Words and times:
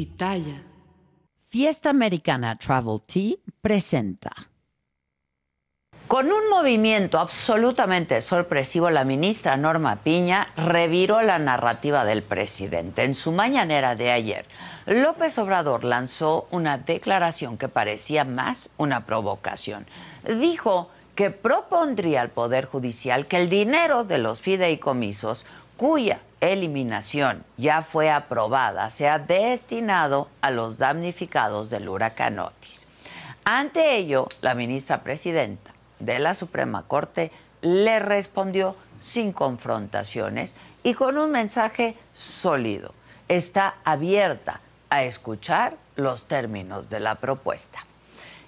pitaya. 0.00 0.62
Fiesta 1.50 1.90
Americana 1.90 2.56
Travel 2.56 3.02
Tea 3.06 3.34
presenta. 3.60 4.30
Con 6.06 6.32
un 6.32 6.48
movimiento 6.48 7.18
absolutamente 7.18 8.22
sorpresivo, 8.22 8.88
la 8.88 9.04
ministra 9.04 9.58
Norma 9.58 9.96
Piña 9.96 10.48
reviró 10.56 11.20
la 11.20 11.38
narrativa 11.38 12.06
del 12.06 12.22
presidente. 12.22 13.04
En 13.04 13.14
su 13.14 13.30
mañanera 13.30 13.94
de 13.94 14.10
ayer, 14.10 14.46
López 14.86 15.36
Obrador 15.36 15.84
lanzó 15.84 16.48
una 16.50 16.78
declaración 16.78 17.58
que 17.58 17.68
parecía 17.68 18.24
más 18.24 18.70
una 18.78 19.04
provocación. 19.04 19.86
Dijo 20.26 20.88
que 21.14 21.30
propondría 21.30 22.22
al 22.22 22.30
Poder 22.30 22.64
Judicial 22.64 23.26
que 23.26 23.36
el 23.36 23.50
dinero 23.50 24.04
de 24.04 24.16
los 24.16 24.40
fideicomisos 24.40 25.44
cuya 25.80 26.20
eliminación 26.42 27.42
ya 27.56 27.80
fue 27.80 28.10
aprobada 28.10 28.90
sea 28.90 29.18
destinado 29.18 30.28
a 30.42 30.50
los 30.50 30.76
damnificados 30.76 31.70
del 31.70 31.88
huracán 31.88 32.38
Otis. 32.38 32.86
Ante 33.46 33.96
ello, 33.96 34.28
la 34.42 34.54
ministra 34.54 35.00
presidenta 35.02 35.72
de 35.98 36.18
la 36.18 36.34
Suprema 36.34 36.84
Corte 36.86 37.32
le 37.62 37.98
respondió 37.98 38.76
sin 39.00 39.32
confrontaciones 39.32 40.54
y 40.82 40.92
con 40.92 41.16
un 41.16 41.30
mensaje 41.30 41.96
sólido. 42.12 42.92
Está 43.28 43.76
abierta 43.82 44.60
a 44.90 45.04
escuchar 45.04 45.78
los 45.96 46.26
términos 46.26 46.90
de 46.90 47.00
la 47.00 47.14
propuesta. 47.14 47.78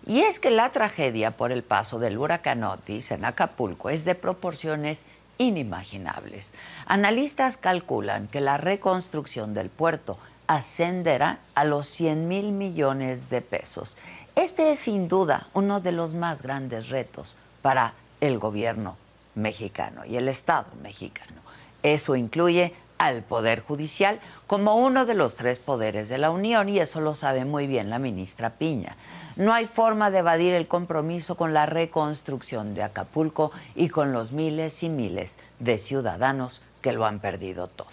Y 0.05 0.21
es 0.21 0.39
que 0.39 0.51
la 0.51 0.71
tragedia 0.71 1.31
por 1.31 1.51
el 1.51 1.62
paso 1.62 1.99
del 1.99 2.19
huracán 2.19 2.62
Otis 2.62 3.11
en 3.11 3.25
Acapulco 3.25 3.89
es 3.89 4.05
de 4.05 4.17
proporciones 4.17 5.07
inimaginables. 5.39 6.53
Analistas 6.87 7.57
calculan 7.57 8.29
que 8.29 8.41
la 8.41 8.57
reconstrucción 8.57 9.55
del 9.55 9.71
puerto 9.71 10.19
ascenderá 10.47 11.39
a 11.55 11.65
los 11.65 11.87
100 11.87 12.29
mil 12.29 12.53
millones 12.53 13.31
de 13.31 13.41
pesos. 13.41 13.97
Este 14.34 14.71
es 14.71 14.79
sin 14.79 15.09
duda 15.09 15.48
uno 15.55 15.81
de 15.81 15.93
los 15.93 16.15
más 16.15 16.43
grandes 16.43 16.89
retos 16.89 17.37
para 17.62 17.95
el 18.21 18.39
gobierno 18.39 18.97
mexicano 19.34 20.05
y 20.05 20.17
el 20.17 20.29
Estado 20.29 20.67
mexicano. 20.83 21.41
Eso 21.83 22.17
incluye 22.17 22.75
al 23.06 23.22
Poder 23.22 23.61
Judicial 23.61 24.20
como 24.47 24.77
uno 24.77 25.06
de 25.06 25.14
los 25.14 25.34
tres 25.34 25.58
poderes 25.58 26.08
de 26.08 26.19
la 26.19 26.31
Unión 26.31 26.69
y 26.69 26.78
eso 26.78 27.00
lo 27.00 27.14
sabe 27.14 27.44
muy 27.44 27.67
bien 27.67 27.91
la 27.91 27.98
ministra 27.98 28.50
Piña. 28.50 28.97
No 29.36 29.53
hay 29.53 29.67
forma 29.67 30.11
de 30.11 30.19
evadir 30.19 30.55
el 30.55 30.69
compromiso 30.69 31.36
con 31.36 31.53
la 31.53 31.67
reconstrucción 31.67 32.75
de 32.75 32.83
Acapulco 32.83 33.50
y 33.75 33.89
con 33.89 34.12
los 34.12 34.33
miles 34.33 34.83
y 34.83 34.89
miles 34.89 35.39
de 35.59 35.78
ciudadanos 35.78 36.62
que 36.81 36.92
lo 36.92 37.06
han 37.06 37.19
perdido 37.19 37.67
todo. 37.67 37.89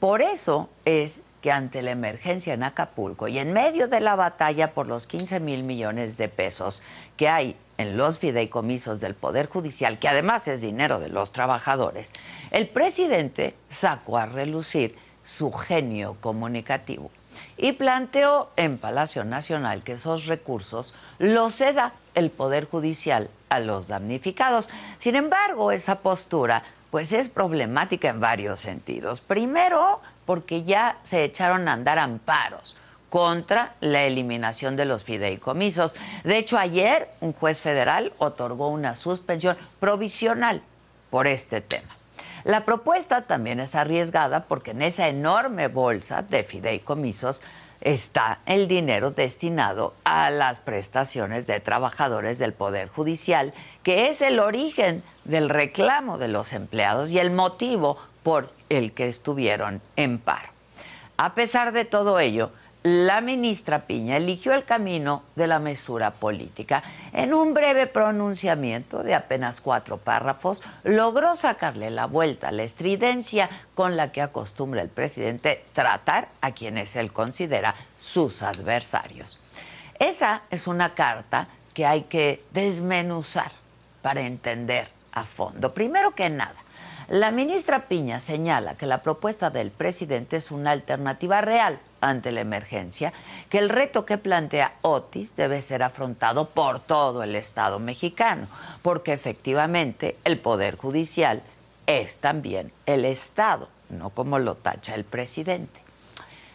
Por 0.00 0.22
eso 0.22 0.68
es 0.84 1.22
que 1.42 1.52
ante 1.52 1.82
la 1.82 1.90
emergencia 1.90 2.54
en 2.54 2.62
Acapulco 2.62 3.28
y 3.28 3.38
en 3.38 3.52
medio 3.52 3.88
de 3.88 4.00
la 4.00 4.16
batalla 4.16 4.72
por 4.72 4.88
los 4.88 5.06
15 5.06 5.40
mil 5.40 5.64
millones 5.64 6.16
de 6.16 6.28
pesos 6.28 6.82
que 7.16 7.28
hay 7.28 7.56
en 7.78 7.96
los 7.96 8.18
fideicomisos 8.18 9.00
del 9.00 9.14
Poder 9.14 9.46
Judicial, 9.46 9.98
que 9.98 10.08
además 10.08 10.48
es 10.48 10.60
dinero 10.60 10.98
de 10.98 11.08
los 11.08 11.32
trabajadores, 11.32 12.12
el 12.50 12.68
presidente 12.68 13.54
sacó 13.68 14.18
a 14.18 14.26
relucir 14.26 14.96
su 15.24 15.52
genio 15.52 16.16
comunicativo 16.20 17.10
y 17.56 17.72
planteó 17.72 18.50
en 18.56 18.78
Palacio 18.78 19.24
Nacional 19.24 19.84
que 19.84 19.92
esos 19.92 20.26
recursos 20.26 20.94
los 21.18 21.54
ceda 21.54 21.94
el 22.14 22.30
Poder 22.30 22.66
Judicial 22.66 23.30
a 23.48 23.60
los 23.60 23.88
damnificados. 23.88 24.68
Sin 24.98 25.16
embargo, 25.16 25.72
esa 25.72 26.00
postura 26.00 26.62
pues 26.90 27.12
es 27.12 27.28
problemática 27.30 28.10
en 28.10 28.20
varios 28.20 28.60
sentidos. 28.60 29.22
Primero, 29.22 30.00
porque 30.26 30.64
ya 30.64 30.98
se 31.04 31.24
echaron 31.24 31.68
a 31.68 31.72
andar 31.72 31.98
amparos 31.98 32.76
contra 33.12 33.74
la 33.80 34.04
eliminación 34.04 34.74
de 34.74 34.86
los 34.86 35.04
fideicomisos. 35.04 35.96
De 36.24 36.38
hecho, 36.38 36.56
ayer 36.56 37.10
un 37.20 37.34
juez 37.34 37.60
federal 37.60 38.14
otorgó 38.16 38.70
una 38.70 38.96
suspensión 38.96 39.58
provisional 39.78 40.62
por 41.10 41.26
este 41.26 41.60
tema. 41.60 41.94
La 42.44 42.64
propuesta 42.64 43.26
también 43.26 43.60
es 43.60 43.74
arriesgada 43.74 44.44
porque 44.44 44.70
en 44.70 44.80
esa 44.80 45.08
enorme 45.08 45.68
bolsa 45.68 46.22
de 46.22 46.42
fideicomisos 46.42 47.42
está 47.82 48.38
el 48.46 48.66
dinero 48.66 49.10
destinado 49.10 49.92
a 50.04 50.30
las 50.30 50.60
prestaciones 50.60 51.46
de 51.46 51.60
trabajadores 51.60 52.38
del 52.38 52.54
Poder 52.54 52.88
Judicial, 52.88 53.52
que 53.82 54.08
es 54.08 54.22
el 54.22 54.40
origen 54.40 55.02
del 55.24 55.50
reclamo 55.50 56.16
de 56.16 56.28
los 56.28 56.54
empleados 56.54 57.10
y 57.10 57.18
el 57.18 57.30
motivo 57.30 57.98
por 58.22 58.50
el 58.70 58.94
que 58.94 59.10
estuvieron 59.10 59.82
en 59.96 60.18
paro. 60.18 60.48
A 61.18 61.34
pesar 61.34 61.72
de 61.72 61.84
todo 61.84 62.18
ello, 62.18 62.52
la 62.82 63.20
ministra 63.20 63.86
Piña 63.86 64.16
eligió 64.16 64.54
el 64.54 64.64
camino 64.64 65.22
de 65.36 65.46
la 65.46 65.60
mesura 65.60 66.10
política. 66.10 66.82
En 67.12 67.32
un 67.32 67.54
breve 67.54 67.86
pronunciamiento 67.86 69.02
de 69.02 69.14
apenas 69.14 69.60
cuatro 69.60 69.98
párrafos, 69.98 70.62
logró 70.82 71.36
sacarle 71.36 71.90
la 71.90 72.06
vuelta 72.06 72.48
a 72.48 72.52
la 72.52 72.64
estridencia 72.64 73.48
con 73.74 73.96
la 73.96 74.10
que 74.10 74.22
acostumbra 74.22 74.82
el 74.82 74.88
presidente 74.88 75.64
tratar 75.72 76.28
a 76.40 76.50
quienes 76.52 76.96
él 76.96 77.12
considera 77.12 77.74
sus 77.98 78.42
adversarios. 78.42 79.38
Esa 79.98 80.42
es 80.50 80.66
una 80.66 80.94
carta 80.94 81.46
que 81.74 81.86
hay 81.86 82.02
que 82.02 82.44
desmenuzar 82.50 83.52
para 84.02 84.22
entender 84.22 84.88
a 85.12 85.24
fondo. 85.24 85.72
Primero 85.72 86.16
que 86.16 86.28
nada, 86.30 86.56
la 87.08 87.30
ministra 87.30 87.86
Piña 87.86 88.18
señala 88.18 88.74
que 88.74 88.86
la 88.86 89.02
propuesta 89.02 89.50
del 89.50 89.70
presidente 89.70 90.36
es 90.36 90.50
una 90.50 90.72
alternativa 90.72 91.40
real 91.40 91.78
ante 92.02 92.32
la 92.32 92.40
emergencia, 92.42 93.14
que 93.48 93.58
el 93.58 93.70
reto 93.70 94.04
que 94.04 94.18
plantea 94.18 94.74
Otis 94.82 95.34
debe 95.36 95.62
ser 95.62 95.82
afrontado 95.82 96.50
por 96.50 96.80
todo 96.80 97.22
el 97.22 97.34
Estado 97.34 97.78
mexicano, 97.78 98.48
porque 98.82 99.14
efectivamente 99.14 100.18
el 100.24 100.38
Poder 100.38 100.76
Judicial 100.76 101.42
es 101.86 102.18
también 102.18 102.72
el 102.84 103.06
Estado, 103.06 103.68
no 103.88 104.10
como 104.10 104.38
lo 104.38 104.56
tacha 104.56 104.94
el 104.94 105.04
presidente. 105.04 105.80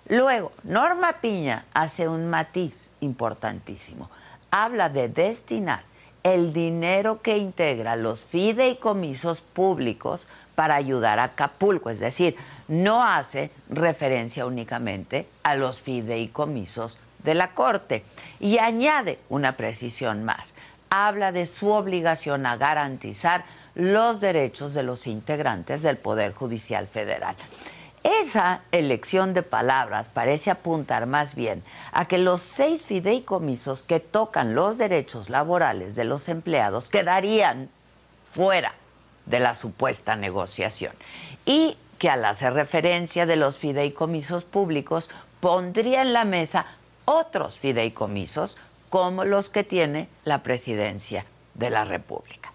Luego, 0.09 0.51
Norma 0.63 1.13
Piña 1.21 1.65
hace 1.73 2.07
un 2.07 2.29
matiz 2.29 2.91
importantísimo. 3.01 4.09
Habla 4.51 4.89
de 4.89 5.09
destinar 5.09 5.83
el 6.23 6.53
dinero 6.53 7.21
que 7.21 7.37
integra 7.37 7.95
los 7.95 8.23
fideicomisos 8.23 9.41
públicos 9.41 10.27
para 10.57 10.73
ayudar 10.73 11.19
a 11.19 11.25
Acapulco, 11.25 11.91
es 11.91 11.99
decir, 11.99 12.35
no 12.67 13.03
hace 13.03 13.51
referencia 13.69 14.47
únicamente 14.47 15.27
a 15.43 15.53
los 15.53 15.81
fideicomisos 15.81 16.97
de 17.23 17.35
la 17.35 17.53
Corte 17.53 18.03
y 18.39 18.57
añade 18.57 19.19
una 19.29 19.55
precisión 19.55 20.23
más. 20.23 20.55
Habla 20.89 21.31
de 21.31 21.45
su 21.45 21.69
obligación 21.69 22.47
a 22.47 22.57
garantizar 22.57 23.45
los 23.75 24.19
derechos 24.19 24.73
de 24.73 24.81
los 24.81 25.05
integrantes 25.05 25.83
del 25.83 25.97
Poder 25.97 26.33
Judicial 26.33 26.87
Federal. 26.87 27.35
Esa 28.01 28.61
elección 28.71 29.35
de 29.35 29.43
palabras 29.43 30.09
parece 30.09 30.49
apuntar 30.49 31.05
más 31.05 31.35
bien 31.35 31.61
a 31.91 32.07
que 32.07 32.17
los 32.17 32.41
seis 32.41 32.83
fideicomisos 32.83 33.83
que 33.83 33.99
tocan 33.99 34.55
los 34.55 34.79
derechos 34.79 35.29
laborales 35.29 35.95
de 35.95 36.05
los 36.05 36.27
empleados 36.29 36.89
quedarían 36.89 37.69
fuera 38.27 38.73
de 39.27 39.39
la 39.39 39.53
supuesta 39.53 40.15
negociación 40.15 40.93
y 41.45 41.77
que 41.99 42.09
al 42.09 42.25
hacer 42.25 42.53
referencia 42.53 43.25
de 43.25 43.35
los 43.35 43.57
fideicomisos 43.57 44.45
públicos 44.45 45.09
pondría 45.39 46.01
en 46.01 46.13
la 46.13 46.25
mesa 46.25 46.65
otros 47.05 47.57
fideicomisos 47.57 48.57
como 48.89 49.25
los 49.25 49.49
que 49.49 49.63
tiene 49.63 50.09
la 50.23 50.43
presidencia 50.43 51.25
de 51.53 51.69
la 51.69 51.85
República. 51.85 52.51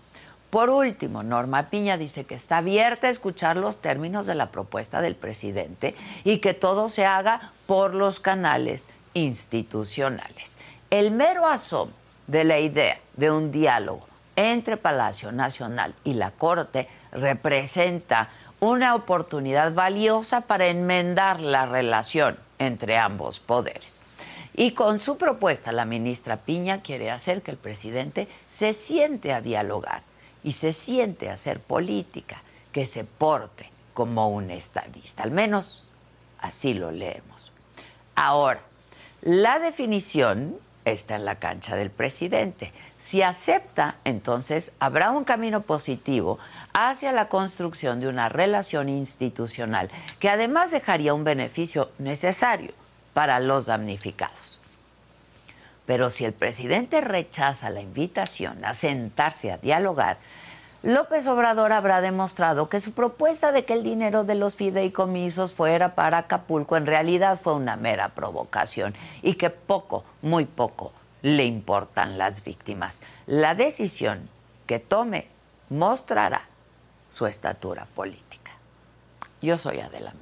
Por 0.51 0.69
último, 0.69 1.23
Norma 1.23 1.71
Piña 1.71 1.97
dice 1.97 2.25
que 2.25 2.35
está 2.35 2.59
abierta 2.59 3.07
a 3.07 3.11
escuchar 3.11 3.57
los 3.57 3.81
términos 3.81 4.27
de 4.27 4.35
la 4.35 4.51
propuesta 4.51 5.01
del 5.01 5.15
presidente 5.15 5.95
y 6.25 6.39
que 6.39 6.53
todo 6.53 6.91
se 6.91 7.07
haga 7.07 7.53
por 7.67 7.95
los 7.95 8.21
canales 8.21 8.91
institucionales. 9.15 10.59
El 10.91 11.11
mero 11.11 11.47
asomo 11.47 11.93
de 12.27 12.45
la 12.45 12.59
idea 12.59 12.99
de 13.17 13.31
un 13.31 13.51
diálogo 13.51 14.12
entre 14.37 14.77
Palacio 14.77 15.33
Nacional 15.33 15.95
y 16.05 16.15
la 16.15 16.31
Corte 16.31 16.89
representa 17.13 18.31
una 18.61 18.95
oportunidad 18.95 19.75
valiosa 19.75 20.43
para 20.43 20.67
enmendar 20.67 21.41
la 21.41 21.67
relación 21.67 22.39
entre 22.59 22.97
ambos 22.97 23.41
poderes. 23.41 24.01
Y 24.55 24.73
con 24.73 24.99
su 24.99 25.17
propuesta, 25.17 25.73
la 25.73 25.85
ministra 25.85 26.37
Piña 26.37 26.83
quiere 26.83 27.11
hacer 27.11 27.43
que 27.43 27.51
el 27.51 27.57
presidente 27.57 28.29
se 28.49 28.73
siente 28.73 29.33
a 29.33 29.41
dialogar 29.41 30.03
y 30.45 30.53
se 30.53 30.73
siente 30.73 31.31
a 31.31 31.35
hacer 31.35 31.61
política, 31.61 32.43
que 32.71 32.87
se 32.87 33.05
porte 33.05 33.71
como 33.95 34.29
un 34.31 34.51
estadista. 34.51 35.23
Al 35.23 35.31
menos 35.31 35.85
así 36.39 36.75
lo 36.75 36.91
leemos. 36.91 37.53
Ahora, 38.15 38.61
la 39.23 39.59
definición 39.59 40.59
está 40.85 41.17
en 41.17 41.25
la 41.25 41.37
cancha 41.37 41.77
del 41.77 41.91
presidente. 41.91 42.73
Si 43.03 43.21
acepta, 43.21 43.97
entonces 44.05 44.75
habrá 44.79 45.11
un 45.11 45.25
camino 45.25 45.63
positivo 45.63 46.39
hacia 46.73 47.11
la 47.11 47.29
construcción 47.29 47.99
de 47.99 48.07
una 48.07 48.29
relación 48.29 48.89
institucional 48.89 49.91
que 50.21 50.29
además 50.29 50.71
dejaría 50.71 51.13
un 51.13 51.25
beneficio 51.25 51.91
necesario 51.99 52.71
para 53.13 53.41
los 53.41 53.67
damnificados. 53.67 54.61
Pero 55.85 56.11
si 56.11 56.25
el 56.25 56.33
presidente 56.33 57.01
rechaza 57.01 57.71
la 57.71 57.81
invitación 57.81 58.65
a 58.65 58.73
sentarse 58.73 59.51
a 59.51 59.59
dialogar, 59.59 60.19
López 60.85 61.27
Obrador 61.27 61.73
habrá 61.73 62.03
demostrado 62.03 62.69
que 62.69 62.79
su 62.79 62.93
propuesta 62.93 63.51
de 63.51 63.65
que 63.65 63.73
el 63.73 63.83
dinero 63.83 64.23
de 64.23 64.37
los 64.37 64.55
fideicomisos 64.55 65.55
fuera 65.55 65.97
para 65.97 66.19
Acapulco 66.19 66.77
en 66.77 66.87
realidad 66.87 67.37
fue 67.37 67.55
una 67.55 67.75
mera 67.75 68.11
provocación 68.11 68.95
y 69.23 69.35
que 69.35 69.51
poco, 69.51 70.05
muy 70.23 70.45
poco, 70.45 70.93
le 71.23 71.45
importan 71.45 72.19
las 72.19 72.45
víctimas. 72.45 73.03
La 73.27 73.55
decisión 73.55 74.29
que 74.67 74.79
tome 74.79 75.29
mostrará 75.71 76.43
su 77.09 77.27
estatura 77.27 77.87
política. 77.95 78.53
Yo 79.41 79.57
soy 79.57 79.81
Adela. 79.81 80.13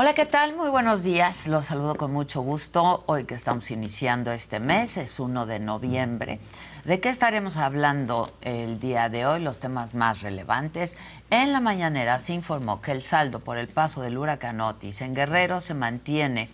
Hola, 0.00 0.14
¿qué 0.14 0.26
tal? 0.26 0.54
Muy 0.54 0.70
buenos 0.70 1.02
días. 1.02 1.48
Los 1.48 1.66
saludo 1.66 1.96
con 1.96 2.12
mucho 2.12 2.40
gusto. 2.40 3.02
Hoy 3.06 3.24
que 3.24 3.34
estamos 3.34 3.68
iniciando 3.72 4.30
este 4.30 4.60
mes, 4.60 4.96
es 4.96 5.18
1 5.18 5.44
de 5.44 5.58
noviembre. 5.58 6.38
¿De 6.84 7.00
qué 7.00 7.08
estaremos 7.08 7.56
hablando 7.56 8.30
el 8.40 8.78
día 8.78 9.08
de 9.08 9.26
hoy? 9.26 9.40
Los 9.40 9.58
temas 9.58 9.94
más 9.94 10.22
relevantes. 10.22 10.96
En 11.30 11.52
la 11.52 11.58
mañanera 11.58 12.20
se 12.20 12.32
informó 12.32 12.80
que 12.80 12.92
el 12.92 13.02
saldo 13.02 13.40
por 13.40 13.58
el 13.58 13.66
paso 13.66 14.00
del 14.00 14.18
huracán 14.18 14.60
Otis 14.60 15.00
en 15.00 15.16
Guerrero 15.16 15.60
se 15.60 15.74
mantiene 15.74 16.48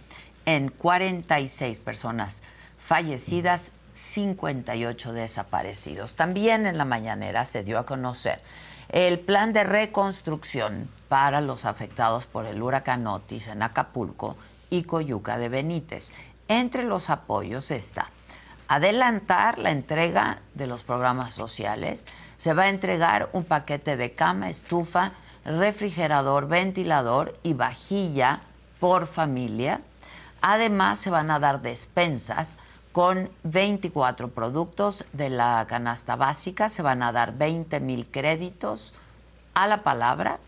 en 0.46 0.70
46 0.70 1.80
personas 1.80 2.42
fallecidas, 2.78 3.72
58 3.92 5.12
desaparecidos. 5.12 6.16
También 6.16 6.64
en 6.64 6.78
la 6.78 6.86
mañanera 6.86 7.44
se 7.44 7.62
dio 7.62 7.78
a 7.78 7.84
conocer 7.84 8.40
el 8.94 9.18
plan 9.18 9.52
de 9.52 9.64
reconstrucción 9.64 10.88
para 11.08 11.40
los 11.40 11.64
afectados 11.64 12.26
por 12.26 12.46
el 12.46 12.62
huracán 12.62 13.08
Otis 13.08 13.48
en 13.48 13.64
Acapulco 13.64 14.36
y 14.70 14.84
Coyuca 14.84 15.36
de 15.36 15.48
Benítez. 15.48 16.12
Entre 16.46 16.84
los 16.84 17.10
apoyos 17.10 17.72
está 17.72 18.10
adelantar 18.68 19.58
la 19.58 19.72
entrega 19.72 20.38
de 20.54 20.68
los 20.68 20.84
programas 20.84 21.34
sociales. 21.34 22.04
Se 22.36 22.54
va 22.54 22.62
a 22.62 22.68
entregar 22.68 23.30
un 23.32 23.42
paquete 23.42 23.96
de 23.96 24.12
cama, 24.12 24.48
estufa, 24.48 25.10
refrigerador, 25.44 26.46
ventilador 26.46 27.36
y 27.42 27.54
vajilla 27.54 28.42
por 28.78 29.08
familia. 29.08 29.80
Además, 30.40 31.00
se 31.00 31.10
van 31.10 31.32
a 31.32 31.40
dar 31.40 31.62
despensas 31.62 32.58
con 32.94 33.28
24 33.42 34.28
productos 34.28 35.04
de 35.12 35.28
la 35.28 35.66
canasta 35.68 36.14
básica. 36.14 36.68
Se 36.68 36.80
van 36.80 37.02
a 37.02 37.10
dar 37.10 37.36
20 37.36 37.80
mil 37.80 38.06
créditos 38.06 38.94
a 39.52 39.66
la 39.66 39.82
palabra. 39.82 40.38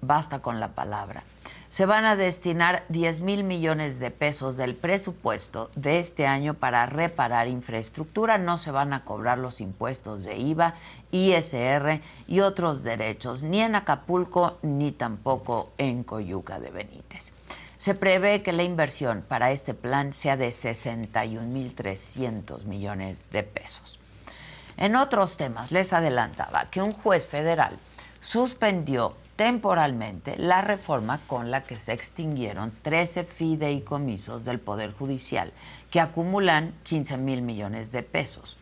Basta 0.00 0.38
con 0.38 0.58
la 0.58 0.68
palabra. 0.68 1.22
Se 1.68 1.84
van 1.84 2.06
a 2.06 2.16
destinar 2.16 2.84
10 2.88 3.20
mil 3.20 3.44
millones 3.44 3.98
de 3.98 4.10
pesos 4.10 4.56
del 4.56 4.74
presupuesto 4.74 5.68
de 5.76 5.98
este 5.98 6.26
año 6.26 6.54
para 6.54 6.86
reparar 6.86 7.46
infraestructura. 7.46 8.38
No 8.38 8.56
se 8.56 8.70
van 8.70 8.94
a 8.94 9.04
cobrar 9.04 9.36
los 9.36 9.60
impuestos 9.60 10.24
de 10.24 10.38
IVA, 10.38 10.76
ISR 11.10 12.00
y 12.26 12.40
otros 12.40 12.82
derechos, 12.82 13.42
ni 13.42 13.60
en 13.60 13.74
Acapulco 13.74 14.56
ni 14.62 14.92
tampoco 14.92 15.72
en 15.76 16.04
Coyuca 16.04 16.58
de 16.58 16.70
Benítez. 16.70 17.34
Se 17.80 17.94
prevé 17.94 18.42
que 18.42 18.52
la 18.52 18.62
inversión 18.62 19.24
para 19.26 19.50
este 19.52 19.72
plan 19.72 20.12
sea 20.12 20.36
de 20.36 20.50
61.300 20.50 22.64
millones 22.64 23.30
de 23.30 23.42
pesos. 23.42 23.98
En 24.76 24.96
otros 24.96 25.38
temas, 25.38 25.72
les 25.72 25.94
adelantaba 25.94 26.66
que 26.70 26.82
un 26.82 26.92
juez 26.92 27.26
federal 27.26 27.78
suspendió 28.20 29.16
temporalmente 29.36 30.36
la 30.36 30.60
reforma 30.60 31.20
con 31.26 31.50
la 31.50 31.64
que 31.64 31.78
se 31.78 31.94
extinguieron 31.94 32.70
13 32.82 33.24
fideicomisos 33.24 34.44
del 34.44 34.60
Poder 34.60 34.92
Judicial, 34.92 35.54
que 35.90 36.00
acumulan 36.00 36.74
15 36.82 37.16
mil 37.16 37.40
millones 37.40 37.92
de 37.92 38.02
pesos. 38.02 38.58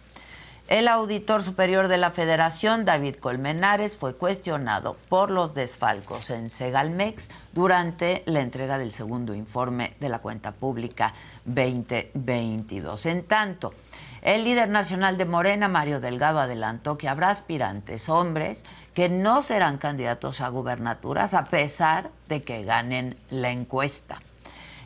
El 0.68 0.86
auditor 0.86 1.42
superior 1.42 1.88
de 1.88 1.96
la 1.96 2.10
Federación, 2.10 2.84
David 2.84 3.16
Colmenares, 3.16 3.96
fue 3.96 4.16
cuestionado 4.16 4.98
por 5.08 5.30
los 5.30 5.54
desfalcos 5.54 6.28
en 6.28 6.50
Segalmex 6.50 7.30
durante 7.54 8.22
la 8.26 8.40
entrega 8.40 8.76
del 8.76 8.92
segundo 8.92 9.32
informe 9.32 9.94
de 9.98 10.10
la 10.10 10.18
cuenta 10.18 10.52
pública 10.52 11.14
2022. 11.46 13.06
En 13.06 13.24
tanto, 13.24 13.72
el 14.20 14.44
líder 14.44 14.68
nacional 14.68 15.16
de 15.16 15.24
Morena, 15.24 15.68
Mario 15.68 16.00
Delgado, 16.00 16.38
adelantó 16.38 16.98
que 16.98 17.08
habrá 17.08 17.30
aspirantes 17.30 18.10
hombres 18.10 18.62
que 18.92 19.08
no 19.08 19.40
serán 19.40 19.78
candidatos 19.78 20.42
a 20.42 20.50
gubernaturas 20.50 21.32
a 21.32 21.46
pesar 21.46 22.10
de 22.28 22.42
que 22.42 22.64
ganen 22.64 23.16
la 23.30 23.52
encuesta. 23.52 24.20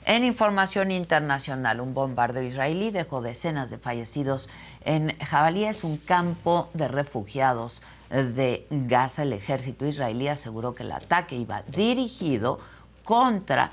En 0.04 0.24
información 0.24 0.90
internacional, 0.90 1.80
un 1.80 1.94
bombardeo 1.94 2.42
israelí 2.42 2.90
dejó 2.90 3.22
decenas 3.22 3.70
de 3.70 3.78
fallecidos 3.78 4.48
en 4.84 5.16
Jabalí, 5.20 5.64
es 5.64 5.84
un 5.84 5.96
campo 5.96 6.70
de 6.74 6.88
refugiados 6.88 7.82
de 8.10 8.66
Gaza. 8.70 9.22
El 9.22 9.32
ejército 9.32 9.86
israelí 9.86 10.26
aseguró 10.26 10.74
que 10.74 10.82
el 10.82 10.92
ataque 10.92 11.36
iba 11.36 11.62
dirigido 11.62 12.58
contra 13.04 13.70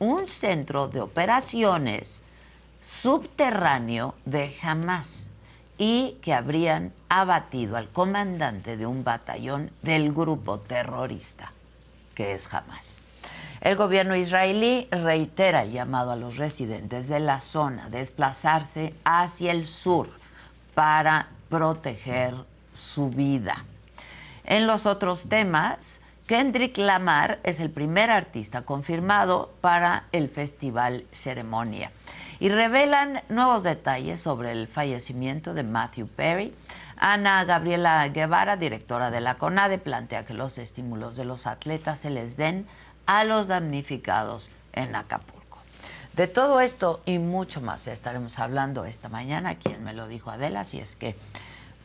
un 0.00 0.28
centro 0.28 0.88
de 0.88 1.00
operaciones 1.00 2.24
subterráneo 2.80 4.14
de 4.24 4.54
Hamas 4.62 5.30
y 5.78 6.16
que 6.22 6.34
habrían 6.34 6.92
abatido 7.08 7.76
al 7.76 7.88
comandante 7.88 8.76
de 8.76 8.86
un 8.86 9.04
batallón 9.04 9.70
del 9.82 10.12
grupo 10.12 10.58
terrorista 10.58 11.52
que 12.14 12.32
es 12.32 12.52
Hamas. 12.52 13.00
El 13.60 13.76
gobierno 13.76 14.14
israelí 14.14 14.88
reitera 14.90 15.62
el 15.62 15.72
llamado 15.72 16.12
a 16.12 16.16
los 16.16 16.36
residentes 16.36 17.08
de 17.08 17.20
la 17.20 17.40
zona 17.40 17.86
a 17.86 17.90
desplazarse 17.90 18.94
hacia 19.04 19.52
el 19.52 19.66
sur 19.66 20.08
para 20.74 21.28
proteger 21.48 22.34
su 22.72 23.10
vida. 23.10 23.64
En 24.44 24.66
los 24.66 24.86
otros 24.86 25.28
temas, 25.28 26.00
Kendrick 26.26 26.76
Lamar 26.78 27.38
es 27.42 27.58
el 27.58 27.70
primer 27.70 28.10
artista 28.10 28.62
confirmado 28.62 29.50
para 29.60 30.04
el 30.12 30.28
Festival 30.28 31.04
Ceremonia 31.10 31.90
y 32.40 32.50
revelan 32.50 33.22
nuevos 33.28 33.62
detalles 33.62 34.20
sobre 34.20 34.52
el 34.52 34.68
fallecimiento 34.68 35.54
de 35.54 35.64
Matthew 35.64 36.06
Perry. 36.08 36.54
Ana 36.96 37.44
Gabriela 37.44 38.06
Guevara, 38.08 38.56
directora 38.56 39.10
de 39.10 39.20
la 39.20 39.36
CONADE, 39.36 39.78
plantea 39.78 40.24
que 40.24 40.34
los 40.34 40.58
estímulos 40.58 41.16
de 41.16 41.24
los 41.24 41.46
atletas 41.46 42.00
se 42.00 42.10
les 42.10 42.36
den 42.36 42.66
a 43.08 43.24
los 43.24 43.48
damnificados 43.48 44.50
en 44.74 44.94
Acapulco. 44.94 45.58
De 46.12 46.26
todo 46.26 46.60
esto 46.60 47.00
y 47.06 47.18
mucho 47.18 47.62
más 47.62 47.88
estaremos 47.88 48.38
hablando 48.38 48.84
esta 48.84 49.08
mañana, 49.08 49.54
quien 49.54 49.82
me 49.82 49.94
lo 49.94 50.06
dijo 50.06 50.30
Adela, 50.30 50.64
si 50.64 50.78
es 50.78 50.94
que 50.94 51.16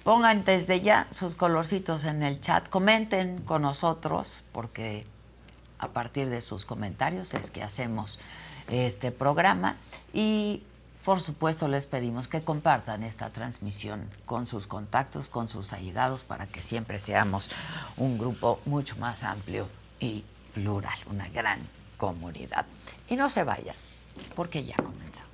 pongan 0.03 0.43
desde 0.43 0.81
ya 0.81 1.07
sus 1.11 1.35
colorcitos 1.35 2.03
en 2.03 2.23
el 2.23 2.41
chat, 2.41 2.67
comenten 2.67 3.41
con 3.41 3.61
nosotros, 3.61 4.43
porque 4.51 5.05
a 5.79 5.87
partir 5.87 6.29
de 6.29 6.41
sus 6.41 6.65
comentarios 6.65 7.33
es 7.33 7.51
que 7.51 7.63
hacemos 7.63 8.19
este 8.67 9.11
programa. 9.13 9.77
Y 10.13 10.61
por 11.05 11.21
supuesto 11.21 11.69
les 11.69 11.85
pedimos 11.85 12.27
que 12.27 12.43
compartan 12.43 13.01
esta 13.01 13.29
transmisión 13.29 14.09
con 14.25 14.45
sus 14.45 14.67
contactos, 14.67 15.29
con 15.29 15.47
sus 15.47 15.71
allegados, 15.71 16.23
para 16.25 16.47
que 16.47 16.61
siempre 16.61 16.99
seamos 16.99 17.49
un 17.95 18.17
grupo 18.17 18.59
mucho 18.65 18.97
más 18.97 19.23
amplio 19.23 19.69
y 20.01 20.25
plural, 20.53 20.97
una 21.07 21.27
gran 21.29 21.59
comunidad. 21.97 22.65
Y 23.09 23.15
no 23.15 23.29
se 23.29 23.43
vayan, 23.43 23.75
porque 24.35 24.63
ya 24.63 24.75
comenzamos. 24.75 25.32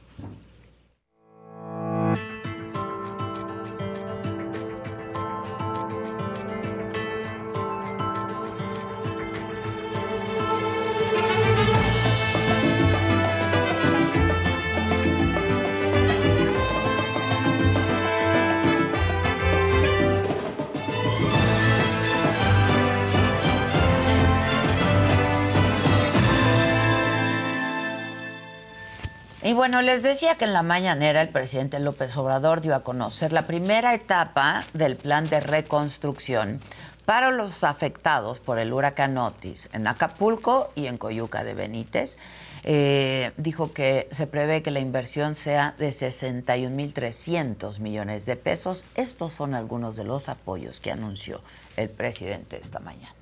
Y 29.49 29.53
bueno, 29.53 29.81
les 29.81 30.03
decía 30.03 30.35
que 30.35 30.45
en 30.45 30.53
la 30.53 30.61
mañanera 30.61 31.23
el 31.23 31.29
presidente 31.29 31.79
López 31.79 32.15
Obrador 32.17 32.61
dio 32.61 32.75
a 32.75 32.83
conocer 32.83 33.33
la 33.33 33.47
primera 33.47 33.95
etapa 33.95 34.63
del 34.73 34.95
plan 34.95 35.27
de 35.27 35.39
reconstrucción 35.39 36.61
para 37.05 37.31
los 37.31 37.63
afectados 37.63 38.39
por 38.39 38.59
el 38.59 38.71
huracán 38.71 39.17
Otis 39.17 39.67
en 39.73 39.87
Acapulco 39.87 40.69
y 40.75 40.85
en 40.85 40.97
Coyuca 40.97 41.43
de 41.43 41.55
Benítez. 41.55 42.19
Eh, 42.63 43.31
dijo 43.37 43.73
que 43.73 44.07
se 44.11 44.27
prevé 44.27 44.61
que 44.61 44.69
la 44.69 44.81
inversión 44.81 45.33
sea 45.33 45.73
de 45.79 45.89
61.300 45.89 47.79
millones 47.79 48.27
de 48.27 48.35
pesos. 48.35 48.85
Estos 48.93 49.33
son 49.33 49.55
algunos 49.55 49.95
de 49.95 50.03
los 50.03 50.29
apoyos 50.29 50.79
que 50.79 50.91
anunció 50.91 51.41
el 51.75 51.89
presidente 51.89 52.59
esta 52.61 52.77
mañana. 52.77 53.15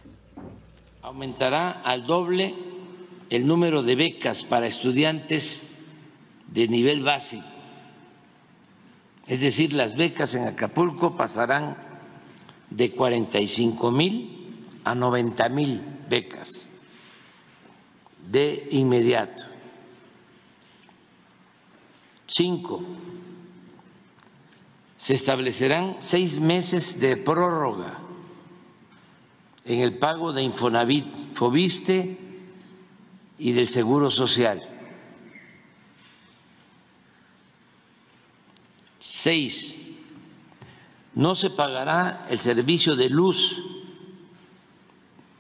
Aumentará 1.03 1.71
al 1.85 2.05
doble 2.05 2.53
el 3.29 3.47
número 3.47 3.81
de 3.81 3.95
becas 3.95 4.43
para 4.43 4.67
estudiantes 4.67 5.63
de 6.47 6.67
nivel 6.67 7.03
básico. 7.03 7.45
Es 9.27 9.41
decir, 9.41 9.73
las 9.73 9.95
becas 9.95 10.33
en 10.35 10.47
Acapulco 10.47 11.15
pasarán 11.17 11.75
de 12.69 12.91
45 12.91 13.91
mil 13.91 14.63
a 14.83 14.95
90 14.95 15.49
mil 15.49 15.81
becas 16.09 16.69
de 18.29 18.67
inmediato. 18.71 19.43
Cinco, 22.25 22.83
se 24.97 25.13
establecerán 25.13 25.97
seis 26.01 26.39
meses 26.39 26.99
de 26.99 27.15
prórroga 27.15 27.99
en 29.65 29.79
el 29.79 29.97
pago 29.97 30.33
de 30.33 30.43
Infonavit, 30.43 31.33
Fobiste 31.33 32.17
y 33.37 33.51
del 33.51 33.69
Seguro 33.69 34.09
Social. 34.09 34.76
Seis, 39.19 39.75
no 41.15 41.33
se 41.33 41.49
pagará 41.49 42.27
el 42.29 42.39
servicio 42.39 42.95
de 42.95 43.09
luz, 43.09 43.63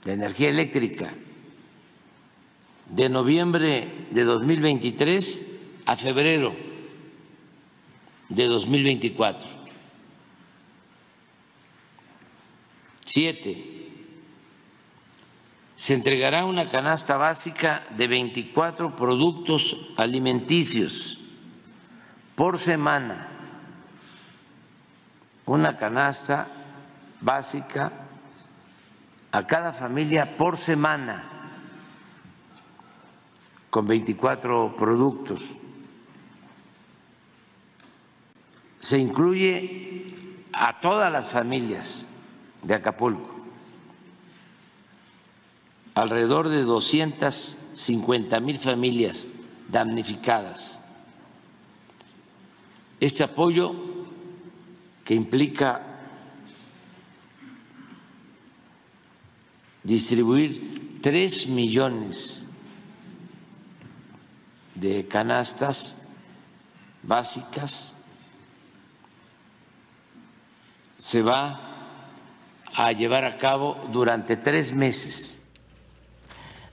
de 0.03 0.13
energía 0.13 0.49
eléctrica, 0.49 1.13
de 2.89 3.07
noviembre 3.07 4.07
de 4.09 4.23
2023 4.23 5.45
a 5.85 5.95
febrero 5.95 6.55
de 8.29 8.47
2024. 8.47 9.47
Siete, 13.05 13.91
se 15.75 15.93
entregará 15.93 16.45
una 16.45 16.67
canasta 16.69 17.15
básica 17.15 17.85
de 17.95 18.07
24 18.07 18.95
productos 18.95 19.77
alimenticios 19.97 21.19
por 22.33 22.57
semana, 22.57 23.36
una 25.47 25.75
canasta 25.75 26.47
básica 27.19 27.91
a 29.31 29.47
cada 29.47 29.73
familia 29.73 30.37
por 30.37 30.57
semana, 30.57 31.23
con 33.69 33.87
24 33.87 34.75
productos. 34.75 35.43
Se 38.79 38.97
incluye 38.97 40.45
a 40.53 40.79
todas 40.79 41.11
las 41.11 41.31
familias 41.31 42.07
de 42.61 42.75
Acapulco 42.75 43.37
alrededor 45.97 46.49
de 46.49 46.61
250 46.61 48.39
mil 48.39 48.59
familias 48.59 49.25
damnificadas. 49.67 50.77
Este 52.99 53.23
apoyo 53.23 53.96
que 55.07 55.15
implica 55.15 55.81
distribuir 59.81 60.99
tres 61.01 61.47
millones 61.47 62.43
de 64.75 65.07
canastas 65.07 66.01
básicas 67.03 67.93
se 70.97 71.21
va 71.21 71.57
a 72.75 72.91
llevar 72.91 73.23
a 73.23 73.37
cabo 73.37 73.79
durante 73.93 74.35
tres 74.35 74.73
meses. 74.73 75.41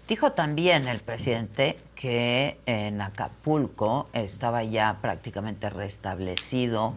Dijo 0.09 0.33
también 0.33 0.87
el 0.87 1.01
presidente 1.01 1.79
que 1.95 2.59
en 2.67 3.01
Acapulco 3.01 4.11
estaba 4.13 4.63
ya 4.63 4.99
prácticamente 5.01 5.71
restablecido 5.71 6.95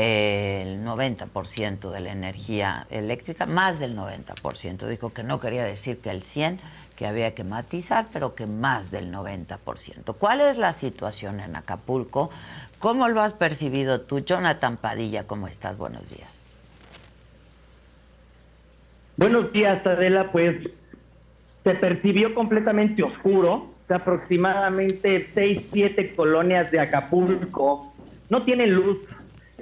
el 0.00 0.82
90% 0.82 1.90
de 1.90 2.00
la 2.00 2.12
energía 2.12 2.86
eléctrica, 2.90 3.44
más 3.44 3.78
del 3.78 3.94
90%. 3.94 4.86
Dijo 4.86 5.12
que 5.12 5.22
no 5.22 5.40
quería 5.40 5.64
decir 5.64 5.98
que 5.98 6.10
el 6.10 6.22
100%, 6.22 6.58
que 6.96 7.06
había 7.06 7.34
que 7.34 7.44
matizar, 7.44 8.06
pero 8.12 8.34
que 8.34 8.46
más 8.46 8.90
del 8.90 9.12
90%. 9.12 10.14
¿Cuál 10.18 10.40
es 10.40 10.56
la 10.56 10.72
situación 10.72 11.40
en 11.40 11.56
Acapulco? 11.56 12.30
¿Cómo 12.78 13.08
lo 13.08 13.20
has 13.20 13.34
percibido 13.34 14.02
tú? 14.02 14.20
Jonathan 14.20 14.78
Padilla, 14.78 15.26
¿cómo 15.26 15.48
estás? 15.48 15.76
Buenos 15.76 16.08
días. 16.10 16.38
Buenos 19.16 19.52
días, 19.52 19.86
Adela. 19.86 20.32
Pues 20.32 20.56
se 21.64 21.74
percibió 21.74 22.34
completamente 22.34 23.02
oscuro. 23.02 23.74
aproximadamente 23.88 25.28
seis, 25.34 25.62
siete 25.72 26.14
colonias 26.14 26.70
de 26.70 26.80
Acapulco 26.80 27.92
no 28.30 28.44
tienen 28.44 28.72
luz. 28.72 28.98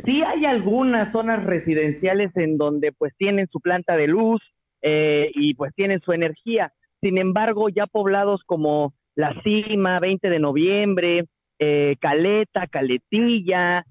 Sí 0.04 0.22
hay 0.22 0.44
algunas 0.44 1.12
zonas 1.12 1.44
residenciales 1.44 2.36
en 2.36 2.58
donde 2.58 2.92
pues 2.92 3.14
tienen 3.16 3.46
su 3.48 3.60
planta 3.60 3.96
de 3.96 4.06
luz 4.06 4.40
eh, 4.82 5.30
y 5.34 5.54
pues 5.54 5.74
tienen 5.74 6.00
su 6.00 6.12
energía. 6.12 6.72
Sin 7.00 7.18
embargo, 7.18 7.68
ya 7.68 7.86
poblados 7.86 8.42
como 8.44 8.94
La 9.14 9.40
Cima, 9.42 10.00
20 10.00 10.30
de 10.30 10.38
noviembre, 10.38 11.24
eh, 11.58 11.96
Caleta, 12.00 12.66
Caletilla, 12.66 13.84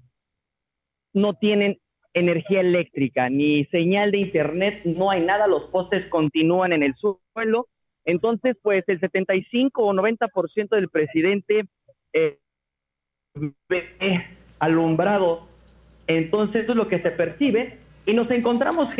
no 1.12 1.34
tienen 1.34 1.78
energía 2.14 2.60
eléctrica 2.60 3.28
ni 3.28 3.64
señal 3.66 4.10
de 4.10 4.18
internet, 4.18 4.82
no 4.84 5.10
hay 5.10 5.20
nada, 5.20 5.46
los 5.46 5.64
postes 5.64 6.06
continúan 6.06 6.72
en 6.72 6.82
el 6.82 6.94
suelo 6.96 7.68
entonces, 8.08 8.56
pues 8.62 8.84
el 8.86 9.00
75 9.00 9.82
o 9.82 9.92
90% 9.92 10.70
del 10.70 10.88
presidente 10.88 11.64
eh, 12.14 12.38
alumbrado. 14.58 15.47
Entonces, 16.08 16.64
eso 16.64 16.72
es 16.72 16.76
lo 16.76 16.88
que 16.88 17.00
se 17.00 17.10
percibe. 17.10 17.78
Y 18.06 18.14
nos 18.14 18.30
encontramos 18.30 18.90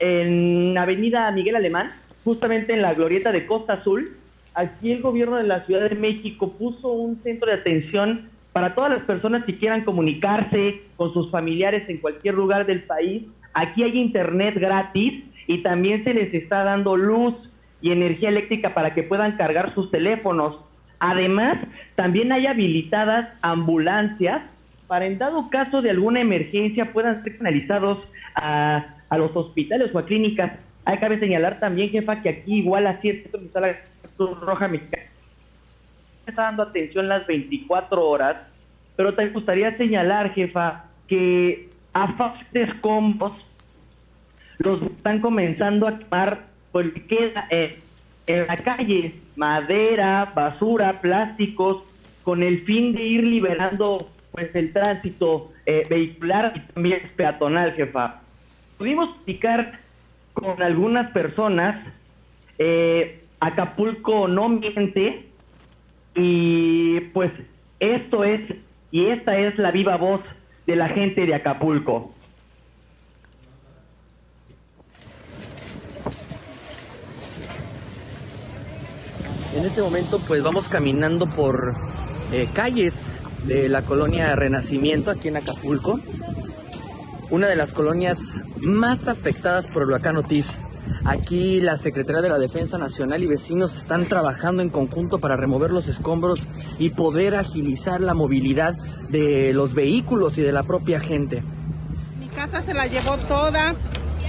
en 0.00 0.76
Avenida 0.76 1.30
Miguel 1.30 1.56
Alemán, 1.56 1.88
justamente 2.24 2.74
en 2.74 2.82
la 2.82 2.92
glorieta 2.92 3.32
de 3.32 3.46
Costa 3.46 3.74
Azul. 3.74 4.16
Aquí 4.54 4.92
el 4.92 5.00
gobierno 5.00 5.36
de 5.36 5.44
la 5.44 5.64
Ciudad 5.64 5.88
de 5.88 5.94
México 5.94 6.52
puso 6.52 6.88
un 6.88 7.22
centro 7.22 7.48
de 7.48 7.54
atención 7.54 8.28
para 8.52 8.74
todas 8.74 8.90
las 8.90 9.02
personas 9.02 9.44
que 9.44 9.56
quieran 9.56 9.84
comunicarse 9.84 10.82
con 10.96 11.12
sus 11.12 11.30
familiares 11.30 11.88
en 11.88 11.98
cualquier 11.98 12.34
lugar 12.34 12.66
del 12.66 12.82
país. 12.82 13.22
Aquí 13.54 13.84
hay 13.84 13.96
internet 13.96 14.56
gratis 14.58 15.22
y 15.46 15.62
también 15.62 16.02
se 16.02 16.12
les 16.12 16.34
está 16.34 16.64
dando 16.64 16.96
luz 16.96 17.34
y 17.80 17.92
energía 17.92 18.30
eléctrica 18.30 18.74
para 18.74 18.94
que 18.94 19.04
puedan 19.04 19.36
cargar 19.36 19.72
sus 19.74 19.92
teléfonos. 19.92 20.56
Además, 20.98 21.58
también 21.94 22.32
hay 22.32 22.46
habilitadas 22.46 23.28
ambulancias 23.42 24.42
para 24.88 25.06
en 25.06 25.18
dado 25.18 25.48
caso 25.50 25.82
de 25.82 25.90
alguna 25.90 26.20
emergencia 26.20 26.92
puedan 26.92 27.22
ser 27.22 27.36
canalizados 27.36 27.98
a, 28.34 28.96
los 29.16 29.34
hospitales 29.36 29.94
o 29.94 29.98
a 29.98 30.06
clínicas. 30.06 30.52
Hay 30.84 30.98
cabe 30.98 31.20
señalar 31.20 31.60
también, 31.60 31.90
jefa, 31.90 32.22
que 32.22 32.30
aquí 32.30 32.56
igual 32.56 32.86
a 32.86 33.00
cierto 33.00 33.38
está 33.38 33.60
la 33.60 33.76
Cruz 34.16 34.40
Roja 34.40 34.66
Mexicana 34.66 35.04
está 36.26 36.42
dando 36.42 36.62
atención 36.62 37.08
las 37.08 37.26
24 37.26 38.06
horas, 38.06 38.36
pero 38.96 39.14
te 39.14 39.28
gustaría 39.30 39.76
señalar, 39.76 40.34
jefa, 40.34 40.84
que 41.06 41.70
a 41.92 42.12
Faftes 42.14 42.74
Combos 42.80 43.32
los 44.58 44.82
están 44.82 45.20
comenzando 45.20 45.86
a 45.86 45.98
quemar 45.98 46.46
porque 46.72 47.06
queda 47.06 47.48
en 47.50 48.46
la 48.46 48.56
calle 48.58 49.14
madera, 49.36 50.32
basura, 50.34 51.00
plásticos, 51.00 51.82
con 52.24 52.42
el 52.42 52.64
fin 52.64 52.92
de 52.92 53.02
ir 53.02 53.24
liberando 53.24 54.10
pues 54.38 54.54
el 54.54 54.72
tránsito 54.72 55.50
eh, 55.66 55.82
vehicular 55.90 56.52
y 56.54 56.60
también 56.72 57.10
peatonal, 57.16 57.72
jefa. 57.72 58.20
Pudimos 58.78 59.16
platicar 59.16 59.72
con 60.32 60.62
algunas 60.62 61.10
personas, 61.10 61.84
eh, 62.56 63.24
Acapulco 63.40 64.28
no 64.28 64.48
miente, 64.48 65.26
y 66.14 67.00
pues 67.12 67.32
esto 67.80 68.22
es, 68.22 68.40
y 68.92 69.06
esta 69.06 69.36
es 69.36 69.58
la 69.58 69.72
viva 69.72 69.96
voz 69.96 70.20
de 70.68 70.76
la 70.76 70.88
gente 70.88 71.26
de 71.26 71.34
Acapulco. 71.34 72.14
En 79.56 79.64
este 79.64 79.80
momento 79.80 80.20
pues 80.28 80.44
vamos 80.44 80.68
caminando 80.68 81.26
por 81.26 81.74
eh, 82.30 82.46
calles 82.54 83.12
de 83.44 83.68
la 83.68 83.84
colonia 83.84 84.34
Renacimiento 84.36 85.10
aquí 85.10 85.28
en 85.28 85.36
Acapulco, 85.36 86.00
una 87.30 87.48
de 87.48 87.56
las 87.56 87.72
colonias 87.72 88.32
más 88.56 89.08
afectadas 89.08 89.66
por 89.66 89.82
el 89.82 89.88
huracán 89.88 90.16
Otis. 90.16 90.54
Aquí 91.04 91.60
la 91.60 91.76
Secretaría 91.76 92.22
de 92.22 92.30
la 92.30 92.38
Defensa 92.38 92.78
Nacional 92.78 93.22
y 93.22 93.26
vecinos 93.26 93.76
están 93.76 94.08
trabajando 94.08 94.62
en 94.62 94.70
conjunto 94.70 95.18
para 95.18 95.36
remover 95.36 95.70
los 95.70 95.86
escombros 95.88 96.46
y 96.78 96.90
poder 96.90 97.34
agilizar 97.34 98.00
la 98.00 98.14
movilidad 98.14 98.74
de 99.08 99.52
los 99.52 99.74
vehículos 99.74 100.38
y 100.38 100.42
de 100.42 100.52
la 100.52 100.62
propia 100.62 101.00
gente. 101.00 101.42
Mi 102.18 102.28
casa 102.28 102.62
se 102.62 102.74
la 102.74 102.86
llevó 102.86 103.18
toda, 103.18 103.74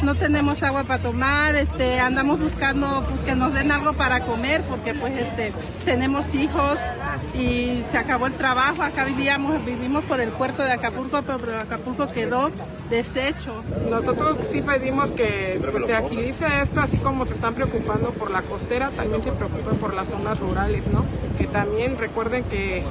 no 0.04 0.16
tenemos 0.16 0.62
agua 0.64 0.84
para 0.84 1.02
tomar, 1.02 1.56
este, 1.56 2.00
andamos 2.00 2.40
buscando 2.40 3.04
pues, 3.08 3.22
que 3.22 3.36
nos 3.36 3.54
den 3.54 3.72
algo 3.72 3.94
para 3.94 4.22
comer 4.22 4.62
porque 4.64 4.94
pues 4.94 5.14
este, 5.18 5.54
tenemos 5.86 6.34
hijos 6.34 6.80
y 7.34 7.84
se 7.92 7.98
acabó 7.98 8.28
el 8.28 8.34
trabajo, 8.34 8.82
acá 8.82 9.04
vivíamos, 9.06 9.64
vivimos 9.66 10.04
por 10.06 10.20
el 10.20 10.30
puerto 10.30 10.64
de 10.64 10.72
Acapulco, 10.72 11.22
pero 11.24 11.60
Acapulco 11.60 12.08
quedó 12.12 12.52
deshecho. 12.90 13.64
Nosotros 13.90 14.38
sí 14.52 14.62
pedimos 14.62 15.12
que 15.12 15.60
pues, 15.72 15.86
se 15.86 15.96
agilice 15.96 16.46
esto, 16.62 16.80
así 16.80 16.98
como 16.98 17.26
se 17.26 17.34
están 17.34 17.56
preocupando 17.56 18.12
por 18.12 18.32
la 18.32 18.42
costera, 18.42 18.90
también 18.92 19.22
se 19.24 19.32
preocupen 19.32 19.78
por 19.78 19.94
las 19.94 20.08
zonas 20.08 20.40
rurales, 20.40 20.88
¿no? 20.88 21.06
Que 21.38 21.48
también 21.48 21.98
recuerden 21.98 22.44
que 22.46 22.84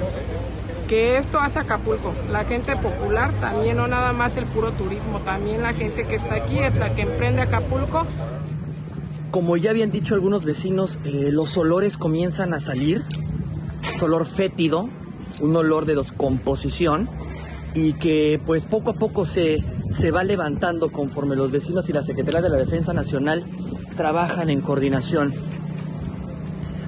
que 0.88 1.18
esto 1.18 1.38
hace 1.38 1.60
Acapulco. 1.60 2.12
La 2.32 2.44
gente 2.44 2.74
popular 2.76 3.32
también, 3.40 3.76
no 3.76 3.86
nada 3.86 4.12
más 4.12 4.36
el 4.36 4.46
puro 4.46 4.72
turismo, 4.72 5.20
también 5.20 5.62
la 5.62 5.74
gente 5.74 6.06
que 6.06 6.16
está 6.16 6.36
aquí 6.36 6.58
es 6.58 6.74
la 6.74 6.94
que 6.94 7.02
emprende 7.02 7.42
Acapulco. 7.42 8.06
Como 9.30 9.56
ya 9.56 9.70
habían 9.70 9.92
dicho 9.92 10.14
algunos 10.14 10.44
vecinos, 10.44 10.98
eh, 11.04 11.28
los 11.30 11.56
olores 11.56 11.98
comienzan 11.98 12.54
a 12.54 12.60
salir, 12.60 13.04
es 13.94 14.02
olor 14.02 14.26
fétido, 14.26 14.88
un 15.40 15.54
olor 15.54 15.84
de 15.84 15.94
descomposición 15.94 17.08
y 17.74 17.92
que 17.92 18.40
pues 18.44 18.64
poco 18.64 18.90
a 18.90 18.94
poco 18.94 19.26
se, 19.26 19.62
se 19.90 20.10
va 20.10 20.24
levantando 20.24 20.90
conforme 20.90 21.36
los 21.36 21.50
vecinos 21.50 21.88
y 21.90 21.92
la 21.92 22.02
Secretaría 22.02 22.40
de 22.40 22.48
la 22.48 22.56
Defensa 22.56 22.94
Nacional 22.94 23.44
trabajan 23.96 24.48
en 24.48 24.62
coordinación. 24.62 25.34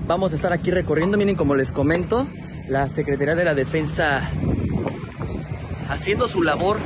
Vamos 0.08 0.32
a 0.32 0.36
estar 0.36 0.52
aquí 0.52 0.70
recorriendo, 0.70 1.18
miren 1.18 1.36
como 1.36 1.54
les 1.54 1.70
comento, 1.70 2.26
la 2.70 2.88
Secretaría 2.88 3.34
de 3.34 3.44
la 3.44 3.54
Defensa 3.54 4.30
haciendo 5.88 6.28
su 6.28 6.40
labor, 6.40 6.80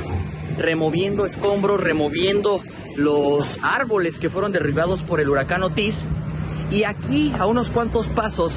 removiendo 0.57 1.27
escombros, 1.27 1.79
removiendo 1.79 2.61
los 2.95 3.59
árboles 3.61 4.17
que 4.17 4.31
fueron 4.31 4.51
derribados 4.51 5.03
por 5.03 5.21
el 5.21 5.29
huracán 5.29 5.61
Otis. 5.61 6.05
Y 6.71 6.85
aquí, 6.85 7.31
a 7.37 7.45
unos 7.45 7.69
cuantos 7.69 8.07
pasos, 8.07 8.53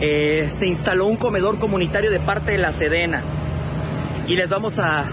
eh, 0.00 0.50
se 0.52 0.66
instaló 0.66 1.06
un 1.06 1.16
comedor 1.16 1.60
comunitario 1.60 2.10
de 2.10 2.18
parte 2.18 2.52
de 2.52 2.58
la 2.58 2.72
Sedena. 2.72 3.22
Y 4.26 4.34
les 4.34 4.50
vamos 4.50 4.80
a, 4.80 5.08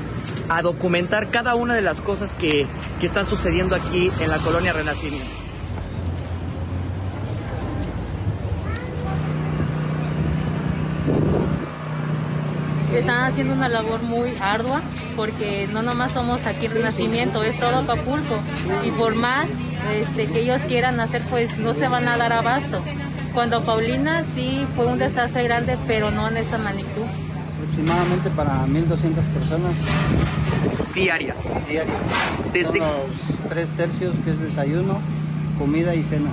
a 0.49 0.61
documentar 0.63 1.29
cada 1.29 1.53
una 1.53 1.75
de 1.75 1.83
las 1.83 2.01
cosas 2.01 2.33
que, 2.33 2.65
que 2.99 3.05
están 3.05 3.27
sucediendo 3.27 3.75
aquí 3.75 4.11
en 4.19 4.31
la 4.31 4.39
colonia 4.39 4.73
Renacimiento. 4.73 5.46
Están 12.99 13.31
haciendo 13.31 13.53
una 13.53 13.69
labor 13.69 14.01
muy 14.03 14.33
ardua 14.41 14.81
porque 15.15 15.67
no 15.71 15.81
nomás 15.81 16.13
somos 16.13 16.45
aquí 16.45 16.67
Renacimiento, 16.67 17.43
es 17.43 17.59
todo 17.59 17.77
Acapulco 17.77 18.39
y 18.85 18.91
por 18.91 19.15
más 19.15 19.47
este, 19.93 20.27
que 20.27 20.41
ellos 20.41 20.61
quieran 20.67 20.99
hacer 20.99 21.21
pues 21.29 21.57
no 21.57 21.73
se 21.73 21.87
van 21.87 22.07
a 22.07 22.17
dar 22.17 22.33
abasto. 22.33 22.81
Cuando 23.33 23.63
Paulina 23.63 24.23
sí 24.35 24.65
fue 24.75 24.85
un 24.85 24.99
desastre 24.99 25.43
grande 25.43 25.77
pero 25.87 26.11
no 26.11 26.27
en 26.27 26.37
esa 26.37 26.57
magnitud. 26.57 27.05
Aproximadamente 27.55 28.29
para 28.31 28.65
1.200 28.65 29.13
personas. 29.33 29.73
Diarias. 30.93 31.37
Diarias. 31.69 31.97
Desde... 32.53 32.79
Son 32.79 32.79
los 32.79 33.49
tres 33.49 33.71
tercios 33.71 34.15
que 34.23 34.31
es 34.31 34.39
desayuno, 34.39 34.99
comida 35.59 35.93
y 35.93 36.03
cena. 36.03 36.29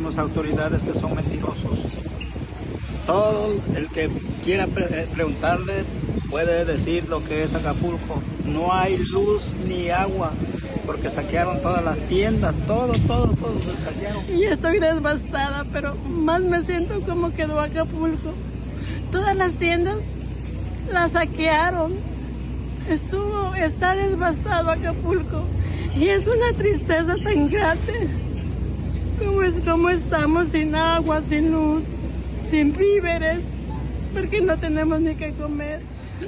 Tenemos 0.00 0.16
autoridades 0.16 0.82
que 0.82 0.94
son 0.94 1.14
mentirosos. 1.14 1.78
Todo 3.06 3.52
el 3.76 3.86
que 3.88 4.08
quiera 4.42 4.66
pre 4.66 5.06
preguntarle 5.12 5.84
puede 6.30 6.64
decir 6.64 7.06
lo 7.06 7.22
que 7.22 7.42
es 7.44 7.54
Acapulco. 7.54 8.22
No 8.46 8.72
hay 8.72 8.96
luz 8.96 9.54
ni 9.68 9.90
agua 9.90 10.32
porque 10.86 11.10
saquearon 11.10 11.60
todas 11.60 11.84
las 11.84 11.98
tiendas, 12.08 12.54
todo, 12.66 12.94
todo, 13.06 13.34
todo 13.34 13.60
se 13.60 13.76
saquearon. 13.76 14.24
Y 14.30 14.44
estoy 14.44 14.78
devastada, 14.78 15.66
pero 15.70 15.94
más 15.96 16.40
me 16.40 16.62
siento 16.62 17.02
como 17.02 17.34
quedó 17.34 17.60
Acapulco. 17.60 18.32
Todas 19.12 19.36
las 19.36 19.52
tiendas 19.52 19.98
las 20.90 21.12
saquearon. 21.12 21.92
Estuvo, 22.88 23.54
está 23.54 23.94
devastado 23.94 24.70
Acapulco. 24.70 25.44
Y 25.94 26.08
es 26.08 26.26
una 26.26 26.54
tristeza 26.56 27.16
tan 27.22 27.50
grande. 27.50 28.29
¿Cómo, 29.24 29.42
es, 29.42 29.54
¿Cómo 29.64 29.90
estamos 29.90 30.48
sin 30.48 30.74
agua, 30.74 31.20
sin 31.28 31.52
luz, 31.52 31.84
sin 32.50 32.74
víveres? 32.74 33.44
Porque 34.14 34.40
no 34.40 34.58
tenemos 34.58 35.00
ni 35.00 35.14
qué 35.14 35.34
comer. 35.34 35.82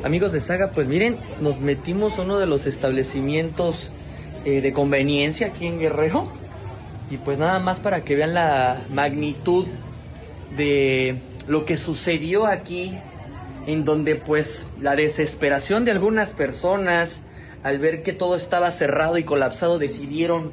Amigos 0.04 0.32
de 0.32 0.42
Saga, 0.42 0.72
pues 0.72 0.86
miren, 0.86 1.18
nos 1.40 1.60
metimos 1.60 2.18
a 2.18 2.22
uno 2.22 2.38
de 2.38 2.46
los 2.46 2.66
establecimientos 2.66 3.90
eh, 4.44 4.60
de 4.60 4.72
conveniencia 4.74 5.48
aquí 5.48 5.66
en 5.66 5.78
Guerrero. 5.78 6.28
Y 7.10 7.16
pues 7.16 7.38
nada 7.38 7.58
más 7.60 7.80
para 7.80 8.04
que 8.04 8.14
vean 8.14 8.34
la 8.34 8.82
magnitud 8.90 9.66
de 10.56 11.16
lo 11.46 11.64
que 11.64 11.78
sucedió 11.78 12.46
aquí, 12.46 12.98
en 13.66 13.84
donde 13.84 14.16
pues 14.16 14.66
la 14.80 14.96
desesperación 14.96 15.86
de 15.86 15.92
algunas 15.92 16.32
personas 16.32 17.22
al 17.62 17.78
ver 17.78 18.02
que 18.02 18.12
todo 18.12 18.36
estaba 18.36 18.70
cerrado 18.70 19.16
y 19.16 19.24
colapsado 19.24 19.78
decidieron 19.78 20.52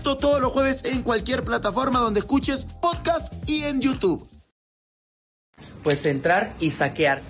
Esto 0.01 0.17
todos 0.17 0.41
los 0.41 0.51
jueves 0.51 0.83
en 0.85 1.03
cualquier 1.03 1.43
plataforma 1.43 1.99
donde 1.99 2.21
escuches 2.21 2.65
podcast 2.81 3.31
y 3.47 3.65
en 3.65 3.81
YouTube. 3.81 4.27
Pues 5.83 6.07
entrar 6.07 6.55
y 6.59 6.71
saquear. 6.71 7.21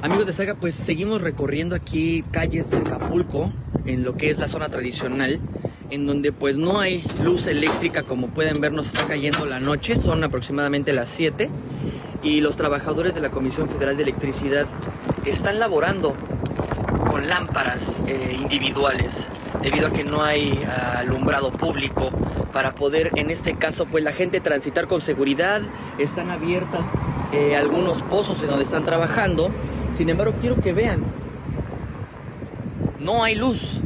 Amigos 0.00 0.24
de 0.24 0.32
Saga, 0.32 0.54
pues 0.54 0.74
seguimos 0.74 1.20
recorriendo 1.20 1.76
aquí 1.76 2.24
calles 2.30 2.70
de 2.70 2.78
Acapulco, 2.78 3.52
en 3.84 4.04
lo 4.04 4.16
que 4.16 4.30
es 4.30 4.38
la 4.38 4.48
zona 4.48 4.70
tradicional, 4.70 5.38
en 5.92 6.06
donde 6.06 6.32
pues 6.32 6.56
no 6.56 6.80
hay 6.80 7.04
luz 7.22 7.46
eléctrica, 7.46 8.02
como 8.02 8.28
pueden 8.28 8.62
ver 8.62 8.72
nos 8.72 8.86
está 8.86 9.06
cayendo 9.06 9.44
la 9.44 9.60
noche, 9.60 9.94
son 9.94 10.24
aproximadamente 10.24 10.94
las 10.94 11.10
7, 11.10 11.50
y 12.22 12.40
los 12.40 12.56
trabajadores 12.56 13.14
de 13.14 13.20
la 13.20 13.30
Comisión 13.30 13.68
Federal 13.68 13.98
de 13.98 14.04
Electricidad 14.04 14.66
están 15.26 15.58
laborando 15.58 16.14
con 17.10 17.28
lámparas 17.28 18.02
eh, 18.06 18.38
individuales, 18.40 19.18
debido 19.62 19.88
a 19.88 19.92
que 19.92 20.02
no 20.02 20.22
hay 20.22 20.64
uh, 20.66 20.98
alumbrado 21.00 21.52
público 21.52 22.10
para 22.54 22.74
poder, 22.74 23.10
en 23.16 23.30
este 23.30 23.54
caso, 23.54 23.84
pues 23.84 24.02
la 24.02 24.12
gente 24.12 24.40
transitar 24.40 24.88
con 24.88 25.02
seguridad, 25.02 25.60
están 25.98 26.30
abiertas 26.30 26.86
eh, 27.32 27.54
algunos 27.54 28.00
pozos 28.02 28.42
en 28.42 28.48
donde 28.48 28.64
están 28.64 28.86
trabajando. 28.86 29.50
Sin 29.94 30.08
embargo, 30.08 30.34
quiero 30.40 30.58
que 30.58 30.72
vean, 30.72 31.04
no 32.98 33.22
hay 33.22 33.34
luz. 33.34 33.82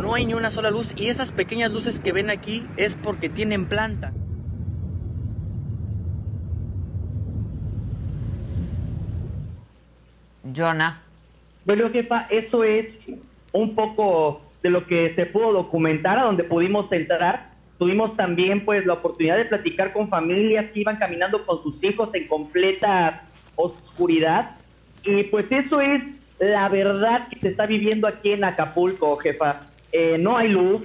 No 0.00 0.14
hay 0.14 0.26
ni 0.26 0.34
una 0.34 0.50
sola 0.50 0.70
luz 0.70 0.92
y 0.96 1.08
esas 1.08 1.32
pequeñas 1.32 1.72
luces 1.72 2.00
que 2.00 2.12
ven 2.12 2.30
aquí 2.30 2.66
es 2.76 2.94
porque 2.94 3.28
tienen 3.28 3.66
planta. 3.66 4.12
Jonah. 10.54 11.00
Bueno, 11.64 11.90
jefa, 11.90 12.26
eso 12.30 12.64
es 12.64 12.86
un 13.52 13.74
poco 13.74 14.42
de 14.62 14.70
lo 14.70 14.86
que 14.86 15.14
se 15.14 15.26
pudo 15.26 15.52
documentar, 15.52 16.18
a 16.18 16.24
donde 16.24 16.44
pudimos 16.44 16.90
entrar. 16.92 17.50
Tuvimos 17.78 18.16
también 18.16 18.64
pues 18.64 18.86
la 18.86 18.94
oportunidad 18.94 19.36
de 19.36 19.46
platicar 19.46 19.92
con 19.92 20.08
familias 20.08 20.70
que 20.72 20.80
iban 20.80 20.96
caminando 20.96 21.44
con 21.44 21.62
sus 21.62 21.82
hijos 21.82 22.10
en 22.14 22.28
completa 22.28 23.24
oscuridad. 23.56 24.56
Y 25.02 25.24
pues 25.24 25.46
eso 25.50 25.80
es 25.80 26.02
la 26.38 26.68
verdad 26.68 27.28
que 27.28 27.40
se 27.40 27.48
está 27.48 27.66
viviendo 27.66 28.06
aquí 28.06 28.32
en 28.32 28.44
Acapulco, 28.44 29.16
jefa. 29.16 29.62
Eh, 29.96 30.18
no 30.18 30.36
hay 30.36 30.48
luz, 30.48 30.82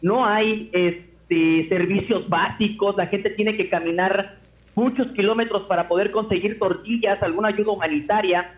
no 0.00 0.24
hay 0.24 0.70
este, 0.72 1.68
servicios 1.68 2.26
básicos, 2.26 2.96
la 2.96 3.06
gente 3.06 3.28
tiene 3.28 3.54
que 3.54 3.68
caminar 3.68 4.36
muchos 4.74 5.08
kilómetros 5.08 5.64
para 5.64 5.86
poder 5.88 6.10
conseguir 6.10 6.58
tortillas, 6.58 7.22
alguna 7.22 7.48
ayuda 7.48 7.72
humanitaria. 7.72 8.54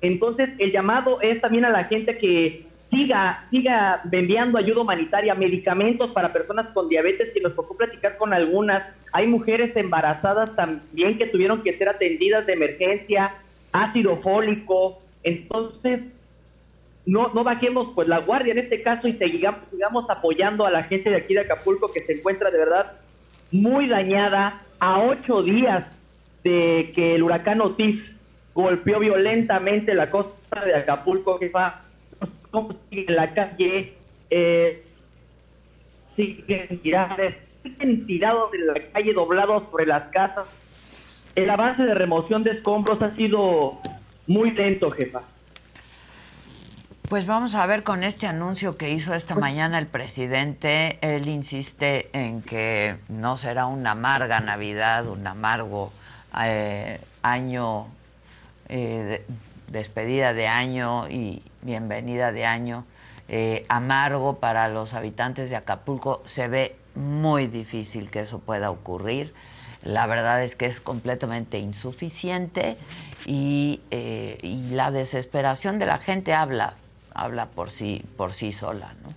Entonces, 0.00 0.50
el 0.58 0.70
llamado 0.70 1.20
es 1.22 1.40
también 1.40 1.64
a 1.64 1.70
la 1.70 1.84
gente 1.86 2.16
que 2.18 2.66
siga, 2.88 3.48
siga 3.50 4.02
enviando 4.12 4.58
ayuda 4.58 4.82
humanitaria, 4.82 5.34
medicamentos 5.34 6.12
para 6.12 6.32
personas 6.32 6.68
con 6.68 6.88
diabetes, 6.88 7.32
que 7.34 7.40
nos 7.40 7.56
tocó 7.56 7.76
platicar 7.76 8.18
con 8.18 8.32
algunas. 8.32 8.84
Hay 9.12 9.26
mujeres 9.26 9.74
embarazadas 9.74 10.54
también 10.54 11.18
que 11.18 11.26
tuvieron 11.26 11.64
que 11.64 11.76
ser 11.76 11.88
atendidas 11.88 12.46
de 12.46 12.52
emergencia, 12.52 13.34
ácido 13.72 14.18
fólico. 14.18 15.02
Entonces, 15.24 16.00
no, 17.06 17.32
no 17.32 17.44
bajemos 17.44 17.92
pues 17.94 18.08
la 18.08 18.18
guardia 18.18 18.52
en 18.52 18.58
este 18.58 18.82
caso 18.82 19.06
y 19.08 19.14
sigamos, 19.14 19.60
sigamos 19.70 20.10
apoyando 20.10 20.66
a 20.66 20.70
la 20.70 20.82
gente 20.84 21.08
de 21.08 21.16
aquí 21.16 21.34
de 21.34 21.40
Acapulco 21.40 21.90
que 21.92 22.00
se 22.00 22.14
encuentra 22.14 22.50
de 22.50 22.58
verdad 22.58 22.92
muy 23.52 23.88
dañada 23.88 24.62
a 24.80 25.00
ocho 25.00 25.42
días 25.42 25.84
de 26.42 26.92
que 26.94 27.14
el 27.14 27.22
huracán 27.22 27.60
Otis 27.60 28.00
golpeó 28.54 28.98
violentamente 28.98 29.94
la 29.94 30.10
costa 30.10 30.64
de 30.64 30.74
Acapulco, 30.74 31.38
que 31.38 31.48
va 31.48 31.82
en 32.90 33.14
la 33.14 33.34
calle, 33.34 33.94
eh, 34.30 34.82
siguen 36.16 36.80
tirados, 36.82 37.34
siguen 37.62 38.06
tirados 38.06 38.54
en 38.54 38.66
la 38.66 38.74
calle, 38.92 39.12
doblados 39.12 39.64
sobre 39.70 39.86
las 39.86 40.04
casas. 40.10 40.46
El 41.34 41.50
avance 41.50 41.82
de 41.82 41.94
remoción 41.94 42.42
de 42.42 42.52
escombros 42.52 43.02
ha 43.02 43.14
sido 43.14 43.78
muy 44.26 44.52
lento, 44.52 44.90
jefa. 44.90 45.20
Pues 47.08 47.24
vamos 47.24 47.54
a 47.54 47.64
ver 47.66 47.84
con 47.84 48.02
este 48.02 48.26
anuncio 48.26 48.76
que 48.76 48.90
hizo 48.90 49.14
esta 49.14 49.36
mañana 49.36 49.78
el 49.78 49.86
presidente. 49.86 50.98
Él 51.02 51.28
insiste 51.28 52.10
en 52.12 52.42
que 52.42 52.96
no 53.08 53.36
será 53.36 53.66
una 53.66 53.92
amarga 53.92 54.40
Navidad, 54.40 55.06
un 55.06 55.24
amargo 55.24 55.92
eh, 56.42 57.00
año 57.22 57.86
eh, 58.68 59.24
despedida 59.68 60.34
de 60.34 60.48
año 60.48 61.08
y 61.08 61.44
bienvenida 61.62 62.32
de 62.32 62.44
año 62.44 62.84
eh, 63.28 63.64
amargo 63.68 64.40
para 64.40 64.66
los 64.66 64.92
habitantes 64.92 65.48
de 65.48 65.54
Acapulco. 65.54 66.22
Se 66.24 66.48
ve 66.48 66.74
muy 66.96 67.46
difícil 67.46 68.10
que 68.10 68.22
eso 68.22 68.40
pueda 68.40 68.72
ocurrir. 68.72 69.32
La 69.84 70.08
verdad 70.08 70.42
es 70.42 70.56
que 70.56 70.66
es 70.66 70.80
completamente 70.80 71.60
insuficiente 71.60 72.76
y, 73.26 73.80
y 73.92 74.70
la 74.70 74.90
desesperación 74.90 75.78
de 75.78 75.86
la 75.86 75.98
gente 75.98 76.34
habla, 76.34 76.74
habla 77.16 77.46
por 77.46 77.70
sí, 77.70 78.02
por 78.16 78.32
sí 78.32 78.52
sola, 78.52 78.94
¿no? 79.02 79.08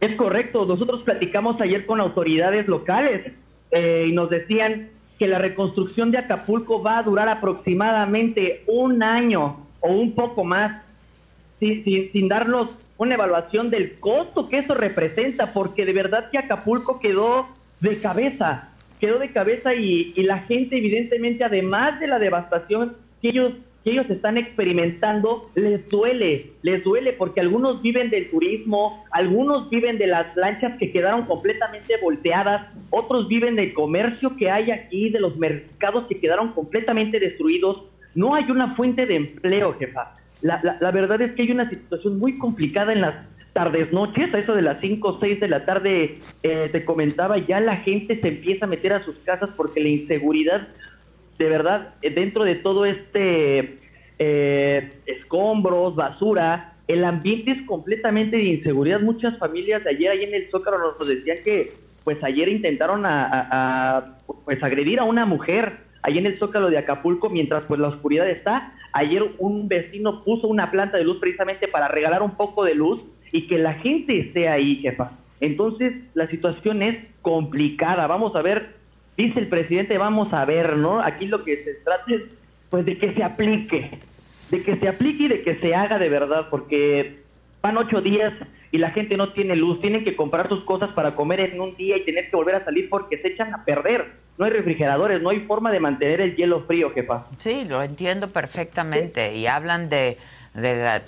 Es 0.00 0.16
correcto. 0.16 0.64
Nosotros 0.64 1.02
platicamos 1.02 1.60
ayer 1.60 1.84
con 1.84 2.00
autoridades 2.00 2.66
locales 2.66 3.32
y 3.72 4.12
nos 4.12 4.30
decían 4.30 4.88
que 5.18 5.28
la 5.28 5.38
reconstrucción 5.38 6.10
de 6.10 6.18
Acapulco 6.18 6.82
va 6.82 6.98
a 6.98 7.02
durar 7.02 7.28
aproximadamente 7.28 8.64
un 8.66 9.02
año 9.02 9.66
o 9.80 9.92
un 9.92 10.14
poco 10.14 10.44
más, 10.44 10.82
sin, 11.58 11.84
sin, 11.84 12.28
darnos 12.28 12.70
una 12.96 13.14
evaluación 13.14 13.68
del 13.68 14.00
costo 14.00 14.48
que 14.48 14.58
eso 14.58 14.72
representa, 14.72 15.52
porque 15.52 15.84
de 15.84 15.92
verdad 15.92 16.30
que 16.30 16.38
Acapulco 16.38 16.98
quedó 16.98 17.48
de 17.80 18.00
cabeza, 18.00 18.70
quedó 18.98 19.18
de 19.18 19.30
cabeza 19.30 19.74
y, 19.74 20.14
y 20.16 20.22
la 20.22 20.38
gente 20.40 20.78
evidentemente, 20.78 21.44
además 21.44 22.00
de 22.00 22.06
la 22.06 22.18
devastación 22.18 22.96
que 23.20 23.28
ellos 23.28 23.52
que 23.84 23.92
ellos 23.92 24.08
están 24.10 24.36
experimentando 24.36 25.50
les 25.54 25.88
duele, 25.88 26.52
les 26.62 26.84
duele 26.84 27.12
porque 27.14 27.40
algunos 27.40 27.80
viven 27.82 28.10
del 28.10 28.30
turismo, 28.30 29.04
algunos 29.10 29.70
viven 29.70 29.98
de 29.98 30.06
las 30.06 30.36
lanchas 30.36 30.78
que 30.78 30.92
quedaron 30.92 31.24
completamente 31.24 31.94
volteadas, 32.02 32.66
otros 32.90 33.28
viven 33.28 33.56
del 33.56 33.72
comercio 33.72 34.36
que 34.36 34.50
hay 34.50 34.70
aquí, 34.70 35.10
de 35.10 35.20
los 35.20 35.36
mercados 35.36 36.06
que 36.08 36.20
quedaron 36.20 36.52
completamente 36.52 37.18
destruidos. 37.18 37.84
No 38.14 38.34
hay 38.34 38.50
una 38.50 38.74
fuente 38.74 39.06
de 39.06 39.16
empleo, 39.16 39.74
jefa. 39.78 40.16
La, 40.42 40.78
la, 40.80 40.90
verdad 40.90 41.20
es 41.20 41.32
que 41.32 41.42
hay 41.42 41.50
una 41.50 41.68
situación 41.68 42.18
muy 42.18 42.38
complicada 42.38 42.92
en 42.92 43.02
las 43.02 43.14
tardes, 43.52 43.92
noches, 43.92 44.32
a 44.32 44.38
eso 44.38 44.54
de 44.54 44.62
las 44.62 44.80
5 44.80 45.08
o 45.08 45.20
6 45.20 45.40
de 45.40 45.48
la 45.48 45.64
tarde, 45.64 46.18
eh, 46.42 46.68
te 46.72 46.84
comentaba, 46.84 47.38
ya 47.38 47.60
la 47.60 47.76
gente 47.78 48.20
se 48.20 48.28
empieza 48.28 48.64
a 48.64 48.68
meter 48.68 48.92
a 48.92 49.04
sus 49.04 49.16
casas 49.18 49.50
porque 49.56 49.80
la 49.80 49.88
inseguridad 49.88 50.68
de 51.40 51.48
verdad, 51.48 51.94
dentro 52.02 52.44
de 52.44 52.56
todo 52.56 52.84
este 52.84 53.78
eh, 54.18 54.90
escombros, 55.06 55.96
basura, 55.96 56.74
el 56.86 57.02
ambiente 57.02 57.52
es 57.52 57.62
completamente 57.66 58.36
de 58.36 58.44
inseguridad. 58.44 59.00
Muchas 59.00 59.38
familias 59.38 59.82
de 59.82 59.90
ayer 59.90 60.10
ahí 60.10 60.24
en 60.24 60.34
el 60.34 60.50
Zócalo 60.50 60.76
nos 60.78 61.08
decían 61.08 61.38
que 61.42 61.72
pues 62.04 62.22
ayer 62.22 62.50
intentaron 62.50 63.06
a, 63.06 64.18
pues 64.44 64.62
agredir 64.62 65.00
a 65.00 65.04
una 65.04 65.24
mujer 65.24 65.78
ahí 66.02 66.18
en 66.18 66.26
el 66.26 66.38
Zócalo 66.38 66.68
de 66.68 66.76
Acapulco 66.76 67.30
mientras 67.30 67.64
pues 67.64 67.80
la 67.80 67.88
oscuridad 67.88 68.28
está. 68.28 68.74
Ayer 68.92 69.24
un 69.38 69.66
vecino 69.66 70.22
puso 70.22 70.46
una 70.46 70.70
planta 70.70 70.98
de 70.98 71.04
luz 71.04 71.20
precisamente 71.20 71.68
para 71.68 71.88
regalar 71.88 72.22
un 72.22 72.32
poco 72.32 72.64
de 72.64 72.74
luz 72.74 73.00
y 73.32 73.46
que 73.46 73.56
la 73.56 73.74
gente 73.74 74.20
esté 74.20 74.50
ahí, 74.50 74.76
jefa. 74.82 75.12
Entonces 75.40 75.94
la 76.12 76.28
situación 76.28 76.82
es 76.82 76.98
complicada. 77.22 78.06
Vamos 78.06 78.36
a 78.36 78.42
ver 78.42 78.79
dice 79.16 79.40
el 79.40 79.48
presidente, 79.48 79.98
vamos 79.98 80.32
a 80.32 80.44
ver, 80.44 80.76
¿no? 80.76 81.00
Aquí 81.00 81.26
lo 81.26 81.44
que 81.44 81.64
se 81.64 81.74
trata 81.84 82.04
es, 82.12 82.22
pues, 82.68 82.84
de 82.84 82.98
que 82.98 83.14
se 83.14 83.22
aplique, 83.22 83.98
de 84.50 84.62
que 84.62 84.76
se 84.76 84.88
aplique 84.88 85.24
y 85.24 85.28
de 85.28 85.42
que 85.42 85.56
se 85.56 85.74
haga 85.74 85.98
de 85.98 86.08
verdad, 86.08 86.48
porque 86.50 87.20
van 87.62 87.76
ocho 87.76 88.00
días 88.00 88.32
y 88.72 88.78
la 88.78 88.90
gente 88.90 89.16
no 89.16 89.32
tiene 89.32 89.56
luz, 89.56 89.80
tienen 89.80 90.04
que 90.04 90.16
comprar 90.16 90.48
sus 90.48 90.62
cosas 90.64 90.90
para 90.90 91.14
comer 91.14 91.40
en 91.40 91.60
un 91.60 91.76
día 91.76 91.96
y 91.96 92.04
tener 92.04 92.30
que 92.30 92.36
volver 92.36 92.54
a 92.54 92.64
salir 92.64 92.88
porque 92.88 93.18
se 93.18 93.28
echan 93.28 93.52
a 93.52 93.64
perder. 93.64 94.12
No 94.38 94.44
hay 94.46 94.52
refrigeradores, 94.52 95.20
no 95.20 95.30
hay 95.30 95.40
forma 95.40 95.70
de 95.70 95.80
mantener 95.80 96.20
el 96.20 96.36
hielo 96.36 96.62
frío, 96.62 96.90
jefa. 96.92 97.26
Sí, 97.36 97.64
lo 97.68 97.82
entiendo 97.82 98.30
perfectamente. 98.30 99.36
Y 99.36 99.46
hablan 99.46 99.88
de 99.88 100.16
de 100.54 101.02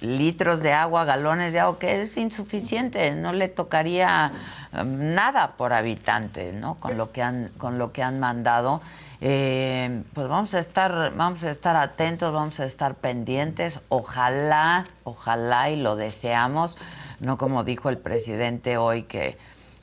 litros 0.00 0.62
de 0.62 0.72
agua, 0.72 1.04
galones 1.04 1.52
de 1.52 1.60
agua, 1.60 1.78
que 1.78 2.02
es 2.02 2.16
insuficiente, 2.16 3.12
no 3.14 3.32
le 3.32 3.48
tocaría 3.48 4.32
um, 4.72 5.14
nada 5.14 5.56
por 5.56 5.72
habitante, 5.72 6.52
¿no? 6.52 6.76
Con 6.76 6.96
lo 6.96 7.10
que 7.12 7.22
han, 7.22 7.50
con 7.58 7.78
lo 7.78 7.92
que 7.92 8.02
han 8.02 8.20
mandado. 8.20 8.80
Eh, 9.20 10.02
pues 10.14 10.28
vamos 10.28 10.54
a 10.54 10.60
estar, 10.60 11.12
vamos 11.14 11.44
a 11.44 11.50
estar 11.50 11.76
atentos, 11.76 12.32
vamos 12.32 12.60
a 12.60 12.64
estar 12.64 12.94
pendientes. 12.94 13.80
Ojalá, 13.88 14.86
ojalá 15.04 15.70
y 15.70 15.76
lo 15.76 15.96
deseamos, 15.96 16.78
no 17.18 17.36
como 17.36 17.64
dijo 17.64 17.90
el 17.90 17.98
presidente 17.98 18.78
hoy 18.78 19.02
que 19.02 19.36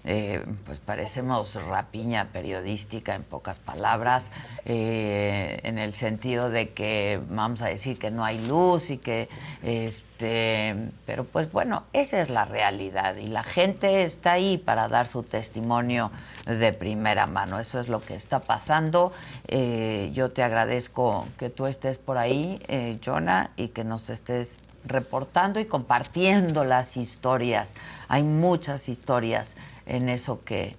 eh, 0.09 0.41
pues 0.65 0.79
parecemos 0.79 1.55
rapiña 1.55 2.29
periodística 2.31 3.13
en 3.13 3.23
pocas 3.23 3.59
palabras, 3.59 4.31
eh, 4.63 5.59
en 5.63 5.77
el 5.77 5.93
sentido 5.95 6.49
de 6.49 6.69
que 6.69 7.19
vamos 7.29 7.61
a 7.61 7.65
decir 7.65 7.99
que 7.99 8.09
no 8.09 8.23
hay 8.23 8.39
luz 8.47 8.89
y 8.89 8.99
que, 8.99 9.27
este, 9.63 10.91
pero 11.05 11.25
pues 11.25 11.51
bueno, 11.51 11.83
esa 11.91 12.21
es 12.21 12.29
la 12.29 12.45
realidad 12.45 13.17
y 13.17 13.27
la 13.27 13.43
gente 13.43 14.03
está 14.03 14.31
ahí 14.31 14.57
para 14.57 14.87
dar 14.87 15.09
su 15.09 15.23
testimonio 15.23 16.09
de 16.45 16.71
primera 16.71 17.27
mano. 17.27 17.59
Eso 17.59 17.77
es 17.81 17.89
lo 17.89 17.99
que 17.99 18.15
está 18.15 18.39
pasando. 18.39 19.11
Eh, 19.49 20.11
yo 20.13 20.31
te 20.31 20.41
agradezco 20.41 21.27
que 21.37 21.49
tú 21.49 21.67
estés 21.67 21.97
por 21.97 22.17
ahí, 22.17 22.61
Jonah, 23.03 23.51
y 23.57 23.67
que 23.69 23.83
nos 23.83 24.09
estés 24.09 24.57
reportando 24.85 25.59
y 25.59 25.65
compartiendo 25.65 26.63
las 26.63 26.95
historias. 26.95 27.75
Hay 28.07 28.23
muchas 28.23 28.87
historias 28.87 29.57
en 29.87 30.09
eso 30.09 30.43
que 30.43 30.75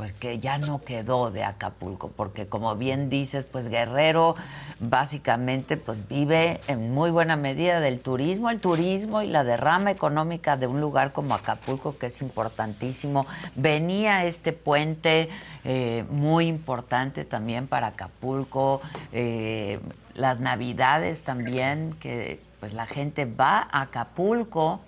pues 0.00 0.14
que 0.14 0.38
ya 0.38 0.56
no 0.56 0.80
quedó 0.80 1.30
de 1.30 1.44
Acapulco, 1.44 2.08
porque 2.08 2.46
como 2.46 2.74
bien 2.74 3.10
dices, 3.10 3.44
pues 3.44 3.68
Guerrero 3.68 4.34
básicamente 4.78 5.76
pues 5.76 5.98
vive 6.08 6.58
en 6.68 6.94
muy 6.94 7.10
buena 7.10 7.36
medida 7.36 7.80
del 7.80 8.00
turismo, 8.00 8.48
el 8.48 8.60
turismo 8.60 9.20
y 9.20 9.26
la 9.26 9.44
derrama 9.44 9.90
económica 9.90 10.56
de 10.56 10.66
un 10.66 10.80
lugar 10.80 11.12
como 11.12 11.34
Acapulco 11.34 11.98
que 11.98 12.06
es 12.06 12.22
importantísimo. 12.22 13.26
Venía 13.56 14.24
este 14.24 14.54
puente 14.54 15.28
eh, 15.64 16.06
muy 16.08 16.46
importante 16.46 17.26
también 17.26 17.66
para 17.66 17.88
Acapulco, 17.88 18.80
eh, 19.12 19.80
las 20.14 20.40
navidades 20.40 21.24
también, 21.24 21.94
que 22.00 22.40
pues 22.58 22.72
la 22.72 22.86
gente 22.86 23.26
va 23.26 23.68
a 23.70 23.82
Acapulco. 23.82 24.80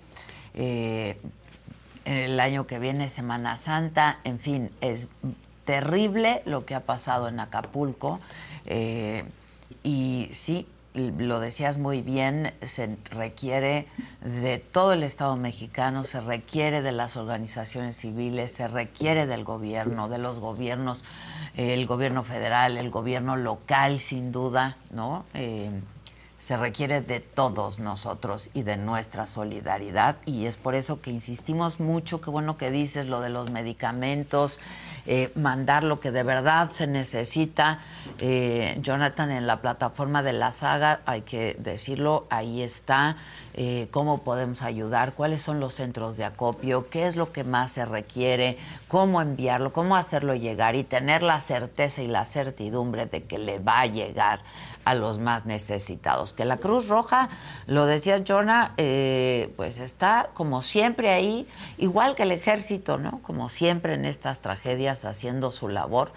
Eh, 0.55 1.19
el 2.05 2.39
año 2.39 2.67
que 2.67 2.79
viene 2.79 3.09
Semana 3.09 3.57
Santa, 3.57 4.19
en 4.23 4.39
fin, 4.39 4.71
es 4.81 5.07
terrible 5.65 6.41
lo 6.45 6.65
que 6.65 6.75
ha 6.75 6.81
pasado 6.81 7.27
en 7.27 7.39
Acapulco. 7.39 8.19
Eh, 8.65 9.23
y 9.83 10.29
sí, 10.31 10.67
lo 10.93 11.39
decías 11.39 11.77
muy 11.77 12.01
bien, 12.01 12.53
se 12.61 12.97
requiere 13.09 13.87
de 14.21 14.59
todo 14.59 14.93
el 14.93 15.03
Estado 15.03 15.35
mexicano, 15.35 16.03
se 16.03 16.21
requiere 16.21 16.81
de 16.81 16.91
las 16.91 17.17
organizaciones 17.17 17.97
civiles, 17.97 18.51
se 18.51 18.67
requiere 18.67 19.25
del 19.25 19.43
gobierno, 19.43 20.07
de 20.07 20.19
los 20.19 20.39
gobiernos, 20.39 21.03
el 21.55 21.85
gobierno 21.87 22.23
federal, 22.23 22.77
el 22.77 22.91
gobierno 22.91 23.35
local, 23.35 23.99
sin 23.99 24.31
duda, 24.31 24.77
¿no? 24.91 25.25
Eh, 25.33 25.71
se 26.43 26.57
requiere 26.57 26.99
de 26.99 27.21
todos 27.21 27.79
nosotros 27.79 28.49
y 28.53 28.63
de 28.63 28.75
nuestra 28.75 29.27
solidaridad 29.27 30.17
y 30.25 30.45
es 30.45 30.57
por 30.57 30.75
eso 30.75 30.99
que 30.99 31.09
insistimos 31.09 31.79
mucho, 31.79 32.19
qué 32.19 32.29
bueno 32.29 32.57
que 32.57 32.69
dices 32.69 33.07
lo 33.07 33.21
de 33.21 33.29
los 33.29 33.49
medicamentos, 33.49 34.59
eh, 35.05 35.31
mandar 35.35 35.85
lo 35.85 36.01
que 36.01 36.11
de 36.11 36.23
verdad 36.23 36.69
se 36.69 36.85
necesita. 36.85 37.79
Eh, 38.19 38.77
Jonathan, 38.81 39.31
en 39.31 39.47
la 39.47 39.61
plataforma 39.61 40.21
de 40.21 40.33
la 40.33 40.51
saga, 40.51 40.99
hay 41.05 41.21
que 41.21 41.55
decirlo, 41.59 42.27
ahí 42.29 42.61
está, 42.61 43.15
eh, 43.55 43.87
cómo 43.91 44.23
podemos 44.23 44.63
ayudar, 44.63 45.13
cuáles 45.13 45.41
son 45.41 45.59
los 45.59 45.75
centros 45.75 46.17
de 46.17 46.25
acopio, 46.25 46.89
qué 46.89 47.05
es 47.05 47.15
lo 47.15 47.31
que 47.31 47.43
más 47.43 47.73
se 47.73 47.85
requiere, 47.85 48.57
cómo 48.87 49.21
enviarlo, 49.21 49.71
cómo 49.71 49.95
hacerlo 49.95 50.33
llegar 50.33 50.75
y 50.75 50.83
tener 50.83 51.21
la 51.21 51.39
certeza 51.39 52.01
y 52.01 52.07
la 52.07 52.25
certidumbre 52.25 53.05
de 53.05 53.23
que 53.23 53.37
le 53.37 53.59
va 53.59 53.81
a 53.81 53.85
llegar 53.85 54.41
a 54.85 54.95
los 54.95 55.19
más 55.19 55.45
necesitados. 55.45 56.33
Que 56.33 56.45
la 56.45 56.57
Cruz 56.57 56.87
Roja, 56.87 57.29
lo 57.67 57.85
decía 57.85 58.23
Jonah, 58.27 58.73
eh, 58.77 59.53
pues 59.55 59.79
está 59.79 60.31
como 60.33 60.61
siempre 60.61 61.09
ahí, 61.09 61.47
igual 61.77 62.15
que 62.15 62.23
el 62.23 62.31
ejército, 62.31 62.97
¿no? 62.97 63.19
Como 63.21 63.49
siempre 63.49 63.93
en 63.93 64.05
estas 64.05 64.41
tragedias 64.41 65.05
haciendo 65.05 65.51
su 65.51 65.69
labor, 65.69 66.11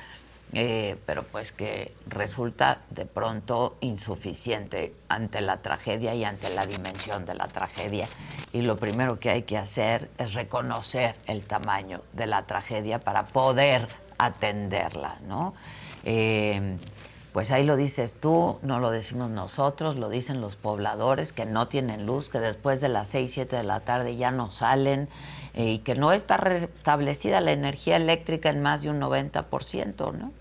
eh, 0.53 0.97
pero 1.07 1.25
pues 1.25 1.53
que 1.53 1.95
resulta 2.07 2.81
de 2.91 3.05
pronto 3.05 3.77
insuficiente 3.81 4.95
ante 5.09 5.41
la 5.41 5.59
tragedia 5.59 6.15
y 6.15 6.25
ante 6.25 6.55
la 6.55 6.67
dimensión 6.67 7.27
de 7.27 7.35
la 7.35 7.49
tragedia. 7.49 8.09
Y 8.53 8.63
lo 8.63 8.77
primero 8.77 9.19
que 9.19 9.31
hay 9.31 9.43
que 9.43 9.59
hacer 9.59 10.09
es 10.19 10.35
reconocer 10.35 11.17
el 11.27 11.45
tamaño 11.45 12.03
de 12.13 12.27
la 12.27 12.47
tragedia 12.47 13.01
para 13.01 13.27
poder 13.27 13.87
atenderla, 14.19 15.19
¿no? 15.27 15.55
Eh, 16.05 16.79
pues 17.37 17.51
ahí 17.51 17.65
lo 17.65 17.77
dices 17.77 18.17
tú, 18.19 18.59
no 18.63 18.81
lo 18.81 18.91
decimos 18.91 19.29
nosotros, 19.29 19.97
lo 19.97 20.09
dicen 20.09 20.41
los 20.41 20.57
pobladores 20.57 21.35
que 21.35 21.45
no 21.45 21.69
tienen 21.69 22.07
luz, 22.07 22.31
que 22.31 22.39
después 22.41 22.81
de 22.81 22.89
las 22.89 23.09
6, 23.09 23.31
7 23.31 23.57
de 23.57 23.63
la 23.63 23.81
tarde 23.81 24.17
ya 24.17 24.31
no 24.31 24.51
salen 24.51 25.11
eh, 25.57 25.71
y 25.71 25.79
que 25.79 25.95
no 25.95 26.13
está 26.13 26.37
restablecida 26.37 27.41
la 27.41 27.53
energía 27.53 27.97
eléctrica 27.97 28.51
en 28.51 28.63
más 28.63 28.83
de 28.83 28.91
un 28.91 29.01
90%, 29.01 30.13
¿no? 30.13 30.33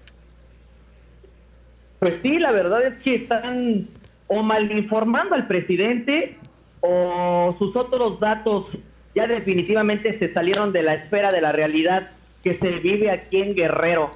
Pues 2.00 2.16
sí, 2.22 2.38
la 2.38 2.52
verdad 2.52 2.86
es 2.86 3.02
que 3.02 3.16
están 3.16 3.88
o 4.28 4.44
mal 4.44 4.72
informando 4.76 5.36
al 5.36 5.48
presidente 5.48 6.38
o 6.82 7.56
sus 7.58 7.76
otros 7.76 8.20
datos 8.20 8.66
ya 9.16 9.28
definitivamente 9.28 10.20
se 10.20 10.34
salieron 10.34 10.74
de 10.74 10.84
la 10.84 10.96
esfera 10.96 11.32
de 11.32 11.42
la 11.42 11.52
realidad 11.52 12.12
que 12.44 12.56
se 12.56 12.72
vive 12.72 13.10
aquí 13.10 13.42
en 13.42 13.56
Guerrero 13.56 14.12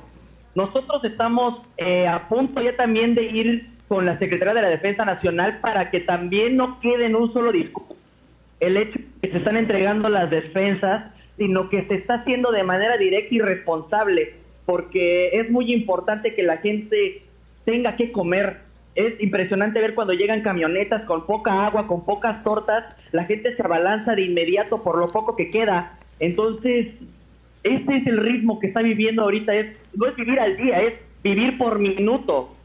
nosotros 0.56 1.04
estamos 1.04 1.62
eh, 1.78 2.08
a 2.08 2.28
punto 2.28 2.62
ya 2.62 2.76
también 2.76 3.16
de 3.16 3.24
ir 3.24 3.70
con 3.88 4.06
la 4.06 4.18
Secretaría 4.20 4.54
de 4.54 4.62
la 4.62 4.70
Defensa 4.70 5.06
Nacional 5.06 5.60
para 5.62 5.90
que 5.90 6.02
también 6.02 6.58
no 6.58 6.80
quede 6.80 7.06
en 7.06 7.16
un 7.16 7.32
solo 7.34 7.52
discurso 7.52 7.96
el 8.60 8.78
hecho 8.78 9.00
que 9.22 9.32
se 9.32 9.38
están 9.38 9.58
entregando 9.58 10.10
las 10.10 10.30
defensas, 10.30 11.12
sino 11.38 11.70
que 11.70 11.86
se 11.88 11.96
está 11.96 12.16
haciendo 12.16 12.52
de 12.52 12.64
manera 12.64 12.98
directa 12.98 13.34
y 13.34 13.40
responsable, 13.40 14.34
porque 14.66 15.30
es 15.40 15.50
muy 15.50 15.74
importante 15.74 16.36
que 16.36 16.44
la 16.44 16.58
gente 16.58 17.24
tenga 17.66 17.96
que 17.96 18.12
comer. 18.12 18.58
Es 18.96 19.22
impresionante 19.22 19.80
ver 19.80 19.96
cuando 19.96 20.14
llegan 20.14 20.42
camionetas 20.42 21.04
con 21.04 21.26
poca 21.26 21.66
agua, 21.66 21.88
con 21.88 22.06
pocas 22.06 22.44
tortas, 22.44 22.84
la 23.12 23.24
gente 23.26 23.56
se 23.56 23.64
abalanza 23.64 24.16
de 24.16 24.24
inmediato 24.24 24.84
por 24.84 24.98
lo 24.98 25.08
poco 25.08 25.36
que 25.36 25.52
queda. 25.52 25.98
Entonces, 26.20 26.88
este 27.64 27.98
es 27.98 28.08
el 28.08 28.18
ritmo 28.18 28.60
que 28.60 28.68
está 28.68 28.82
viviendo 28.82 29.24
ahorita. 29.24 29.54
Es, 29.56 29.80
no 29.96 30.08
es 30.08 30.16
vivir 30.16 30.40
al 30.40 30.58
día, 30.58 30.82
es 30.82 30.94
vivir 31.24 31.58
por 31.58 31.80
minuto. 31.80 32.56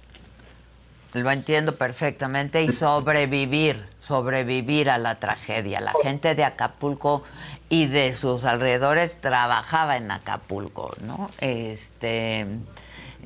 Lo 1.15 1.31
entiendo 1.31 1.77
perfectamente 1.77 2.63
y 2.65 2.69
sobrevivir, 2.69 3.89
sobrevivir 4.01 4.91
a 4.91 4.99
la 4.99 5.21
tragedia. 5.21 5.81
La 5.81 5.95
gente 6.03 6.35
de 6.35 6.45
Acapulco 6.45 7.23
y 7.69 7.87
de 7.87 8.15
sus 8.15 8.45
alrededores 8.45 9.21
trabajaba 9.21 9.97
en 9.97 10.11
Acapulco, 10.11 10.93
¿no? 11.01 11.31
Este 11.41 12.47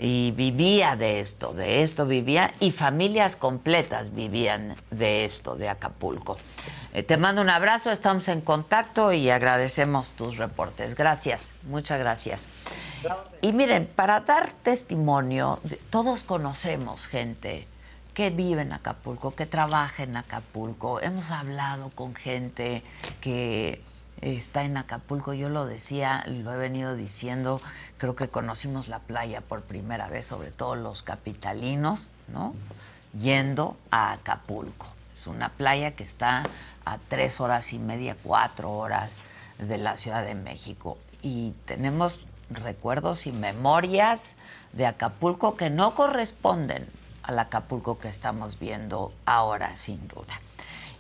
y 0.01 0.31
vivía 0.31 0.97
de 0.97 1.21
esto, 1.21 1.53
de 1.53 1.83
esto 1.83 2.07
vivía 2.07 2.53
y 2.61 2.71
familias 2.71 3.37
completas 3.37 4.15
vivían 4.15 4.77
de 4.91 5.25
esto, 5.25 5.57
de 5.57 5.69
Acapulco. 5.69 6.37
Eh, 6.93 7.03
te 7.03 7.17
mando 7.17 7.43
un 7.43 7.51
abrazo, 7.51 7.91
estamos 7.91 8.29
en 8.29 8.41
contacto 8.41 9.13
y 9.13 9.29
agradecemos 9.31 10.11
tus 10.11 10.37
reportes. 10.37 10.95
Gracias, 10.95 11.55
muchas 11.65 11.99
gracias. 11.99 12.49
Y 13.41 13.53
miren, 13.53 13.89
para 13.95 14.21
dar 14.21 14.53
testimonio, 14.63 15.61
todos 15.91 16.23
conocemos 16.23 17.07
gente 17.07 17.67
que 18.19 18.31
vive 18.31 18.63
en 18.63 18.73
Acapulco, 18.73 19.37
que 19.37 19.47
trabaja 19.47 20.03
en 20.03 20.17
Acapulco. 20.17 21.01
Hemos 21.01 21.31
hablado 21.31 21.91
con 21.91 22.17
gente 22.17 22.83
que 23.21 23.81
está 24.21 24.65
en 24.65 24.77
Acapulco. 24.77 25.35
Yo 25.35 25.49
lo 25.49 25.67
decía, 25.67 26.25
lo 26.27 26.53
he 26.53 26.57
venido 26.57 26.97
diciendo, 26.97 27.63
creo 27.97 28.17
que 28.17 28.27
conocimos 28.27 28.89
la 28.89 28.99
playa 28.99 29.41
por 29.41 29.63
primera 29.63 30.09
vez, 30.09 30.27
sobre 30.27 30.51
todo 30.51 30.75
los 30.75 31.05
capitalinos, 31.05 32.09
¿no? 32.27 32.57
Yendo 33.17 33.77
a 33.93 34.11
Acapulco. 34.15 34.89
Es 35.15 35.29
una 35.29 35.51
playa 35.51 35.93
que 35.93 36.03
está 36.03 36.43
a 36.87 36.99
tres 37.07 37.41
horas 37.41 37.73
y 37.73 37.79
media, 37.79 38.17
cuatro 38.21 38.73
horas 38.73 39.23
de 39.59 39.79
la 39.79 39.97
Ciudad 39.97 40.25
de 40.25 40.35
México. 40.35 40.99
Y 41.23 41.55
tenemos 41.67 42.27
recuerdos 42.51 43.29
y 43.29 43.33
memorias 43.33 44.35
de 44.73 44.87
Acapulco 44.87 45.57
que 45.57 45.71
no 45.71 45.95
corresponden 45.95 46.98
al 47.29 47.39
Acapulco 47.39 47.99
que 47.99 48.09
estamos 48.09 48.59
viendo 48.59 49.13
ahora, 49.27 49.77
sin 49.77 50.09
duda. 50.09 50.41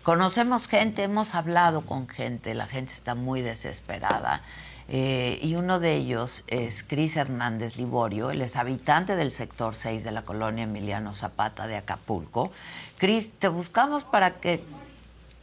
Conocemos 0.02 0.68
gente, 0.68 1.02
hemos 1.02 1.34
hablado 1.34 1.86
con 1.86 2.06
gente, 2.06 2.52
la 2.54 2.66
gente 2.66 2.92
está 2.92 3.14
muy 3.14 3.40
desesperada. 3.40 4.42
Eh, 4.90 5.38
y 5.42 5.54
uno 5.54 5.80
de 5.80 5.96
ellos 5.96 6.44
es 6.46 6.82
Cris 6.82 7.16
Hernández 7.16 7.76
Liborio, 7.76 8.30
él 8.30 8.42
es 8.42 8.56
habitante 8.56 9.16
del 9.16 9.32
sector 9.32 9.74
6 9.74 10.04
de 10.04 10.12
la 10.12 10.22
colonia 10.22 10.64
Emiliano 10.64 11.14
Zapata 11.14 11.66
de 11.66 11.76
Acapulco. 11.76 12.52
Cris, 12.98 13.32
te 13.32 13.48
buscamos 13.48 14.04
para 14.04 14.34
que... 14.34 14.62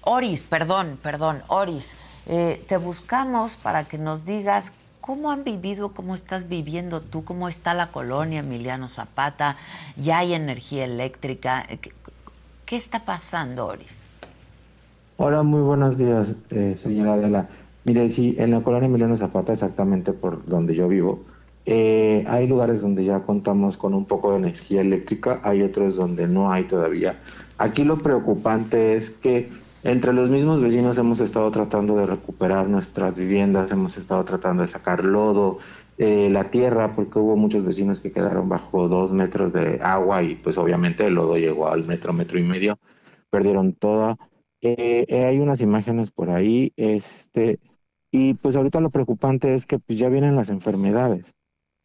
Oris, 0.02 0.44
perdón, 0.44 1.00
perdón, 1.02 1.42
Oris, 1.48 1.94
eh, 2.28 2.64
te 2.68 2.78
buscamos 2.78 3.54
para 3.54 3.86
que 3.86 3.98
nos 3.98 4.24
digas 4.24 4.72
cómo 5.06 5.30
han 5.30 5.44
vivido, 5.44 5.90
cómo 5.90 6.16
estás 6.16 6.50
viviendo 6.50 7.00
tú, 7.00 7.24
cómo 7.24 7.48
está 7.48 7.76
la 7.76 7.92
colonia 7.92 8.40
Emiliano 8.40 8.90
Zapata, 8.90 9.56
ya 9.96 10.18
hay 10.18 10.34
energía 10.34 10.86
eléctrica. 10.86 11.64
¿Qué, 11.80 11.92
qué 12.66 12.76
está 12.76 13.06
pasando, 13.06 13.68
Oris? 13.68 14.08
Hola, 15.18 15.44
muy 15.44 15.62
buenos 15.62 16.00
días, 16.00 16.34
eh, 16.50 16.74
señora 16.76 17.14
Adela. 17.14 17.48
Mire, 17.84 18.10
sí, 18.10 18.36
en 18.40 18.50
la 18.50 18.62
colonia 18.62 18.88
Emiliano 18.88 19.16
Zapata, 19.16 19.54
exactamente 19.54 20.12
por 20.12 20.44
donde 20.48 20.74
yo 20.74 20.88
vivo, 20.88 21.24
eh, 21.68 22.24
hay 22.28 22.48
lugares 22.48 22.82
donde 22.82 23.06
ya 23.06 23.22
contamos 23.22 23.78
con 23.78 23.94
un 23.94 24.06
poco 24.06 24.32
de 24.32 24.40
energía 24.40 24.82
eléctrica, 24.82 25.40
hay 25.44 25.62
otros 25.62 25.98
donde 25.98 26.28
no 26.28 26.52
hay 26.52 26.64
todavía. 26.64 27.20
Aquí 27.60 27.84
lo 27.84 28.00
preocupante 28.00 28.96
es 28.96 29.12
que 29.12 29.52
entre 29.86 30.14
los 30.14 30.30
mismos 30.30 30.62
vecinos 30.62 30.98
hemos 30.98 31.20
estado 31.22 31.50
tratando 31.52 31.96
de 31.96 32.06
recuperar 32.06 32.68
nuestras 32.68 33.16
viviendas, 33.16 33.72
hemos 33.72 33.98
estado 33.98 34.26
tratando 34.26 34.64
de 34.64 34.68
sacar 34.68 35.04
lodo, 35.04 35.60
eh, 35.98 36.30
la 36.30 36.52
tierra, 36.52 36.96
porque 36.96 37.20
hubo 37.20 37.38
muchos 37.38 37.64
vecinos 37.64 38.02
que 38.02 38.12
quedaron 38.12 38.50
bajo 38.50 38.90
dos 38.90 39.12
metros 39.14 39.54
de 39.54 39.80
agua 39.82 40.24
y 40.24 40.36
pues 40.36 40.58
obviamente 40.58 41.06
el 41.06 41.14
lodo 41.14 41.38
llegó 41.38 41.70
al 41.70 41.86
metro, 41.86 42.12
metro 42.12 42.38
y 42.38 42.44
medio, 42.44 42.78
perdieron 43.30 43.74
toda 43.74 44.18
eh, 44.68 45.06
eh, 45.10 45.26
hay 45.26 45.38
unas 45.40 45.62
imágenes 45.62 46.10
por 46.10 46.32
ahí, 46.32 46.74
este, 46.76 47.60
y 48.10 48.34
pues 48.34 48.56
ahorita 48.56 48.80
lo 48.80 48.90
preocupante 48.90 49.54
es 49.54 49.68
que 49.68 49.78
pues 49.78 50.00
ya 50.00 50.10
vienen 50.10 50.36
las 50.36 50.50
enfermedades. 50.50 51.36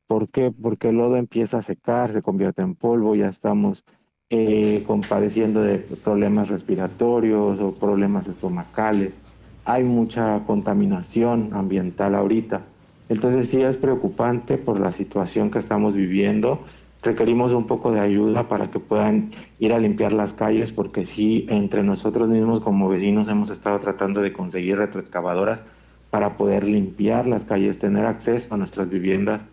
¿Por 0.06 0.30
qué? 0.30 0.50
Porque 0.50 0.88
el 0.88 0.96
lodo 0.96 1.16
empieza 1.16 1.58
a 1.58 1.62
secar, 1.62 2.10
se 2.12 2.22
convierte 2.22 2.62
en 2.62 2.74
polvo, 2.74 3.14
ya 3.14 3.28
estamos 3.28 3.84
eh, 4.31 4.87
padeciendo 5.09 5.62
de 5.62 5.79
problemas 5.79 6.49
respiratorios 6.49 7.61
o 7.61 7.75
problemas 7.75 8.29
estomacales. 8.29 9.19
Hay 9.64 9.85
mucha 9.85 10.45
contaminación 10.47 11.51
ambiental 11.53 12.14
ahorita. 12.14 12.62
Entonces 13.09 13.49
sí 13.49 13.61
es 13.61 13.77
preocupante 13.77 14.57
por 14.57 14.81
la 14.81 14.93
situación 14.93 15.51
que 15.51 15.59
estamos 15.59 15.95
viviendo 15.95 16.64
requerimos 17.03 17.53
un 17.53 17.66
poco 17.66 17.93
de 17.93 18.01
ayuda 18.01 18.49
para 18.49 18.71
que 18.71 18.79
puedan 18.79 19.31
ir 19.59 19.73
a 19.73 19.79
limpiar 19.79 20.12
las 20.12 20.35
calles, 20.35 20.73
porque 20.73 21.05
sí, 21.05 21.47
entre 21.49 21.83
nosotros 21.83 22.29
mismos 22.29 22.61
como 22.61 22.88
vecinos 22.88 23.29
hemos 23.29 23.51
estado 23.51 23.79
tratando 23.81 24.21
de 24.21 24.33
conseguir 24.33 24.79
retroexcavadoras 24.79 25.62
para 26.11 26.37
poder 26.37 26.64
limpiar 26.64 27.27
las 27.27 27.45
calles, 27.45 27.79
tener 27.79 28.05
acceso 28.05 28.55
a 28.55 28.59
nuestras 28.59 28.90
viviendas 28.90 29.45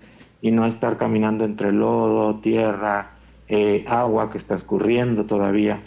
y 0.41 0.51
no 0.51 0.65
estar 0.65 0.97
caminando 0.97 1.45
entre 1.45 1.71
lodo, 1.71 2.39
tierra, 2.39 3.11
eh, 3.49 3.85
agua 3.87 4.31
que 4.31 4.37
está 4.37 4.55
escurriendo 4.55 5.25
todavía. 5.25 5.81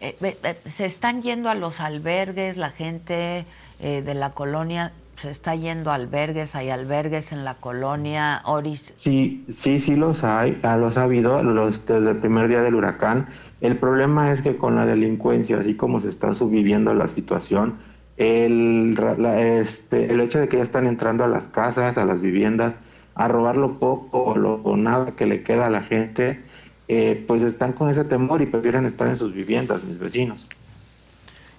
Eh, 0.00 0.16
eh, 0.20 0.60
se 0.66 0.84
están 0.84 1.22
yendo 1.22 1.50
a 1.50 1.54
los 1.54 1.80
albergues, 1.80 2.56
la 2.56 2.70
gente 2.70 3.46
de 3.78 4.14
la 4.14 4.30
colonia 4.30 4.92
se 5.16 5.30
está 5.30 5.54
yendo 5.54 5.90
a 5.90 5.94
albergues, 5.94 6.54
hay 6.54 6.70
albergues 6.70 7.32
en 7.32 7.44
la 7.44 7.54
colonia 7.54 8.42
Oris. 8.44 8.92
Sí, 8.96 9.44
sí, 9.48 9.78
sí 9.78 9.96
los 9.96 10.24
hay, 10.24 10.58
ah, 10.62 10.76
los 10.76 10.98
ha 10.98 11.04
habido 11.04 11.42
los, 11.42 11.86
desde 11.86 12.10
el 12.10 12.18
primer 12.18 12.48
día 12.48 12.62
del 12.62 12.74
huracán. 12.74 13.28
El 13.60 13.76
problema 13.78 14.32
es 14.32 14.42
que 14.42 14.56
con 14.56 14.76
la 14.76 14.86
delincuencia, 14.86 15.58
así 15.58 15.74
como 15.74 16.00
se 16.00 16.08
está 16.08 16.34
subviviendo 16.34 16.92
la 16.94 17.08
situación, 17.08 17.76
el, 18.16 18.98
este, 19.38 20.12
el 20.12 20.20
hecho 20.20 20.38
de 20.38 20.48
que 20.48 20.58
ya 20.58 20.62
están 20.62 20.86
entrando 20.86 21.24
a 21.24 21.28
las 21.28 21.48
casas, 21.48 21.98
a 21.98 22.04
las 22.04 22.22
viviendas, 22.22 22.76
a 23.16 23.28
robar 23.28 23.56
lo 23.56 23.78
poco 23.78 24.22
o, 24.22 24.36
lo, 24.36 24.76
nada 24.76 25.12
que 25.12 25.26
le 25.26 25.42
queda 25.42 25.66
a 25.66 25.70
la 25.70 25.82
gente, 25.82 26.42
eh, 26.86 27.24
pues 27.26 27.42
están 27.42 27.72
con 27.72 27.90
ese 27.90 28.04
temor 28.04 28.42
y 28.42 28.46
prefieren 28.46 28.86
estar 28.86 29.08
en 29.08 29.16
sus 29.16 29.32
viviendas, 29.32 29.82
mis 29.82 29.98
vecinos. 29.98 30.46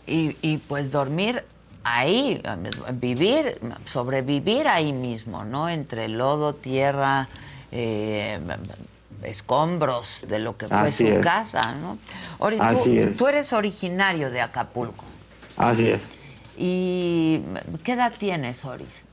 Y, 0.06 0.38
y 0.42 0.60
pues 0.60 0.92
dormir 0.92 1.44
ahí, 1.84 2.42
vivir, 2.94 3.60
sobrevivir 3.86 4.68
ahí 4.68 4.94
mismo, 4.94 5.44
¿no? 5.44 5.68
Entre 5.68 6.08
lodo, 6.08 6.54
tierra, 6.54 7.28
eh, 7.72 8.40
escombros 9.24 10.26
de 10.28 10.40
lo 10.40 10.58
que 10.58 10.68
fue 10.68 10.92
su 10.92 11.22
casa, 11.22 11.74
¿no? 11.74 11.98
Así 12.60 13.00
tú, 13.12 13.18
tú 13.18 13.28
eres 13.28 13.52
originario 13.52 14.30
de 14.30 14.42
Acapulco. 14.42 15.06
Así 15.58 15.88
es. 15.88 16.12
¿Y 16.56 17.42
qué 17.84 17.94
edad 17.94 18.14
tienes, 18.18 18.64
Oris? 18.64 19.04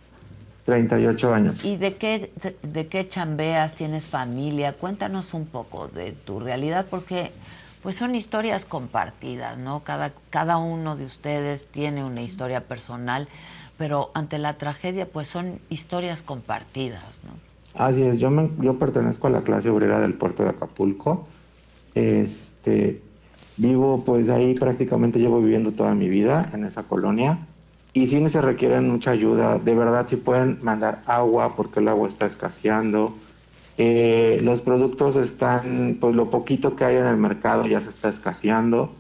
38 0.65 1.35
años. 1.35 1.65
¿Y 1.65 1.77
de 1.77 1.95
qué, 1.97 2.31
de 2.63 2.87
qué 2.89 3.09
chambeas? 3.09 3.75
¿Tienes 3.75 4.09
familia? 4.09 4.73
Cuéntanos 4.75 5.35
un 5.35 5.47
poco 5.47 5.89
de 5.89 6.13
tu 6.13 6.41
realidad, 6.41 6.87
porque 6.89 7.33
pues 7.83 7.97
son 7.97 8.15
historias 8.15 8.65
compartidas, 8.65 9.59
¿no? 9.59 9.85
Cada, 9.85 10.13
cada 10.31 10.57
uno 10.57 10.97
de 10.97 11.05
ustedes 11.05 11.67
tiene 11.67 12.03
una 12.03 12.23
historia 12.23 12.63
personal, 12.63 13.29
pero 13.77 14.11
ante 14.15 14.39
la 14.39 14.57
tragedia, 14.57 15.07
pues 15.07 15.29
son 15.29 15.59
historias 15.69 16.23
compartidas, 16.23 17.03
¿no? 17.25 17.33
Así 17.75 18.03
es, 18.03 18.21
yo, 18.21 18.31
me, 18.31 18.51
yo 18.61 18.79
pertenezco 18.79 19.27
a 19.27 19.31
la 19.31 19.43
clase 19.43 19.69
obrera 19.69 20.01
del 20.01 20.15
puerto 20.15 20.45
de 20.45 20.51
Acapulco. 20.51 21.27
Este, 21.95 23.03
vivo, 23.57 24.03
pues 24.05 24.31
ahí 24.31 24.55
prácticamente 24.55 25.19
llevo 25.19 25.41
viviendo 25.41 25.73
toda 25.73 25.95
mi 25.95 26.09
vida 26.09 26.51
en 26.55 26.65
esa 26.65 26.85
colonia. 26.85 27.39
Y 27.95 28.09
sí 28.09 28.29
se 28.29 28.43
requieren 28.43 28.91
mucha 28.91 29.13
ayuda. 29.13 29.59
De 29.59 29.75
verdad, 29.75 30.07
si 30.07 30.17
pueden 30.17 30.59
mandar 30.63 31.03
agua 31.07 31.57
porque 31.57 31.81
el 31.81 31.89
agua 31.89 32.09
está 32.09 32.27
escaseando 32.27 33.15
eh, 33.77 34.39
los 34.43 34.61
productos 34.61 35.17
están, 35.17 35.99
pues 36.01 36.15
lo 36.15 36.31
poquito 36.31 36.77
que 36.77 36.85
hay 36.85 36.97
en 36.97 37.07
el 37.07 37.17
mercado 37.17 37.67
ya 37.67 37.81
se 37.81 37.91
está 37.91 38.09
escaseando 38.09 38.93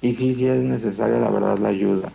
y 0.00 0.16
sí, 0.16 0.34
sí 0.34 0.46
es 0.46 0.60
necesaria 0.62 1.20
la 1.20 1.30
verdad 1.30 1.58
la 1.58 1.68
ayuda. 1.68 2.10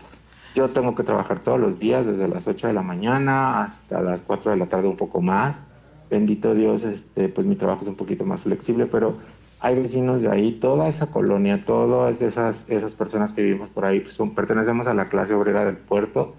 Yo 0.56 0.70
tengo 0.70 0.96
que 0.96 1.04
trabajar 1.04 1.40
todos 1.40 1.60
los 1.60 1.80
días 1.80 2.06
desde 2.06 2.28
las 2.28 2.48
8 2.48 2.68
de 2.68 2.74
la 2.74 2.82
mañana 2.82 3.64
hasta 3.64 4.02
las 4.02 4.22
4 4.22 4.52
de 4.52 4.58
la 4.58 4.68
tarde 4.68 4.88
un 4.88 4.98
poco 4.98 5.22
más. 5.22 5.62
Bendito 6.10 6.54
Dios, 6.54 6.84
este, 6.84 7.30
pues 7.30 7.48
mi 7.48 7.56
trabajo 7.56 7.82
es 7.84 7.88
un 7.88 7.96
poquito 7.96 8.26
más 8.26 8.42
flexible, 8.42 8.86
pero 8.86 9.18
hay 9.60 9.76
vecinos 9.76 10.22
de 10.22 10.30
ahí, 10.30 10.52
toda 10.54 10.88
esa 10.88 11.08
colonia, 11.08 11.64
todas 11.66 12.22
esas, 12.22 12.70
esas 12.70 12.96
personas 12.96 13.34
que 13.34 13.44
vivimos 13.44 13.70
por 13.70 13.86
ahí, 13.86 14.06
son, 14.08 14.36
pertenecemos 14.36 14.88
a 14.88 14.94
la 14.94 15.06
clase 15.06 15.34
obrera 15.34 15.66
del 15.66 15.78
puerto, 15.78 16.36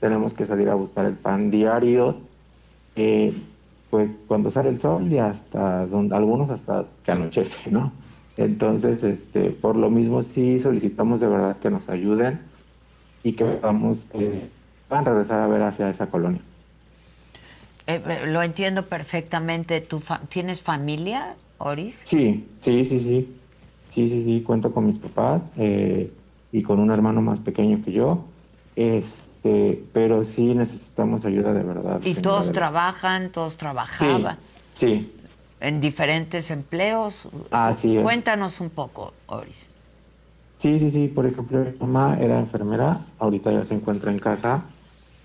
tenemos 0.00 0.34
que 0.34 0.46
salir 0.46 0.68
a 0.68 0.74
buscar 0.74 1.06
el 1.06 1.14
pan 1.14 1.50
diario. 1.50 2.16
Eh, 2.96 3.34
pues 3.90 4.10
cuando 4.26 4.50
sale 4.50 4.68
el 4.68 4.80
sol 4.80 5.10
y 5.10 5.18
hasta 5.18 5.86
donde 5.86 6.14
algunos 6.14 6.50
hasta 6.50 6.86
que 7.04 7.12
anochece, 7.12 7.70
¿no? 7.70 7.92
Entonces, 8.36 9.02
este, 9.02 9.50
por 9.50 9.76
lo 9.76 9.90
mismo 9.90 10.22
sí 10.22 10.60
solicitamos 10.60 11.20
de 11.20 11.26
verdad 11.26 11.56
que 11.56 11.70
nos 11.70 11.88
ayuden 11.88 12.40
y 13.22 13.32
que 13.32 13.44
vamos 13.44 14.06
eh, 14.14 14.48
a 14.90 15.02
regresar 15.02 15.40
a 15.40 15.48
ver 15.48 15.62
hacia 15.62 15.90
esa 15.90 16.06
colonia. 16.06 16.40
Eh, 17.86 18.26
lo 18.26 18.42
entiendo 18.42 18.86
perfectamente. 18.86 19.80
¿Tú 19.80 20.02
tienes 20.28 20.60
familia, 20.60 21.34
Oris? 21.58 22.00
Sí, 22.04 22.48
sí, 22.60 22.84
sí, 22.84 23.00
sí. 23.00 23.34
Sí, 23.88 24.08
sí, 24.08 24.22
sí. 24.22 24.42
Cuento 24.42 24.72
con 24.72 24.86
mis 24.86 24.98
papás 24.98 25.50
y 25.56 26.62
con 26.62 26.80
un 26.80 26.90
hermano 26.90 27.20
más 27.22 27.40
pequeño 27.40 27.82
que 27.84 27.92
yo. 27.92 28.24
Es, 28.76 29.28
este, 29.38 29.84
pero 29.92 30.24
sí 30.24 30.54
necesitamos 30.54 31.24
ayuda 31.24 31.54
de 31.54 31.62
verdad. 31.62 32.00
¿Y 32.04 32.14
todos 32.14 32.52
trabajan, 32.52 33.30
todos 33.30 33.56
trabajaban? 33.56 34.38
Sí, 34.74 35.12
¿En 35.60 35.80
diferentes 35.80 36.50
empleos? 36.52 37.14
Así 37.50 37.96
es. 37.96 38.02
Cuéntanos 38.02 38.60
un 38.60 38.70
poco, 38.70 39.12
Oris. 39.26 39.66
Sí, 40.58 40.78
sí, 40.78 40.90
sí. 40.90 41.08
Por 41.08 41.26
ejemplo, 41.26 41.64
mi 41.64 41.72
mamá 41.80 42.16
era 42.20 42.38
enfermera, 42.38 43.00
ahorita 43.18 43.50
ya 43.52 43.64
se 43.64 43.74
encuentra 43.74 44.12
en 44.12 44.20
casa. 44.20 44.64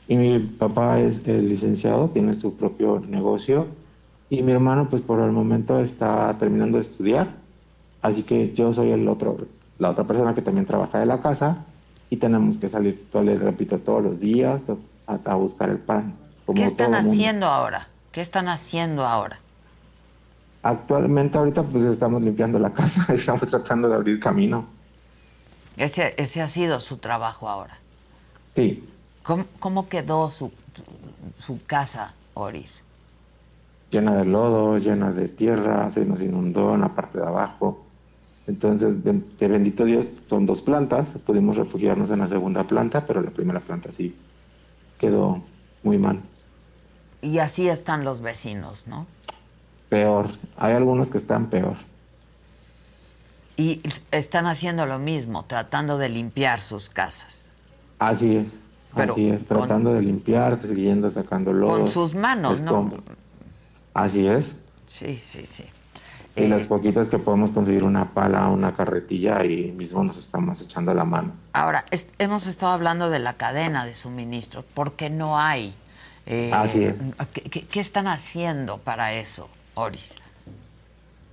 Y 0.07 0.17
mi 0.17 0.39
papá 0.39 0.99
es 0.99 1.25
licenciado, 1.27 2.09
tiene 2.09 2.33
su 2.33 2.55
propio 2.55 2.99
negocio. 3.07 3.67
Y 4.29 4.41
mi 4.41 4.51
hermano, 4.51 4.87
pues 4.89 5.01
por 5.01 5.19
el 5.19 5.31
momento 5.31 5.79
está 5.79 6.35
terminando 6.37 6.77
de 6.77 6.83
estudiar. 6.83 7.27
Así 8.01 8.23
que 8.23 8.53
yo 8.53 8.73
soy 8.73 8.91
el 8.91 9.07
otro, 9.07 9.37
la 9.79 9.91
otra 9.91 10.03
persona 10.03 10.33
que 10.35 10.41
también 10.41 10.65
trabaja 10.65 10.99
de 10.99 11.05
la 11.05 11.21
casa 11.21 11.65
y 12.09 12.17
tenemos 12.17 12.57
que 12.57 12.67
salir, 12.67 13.07
le 13.13 13.37
repito, 13.37 13.79
todos 13.79 14.03
los 14.03 14.19
días 14.19 14.65
a, 15.07 15.35
buscar 15.35 15.69
el 15.69 15.79
pan. 15.79 16.15
¿Qué 16.53 16.65
están 16.65 16.93
haciendo 16.95 17.47
ahora? 17.47 17.87
¿Qué 18.11 18.21
están 18.21 18.47
haciendo 18.47 19.05
ahora? 19.05 19.39
Actualmente 20.61 21.37
ahorita 21.37 21.63
pues 21.63 21.83
estamos 21.85 22.21
limpiando 22.21 22.59
la 22.59 22.71
casa, 22.71 23.05
estamos 23.13 23.47
tratando 23.47 23.89
de 23.89 23.95
abrir 23.95 24.19
camino. 24.19 24.65
Ese, 25.75 26.13
ese 26.17 26.41
ha 26.41 26.47
sido 26.47 26.79
su 26.79 26.97
trabajo 26.97 27.49
ahora. 27.49 27.77
Sí. 28.55 28.87
¿Cómo, 29.23 29.89
quedó 29.89 30.29
su, 30.29 30.51
su 31.39 31.63
casa, 31.65 32.13
Oris? 32.33 32.82
Llena 33.93 34.15
de 34.15 34.25
lodo, 34.25 34.79
llena 34.79 35.11
de 35.11 35.27
tierra, 35.27 35.91
se 35.91 36.03
nos 36.03 36.19
inundó 36.19 36.73
en 36.73 36.81
la 36.81 36.95
parte 36.95 37.19
de 37.19 37.27
abajo. 37.27 37.85
Entonces, 38.47 39.03
de 39.03 39.47
bendito 39.47 39.85
Dios, 39.85 40.11
son 40.25 40.47
dos 40.47 40.63
plantas, 40.63 41.09
pudimos 41.23 41.57
refugiarnos 41.57 42.09
en 42.09 42.17
la 42.17 42.27
segunda 42.27 42.63
planta, 42.65 43.05
pero 43.05 43.21
la 43.21 43.29
primera 43.29 43.59
planta 43.59 43.91
sí 43.91 44.15
quedó 44.97 45.43
muy 45.83 45.99
mal. 45.99 46.21
Y 47.21 47.37
así 47.37 47.69
están 47.69 48.03
los 48.03 48.21
vecinos, 48.21 48.87
¿no? 48.87 49.05
Peor, 49.89 50.25
hay 50.57 50.73
algunos 50.73 51.11
que 51.11 51.19
están 51.19 51.51
peor. 51.51 51.75
Y 53.57 53.79
están 54.09 54.47
haciendo 54.47 54.87
lo 54.87 54.97
mismo, 54.97 55.45
tratando 55.45 55.99
de 55.99 56.09
limpiar 56.09 56.59
sus 56.59 56.89
casas. 56.89 57.45
Así 57.99 58.37
es, 58.37 58.59
así 58.95 59.29
es, 59.29 59.45
tratando 59.45 59.93
de 59.93 60.01
limpiar, 60.01 60.59
siguiendo 60.63 61.11
sacando 61.11 61.53
lodo. 61.53 61.77
Con 61.77 61.85
sus 61.85 62.15
manos, 62.15 62.59
¿no? 62.61 62.89
Así 63.93 64.27
es. 64.27 64.55
Sí, 64.87 65.19
sí, 65.23 65.45
sí. 65.45 65.65
Y 66.35 66.47
las 66.47 66.67
poquitas 66.67 67.09
que 67.09 67.19
podemos 67.19 67.51
conseguir 67.51 67.83
una 67.83 68.13
pala, 68.13 68.47
una 68.47 68.73
carretilla, 68.73 69.45
y 69.45 69.71
mismo 69.71 70.03
nos 70.03 70.17
estamos 70.17 70.61
echando 70.61 70.91
la 70.93 71.05
mano. 71.05 71.33
Ahora, 71.53 71.85
hemos 72.17 72.47
estado 72.47 72.71
hablando 72.71 73.11
de 73.11 73.19
la 73.19 73.33
cadena 73.33 73.85
de 73.85 73.93
suministro, 73.93 74.65
porque 74.73 75.11
no 75.11 75.37
hay. 75.37 75.75
Eh, 76.25 76.49
Así 76.51 76.85
es. 76.85 77.01
¿qué, 77.51 77.79
están 77.79 78.07
haciendo 78.07 78.79
para 78.79 79.13
eso, 79.13 79.47
Oris? 79.75 80.15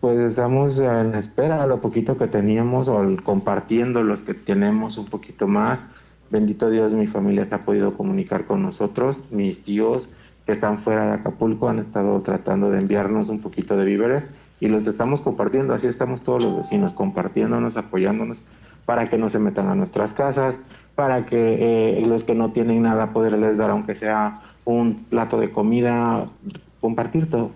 Pues 0.02 0.18
estamos 0.18 0.78
en 0.78 1.14
espera, 1.14 1.66
lo 1.66 1.80
poquito 1.80 2.18
que 2.18 2.26
teníamos, 2.26 2.88
o 2.88 3.02
compartiendo 3.24 4.02
los 4.02 4.22
que 4.22 4.34
tenemos 4.34 4.98
un 4.98 5.06
poquito 5.06 5.46
más. 5.46 5.82
Bendito 6.28 6.68
Dios, 6.68 6.92
mi 6.92 7.06
familia 7.06 7.46
se 7.46 7.54
ha 7.54 7.64
podido 7.64 7.96
comunicar 7.96 8.44
con 8.44 8.62
nosotros, 8.62 9.16
mis 9.30 9.62
tíos 9.62 10.10
están 10.52 10.78
fuera 10.78 11.06
de 11.06 11.12
Acapulco 11.14 11.68
han 11.68 11.78
estado 11.78 12.20
tratando 12.22 12.70
de 12.70 12.78
enviarnos 12.78 13.28
un 13.28 13.40
poquito 13.40 13.76
de 13.76 13.84
víveres 13.84 14.28
y 14.60 14.68
los 14.68 14.86
estamos 14.86 15.20
compartiendo, 15.20 15.74
así 15.74 15.86
estamos 15.86 16.22
todos 16.22 16.42
los 16.42 16.56
vecinos, 16.56 16.92
compartiéndonos, 16.92 17.76
apoyándonos 17.76 18.42
para 18.84 19.06
que 19.06 19.18
no 19.18 19.28
se 19.28 19.38
metan 19.38 19.68
a 19.68 19.74
nuestras 19.74 20.14
casas, 20.14 20.56
para 20.94 21.24
que 21.24 21.98
eh, 21.98 22.06
los 22.06 22.24
que 22.24 22.34
no 22.34 22.52
tienen 22.52 22.82
nada 22.82 23.12
poderles 23.12 23.56
dar 23.56 23.70
aunque 23.70 23.94
sea 23.94 24.42
un 24.64 25.04
plato 25.08 25.38
de 25.38 25.50
comida, 25.50 26.26
compartir 26.80 27.30
todo. 27.30 27.52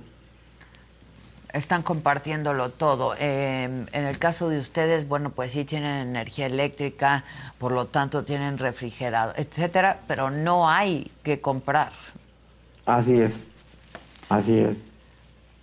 Están 1.53 1.83
compartiéndolo 1.83 2.71
todo. 2.71 3.15
Eh, 3.19 3.65
en 3.65 4.05
el 4.05 4.19
caso 4.19 4.49
de 4.49 4.59
ustedes, 4.59 5.07
bueno, 5.07 5.31
pues 5.31 5.53
sí 5.53 5.65
tienen 5.65 6.09
energía 6.09 6.47
eléctrica, 6.47 7.25
por 7.59 7.73
lo 7.73 7.87
tanto 7.87 8.25
tienen 8.25 8.59
refrigerador, 8.59 9.35
etcétera, 9.39 10.01
pero 10.09 10.31
no 10.31 10.69
hay 10.69 11.11
que 11.23 11.41
comprar. 11.41 11.93
Así 12.87 13.15
es, 13.21 13.47
así 14.29 14.59
es. 14.59 14.93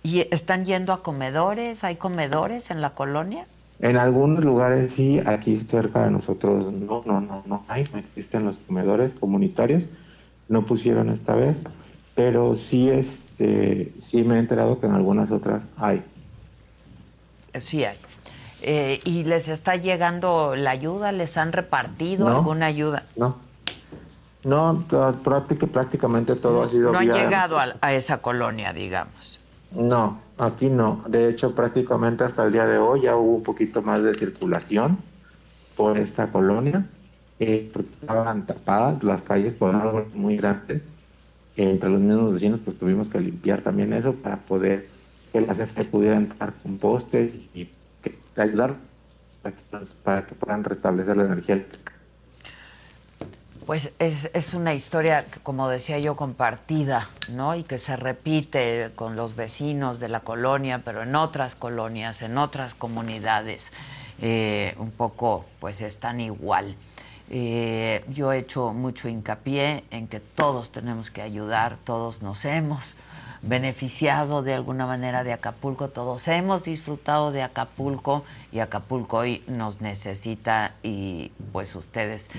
¿Y 0.02 0.26
están 0.32 0.64
yendo 0.64 0.92
a 0.92 1.02
comedores? 1.02 1.84
¿Hay 1.84 1.96
comedores 1.96 2.70
en 2.70 2.80
la 2.80 2.90
colonia? 2.90 3.46
En 3.78 3.96
algunos 3.96 4.44
lugares 4.44 4.92
sí, 4.92 5.20
aquí 5.24 5.56
cerca 5.56 6.04
de 6.04 6.10
nosotros 6.10 6.72
no, 6.72 7.02
no, 7.06 7.20
no, 7.20 7.42
no 7.46 7.64
hay, 7.68 7.88
no 7.92 7.98
existen 7.98 8.44
los 8.44 8.58
comedores 8.58 9.14
comunitarios, 9.14 9.88
no 10.48 10.64
pusieron 10.66 11.08
esta 11.08 11.34
vez, 11.34 11.58
pero 12.14 12.54
sí 12.54 12.88
este, 12.90 13.92
sí 13.98 14.22
me 14.24 14.36
he 14.36 14.38
enterado 14.38 14.78
que 14.80 14.86
en 14.86 14.92
algunas 14.92 15.30
otras 15.32 15.64
hay. 15.76 16.02
Sí 17.58 17.84
hay. 17.84 17.96
Eh, 18.62 19.00
¿Y 19.04 19.24
les 19.24 19.48
está 19.48 19.74
llegando 19.76 20.54
la 20.54 20.70
ayuda? 20.70 21.10
¿Les 21.10 21.36
han 21.36 21.52
repartido 21.52 22.28
No. 22.28 22.36
alguna 22.38 22.66
ayuda? 22.66 23.04
No, 23.16 23.36
no, 24.44 24.84
prácticamente 25.22 26.36
todo 26.36 26.62
ha 26.62 26.68
sido 26.68 26.92
No 26.92 26.98
han 26.98 27.06
vía- 27.06 27.24
llegado 27.24 27.58
a, 27.58 27.74
a 27.80 27.92
esa 27.92 28.18
colonia, 28.18 28.72
digamos. 28.72 29.38
No, 29.70 30.20
aquí 30.38 30.68
no. 30.68 31.02
De 31.08 31.28
hecho, 31.28 31.54
prácticamente 31.54 32.24
hasta 32.24 32.44
el 32.44 32.52
día 32.52 32.66
de 32.66 32.78
hoy 32.78 33.02
ya 33.02 33.16
hubo 33.16 33.36
un 33.36 33.42
poquito 33.42 33.82
más 33.82 34.02
de 34.02 34.14
circulación 34.14 34.98
por 35.76 35.96
esta 35.96 36.30
colonia, 36.30 36.86
eh, 37.38 37.70
porque 37.72 37.90
estaban 37.92 38.46
tapadas 38.46 39.02
las 39.02 39.22
calles 39.22 39.54
por 39.54 39.74
árboles 39.74 40.12
muy 40.14 40.36
grandes. 40.36 40.88
Entre 41.56 41.88
los 41.90 42.00
mismos 42.00 42.32
vecinos, 42.34 42.60
pues 42.64 42.78
tuvimos 42.78 43.08
que 43.08 43.20
limpiar 43.20 43.62
también 43.62 43.92
eso 43.92 44.14
para 44.14 44.38
poder 44.38 44.88
que 45.32 45.40
la 45.40 45.54
CFE 45.54 45.84
pudiera 45.84 46.16
entrar 46.16 46.54
con 46.62 46.78
postes 46.78 47.34
y, 47.54 47.70
que, 48.02 48.18
ayudar 48.36 48.76
para 49.42 49.54
que, 49.56 49.62
para 50.02 50.26
que 50.26 50.34
puedan 50.34 50.64
restablecer 50.64 51.16
la 51.16 51.24
energía 51.24 51.54
eléctrica. 51.56 51.91
Pues 53.66 53.92
es, 54.00 54.28
es 54.34 54.54
una 54.54 54.74
historia, 54.74 55.24
como 55.44 55.68
decía 55.68 55.98
yo, 56.00 56.16
compartida, 56.16 57.08
¿no? 57.28 57.54
Y 57.54 57.62
que 57.62 57.78
se 57.78 57.96
repite 57.96 58.90
con 58.96 59.14
los 59.14 59.36
vecinos 59.36 60.00
de 60.00 60.08
la 60.08 60.20
colonia, 60.20 60.82
pero 60.84 61.02
en 61.04 61.14
otras 61.14 61.54
colonias, 61.54 62.22
en 62.22 62.38
otras 62.38 62.74
comunidades, 62.74 63.72
eh, 64.20 64.74
un 64.78 64.90
poco, 64.90 65.44
pues 65.60 65.80
están 65.80 66.20
igual. 66.20 66.76
Eh, 67.30 68.04
yo 68.08 68.32
he 68.32 68.38
hecho 68.38 68.72
mucho 68.72 69.08
hincapié 69.08 69.84
en 69.90 70.08
que 70.08 70.18
todos 70.18 70.72
tenemos 70.72 71.10
que 71.10 71.22
ayudar, 71.22 71.76
todos 71.76 72.20
nos 72.20 72.44
hemos 72.44 72.96
beneficiado 73.42 74.42
de 74.42 74.54
alguna 74.54 74.86
manera 74.86 75.24
de 75.24 75.32
Acapulco, 75.32 75.88
todos 75.88 76.26
hemos 76.28 76.62
disfrutado 76.62 77.32
de 77.32 77.42
Acapulco 77.42 78.24
y 78.52 78.60
Acapulco 78.60 79.18
hoy 79.18 79.42
nos 79.48 79.80
necesita 79.80 80.74
y 80.82 81.32
pues 81.52 81.74
ustedes 81.74 82.30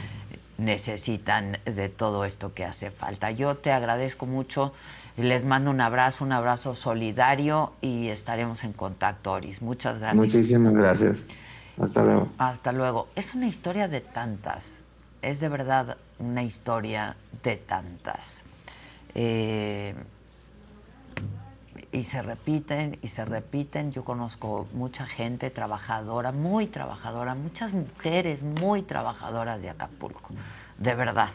necesitan 0.58 1.58
de 1.66 1.90
todo 1.90 2.26
esto 2.26 2.54
que 2.54 2.66
hace 2.66 2.92
falta. 2.92 3.32
Yo 3.32 3.58
te 3.58 3.72
agradezco 3.72 4.26
mucho, 4.26 4.74
les 5.18 5.46
mando 5.46 5.72
un 5.72 5.82
abrazo, 5.82 6.24
un 6.24 6.32
abrazo 6.32 6.76
solidario 6.76 7.74
y 7.82 8.08
estaremos 8.10 8.64
en 8.64 8.74
contacto, 8.74 9.32
Oris. 9.32 9.62
Muchas 9.62 10.00
gracias. 10.00 10.18
Muchísimas 10.18 10.74
gracias. 10.74 11.26
Hasta 11.80 12.04
luego. 12.04 12.30
Hasta 12.38 12.72
luego. 12.72 13.08
Es 13.16 13.34
una 13.34 13.48
historia 13.48 13.88
de 13.88 14.02
tantas. 14.02 14.84
Es 15.22 15.40
de 15.40 15.50
verdad 15.50 15.98
una 16.20 16.44
historia 16.44 17.16
de 17.44 17.56
tantas. 17.58 18.44
Eh, 19.16 19.96
y 21.94 22.04
se 22.04 22.24
repiten 22.24 22.98
y 23.02 23.08
se 23.08 23.24
repiten. 23.24 23.92
Yo 23.92 24.04
conozco 24.04 24.68
mucha 24.74 25.06
gente 25.06 25.52
trabajadora, 25.52 26.32
muy 26.32 26.66
trabajadora, 26.68 27.36
muchas 27.36 27.74
mujeres 27.74 28.42
muy 28.42 28.82
trabajadoras 28.82 29.62
de 29.62 29.70
Acapulco, 29.70 30.30
de 30.80 30.96
verdad, 30.96 31.30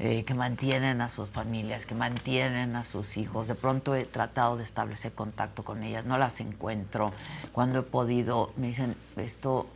eh, 0.00 0.24
que 0.24 0.32
mantienen 0.32 1.02
a 1.02 1.10
sus 1.10 1.28
familias, 1.28 1.84
que 1.84 1.94
mantienen 1.94 2.74
a 2.74 2.84
sus 2.84 3.18
hijos. 3.18 3.46
De 3.48 3.54
pronto 3.54 3.94
he 3.94 4.06
tratado 4.06 4.56
de 4.56 4.62
establecer 4.62 5.12
contacto 5.12 5.62
con 5.62 5.82
ellas, 5.82 6.06
no 6.06 6.16
las 6.16 6.40
encuentro. 6.40 7.12
Cuando 7.52 7.80
he 7.80 7.82
podido, 7.82 8.50
me 8.56 8.68
dicen, 8.68 8.96
esto, 9.16 9.66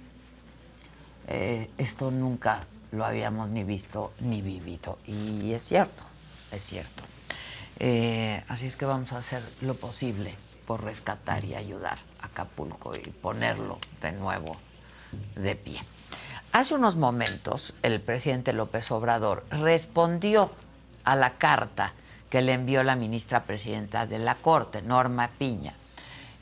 eh, 1.29 1.71
esto 1.77 2.11
nunca 2.11 2.63
lo 2.91 3.05
habíamos 3.05 3.51
ni 3.51 3.65
visto 3.65 4.13
ni 4.21 4.41
vivido. 4.41 4.99
Y 5.07 5.53
es 5.53 5.63
cierto, 5.63 6.03
es 6.53 6.63
cierto. 6.63 7.03
Eh, 7.79 8.43
así 8.49 8.67
es 8.67 8.77
que 8.77 8.87
vamos 8.87 9.13
a 9.13 9.19
hacer 9.19 9.43
lo 9.61 9.75
posible 9.75 10.35
por 10.67 10.83
rescatar 10.83 11.45
y 11.45 11.55
ayudar 11.55 11.99
a 12.21 12.27
Acapulco 12.27 12.95
y 12.97 13.11
ponerlo 13.11 13.79
de 14.01 14.13
nuevo 14.13 14.57
de 15.37 15.55
pie. 15.57 15.81
Hace 16.53 16.75
unos 16.75 16.97
momentos 16.97 17.75
el 17.83 18.01
presidente 18.01 18.53
López 18.53 18.91
Obrador 18.91 19.45
respondió 19.51 20.51
a 21.05 21.15
la 21.15 21.35
carta 21.35 21.93
que 22.31 22.43
le 22.43 22.53
envió 22.53 22.83
la 22.83 22.97
ministra 22.97 23.45
presidenta 23.45 24.07
de 24.07 24.19
la 24.19 24.35
Corte, 24.35 24.83
Norma 24.83 25.31
Piña, 25.39 25.75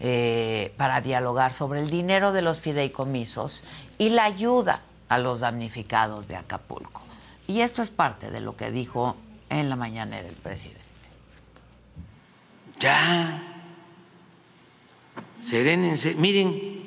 eh, 0.00 0.72
para 0.76 1.00
dialogar 1.00 1.52
sobre 1.52 1.80
el 1.80 1.90
dinero 1.90 2.32
de 2.32 2.42
los 2.42 2.60
fideicomisos 2.60 3.62
y 3.98 4.10
la 4.10 4.24
ayuda 4.24 4.82
a 5.08 5.18
los 5.18 5.40
damnificados 5.40 6.28
de 6.28 6.36
Acapulco. 6.36 7.02
Y 7.46 7.60
esto 7.60 7.82
es 7.82 7.90
parte 7.90 8.30
de 8.30 8.40
lo 8.40 8.56
que 8.56 8.70
dijo 8.70 9.16
en 9.50 9.68
la 9.68 9.76
mañanera 9.76 10.26
el 10.26 10.34
presidente. 10.34 10.83
Ya. 12.78 13.42
Serénense. 15.40 16.14
Miren, 16.14 16.82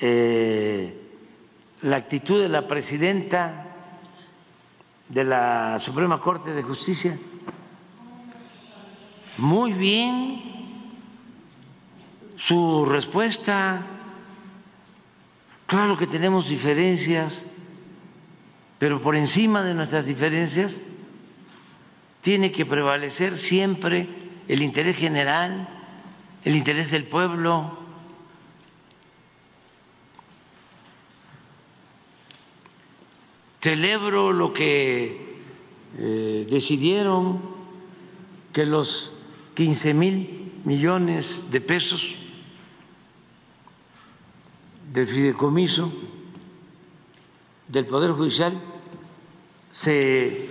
eh, 0.00 1.00
la 1.82 1.96
actitud 1.96 2.40
de 2.40 2.48
la 2.48 2.68
presidenta 2.68 3.66
de 5.08 5.24
la 5.24 5.78
Suprema 5.78 6.20
Corte 6.20 6.52
de 6.52 6.62
Justicia. 6.62 7.18
Muy 9.38 9.72
bien 9.72 10.42
su 12.38 12.84
respuesta. 12.84 13.84
Claro 15.66 15.96
que 15.96 16.06
tenemos 16.06 16.48
diferencias, 16.48 17.42
pero 18.78 19.00
por 19.00 19.16
encima 19.16 19.62
de 19.62 19.74
nuestras 19.74 20.06
diferencias 20.06 20.80
tiene 22.26 22.50
que 22.50 22.66
prevalecer 22.66 23.38
siempre 23.38 24.08
el 24.48 24.60
interés 24.60 24.96
general, 24.96 25.68
el 26.44 26.56
interés 26.56 26.90
del 26.90 27.04
pueblo. 27.04 27.78
Celebro 33.60 34.32
lo 34.32 34.52
que 34.52 35.38
eh, 35.98 36.46
decidieron 36.50 37.40
que 38.52 38.66
los 38.66 39.12
15 39.54 39.94
mil 39.94 40.52
millones 40.64 41.44
de 41.52 41.60
pesos 41.60 42.16
del 44.92 45.06
fideicomiso 45.06 45.92
del 47.68 47.86
Poder 47.86 48.10
Judicial 48.10 48.60
se 49.70 50.48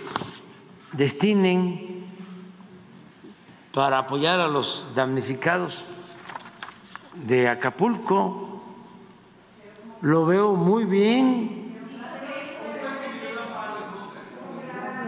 destinen 0.95 2.05
para 3.73 3.99
apoyar 3.99 4.39
a 4.39 4.47
los 4.47 4.87
damnificados 4.93 5.83
de 7.13 7.49
Acapulco. 7.49 8.61
Lo 10.01 10.25
veo 10.25 10.55
muy 10.55 10.85
bien. 10.85 11.65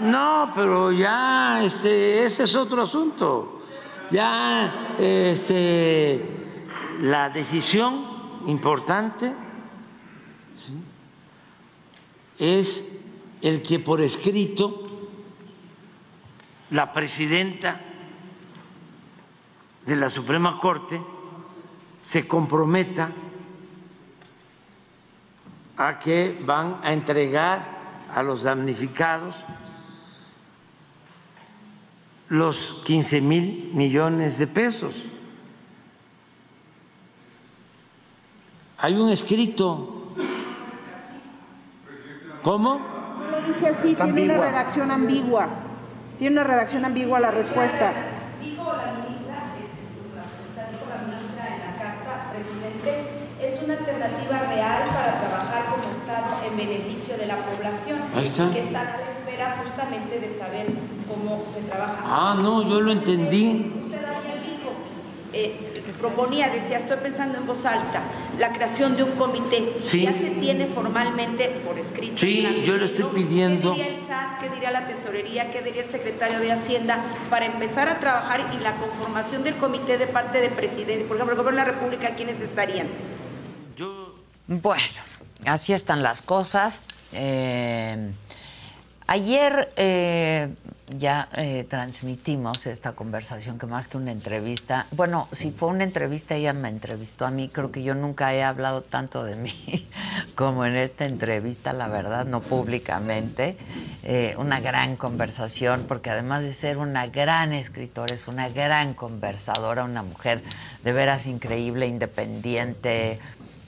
No, 0.02 0.52
pero 0.54 0.92
ya 0.92 1.64
este, 1.64 2.24
ese 2.24 2.44
es 2.44 2.56
otro 2.56 2.84
asunto. 2.84 3.62
Ya 4.12 4.94
este, 5.00 6.24
la 7.02 7.30
decisión 7.30 8.06
importante 8.48 9.34
es 12.38 12.86
el 13.42 13.62
que 13.62 13.80
por 13.80 14.02
escrito 14.02 14.87
la 16.72 16.92
presidenta 16.92 17.80
de 19.86 19.96
la 19.96 20.10
Suprema 20.10 20.58
Corte 20.60 21.02
se 22.02 22.28
comprometa 22.28 23.12
a 25.78 26.00
que 26.00 26.38
van 26.46 26.80
a 26.84 26.92
entregar 26.92 27.78
a 28.14 28.24
los 28.24 28.44
damnificados 28.44 29.46
los 32.30 32.82
15 32.84 33.22
mil 33.22 33.72
millones 33.74 34.38
de 34.40 34.48
pesos. 34.48 35.08
Hay 38.80 38.96
un 38.96 39.10
escrito. 39.10 40.14
¿Cómo? 42.44 42.80
No 43.20 43.32
lo 43.32 43.48
dice 43.48 43.68
así, 43.68 43.96
tiene 43.96 44.24
una 44.24 44.38
redacción 44.38 44.92
ambigua. 44.92 45.67
Tiene 46.20 46.34
una 46.34 46.44
redacción 46.44 46.84
ambigua 46.84 47.20
la 47.20 47.30
respuesta. 47.30 47.94
Dijo 48.42 48.64
la 48.64 48.92
ministra, 48.94 49.54
eh, 49.54 49.70
dijo 50.72 50.86
la 50.90 50.98
ministra 51.06 51.44
en 51.54 51.60
la 51.62 51.74
carta, 51.78 52.34
presidente, 52.34 53.28
es 53.40 53.62
una 53.62 53.74
alternativa 53.74 54.40
real 54.50 54.84
para 54.90 55.20
trabajar 55.20 55.66
como 55.70 55.84
Estado 55.84 56.44
en 56.48 56.58
beneficio 56.58 57.18
de 57.18 57.28
la 57.28 57.38
población. 57.38 58.00
Ahí 58.16 58.24
está. 58.24 58.52
Que 58.52 58.60
están 58.62 58.88
a 58.88 58.98
la 58.98 59.12
espera 59.12 59.58
justamente 59.64 60.20
de 60.20 60.40
saber 60.40 60.68
cómo 61.08 61.44
se 61.54 61.62
trabaja. 61.62 62.02
Ah, 62.04 62.36
no, 62.42 62.68
yo 62.68 62.82
lo 62.82 62.92
entendí. 62.92 63.72
Usted 63.86 64.04
ayer 64.04 64.42
dijo, 64.42 64.74
proponía, 66.00 66.50
decía, 66.50 66.78
estoy 66.78 66.98
pensando 66.98 67.38
en 67.38 67.46
voz 67.46 67.66
alta, 67.66 68.02
la 68.38 68.54
creación 68.54 68.96
de 68.96 69.04
un 69.04 69.12
comité. 69.12 69.76
Sí. 69.80 70.04
Ya 70.04 70.12
se 70.12 70.30
tiene 70.32 70.68
formalmente 70.68 71.50
por 71.66 71.78
escrito. 71.78 72.18
Sí, 72.18 72.44
yo 72.66 72.78
lo 72.78 72.86
estoy 72.86 73.06
¿no? 73.06 73.14
pidiendo. 73.14 73.74
¿Qué 73.74 73.84
diría 73.84 73.98
el 73.98 74.08
SAT? 74.08 74.40
¿Qué 74.40 74.50
diría 74.50 74.72
la 74.72 74.88
Tesorería? 74.88 75.52
¿Qué 75.52 75.62
diría 75.62 75.84
el 75.84 75.92
secretario 75.92 76.40
de 76.40 76.52
Hacienda? 76.52 77.04
Para 77.30 77.46
empezar 77.46 77.90
a 77.90 78.00
trabajar 78.00 78.52
y 78.54 78.64
la 78.64 78.76
conformación 78.76 79.44
del 79.44 79.58
comité 79.58 79.98
de 79.98 80.08
parte 80.08 80.42
de 80.42 80.50
presidente, 80.50 81.06
por 81.06 81.18
ejemplo, 81.18 81.34
el 81.34 81.38
gobierno 81.38 81.62
de 81.62 81.68
la 81.68 81.74
República, 81.74 82.16
¿quiénes 82.16 82.42
estarían? 82.42 82.88
Bueno, 84.48 84.84
así 85.46 85.74
están 85.74 86.04
las 86.04 86.22
cosas. 86.22 86.84
Eh, 87.12 88.12
ayer 89.08 89.74
eh, 89.76 90.50
ya 90.88 91.28
eh, 91.36 91.66
transmitimos 91.68 92.66
esta 92.66 92.94
conversación 92.94 93.60
que 93.60 93.66
más 93.66 93.88
que 93.88 93.98
una 93.98 94.12
entrevista, 94.12 94.88
bueno, 94.92 95.28
si 95.34 95.52
fue 95.52 95.68
una 95.70 95.84
entrevista, 95.84 96.36
ella 96.36 96.54
me 96.54 96.70
entrevistó 96.70 97.26
a 97.26 97.32
mí, 97.32 97.50
creo 97.50 97.72
que 97.72 97.84
yo 97.84 97.94
nunca 97.94 98.34
he 98.34 98.42
hablado 98.44 98.82
tanto 98.82 99.26
de 99.26 99.36
mí 99.36 99.54
como 100.36 100.66
en 100.66 100.78
esta 100.78 101.06
entrevista, 101.06 101.74
la 101.74 101.88
verdad, 101.88 102.26
no 102.26 102.42
públicamente. 102.42 103.58
Eh, 104.04 104.36
una 104.38 104.62
gran 104.62 104.96
conversación, 104.96 105.86
porque 105.88 106.10
además 106.10 106.44
de 106.44 106.54
ser 106.54 106.78
una 106.78 107.08
gran 107.08 107.52
escritora, 107.52 108.14
es 108.14 108.30
una 108.30 108.48
gran 108.48 108.94
conversadora, 108.94 109.84
una 109.84 110.04
mujer 110.04 110.42
de 110.86 110.94
veras 110.94 111.28
increíble, 111.28 111.88
independiente, 111.88 113.20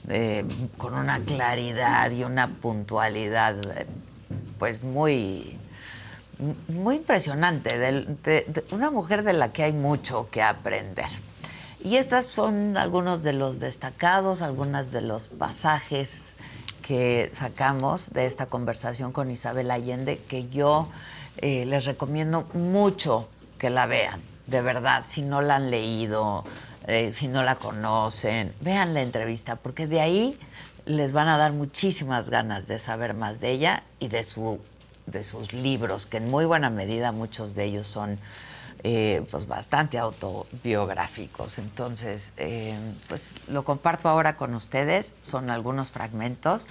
eh, 0.08 0.44
con 0.78 0.94
una 0.94 1.20
claridad 1.20 2.10
y 2.10 2.24
una 2.24 2.48
puntualidad, 2.48 3.56
pues 4.58 4.82
muy, 4.82 5.58
muy 6.68 6.96
impresionante, 6.96 7.78
del- 7.78 8.16
de, 8.22 8.44
de- 8.48 8.64
una 8.74 8.90
mujer 8.90 9.22
de 9.22 9.32
la 9.32 9.52
que 9.52 9.64
hay 9.64 9.72
mucho 9.72 10.28
que 10.30 10.42
aprender. 10.42 11.06
Y 11.82 11.96
estos 11.96 12.26
son 12.26 12.76
algunos 12.76 13.22
de 13.22 13.32
los 13.32 13.58
destacados, 13.58 14.42
algunos 14.42 14.90
de 14.92 15.00
los 15.00 15.28
pasajes 15.28 16.34
que 16.82 17.30
sacamos 17.32 18.10
de 18.12 18.26
esta 18.26 18.46
conversación 18.46 19.12
con 19.12 19.30
Isabel 19.30 19.70
Allende, 19.70 20.18
que 20.28 20.48
yo 20.48 20.88
eh, 21.38 21.64
les 21.66 21.84
recomiendo 21.84 22.46
mucho 22.54 23.28
que 23.58 23.70
la 23.70 23.86
vean, 23.86 24.20
de 24.46 24.60
verdad, 24.60 25.04
si 25.06 25.22
no 25.22 25.40
la 25.42 25.56
han 25.56 25.70
leído, 25.70 26.44
eh, 26.86 27.12
si 27.14 27.28
no 27.28 27.42
la 27.42 27.54
conocen, 27.56 28.52
vean 28.60 28.92
la 28.94 29.02
entrevista, 29.02 29.56
porque 29.56 29.86
de 29.86 30.00
ahí 30.00 30.38
les 30.86 31.12
van 31.12 31.28
a 31.28 31.36
dar 31.36 31.52
muchísimas 31.52 32.30
ganas 32.30 32.66
de 32.66 32.78
saber 32.78 33.14
más 33.14 33.38
de 33.40 33.50
ella 33.52 33.82
y 34.00 34.08
de, 34.08 34.24
su, 34.24 34.58
de 35.10 35.24
sus 35.24 35.52
libros, 35.52 36.06
que 36.06 36.18
en 36.18 36.28
muy 36.28 36.44
buena 36.44 36.70
medida 36.70 37.12
muchos 37.12 37.54
de 37.54 37.64
ellos 37.64 37.86
son 37.86 38.18
eh, 38.82 39.26
pues 39.30 39.46
bastante 39.46 39.98
autobiográficos. 39.98 41.58
Entonces, 41.58 42.32
eh, 42.38 42.78
pues 43.08 43.34
lo 43.48 43.62
comparto 43.62 44.08
ahora 44.08 44.36
con 44.36 44.54
ustedes, 44.54 45.14
son 45.20 45.50
algunos 45.50 45.90
fragmentos, 45.90 46.66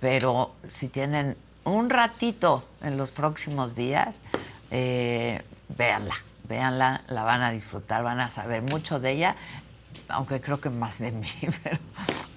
pero 0.00 0.52
si 0.66 0.88
tienen 0.88 1.36
un 1.64 1.88
ratito 1.88 2.64
en 2.82 2.96
los 2.96 3.12
próximos 3.12 3.76
días, 3.76 4.24
eh, 4.72 5.42
véanla, 5.68 6.16
véanla, 6.48 7.02
la 7.06 7.22
van 7.22 7.42
a 7.42 7.52
disfrutar, 7.52 8.02
van 8.02 8.18
a 8.18 8.30
saber 8.30 8.62
mucho 8.62 8.98
de 8.98 9.12
ella, 9.12 9.36
aunque 10.08 10.40
creo 10.40 10.60
que 10.60 10.70
más 10.70 10.98
de 10.98 11.12
mí, 11.12 11.28
pero 11.62 11.78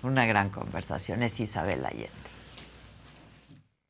una 0.04 0.28
gran 0.28 0.52
conversación 0.52 1.24
es 1.24 1.40
Isabel 1.40 1.84
Allende. 1.84 2.25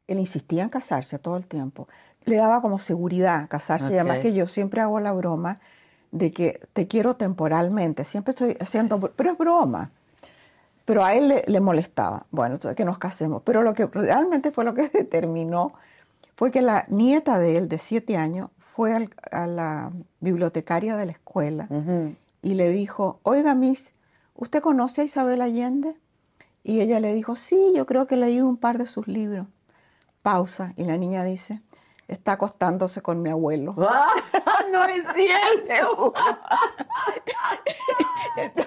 Él 0.07 0.19
insistía 0.19 0.63
en 0.63 0.69
casarse 0.69 1.19
todo 1.19 1.37
el 1.37 1.45
tiempo. 1.45 1.87
Le 2.25 2.35
daba 2.37 2.61
como 2.61 2.77
seguridad 2.77 3.47
casarse. 3.49 3.85
Y 3.91 3.97
además 3.97 4.17
que 4.23 4.33
yo 4.33 4.47
siempre 4.47 4.81
hago 4.81 4.99
la 4.99 5.13
broma 5.13 5.59
de 6.11 6.31
que 6.31 6.61
te 6.73 6.87
quiero 6.87 7.15
temporalmente. 7.15 8.03
Siempre 8.03 8.31
estoy 8.31 8.57
haciendo, 8.59 8.99
pero 8.99 9.31
es 9.31 9.37
broma. 9.37 9.91
Pero 10.85 11.03
a 11.03 11.13
él 11.15 11.27
le, 11.29 11.43
le 11.47 11.59
molestaba. 11.61 12.23
Bueno, 12.31 12.55
entonces 12.55 12.75
que 12.75 12.85
nos 12.85 12.97
casemos. 12.99 13.41
Pero 13.43 13.63
lo 13.63 13.73
que 13.73 13.85
realmente 13.87 14.51
fue 14.51 14.63
lo 14.65 14.73
que 14.73 14.87
determinó 14.93 15.73
fue 16.35 16.51
que 16.51 16.61
la 16.61 16.85
nieta 16.89 17.39
de 17.39 17.57
él, 17.57 17.67
de 17.69 17.77
siete 17.79 18.17
años, 18.17 18.49
fue 18.59 18.93
al- 18.93 19.09
a 19.31 19.47
la 19.47 19.91
bibliotecaria 20.19 20.95
de 20.97 21.05
la 21.05 21.11
escuela 21.13 21.67
y 22.41 22.53
le 22.55 22.69
dijo, 22.69 23.19
oiga, 23.23 23.55
Miss, 23.55 23.93
¿usted 24.35 24.61
conoce 24.61 25.01
a 25.01 25.03
Isabel 25.05 25.41
Allende? 25.41 25.95
Y 26.63 26.81
ella 26.81 26.99
le 26.99 27.13
dijo, 27.13 27.35
sí, 27.35 27.71
yo 27.75 27.85
creo 27.85 28.05
que 28.05 28.15
he 28.15 28.17
leído 28.17 28.47
un 28.47 28.57
par 28.57 28.77
de 28.77 28.85
sus 28.85 29.07
libros. 29.07 29.47
Pausa. 30.25 30.73
Y 30.75 30.85
la 30.85 30.97
niña 30.97 31.23
dice, 31.23 31.61
está 32.07 32.31
acostándose 32.31 33.03
con 33.03 33.21
mi 33.21 33.29
abuelo. 33.29 33.75
no 34.71 34.85
es 34.85 35.05
cierto. 35.13 36.13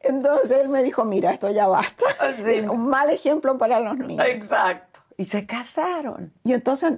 Entonces 0.00 0.58
él 0.58 0.70
me 0.70 0.82
dijo, 0.82 1.04
mira, 1.04 1.32
esto 1.32 1.50
ya 1.50 1.66
basta. 1.68 2.02
Un 2.70 2.88
mal 2.88 3.10
ejemplo 3.10 3.58
para 3.58 3.78
los 3.78 3.98
niños. 3.98 4.26
Exacto. 4.26 5.00
Y 5.18 5.26
se 5.26 5.44
casaron. 5.44 6.32
Y 6.42 6.54
entonces 6.54 6.94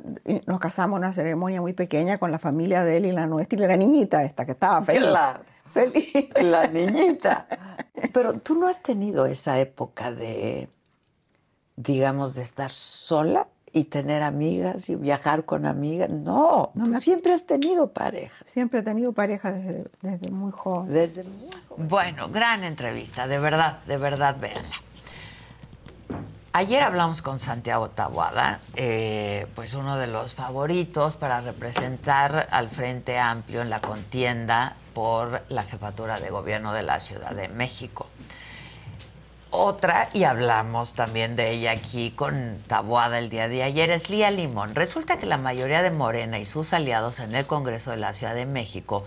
nos 0.46 0.60
casamos 0.60 0.98
en 0.98 1.04
una 1.04 1.12
ceremonia 1.12 1.60
muy 1.60 1.72
pequeña 1.72 2.18
con 2.18 2.30
la 2.30 2.38
familia 2.38 2.84
de 2.84 2.98
él 2.98 3.06
y 3.06 3.12
la 3.12 3.26
nuestra 3.26 3.58
y 3.58 3.62
la 3.66 3.76
niñita 3.76 4.22
esta 4.22 4.44
que 4.44 4.52
estaba 4.52 4.80
feliz. 4.82 5.08
Claro. 5.08 5.40
Feliz. 5.70 6.12
La 6.40 6.66
niñita. 6.68 7.46
Pero 8.12 8.34
tú 8.34 8.54
no 8.56 8.68
has 8.68 8.80
tenido 8.82 9.26
esa 9.26 9.58
época 9.60 10.10
de, 10.10 10.68
digamos, 11.78 12.34
de 12.34 12.42
estar 12.42 12.70
sola 12.70 13.46
y 13.72 13.84
tener 13.84 14.22
amigas 14.22 14.88
y 14.88 14.96
viajar 14.96 15.44
con 15.44 15.64
amigas. 15.64 16.10
No, 16.10 16.72
tú 16.74 17.00
siempre 17.00 17.32
has 17.32 17.46
tenido 17.46 17.92
pareja. 17.92 18.36
Siempre 18.44 18.80
he 18.80 18.82
tenido 18.82 19.12
pareja 19.12 19.52
desde, 19.52 19.84
desde 20.02 20.30
muy 20.30 20.50
joven. 20.50 20.92
Desde 20.92 21.22
muy 21.24 21.50
Bueno, 21.76 22.28
gran 22.28 22.64
entrevista, 22.64 23.28
de 23.28 23.38
verdad, 23.38 23.78
de 23.86 23.96
verdad, 23.96 24.36
véanla. 24.40 24.74
Ayer 26.52 26.82
hablamos 26.82 27.22
con 27.22 27.38
Santiago 27.38 27.90
Tabuada, 27.90 28.60
eh, 28.74 29.46
pues 29.54 29.74
uno 29.74 29.96
de 29.96 30.08
los 30.08 30.34
favoritos 30.34 31.14
para 31.14 31.40
representar 31.40 32.48
al 32.50 32.70
Frente 32.70 33.18
Amplio 33.18 33.62
en 33.62 33.70
la 33.70 33.80
contienda 33.80 34.74
por 34.94 35.42
la 35.50 35.62
jefatura 35.62 36.18
de 36.18 36.30
gobierno 36.30 36.72
de 36.72 36.82
la 36.82 36.98
Ciudad 36.98 37.30
de 37.30 37.48
México. 37.48 38.06
Otra, 39.50 40.10
y 40.12 40.24
hablamos 40.24 40.92
también 40.92 41.34
de 41.34 41.50
ella 41.50 41.70
aquí 41.70 42.10
con 42.10 42.58
Tabuada 42.66 43.18
el 43.18 43.30
día 43.30 43.48
de 43.48 43.62
ayer, 43.62 43.90
es 43.90 44.10
Lía 44.10 44.30
Limón. 44.30 44.74
Resulta 44.74 45.16
que 45.16 45.24
la 45.24 45.38
mayoría 45.38 45.80
de 45.80 45.90
Morena 45.90 46.38
y 46.38 46.44
sus 46.44 46.74
aliados 46.74 47.18
en 47.18 47.34
el 47.34 47.46
Congreso 47.46 47.90
de 47.90 47.96
la 47.96 48.12
Ciudad 48.12 48.34
de 48.34 48.44
México 48.44 49.04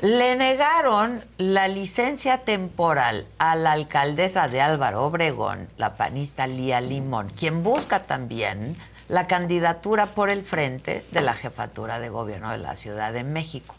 le 0.00 0.36
negaron 0.36 1.22
la 1.36 1.68
licencia 1.68 2.44
temporal 2.44 3.26
a 3.38 3.56
la 3.56 3.72
alcaldesa 3.72 4.48
de 4.48 4.62
Álvaro 4.62 5.04
Obregón, 5.04 5.68
la 5.76 5.96
panista 5.96 6.46
Lía 6.46 6.80
Limón, 6.80 7.28
quien 7.28 7.62
busca 7.62 8.06
también 8.06 8.74
la 9.08 9.26
candidatura 9.26 10.06
por 10.06 10.30
el 10.30 10.44
frente 10.44 11.04
de 11.10 11.20
la 11.20 11.34
jefatura 11.34 12.00
de 12.00 12.08
gobierno 12.08 12.52
de 12.52 12.58
la 12.58 12.74
Ciudad 12.74 13.12
de 13.12 13.24
México. 13.24 13.74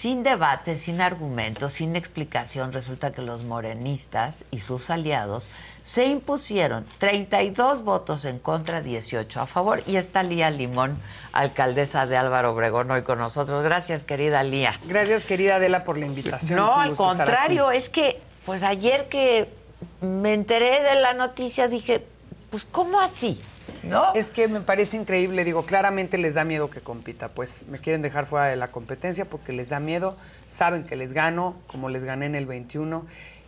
Sin 0.00 0.22
debate, 0.22 0.78
sin 0.78 1.02
argumentos, 1.02 1.74
sin 1.74 1.94
explicación, 1.94 2.72
resulta 2.72 3.12
que 3.12 3.20
los 3.20 3.44
morenistas 3.44 4.46
y 4.50 4.60
sus 4.60 4.88
aliados 4.88 5.50
se 5.82 6.06
impusieron 6.06 6.86
32 6.96 7.84
votos 7.84 8.24
en 8.24 8.38
contra, 8.38 8.80
18 8.80 9.42
a 9.42 9.44
favor. 9.44 9.82
Y 9.86 9.96
está 9.96 10.22
Lía 10.22 10.48
Limón, 10.50 10.98
alcaldesa 11.34 12.06
de 12.06 12.16
Álvaro 12.16 12.52
Obregón, 12.52 12.90
hoy 12.90 13.02
con 13.02 13.18
nosotros. 13.18 13.62
Gracias, 13.62 14.02
querida 14.02 14.42
Lía. 14.42 14.80
Gracias, 14.86 15.26
querida 15.26 15.56
Adela, 15.56 15.84
por 15.84 15.98
la 15.98 16.06
invitación. 16.06 16.58
No, 16.58 16.76
al 16.76 16.96
contrario, 16.96 17.70
es 17.70 17.90
que, 17.90 18.22
pues 18.46 18.62
ayer 18.62 19.06
que 19.10 19.52
me 20.00 20.32
enteré 20.32 20.82
de 20.82 20.94
la 20.94 21.12
noticia, 21.12 21.68
dije, 21.68 22.06
pues, 22.48 22.64
¿cómo 22.64 23.02
así? 23.02 23.38
¿No? 23.82 24.12
Es 24.14 24.30
que 24.30 24.46
me 24.48 24.60
parece 24.60 24.96
increíble, 24.96 25.44
digo, 25.44 25.64
claramente 25.64 26.18
les 26.18 26.34
da 26.34 26.44
miedo 26.44 26.68
que 26.70 26.80
compita, 26.80 27.28
pues 27.28 27.64
me 27.68 27.78
quieren 27.78 28.02
dejar 28.02 28.26
fuera 28.26 28.46
de 28.46 28.56
la 28.56 28.70
competencia 28.70 29.24
porque 29.24 29.52
les 29.52 29.70
da 29.70 29.80
miedo, 29.80 30.16
saben 30.48 30.84
que 30.84 30.96
les 30.96 31.12
gano, 31.12 31.56
como 31.66 31.88
les 31.88 32.04
gané 32.04 32.26
en 32.26 32.34
el 32.34 32.46
21, 32.46 33.06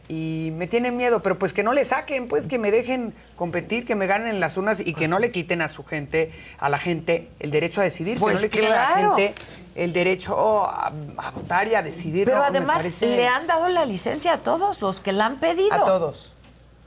y 0.09 0.51
me 0.57 0.67
tienen 0.67 0.97
miedo, 0.97 1.23
pero 1.23 1.39
pues 1.39 1.53
que 1.53 1.63
no 1.63 1.73
le 1.73 1.85
saquen, 1.85 2.29
pues 2.29 2.47
que 2.47 2.59
me 2.59 2.71
dejen 2.71 3.15
competir, 3.37 3.87
que 3.87 3.95
me 3.95 4.07
ganen 4.07 4.29
en 4.29 4.41
las 4.41 4.57
urnas 4.57 4.81
y 4.81 4.95
que 4.95 5.07
no 5.07 5.19
le 5.19 5.31
quiten 5.31 5.63
a 5.63 5.69
su 5.69 5.85
gente, 5.85 6.33
a 6.59 6.69
la 6.69 6.79
gente, 6.79 7.29
el 7.39 7.51
derecho 7.51 7.81
a 7.81 7.85
decidir, 7.85 8.19
Pues 8.19 8.41
que 8.41 8.47
no 8.47 8.51
le 8.51 8.51
quiten 8.51 8.73
a 8.73 8.77
la 8.77 8.97
gente 8.97 9.35
el 9.75 9.93
derecho 9.93 10.67
a, 10.67 10.89
a 11.19 11.31
votar 11.31 11.69
y 11.69 11.75
a 11.77 11.83
decidir. 11.83 12.27
Pero 12.27 12.43
además 12.43 12.79
parece- 12.83 13.17
le 13.17 13.27
han 13.29 13.47
dado 13.47 13.69
la 13.69 13.87
licencia 13.87 14.35
a 14.35 14.39
todos 14.39 14.83
los 14.83 15.01
que 15.01 15.13
la 15.13 15.27
han 15.27 15.39
pedido. 15.41 15.73
A 15.73 15.85
todos. 15.85 16.35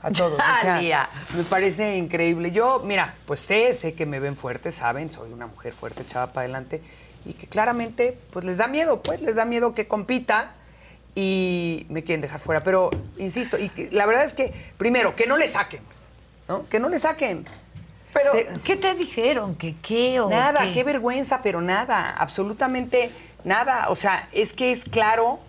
A 0.02 0.10
todos. 0.10 0.34
o 0.34 0.60
sea, 0.60 1.08
me 1.36 1.42
parece 1.44 1.96
increíble. 1.96 2.52
Yo, 2.52 2.80
mira, 2.84 3.14
pues 3.26 3.40
sé, 3.40 3.72
sé 3.72 3.94
que 3.94 4.06
me 4.06 4.20
ven 4.20 4.36
fuerte, 4.36 4.70
saben, 4.70 5.10
soy 5.10 5.32
una 5.32 5.46
mujer 5.46 5.72
fuerte, 5.72 6.02
echada 6.02 6.28
para 6.28 6.42
adelante, 6.44 6.82
y 7.24 7.32
que 7.32 7.46
claramente, 7.48 8.16
pues 8.30 8.44
les 8.44 8.56
da 8.58 8.68
miedo, 8.68 9.02
pues 9.02 9.20
les 9.22 9.34
da 9.36 9.44
miedo 9.44 9.74
que 9.74 9.86
compita. 9.88 10.52
y 11.18 11.86
me 11.88 12.04
quieren 12.04 12.20
dejar 12.20 12.40
fuera. 12.40 12.62
Pero, 12.62 12.90
insisto, 13.16 13.56
y 13.56 13.70
que- 13.70 13.88
la 13.90 14.04
verdad 14.04 14.26
es 14.26 14.34
que, 14.34 14.52
primero, 14.76 15.16
que 15.16 15.26
no 15.26 15.38
le 15.38 15.48
saquen, 15.48 15.80
¿no? 16.46 16.68
Que 16.68 16.78
no 16.78 16.90
le 16.90 16.98
saquen. 16.98 17.46
Pero, 18.12 18.32
Se- 18.32 18.46
¿qué 18.62 18.76
te 18.76 18.94
dijeron? 18.94 19.54
¿Que 19.54 19.74
qué 19.76 20.20
o 20.20 20.28
Nada, 20.28 20.60
qué? 20.60 20.72
qué 20.72 20.84
vergüenza, 20.84 21.40
pero 21.42 21.62
nada, 21.62 22.10
absolutamente 22.10 23.10
nada. 23.44 23.88
O 23.88 23.96
sea, 23.96 24.28
es 24.32 24.52
que 24.52 24.72
es 24.72 24.84
claro 24.84 25.40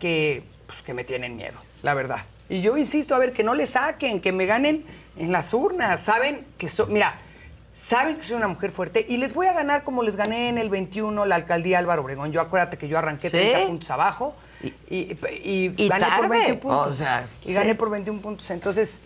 que, 0.00 0.42
pues, 0.68 0.80
que 0.80 0.94
me 0.94 1.04
tienen 1.04 1.36
miedo, 1.36 1.60
la 1.82 1.92
verdad. 1.92 2.20
Y 2.54 2.60
yo 2.62 2.76
insisto, 2.76 3.16
a 3.16 3.18
ver, 3.18 3.32
que 3.32 3.42
no 3.42 3.54
le 3.56 3.66
saquen, 3.66 4.20
que 4.20 4.30
me 4.30 4.46
ganen 4.46 4.84
en 5.18 5.32
las 5.32 5.52
urnas. 5.52 6.00
Saben 6.00 6.46
que 6.56 6.68
soy, 6.68 6.86
mira, 6.92 7.16
saben 7.72 8.16
que 8.16 8.22
soy 8.22 8.36
una 8.36 8.46
mujer 8.46 8.70
fuerte 8.70 9.04
y 9.08 9.16
les 9.16 9.34
voy 9.34 9.48
a 9.48 9.52
ganar 9.52 9.82
como 9.82 10.04
les 10.04 10.14
gané 10.14 10.48
en 10.50 10.58
el 10.58 10.70
21 10.70 11.26
la 11.26 11.34
alcaldía 11.34 11.80
Álvaro 11.80 12.02
Obregón. 12.02 12.30
Yo 12.30 12.40
acuérdate 12.40 12.78
que 12.78 12.86
yo 12.86 12.96
arranqué 12.96 13.28
¿Sí? 13.28 13.38
30 13.38 13.66
puntos 13.66 13.90
abajo 13.90 14.36
y, 14.62 14.68
y- 14.88 15.18
y 15.42 15.74
Y 15.76 15.88
gané 15.88 16.04
por 16.06 16.10
tarde, 16.20 16.28
21 16.28 16.60
puntos. 16.60 16.86
o 16.86 16.92
sea, 16.92 17.26
y 17.44 17.48
sí. 17.48 17.54
gané 17.54 17.74
por 17.74 17.90
21 17.90 18.20
puntos. 18.20 18.48
Entonces, 18.50 18.98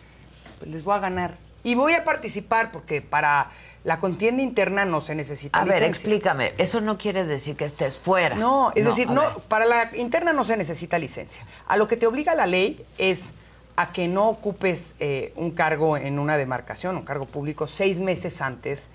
pues 0.59 0.71
les 0.71 0.85
voy 0.85 0.95
a 0.97 0.99
ganar. 0.99 1.39
Y 1.65 1.75
voy 1.75 1.95
a 1.95 2.05
participar 2.05 2.71
porque 2.71 3.01
para 3.01 3.51
la 3.85 4.01
contienda 4.01 4.43
interna 4.43 4.85
no 4.85 5.01
se 5.01 5.15
necesita 5.15 5.61
A 5.61 5.65
ver, 5.65 5.83
explícame. 5.83 6.53
Eso 6.59 6.81
no 6.81 6.99
quiere 6.99 7.25
decir 7.25 7.57
que 7.57 7.65
estés 7.65 7.97
fuera. 7.97 8.37
No, 8.37 8.73
es 8.75 8.85
decir, 8.85 9.09
no, 9.09 9.23
ver. 9.23 9.31
para 9.49 9.67
la 9.67 9.97
interna 9.97 10.33
no 10.33 10.45
se 10.45 10.57
necesita 10.57 10.99
licencia. 10.99 11.47
A 11.67 11.77
lo 11.77 11.89
que 11.89 11.97
te 11.97 12.07
obliga 12.07 12.35
la 12.35 12.47
ley 12.47 12.85
es 12.99 13.33
a 13.77 13.93
que 13.93 14.09
no 14.09 14.29
ocupes 14.29 14.97
eh, 14.99 15.33
un 15.37 15.53
cargo 15.53 15.97
en 15.97 16.19
una 16.19 16.37
demarcación, 16.37 16.97
un 16.97 17.05
cargo 17.05 17.27
público, 17.27 17.67
seis 17.67 18.01
meses 18.01 18.43
antes 18.43 18.89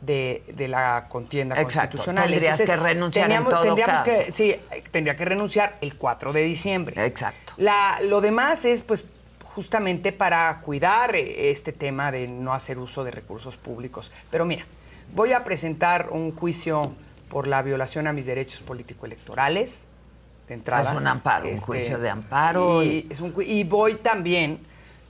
de, 0.00 0.42
de 0.54 0.66
la 0.66 1.06
contienda 1.10 1.60
Exacto, 1.60 1.98
constitucional. 1.98 2.30
tendrías 2.30 2.62
que 2.62 2.76
renunciar 2.76 3.30
en 3.30 3.44
todo 3.44 3.62
tendríamos 3.62 4.02
caso. 4.02 4.04
que, 4.04 4.32
sí, 4.32 4.56
tendría 4.90 5.14
que 5.14 5.26
renunciar 5.26 5.76
el 5.82 5.96
4 5.96 6.32
de 6.32 6.42
diciembre. 6.42 7.04
Exacto. 7.04 7.52
La, 7.58 8.00
lo 8.02 8.22
demás 8.22 8.64
es, 8.64 8.82
pues, 8.82 9.04
justamente 9.60 10.10
para 10.12 10.58
cuidar 10.62 11.14
eh, 11.14 11.50
este 11.50 11.70
tema 11.74 12.10
de 12.10 12.28
no 12.28 12.54
hacer 12.54 12.78
uso 12.78 13.04
de 13.04 13.10
recursos 13.10 13.58
públicos. 13.58 14.10
Pero 14.30 14.46
mira, 14.46 14.64
voy 15.12 15.34
a 15.34 15.44
presentar 15.44 16.08
un 16.12 16.32
juicio 16.34 16.94
por 17.28 17.46
la 17.46 17.60
violación 17.60 18.06
a 18.06 18.14
mis 18.14 18.24
derechos 18.24 18.62
político-electorales 18.62 19.84
de 20.48 20.54
entrada. 20.54 20.90
Es 20.92 20.96
un 20.96 21.06
amparo, 21.06 21.44
un 21.46 21.50
Este, 21.56 21.66
juicio 21.66 21.98
de 21.98 22.08
amparo. 22.08 22.82
Y, 22.82 22.86
y- 22.86 23.06
es 23.10 23.20
un 23.20 23.34
ju- 23.34 23.44
y 23.46 23.64
voy 23.64 23.96
también, 23.96 24.60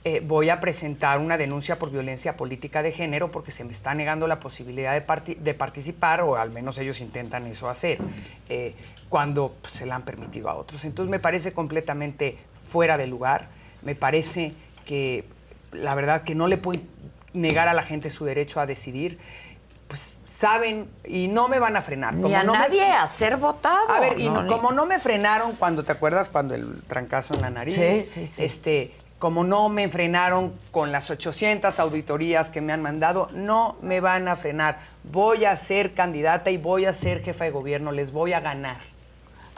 eh, 0.03 0.21
voy 0.21 0.49
a 0.49 0.59
presentar 0.59 1.19
una 1.19 1.37
denuncia 1.37 1.79
por 1.79 1.89
violencia 1.89 2.35
política 2.35 2.83
de 2.83 2.91
género 2.91 3.31
porque 3.31 3.53
se 3.53 3.63
me 3.63 3.71
está 3.71 3.93
negando 3.95 4.27
la 4.27 4.41
posibilidad 4.41 4.91
de, 4.91 5.07
parti- 5.07 5.35
de 5.35 5.53
participar, 5.53 6.19
o 6.23 6.35
al 6.35 6.51
menos 6.51 6.77
ellos 6.77 6.99
intentan 6.99 7.47
eso 7.47 7.69
hacer, 7.69 7.99
eh, 8.49 8.75
cuando 9.07 9.55
pues, 9.61 9.75
se 9.75 9.85
la 9.85 9.95
han 9.95 10.03
permitido 10.03 10.49
a 10.49 10.55
otros. 10.55 10.83
Entonces 10.83 11.09
me 11.09 11.19
parece 11.19 11.53
completamente 11.53 12.37
fuera 12.67 12.97
de 12.97 13.07
lugar, 13.07 13.60
me 13.81 13.95
parece 13.95 14.53
que 14.85 15.25
la 15.71 15.95
verdad 15.95 16.23
que 16.23 16.35
no 16.35 16.47
le 16.47 16.57
puedo 16.57 16.81
negar 17.33 17.67
a 17.67 17.73
la 17.73 17.83
gente 17.83 18.09
su 18.09 18.25
derecho 18.25 18.59
a 18.59 18.65
decidir. 18.65 19.17
Pues 19.87 20.17
saben 20.25 20.89
y 21.05 21.27
no 21.27 21.47
me 21.49 21.59
van 21.59 21.75
a 21.75 21.81
frenar. 21.81 22.13
Ni 22.13 22.33
a 22.33 22.43
no 22.43 22.53
me- 22.53 22.59
nadie 22.59 22.83
a 22.83 23.05
ser 23.07 23.37
votado. 23.37 23.89
a 23.89 23.99
ver, 23.99 24.19
y 24.19 24.29
No, 24.29 24.47
como 24.47 24.71
no 24.71 24.85
me 24.85 24.99
frenaron 24.99 25.53
cuando, 25.55 25.83
¿te 25.83 25.91
acuerdas? 25.91 26.29
Cuando 26.29 26.55
el 26.55 26.81
trancazo 26.83 27.33
en 27.33 27.41
la 27.41 27.49
nariz. 27.49 27.75
Sí, 27.75 28.05
sí, 28.11 28.27
sí. 28.27 28.43
Este, 28.43 28.93
como 29.19 29.43
no 29.43 29.67
me 29.69 29.87
frenaron 29.89 30.53
con 30.71 30.91
las 30.93 31.09
800 31.09 31.77
auditorías 31.79 32.49
que 32.49 32.61
me 32.61 32.71
han 32.73 32.81
mandado, 32.81 33.29
no 33.33 33.75
me 33.81 33.99
van 33.99 34.27
a 34.29 34.35
frenar. 34.37 34.79
Voy 35.03 35.43
a 35.45 35.55
ser 35.57 35.93
candidata 35.93 36.51
y 36.51 36.57
voy 36.57 36.85
a 36.85 36.93
ser 36.93 37.21
jefa 37.21 37.43
de 37.43 37.51
gobierno, 37.51 37.91
les 37.91 38.11
voy 38.13 38.31
a 38.33 38.39
ganar. 38.39 38.77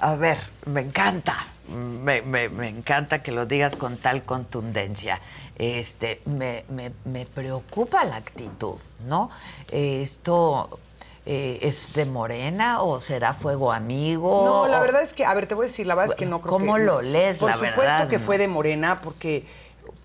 A 0.04 0.16
ver, 0.18 0.38
me 0.66 0.82
encanta. 0.82 1.48
Me, 1.70 2.22
me- 2.22 2.50
me 2.50 2.68
encanta 2.68 3.24
que 3.24 3.32
lo 3.32 3.46
digas 3.46 3.78
con 3.78 3.96
tal 3.96 4.24
contundencia. 4.26 5.22
Este, 5.56 6.22
me, 6.26 6.66
me- 6.68 6.92
me 7.06 7.26
preocupa 7.26 8.04
la 8.04 8.18
actitud, 8.18 8.78
¿no? 9.08 9.30
Esto 9.72 10.78
eh, 11.26 11.60
es 11.62 11.94
de 11.94 12.06
Morena 12.06 12.82
o 12.82 13.00
será 13.00 13.34
fuego 13.34 13.72
amigo. 13.72 14.44
No, 14.44 14.68
la 14.68 14.80
o- 14.80 14.82
verdad 14.82 15.04
es 15.04 15.14
que, 15.14 15.24
a 15.24 15.34
ver, 15.34 15.48
te 15.48 15.56
voy 15.56 15.68
a 15.68 15.70
decir, 15.70 15.88
la 15.88 15.96
verdad 15.96 16.12
es 16.12 16.18
que 16.18 16.26
no 16.26 16.42
creo 16.42 16.52
¿Cómo 16.52 16.76
que... 16.76 16.84
lo 16.84 17.02
lees, 17.02 17.38
Por 17.38 17.50
la 17.52 17.56
supuesto 17.56 17.82
verdad, 17.82 18.08
que 18.10 18.18
no? 18.20 18.26
fue 18.26 18.38
de 18.38 18.50
Morena, 18.50 19.00
porque 19.02 19.46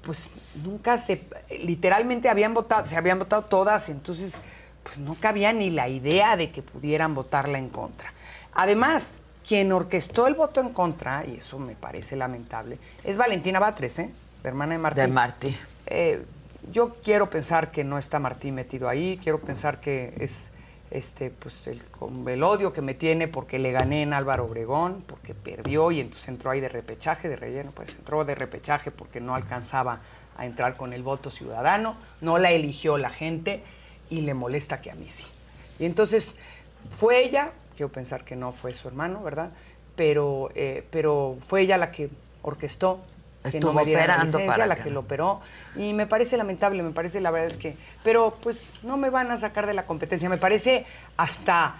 pues 0.03 0.30
nunca 0.62 0.96
se... 0.96 1.24
Literalmente 1.59 2.28
habían 2.28 2.55
votado, 2.55 2.86
se 2.86 2.96
habían 2.96 3.18
votado 3.18 3.42
todas, 3.46 3.88
entonces 3.88 4.36
pues 4.84 4.99
no 4.99 5.16
cabía 5.16 5.53
ni 5.53 5.70
la 5.70 5.88
idea 5.88 6.36
de 6.36 6.53
que 6.53 6.62
pudieran 6.62 7.16
votarla 7.16 7.59
en 7.59 7.68
contra. 7.68 8.12
Además, 8.53 9.18
quien 9.49 9.72
orquestó 9.72 10.26
el 10.26 10.34
voto 10.34 10.61
en 10.61 10.68
contra, 10.68 11.24
y 11.26 11.36
eso 11.36 11.59
me 11.59 11.74
parece 11.74 12.16
lamentable, 12.16 12.78
es 13.03 13.16
Valentina 13.16 13.59
Batres, 13.59 13.99
¿eh? 13.99 14.11
La 14.42 14.51
hermana 14.51 14.72
de 14.74 14.78
Martí. 14.78 15.01
De 15.01 15.09
Martí. 15.09 15.57
Eh, 15.86 16.24
yo 16.70 16.96
quiero 17.03 17.30
pensar 17.30 17.70
que 17.70 17.82
no 17.82 17.96
está 17.96 18.18
Martí 18.18 18.53
metido 18.53 18.90
ahí, 18.90 19.18
quiero 19.22 19.40
pensar 19.40 19.80
que 19.80 20.12
es 20.20 20.51
este 20.90 21.30
pues 21.30 21.66
el, 21.66 21.82
con 21.84 22.26
el 22.28 22.42
odio 22.42 22.72
que 22.72 22.80
me 22.82 22.94
tiene 22.94 23.28
porque 23.28 23.59
le 23.59 23.72
gané 23.72 24.03
en 24.03 24.12
Álvaro 24.12 24.44
Obregón, 24.44 25.03
porque 25.07 25.34
perdió 25.34 25.90
y 25.92 26.01
entonces 26.01 26.28
entró 26.28 26.51
ahí 26.51 26.61
de 26.61 26.68
repechaje, 26.68 27.30
de 27.30 27.36
relleno, 27.36 27.72
pues 27.72 27.94
entró 27.94 28.26
de 28.26 28.34
repechaje 28.34 28.90
porque 28.90 29.18
no 29.20 29.34
alcanzaba 29.34 30.01
a 30.36 30.44
entrar 30.44 30.76
con 30.76 30.92
el 30.92 31.03
voto 31.03 31.30
ciudadano, 31.30 31.96
no 32.20 32.36
la 32.36 32.51
eligió 32.51 32.99
la 32.99 33.11
gente 33.11 33.62
y 34.11 34.20
le 34.20 34.34
molesta 34.34 34.82
que 34.82 34.90
a 34.90 34.94
mí 34.94 35.09
sí. 35.09 35.24
Y 35.78 35.86
entonces 35.86 36.36
fue 36.90 37.24
ella, 37.24 37.53
quiero 37.78 37.92
pensar 37.92 38.24
que 38.24 38.34
no 38.34 38.50
fue 38.50 38.74
su 38.74 38.88
hermano, 38.88 39.22
¿verdad? 39.22 39.50
Pero, 39.94 40.50
eh, 40.56 40.84
pero 40.90 41.36
fue 41.46 41.60
ella 41.62 41.78
la 41.78 41.92
que 41.92 42.10
orquestó 42.42 43.00
que 43.42 43.48
Estuvo 43.58 43.72
no 43.72 43.78
me 43.78 43.84
dieran 43.84 44.08
la 44.08 44.14
operando 44.14 44.38
licencia, 44.38 44.52
para 44.52 44.66
la 44.66 44.82
que 44.82 44.90
lo 44.90 45.00
operó 45.00 45.40
y 45.76 45.92
me 45.94 46.06
parece 46.08 46.36
lamentable, 46.36 46.82
me 46.82 46.90
parece 46.90 47.20
la 47.20 47.30
verdad 47.30 47.46
es 47.46 47.56
que, 47.56 47.76
pero 48.02 48.36
pues 48.42 48.68
no 48.82 48.96
me 48.96 49.10
van 49.10 49.30
a 49.30 49.36
sacar 49.36 49.66
de 49.68 49.74
la 49.74 49.86
competencia, 49.86 50.28
me 50.28 50.38
parece 50.38 50.84
hasta 51.16 51.76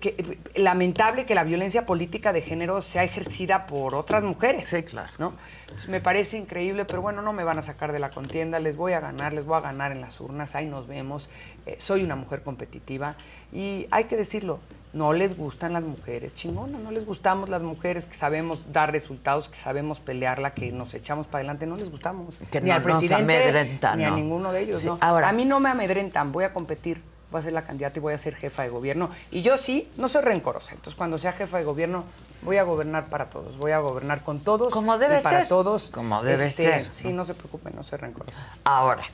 que- 0.00 0.38
lamentable 0.56 1.24
que 1.26 1.34
la 1.34 1.44
violencia 1.44 1.84
política 1.86 2.32
de 2.32 2.40
género 2.40 2.80
sea 2.82 3.04
ejercida 3.04 3.66
por 3.66 3.94
otras 3.94 4.24
mujeres. 4.24 4.64
Sí, 4.64 4.82
claro. 4.82 5.12
¿no? 5.18 5.34
Entonces, 5.62 5.88
me 5.88 6.00
parece 6.00 6.36
increíble, 6.38 6.84
pero 6.84 7.00
bueno, 7.02 7.22
no 7.22 7.32
me 7.32 7.44
van 7.44 7.58
a 7.58 7.62
sacar 7.62 7.92
de 7.92 7.98
la 7.98 8.10
contienda, 8.10 8.58
les 8.58 8.74
voy 8.76 8.94
a 8.94 9.00
ganar, 9.00 9.34
les 9.34 9.44
voy 9.44 9.58
a 9.58 9.60
ganar 9.60 9.92
en 9.92 10.00
las 10.00 10.20
urnas, 10.20 10.54
ahí 10.56 10.66
nos 10.66 10.88
vemos. 10.88 11.28
Eh, 11.66 11.76
soy 11.78 12.02
una 12.02 12.16
mujer 12.16 12.42
competitiva 12.42 13.14
y 13.52 13.86
hay 13.90 14.04
que 14.04 14.16
decirlo, 14.16 14.58
no 14.92 15.12
les 15.12 15.36
gustan 15.36 15.72
las 15.72 15.82
mujeres 15.82 16.34
chingonas, 16.34 16.80
no 16.80 16.90
les 16.90 17.06
gustamos 17.06 17.48
las 17.48 17.62
mujeres 17.62 18.04
que 18.06 18.14
sabemos 18.14 18.72
dar 18.72 18.92
resultados, 18.92 19.48
que 19.48 19.56
sabemos 19.56 20.00
pelearla, 20.00 20.52
que 20.52 20.70
nos 20.72 20.92
echamos 20.94 21.26
para 21.26 21.38
adelante, 21.38 21.66
no 21.66 21.76
les 21.76 21.90
gustamos. 21.90 22.34
Que 22.50 22.60
ni 22.60 22.68
no 22.68 22.74
al 22.76 22.82
presidente, 22.82 23.68
ni 23.96 24.04
a 24.04 24.10
¿no? 24.10 24.16
ninguno 24.16 24.52
de 24.52 24.60
ellos. 24.60 24.80
Sí, 24.80 24.86
¿no? 24.86 24.98
ahora- 25.00 25.28
a 25.28 25.32
mí 25.32 25.44
no 25.44 25.60
me 25.60 25.70
amedrentan, 25.70 26.30
voy 26.32 26.44
a 26.44 26.52
competir, 26.52 27.02
voy 27.30 27.38
a 27.38 27.42
ser 27.42 27.54
la 27.54 27.62
candidata 27.64 27.98
y 27.98 28.02
voy 28.02 28.12
a 28.12 28.18
ser 28.18 28.34
jefa 28.34 28.62
de 28.64 28.68
gobierno. 28.68 29.08
Y 29.30 29.40
yo 29.42 29.56
sí, 29.56 29.90
no 29.96 30.08
soy 30.08 30.22
rencorosa, 30.22 30.74
entonces 30.74 30.94
cuando 30.94 31.16
sea 31.16 31.32
jefa 31.32 31.56
de 31.58 31.64
gobierno 31.64 32.04
voy 32.42 32.58
a 32.58 32.62
gobernar 32.64 33.06
para 33.06 33.30
todos, 33.30 33.56
voy 33.56 33.70
a 33.72 33.78
gobernar 33.78 34.22
con 34.24 34.40
todos. 34.40 34.72
Como 34.72 34.98
debe 34.98 35.18
y 35.20 35.22
para 35.22 35.38
ser. 35.40 35.48
todos. 35.48 35.88
Como 35.90 36.22
debe 36.22 36.48
Este, 36.48 36.64
ser, 36.64 36.88
Sí, 36.92 37.08
no 37.12 37.24
se 37.24 37.32
preocupen, 37.34 37.74
no 37.74 37.82
soy 37.82 37.98
rencorosa. 37.98 38.46
Ahora, 38.64 39.04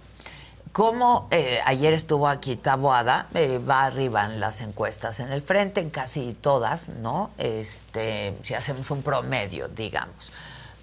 como 0.73 1.29
eh, 1.31 1.61
ayer 1.65 1.93
estuvo 1.93 2.29
aquí 2.29 2.57
Taboada, 2.57 3.27
eh, 3.35 3.59
va 3.59 3.85
arriba 3.85 4.25
en 4.25 4.41
las 4.41 4.61
encuestas 4.61 5.21
en 5.21 5.33
el 5.33 5.43
frente, 5.43 5.81
en 5.81 5.91
casi 5.91 6.35
todas, 6.41 6.89
¿no? 6.89 7.31
Este, 7.39 8.35
si 8.43 8.55
hacemos 8.55 8.91
un 8.91 9.03
promedio, 9.03 9.69
digamos. 9.69 10.33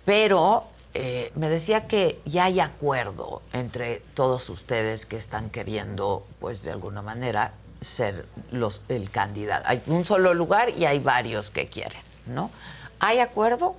Pero 0.06 0.66
eh, 0.94 1.32
me 1.36 1.50
decía 1.50 1.88
que 1.88 2.22
ya 2.26 2.46
hay 2.46 2.60
acuerdo 2.60 3.42
entre 3.52 4.02
todos 4.14 4.50
ustedes 4.50 5.06
que 5.06 5.18
están 5.18 5.50
queriendo, 5.50 6.26
pues 6.40 6.64
de 6.64 6.72
alguna 6.72 7.02
manera, 7.02 7.52
ser 7.82 8.26
los, 8.52 8.82
el 8.88 9.10
candidato. 9.10 9.66
Hay 9.68 9.82
un 9.88 10.06
solo 10.06 10.34
lugar 10.34 10.70
y 10.70 10.86
hay 10.86 11.00
varios 11.00 11.52
que 11.52 11.68
quieren, 11.68 12.02
¿no? 12.28 12.50
¿Hay 13.00 13.20
acuerdo? 13.20 13.76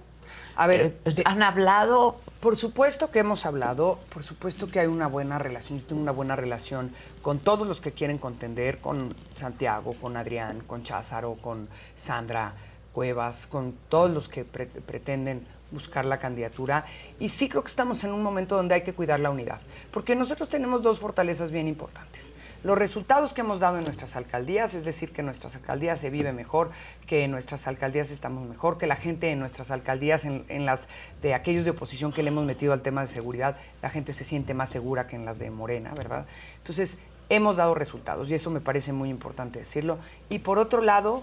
A 0.56 0.66
ver, 0.66 0.96
Eh, 1.04 1.22
¿han 1.26 1.42
hablado? 1.42 2.16
Por 2.40 2.56
supuesto 2.56 3.10
que 3.10 3.18
hemos 3.18 3.44
hablado, 3.44 3.98
por 4.08 4.22
supuesto 4.22 4.68
que 4.68 4.80
hay 4.80 4.86
una 4.86 5.06
buena 5.06 5.38
relación, 5.38 5.80
yo 5.80 5.86
tengo 5.86 6.00
una 6.02 6.12
buena 6.12 6.36
relación 6.36 6.92
con 7.22 7.38
todos 7.40 7.66
los 7.66 7.80
que 7.80 7.92
quieren 7.92 8.18
contender, 8.18 8.78
con 8.78 9.14
Santiago, 9.34 9.94
con 10.00 10.16
Adrián, 10.16 10.60
con 10.66 10.82
Cházaro, 10.82 11.34
con 11.40 11.68
Sandra 11.96 12.54
Cuevas, 12.92 13.46
con 13.46 13.74
todos 13.88 14.10
los 14.10 14.28
que 14.28 14.44
pre- 14.44 14.66
pretenden 14.66 15.46
buscar 15.70 16.04
la 16.04 16.18
candidatura. 16.18 16.84
Y 17.18 17.28
sí 17.28 17.48
creo 17.48 17.62
que 17.62 17.68
estamos 17.68 18.02
en 18.04 18.12
un 18.12 18.22
momento 18.22 18.56
donde 18.56 18.76
hay 18.76 18.82
que 18.82 18.94
cuidar 18.94 19.20
la 19.20 19.30
unidad, 19.30 19.60
porque 19.90 20.14
nosotros 20.16 20.48
tenemos 20.48 20.82
dos 20.82 21.00
fortalezas 21.00 21.50
bien 21.50 21.68
importantes. 21.68 22.32
Los 22.66 22.76
resultados 22.76 23.32
que 23.32 23.42
hemos 23.42 23.60
dado 23.60 23.78
en 23.78 23.84
nuestras 23.84 24.16
alcaldías, 24.16 24.74
es 24.74 24.84
decir, 24.84 25.12
que 25.12 25.20
en 25.20 25.26
nuestras 25.26 25.54
alcaldías 25.54 26.00
se 26.00 26.10
vive 26.10 26.32
mejor, 26.32 26.72
que 27.06 27.22
en 27.22 27.30
nuestras 27.30 27.68
alcaldías 27.68 28.10
estamos 28.10 28.44
mejor, 28.48 28.76
que 28.76 28.88
la 28.88 28.96
gente 28.96 29.30
en 29.30 29.38
nuestras 29.38 29.70
alcaldías, 29.70 30.24
en, 30.24 30.44
en 30.48 30.66
las 30.66 30.88
de 31.22 31.32
aquellos 31.34 31.64
de 31.64 31.70
oposición 31.70 32.12
que 32.12 32.24
le 32.24 32.30
hemos 32.30 32.44
metido 32.44 32.72
al 32.72 32.82
tema 32.82 33.02
de 33.02 33.06
seguridad, 33.06 33.56
la 33.82 33.90
gente 33.90 34.12
se 34.12 34.24
siente 34.24 34.52
más 34.52 34.68
segura 34.68 35.06
que 35.06 35.14
en 35.14 35.24
las 35.24 35.38
de 35.38 35.48
Morena, 35.48 35.94
¿verdad? 35.94 36.26
Entonces, 36.58 36.98
hemos 37.28 37.56
dado 37.56 37.76
resultados 37.76 38.28
y 38.32 38.34
eso 38.34 38.50
me 38.50 38.60
parece 38.60 38.92
muy 38.92 39.10
importante 39.10 39.60
decirlo. 39.60 39.98
Y 40.28 40.40
por 40.40 40.58
otro 40.58 40.82
lado, 40.82 41.22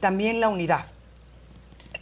también 0.00 0.40
la 0.40 0.50
unidad 0.50 0.84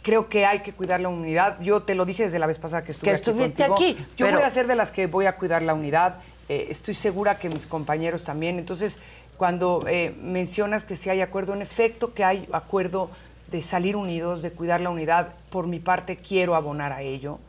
creo 0.03 0.29
que 0.29 0.45
hay 0.47 0.61
que 0.61 0.73
cuidar 0.73 0.99
la 0.99 1.09
unidad. 1.09 1.59
Yo 1.61 1.83
te 1.83 1.93
lo 1.95 2.05
dije 2.05 2.23
desde 2.23 2.39
la 2.39 2.47
vez 2.47 2.57
pasada 2.57 2.83
que 2.83 2.91
estuve 2.91 3.05
Que 3.11 3.11
aquí 3.11 3.19
estuviste 3.29 3.67
contigo. 3.67 3.75
aquí, 3.93 4.05
Yo 4.17 4.25
pero- 4.25 4.39
voy 4.39 4.47
a 4.47 4.49
ser 4.49 4.65
de 4.67 4.75
las 4.75 4.91
que 4.91 5.05
voy 5.05 5.27
a 5.27 5.35
cuidar 5.37 5.61
la 5.61 5.75
unidad. 5.75 6.15
Eh, 6.51 6.67
estoy 6.69 6.95
segura 6.95 7.39
que 7.39 7.47
mis 7.47 7.65
compañeros 7.65 8.25
también. 8.25 8.59
Entonces, 8.59 8.99
cuando 9.37 9.85
eh, 9.87 10.13
mencionas 10.21 10.83
que 10.83 10.97
sí 10.97 11.09
hay 11.09 11.21
acuerdo, 11.21 11.53
en 11.53 11.61
efecto 11.61 12.13
que 12.13 12.25
hay 12.25 12.45
acuerdo 12.51 13.09
de 13.49 13.61
salir 13.61 13.95
unidos, 13.95 14.41
de 14.41 14.51
cuidar 14.51 14.81
la 14.81 14.89
unidad, 14.89 15.33
por 15.49 15.67
mi 15.67 15.79
parte 15.79 16.17
quiero 16.17 16.53
abonar 16.55 16.91
a 16.91 17.03
ello. 17.03 17.39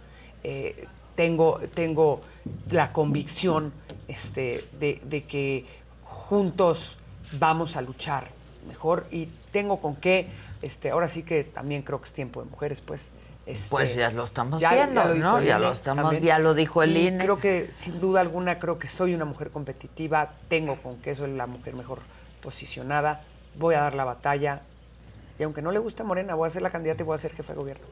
Eh, 0.45 0.87
tengo, 1.17 1.59
tengo 1.75 2.21
la 2.71 2.93
convicción 2.93 3.73
este, 4.07 4.65
de, 4.79 5.01
de 5.03 5.25
que 5.25 5.67
juntos 6.05 6.97
vamos 7.41 7.75
a 7.75 7.83
luchar 7.83 8.29
mejor 8.69 9.09
y 9.11 9.27
tengo 9.51 9.81
con 9.81 9.97
qué, 9.97 10.29
este, 10.63 10.91
ahora 10.91 11.09
sí 11.09 11.25
que 11.25 11.43
también 11.43 11.83
creo 11.83 12.01
que 12.01 12.07
es 12.07 12.13
tiempo 12.13 12.41
de 12.41 12.49
mujeres, 12.49 12.81
pues. 12.81 13.11
Este, 13.47 13.71
Pues 13.71 13.95
ya 13.95 14.11
lo 14.13 14.25
estamos 14.25 14.61
ya- 14.61 14.73
viendo, 14.73 15.03
lo 15.05 15.15
dijo 15.15 15.27
¿no? 15.27 15.43
Ya 15.43 15.59
lo 15.59 15.73
estamos, 15.73 16.03
también. 16.05 16.23
ya 16.23 16.39
lo 16.39 16.55
dijo 16.55 16.83
el 16.83 16.97
Y 16.97 17.09
INE. 17.09 17.25
Creo 17.25 17.39
que 17.39 17.71
sin 17.73 18.01
duda 18.01 18.21
alguna 18.21 18.59
creo 18.59 18.79
que 18.79 18.89
soy 18.89 19.15
una 19.15 19.25
mujer 19.25 19.51
competitiva, 19.51 20.33
tengo 20.49 20.77
con 20.83 20.97
que 20.99 21.15
soy 21.15 21.33
la 21.33 21.47
mujer 21.47 21.75
mejor 21.75 21.99
posicionada, 22.43 23.23
voy 23.59 23.75
a 23.75 23.81
dar 23.81 23.95
la 23.95 24.05
batalla 24.05 24.63
y 25.39 25.43
aunque 25.43 25.63
no 25.63 25.73
le 25.73 25.79
guste 25.79 26.05
Morena, 26.05 26.35
voy 26.35 26.47
a 26.47 26.51
ser 26.51 26.63
la 26.63 26.71
candidata 26.71 27.03
y 27.03 27.07
voy 27.07 27.15
a 27.15 27.19
ser 27.19 27.33
jefa 27.35 27.53
de 27.53 27.59
gobierno. 27.59 27.85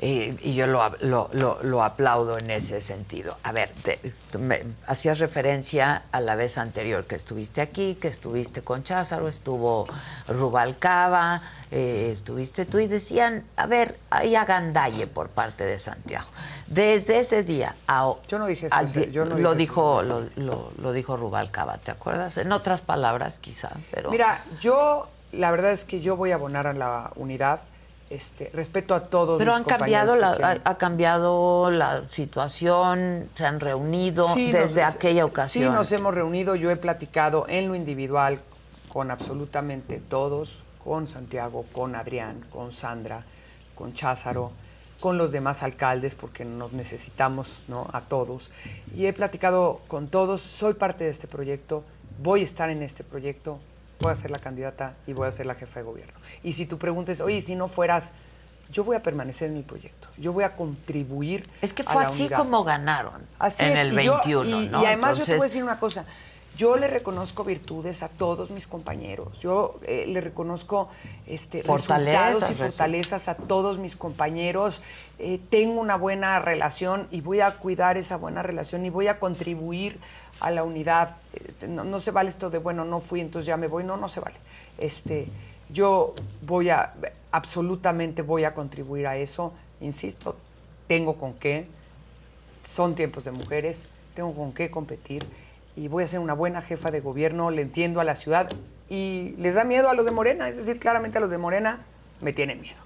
Eh, 0.00 0.36
y 0.42 0.54
yo 0.54 0.66
lo, 0.66 0.82
lo- 1.00 1.30
lo- 1.32 1.62
lo 1.62 1.82
aplaudo 1.84 2.36
en 2.36 2.50
ese 2.50 2.80
sentido. 2.80 3.38
A 3.44 3.52
ver, 3.52 3.70
te- 3.84 4.00
me- 4.38 4.62
hacías 4.86 5.20
referencia 5.20 6.02
a 6.10 6.20
la 6.20 6.34
vez 6.34 6.58
anterior 6.58 7.06
que 7.06 7.14
estuviste 7.14 7.60
aquí, 7.60 7.94
que 7.94 8.08
estuviste 8.08 8.62
con 8.62 8.82
Cházaro, 8.82 9.28
estuvo 9.28 9.86
Rubalcaba, 10.26 11.42
eh, 11.70 12.10
estuviste 12.12 12.64
tú 12.66 12.78
y 12.78 12.86
decían, 12.86 13.44
a 13.56 13.66
ver, 13.66 13.98
hay 14.10 14.34
agandalle 14.36 15.06
por 15.06 15.28
parte 15.28 15.64
de 15.64 15.78
Santiago. 15.78 16.26
Desde 16.66 17.18
ese 17.18 17.42
día 17.44 17.74
a 17.86 18.12
Yo 18.28 18.38
no 18.38 18.46
dije 18.46 18.66
eso, 18.66 18.74
al 18.76 18.88
yo 19.12 19.24
no 19.24 19.30
lo 19.30 19.36
dije 19.36 19.48
eso. 19.48 19.54
dijo 19.54 20.02
lo, 20.02 20.20
lo- 20.36 20.72
lo 20.76 20.92
dijo 20.92 21.16
Rubalcaba, 21.16 21.78
¿te 21.78 21.90
acuerdas? 21.90 22.36
En 22.36 22.52
otras 22.52 22.80
palabras, 22.82 23.38
quizá, 23.38 23.70
pero 23.90 24.10
Mira, 24.10 24.44
yo 24.60 25.08
la 25.32 25.50
verdad 25.50 25.72
es 25.72 25.84
que 25.84 26.00
yo 26.00 26.16
voy 26.16 26.32
a 26.32 26.36
abonar 26.36 26.66
a 26.66 26.72
la 26.72 27.10
unidad. 27.16 27.60
Este, 28.14 28.48
respeto 28.54 28.94
a 28.94 29.06
todos 29.08 29.38
pero 29.38 29.50
mis 29.58 29.58
han 29.58 29.64
cambiado 29.78 30.14
la, 30.14 30.30
ha, 30.40 30.70
ha 30.70 30.78
cambiado 30.78 31.70
la 31.72 32.08
situación, 32.08 33.28
se 33.34 33.44
han 33.44 33.58
reunido 33.58 34.32
Sí, 34.34 34.52
desde 34.52 34.82
nos- 34.82 34.94
aquella 34.94 35.24
ocasión. 35.24 35.64
Sí, 35.64 35.70
nos 35.70 35.90
hemos 35.90 36.14
reunido, 36.14 36.54
yo 36.54 36.70
he 36.70 36.76
platicado 36.76 37.46
en 37.48 37.66
lo 37.68 37.74
individual 37.74 38.38
con 38.92 39.10
absolutamente 39.10 39.98
todos, 39.98 40.62
con 40.84 41.08
Santiago, 41.08 41.64
con 41.72 41.96
Adrián, 41.96 42.44
con 42.50 42.72
Sandra, 42.72 43.24
con 43.74 43.94
Cházaro, 43.94 44.52
con 45.00 45.18
los 45.18 45.32
demás 45.32 45.64
alcaldes, 45.64 46.14
porque 46.14 46.44
nos 46.44 46.72
necesitamos 46.72 47.64
¿no? 47.66 47.88
a 47.92 48.02
todos. 48.02 48.50
Y 48.94 49.06
he 49.06 49.12
platicado 49.12 49.80
con 49.88 50.06
todos, 50.06 50.40
soy 50.42 50.74
parte 50.74 51.02
de 51.04 51.10
este 51.10 51.26
proyecto, 51.26 51.82
voy 52.22 52.42
a 52.42 52.44
estar 52.44 52.70
en 52.70 52.82
este 52.84 53.02
proyecto, 53.02 53.58
voy 54.04 54.12
a 54.12 54.16
ser 54.16 54.30
la 54.30 54.38
candidata 54.38 54.94
y 55.06 55.12
voy 55.12 55.26
a 55.26 55.32
ser 55.32 55.46
la 55.46 55.54
jefa 55.54 55.80
de 55.80 55.84
gobierno. 55.86 56.14
Y 56.42 56.52
si 56.52 56.66
tú 56.66 56.78
preguntes, 56.78 57.20
oye, 57.20 57.40
si 57.40 57.56
no 57.56 57.68
fueras, 57.68 58.12
yo 58.70 58.84
voy 58.84 58.96
a 58.96 59.02
permanecer 59.02 59.48
en 59.48 59.54
mi 59.54 59.62
proyecto, 59.62 60.08
yo 60.16 60.32
voy 60.32 60.44
a 60.44 60.54
contribuir. 60.56 61.48
Es 61.62 61.72
que 61.72 61.82
a 61.82 61.86
fue 61.86 62.02
la 62.02 62.08
así 62.08 62.22
unidad. 62.24 62.38
como 62.38 62.64
ganaron 62.64 63.22
Así 63.38 63.64
en 63.64 63.72
es, 63.72 63.78
el 63.80 63.98
y 64.00 64.04
yo- 64.04 64.12
21, 64.24 64.60
y, 64.62 64.68
¿no? 64.68 64.82
y 64.82 64.86
además 64.86 65.18
yo 65.18 65.24
te 65.24 65.32
voy 65.32 65.40
a 65.42 65.44
decir 65.44 65.62
una 65.62 65.78
cosa. 65.80 66.04
Yo 66.56 66.76
le 66.76 66.86
reconozco 66.86 67.42
virtudes 67.42 68.04
a 68.04 68.08
todos 68.08 68.50
mis 68.50 68.68
compañeros. 68.68 69.40
Yo 69.40 69.80
eh, 69.82 70.04
le 70.06 70.20
reconozco 70.20 70.88
este, 71.26 71.64
Fortalezas, 71.64 72.26
resultados 72.28 72.50
y 72.50 72.54
fortalezas 72.54 73.28
a 73.28 73.34
todos 73.34 73.78
mis 73.78 73.96
compañeros. 73.96 74.80
Eh, 75.18 75.40
tengo 75.50 75.80
una 75.80 75.96
buena 75.96 76.38
relación 76.38 77.08
y 77.10 77.22
voy 77.22 77.40
a 77.40 77.50
cuidar 77.56 77.96
esa 77.96 78.16
buena 78.16 78.44
relación 78.44 78.86
y 78.86 78.90
voy 78.90 79.08
a 79.08 79.18
contribuir 79.18 79.98
a 80.44 80.50
la 80.50 80.62
unidad. 80.62 81.16
Eh, 81.32 81.66
no, 81.68 81.84
no 81.84 82.00
se 82.00 82.10
vale 82.10 82.28
esto 82.28 82.50
de, 82.50 82.58
bueno, 82.58 82.84
no 82.84 83.00
fui, 83.00 83.20
entonces 83.20 83.46
ya 83.46 83.56
me 83.56 83.66
voy. 83.66 83.84
No, 83.84 83.96
no 83.96 84.08
se 84.08 84.20
vale. 84.20 84.36
Este, 84.78 85.28
yo 85.70 86.14
voy 86.42 86.70
a, 86.70 86.94
absolutamente 87.32 88.22
voy 88.22 88.44
a 88.44 88.54
contribuir 88.54 89.06
a 89.06 89.16
eso. 89.16 89.52
Insisto, 89.80 90.36
tengo 90.86 91.16
con 91.16 91.34
qué 91.34 91.66
son 92.62 92.94
tiempos 92.94 93.24
de 93.24 93.30
mujeres, 93.30 93.84
tengo 94.14 94.34
con 94.34 94.52
qué 94.52 94.70
competir 94.70 95.26
y 95.76 95.88
voy 95.88 96.04
a 96.04 96.06
ser 96.06 96.20
una 96.20 96.34
buena 96.34 96.62
jefa 96.62 96.90
de 96.90 97.00
gobierno, 97.00 97.50
le 97.50 97.62
entiendo 97.62 98.00
a 98.00 98.04
la 98.04 98.14
ciudad 98.14 98.50
y 98.88 99.34
les 99.38 99.54
da 99.54 99.64
miedo 99.64 99.88
a 99.90 99.94
los 99.94 100.04
de 100.04 100.12
Morena, 100.12 100.48
es 100.48 100.56
decir, 100.56 100.78
claramente 100.78 101.18
a 101.18 101.20
los 101.20 101.30
de 101.30 101.38
Morena 101.38 101.84
me 102.20 102.32
tienen 102.32 102.60
miedo. 102.60 102.83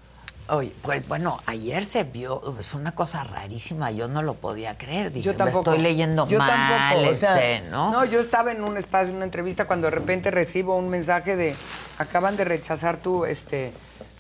Oye, 0.51 0.73
pues 0.81 1.07
bueno, 1.07 1.41
ayer 1.45 1.85
se 1.85 2.05
vio, 2.05 2.57
es 2.59 2.73
una 2.73 2.95
cosa 2.95 3.23
rarísima, 3.23 3.91
yo 3.91 4.09
no 4.09 4.23
lo 4.23 4.35
podía 4.35 4.79
creer. 4.79 5.13
Dije, 5.13 5.27
yo 5.27 5.37
tampoco. 5.37 5.71
me 5.71 5.77
estoy 5.77 5.91
leyendo 5.91 6.27
yo 6.27 6.39
mal, 6.39 6.49
tampoco, 6.51 7.11
o 7.11 7.15
sea, 7.15 7.39
este, 7.39 7.69
¿no? 7.69 7.93
No, 7.93 8.05
yo 8.07 8.19
estaba 8.19 8.51
en 8.53 8.65
un 8.65 8.79
espacio, 8.79 9.11
en 9.11 9.17
una 9.17 9.27
entrevista, 9.27 9.67
cuando 9.67 9.89
de 9.89 9.91
repente 9.91 10.31
recibo 10.31 10.77
un 10.77 10.89
mensaje 10.89 11.37
de 11.37 11.55
acaban 11.99 12.37
de 12.37 12.45
rechazar 12.45 12.97
tu 12.97 13.27
este 13.27 13.73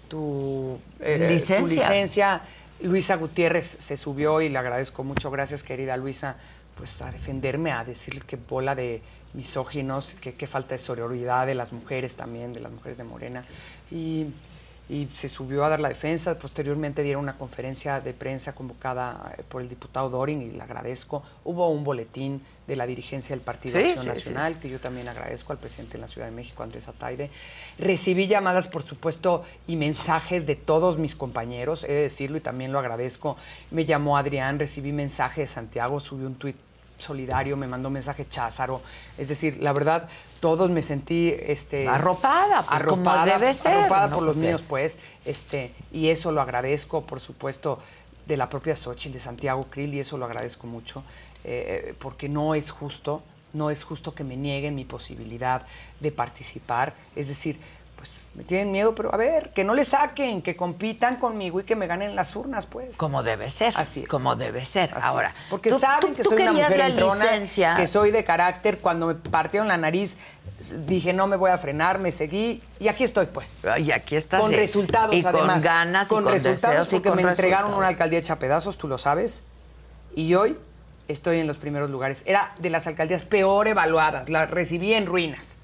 tu, 0.09 0.79
eh, 1.01 1.18
tu 1.18 1.33
Licencia. 1.33 1.83
licencia. 1.83 2.41
Luisa 2.81 3.16
Gutiérrez 3.16 3.66
se 3.66 3.97
subió 3.97 4.41
y 4.41 4.49
le 4.49 4.59
agradezco 4.59 5.03
mucho, 5.03 5.31
gracias 5.31 5.62
querida 5.62 5.97
Luisa, 5.97 6.37
pues 6.76 7.01
a 7.03 7.11
defenderme, 7.11 7.72
a 7.72 7.85
decir 7.85 8.22
que 8.22 8.37
bola 8.37 8.74
de 8.74 9.03
misóginos, 9.33 10.14
que, 10.20 10.35
que 10.35 10.47
falta 10.47 10.74
de 10.74 10.79
sororidad 10.79 11.47
de 11.47 11.55
las 11.55 11.72
mujeres 11.72 12.14
también, 12.14 12.53
de 12.53 12.61
las 12.61 12.70
mujeres 12.70 12.99
de 12.99 13.05
Morena. 13.05 13.45
Y, 13.91 14.26
y 14.89 15.09
se 15.14 15.28
subió 15.28 15.64
a 15.64 15.68
dar 15.68 15.80
la 15.80 15.89
defensa. 15.89 16.39
Posteriormente 16.39 17.03
dieron 17.03 17.22
una 17.22 17.36
conferencia 17.36 18.01
de 18.01 18.14
prensa 18.14 18.55
convocada 18.55 19.34
eh, 19.36 19.43
por 19.49 19.61
el 19.61 19.68
diputado 19.68 20.09
Dorin 20.09 20.41
y 20.41 20.51
le 20.51 20.62
agradezco. 20.62 21.22
Hubo 21.45 21.68
un 21.68 21.84
boletín 21.84 22.41
de 22.66 22.76
la 22.76 22.86
dirigencia 22.86 23.34
del 23.34 23.43
Partido 23.43 23.78
Sí, 23.78 23.84
Acción 23.84 24.03
sí, 24.03 24.09
Nacional, 24.09 24.59
que 24.59 24.68
yo 24.68 24.78
también 24.78 25.09
agradezco 25.09 25.53
al 25.53 25.59
presidente 25.59 25.95
de 25.95 26.01
la 26.01 26.09
Ciudad 26.09 26.26
de 26.26 26.32
México, 26.32 26.62
Andrés 26.62 26.89
Ataide. 26.89 27.30
Recibí 27.78 28.26
llamadas, 28.26 28.68
por 28.68 28.82
supuesto, 28.82 29.45
y 29.66 29.76
mensajes 29.76 30.47
de 30.47 30.57
todos 30.57 30.99
mis 30.99 31.14
compañeros, 31.14 31.84
he 31.84 31.93
de 31.93 32.03
decirlo 32.03 32.36
y 32.36 32.41
también 32.41 32.72
lo 32.72 32.78
agradezco. 32.78 33.36
Me 33.70 33.84
llamó 33.84 34.16
Adrián, 34.16 34.59
recibí 34.59 34.93
mensaje 34.93 35.43
de 35.43 35.47
Santiago, 35.47 36.01
subí 36.01 36.24
un 36.24 36.34
tuit 36.34 36.57
solidario, 36.99 37.57
me 37.57 37.66
mandó 37.66 37.90
mensaje 37.90 38.28
Cházaro. 38.28 38.82
Es 39.16 39.28
decir, 39.28 39.59
la 39.61 39.72
verdad, 39.72 40.09
todos 40.40 40.70
me 40.70 40.82
sentí 40.82 41.34
este 41.38 41.88
Arropada, 41.88 42.62
pues, 42.62 42.82
como 42.82 43.24
debe 43.24 43.53
ser, 43.53 43.76
arropada 43.76 44.09
¿no? 44.09 44.16
por 44.16 44.24
los 44.24 44.36
míos, 44.36 44.62
pues, 44.66 44.99
este, 45.24 45.72
y 45.92 46.09
eso 46.09 46.32
lo 46.32 46.40
agradezco, 46.40 47.03
por 47.03 47.20
supuesto, 47.20 47.78
de 48.26 48.36
la 48.36 48.49
propia 48.49 48.76
Xochitl, 48.76 49.14
de 49.14 49.20
Santiago 49.20 49.66
Krill, 49.70 49.94
y 49.94 50.01
eso 50.01 50.18
lo 50.18 50.26
agradezco 50.26 50.66
mucho, 50.66 51.03
eh, 51.44 51.94
porque 51.99 52.28
no 52.28 52.55
es 52.55 52.70
justo, 52.70 53.22
no 53.55 53.70
es 53.70 53.84
justo 53.84 54.14
que 54.14 54.24
me 54.24 54.36
nieguen 54.36 54.74
mi 54.74 54.84
posibilidad 54.84 55.62
de 56.01 56.12
participar. 56.12 56.92
Es 57.16 57.28
decir, 57.28 57.59
me 58.39 58.45
tienen 58.45 58.70
miedo, 58.70 58.95
pero 58.95 59.12
a 59.12 59.16
ver, 59.16 59.53
que 59.53 59.64
no 59.64 59.74
le 59.74 59.84
saquen, 59.84 60.43
que 60.43 60.55
compitan 60.55 61.16
conmigo 61.16 61.59
y 61.59 61.64
que 61.64 61.74
me 61.74 61.89
ganen 61.89 62.14
las 62.14 62.36
urnas, 62.36 62.66
pues. 62.66 62.97
Como 62.97 63.24
debe 63.24 63.51
ser. 63.51 63.74
Así 63.76 64.03
es. 64.05 64.09
Como 64.09 64.36
debe 64.36 64.64
ser. 64.64 64.91
Así 64.95 65.01
Ahora, 65.05 65.26
es. 65.26 65.34
porque 65.51 65.70
tú- 65.70 65.78
saben 65.80 66.11
tú- 66.12 66.14
que 66.14 66.22
tú 66.22 66.30
soy 66.30 66.43
una 66.43 66.53
mujer 66.53 66.78
la 66.78 66.86
entrona, 66.86 67.24
licencia. 67.24 67.74
que 67.74 67.89
soy 67.89 68.12
de 68.12 68.22
carácter. 68.22 68.78
Cuando 68.78 69.09
me 69.09 69.14
partieron 69.16 69.66
la 69.66 69.76
nariz, 69.76 70.16
dije 70.86 71.12
no 71.12 71.26
me 71.26 71.34
voy 71.36 71.51
a 71.51 71.59
frenar, 71.59 71.99
me 71.99 72.12
seguí 72.12 72.62
y 72.78 72.86
aquí 72.86 73.03
estoy, 73.03 73.26
pues. 73.26 73.57
Y 73.78 73.91
aquí 73.91 74.14
estás. 74.14 74.41
Con 74.41 74.51
sí. 74.51 74.57
resultados, 74.57 75.12
y 75.16 75.26
además. 75.26 75.55
con 75.55 75.61
ganas 75.62 76.07
y 76.07 76.11
con 76.14 76.22
con 76.22 76.32
resultados 76.32 76.62
deseos 76.76 76.93
y 76.93 76.97
porque 76.97 77.09
con 77.09 77.16
me 77.16 77.22
entregaron 77.22 77.51
resultados. 77.62 77.78
una 77.78 77.89
alcaldía 77.89 78.18
hecha 78.20 78.39
pedazos, 78.39 78.78
tú 78.78 78.86
lo 78.86 78.99
sabes. 78.99 79.43
Y 80.14 80.32
hoy 80.34 80.57
estoy 81.09 81.41
en 81.41 81.49
los 81.49 81.57
primeros 81.59 81.91
lugares. 81.91 82.22
Era 82.24 82.55
de 82.61 82.70
las 82.70 82.86
alcaldías 82.86 83.24
peor 83.24 83.66
evaluadas, 83.66 84.28
la 84.28 84.47
recibí 84.47 84.95
en 84.95 85.07
ruinas. 85.07 85.57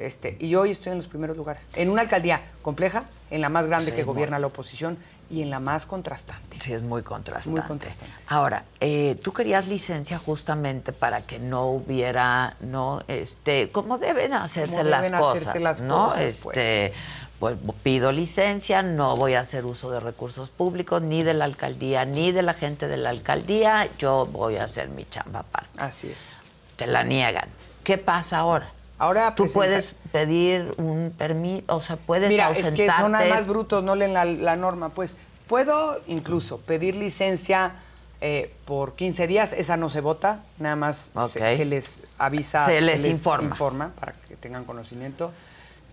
Este, 0.00 0.34
y 0.40 0.54
hoy 0.54 0.70
estoy 0.70 0.92
en 0.92 0.98
los 0.98 1.08
primeros 1.08 1.36
lugares. 1.36 1.62
En 1.74 1.90
una 1.90 2.00
alcaldía 2.00 2.40
compleja, 2.62 3.04
en 3.30 3.42
la 3.42 3.50
más 3.50 3.66
grande 3.66 3.84
Sí, 3.90 3.92
que 3.92 3.98
muy- 3.98 4.14
gobierna 4.14 4.38
la 4.38 4.46
oposición 4.46 4.96
y 5.28 5.42
en 5.42 5.50
la 5.50 5.60
más 5.60 5.84
contrastante. 5.84 6.56
Sí, 6.58 6.72
es 6.72 6.80
muy 6.82 7.02
contrastante. 7.02 7.60
Muy 7.60 7.68
contrastante. 7.68 8.14
Ahora, 8.26 8.64
eh, 8.80 9.16
tú 9.22 9.34
querías 9.34 9.66
licencia 9.68 10.16
justamente 10.16 10.94
para 10.94 11.20
que 11.20 11.38
no 11.38 11.66
hubiera, 11.66 12.56
no, 12.60 13.00
este, 13.08 13.70
como 13.70 13.98
deben 13.98 14.32
hacerse 14.32 14.78
Como 14.78 14.88
las 14.88 15.02
deben 15.04 15.20
cosas, 15.20 15.48
hacerse 15.48 15.60
las 15.60 15.82
¿no? 15.82 16.06
cosas, 16.06 16.20
este, 16.22 16.94
pues 17.38 17.56
pido 17.82 18.10
licencia, 18.10 18.82
no 18.82 19.16
voy 19.16 19.34
a 19.34 19.40
hacer 19.40 19.66
uso 19.66 19.90
de 19.90 20.00
recursos 20.00 20.48
públicos, 20.48 21.02
ni 21.02 21.22
de 21.22 21.34
la 21.34 21.44
alcaldía, 21.44 22.06
ni 22.06 22.32
de 22.32 22.40
la 22.40 22.54
gente 22.54 22.88
de 22.88 22.96
la 22.96 23.10
alcaldía, 23.10 23.86
yo 23.98 24.24
voy 24.24 24.56
a 24.56 24.64
hacer 24.64 24.88
mi 24.88 25.04
chamba 25.04 25.40
aparte. 25.40 25.78
Así 25.78 26.08
es. 26.08 26.36
Te 26.76 26.86
la 26.86 27.02
niegan. 27.04 27.50
¿Qué 27.84 27.98
pasa 27.98 28.38
ahora? 28.38 28.72
Ahora 29.00 29.34
tú 29.34 29.44
presenta- 29.44 29.54
puedes 29.54 29.94
pedir 30.12 30.74
un 30.76 31.12
permiso, 31.16 31.64
o 31.68 31.80
sea, 31.80 31.96
puedes 31.96 32.28
Mira, 32.28 32.50
es 32.50 32.58
ausentarte. 32.58 32.84
que 32.84 32.92
son 32.92 33.14
además 33.14 33.46
brutos, 33.46 33.82
no 33.82 33.94
leen 33.94 34.12
la, 34.12 34.24
la 34.26 34.56
norma. 34.56 34.90
Pues 34.90 35.16
puedo 35.48 36.00
incluso 36.06 36.58
pedir 36.58 36.96
licencia 36.96 37.72
eh, 38.20 38.52
por 38.66 38.94
15 38.96 39.26
días, 39.26 39.54
esa 39.54 39.78
no 39.78 39.88
se 39.88 40.02
vota, 40.02 40.40
nada 40.58 40.76
más 40.76 41.10
se- 41.32 41.56
se, 41.56 41.64
les 41.64 42.02
avisa, 42.18 42.66
Se 42.66 42.80
les 42.82 43.06
informa. 43.06 43.90
para 43.98 44.12
que 44.28 44.36
tengan 44.36 44.64
conocimiento. 44.64 45.32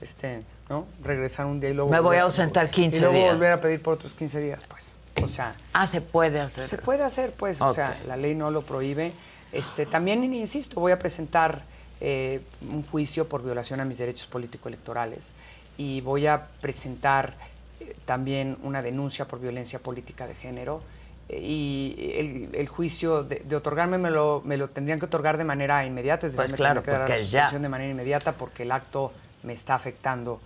este, 0.01 0.43
¿no? 0.69 0.85
Regresar 1.03 1.45
un 1.45 1.59
día 1.61 1.69
y 1.69 1.73
luego... 1.73 1.89
Me 1.89 1.99
voy 2.01 2.17
a 2.17 2.23
ausentar 2.23 2.69
15 2.69 2.97
Y 2.97 2.99
luego 2.99 3.15
días. 3.15 3.31
volver 3.33 3.51
a 3.53 3.61
pedir 3.61 3.81
por 3.81 3.93
otros 3.95 4.13
15 4.13 4.39
días, 4.41 4.63
pues. 4.67 4.95
O 5.23 5.27
sea... 5.29 5.55
Ah, 5.73 5.87
se 5.87 6.01
puede 6.01 6.39
hacer. 6.41 6.67
Se 6.67 6.77
puede 6.77 7.03
hacer, 7.03 7.31
pues, 7.31 7.61
o 7.61 7.73
sea, 7.73 7.97
la 8.05 8.15
ley 8.17 8.35
no 8.35 8.51
lo 8.51 8.61
prohíbe. 8.61 9.13
Este, 9.53 9.85
también, 9.87 10.21
insisto, 10.35 10.79
voy 10.81 10.91
a 10.91 10.99
presentar 10.99 11.63
eh, 12.01 12.41
un 12.69 12.83
juicio 12.83 13.27
por 13.27 13.43
violación 13.43 13.79
a 13.79 13.85
mis 13.85 13.97
derechos 13.97 14.27
político-electorales 14.27 15.29
y 15.77 16.01
voy 16.01 16.27
a 16.27 16.47
presentar 16.61 17.35
eh, 17.79 17.95
también 18.05 18.57
una 18.63 18.81
denuncia 18.81 19.25
por 19.27 19.39
violencia 19.39 19.79
política 19.79 20.27
de 20.27 20.35
género 20.35 20.81
eh, 21.29 21.39
y 21.41 22.13
el, 22.51 22.55
el 22.55 22.67
juicio 22.67 23.23
de, 23.23 23.41
de 23.45 23.55
otorgarme 23.55 23.97
me 23.97 24.09
lo, 24.11 24.41
me 24.45 24.57
lo 24.57 24.69
tendrían 24.69 24.99
que 24.99 25.05
otorgar 25.05 25.37
de 25.37 25.43
manera 25.43 25.85
inmediata, 25.85 26.27
es 26.27 26.33
decir, 26.33 26.43
Pues 26.43 26.51
me 26.51 26.57
claro, 26.57 26.83
que 26.83 26.91
dar 26.91 27.09
la 27.09 27.17
ya. 27.19 27.51
de 27.51 27.69
manera 27.69 27.91
inmediata 27.91 28.33
porque 28.33 28.63
el 28.63 28.71
acto 28.71 29.11
me 29.43 29.53
está 29.53 29.75
afectando 29.75 30.39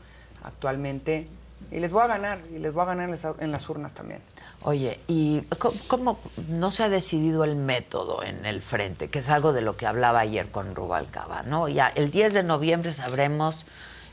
actualmente 0.43 1.27
y 1.70 1.80
les 1.80 1.91
voy 1.91 2.03
a 2.03 2.07
ganar, 2.07 2.39
y 2.53 2.59
les 2.59 2.74
voy 2.74 2.82
a 2.84 2.86
ganar 2.86 3.05
en 3.05 3.12
las, 3.12 3.26
en 3.39 3.51
las 3.51 3.70
urnas 3.70 3.93
también. 3.93 4.22
Oye, 4.64 4.99
¿y 5.07 5.41
cómo, 5.57 5.76
cómo 5.88 6.20
no 6.49 6.72
se 6.72 6.84
ha 6.84 6.89
decidido 6.89 7.43
el 7.43 7.55
método 7.55 8.24
en 8.24 8.45
el 8.45 8.62
frente? 8.62 9.09
Que 9.09 9.20
es 9.20 9.30
algo 9.30 9.53
de 9.53 9.62
lo 9.62 9.78
que 9.78 9.88
hablaba 9.88 10.20
ayer 10.20 10.49
con 10.49 10.76
Rubalcaba, 10.76 11.43
¿no? 11.43 11.68
Ya 11.70 11.88
el 11.93 12.12
10 12.12 12.34
de 12.34 12.43
noviembre 12.43 12.93
sabremos 12.93 13.66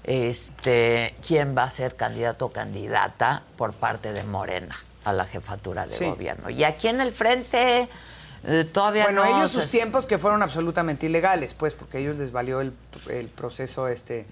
este, 0.05 1.15
quién 1.27 1.55
va 1.57 1.65
a 1.65 1.71
ser 1.71 1.95
candidato 1.97 2.47
o 2.47 2.51
candidata 2.53 3.43
por 3.57 3.73
parte 3.75 4.13
de 4.13 4.25
Morena 4.25 4.77
a 5.05 5.13
la 5.13 5.25
jefatura 5.25 5.85
de 5.85 5.91
Sí. 5.95 6.05
gobierno. 6.07 6.51
Y 6.51 6.65
aquí 6.65 6.89
en 6.89 7.01
el 7.01 7.13
frente 7.13 7.89
eh, 8.45 8.65
todavía 8.65 9.05
bueno, 9.05 9.25
no... 9.25 9.37
ellos 9.39 9.51
sus 9.51 9.67
tiempos 9.67 10.07
que 10.07 10.19
fueron 10.19 10.43
absolutamente 10.43 11.07
ilegales, 11.07 11.55
pues, 11.55 11.75
porque 11.75 11.99
a 11.99 12.01
ellos 12.01 12.17
les 12.17 12.33
valió 12.33 12.61
el, 12.61 12.73
el 13.11 13.29
proceso 13.29 13.89
este, 13.89 14.27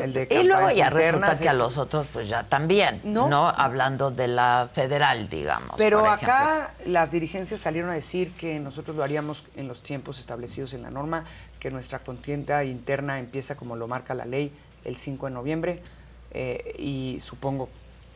el 0.00 0.12
de 0.12 0.26
Pues, 0.26 0.40
y 0.40 0.46
luego 0.46 0.70
ya 0.70 0.90
resulta 0.90 1.38
que 1.38 1.48
a 1.48 1.52
los 1.54 1.76
otros 1.76 2.06
pues 2.12 2.28
ya 2.28 2.44
también, 2.44 3.00
No. 3.04 3.28
¿no? 3.28 3.48
Hablando 3.48 4.10
de 4.10 4.28
la 4.28 4.68
federal, 4.72 5.28
digamos. 5.28 5.74
Pero 5.76 6.00
por 6.00 6.08
acá 6.08 6.74
las 6.86 7.10
dirigencias 7.10 7.60
salieron 7.60 7.90
a 7.90 7.94
decir 7.94 8.32
que 8.32 8.60
nosotros 8.60 8.96
lo 8.96 9.02
haríamos 9.02 9.44
en 9.56 9.68
los 9.68 9.82
tiempos 9.82 10.18
establecidos 10.20 10.72
en 10.72 10.82
la 10.82 10.90
norma, 10.90 11.24
que 11.58 11.70
nuestra 11.70 11.98
contienda 12.00 12.64
interna 12.64 13.18
empieza 13.18 13.56
como 13.56 13.74
lo 13.76 13.88
marca 13.88 14.14
la 14.14 14.24
ley 14.24 14.52
el 14.84 14.96
5 14.96 15.26
de 15.26 15.32
noviembre 15.32 15.82
eh, 16.30 16.74
y 16.78 17.18
supongo, 17.20 17.68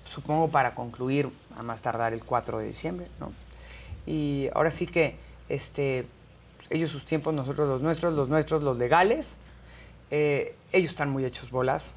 supongo 0.05 0.49
para 0.49 0.75
concluir 0.75 1.31
a 1.57 1.63
más 1.63 1.83
tardar 1.83 2.13
el 2.13 2.23
4 2.25 2.59
de 2.59 2.67
diciembre, 2.67 3.09
¿no? 3.19 3.33
Y 4.07 4.49
ahora 4.55 4.71
sí 4.71 4.87
que 4.87 5.17
este, 5.53 6.07
ellos 6.71 6.91
sus 6.91 7.05
tiempos, 7.05 7.35
nosotros 7.35 7.69
los 7.69 7.83
nuestros, 7.83 8.15
los 8.15 8.31
nuestros, 8.31 8.63
los 8.63 8.79
legales, 8.79 9.37
eh, 10.11 10.57
ellos 10.73 10.93
están 10.93 11.11
muy 11.11 11.27
hechos 11.27 11.51
bolas, 11.51 11.97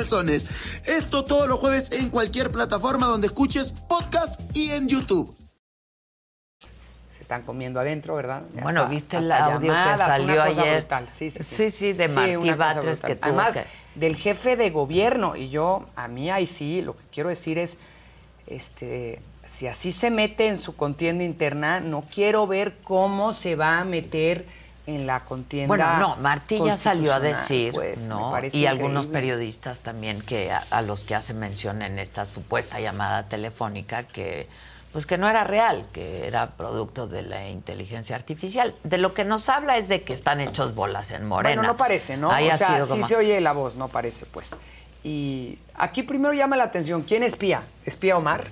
Esto 0.85 1.23
todos 1.25 1.47
los 1.47 1.59
jueves 1.59 1.91
en 1.91 2.09
cualquier 2.09 2.51
plataforma 2.51 3.07
donde 3.07 3.27
escuches 3.27 3.71
podcast 3.87 4.39
y 4.55 4.71
en 4.71 4.87
YouTube. 4.87 5.35
se 7.11 7.21
están 7.21 7.43
comiendo 7.43 7.79
adentro, 7.79 8.15
¿verdad? 8.15 8.43
Ya 8.55 8.63
Bueno, 8.63 8.87
¿viste 8.87 9.17
el 9.17 9.31
hasta 9.31 9.45
audio 9.45 9.59
que 9.59 9.67
llamadas, 9.67 9.99
salió 9.99 10.35
cosa 10.35 10.61
ayer? 10.61 10.79
brutal. 10.81 11.09
Sí, 11.13 11.29
sí, 11.29 11.43
sí. 11.43 11.55
Sí, 11.55 11.71
sí, 11.71 11.93
de 11.93 12.07
Martí 12.07 12.51
Batres 12.51 12.99
brutal. 13.01 13.07
que 13.09 13.15
tuvo 13.15 13.25
Además, 13.39 13.53
que- 13.53 13.65
del 13.99 14.15
jefe 14.15 14.55
de 14.55 14.69
gobierno. 14.71 15.35
Y 15.35 15.49
yo, 15.49 15.85
a 15.95 16.07
mí 16.07 16.31
ahí 16.31 16.45
sí, 16.47 16.81
lo 16.81 16.97
que 16.97 17.03
quiero 17.11 17.29
decir 17.29 17.57
es, 17.59 17.77
este, 18.47 19.21
si 19.45 19.67
así 19.67 19.91
se 19.91 20.09
mete 20.09 20.47
en 20.47 20.57
su 20.57 20.75
contienda 20.75 21.23
interna, 21.23 21.79
no 21.79 22.03
quiero 22.11 22.47
ver 22.47 22.77
cómo 22.83 23.33
se 23.33 23.55
va 23.55 23.79
a 23.79 23.85
meter 23.85 24.45
en 24.95 25.07
la 25.07 25.21
contienda 25.25 25.67
Bueno, 25.67 25.97
no, 25.97 26.15
Martí 26.17 26.59
ya 26.63 26.77
salió 26.77 27.13
a 27.13 27.19
decir, 27.19 27.73
pues, 27.73 28.07
¿no? 28.07 28.33
Y 28.51 28.65
algunos 28.65 29.07
periodistas 29.07 29.81
también 29.81 30.21
que 30.21 30.51
a, 30.51 30.63
a 30.71 30.81
los 30.81 31.03
que 31.03 31.15
hace 31.15 31.33
mención 31.33 31.81
en 31.81 31.99
esta 31.99 32.25
supuesta 32.25 32.79
llamada 32.79 33.27
telefónica 33.27 34.03
que 34.03 34.47
pues 34.91 35.05
que 35.05 35.17
no 35.17 35.29
era 35.29 35.45
real, 35.45 35.85
que 35.93 36.27
era 36.27 36.51
producto 36.57 37.07
de 37.07 37.21
la 37.21 37.47
inteligencia 37.47 38.13
artificial. 38.13 38.75
De 38.83 38.97
lo 38.97 39.13
que 39.13 39.23
nos 39.23 39.47
habla 39.47 39.77
es 39.77 39.87
de 39.87 40.03
que 40.03 40.11
están 40.11 40.41
hechos 40.41 40.75
bolas 40.75 41.11
en 41.11 41.25
Morena. 41.25 41.55
Bueno, 41.55 41.71
no 41.71 41.77
parece, 41.77 42.17
¿no? 42.17 42.29
Ahí 42.29 42.49
o 42.49 42.57
sea, 42.57 42.67
sido 42.73 42.85
sí 42.87 42.91
como- 42.91 43.07
se 43.07 43.15
oye 43.15 43.39
la 43.39 43.53
voz, 43.53 43.77
no 43.77 43.87
parece, 43.87 44.25
pues. 44.25 44.53
Y 45.01 45.57
aquí 45.75 46.03
primero 46.03 46.33
llama 46.33 46.57
la 46.57 46.65
atención, 46.65 47.03
¿quién 47.03 47.23
espía? 47.23 47.63
¿Espía 47.85 48.17
Omar? 48.17 48.47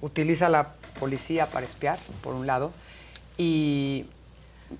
Utiliza 0.00 0.48
la 0.48 0.68
policía 1.00 1.46
para 1.46 1.66
espiar, 1.66 1.98
por 2.22 2.34
un 2.34 2.46
lado. 2.46 2.70
Y 3.36 4.06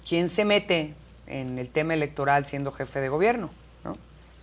¿quién 0.08 0.28
se 0.28 0.44
mete 0.44 0.94
en 1.26 1.58
el 1.58 1.68
tema 1.68 1.94
electoral 1.94 2.46
siendo 2.46 2.72
jefe 2.72 3.00
de 3.00 3.08
gobierno? 3.08 3.50
¿no? 3.84 3.94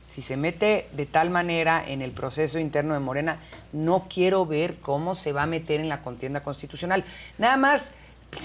Si 0.07 0.21
se 0.21 0.37
mete 0.37 0.87
de 0.93 1.05
tal 1.05 1.29
manera 1.29 1.83
en 1.87 2.01
el 2.01 2.11
proceso 2.11 2.59
interno 2.59 2.93
de 2.93 2.99
Morena, 2.99 3.39
no 3.71 4.07
quiero 4.09 4.45
ver 4.45 4.75
cómo 4.75 5.15
se 5.15 5.31
va 5.31 5.43
a 5.43 5.47
meter 5.47 5.79
en 5.79 5.89
la 5.89 6.01
contienda 6.01 6.43
constitucional. 6.43 7.03
Nada 7.37 7.57
más... 7.57 7.93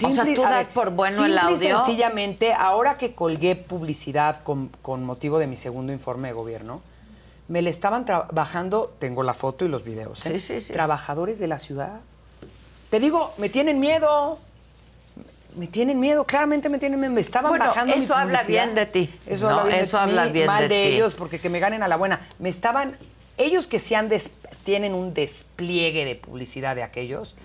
O 0.03 0.09
sea, 0.11 0.23
¿tú 0.23 0.43
por 0.71 0.91
bueno 0.91 1.25
el 1.25 1.31
simple 1.33 1.67
y 1.67 1.71
audio? 1.71 1.77
sencillamente, 1.77 2.53
ahora 2.53 2.95
que 2.97 3.15
colgué 3.15 3.55
publicidad 3.55 4.43
con, 4.43 4.67
con 4.83 5.03
motivo 5.03 5.39
de 5.39 5.47
mi 5.47 5.55
segundo 5.55 5.91
informe 5.91 6.27
de 6.27 6.35
gobierno, 6.35 6.83
me 7.47 7.63
le 7.63 7.71
estaban 7.71 8.05
trabajando, 8.05 8.93
tengo 8.99 9.23
la 9.23 9.33
foto 9.33 9.65
y 9.65 9.67
los 9.67 9.83
videos, 9.83 10.23
¿eh? 10.27 10.37
Sí, 10.37 10.39
sí, 10.39 10.61
sí. 10.61 10.73
trabajadores 10.73 11.39
de 11.39 11.47
la 11.47 11.57
ciudad. 11.57 12.01
Te 12.91 12.99
digo, 12.99 13.33
me 13.37 13.49
tienen 13.49 13.79
miedo. 13.79 14.39
Me 15.59 15.67
tienen 15.67 15.99
miedo, 15.99 16.23
claramente 16.23 16.69
me 16.69 16.79
tienen 16.79 16.97
miedo. 17.01 17.11
Me 17.11 17.19
estaban 17.19 17.49
Bueno, 17.51 17.65
bajando 17.65 17.93
mi 17.93 18.01
eso 18.01 18.15
habla 18.15 18.43
bien 18.43 18.75
de 18.75 18.85
ti. 18.85 19.13
Eso 19.25 19.49
No, 19.49 19.59
habla 19.59 19.71
bien, 19.71 19.79
eso 19.83 19.97
de, 19.97 20.03
habla 20.03 20.25
mí, 20.27 20.31
bien 20.31 20.47
mal 20.47 20.61
de 20.61 20.73
de, 20.73 20.83
ti. 20.89 20.95
ellos, 20.95 21.15
porque 21.15 21.39
que 21.41 21.49
me 21.49 21.59
ganen 21.59 21.83
a 21.83 21.89
la 21.89 21.97
buena. 21.97 22.21
Me 22.39 22.47
estaban, 22.47 22.95
ellos 23.37 23.67
que 23.67 23.77
se 23.77 23.97
han 23.97 24.07
des- 24.07 24.29
tienen 24.63 24.93
un 24.93 25.13
despliegue 25.13 26.05
de 26.05 26.15
publicidad 26.15 26.77
de 26.77 26.83
aquellos, 26.83 27.35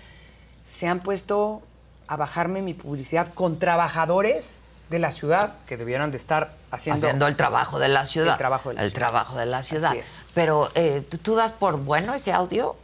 se 0.65 0.87
han 0.87 1.01
puesto 1.01 1.61
a 2.07 2.15
bajarme 2.15 2.61
mi 2.61 2.73
publicidad 2.73 3.33
con 3.33 3.59
trabajadores 3.59 4.59
de 4.89 4.99
la 4.99 5.11
ciudad 5.11 5.57
que 5.67 5.75
debieran 5.75 6.11
de 6.11 6.17
estar 6.17 6.53
haciendo, 6.71 6.99
haciendo 7.07 7.27
el 7.27 7.35
trabajo 7.35 7.79
de 7.79 7.89
la 7.89 8.05
ciudad. 8.05 8.31
El 8.33 8.37
trabajo 8.37 8.69
de 8.69 8.75
la 8.75 8.81
El 8.83 8.91
ciudad. 8.91 8.99
trabajo 9.09 9.35
de 9.37 9.45
la 9.45 9.63
ciudad. 9.63 9.89
Así 9.91 9.99
es. 9.99 10.13
Pero 10.33 10.69
eh, 10.75 11.03
¿tú, 11.09 11.17
tú 11.17 11.35
das 11.35 11.51
por 11.51 11.75
bueno 11.79 12.13
ese 12.13 12.31
audio. 12.31 12.77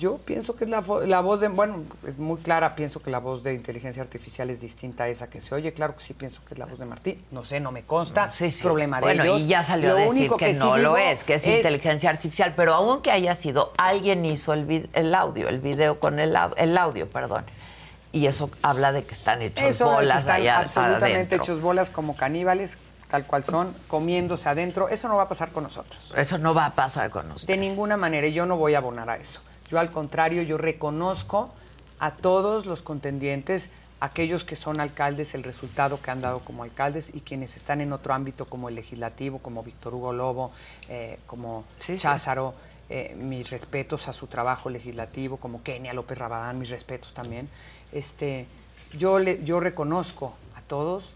Yo 0.00 0.16
pienso 0.16 0.56
que 0.56 0.64
es 0.64 0.70
la, 0.70 0.82
la 1.04 1.20
voz 1.20 1.40
de, 1.40 1.48
bueno, 1.48 1.84
es 2.08 2.16
muy 2.16 2.38
clara, 2.38 2.74
pienso 2.74 3.02
que 3.02 3.10
la 3.10 3.18
voz 3.18 3.42
de 3.42 3.52
inteligencia 3.52 4.02
artificial 4.02 4.48
es 4.48 4.58
distinta 4.62 5.04
a 5.04 5.08
esa 5.08 5.28
que 5.28 5.42
se 5.42 5.54
oye, 5.54 5.74
claro 5.74 5.94
que 5.94 6.02
sí 6.02 6.14
pienso 6.14 6.40
que 6.48 6.54
es 6.54 6.58
la 6.58 6.64
voz 6.64 6.78
de 6.78 6.86
Martín, 6.86 7.22
no 7.30 7.44
sé, 7.44 7.60
no 7.60 7.70
me 7.70 7.82
consta, 7.82 8.32
Sí, 8.32 8.50
sí. 8.50 8.62
problema 8.62 8.96
de 8.96 9.02
bueno, 9.02 9.24
ellos. 9.24 9.42
y 9.42 9.46
ya 9.48 9.62
salió 9.62 9.90
Lo 9.90 9.96
a 9.98 10.00
decir 10.00 10.30
que, 10.38 10.54
sí 10.54 10.58
no 10.58 10.78
lo 10.78 10.96
es, 10.96 11.22
que 11.22 11.34
es, 11.34 11.46
inteligencia 11.46 12.08
artificial, 12.08 12.54
pero 12.56 12.72
aunque 12.72 13.10
haya 13.10 13.34
sido, 13.34 13.74
alguien 13.76 14.24
hizo 14.24 14.54
el, 14.54 14.88
el 14.94 15.14
audio, 15.14 15.50
el 15.50 15.58
video 15.60 16.00
con 16.00 16.18
el, 16.18 16.34
el 16.56 16.78
audio, 16.78 17.06
perdón. 17.06 17.44
Y 18.10 18.24
eso 18.24 18.48
habla 18.62 18.92
de 18.92 19.04
que 19.04 19.12
están 19.12 19.42
hechos 19.42 19.62
Eso 19.68 19.84
de 19.86 19.94
bolas 19.96 20.20
están 20.22 20.36
allá 20.36 20.60
absolutamente 20.60 21.14
adentro. 21.34 21.42
hechos 21.42 21.60
bolas 21.60 21.90
como 21.90 22.16
caníbales, 22.16 22.78
tal 23.10 23.26
cual 23.26 23.44
son, 23.44 23.74
comiéndose 23.86 24.48
adentro, 24.48 24.88
eso 24.88 25.08
no 25.08 25.16
va 25.16 25.24
a 25.24 25.28
pasar 25.28 25.50
con 25.50 25.64
nosotros. 25.64 26.14
Eso 26.16 26.38
no 26.38 26.54
va 26.54 26.64
a 26.64 26.74
pasar 26.74 27.10
con 27.10 27.28
nosotros. 27.28 27.46
De 27.46 27.58
ninguna 27.58 27.98
manera, 27.98 28.26
y 28.26 28.32
yo 28.32 28.46
no 28.46 28.56
voy 28.56 28.74
a 28.74 28.78
abonar 28.78 29.10
a 29.10 29.16
eso. 29.18 29.42
Yo 29.70 29.78
al 29.78 29.90
contrario, 29.90 30.42
yo 30.42 30.58
reconozco 30.58 31.50
a 31.98 32.12
todos 32.12 32.66
los 32.66 32.82
contendientes, 32.82 33.70
aquellos 34.00 34.44
que 34.44 34.56
son 34.56 34.80
alcaldes, 34.80 35.34
el 35.34 35.42
resultado 35.42 36.00
que 36.00 36.10
han 36.10 36.22
dado 36.22 36.40
como 36.40 36.62
alcaldes 36.62 37.14
y 37.14 37.20
quienes 37.20 37.56
están 37.56 37.80
en 37.80 37.92
otro 37.92 38.14
ámbito 38.14 38.46
como 38.46 38.68
el 38.68 38.74
legislativo, 38.74 39.38
como 39.38 39.62
Víctor 39.62 39.94
Hugo 39.94 40.12
Lobo, 40.12 40.50
eh, 40.88 41.18
como 41.26 41.64
Sí, 41.78 41.94
sí. 41.96 42.02
Cházaro, 42.02 42.54
eh, 42.88 43.14
mis 43.16 43.50
respetos 43.50 44.08
a 44.08 44.12
su 44.12 44.26
trabajo 44.26 44.70
legislativo, 44.70 45.36
como 45.36 45.62
Kenia 45.62 45.92
López 45.92 46.18
Rabadán, 46.18 46.58
mis 46.58 46.70
respetos 46.70 47.14
también. 47.14 47.48
Este, 47.92 48.46
yo, 48.98 49.18
le, 49.18 49.44
yo 49.44 49.60
reconozco 49.60 50.34
a 50.56 50.62
todos, 50.62 51.14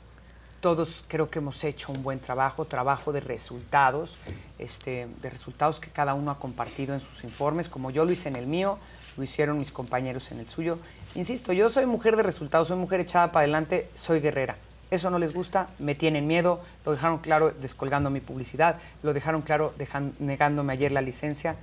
todos 0.65 1.05
creo 1.09 1.29
que 1.29 1.41
hemos 1.41 1.63
hecho 1.63 1.93
un 1.93 2.03
buen 2.03 2.19
trabajo, 2.21 2.65
trabajo 2.65 3.13
de 3.13 3.21
resultados, 3.21 4.17
este, 4.59 5.09
de 5.21 5.29
resultados 5.29 5.79
que 5.79 5.91
cada 5.91 6.15
uno 6.15 6.31
ha 6.31 6.39
compartido 6.39 6.95
en 6.95 7.01
sus 7.01 7.23
informes, 7.23 7.69
como 7.69 7.91
yo 7.91 8.07
lo 8.07 8.13
hice 8.13 8.31
en 8.31 8.37
el 8.37 8.47
mío, 8.47 8.79
lo 9.19 9.25
hicieron 9.25 9.59
mis 9.59 9.71
compañeros 9.71 10.31
en 10.33 10.39
el 10.41 10.49
suyo. 10.49 10.79
Insisto, 11.17 11.53
yo 11.53 11.69
soy 11.69 11.85
mujer 11.85 12.17
de 12.17 12.23
resultados, 12.23 12.69
soy 12.69 12.79
mujer 12.79 13.01
echada 13.01 13.31
para 13.31 13.41
adelante, 13.43 13.91
soy 13.95 14.21
guerrera. 14.21 14.57
Eso 14.91 15.11
no 15.11 15.19
les 15.19 15.35
gusta, 15.35 15.69
me 15.79 15.95
tienen 15.95 16.27
miedo, 16.27 16.63
lo 16.87 16.93
dejaron 16.93 17.19
claro 17.19 17.51
descolgando 17.51 18.09
mi 18.09 18.21
publicidad, 18.21 18.77
lo 19.03 19.13
dejaron 19.13 19.43
claro 19.43 19.75
dejan- 19.79 20.15
negándome 20.19 20.73
ayer 20.73 20.93
la 20.93 21.03
licencia, 21.03 21.57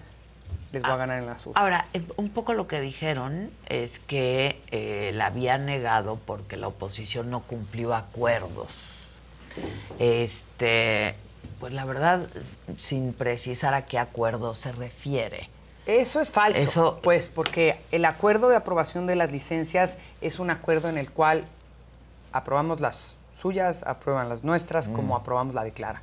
les 0.72 0.84
voy 0.84 0.91
a 0.91 0.95
ganar 0.97 1.18
en 1.18 1.26
las 1.26 1.43
urnas. 1.47 1.60
Ahora, 1.60 1.84
eh, 1.95 2.04
un 2.18 2.30
poco 2.30 2.54
lo 2.54 2.68
que 2.68 2.80
dijeron 2.80 3.49
es 3.68 3.97
que 3.97 4.62
eh, 4.70 5.10
la 5.16 5.26
había 5.26 5.58
negado 5.58 6.20
porque 6.24 6.56
la 6.56 6.68
oposición 6.68 7.32
no 7.32 7.39
cumplió 7.41 7.95
acuerdos. 7.95 8.68
Este, 9.99 11.16
pues 11.60 11.74
la 11.74 11.86
verdad, 11.86 12.28
sin 12.78 13.14
precisar 13.14 13.74
a 13.74 13.86
qué 13.86 13.99
acuerdo 13.99 14.54
se 14.56 14.72
refiere. 14.72 15.49
Eso 15.86 16.20
es 16.22 16.32
falso. 16.32 16.60
Eso- 16.60 16.99
Pues 17.02 17.28
porque 17.30 17.80
el 17.91 18.06
acuerdo 18.06 18.49
de 18.49 18.56
aprobación 18.56 19.08
de 19.08 19.16
las 19.16 19.32
licencias 19.32 19.97
es 20.22 20.39
un 20.39 20.49
acuerdo 20.52 20.89
en 20.89 20.97
el 20.97 21.12
cual 21.12 21.43
aprobamos 22.32 22.80
las 22.82 23.18
suyas, 23.38 23.84
aprueban 23.86 24.30
las 24.30 24.43
nuestras, 24.43 24.88
Mm. 24.88 24.93
como 24.93 25.16
aprobamos 25.16 25.56
la 25.56 25.64
de 25.64 25.72
Clara, 25.72 26.02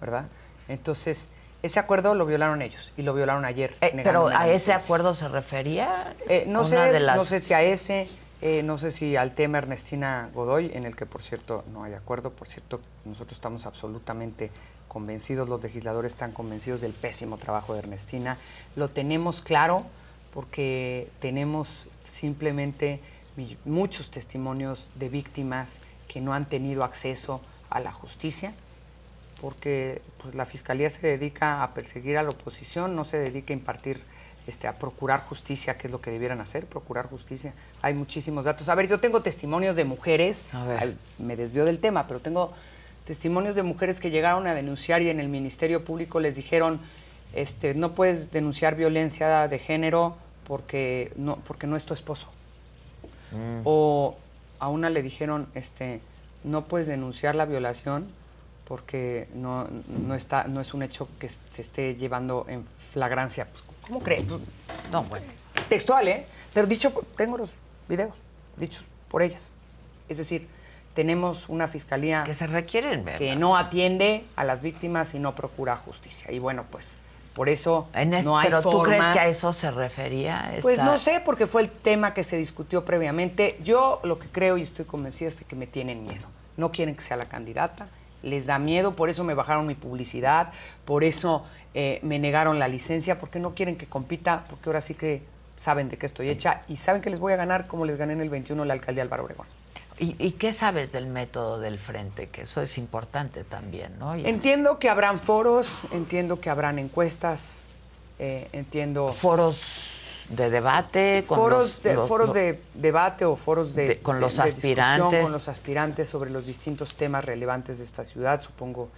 ¿verdad? 0.00 0.26
Entonces, 0.68 1.28
ese 1.62 1.80
acuerdo 1.80 2.14
lo 2.14 2.26
violaron 2.26 2.60
ellos 2.62 2.92
y 2.96 3.02
lo 3.02 3.14
violaron 3.14 3.44
ayer. 3.46 3.76
Eh, 3.80 3.98
pero 4.04 4.28
a 4.28 4.48
ese 4.48 4.72
acuerdo 4.72 5.14
se 5.14 5.28
refería. 5.28 6.14
Eh, 6.28 6.44
no, 6.46 6.64
sé, 6.64 6.76
de 6.76 7.00
las- 7.00 7.16
no 7.16 7.24
sé 7.24 7.40
si 7.40 7.54
a 7.54 7.62
ese, 7.62 8.06
eh, 8.40 8.62
no 8.62 8.78
sé 8.78 8.90
si 8.90 9.16
al 9.16 9.34
tema 9.34 9.58
Ernestina 9.58 10.30
Godoy, 10.34 10.70
en 10.74 10.84
el 10.84 10.96
que 10.96 11.06
por 11.06 11.22
cierto 11.22 11.64
no 11.72 11.84
hay 11.84 11.94
acuerdo, 11.94 12.30
por 12.30 12.48
cierto 12.48 12.80
nosotros 13.04 13.38
estamos 13.38 13.66
absolutamente 13.66 14.50
convencidos, 14.88 15.48
los 15.48 15.62
legisladores 15.62 16.12
están 16.12 16.32
convencidos 16.32 16.80
del 16.80 16.92
pésimo 16.92 17.38
trabajo 17.38 17.72
de 17.72 17.80
Ernestina, 17.80 18.38
lo 18.76 18.90
tenemos 18.90 19.40
claro 19.40 19.84
porque 20.32 21.10
tenemos 21.20 21.86
simplemente 22.06 23.00
muchos 23.64 24.10
testimonios 24.10 24.90
de 24.94 25.08
víctimas 25.08 25.80
que 26.08 26.20
no 26.20 26.34
han 26.34 26.46
tenido 26.48 26.84
acceso 26.84 27.40
a 27.70 27.80
la 27.80 27.92
justicia 27.92 28.52
porque 29.40 30.00
pues, 30.22 30.34
la 30.34 30.46
fiscalía 30.46 30.88
se 30.88 31.06
dedica 31.06 31.62
a 31.62 31.74
perseguir 31.74 32.16
a 32.16 32.22
la 32.22 32.30
oposición, 32.30 32.96
no 32.96 33.04
se 33.04 33.18
dedica 33.18 33.52
a 33.52 33.56
impartir, 33.56 34.00
este, 34.46 34.68
a 34.68 34.78
procurar 34.78 35.20
justicia, 35.20 35.76
que 35.78 35.86
es 35.86 35.92
lo 35.92 36.00
que 36.00 36.10
debieran 36.10 36.40
hacer, 36.40 36.66
procurar 36.66 37.08
justicia. 37.08 37.54
Hay 37.82 37.94
muchísimos 37.94 38.44
datos. 38.44 38.68
A 38.68 38.74
ver, 38.74 38.88
yo 38.88 39.00
tengo 39.00 39.22
testimonios 39.22 39.76
de 39.76 39.84
mujeres, 39.84 40.44
A 40.52 40.64
ver. 40.64 40.78
ay, 40.80 40.98
me 41.18 41.36
desvió 41.36 41.64
del 41.64 41.78
tema, 41.78 42.06
pero 42.06 42.20
tengo 42.20 42.52
testimonios 43.04 43.54
de 43.54 43.62
mujeres 43.62 44.00
que 44.00 44.10
llegaron 44.10 44.46
a 44.46 44.54
denunciar 44.54 45.02
y 45.02 45.10
en 45.10 45.20
el 45.20 45.28
Ministerio 45.28 45.84
Público 45.84 46.20
les 46.20 46.34
dijeron, 46.34 46.80
este, 47.34 47.74
no 47.74 47.94
puedes 47.94 48.30
denunciar 48.30 48.76
violencia 48.76 49.48
de 49.48 49.58
género 49.58 50.16
porque 50.46 51.12
no, 51.16 51.36
porque 51.36 51.66
no 51.66 51.76
es 51.76 51.84
tu 51.84 51.94
esposo. 51.94 52.28
O 53.64 54.16
a 54.60 54.68
una 54.68 54.90
le 54.90 55.02
dijeron, 55.02 55.48
este, 55.54 56.00
no 56.44 56.66
puedes 56.66 56.86
denunciar 56.86 57.34
la 57.34 57.46
violación 57.46 58.06
porque 58.66 59.26
no, 59.34 59.66
no 59.88 60.14
está, 60.14 60.44
no 60.44 60.60
es 60.60 60.72
un 60.72 60.82
hecho 60.82 61.08
que 61.18 61.28
se 61.28 61.60
esté 61.60 61.96
llevando 61.96 62.46
en 62.48 62.64
flagrancia. 62.92 63.46
Pues, 63.50 63.64
¿Cómo 63.86 64.00
crees? 64.00 64.24
No, 64.90 65.02
bueno. 65.04 65.26
Textual, 65.68 66.06
¿eh? 66.08 66.26
Pero 66.52 66.66
dicho, 66.66 66.92
tengo 67.16 67.36
los 67.38 67.54
videos 67.88 68.14
dichos 68.56 68.84
por 69.08 69.22
ellas. 69.22 69.52
Es 70.08 70.18
decir, 70.18 70.48
tenemos 70.94 71.48
una 71.48 71.66
fiscalía 71.66 72.22
que 72.24 72.34
se 72.34 72.46
requieren, 72.46 73.04
¿verdad? 73.04 73.18
que 73.18 73.36
no 73.36 73.56
atiende 73.56 74.24
a 74.36 74.44
las 74.44 74.60
víctimas 74.62 75.14
y 75.14 75.18
no 75.18 75.34
procura 75.34 75.76
justicia. 75.76 76.30
Y 76.32 76.38
bueno, 76.38 76.64
pues 76.70 76.98
por 77.34 77.48
eso 77.48 77.88
En 77.94 78.14
es- 78.14 78.24
no 78.26 78.38
hay 78.38 78.46
pero 78.46 78.62
tú 78.62 78.70
forma. 78.70 78.84
crees 78.96 79.06
que 79.06 79.18
a 79.18 79.26
eso 79.26 79.52
se 79.52 79.70
refería. 79.72 80.56
Pues 80.62 80.78
no 80.80 80.96
sé, 80.98 81.20
porque 81.24 81.46
fue 81.46 81.62
el 81.62 81.70
tema 81.70 82.14
que 82.14 82.22
se 82.22 82.36
discutió 82.36 82.84
previamente. 82.84 83.58
Yo 83.64 84.00
lo 84.04 84.18
que 84.20 84.28
creo 84.28 84.56
y 84.56 84.62
estoy 84.62 84.84
convencida 84.84 85.28
es 85.28 85.38
de 85.38 85.44
que 85.44 85.56
me 85.56 85.66
tienen 85.66 86.04
miedo. 86.04 86.26
No 86.56 86.70
quieren 86.70 86.94
que 86.94 87.02
sea 87.02 87.16
la 87.16 87.26
candidata, 87.26 87.88
les 88.24 88.46
da 88.46 88.58
miedo, 88.58 88.96
por 88.96 89.08
eso 89.10 89.22
me 89.22 89.34
bajaron 89.34 89.66
mi 89.66 89.74
publicidad, 89.76 90.52
por 90.84 91.04
eso 91.04 91.44
eh, 91.74 92.00
me 92.02 92.18
negaron 92.18 92.58
la 92.58 92.66
licencia, 92.68 93.20
porque 93.20 93.38
no 93.38 93.54
quieren 93.54 93.76
que 93.76 93.86
compita, 93.86 94.44
porque 94.50 94.68
ahora 94.68 94.80
sí 94.80 94.94
que 94.94 95.22
saben 95.56 95.88
de 95.88 95.96
qué 95.98 96.06
estoy 96.06 96.28
hecha 96.30 96.62
y 96.68 96.76
saben 96.78 97.00
que 97.02 97.10
les 97.10 97.20
voy 97.20 97.32
a 97.32 97.36
ganar 97.36 97.66
como 97.68 97.84
les 97.84 97.96
gané 97.96 98.14
en 98.14 98.20
el 98.20 98.30
21 98.30 98.64
la 98.64 98.74
alcaldía 98.74 99.02
Álvaro 99.04 99.24
Obregón. 99.24 99.46
¿Y, 99.98 100.16
y 100.18 100.32
qué 100.32 100.52
sabes 100.52 100.90
del 100.90 101.06
método 101.06 101.60
del 101.60 101.78
frente? 101.78 102.28
Que 102.28 102.42
eso 102.42 102.60
es 102.60 102.78
importante 102.78 103.44
también, 103.44 103.96
¿no? 104.00 104.16
Y- 104.16 104.26
Entiendo 104.26 104.80
que 104.80 104.88
habrán 104.88 105.20
foros, 105.20 105.82
entiendo 105.92 106.40
que 106.40 106.50
habrán 106.50 106.80
encuestas, 106.80 107.60
eh, 108.18 108.48
entiendo... 108.52 109.12
Foros 109.12 109.96
de 110.28 110.48
debate, 110.50 111.24
con 111.26 111.38
foros 111.38 111.58
los- 111.58 111.82
de, 111.82 111.94
los- 111.94 112.08
foros 112.08 112.26
los- 112.28 112.34
de 112.34 112.60
debate 112.74 113.24
o 113.24 113.36
foros 113.36 113.74
de, 113.74 113.88
De- 113.88 113.98
con 114.00 114.16
de- 114.16 114.22
los 114.22 114.38
aspirantes. 114.38 115.22
con 115.22 115.32
los 115.32 115.48
aspirantes 115.48 116.08
sobre 116.08 116.30
los 116.30 116.46
distintos 116.46 116.96
temas 116.96 117.24
relevantes 117.24 117.78
de 117.78 117.84
esta 117.84 118.04
ciudad 118.04 118.40
supongo 118.40 118.88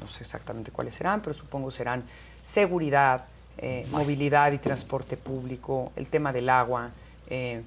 no 0.00 0.08
sé 0.08 0.22
exactamente 0.22 0.70
cuáles 0.70 0.94
serán 0.94 1.20
pero 1.20 1.34
supongo 1.34 1.70
serán 1.70 2.02
seguridad 2.42 3.26
eh, 3.58 3.86
movilidad 3.90 4.50
y 4.52 4.58
transporte 4.58 5.16
público 5.18 5.92
el 5.96 6.06
tema 6.06 6.32
del 6.32 6.48
agua 6.48 6.90
eh, 7.28 7.62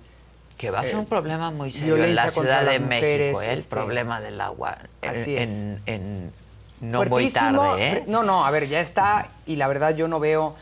que 0.58 0.72
va 0.72 0.80
a 0.80 0.84
ser 0.84 0.95
eh, 0.95 0.97
un 0.97 1.06
problema 1.06 1.51
muy 1.51 1.70
serio 1.70 1.97
en 1.97 2.16
la 2.16 2.30
Ciudad 2.30 2.62
de 2.62 2.80
las 2.80 2.82
México, 2.82 2.95
mujeres, 2.95 3.38
¿eh? 3.41 3.51
el 3.51 3.58
este, 3.60 3.70
problema 3.76 4.22
del 4.22 4.39
agua. 4.41 4.78
en- 5.01 5.10
Así 5.10 5.36
es. 5.36 5.49
en- 5.51 5.82
en- 5.86 6.34
no 6.82 6.99
muy 6.99 7.08
Fuertísimo. 7.08 7.62
tarde, 7.62 7.88
¿eh? 7.99 8.03
No, 8.08 8.24
no, 8.24 8.45
a 8.45 8.51
ver, 8.51 8.68
ya 8.68 8.80
está 8.80 9.30
y 9.45 9.58
la 9.58 9.68
verdad 9.68 9.95
yo 9.95 10.08
no 10.08 10.20
veo 10.20 10.56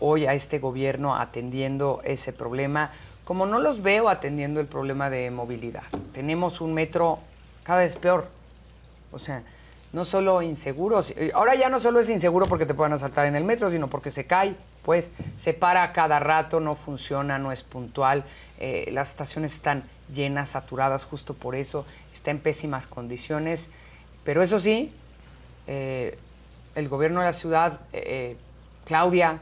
hoy 0.00 0.26
a 0.26 0.34
este 0.34 0.58
gobierno 0.58 1.16
atendiendo 1.16 2.00
ese 2.04 2.32
problema, 2.32 2.90
como 3.24 3.46
no 3.46 3.58
los 3.58 3.82
veo 3.82 4.08
atendiendo 4.08 4.60
el 4.60 4.66
problema 4.66 5.10
de 5.10 5.30
movilidad. 5.30 5.82
Tenemos 6.12 6.60
un 6.60 6.74
metro 6.74 7.18
cada 7.64 7.80
vez 7.80 7.96
peor. 7.96 8.28
O 9.12 9.18
sea, 9.18 9.42
no 9.92 10.04
solo 10.04 10.42
inseguro, 10.42 11.02
si- 11.02 11.14
eh, 11.16 11.30
ahora 11.34 11.54
ya 11.54 11.68
no 11.68 11.80
solo 11.80 12.00
es 12.00 12.10
inseguro 12.10 12.46
porque 12.46 12.66
te 12.66 12.74
puedan 12.74 12.92
asaltar 12.92 13.26
en 13.26 13.34
el 13.36 13.44
metro, 13.44 13.70
sino 13.70 13.88
porque 13.88 14.10
se 14.10 14.26
cae, 14.26 14.54
pues 14.84 15.12
se 15.36 15.54
para 15.54 15.92
cada 15.92 16.18
rato, 16.20 16.60
no 16.60 16.74
funciona, 16.74 17.38
no 17.38 17.50
es 17.50 17.62
puntual, 17.62 18.24
eh, 18.58 18.88
las 18.92 19.10
estaciones 19.10 19.54
están 19.54 19.84
llenas, 20.14 20.50
saturadas 20.50 21.04
justo 21.04 21.34
por 21.34 21.54
eso, 21.54 21.86
está 22.14 22.30
en 22.30 22.38
pésimas 22.40 22.86
condiciones, 22.86 23.68
pero 24.24 24.42
eso 24.42 24.60
sí, 24.60 24.92
eh, 25.66 26.18
el 26.74 26.88
gobierno 26.88 27.20
de 27.20 27.26
la 27.26 27.32
ciudad, 27.32 27.80
eh, 27.92 28.36
Claudia, 28.84 29.40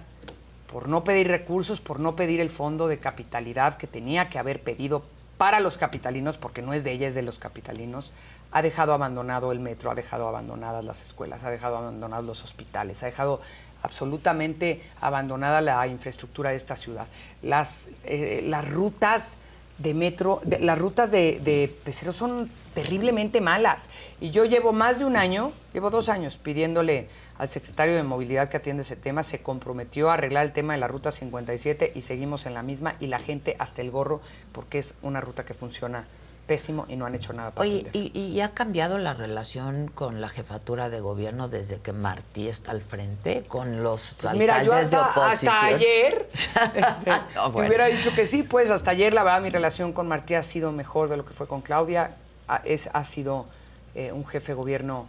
por 0.75 0.89
no 0.89 1.05
pedir 1.05 1.29
recursos, 1.29 1.81
por 1.81 2.01
no 2.01 2.16
pedir 2.16 2.41
el 2.41 2.51
fondo 2.51 2.89
de 2.89 2.99
capitalidad 2.99 3.75
que 3.75 3.87
tenía 3.87 4.29
que 4.29 4.41
haber 4.41 4.61
pedido 4.61 5.05
para 5.39 5.61
los 5.61 5.79
capitalinos, 5.79 6.37
porque 6.37 6.62
no 6.62 6.75
es 6.75 6.83
de 6.83 6.91
ella, 6.91 7.07
es 7.07 7.14
de 7.14 7.22
los 7.22 7.39
capitalinos, 7.39 8.11
ha 8.51 8.61
dejado 8.61 8.93
abandonado 8.93 9.53
el 9.53 9.61
metro, 9.61 9.93
ha 9.93 9.95
dejado 9.95 10.27
abandonadas 10.27 10.85
las 10.85 11.01
escuelas, 11.01 11.45
ha 11.45 11.51
dejado 11.51 11.77
abandonados 11.77 12.25
los 12.25 12.43
hospitales, 12.43 13.05
ha 13.05 13.07
dejado 13.07 13.41
absolutamente 13.85 14.83
abandonada 15.01 15.61
la 15.61 15.87
infraestructura 15.87 16.51
de 16.51 16.57
esta 16.57 16.75
ciudad. 16.75 17.07
Las, 17.41 17.70
eh, 18.03 18.43
las 18.45 18.68
rutas 18.68 19.37
de 19.79 19.95
metro, 19.95 20.41
las 20.59 20.77
rutas 20.77 21.12
de, 21.12 21.39
de 21.85 22.12
son 22.12 22.51
terriblemente 22.75 23.41
malas. 23.41 23.89
Y 24.20 24.33
yo 24.33 24.45
llevo 24.45 24.72
más 24.72 24.99
de 24.99 25.05
un 25.05 25.16
año, 25.16 25.53
llevo 25.72 25.91
dos 25.91 26.09
años 26.09 26.37
pidiéndole 26.37 27.07
al 27.45 27.51
secretario 27.51 27.95
de 27.95 28.03
Movilidad 28.03 28.49
que 28.49 28.57
atiende 28.57 28.82
ese 28.82 28.97
tema, 28.97 29.22
se 29.22 29.40
comprometió 29.42 30.11
a 30.11 30.14
arreglar 30.14 30.45
el 30.45 30.53
tema 30.53 30.72
de 30.72 30.80
la 30.80 30.88
ruta 30.88 31.12
57 31.12 31.92
y 31.95 32.03
seguimos 32.03 32.47
en 32.47 32.55
la 32.55 32.62
misma 32.62 32.97
y 33.01 33.07
la 33.07 33.18
gente 33.18 33.55
hasta 33.59 33.82
el 33.82 33.90
gorro 33.90 34.20
porque 34.53 34.78
es 34.78 34.95
una 35.03 35.20
ruta 35.20 35.45
que 35.45 35.55
funciona 35.55 36.07
pésimo 36.47 36.84
y 36.88 36.97
no 36.97 37.07
han 37.07 37.14
hecho 37.14 37.32
nada 37.32 37.53
para 37.53 37.66
Oye, 37.68 37.86
y, 37.95 38.11
y 38.18 38.40
ha 38.40 38.51
cambiado 38.53 38.99
la 38.99 39.14
relación 39.14 39.90
con 39.95 40.20
la 40.20 40.28
jefatura 40.28 40.90
de 40.90 41.01
gobierno 41.01 41.49
desde 41.49 41.78
que 41.80 41.92
Martí 41.92 42.49
está 42.49 42.70
al 42.70 42.82
frente, 42.82 43.42
con 43.49 43.82
los 43.82 44.14
Pues 44.20 44.34
mira, 44.34 44.62
yo 44.62 44.72
de 44.72 44.80
hasta, 44.80 45.11
oposición. 45.11 45.55
hasta 45.55 45.66
ayer 45.66 46.28
este, 46.32 47.11
No, 47.34 47.51
bueno. 47.51 47.68
hubiera 47.68 47.86
dicho 47.86 48.14
que 48.14 48.26
sí, 48.26 48.42
pues 48.42 48.70
hasta 48.70 48.90
ayer 48.90 49.14
la 49.14 49.22
verdad 49.22 49.40
mi 49.40 49.51
relación 49.51 49.92
con 49.92 50.07
Martí 50.09 50.34
ha 50.34 50.42
sido 50.42 50.70
mejor 50.72 51.09
de 51.09 51.16
lo 51.16 51.24
que 51.24 51.32
fue 51.32 51.47
con 51.47 51.62
Claudia. 51.62 52.16
Ha, 52.49 52.57
es, 52.64 52.90
ha 52.92 53.05
sido 53.05 53.47
eh, 53.95 54.12
un 54.12 54.26
jefe 54.26 54.53
de 54.53 54.57
gobierno, 54.57 55.07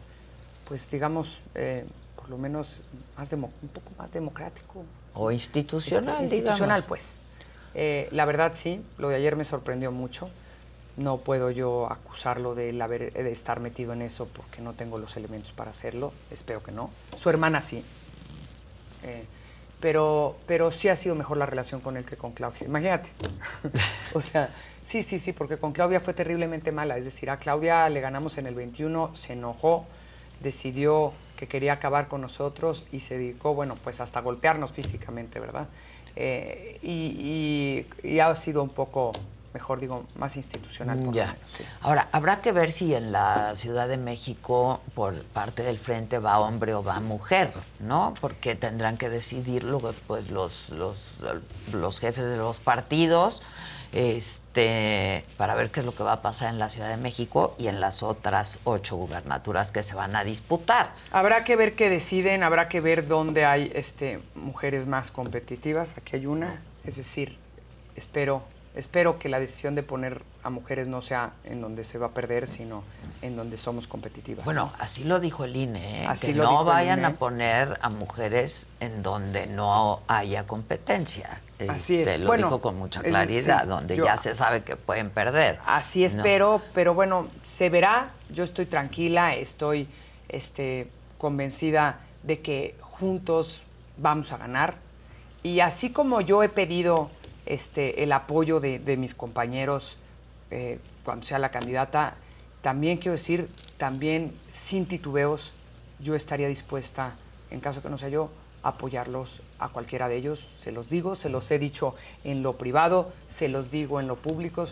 pues 0.69 0.89
digamos, 0.89 1.39
eh, 1.53 1.85
por 2.25 2.31
lo 2.31 2.37
menos 2.39 2.77
más 3.15 3.29
demo- 3.29 3.51
un 3.61 3.69
poco 3.69 3.91
más 3.99 4.11
democrático. 4.11 4.83
O 5.13 5.29
institucional, 5.31 6.23
Este, 6.23 6.37
institucional, 6.37 6.77
digamos. 6.81 6.87
pues. 6.87 7.17
Eh, 7.75 8.07
la 8.11 8.25
verdad 8.25 8.53
sí, 8.55 8.83
lo 8.97 9.09
de 9.09 9.17
ayer 9.17 9.35
me 9.35 9.43
sorprendió 9.43 9.91
mucho. 9.91 10.31
No 10.97 11.17
puedo 11.19 11.51
yo 11.51 11.85
acusarlo 11.91 12.55
de, 12.55 12.69
él 12.71 12.81
haber- 12.81 13.13
de 13.13 13.31
estar 13.31 13.59
metido 13.59 13.93
en 13.93 14.01
eso 14.01 14.27
porque 14.33 14.59
no 14.63 14.73
tengo 14.73 14.97
los 14.97 15.15
elementos 15.17 15.51
para 15.51 15.69
hacerlo. 15.69 16.13
Espero 16.31 16.63
que 16.63 16.71
no. 16.71 16.89
Su 17.15 17.29
hermana 17.29 17.61
sí. 17.61 17.83
Eh, 19.03 19.25
pero, 19.79 20.35
pero 20.47 20.71
sí 20.71 20.89
ha 20.89 20.95
sido 20.95 21.13
mejor 21.13 21.37
la 21.37 21.45
relación 21.45 21.79
con 21.79 21.95
él 21.95 22.05
que 22.05 22.17
con 22.17 22.31
Claudia. 22.31 22.65
Imagínate. 22.65 23.11
o 24.15 24.21
sea, 24.21 24.49
sí, 24.83 25.03
sí, 25.03 25.19
sí, 25.19 25.31
porque 25.31 25.57
con 25.57 25.73
Claudia 25.73 25.99
fue 25.99 26.15
terriblemente 26.15 26.71
mala. 26.71 26.97
Es 26.97 27.05
decir, 27.05 27.29
a 27.29 27.37
Claudia 27.37 27.87
le 27.89 28.01
ganamos 28.01 28.39
en 28.39 28.47
el 28.47 28.55
21, 28.55 29.15
se 29.15 29.33
enojó, 29.33 29.85
decidió 30.41 31.13
que 31.35 31.47
quería 31.47 31.73
acabar 31.73 32.07
con 32.07 32.21
nosotros 32.21 32.83
y 32.91 32.99
se 33.01 33.17
dedicó, 33.17 33.53
bueno, 33.53 33.75
pues 33.83 34.01
hasta 34.01 34.21
golpearnos 34.21 34.71
físicamente, 34.71 35.39
¿verdad? 35.39 35.67
Eh, 36.15 36.79
y, 36.81 37.85
y- 38.03 38.07
y 38.09 38.19
ha 38.19 38.35
sido 38.35 38.63
un 38.63 38.69
poco 38.69 39.11
mejor 39.53 39.79
digo, 39.79 40.03
más 40.17 40.35
institucional. 40.35 40.97
Por 40.99 41.13
Ya. 41.13 41.27
Lo 41.27 41.31
menos, 41.31 41.49
sí. 41.49 41.63
Ahora, 41.79 42.09
habrá 42.11 42.41
que 42.41 42.51
ver 42.51 42.73
si 42.73 42.93
en 42.93 43.13
la 43.13 43.53
Ciudad 43.55 43.87
de 43.87 43.95
México, 43.95 44.81
por 44.95 45.23
parte 45.23 45.63
del 45.63 45.79
frente, 45.79 46.19
va 46.19 46.39
hombre 46.39 46.73
o 46.73 46.83
va 46.83 46.99
mujer, 46.99 47.53
¿no? 47.79 48.13
Porque 48.19 48.55
tendrán 48.55 48.97
que 48.97 49.07
decidirlo 49.09 49.79
pues, 50.07 50.29
los, 50.29 50.67
los, 50.71 51.09
los 51.71 51.99
jefes 52.01 52.25
de 52.25 52.35
los 52.35 52.59
partidos 52.59 53.41
este, 53.95 55.23
para 55.37 55.55
ver 55.55 55.71
qué 55.71 55.79
es 55.79 55.85
lo 55.85 55.95
que 55.95 56.03
va 56.03 56.13
a 56.13 56.21
pasar 56.21 56.49
en 56.49 56.59
la 56.59 56.69
Ciudad 56.69 56.89
de 56.89 56.97
México 56.97 57.55
y 57.57 57.67
en 57.67 57.79
las 57.79 58.03
otras 58.03 58.59
ocho 58.65 58.97
gubernaturas 58.97 59.71
que 59.71 59.83
se 59.83 59.95
van 59.95 60.15
a 60.17 60.23
disputar. 60.25 60.91
Habrá 61.11 61.45
que 61.45 61.55
ver 61.55 61.75
qué 61.75 61.89
deciden, 61.89 62.43
habrá 62.43 62.67
que 62.67 62.81
ver 62.81 63.07
dónde 63.07 63.45
hay 63.45 63.71
este, 63.73 64.19
mujeres 64.35 64.85
más 64.85 65.11
competitivas. 65.11 65.95
Aquí 65.97 66.17
hay 66.17 66.25
una, 66.25 66.61
es 66.83 66.97
decir, 66.97 67.37
espero, 67.95 68.43
espero 68.75 69.17
que 69.17 69.29
la 69.29 69.39
decisión 69.39 69.75
de 69.75 69.83
poner 69.83 70.23
a 70.43 70.49
mujeres 70.49 70.87
no 70.87 71.01
sea 71.01 71.31
en 71.45 71.61
donde 71.61 71.85
se 71.85 71.97
va 71.97 72.07
a 72.07 72.11
perder, 72.11 72.47
sino 72.47 72.83
en 73.21 73.37
donde 73.37 73.55
somos 73.55 73.87
competitivas. 73.87 74.43
Bueno, 74.43 74.73
así 74.77 75.05
lo 75.05 75.21
dijo 75.21 75.45
el 75.45 75.55
INE, 75.55 76.03
¿eh? 76.03 76.05
Así 76.05 76.27
que 76.27 76.33
lo 76.33 76.43
no 76.43 76.65
vayan 76.65 76.99
INE. 76.99 77.07
a 77.07 77.13
poner 77.13 77.79
a 77.81 77.89
mujeres 77.89 78.67
en 78.81 79.01
donde 79.01 79.47
no 79.47 80.01
haya 80.07 80.45
competencia. 80.45 81.41
Así 81.69 81.99
Este, 82.01 82.15
es. 82.15 82.19
Lo 82.21 82.27
Bueno, 82.27 82.47
dijo 82.47 82.61
con 82.61 82.77
mucha 82.77 82.99
es- 83.01 83.07
claridad, 83.07 83.61
sí, 83.63 83.67
donde 83.69 83.95
yo- 83.95 84.05
ya 84.05 84.17
se 84.17 84.35
sabe 84.35 84.63
que 84.63 84.75
pueden 84.75 85.09
perder. 85.09 85.59
Así 85.65 86.01
¿no? 86.01 86.07
espero, 86.07 86.61
pero 86.73 86.93
bueno, 86.93 87.27
se 87.43 87.69
verá. 87.69 88.09
Yo 88.29 88.43
estoy 88.43 88.65
tranquila, 88.65 89.35
estoy 89.35 89.87
este, 90.29 90.89
convencida 91.17 91.99
de 92.23 92.41
que 92.41 92.75
juntos 92.81 93.63
vamos 93.97 94.31
a 94.31 94.37
ganar. 94.37 94.75
Y 95.43 95.59
así 95.61 95.91
como 95.91 96.21
yo 96.21 96.43
he 96.43 96.49
pedido 96.49 97.09
este, 97.45 98.03
el 98.03 98.11
apoyo 98.11 98.59
de, 98.59 98.79
de 98.79 98.97
mis 98.97 99.13
compañeros 99.13 99.97
eh, 100.51 100.79
cuando 101.03 101.25
sea 101.25 101.37
la 101.39 101.51
candidata, 101.51 102.15
también 102.61 102.97
quiero 102.97 103.11
decir, 103.13 103.47
también 103.77 104.33
sin 104.51 104.87
titubeos, 104.87 105.53
yo 105.99 106.15
estaría 106.15 106.47
dispuesta, 106.47 107.13
en 107.51 107.59
caso 107.59 107.81
que 107.83 107.89
no 107.89 107.97
sea 107.99 108.09
yo, 108.09 108.29
apoyarlos 108.67 109.41
a 109.59 109.69
cualquiera 109.69 110.07
de 110.09 110.17
ellos. 110.17 110.47
Se 110.59 110.71
los 110.71 110.89
digo, 110.89 111.15
se 111.15 111.29
los 111.29 111.49
he 111.51 111.59
dicho 111.59 111.95
en 112.23 112.43
lo 112.43 112.57
privado, 112.57 113.11
se 113.29 113.47
los 113.47 113.71
digo 113.71 113.99
en 113.99 114.07
lo 114.07 114.15
público. 114.15 114.65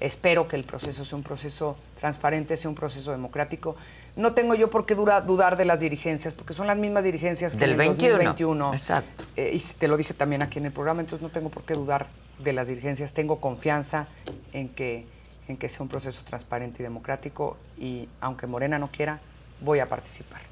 Espero 0.00 0.46
que 0.46 0.56
el 0.56 0.64
proceso 0.64 1.06
sea 1.06 1.16
un 1.16 1.22
proceso 1.24 1.76
transparente, 1.98 2.56
sea 2.58 2.68
un 2.68 2.74
proceso 2.74 3.12
democrático. 3.12 3.76
No 4.14 4.34
tengo 4.34 4.54
yo 4.54 4.68
por 4.68 4.84
qué 4.84 4.94
dura- 4.94 5.20
dudar 5.22 5.56
de 5.56 5.64
las 5.64 5.80
dirigencias, 5.80 6.34
porque 6.34 6.52
son 6.52 6.66
las 6.66 6.76
mismas 6.76 7.02
dirigencias 7.04 7.54
que 7.54 7.60
Del 7.60 7.70
en 7.72 7.80
el 7.80 7.86
21. 7.88 8.12
2021. 8.14 8.72
Exacto. 8.74 9.24
Eh, 9.36 9.52
y 9.54 9.58
te 9.78 9.88
lo 9.88 9.96
dije 9.96 10.12
también 10.12 10.42
aquí 10.42 10.58
en 10.58 10.66
el 10.66 10.72
programa, 10.72 11.00
entonces 11.00 11.22
no 11.22 11.30
tengo 11.30 11.48
por 11.48 11.62
qué 11.62 11.72
dudar 11.74 12.08
de 12.38 12.52
las 12.52 12.68
dirigencias. 12.68 13.14
Tengo 13.14 13.40
confianza 13.40 14.08
en 14.52 14.68
que, 14.68 15.06
en 15.48 15.56
que 15.56 15.68
sea 15.70 15.82
un 15.82 15.88
proceso 15.88 16.22
transparente 16.24 16.82
y 16.82 16.82
democrático 16.82 17.56
y 17.78 18.08
aunque 18.20 18.46
Morena 18.46 18.78
no 18.78 18.90
quiera, 18.90 19.20
voy 19.62 19.78
a 19.78 19.88
participar. 19.88 20.42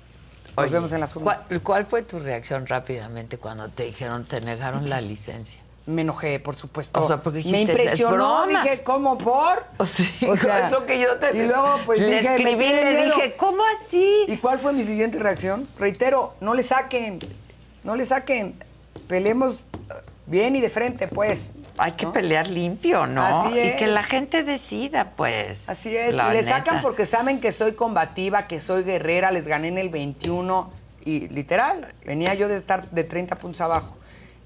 Nos 0.57 0.65
Oye, 0.65 0.73
vemos 0.73 0.93
en 0.93 1.01
las 1.01 1.15
urnas. 1.17 1.47
¿cuál, 1.49 1.63
cuál 1.63 1.87
fue 1.87 2.03
tu 2.03 2.19
reacción 2.21 2.67
rápidamente 2.67 3.39
cuando 3.39 3.69
te 3.69 3.85
dijeron 3.85 4.25
te 4.25 4.41
negaron 4.41 4.89
la 4.89 5.01
licencia? 5.01 5.61
Me 5.87 6.01
enojé, 6.03 6.41
por 6.41 6.55
supuesto. 6.57 7.01
O 7.03 7.05
sea, 7.05 7.19
porque 7.19 7.41
me 7.41 7.43
dijiste, 7.45 7.63
"Es 7.63 7.69
impresionó, 7.71 8.15
broma". 8.47 8.47
dije, 8.63 8.83
¿cómo 8.83 9.19
por? 9.19 9.65
O 9.79 9.85
sea, 9.87 10.07
O 10.31 10.37
sea, 10.37 10.67
es 10.67 10.71
lo 10.73 10.87
que 10.87 10.99
yo 10.99 11.17
te 11.19 11.37
Y 11.37 11.47
luego, 11.47 11.77
pues 11.85 12.01
le 12.01 12.07
dije, 12.07 12.29
escribí, 12.37 12.57
me 12.57 12.85
le 12.85 12.95
miedo. 13.03 13.15
dije, 13.17 13.35
¿cómo 13.37 13.63
así? 13.79 14.25
¿Y 14.27 14.39
cuál 14.39 14.59
fue 14.59 14.73
mi 14.73 14.83
siguiente 14.83 15.19
reacción? 15.19 15.69
Reitero, 15.79 16.35
no 16.41 16.55
le 16.55 16.63
saquen, 16.63 17.19
no 17.83 17.97
le 17.97 18.05
saquen. 18.07 18.55
Peleemos 19.09 19.59
eh, 19.61 19.95
bien 20.27 20.57
y 20.57 20.61
de 20.63 20.71
frente, 20.71 21.07
pues. 21.09 21.51
Hay 21.77 21.93
que 21.93 22.07
pelear 22.07 22.47
limpio, 22.49 23.07
¿no? 23.07 23.25
Así 23.25 23.49
Y 23.51 23.77
que 23.77 23.85
es. 23.85 23.91
la 23.91 24.03
gente 24.03 24.45
decida, 24.45 25.11
pues. 25.17 25.69
Así 25.69 25.97
es, 25.97 26.15
La 26.15 26.29
y 26.31 26.37
le 26.37 26.43
neta. 26.43 26.59
sacan 26.59 26.81
porque 26.83 27.05
saben 27.07 27.41
que 27.41 27.51
soy 27.53 27.73
combativa, 27.73 28.47
que 28.47 28.61
soy 28.61 28.85
guerrera, 28.85 29.31
les 29.31 29.49
gané 29.49 29.69
en 29.69 29.79
el 29.79 29.89
21 29.89 30.71
y 31.05 31.29
literal, 31.29 31.93
venía 32.07 32.35
yo 32.35 32.49
de 32.49 32.55
estar 32.57 32.89
de 32.91 33.05
30 33.05 33.37
puntos 33.37 33.61
abajo. 33.61 33.97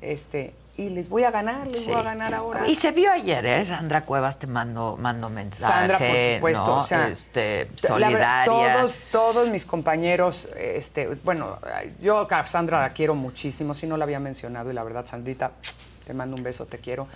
Este, 0.00 0.54
y 0.76 0.90
les 0.90 1.08
voy 1.08 1.24
a 1.24 1.30
ganar, 1.30 1.66
les 1.66 1.84
Sí. 1.84 1.90
voy 1.90 2.00
a 2.00 2.02
ganar 2.04 2.32
ahora. 2.34 2.66
Y 2.68 2.74
se 2.76 2.92
vio 2.92 3.10
ayer, 3.12 3.44
¿eh? 3.46 3.64
Sandra 3.64 4.04
Cuevas 4.04 4.38
te 4.38 4.46
mandó, 4.46 4.96
mandó 4.96 5.28
mensaje, 5.28 5.72
Sandra, 5.72 5.98
por 5.98 6.06
supuesto, 6.36 6.66
¿no? 6.66 6.76
o 6.78 6.84
sea, 6.84 7.08
este, 7.08 7.64
verdad, 7.64 7.76
solidaria. 7.76 8.44
todos, 8.44 9.00
todos 9.10 9.48
mis 9.48 9.64
compañeros, 9.64 10.48
este, 10.56 11.08
bueno, 11.24 11.58
yo 12.00 12.26
a 12.30 12.46
Sandra 12.46 12.80
la 12.80 12.90
quiero 12.90 13.14
muchísimo, 13.16 13.74
si 13.74 13.86
no 13.86 13.96
la 13.96 14.04
había 14.04 14.20
mencionado, 14.20 14.70
y 14.70 14.72
la 14.74 14.84
verdad, 14.84 15.04
Sandrita, 15.04 15.50
te 16.08 16.14
mando 16.14 16.36
un 16.36 16.42
beso, 16.42 16.64
te 16.64 16.78
quiero. 16.78 17.06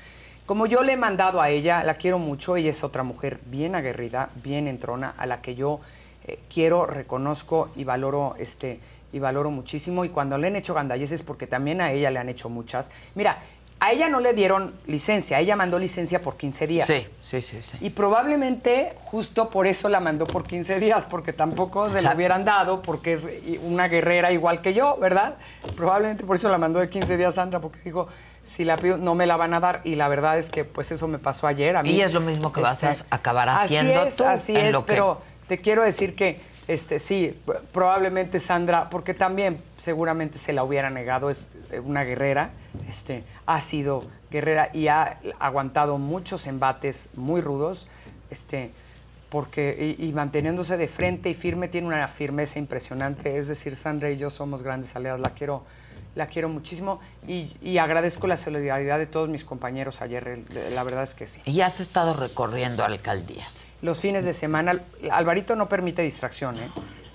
Como 0.44 0.66
yo 0.66 0.82
le 0.82 0.92
he 0.92 0.96
mandado 0.98 1.40
a 1.40 1.48
ella, 1.48 1.82
la 1.82 1.94
quiero 1.94 2.18
mucho, 2.18 2.56
ella 2.56 2.68
es 2.68 2.84
otra 2.84 3.02
mujer 3.02 3.38
bien 3.46 3.74
aguerrida, 3.74 4.28
bien 4.44 4.68
entrona, 4.68 5.14
a 5.16 5.24
la 5.24 5.40
que 5.40 5.54
yo 5.54 5.80
eh, 6.26 6.38
quiero, 6.52 6.84
reconozco 6.84 7.70
y 7.74 7.84
valoro, 7.84 8.34
este, 8.38 8.80
y 9.14 9.18
valoro 9.18 9.50
muchísimo. 9.50 10.04
Y 10.04 10.10
cuando 10.10 10.36
le 10.36 10.48
han 10.48 10.56
hecho 10.56 10.74
gandalleces, 10.74 11.22
porque 11.22 11.46
también 11.46 11.80
a 11.80 11.90
ella 11.90 12.10
le 12.10 12.18
han 12.18 12.28
hecho 12.28 12.50
muchas. 12.50 12.90
Mira, 13.14 13.38
a 13.80 13.92
ella 13.92 14.10
no 14.10 14.20
le 14.20 14.34
dieron 14.34 14.74
licencia, 14.86 15.40
ella 15.40 15.56
mandó 15.56 15.78
licencia 15.78 16.20
por 16.20 16.36
15 16.36 16.66
días. 16.66 16.86
Sí, 16.86 17.06
sí, 17.22 17.40
sí, 17.40 17.62
sí. 17.62 17.78
Y 17.80 17.90
probablemente 17.90 18.92
justo 19.06 19.48
por 19.48 19.66
eso 19.66 19.88
la 19.88 20.00
mandó 20.00 20.26
por 20.26 20.46
15 20.46 20.78
días, 20.78 21.06
porque 21.08 21.32
tampoco 21.32 21.88
se 21.88 22.02
la 22.02 22.14
hubieran 22.14 22.44
dado, 22.44 22.82
porque 22.82 23.14
es 23.14 23.22
una 23.62 23.88
guerrera 23.88 24.30
igual 24.32 24.60
que 24.60 24.74
yo, 24.74 24.98
¿verdad? 24.98 25.36
Probablemente 25.74 26.24
por 26.24 26.36
eso 26.36 26.48
la 26.50 26.58
mandó 26.58 26.78
de 26.78 26.90
15 26.90 27.16
días 27.16 27.34
Sandra, 27.34 27.58
porque 27.58 27.80
dijo, 27.84 28.06
si 28.46 28.64
la 28.64 28.76
pido, 28.76 28.96
no 28.98 29.14
me 29.14 29.26
la 29.26 29.36
van 29.36 29.54
a 29.54 29.60
dar. 29.60 29.80
Y 29.84 29.94
la 29.94 30.08
verdad 30.08 30.38
es 30.38 30.50
que 30.50 30.64
pues 30.64 30.90
eso 30.92 31.08
me 31.08 31.18
pasó 31.18 31.46
ayer 31.46 31.76
a 31.76 31.82
mí. 31.82 31.90
Y 31.90 32.00
es 32.02 32.12
lo 32.12 32.20
mismo 32.20 32.52
que 32.52 32.60
vas 32.60 32.82
a 32.84 32.92
acabar 33.10 33.48
así 33.48 33.76
haciendo 33.76 34.04
es, 34.04 34.16
tú 34.16 34.24
Así 34.24 34.54
en 34.56 34.66
es, 34.66 34.72
lo 34.72 34.84
que- 34.84 34.92
pero 34.92 35.20
te 35.48 35.58
quiero 35.60 35.82
decir 35.82 36.14
que 36.14 36.40
este 36.68 36.98
sí, 37.00 37.36
probablemente 37.72 38.38
Sandra, 38.38 38.88
porque 38.88 39.14
también 39.14 39.60
seguramente 39.78 40.38
se 40.38 40.52
la 40.52 40.62
hubiera 40.62 40.90
negado, 40.90 41.28
es 41.28 41.48
eh, 41.72 41.80
una 41.80 42.04
guerrera, 42.04 42.50
este, 42.88 43.24
ha 43.46 43.60
sido 43.60 44.04
guerrera 44.30 44.70
y 44.72 44.86
ha 44.86 45.18
aguantado 45.40 45.98
muchos 45.98 46.46
embates 46.46 47.08
muy 47.14 47.40
rudos, 47.40 47.88
este, 48.30 48.70
porque 49.28 49.96
y, 49.98 50.06
y 50.06 50.12
manteniéndose 50.12 50.76
de 50.76 50.86
frente 50.88 51.30
y 51.30 51.34
firme 51.34 51.66
tiene 51.66 51.88
una 51.88 52.06
firmeza 52.06 52.58
impresionante. 52.60 53.38
Es 53.38 53.48
decir, 53.48 53.76
Sandra 53.76 54.10
y 54.10 54.16
yo 54.18 54.30
somos 54.30 54.62
grandes 54.62 54.94
aliados, 54.94 55.20
la 55.20 55.30
quiero, 55.30 55.64
la 56.14 56.26
quiero 56.26 56.48
muchísimo 56.48 57.00
y, 57.26 57.56
y 57.62 57.78
agradezco 57.78 58.26
la 58.26 58.36
solidaridad 58.36 58.98
de 58.98 59.06
todos 59.06 59.28
mis 59.28 59.44
compañeros 59.44 60.02
ayer. 60.02 60.40
La 60.72 60.82
verdad 60.84 61.04
es 61.04 61.14
que 61.14 61.26
sí. 61.26 61.40
Y 61.44 61.60
has 61.62 61.80
estado 61.80 62.14
recorriendo 62.14 62.84
alcaldías. 62.84 63.66
Los 63.80 64.00
fines 64.00 64.24
de 64.24 64.32
semana, 64.34 64.80
Alvarito 65.10 65.56
no 65.56 65.68
permite 65.68 66.02
distracción, 66.02 66.58
¿eh? 66.58 66.70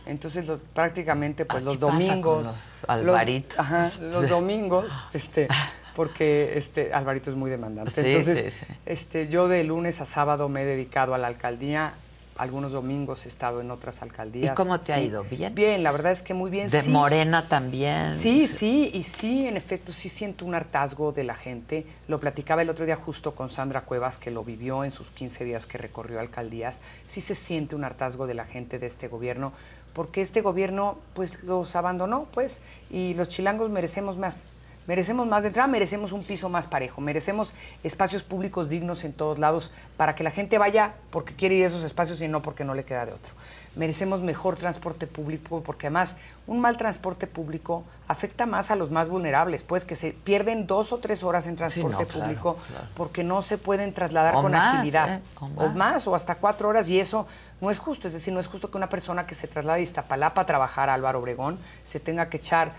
Entonces 0.05 0.45
prácticamente 0.73 1.45
pues 1.45 1.65
Así 1.67 1.77
los 1.77 1.91
pasa 1.91 1.97
con 1.97 2.07
domingos, 2.07 2.45
los 2.47 2.55
Alvaritos. 2.89 3.59
ajá, 3.59 3.89
los 4.01 4.21
Sí. 4.21 4.25
domingos, 4.27 4.91
este, 5.13 5.47
porque 5.95 6.57
este 6.57 6.93
Alvarito 6.93 7.29
es 7.29 7.35
muy 7.35 7.51
demandante. 7.51 7.91
Sí, 7.91 8.01
Entonces, 8.05 8.53
sí. 8.53 8.65
este, 8.85 9.27
yo 9.27 9.47
de 9.49 9.63
lunes 9.65 9.99
a 9.99 10.05
sábado 10.05 10.47
me 10.49 10.61
he 10.61 10.65
dedicado 10.65 11.13
a 11.13 11.17
la 11.17 11.27
alcaldía. 11.27 11.93
Algunos 12.37 12.71
domingos 12.71 13.25
he 13.25 13.29
estado 13.29 13.61
en 13.61 13.71
otras 13.71 14.01
alcaldías. 14.01 14.51
¿Y 14.51 14.55
cómo 14.55 14.79
te 14.79 14.93
ha 14.93 15.01
ido? 15.01 15.23
¿Bien? 15.23 15.55
Bien, 15.55 15.83
la 15.83 15.91
verdad 15.91 16.11
es 16.11 16.21
que 16.21 16.33
muy 16.33 16.51
bien. 16.51 16.69
De 16.69 16.83
sí. 16.83 16.89
Morena 16.89 17.47
también. 17.47 18.13
Sí, 18.13 18.47
sí, 18.47 18.91
y 18.93 19.03
sí, 19.03 19.47
en 19.47 19.57
efecto, 19.57 19.91
sí 19.91 20.09
siento 20.09 20.45
un 20.45 20.53
hartazgo 20.53 21.11
de 21.11 21.23
la 21.23 21.35
gente. 21.35 21.85
Lo 22.07 22.19
platicaba 22.19 22.61
el 22.61 22.69
otro 22.69 22.85
día 22.85 22.95
justo 22.95 23.33
con 23.33 23.49
Sandra 23.49 23.81
Cuevas, 23.81 24.17
que 24.17 24.29
lo 24.29 24.43
vivió 24.43 24.83
en 24.83 24.91
sus 24.91 25.09
15 25.09 25.45
días 25.45 25.65
que 25.65 25.77
recorrió 25.77 26.19
alcaldías. 26.19 26.81
Sí 27.07 27.21
se 27.21 27.35
siente 27.35 27.75
un 27.75 27.83
hartazgo 27.83 28.27
de 28.27 28.35
la 28.35 28.45
gente 28.45 28.77
de 28.79 28.85
este 28.85 29.07
gobierno, 29.07 29.51
porque 29.93 30.21
este 30.21 30.41
gobierno, 30.41 30.99
pues, 31.15 31.43
los 31.43 31.75
abandonó, 31.75 32.27
pues, 32.33 32.61
y 32.91 33.15
los 33.15 33.29
chilangos 33.29 33.69
merecemos 33.71 34.17
más. 34.17 34.45
Merecemos 34.87 35.27
más 35.27 35.43
de 35.43 35.49
entrada, 35.49 35.67
merecemos 35.67 36.13
un 36.13 36.23
piso 36.23 36.47
más 36.47 36.65
parejo, 36.65 37.01
merecemos 37.01 37.53
espacios 37.83 38.23
públicos 38.23 38.69
dignos 38.69 39.03
en 39.03 39.11
todos 39.11 39.37
lados 39.37 39.69
para 39.97 40.15
que 40.15 40.23
la 40.23 40.31
gente 40.31 40.57
vaya 40.57 40.93
porque 41.11 41.35
quiere 41.35 41.55
ir 41.55 41.65
a 41.65 41.67
esos 41.67 41.83
espacios 41.83 42.21
y 42.21 42.27
no 42.29 42.41
porque 42.41 42.63
no 42.63 42.73
le 42.73 42.85
queda 42.85 43.05
de 43.05 43.11
otro. 43.11 43.33
Merecemos 43.75 44.21
mejor 44.21 44.55
transporte 44.55 45.05
público 45.05 45.61
porque 45.63 45.87
además 45.87 46.15
un 46.47 46.61
mal 46.61 46.77
transporte 46.77 47.27
público 47.27 47.83
afecta 48.07 48.45
más 48.45 48.71
a 48.71 48.75
los 48.77 48.89
más 48.89 49.09
vulnerables, 49.09 49.61
pues 49.61 49.83
que 49.85 49.95
se 49.95 50.13
pierden 50.13 50.65
dos 50.65 50.93
o 50.93 50.97
tres 50.97 51.21
horas 51.21 51.45
en 51.47 51.57
transporte 51.57 52.03
no, 52.03 52.07
público 52.07 52.57
claro. 52.67 52.87
porque 52.95 53.23
no 53.23 53.41
se 53.41 53.57
pueden 53.57 53.93
trasladar 53.93 54.37
O 54.37 54.41
con 54.41 54.53
más, 54.53 54.75
agilidad. 54.75 55.15
¿eh? 55.15 55.21
O 55.39 55.65
O 55.65 55.69
más. 55.69 56.07
o 56.07 56.15
hasta 56.15 56.35
cuatro 56.35 56.69
horas, 56.69 56.87
y 56.89 56.99
eso 56.99 57.27
no 57.59 57.69
es 57.69 57.77
justo. 57.77 58.07
Es 58.07 58.13
decir, 58.13 58.33
no 58.33 58.39
es 58.39 58.47
justo 58.47 58.71
que 58.71 58.77
una 58.77 58.89
persona 58.89 59.27
que 59.27 59.35
se 59.35 59.47
traslada 59.47 59.75
de 59.75 59.83
Iztapalapa 59.83 60.41
a 60.41 60.45
trabajar 60.45 60.89
a 60.89 60.93
Álvaro 60.93 61.19
Obregón 61.19 61.59
se 61.83 61.99
tenga 61.99 62.29
que 62.29 62.37
echar 62.37 62.71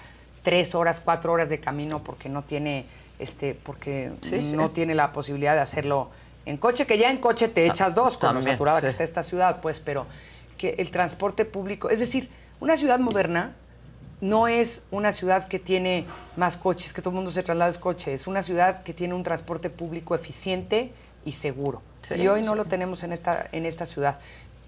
tres 0.49 0.75
horas, 0.75 1.03
cuatro 1.05 1.35
horas 1.35 1.51
de 1.51 1.61
camino 1.61 2.03
porque 2.03 2.31
no 2.31 2.43
tiene, 2.43 2.87
este, 3.19 3.53
porque 3.55 4.13
Sí, 4.23 4.41
sí. 4.41 4.57
no 4.57 4.71
tiene 4.71 4.95
la 4.95 5.13
posibilidad 5.13 5.55
de 5.55 5.61
hacerlo 5.61 6.09
en 6.47 6.57
coche, 6.57 6.87
que 6.87 6.97
ya 6.97 7.11
en 7.11 7.19
coche 7.19 7.49
te 7.49 7.67
echas 7.67 7.95
dos 7.95 8.17
con 8.17 8.29
lo 8.29 8.35
también, 8.37 8.55
saturada 8.55 8.81
que 8.81 8.87
está 8.87 9.05
esta 9.05 9.23
ciudad, 9.23 9.61
pues, 9.61 9.79
pero 9.79 10.07
que 10.57 10.71
el 10.79 10.91
transporte 10.91 11.45
público, 11.45 11.91
es 11.91 12.01
decir, 12.01 12.31
una 12.61 12.79
ciudad 12.79 12.99
moderna 12.99 13.53
no 14.23 14.49
es 14.49 14.85
una 14.91 15.13
ciudad 15.13 15.49
que 15.49 15.59
tiene 15.59 16.07
más 16.39 16.57
coches, 16.57 16.95
que 16.95 17.03
todo 17.03 17.11
el 17.11 17.17
mundo 17.17 17.31
se 17.31 17.43
traslada 17.43 17.71
en 17.71 17.79
coche, 17.79 18.15
es 18.15 18.27
una 18.27 18.43
ciudad 18.43 18.83
que 18.85 18.95
tiene 18.95 19.13
un 19.13 19.25
transporte 19.25 19.69
público 19.69 20.15
eficiente 20.15 20.93
y 21.27 21.33
seguro. 21.33 21.83
Sí, 22.01 22.15
y 22.15 22.27
hoy 22.27 22.41
no 22.41 22.53
sí. 22.53 22.57
lo 22.57 22.65
tenemos 22.65 23.03
en 23.03 23.13
esta, 23.13 23.47
en 23.53 23.67
esta 23.67 23.85
ciudad. 23.85 24.19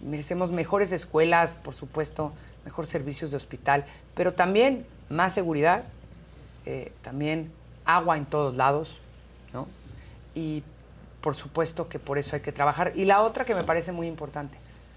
Merecemos 0.02 0.50
mejores 0.50 0.92
escuelas, 0.92 1.56
por 1.64 1.72
supuesto, 1.72 2.32
mejores 2.66 2.90
servicios 2.90 3.30
de 3.30 3.38
hospital, 3.38 3.86
pero 4.14 4.34
también 4.34 4.84
más 5.10 5.34
seguridad, 5.34 5.84
eh, 6.64 6.92
también 7.02 7.52
agua 7.84 8.16
en 8.16 8.24
todos 8.24 8.56
lados, 8.56 9.00
¿no? 9.52 9.66
Y 10.34 10.62
por 11.20 11.34
supuesto 11.34 11.88
que 11.88 11.98
por 11.98 12.16
eso 12.16 12.36
hay 12.36 12.42
que 12.42 12.52
trabajar. 12.52 12.92
Y 12.94 13.04
la 13.04 13.20
otra 13.22 13.44
que 13.44 13.54
me 13.54 13.64
parece 13.64 13.92
muy 13.92 14.06
importante, 14.06 14.56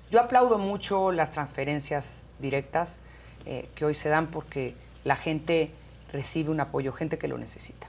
yo 0.10 0.22
aplaudo 0.22 0.58
mucho 0.58 1.12
las 1.12 1.32
transferencias 1.32 2.22
directas 2.40 3.00
eh, 3.46 3.68
que 3.76 3.86
hoy 3.86 3.96
se 3.96 4.10
dan 4.10 4.28
porque 4.28 4.76
la 5.04 5.16
gente 5.16 5.72
recibe 6.12 6.52
un 6.52 6.60
apoyo, 6.60 6.94
gente 6.94 7.18
que 7.18 7.28
lo 7.28 7.38
necesita. 7.38 7.88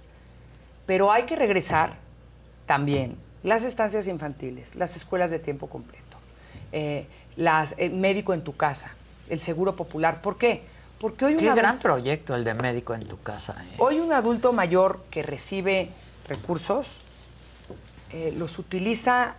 Pero 0.86 1.12
hay 1.12 1.24
que 1.24 1.36
regresar 1.36 1.96
también 2.66 3.16
las 3.42 3.64
estancias 3.64 4.08
infantiles, 4.08 4.74
las 4.74 4.96
escuelas 4.96 5.30
de 5.30 5.38
tiempo 5.38 5.68
completo, 5.68 6.16
eh, 6.72 7.06
el 7.36 7.92
médico 7.92 8.32
en 8.32 8.42
tu 8.42 8.56
casa, 8.56 8.94
el 9.28 9.40
seguro 9.40 9.76
popular. 9.76 10.22
¿Por 10.22 10.38
qué? 10.38 10.62
Porque 11.00 11.24
hoy 11.26 11.36
Qué 11.36 11.48
un 11.48 11.54
gran 11.56 11.76
adulto- 11.76 11.82
proyecto 11.82 12.34
el 12.34 12.44
de 12.44 12.54
médico 12.54 12.94
en 12.94 13.06
tu 13.06 13.20
casa. 13.20 13.56
¿eh? 13.62 13.74
Hoy 13.78 14.00
un 14.00 14.12
adulto 14.12 14.52
mayor 14.52 15.00
que 15.10 15.22
recibe 15.22 15.90
recursos 16.28 17.00
eh, 18.12 18.32
los 18.36 18.58
utiliza 18.58 19.34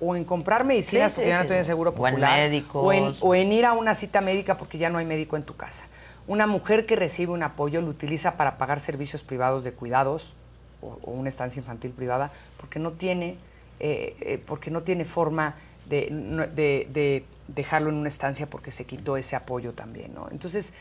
o 0.00 0.16
en 0.16 0.24
comprar 0.24 0.64
medicinas 0.64 1.12
Sí, 1.12 1.16
porque 1.16 1.26
sí, 1.26 1.30
ya 1.30 1.44
no 1.44 1.48
sí. 1.62 1.64
seguro 1.64 1.90
O 1.90 2.06
en 2.06 2.14
popular 2.14 2.38
médicos. 2.38 2.82
o 2.84 2.92
en, 2.92 3.14
o 3.20 3.34
en 3.34 3.52
ir 3.52 3.64
a 3.66 3.74
una 3.74 3.94
cita 3.94 4.20
médica 4.20 4.56
porque 4.58 4.78
ya 4.78 4.90
no 4.90 4.98
hay 4.98 5.06
médico 5.06 5.36
en 5.36 5.44
tu 5.44 5.56
casa. 5.56 5.84
Una 6.26 6.46
mujer 6.46 6.86
que 6.86 6.96
recibe 6.96 7.32
un 7.32 7.42
apoyo 7.42 7.80
lo 7.80 7.88
utiliza 7.88 8.36
para 8.36 8.56
pagar 8.58 8.80
servicios 8.80 9.22
privados 9.22 9.62
de 9.62 9.72
cuidados 9.72 10.34
o, 10.80 10.98
o 11.02 11.10
una 11.12 11.28
estancia 11.28 11.60
infantil 11.60 11.92
privada 11.92 12.30
porque 12.56 12.78
no 12.78 12.92
tiene 12.92 13.36
eh, 13.80 14.42
porque 14.46 14.70
no 14.70 14.82
tiene 14.82 15.04
forma 15.04 15.54
de- 15.88 16.86
de 16.90 17.24
dejarlo 17.48 17.90
en 17.90 17.96
una 17.96 18.08
estancia 18.08 18.46
porque 18.46 18.70
se 18.70 18.86
quitó 18.86 19.16
ese 19.18 19.36
apoyo 19.36 19.72
también, 19.72 20.14
¿no? 20.14 20.28
Entonces 20.30 20.72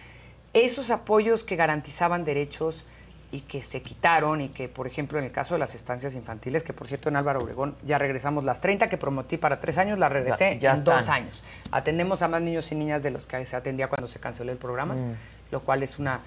esos 0.54 0.90
apoyos 0.92 1.44
que 1.44 1.56
garantizaban 1.56 2.24
derechos 2.26 2.84
y 3.32 3.42
que 3.42 3.64
se 3.64 3.82
quitaron 3.82 4.42
y 4.42 4.50
que, 4.50 4.70
por 4.70 4.86
ejemplo, 4.86 5.18
en 5.18 5.26
el 5.26 5.32
caso 5.32 5.56
de 5.56 5.60
las 5.60 5.74
estancias 5.74 6.14
infantiles, 6.14 6.62
que 6.62 6.72
por 6.72 6.88
cierto 6.88 7.10
en 7.10 7.16
Álvaro 7.16 7.40
Obregón 7.42 7.76
ya 7.84 7.98
regresamos 7.98 8.44
las 8.44 8.62
30 8.62 8.90
que 8.90 8.98
prometí 8.98 9.38
para 9.38 9.60
tres 9.60 9.80
años, 9.80 9.98
las 9.98 10.12
regresé 10.12 10.56
Ya- 10.56 10.60
ya 10.60 10.74
en 10.78 10.84
dos 10.84 11.10
años. 11.10 11.44
Atendemos 11.72 12.22
a 12.22 12.28
más 12.28 12.42
niños 12.44 12.72
y 12.72 12.76
niñas 12.76 13.02
de 13.02 13.10
los 13.10 13.26
que 13.26 13.44
se 13.48 13.56
atendía 13.56 13.88
cuando 13.88 14.06
se 14.08 14.20
canceló 14.20 14.52
el 14.52 14.60
programa, 14.60 14.94
Mm. 14.94 15.14
lo 15.52 15.62
cual 15.62 15.82
es 15.82 15.98
una, 15.98 16.20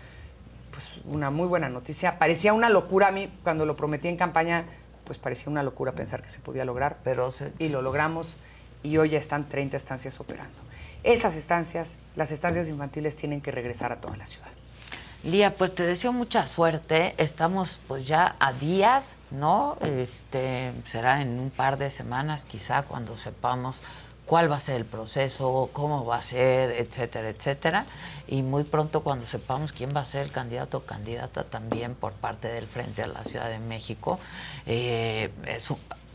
pues, 0.73 1.01
una 1.05 1.31
muy 1.31 1.47
buena 1.47 1.69
noticia. 1.69 2.19
Parecía 2.19 2.53
una 2.53 2.71
locura 2.71 3.07
a 3.09 3.13
mí 3.13 3.33
cuando 3.45 3.65
lo 3.67 3.77
prometí 3.77 4.09
en 4.09 4.17
campaña, 4.17 4.65
pues 5.05 5.17
parecía 5.19 5.49
una 5.49 5.63
locura 5.63 5.93
pensar 5.93 6.21
que 6.23 6.29
se 6.29 6.41
podía 6.41 6.65
lograr. 6.65 6.97
Pero 7.05 7.33
Y 7.61 7.69
lo 7.69 7.83
logramos 7.83 8.37
y 8.83 8.97
hoy 8.99 9.11
ya 9.11 9.19
están 9.21 9.49
30 9.49 9.77
estancias 9.77 10.19
operando. 10.19 10.59
Esas 11.07 11.37
estancias, 11.37 11.95
las 12.17 12.33
estancias 12.33 12.69
infantiles, 12.69 13.15
tienen 13.15 13.41
que 13.41 13.53
regresar 13.53 13.93
a 13.93 14.01
toda 14.01 14.17
la 14.17 14.27
ciudad. 14.27 14.49
Lía, 15.23 15.55
pues 15.55 15.73
te 15.73 15.85
deseo 15.85 16.13
mucha 16.13 16.49
suerte. 16.49 17.15
Estamos 17.17 17.79
pues 17.87 18.09
ya 18.09 18.35
a 18.41 18.53
días, 18.53 19.17
¿no? 19.31 19.79
Este 19.83 20.73
será 20.85 21.23
en 21.23 21.39
un 21.39 21.51
par 21.51 21.79
de 21.79 21.91
semanas, 21.91 22.45
quizá 22.45 22.83
cuando 22.83 23.17
sepamos 23.17 23.81
cuál 24.25 24.51
va 24.51 24.57
a 24.57 24.59
ser 24.59 24.77
el 24.77 24.85
proceso, 24.85 25.71
cómo 25.73 26.05
va 26.05 26.17
a 26.17 26.23
ser, 26.23 26.73
etcétera, 26.73 27.29
etcétera. 27.29 27.87
Y 28.27 28.43
muy 28.43 28.65
pronto 28.65 29.05
cuando 29.05 29.27
sepamos 29.27 29.73
quién 29.73 29.91
va 29.95 30.01
a 30.01 30.05
ser 30.05 30.23
el 30.23 30.33
candidato 30.33 30.79
o 30.79 30.81
candidata 30.87 31.45
también 31.45 31.95
por 31.95 32.15
parte 32.15 32.49
del 32.49 32.67
Frente 32.67 33.05
a 33.05 33.07
la 33.07 33.23
Ciudad 33.23 33.49
de 33.49 33.61
México. 33.61 34.19
Eh, 34.67 35.31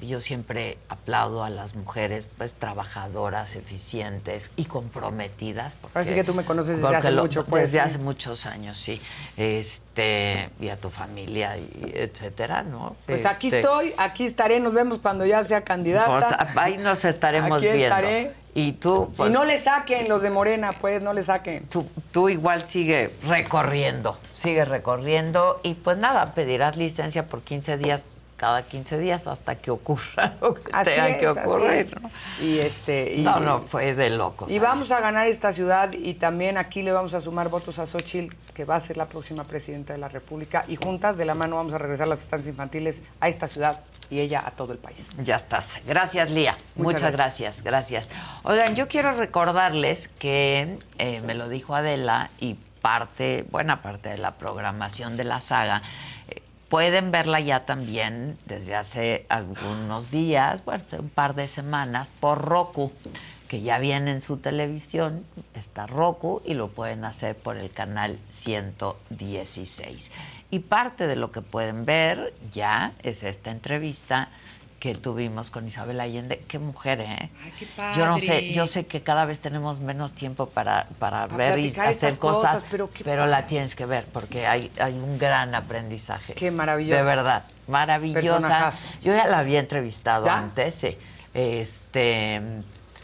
yo 0.02 0.20
siempre 0.20 0.78
aplaudo 0.90 1.44
a 1.44 1.50
las 1.50 1.76
mujeres 1.76 2.28
pues 2.38 2.54
trabajadoras, 2.54 3.56
eficientes 3.56 4.52
y 4.56 4.66
comprometidas. 4.66 5.76
Ahora 5.94 6.04
sí 6.04 6.14
que 6.16 6.24
tú 6.24 6.34
me 6.34 6.44
conoces 6.44 6.82
desde 6.82 6.92
porque 6.94 7.12
mucho, 7.12 7.46
pues, 7.46 7.64
Desde 7.72 7.80
sí. 7.80 7.86
hace 7.86 7.98
muchos 8.00 8.46
años, 8.46 8.78
sí. 8.78 9.00
Este, 9.38 10.50
y 10.60 10.70
a 10.70 10.78
tu 10.78 10.90
familia, 10.90 11.58
y 11.58 11.92
etcétera, 11.96 12.64
¿no? 12.64 12.96
Pues 13.06 13.26
aquí 13.26 13.48
Este, 13.48 13.60
estoy, 13.60 13.94
aquí 13.98 14.26
estaré, 14.26 14.60
nos 14.60 14.74
vemos 14.74 15.00
cuando 15.00 15.26
ya 15.26 15.44
sea 15.44 15.62
candidata. 15.64 16.08
pues, 16.08 16.58
ahí 16.58 16.78
nos 16.78 17.06
estaremos 17.06 17.58
Aquí 17.58 17.66
viendo. 17.68 17.84
estaré. 17.84 18.32
Y 18.54 18.74
tú, 18.74 19.14
pues, 19.16 19.30
y 19.30 19.34
no 19.34 19.46
le 19.46 19.58
saquen 19.60 20.10
los 20.10 20.22
de 20.22 20.30
Morena, 20.30 20.74
pues, 20.74 21.02
no 21.02 21.14
le 21.14 21.24
saquen. 21.24 21.66
tú, 21.70 21.88
tú 22.12 22.28
igual 22.28 22.66
sigue 22.66 23.10
recorriendo, 23.26 24.18
sigue 24.34 24.66
recorriendo 24.66 25.62
y 25.64 25.76
pues 25.76 25.96
nada, 25.98 26.34
pedirás 26.34 26.76
licencia 26.76 27.28
por 27.28 27.44
15 27.44 27.78
días, 27.78 28.04
cada 28.42 28.64
15 28.64 28.98
días 28.98 29.28
hasta 29.28 29.54
que 29.56 29.70
ocurra 29.70 30.34
lo 30.42 30.56
que 30.56 30.72
Así 30.74 30.90
tenga 30.96 31.08
es, 31.10 31.18
que 31.20 31.28
ocurrir. 31.28 31.72
es. 31.74 32.02
¿no? 32.02 32.10
Y 32.42 32.58
este. 32.58 33.14
y- 33.18 33.22
no, 33.22 33.40
no, 33.40 33.60
fue 33.60 33.94
de 33.94 34.10
locos. 34.10 34.52
Y 34.52 34.58
vamos 34.58 34.92
a 34.92 35.00
ganar 35.00 35.28
esta 35.28 35.54
ciudad 35.54 35.94
y 35.94 36.16
también 36.16 36.58
aquí 36.58 36.82
le 36.82 36.92
vamos 36.92 37.14
a 37.14 37.22
sumar 37.22 37.50
votos 37.50 37.78
a 37.78 37.86
Xochitl, 37.86 38.34
que 38.56 38.66
va 38.66 38.78
a 38.78 38.80
ser 38.80 38.98
la 38.98 39.06
próxima 39.06 39.44
presidenta 39.44 39.94
de 39.94 40.00
la 40.00 40.08
República. 40.08 40.66
Y 40.68 40.76
juntas 40.76 41.18
de 41.18 41.26
la 41.26 41.36
mano 41.36 41.58
vamos 41.58 41.72
a 41.74 41.78
regresar 41.78 42.08
las 42.08 42.22
estancias 42.22 42.50
infantiles 42.50 43.04
a 43.20 43.30
esta 43.30 43.48
ciudad 43.48 43.82
y 44.10 44.20
ella 44.20 44.44
a 44.44 44.50
todo 44.50 44.74
el 44.74 44.80
país. 44.80 45.08
Ya 45.24 45.36
estás. 45.36 45.78
Gracias, 45.86 46.32
Lía. 46.32 46.58
Muchas 46.76 46.94
Muchas, 47.04 47.12
gracias. 47.12 47.62
gracias, 47.64 48.10
Oigan, 48.42 48.76
yo 48.76 48.88
quiero 48.88 49.12
recordarles 49.12 50.08
que 50.08 50.80
eh, 50.98 51.22
me 51.28 51.36
lo 51.36 51.48
dijo 51.48 51.76
Adela 51.76 52.32
y 52.40 52.56
parte, 52.82 53.46
buena 53.52 53.84
parte 53.84 54.10
de 54.10 54.18
la 54.18 54.32
programación 54.32 55.16
de 55.16 55.26
la 55.26 55.42
saga. 55.42 55.84
Pueden 56.72 57.12
verla 57.12 57.42
ya 57.42 57.66
también 57.66 58.38
desde 58.46 58.78
hace 58.78 59.26
algunos 59.28 60.10
días, 60.10 60.64
bueno, 60.64 60.86
un 61.00 61.10
par 61.10 61.36
de 61.36 61.50
semanas, 61.50 62.14
por 62.18 62.46
Roku, 62.46 62.94
que 63.50 63.62
ya 63.62 63.78
viene 63.78 64.12
en 64.12 64.22
su 64.22 64.38
televisión, 64.38 65.26
está 65.54 65.86
Roku 65.86 66.42
y 66.46 66.54
lo 66.54 66.70
pueden 66.70 67.04
hacer 67.04 67.36
por 67.36 67.58
el 67.58 67.72
canal 67.72 68.18
116. 68.30 70.12
Y 70.50 70.60
parte 70.60 71.08
de 71.08 71.18
lo 71.18 71.34
que 71.34 71.42
pueden 71.42 71.84
ver 71.84 72.34
ya 72.54 72.94
es 73.04 73.24
esta 73.24 73.52
entrevista 73.52 74.30
que 74.82 74.96
tuvimos 74.96 75.52
con 75.52 75.68
Isabel 75.68 76.02
Allende. 76.02 76.40
Qué 76.48 76.58
mujer, 76.58 77.02
¿eh? 77.02 77.30
Ay, 77.44 77.54
qué 77.60 77.68
Yo 77.96 78.08
no 78.08 78.16
padre. 78.16 78.26
sé, 78.26 78.52
yo 78.52 78.66
sé 78.66 78.88
que 78.88 79.04
cada 79.04 79.26
vez 79.26 79.40
tenemos 79.40 79.80
menos 79.80 80.14
tiempo 80.14 80.48
para, 80.48 80.88
para, 80.98 81.28
Para 81.28 81.38
ver 81.38 81.60
y 81.60 81.68
hacer 81.68 82.18
cosas, 82.18 82.64
cosas, 82.64 82.90
pero 83.04 83.28
la 83.28 83.46
tienes 83.46 83.76
que 83.76 83.86
ver 83.86 84.06
porque 84.12 84.48
hay, 84.48 84.72
hay 84.80 84.96
un 84.96 85.20
gran 85.20 85.54
aprendizaje. 85.54 86.34
Qué 86.34 86.50
maravillosa. 86.50 87.00
De 87.00 87.08
verdad, 87.08 87.44
maravillosa. 87.68 88.22
Personajazo. 88.40 88.84
Yo 89.04 89.14
ya 89.16 89.28
la 89.28 89.38
había 89.38 89.60
entrevistado 89.60 90.26
¿Ya? 90.26 90.40
antes, 90.40 90.74
sí. 90.74 90.98
Este, 91.36 92.42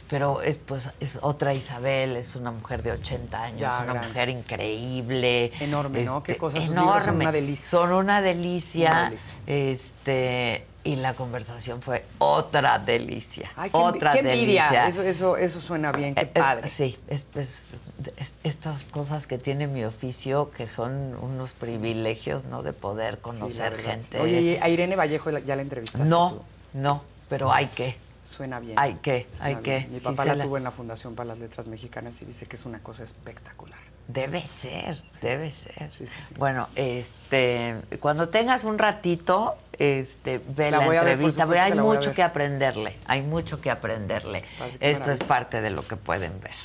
pero 0.09 0.41
es, 0.41 0.57
pues, 0.57 0.89
es 0.99 1.19
otra 1.21 1.53
Isabel, 1.53 2.15
es 2.17 2.35
una 2.35 2.49
mujer 2.49 2.81
de 2.81 2.93
80 2.93 3.43
años, 3.43 3.59
Ya, 3.59 3.81
una 3.83 3.93
mujer 4.01 4.29
increíble. 4.29 5.51
Enorme, 5.59 6.03
¿no? 6.05 6.23
Qué 6.23 6.31
Este, 6.31 6.39
cosas, 6.39 6.63
libros 6.69 6.85
son 6.85 7.03
Enorme. 7.03 7.23
una 7.25 7.31
delicia. 7.31 7.69
Son 7.69 7.91
una 7.91 8.21
delicia. 8.21 8.89
Una 8.89 9.09
delicia. 9.11 9.35
Este, 9.45 10.65
y 10.87 10.95
la 10.95 11.13
conversación 11.13 11.81
fue 11.81 12.05
otra 12.17 12.79
delicia. 12.79 13.51
Ay, 13.57 13.69
qué, 13.69 13.77
otra 13.77 14.13
qué 14.13 14.23
delicia. 14.23 14.87
Eso, 14.87 15.03
eso, 15.03 15.35
eso 15.35 15.59
suena 15.59 15.91
bien, 15.91 16.15
qué 16.15 16.21
Eh, 16.21 16.31
eh, 16.33 16.39
padre. 16.39 16.67
sí, 16.69 16.97
es, 17.09 17.27
es- 17.35 17.67
es- 18.15 18.33
estas 18.45 18.83
cosas 18.83 19.27
que 19.27 19.37
tiene 19.37 19.67
mi 19.67 19.83
oficio, 19.83 20.49
que 20.51 20.65
son 20.65 21.17
unos 21.21 21.53
privilegios, 21.53 22.45
¿no? 22.45 22.63
De 22.63 22.71
poder 22.71 23.19
conocer 23.19 23.75
sí. 23.75 23.83
gente. 23.83 24.19
Oye, 24.21 24.41
¿y 24.41 24.55
a 24.61 24.69
Irene 24.69 24.95
Vallejo 24.95 25.29
ya 25.39 25.55
la 25.57 25.61
entrevistaste 25.61 26.07
no, 26.07 26.31
tú? 26.35 26.41
no, 26.73 27.03
pero 27.27 27.51
hay 27.51 27.67
que. 27.67 27.97
Suena 28.23 28.59
bien. 28.59 28.75
Hay 28.77 28.95
que, 28.95 29.27
Suena 29.31 29.45
hay 29.45 29.55
bien. 29.63 29.83
que. 29.83 29.87
Mi 29.89 29.99
papá 29.99 30.23
Gisela. 30.23 30.35
la 30.35 30.43
tuvo 30.45 30.57
en 30.57 30.63
la 30.63 30.71
Fundación 30.71 31.15
para 31.15 31.27
las 31.27 31.39
Letras 31.39 31.67
Mexicanas 31.67 32.21
y 32.21 32.25
dice 32.25 32.45
que 32.45 32.55
es 32.55 32.65
una 32.65 32.79
cosa 32.79 33.03
espectacular. 33.03 33.79
Debe 34.07 34.47
ser, 34.47 35.01
debe 35.21 35.51
ser. 35.51 35.91
Sí, 35.91 36.07
sí, 36.07 36.15
sí. 36.29 36.33
Bueno, 36.37 36.69
este, 36.75 37.75
cuando 37.99 38.29
tengas 38.29 38.63
un 38.63 38.77
ratito, 38.77 39.57
este, 39.77 40.39
ve 40.47 40.71
La 40.71 40.79
la, 40.79 40.85
voy 40.85 40.95
a 40.95 41.03
ver, 41.03 41.13
entrevista, 41.13 41.43
supuesto 41.43 41.47
porque 41.47 41.59
hay 41.59 41.71
a 41.77 41.83
mucho 41.83 42.09
ver. 42.09 42.15
que 42.15 42.23
aprenderle, 42.23 42.95
hay 43.05 43.21
mucho 43.21 43.59
que 43.59 43.69
aprenderle. 43.69 44.45
Esto 44.79 45.11
es 45.11 45.19
parte 45.19 45.61
de 45.61 45.71
lo 45.71 45.85
que 45.85 45.97
pueden 45.97 46.39
ver. 46.39 46.55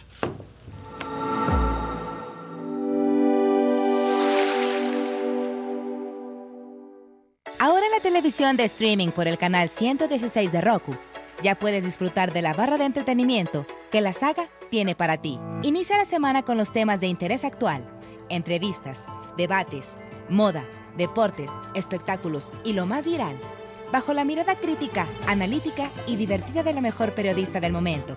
Ahora 7.58 7.86
en 7.86 7.92
la 7.92 8.00
televisión 8.00 8.56
de 8.56 8.64
streaming 8.64 9.08
por 9.08 9.28
el 9.28 9.38
canal 9.38 9.68
116 9.68 10.50
de 10.52 10.60
Roku, 10.60 10.96
ya 11.42 11.54
puedes 11.54 11.84
disfrutar 11.84 12.32
de 12.32 12.42
la 12.42 12.54
barra 12.54 12.76
de 12.76 12.84
entretenimiento 12.84 13.66
que 13.90 14.00
la 14.00 14.12
saga 14.12 14.48
tiene 14.72 14.94
para 14.94 15.18
ti. 15.18 15.38
Inicia 15.62 15.98
la 15.98 16.06
semana 16.06 16.44
con 16.44 16.56
los 16.56 16.72
temas 16.72 16.98
de 16.98 17.06
interés 17.06 17.44
actual, 17.44 17.84
entrevistas, 18.30 19.04
debates, 19.36 19.98
moda, 20.30 20.64
deportes, 20.96 21.50
espectáculos 21.74 22.54
y 22.64 22.72
lo 22.72 22.86
más 22.86 23.04
viral, 23.04 23.38
bajo 23.92 24.14
la 24.14 24.24
mirada 24.24 24.56
crítica, 24.56 25.06
analítica 25.28 25.90
y 26.06 26.16
divertida 26.16 26.62
de 26.62 26.72
la 26.72 26.80
mejor 26.80 27.12
periodista 27.12 27.60
del 27.60 27.74
momento, 27.74 28.16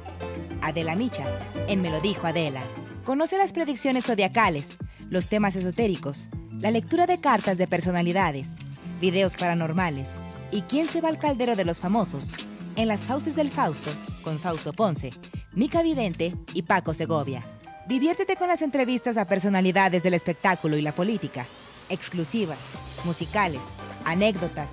Adela 0.61 0.95
Micha, 0.95 1.25
en 1.67 1.81
Me 1.81 1.89
lo 1.89 1.99
dijo 1.99 2.25
Adela. 2.25 2.61
Conoce 3.03 3.37
las 3.37 3.51
predicciones 3.51 4.05
zodiacales, 4.05 4.77
los 5.09 5.27
temas 5.27 5.57
esotéricos, 5.57 6.29
la 6.51 6.71
lectura 6.71 7.05
de 7.05 7.19
cartas 7.19 7.57
de 7.57 7.67
personalidades, 7.67 8.55
videos 9.01 9.35
paranormales 9.35 10.13
y 10.53 10.61
quién 10.61 10.87
se 10.87 11.01
va 11.01 11.09
al 11.09 11.19
caldero 11.19 11.57
de 11.57 11.65
los 11.65 11.81
famosos. 11.81 12.31
En 12.75 12.87
Las 12.87 13.01
Fauces 13.01 13.35
del 13.35 13.51
Fausto 13.51 13.89
con 14.23 14.39
Fausto 14.39 14.73
Ponce, 14.73 15.11
Mica 15.53 15.81
Vidente 15.81 16.35
y 16.53 16.63
Paco 16.63 16.93
Segovia. 16.93 17.45
Diviértete 17.87 18.35
con 18.35 18.47
las 18.47 18.61
entrevistas 18.61 19.17
a 19.17 19.25
personalidades 19.25 20.03
del 20.03 20.13
espectáculo 20.13 20.75
y 20.75 20.81
la 20.81 20.93
política, 20.93 21.45
exclusivas, 21.89 22.59
musicales, 23.03 23.61
anécdotas, 24.03 24.71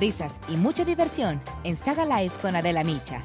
risas 0.00 0.40
y 0.48 0.56
mucha 0.56 0.84
diversión 0.84 1.40
en 1.62 1.76
Saga 1.76 2.04
Live 2.04 2.34
con 2.40 2.56
Adela 2.56 2.82
Micha. 2.82 3.22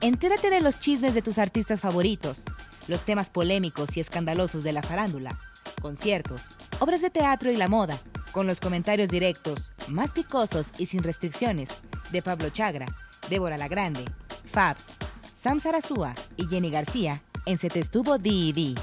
Entérate 0.00 0.50
de 0.50 0.60
los 0.60 0.78
chismes 0.78 1.14
de 1.14 1.22
tus 1.22 1.38
artistas 1.38 1.80
favoritos, 1.80 2.44
los 2.86 3.02
temas 3.02 3.30
polémicos 3.30 3.96
y 3.96 4.00
escandalosos 4.00 4.62
de 4.62 4.72
la 4.72 4.82
farándula, 4.82 5.40
conciertos, 5.82 6.42
obras 6.78 7.00
de 7.00 7.10
teatro 7.10 7.50
y 7.50 7.56
la 7.56 7.68
moda, 7.68 7.98
con 8.30 8.46
los 8.46 8.60
comentarios 8.60 9.08
directos, 9.08 9.72
más 9.88 10.12
picosos 10.12 10.68
y 10.78 10.86
sin 10.86 11.02
restricciones, 11.02 11.70
de 12.12 12.22
Pablo 12.22 12.50
Chagra, 12.50 12.86
Débora 13.28 13.58
La 13.58 13.68
Grande, 13.68 14.04
Fabs, 14.46 14.86
Sam 15.34 15.60
Sarasúa 15.60 16.14
y 16.36 16.46
Jenny 16.46 16.70
García 16.70 17.22
en 17.46 17.58
Se 17.58 17.68
Te 17.68 17.80
Estuvo 17.80 18.18
D&D. 18.18 18.74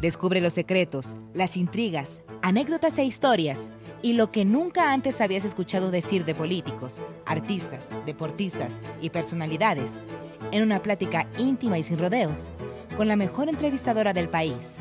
Descubre 0.00 0.40
los 0.40 0.54
secretos, 0.54 1.16
las 1.34 1.56
intrigas, 1.56 2.22
anécdotas 2.42 2.96
e 2.98 3.04
historias 3.04 3.70
y 4.02 4.14
lo 4.14 4.32
que 4.32 4.44
nunca 4.44 4.92
antes 4.92 5.20
habías 5.20 5.44
escuchado 5.44 5.90
decir 5.90 6.24
de 6.24 6.34
políticos, 6.34 7.00
artistas, 7.26 7.90
deportistas 8.06 8.80
y 9.02 9.10
personalidades 9.10 10.00
en 10.52 10.62
una 10.62 10.80
plática 10.80 11.28
íntima 11.38 11.78
y 11.78 11.82
sin 11.82 11.98
rodeos 11.98 12.48
con 12.96 13.08
la 13.08 13.16
mejor 13.16 13.48
entrevistadora 13.48 14.12
del 14.12 14.28
país, 14.28 14.76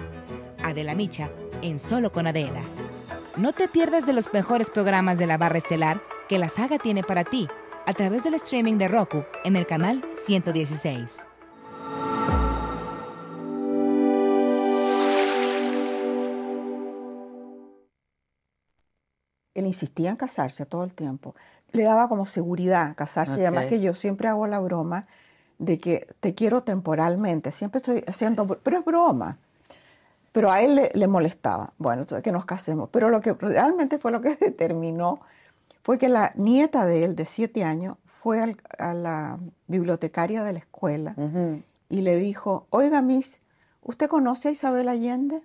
Adela 0.64 0.96
Micha, 0.96 1.30
en 1.62 1.80
Solo 1.80 2.12
con 2.12 2.28
Adela. 2.28 2.62
No 3.36 3.54
te 3.54 3.68
pierdas 3.68 4.06
de 4.06 4.14
los 4.14 4.32
mejores 4.34 4.70
programas 4.70 5.18
de 5.18 5.28
la 5.28 5.38
barra 5.38 5.58
estelar 5.58 6.02
que 6.28 6.40
la 6.40 6.50
saga 6.50 6.80
tiene 6.80 7.04
para 7.04 7.24
ti 7.24 7.50
a 7.90 7.94
través 7.96 8.24
del 8.24 8.36
streaming 8.36 8.78
de 8.78 8.88
Roku 8.88 9.24
en 9.44 9.56
el 9.56 9.66
canal 9.66 10.06
116. 10.14 11.26
Él 19.56 19.66
insistía 19.66 20.12
en 20.12 20.18
casarse 20.18 20.68
todo 20.68 20.84
el 20.84 20.94
tiempo. 20.94 21.34
Le 21.72 21.82
daba 21.82 22.08
como 22.08 22.26
seguridad 22.26 22.96
casarse. 22.96 23.40
Y 23.40 23.42
además 23.42 23.66
que 23.66 23.82
yo 23.82 23.96
siempre 23.96 24.28
hago 24.28 24.46
la 24.46 24.60
broma 24.60 25.08
de 25.58 25.80
que 25.80 26.14
te 26.20 26.36
quiero 26.36 26.62
temporalmente. 26.62 27.52
Siempre 27.52 27.80
estoy 27.80 28.04
haciendo, 28.06 28.46
pero 28.46 28.78
es 28.78 28.86
broma. 28.86 29.40
Pero 30.32 30.52
a 30.52 30.62
él 30.62 30.76
le, 30.76 30.92
le 30.94 31.08
molestaba. 31.08 31.72
Bueno, 31.80 32.04
entonces 32.04 32.22
que 32.22 32.32
nos 32.32 32.46
casemos. 32.46 32.90
Pero 32.92 33.10
lo 33.10 33.20
que 33.20 33.34
realmente 33.34 33.98
fue 33.98 34.12
lo 34.12 34.22
que 34.22 34.36
determinó 34.40 35.22
fue 35.82 35.98
que 35.98 36.10
la 36.10 36.34
nieta 36.36 36.86
de 36.86 37.06
él, 37.06 37.16
de 37.16 37.26
siete 37.26 37.64
años, 37.64 37.98
fue 38.06 38.42
al- 38.42 38.62
a 38.78 38.94
la 38.94 39.40
bibliotecaria 39.68 40.44
de 40.44 40.54
la 40.54 40.60
escuela 40.60 41.16
y 41.90 42.02
le 42.02 42.18
dijo, 42.18 42.68
oiga, 42.70 43.02
Miss, 43.02 43.40
¿usted 43.82 44.10
conoce 44.10 44.50
a 44.50 44.52
Isabel 44.52 44.90
Allende? 44.90 45.42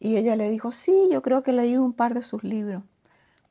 Y 0.00 0.16
ella 0.16 0.36
le 0.36 0.48
dijo, 0.48 0.72
sí, 0.72 1.08
yo 1.12 1.20
creo 1.22 1.42
que 1.42 1.50
he 1.50 1.54
leído 1.54 1.82
un 1.84 1.92
par 1.92 2.14
de 2.14 2.22
sus 2.22 2.42
libros. 2.44 2.82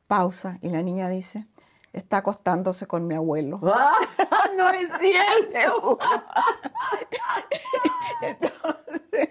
Pausa. 0.08 0.58
Y 0.62 0.70
la 0.70 0.82
niña 0.82 1.10
dice, 1.10 1.46
está 1.94 2.18
acostándose 2.18 2.88
con 2.88 3.06
mi 3.06 3.14
abuelo. 3.16 3.60
no 4.58 4.70
es 4.72 4.90
cierto. 4.98 6.00
entonces, 8.22 9.30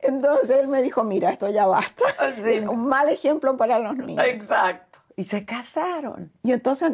entonces 0.00 0.58
él 0.58 0.68
me 0.68 0.82
dijo, 0.82 1.04
mira, 1.04 1.30
esto 1.30 1.48
ya 1.48 1.66
basta. 1.66 2.04
Un 2.70 2.86
mal 2.86 3.08
ejemplo 3.08 3.56
para 3.56 3.78
los 3.78 3.96
niños. 3.96 4.24
Exacto. 4.26 5.00
Y 5.16 5.24
se 5.24 5.44
casaron. 5.44 6.32
Y 6.42 6.52
entonces 6.52 6.92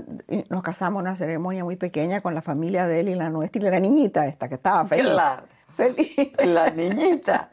nos 0.49 0.63
casamos 0.63 1.01
en 1.01 1.07
una 1.07 1.17
ceremonia 1.17 1.65
muy 1.65 1.77
pequeña 1.77 2.21
con 2.21 2.35
la 2.35 2.43
familia 2.43 2.87
de 2.87 3.01
él 3.01 3.09
y 3.11 3.15
la 3.15 3.31
nuestra 3.31 3.63
y 3.63 3.71
la 3.71 3.81
niñita 3.81 4.27
esta 4.27 4.49
que 4.49 4.57
estaba 4.57 4.85
feliz. 4.85 5.13
Claro. 5.13 5.43
Feliz. 5.75 6.17
La 6.45 6.71
niñita. 6.71 7.51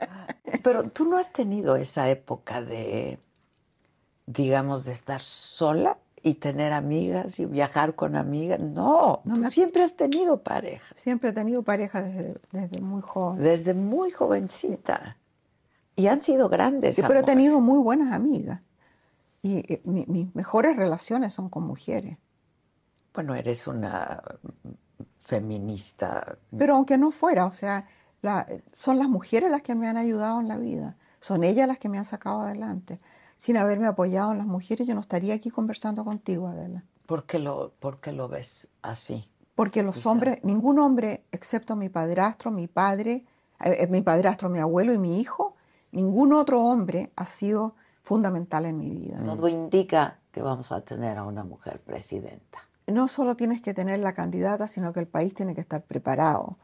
Pero 0.64 0.90
tú 0.90 1.06
no 1.06 1.18
has 1.18 1.32
tenido 1.32 1.76
esa 1.76 2.10
época 2.10 2.62
de, 2.62 3.20
digamos, 4.26 4.86
de 4.86 4.94
estar 4.94 5.22
sola 5.22 5.98
y 6.24 6.34
tener 6.34 6.74
amigas 6.74 7.40
y 7.40 7.46
viajar 7.46 7.94
con 7.94 8.16
amigas. 8.16 8.60
No, 8.60 9.22
tú 9.24 9.44
siempre 9.52 9.84
has 9.84 9.96
tenido 9.96 10.42
pareja. 10.42 10.96
Siempre 10.96 11.30
he 11.30 11.34
tenido 11.34 11.62
pareja 11.62 12.02
desde, 12.02 12.40
desde 12.52 12.82
muy 12.82 13.04
joven. 13.04 13.44
Desde 13.44 13.76
muy 13.76 14.10
jovencita. 14.10 15.18
Y 15.96 16.08
han 16.08 16.22
sido 16.22 16.50
grandes. 16.50 16.96
Sí, 16.96 17.04
pero 17.08 17.20
he 17.20 17.24
tenido 17.24 17.62
muy 17.62 17.78
buenas 17.78 18.12
amigas. 18.12 18.60
Y 19.46 19.58
eh, 19.72 19.82
mi- 19.84 20.08
mis 20.08 20.34
mejores 20.34 20.76
relaciones 20.76 21.36
son 21.36 21.50
con 21.50 21.64
mujeres. 21.68 22.18
Bueno, 23.14 23.36
eres 23.36 23.68
una 23.68 24.24
feminista. 25.20 26.38
Pero 26.58 26.76
aunque 26.76 26.98
no 26.98 27.12
fuera, 27.12 27.46
o 27.46 27.52
sea, 27.52 27.88
la- 28.22 28.48
son 28.72 28.98
las 28.98 29.08
mujeres 29.08 29.52
las 29.52 29.62
que 29.62 29.76
me 29.76 29.88
han 29.88 29.98
ayudado 29.98 30.40
en 30.40 30.48
la 30.48 30.58
vida. 30.58 30.98
Son 31.20 31.44
ellas 31.44 31.68
las 31.68 31.78
que 31.80 31.90
me 31.90 31.98
han 31.98 32.06
sacado 32.06 32.42
adelante. 32.42 33.00
Sin 33.38 33.58
haberme 33.58 33.88
apoyado 33.88 34.32
en 34.32 34.38
las 34.40 34.48
mujeres, 34.48 34.88
yo 34.88 34.96
no 34.96 35.02
estaría 35.02 35.36
aquí 35.36 35.50
conversando 35.52 36.04
contigo, 36.04 36.48
Adela. 36.48 36.84
¿Por 37.06 37.26
qué 37.26 37.38
lo, 37.40 37.74
por 37.80 38.00
qué 38.00 38.12
lo 38.12 38.28
ves 38.28 38.68
así? 38.82 39.30
Porque 39.56 39.84
los 39.84 39.96
Quizá. 39.96 40.10
hombres, 40.10 40.44
ningún 40.44 40.80
hombre, 40.80 41.26
excepto 41.32 41.76
mi 41.76 41.90
padrastro, 41.90 42.50
mi 42.52 42.68
padre, 42.68 43.26
eh, 43.64 43.78
eh, 43.82 43.88
mi 43.88 44.02
padrastro, 44.02 44.50
mi 44.50 44.60
abuelo 44.60 44.92
y 44.94 44.98
mi 44.98 45.20
hijo, 45.20 45.56
ningún 45.92 46.34
otro 46.34 46.64
hombre 46.64 47.12
ha 47.16 47.26
sido 47.26 47.76
fundamental 48.06 48.66
en 48.66 48.78
mi 48.78 48.92
vida. 48.92 49.22
Todo 49.24 49.48
indica 49.48 50.20
que 50.32 50.44
vamos 50.44 50.72
a 50.72 50.82
tener 50.82 51.18
a 51.18 51.24
una 51.24 51.44
mujer 51.44 51.82
presidenta. 51.82 52.60
no 52.86 53.08
solo 53.08 53.36
tienes 53.36 53.64
que 53.64 53.74
tener 53.74 54.00
la 54.00 54.14
candidata, 54.14 54.68
sino 54.68 54.94
que 54.94 55.00
el 55.00 55.08
país 55.08 55.34
tiene 55.34 55.56
que 55.56 55.62
estar 55.62 55.82
preparado. 55.82 56.56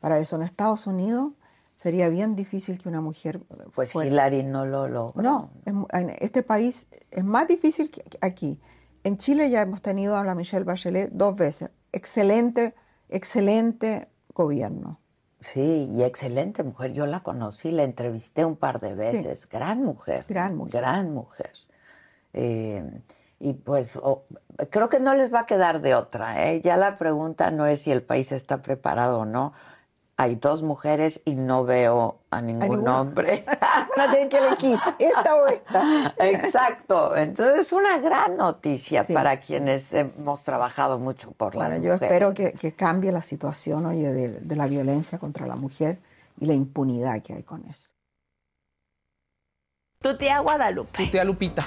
Para 0.00 0.18
eso 0.18 0.34
en 0.34 0.42
Estados 0.42 0.88
Unidos 0.88 1.34
sería 1.76 2.08
bien 2.08 2.34
difícil 2.34 2.78
que 2.78 2.88
una 2.88 3.00
mujer 3.00 3.40
Pues 3.76 3.92
fuera. 3.92 4.10
Hillary 4.10 4.42
no 4.42 4.66
lo 4.66 4.88
logró. 4.88 5.22
No, 5.22 5.50
en 5.64 6.10
este 6.18 6.42
país 6.42 6.88
es 7.12 7.24
más 7.24 7.46
difícil 7.46 7.92
que 7.92 8.02
aquí. 8.20 8.58
En 9.04 9.18
Chile 9.18 9.50
ya 9.50 9.62
hemos 9.62 9.80
tenido 9.80 10.16
a 10.16 10.24
la 10.24 10.34
Michelle 10.34 10.64
Bachelet 10.64 11.12
dos 11.12 11.36
veces. 11.36 11.70
Excelente, 11.92 12.74
excelente 13.08 14.08
gobierno. 14.34 14.98
Sí, 15.40 15.86
y 15.88 16.02
excelente 16.02 16.62
mujer. 16.64 16.92
Yo 16.92 17.06
la 17.06 17.20
conocí, 17.20 17.70
la 17.70 17.84
entrevisté 17.84 18.44
un 18.44 18.56
par 18.56 18.80
de 18.80 18.96
Sí. 18.96 19.02
veces. 19.02 19.48
Gran 19.48 19.82
mujer. 19.84 20.24
Gran 20.28 20.56
mujer. 20.56 20.80
Gran 20.80 21.12
mujer. 21.14 21.52
Eh, 22.32 23.02
y 23.40 23.52
pues 23.52 23.98
creo 24.70 24.88
que 24.88 24.98
no 24.98 25.14
les 25.14 25.32
va 25.32 25.40
a 25.40 25.46
quedar 25.46 25.80
de 25.80 25.94
otra. 25.94 26.48
¿eh? 26.50 26.60
Ya 26.60 26.76
la 26.76 26.96
pregunta 26.96 27.50
no 27.52 27.66
es 27.66 27.82
si 27.82 27.92
el 27.92 28.02
país 28.02 28.32
está 28.32 28.62
preparado 28.62 29.20
o 29.20 29.24
no. 29.24 29.52
Hay 30.20 30.34
dos 30.34 30.64
mujeres 30.64 31.22
y 31.24 31.36
no 31.36 31.64
veo 31.64 32.18
a 32.30 32.40
ningún 32.42 32.88
hombre. 32.88 33.44
La 33.96 34.10
tienen 34.10 34.28
que 34.28 34.38
elegir, 34.38 34.76
esta 34.98 35.34
o 35.36 35.46
esta. 35.46 36.14
Exacto. 36.18 37.16
Entonces 37.16 37.60
es 37.60 37.72
una 37.72 37.98
gran 37.98 38.36
noticia 38.36 39.04
Sí, 39.04 39.12
para 39.14 39.38
sí, 39.38 39.46
quienes 39.54 39.94
hemos 39.94 40.42
trabajado 40.42 40.98
mucho 40.98 41.30
por 41.30 41.54
Bueno, 41.54 41.70
las 41.70 41.78
yo 41.82 41.92
mujeres. 41.92 42.02
espero 42.02 42.34
que, 42.34 42.52
que 42.52 42.72
cambie 42.72 43.12
la 43.12 43.22
situación 43.22 43.86
oye, 43.86 44.12
de, 44.12 44.28
de 44.40 44.56
la 44.56 44.66
violencia 44.66 45.18
contra 45.20 45.46
la 45.46 45.54
mujer 45.54 46.00
y 46.40 46.46
la 46.46 46.54
impunidad 46.54 47.22
que 47.22 47.34
hay 47.34 47.42
con 47.44 47.64
eso. 47.66 47.92
Tu 50.00 50.16
tía 50.16 50.40
Guadalupe. 50.40 51.04
Tu 51.04 51.10
tía 51.10 51.24
Lupita. 51.24 51.64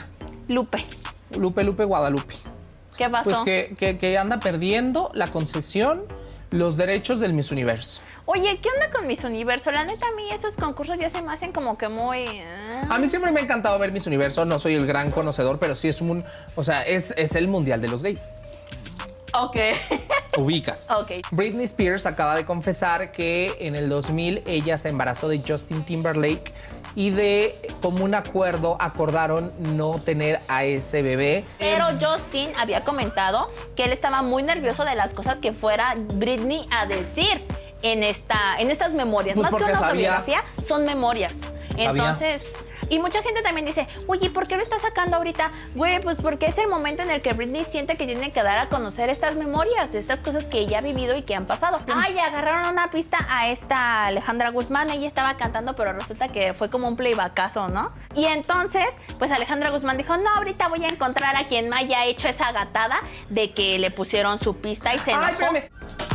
Lupe. 0.47 0.83
Lupe, 1.37 1.63
Lupe, 1.63 1.85
Guadalupe. 1.85 2.35
¿Qué 2.97 3.09
pasó? 3.09 3.29
Pues 3.29 3.41
que, 3.43 3.75
que- 3.77 3.97
que 3.97 4.17
anda 4.17 4.39
perdiendo 4.39 5.09
la 5.13 5.27
concesión, 5.27 6.03
los 6.51 6.77
derechos 6.77 7.19
del 7.19 7.33
Miss 7.33 7.51
Universo. 7.51 8.01
Oye, 8.25 8.59
¿qué 8.61 8.69
onda 8.69 8.91
con 8.91 9.07
Miss 9.07 9.23
Universo? 9.23 9.71
La 9.71 9.83
neta, 9.85 10.07
a 10.07 10.11
mí 10.11 10.29
esos 10.31 10.55
concursos 10.55 10.99
ya 10.99 11.09
se 11.09 11.21
me 11.21 11.33
hacen 11.33 11.51
como 11.51 11.77
que 11.77 11.87
muy... 11.89 12.25
ah. 12.27 12.87
A 12.89 12.99
mí 12.99 13.07
siempre 13.07 13.31
me 13.31 13.39
ha 13.39 13.43
encantado 13.43 13.79
ver 13.79 13.91
Miss 13.91 14.05
Universo. 14.05 14.45
No 14.45 14.59
soy 14.59 14.75
el 14.75 14.85
gran 14.85 15.11
conocedor, 15.11 15.59
pero 15.59 15.75
sí 15.75 15.87
es 15.87 16.01
un. 16.01 16.23
O 16.55 16.63
sea, 16.63 16.83
es, 16.83 17.13
es 17.17 17.35
el 17.35 17.47
mundial 17.47 17.81
de 17.81 17.87
los 17.87 18.03
gays. 18.03 18.29
Ok. 19.33 19.57
Ubicas. 20.37 20.89
Ok. 20.91 21.11
Britney 21.31 21.65
Spears 21.65 22.05
acaba 22.05 22.35
de 22.35 22.45
confesar 22.45 23.11
que 23.11 23.55
en 23.59 23.75
el 23.75 23.89
2000 23.89 24.43
ella 24.45 24.77
se 24.77 24.89
embarazó 24.89 25.29
de 25.29 25.41
Justin 25.45 25.83
Timberlake 25.85 26.51
y 26.95 27.11
de 27.11 27.59
común 27.81 28.15
acuerdo 28.15 28.77
acordaron 28.79 29.51
no 29.75 29.99
tener 29.99 30.41
a 30.47 30.63
ese 30.63 31.01
bebé. 31.01 31.45
Pero 31.59 31.85
Justin 31.99 32.49
había 32.59 32.83
comentado 32.83 33.47
que 33.75 33.85
él 33.85 33.91
estaba 33.93 34.21
muy 34.21 34.43
nervioso 34.43 34.83
de 34.85 34.95
las 34.95 35.13
cosas 35.13 35.39
que 35.39 35.53
fuera 35.53 35.93
Britney 35.97 36.67
a 36.71 36.85
decir 36.85 37.41
en, 37.81 38.03
esta, 38.03 38.57
en 38.59 38.71
estas 38.71 38.93
memorias. 38.93 39.35
Pues 39.35 39.51
Más 39.51 39.57
que 39.59 39.63
una 39.63 39.75
sabía- 39.75 40.15
autobiografía, 40.15 40.65
son 40.67 40.85
memorias. 40.85 41.33
Sabía. 41.71 41.89
Entonces, 41.91 42.43
Y 42.91 42.99
mucha 42.99 43.23
gente 43.23 43.41
también 43.41 43.65
dice, 43.65 43.87
oye, 44.05 44.29
¿por 44.29 44.47
qué 44.47 44.57
lo 44.57 44.63
está 44.63 44.77
sacando 44.77 45.15
ahorita? 45.15 45.49
Güey, 45.75 46.01
pues 46.01 46.17
porque 46.17 46.47
es 46.47 46.57
el 46.57 46.67
momento 46.67 47.01
en 47.01 47.09
el 47.09 47.21
que 47.21 47.31
Britney 47.31 47.63
siente 47.63 47.95
que 47.95 48.05
tiene 48.05 48.33
que 48.33 48.43
dar 48.43 48.57
a 48.57 48.67
conocer 48.67 49.09
estas 49.09 49.35
memorias 49.35 49.93
de 49.93 49.99
estas 49.99 50.19
cosas 50.19 50.43
que 50.43 50.59
ella 50.59 50.79
ha 50.79 50.81
vivido 50.81 51.15
y 51.15 51.21
que 51.21 51.33
han 51.33 51.45
pasado. 51.45 51.79
Ay, 51.95 52.19
agarraron 52.19 52.69
una 52.73 52.91
pista 52.91 53.25
a 53.29 53.47
esta 53.47 54.07
Alejandra 54.07 54.49
Guzmán, 54.49 54.89
ella 54.89 55.07
estaba 55.07 55.37
cantando, 55.37 55.73
pero 55.77 55.93
resulta 55.93 56.27
que 56.27 56.53
fue 56.53 56.69
como 56.69 56.89
un 56.89 56.97
playbackazo, 56.97 57.69
¿no? 57.69 57.93
Y 58.13 58.25
entonces, 58.25 58.97
pues 59.17 59.31
Alejandra 59.31 59.69
Guzmán 59.69 59.95
dijo, 59.95 60.17
no, 60.17 60.29
ahorita 60.35 60.67
voy 60.67 60.83
a 60.83 60.89
encontrar 60.89 61.37
a 61.37 61.45
quien 61.45 61.69
me 61.69 61.77
haya 61.77 62.03
hecho 62.03 62.27
esa 62.27 62.51
gatada 62.51 62.99
de 63.29 63.53
que 63.53 63.79
le 63.79 63.91
pusieron 63.91 64.37
su 64.37 64.57
pista 64.57 64.93
y 64.93 64.99
se 64.99 65.11
enojó. 65.11 65.31
Buenos 65.39 66.10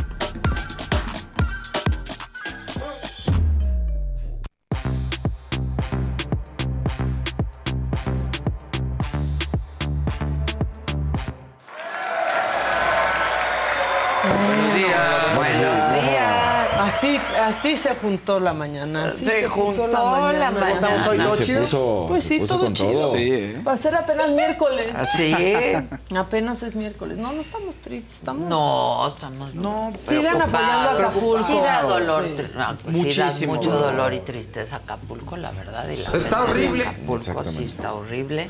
Así, 17.17 17.67
así 17.69 17.77
se 17.77 17.95
juntó 17.95 18.39
la 18.39 18.53
mañana. 18.53 19.05
así 19.05 19.25
Se 19.25 19.47
juntó 19.47 19.87
la 19.87 20.03
mañana. 20.03 21.35
Sí, 21.37 21.45
Se 21.45 21.59
puso- 21.61 22.05
pues 22.07 22.23
se 22.23 22.29
sí, 22.29 22.39
puso 22.39 22.53
todo 22.55 22.63
con 22.65 22.73
chido. 22.73 22.91
todo. 22.91 23.11
Sí, 23.13 23.31
¿eh? 23.31 23.61
Va 23.67 23.73
a 23.73 23.77
ser 23.77 23.95
apenas 23.95 24.29
miércoles. 24.29 24.87
¿Sí? 25.15 25.33
Apenas 26.15 26.63
es 26.63 26.75
miércoles. 26.75 27.17
No, 27.17 27.31
no 27.33 27.41
estamos 27.41 27.75
tristes, 27.77 28.15
estamos. 28.15 28.47
No, 28.49 29.07
estamos 29.07 29.53
no. 29.55 29.91
Sigan 30.07 30.41
apoyando 30.41 30.89
a 30.89 30.93
Acapulco. 30.93 31.43
Sí 31.43 31.53
da 31.53 31.81
dolor, 31.83 32.23
Sí. 32.25 32.35
tri- 32.37 32.53
no, 32.53 32.77
pues 32.77 32.95
sí 32.95 33.01
da 33.19 33.25
Muchísimo 33.25 33.55
mucho 33.55 33.71
dolor. 33.71 33.91
dolor 33.91 34.13
y 34.13 34.19
tristeza 34.19 34.77
Acapulco, 34.77 35.37
la 35.37 35.51
verdad. 35.51 35.87
Y 35.89 35.97
la 35.97 36.03
Está 36.03 36.11
verdad, 36.17 36.43
horrible. 36.43 36.87
Acapulco 36.87 37.43
sí 37.43 37.63
está 37.63 37.93
horrible. 37.93 38.49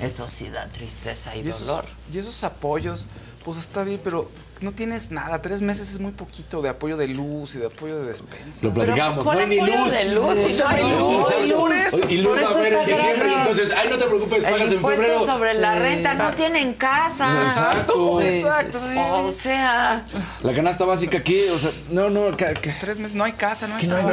Eso 0.00 0.28
sí 0.28 0.48
da 0.48 0.66
tristeza 0.68 1.34
y, 1.36 1.40
Y 1.42 1.48
esos, 1.48 1.66
dolor. 1.66 1.84
y 2.12 2.18
esos 2.18 2.42
apoyos, 2.44 3.06
pues 3.44 3.58
está 3.58 3.82
bien, 3.84 4.00
pero 4.02 4.28
no 4.62 4.72
tienes 4.72 5.10
nada. 5.10 5.42
Tres 5.42 5.60
meses 5.62 5.90
es 5.90 5.98
muy 6.00 6.12
poquito 6.12 6.62
de 6.62 6.68
apoyo 6.68 6.96
de 6.96 7.08
luz 7.08 7.54
y 7.54 7.58
de 7.58 7.66
apoyo 7.66 7.98
de 8.00 8.06
despensa. 8.06 8.60
Lo 8.66 8.72
platicamos, 8.72 9.24
no 9.26 9.32
hay 9.32 9.46
ni 9.46 9.60
luz. 9.60 9.92
de 9.92 10.04
luz, 10.06 10.38
Sí, 10.38 10.56
no 10.62 10.68
hay 10.68 10.82
luz. 10.90 11.26
Por 11.54 11.72
eso. 11.72 11.98
Y 12.08 12.22
luz 12.22 12.38
va 12.42 12.48
a 12.48 12.52
haber 12.52 12.72
en 12.72 12.86
diciembre, 12.86 13.28
y 13.30 13.34
entonces, 13.34 13.72
ay, 13.76 13.88
no 13.90 13.98
te 13.98 14.04
preocupes, 14.06 14.42
pagas 14.44 14.60
El 14.62 14.72
en 14.74 14.84
febrero. 14.84 15.26
sobre 15.26 15.54
la 15.54 15.74
Sí. 15.74 15.78
renta, 15.80 16.14
no 16.14 16.32
tienen 16.34 16.74
casa. 16.74 17.42
Exacto. 17.42 18.20
Sí, 18.20 18.26
Exacto. 18.26 18.78
sí, 18.80 18.96
O 18.98 19.30
sea, 19.32 20.04
La 20.42 20.54
canasta 20.54 20.84
básica 20.84 21.18
aquí, 21.18 21.38
o 21.52 21.58
sea, 21.58 21.70
no, 21.90 22.10
no, 22.10 22.36
ca- 22.36 22.54
ca- 22.54 22.76
Tres 22.80 22.98
meses, 22.98 23.14
no 23.16 23.24
hay 23.24 23.32
casa, 23.32 23.66
no 23.66 23.74
hay 23.74 23.80
que 23.80 23.86
no 23.86 23.96
hay. 23.96 24.04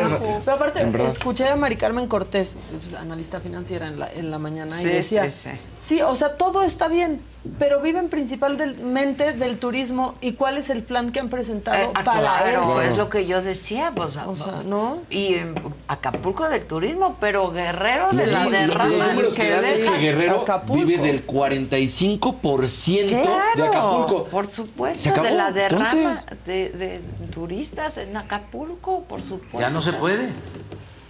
Pero 0.45 0.55
aparte, 0.55 0.87
escuché 1.05 1.47
a 1.47 1.55
Mari 1.55 1.75
Carmen 1.77 2.07
Cortés, 2.07 2.57
analista 2.99 3.39
financiera 3.39 3.87
en 3.87 3.99
la, 3.99 4.11
en 4.11 4.31
la 4.31 4.39
mañana, 4.39 4.75
Sí, 4.77 4.83
y 4.83 4.89
decía, 4.89 5.29
sí, 5.29 5.37
sí. 5.43 5.49
sí, 5.79 6.01
o 6.01 6.15
sea, 6.15 6.35
todo 6.35 6.63
está 6.63 6.87
bien, 6.87 7.21
pero 7.57 7.79
viven 7.81 8.09
principalmente 8.09 9.31
del 9.33 9.57
turismo 9.59 10.15
y 10.19 10.33
cuál 10.33 10.57
es 10.57 10.69
el 10.69 10.83
plan 10.83 11.11
que 11.11 11.19
han 11.21 11.29
presentado 11.29 11.91
Ah, 11.95 12.03
para 12.03 12.19
claro, 12.19 12.61
eso. 12.61 12.81
es 12.81 12.97
lo 12.97 13.09
que 13.09 13.25
yo 13.27 13.41
decía, 13.41 13.91
pues, 13.95 14.09
O 14.25 14.35
sea, 14.35 14.61
¿no? 14.65 14.97
Y 15.09 15.35
en 15.35 15.55
Acapulco 15.87 16.47
del 16.49 16.65
turismo, 16.65 17.15
pero 17.19 17.51
Guerrero 17.51 18.09
de 18.11 18.25
Sí, 18.25 18.31
la 18.31 18.49
derrama 18.49 18.89
Los 18.95 19.07
números 19.07 19.35
que 19.35 19.49
dan 19.49 19.65
es 19.65 19.83
que 19.83 19.97
Guerrero 19.97 20.41
Acapulco. 20.41 20.85
vive 20.85 21.01
del 21.01 21.25
45% 21.25 23.29
de 23.55 23.63
Acapulco. 23.63 24.25
por 24.25 24.47
supuesto, 24.47 25.03
Se 25.03 25.09
acabó, 25.09 25.27
de 25.27 25.33
la 25.35 25.51
derrama 25.51 25.91
entonces. 25.91 26.25
de, 26.45 26.69
de 26.69 26.99
turistas 27.33 27.97
en 27.97 28.15
Acapulco, 28.17 29.03
por 29.03 29.21
supuesto. 29.21 29.59
Ya 29.59 29.69
no 29.69 29.81
se 29.81 29.93
puede. 29.93 30.29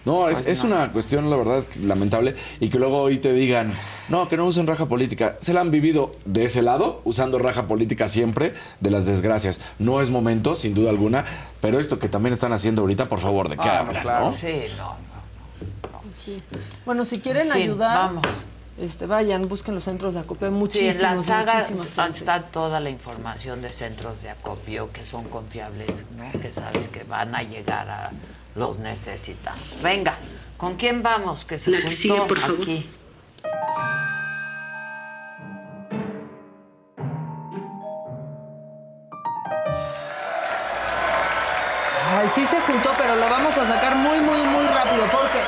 No, 0.09 0.29
es, 0.29 0.47
es 0.47 0.63
una 0.63 0.91
cuestión, 0.91 1.29
la 1.29 1.35
verdad, 1.35 1.63
lamentable. 1.83 2.35
Y 2.59 2.69
que 2.69 2.79
luego 2.79 3.01
hoy 3.01 3.17
te 3.19 3.31
digan, 3.33 3.73
no, 4.09 4.27
que 4.27 4.37
no 4.37 4.45
usen 4.45 4.65
raja 4.67 4.87
política. 4.87 5.37
Se 5.39 5.53
la 5.53 5.61
han 5.61 5.71
vivido 5.71 6.11
de 6.25 6.45
ese 6.45 6.61
lado, 6.61 7.01
usando 7.03 7.37
raja 7.37 7.67
política 7.67 8.07
siempre, 8.07 8.53
de 8.79 8.91
las 8.91 9.05
desgracias. 9.05 9.59
No 9.77 10.01
es 10.01 10.09
momento, 10.09 10.55
sin 10.55 10.73
duda 10.73 10.89
alguna, 10.89 11.25
pero 11.61 11.79
esto 11.79 11.99
que 11.99 12.09
también 12.09 12.33
están 12.33 12.53
haciendo 12.53 12.81
ahorita, 12.81 13.07
por 13.07 13.19
favor, 13.19 13.49
¿de 13.49 13.57
qué 13.57 13.67
Ah, 13.69 13.79
hablan? 13.79 14.01
claro. 14.01 14.25
no? 14.25 14.33
Sí, 14.33 14.63
no. 14.77 14.95
Sí. 16.13 16.41
Bueno, 16.85 17.05
si 17.05 17.19
quieren 17.19 17.47
En 17.47 17.53
fin, 17.53 17.61
ayudar, 17.63 17.97
vamos. 17.97 18.23
Este, 18.79 19.05
vayan, 19.05 19.47
busquen 19.47 19.75
los 19.75 19.83
centros 19.83 20.13
de 20.13 20.21
acopio. 20.21 20.47
Hay 20.47 20.51
Sí, 20.51 20.55
en 20.55 20.59
muchísimos, 20.59 21.01
la 21.01 21.23
saga 21.23 21.65
está 22.15 22.41
toda 22.43 22.79
la 22.79 22.89
información 22.89 23.61
de 23.61 23.69
centros 23.69 24.21
de 24.21 24.29
acopio 24.29 24.91
que 24.91 25.05
son 25.05 25.25
confiables, 25.25 26.05
¿no? 26.17 26.39
que 26.39 26.49
sabes 26.49 26.87
que 26.87 27.03
van 27.03 27.35
a 27.35 27.43
llegar 27.43 27.89
a 27.89 28.11
los 28.55 28.77
necesitados. 28.79 29.61
Venga, 29.81 30.15
¿con 30.57 30.75
quién 30.75 31.01
vamos? 31.03 31.45
Que 31.45 31.57
se 31.59 31.71
La 31.71 31.81
que 31.81 31.91
sigue, 31.91 32.21
por 32.21 32.37
favor. 32.39 32.57
aquí. 32.61 32.89
Ay, 42.11 42.27
sí 42.27 42.45
se 42.45 42.59
juntó, 42.61 42.91
pero 42.97 43.15
lo 43.15 43.29
vamos 43.29 43.57
a 43.57 43.65
sacar 43.65 43.95
muy, 43.95 44.19
muy, 44.19 44.41
muy 44.41 44.65
rápido, 44.65 45.03
porque 45.11 45.39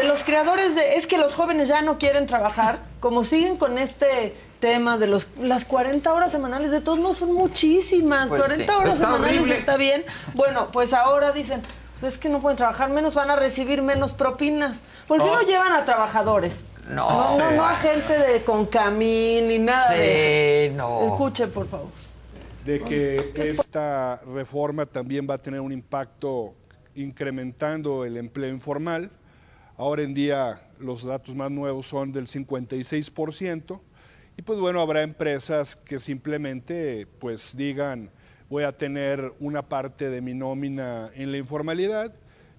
de 0.00 0.04
los 0.06 0.22
creadores 0.22 0.76
de... 0.76 0.94
Es 0.94 1.06
que 1.06 1.18
los 1.18 1.32
jóvenes 1.32 1.68
ya 1.68 1.82
no 1.82 1.98
quieren 1.98 2.26
trabajar, 2.26 2.78
como 3.00 3.24
siguen 3.24 3.56
con 3.56 3.76
este 3.76 4.36
tema 4.60 4.98
de 4.98 5.08
los, 5.08 5.26
las 5.40 5.64
40 5.64 6.12
horas 6.12 6.30
semanales, 6.30 6.70
de 6.70 6.80
todos 6.80 6.98
modos 7.00 7.16
son 7.18 7.32
muchísimas, 7.32 8.28
Pues 8.28 8.40
40 8.40 8.72
sí. 8.72 8.78
horas 8.78 8.94
Está 8.94 9.06
semanales 9.06 9.40
horrible. 9.40 9.58
está 9.58 9.76
bien. 9.76 10.04
Bueno, 10.34 10.68
pues 10.70 10.92
ahora 10.92 11.32
dicen, 11.32 11.62
pues 12.00 12.14
es 12.14 12.18
que 12.18 12.28
no 12.28 12.40
pueden 12.40 12.56
trabajar 12.56 12.90
menos, 12.90 13.14
van 13.14 13.30
a 13.30 13.36
recibir 13.36 13.82
menos 13.82 14.12
propinas. 14.12 14.84
¿Por 15.06 15.18
qué 15.22 15.28
Oh. 15.28 15.34
no 15.34 15.42
llevan 15.42 15.72
a 15.72 15.84
trabajadores? 15.84 16.64
No. 16.88 17.08
no, 17.08 17.38
no, 17.38 17.48
Sí. 17.50 17.56
no 17.56 17.64
a 17.64 17.76
gente 17.76 18.18
de 18.18 18.42
con 18.42 18.66
camín 18.66 19.46
ni 19.48 19.58
nada 19.58 19.92
de 19.92 19.98
Sí, 20.16 20.72
eso. 20.72 20.76
no. 20.76 21.00
Escuche, 21.02 21.46
por 21.46 21.68
favor. 21.68 21.88
de 22.64 22.80
que 22.82 23.32
esta 23.36 24.20
reforma 24.34 24.84
también 24.86 25.26
va 25.28 25.34
a 25.34 25.38
tener 25.38 25.60
un 25.60 25.72
impacto 25.72 26.54
incrementando 26.94 28.04
el 28.04 28.16
empleo 28.16 28.50
informal. 28.50 29.10
Ahora 29.76 30.02
en 30.02 30.12
día 30.14 30.60
los 30.78 31.04
datos 31.04 31.34
más 31.34 31.50
nuevos 31.50 31.86
son 31.88 32.12
del 32.12 32.26
56% 32.26 33.80
y 34.36 34.42
pues 34.42 34.58
bueno, 34.58 34.80
habrá 34.80 35.02
empresas 35.02 35.74
que 35.74 35.98
simplemente 35.98 37.06
pues 37.18 37.56
digan 37.56 38.10
voy 38.50 38.64
a 38.64 38.72
tener 38.76 39.32
una 39.38 39.62
parte 39.62 40.10
de 40.10 40.20
mi 40.20 40.34
nómina 40.34 41.10
en 41.14 41.30
la 41.30 41.38
informalidad 41.38 42.12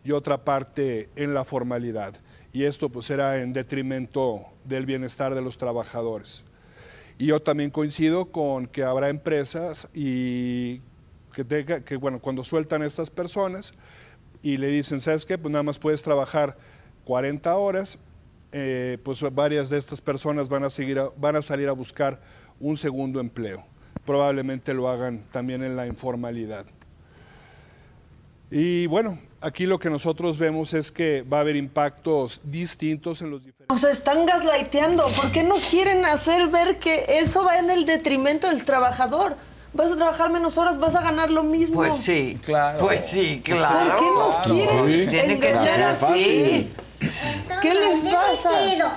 y 0.04 0.14
otra 0.14 0.44
parte 0.44 1.10
en 1.18 1.34
la 1.34 1.44
formalidad. 1.44 2.16
Y 2.54 2.64
esto 2.64 2.90
pues 2.90 3.06
será 3.06 3.42
en 3.42 3.54
detrimento 3.54 4.46
del 4.64 4.86
bienestar 4.86 5.36
de 5.36 5.42
los 5.42 5.58
trabajadores. 5.58 6.44
Y 7.20 7.28
yo 7.28 7.42
también 7.42 7.70
coincido 7.70 8.32
con 8.32 8.68
que 8.68 8.84
habrá 8.84 9.10
empresas 9.10 9.90
y 9.94 10.82
que, 11.34 11.98
bueno, 12.00 12.20
cuando 12.20 12.44
sueltan 12.44 12.82
a 12.82 12.86
estas 12.86 13.10
personas 13.10 13.74
y 14.42 14.58
le 14.58 14.68
dicen, 14.68 15.02
¿sabes 15.02 15.26
qué? 15.26 15.38
Pues 15.38 15.52
nada 15.52 15.64
más 15.64 15.78
puedes 15.78 16.02
trabajar 16.02 16.58
40 17.04 17.54
horas, 17.56 18.00
eh, 18.54 18.98
pues 19.04 19.22
varias 19.34 19.70
de 19.70 19.78
estas 19.78 20.02
personas 20.02 20.50
van 20.50 20.64
a, 20.64 20.70
seguir 20.70 21.00
van 21.18 21.36
a 21.36 21.42
salir 21.42 21.68
a 21.68 21.74
buscar 21.74 22.22
un 22.60 22.76
segundo 22.76 23.20
empleo. 23.20 23.71
Probablemente 24.06 24.74
lo 24.74 24.90
hagan 24.90 25.24
también 25.32 25.64
en 25.64 25.76
la 25.76 25.88
informalidad. 25.88 26.66
Y 28.50 28.86
bueno, 28.88 29.18
aquí 29.40 29.66
lo 29.66 29.80
que 29.80 29.90
nosotros 29.90 30.38
vemos 30.38 30.74
es 30.74 30.92
que 30.92 31.22
va 31.22 31.38
a 31.38 31.40
haber 31.42 31.56
impactos 31.56 32.42
distintos 32.44 33.22
en 33.22 33.32
los 33.32 33.46
diferentes... 33.46 33.74
O 33.74 33.80
sea, 33.80 33.92
están 33.92 34.26
gaslighteando. 34.26 35.06
¿Por 35.06 35.32
qué 35.32 35.44
nos 35.44 35.66
quieren 35.68 36.06
hacer 36.06 36.50
ver 36.50 36.78
que 36.78 37.06
eso 37.08 37.46
va 37.46 37.60
en 37.60 37.70
el 37.70 37.86
detrimento 37.86 38.48
del 38.48 38.66
trabajador? 38.66 39.38
Vas 39.74 39.90
a 39.90 39.96
trabajar 39.96 40.30
menos 40.30 40.58
horas, 40.58 40.78
vas 40.80 40.98
a 40.98 41.02
ganar 41.02 41.32
lo 41.32 41.44
mismo. 41.44 41.78
Pues 41.78 41.96
sí, 41.96 42.38
Claro. 42.44 42.80
Pues 42.80 43.06
sí, 43.06 43.42
claro. 43.42 43.96
¿Por 43.96 44.00
qué 44.00 44.12
nos 44.18 44.38
quieren 44.38 44.92
Sí. 44.92 45.08
Tiene 45.08 45.40
que 45.40 45.50
engañar 45.50 45.74
ser 45.74 45.84
así? 45.84 46.74
¿Qué 47.62 47.74
les 47.74 48.04
pasa? 48.04 48.52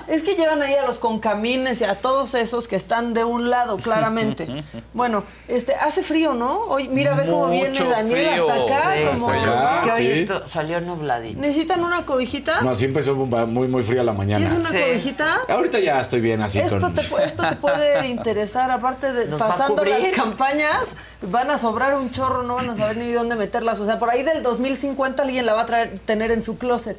Es 0.07 0.23
que 0.23 0.35
llevan 0.35 0.61
ahí 0.61 0.75
a 0.75 0.85
los 0.85 0.99
concamines 0.99 1.81
y 1.81 1.85
a 1.85 1.95
todos 1.95 2.35
esos 2.35 2.67
que 2.67 2.75
están 2.75 3.13
de 3.13 3.23
un 3.23 3.49
lado, 3.49 3.77
claramente. 3.77 4.63
Bueno, 4.93 5.25
este, 5.49 5.75
hace 5.75 6.01
frío, 6.03 6.33
¿no? 6.33 6.59
Hoy, 6.67 6.87
mira, 6.87 7.15
ve 7.15 7.25
cómo 7.25 7.49
viene 7.49 7.77
Daniel 7.77 8.29
frío. 8.29 8.49
hasta 8.49 8.63
acá. 8.75 8.93
Sí, 8.95 9.03
como- 9.19 9.33
es 9.33 9.79
que 9.83 9.91
hoy 9.91 9.97
sí. 10.15 10.21
esto 10.21 10.47
salió 10.47 10.79
nubladito. 10.79 11.41
¿Necesitan 11.41 11.83
una 11.83 12.05
cobijita? 12.05 12.61
No, 12.61 12.73
sí 12.75 12.85
empezó 12.85 13.13
muy, 13.13 13.67
muy 13.67 13.83
fría 13.83 14.03
la 14.03 14.13
mañana. 14.13 14.45
¿Quieres 14.45 14.57
una 14.57 14.69
Sí. 14.69 14.77
cobijita? 14.89 15.37
Ahorita 15.49 15.79
ya 15.79 15.99
estoy 15.99 16.21
bien 16.21 16.41
así 16.41 16.59
Esto 16.59 16.79
con... 16.79 16.93
te, 16.93 17.01
esto 17.01 17.43
te 17.49 17.55
puede 17.57 18.07
interesar, 18.07 18.71
aparte 18.71 19.11
de 19.11 19.27
¿Nos 19.27 19.41
va 19.41 19.47
a 19.47 19.49
pasando 19.49 19.83
las 19.83 20.07
campañas, 20.15 20.95
van 21.21 21.51
a 21.51 21.57
sobrar 21.57 21.95
un 21.95 22.11
chorro, 22.13 22.43
no 22.43 22.55
van 22.55 22.69
a 22.69 22.77
saber 22.77 22.95
ni 22.95 23.11
dónde 23.11 23.35
meterlas. 23.35 23.79
O 23.81 23.85
sea, 23.85 23.99
por 23.99 24.09
ahí 24.09 24.23
del 24.23 24.43
2050 24.43 25.23
alguien 25.23 25.45
la 25.45 25.55
va 25.55 25.63
a 25.63 25.65
traer, 25.65 25.99
tener 26.05 26.31
en 26.31 26.41
su 26.41 26.57
closet, 26.57 26.97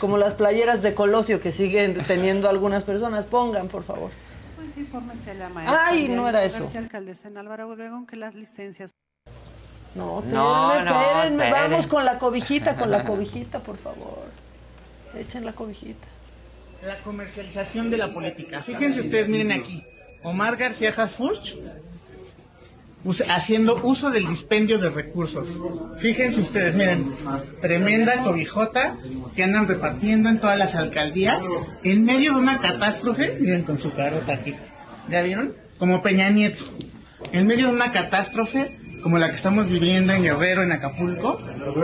como 0.00 0.18
las 0.18 0.34
playeras 0.34 0.82
de 0.82 0.94
Colosio 0.94 1.40
que 1.40 1.50
siguen 1.52 1.94
teniendo 2.06 2.48
algunas 2.48 2.84
personas. 2.84 3.24
Pongan, 3.26 3.68
por 3.68 3.82
favor. 3.84 4.10
Pues 4.56 4.76
infórmese 4.76 5.30
a 5.32 5.34
la 5.34 5.48
maestra. 5.48 5.86
Ay, 5.86 6.08
no 6.08 6.28
era 6.28 6.44
eso. 6.44 6.70
Alcaldesa 6.76 7.28
en 7.28 7.38
Álvaro 7.38 7.68
Obregón, 7.70 8.06
que 8.06 8.16
las 8.16 8.34
licencias 8.34 8.90
No, 9.94 10.22
No, 10.26 10.72
espérenme, 10.72 10.90
no, 10.90 11.00
espérenme. 11.00 11.44
esperen. 11.44 11.70
Vamos 11.70 11.86
con 11.86 12.04
la 12.04 12.18
cobijita, 12.18 12.76
con 12.76 12.90
la 12.90 13.04
cobijita, 13.04 13.60
por 13.60 13.76
favor. 13.78 14.24
Echen 15.16 15.44
la 15.44 15.52
cobijita. 15.52 16.06
la 16.84 16.98
comercialización 17.02 17.90
de 17.90 17.96
la 17.96 18.12
política. 18.12 18.60
Fíjense 18.62 19.00
ustedes, 19.00 19.28
miren 19.28 19.50
aquí. 19.52 19.82
Omar 20.22 20.56
García 20.56 20.92
Hasfuch 20.96 21.54
haciendo 23.28 23.80
uso 23.82 24.10
del 24.10 24.26
dispendio 24.26 24.78
de 24.78 24.90
recursos. 24.90 25.48
Fíjense 25.98 26.40
ustedes, 26.40 26.74
miren, 26.74 27.10
tremenda 27.60 28.22
cobijota 28.22 28.96
que 29.34 29.44
andan 29.44 29.66
repartiendo 29.68 30.28
en 30.28 30.38
todas 30.38 30.58
las 30.58 30.74
alcaldías 30.74 31.42
en 31.84 32.04
medio 32.04 32.34
de 32.34 32.40
una 32.40 32.58
catástrofe. 32.58 33.38
Miren 33.40 33.62
con 33.62 33.78
su 33.78 33.92
carota 33.92 34.34
aquí. 34.34 34.54
¿Ya 35.08 35.22
vieron? 35.22 35.54
Como 35.78 36.02
Peña 36.02 36.28
Nieto. 36.28 36.64
En 37.32 37.46
medio 37.46 37.68
de 37.68 37.74
una 37.74 37.92
catástrofe 37.92 38.78
como 39.02 39.18
la 39.18 39.30
que 39.30 39.36
estamos 39.36 39.68
viviendo 39.68 40.12
en 40.12 40.22
Guerrero, 40.22 40.62
en 40.62 40.72
Acapulco, 40.72 41.38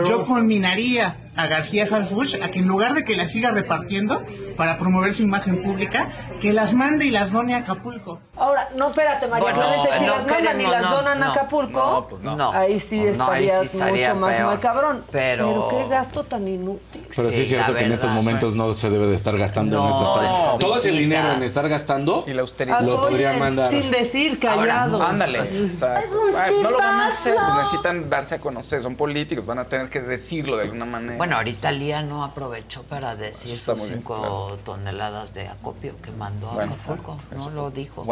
yo 0.07 0.25
conminaría 0.25 1.24
a 1.35 1.47
García 1.47 1.87
Harfuch 1.91 2.35
a 2.41 2.49
que 2.51 2.59
en 2.59 2.67
lugar 2.67 2.93
de 2.93 3.03
que 3.03 3.15
las 3.15 3.31
siga 3.31 3.51
repartiendo 3.51 4.23
para 4.55 4.77
promover 4.77 5.13
su 5.13 5.23
imagen 5.23 5.61
pública, 5.63 6.11
que 6.41 6.53
las 6.53 6.73
mande 6.73 7.05
y 7.05 7.11
las 7.11 7.31
done 7.31 7.53
a 7.55 7.57
Acapulco. 7.57 8.19
Ahora, 8.37 8.69
no, 8.77 8.89
espérate, 8.89 9.27
María 9.27 9.43
Bueno, 9.51 9.59
Clemente, 9.69 9.89
si 9.99 10.05
no 10.05 10.11
las 10.15 10.27
mandan 10.27 10.61
y 10.61 10.63
las 10.67 10.81
no, 10.83 10.91
donan 10.95 11.23
a 11.23 11.31
Acapulco, 11.31 11.79
no, 11.91 12.07
pues 12.07 12.23
no. 12.23 12.51
ahí 12.51 12.79
sí 12.79 12.97
No, 13.17 13.29
ahí 13.29 13.43
sí 13.49 13.51
estarías 13.51 13.63
estaría 13.65 14.13
mucho 14.13 14.21
más 14.25 14.35
peor. 14.35 14.47
macabrón. 14.55 15.03
Pero- 15.11 15.67
qué 15.69 15.87
gasto 15.89 16.23
tan 16.23 16.47
inútil. 16.47 17.05
Pero 17.15 17.29
sí, 17.31 17.41
es 17.41 17.49
cierto 17.49 17.73
que 17.73 17.81
en 17.83 17.91
estos 17.91 18.11
momentos 18.11 18.55
no 18.55 18.73
se 18.73 18.89
debe 18.89 19.07
de 19.07 19.15
estar 19.15 19.37
gastando 19.37 19.77
en 19.77 19.83
No, 19.83 19.89
estas 19.89 20.53
no, 20.53 20.57
Todo 20.59 20.77
ese 20.77 20.91
dinero 20.91 21.33
en 21.33 21.43
estar 21.43 21.67
gastando 21.67 22.23
Y 22.27 22.33
la 22.33 22.41
austeridad. 22.41 22.81
lo 22.81 23.01
podría 23.01 23.33
mandar. 23.33 23.69
sin 23.69 23.91
decir, 23.91 24.39
callados. 24.39 25.01
Ándale. 25.01 25.39
Ay, 25.39 26.53
no 26.61 26.71
lo 26.71 26.77
van 26.77 26.99
a 27.01 27.07
hacer, 27.07 27.35
necesitan 27.57 28.09
darse 28.09 28.35
a 28.35 28.39
conocer, 28.39 28.81
son 28.81 28.95
políticos, 28.95 29.45
van 29.45 29.59
a 29.59 29.65
tener 29.65 29.89
que 29.89 29.99
decirlo 30.01 30.57
de 30.57 30.63
alguna 30.63 30.85
manera. 30.85 31.17
Bueno, 31.25 31.37
ahorita 31.37 31.71
Lía 31.71 32.03
no 32.03 32.23
aprovechó 32.23 32.83
para 32.83 33.15
decir 33.15 33.57
sus 33.57 33.75
bien, 33.77 33.95
cinco 33.95 34.19
claro. 34.19 34.59
toneladas 34.63 35.33
de 35.33 35.47
acopio 35.47 35.99
que 35.99 36.11
mandó 36.11 36.51
a 36.51 36.53
Bueno, 36.53 36.73
Acapulco. 36.73 37.17
No 37.35 37.49
lo 37.49 37.71
dijo. 37.71 38.05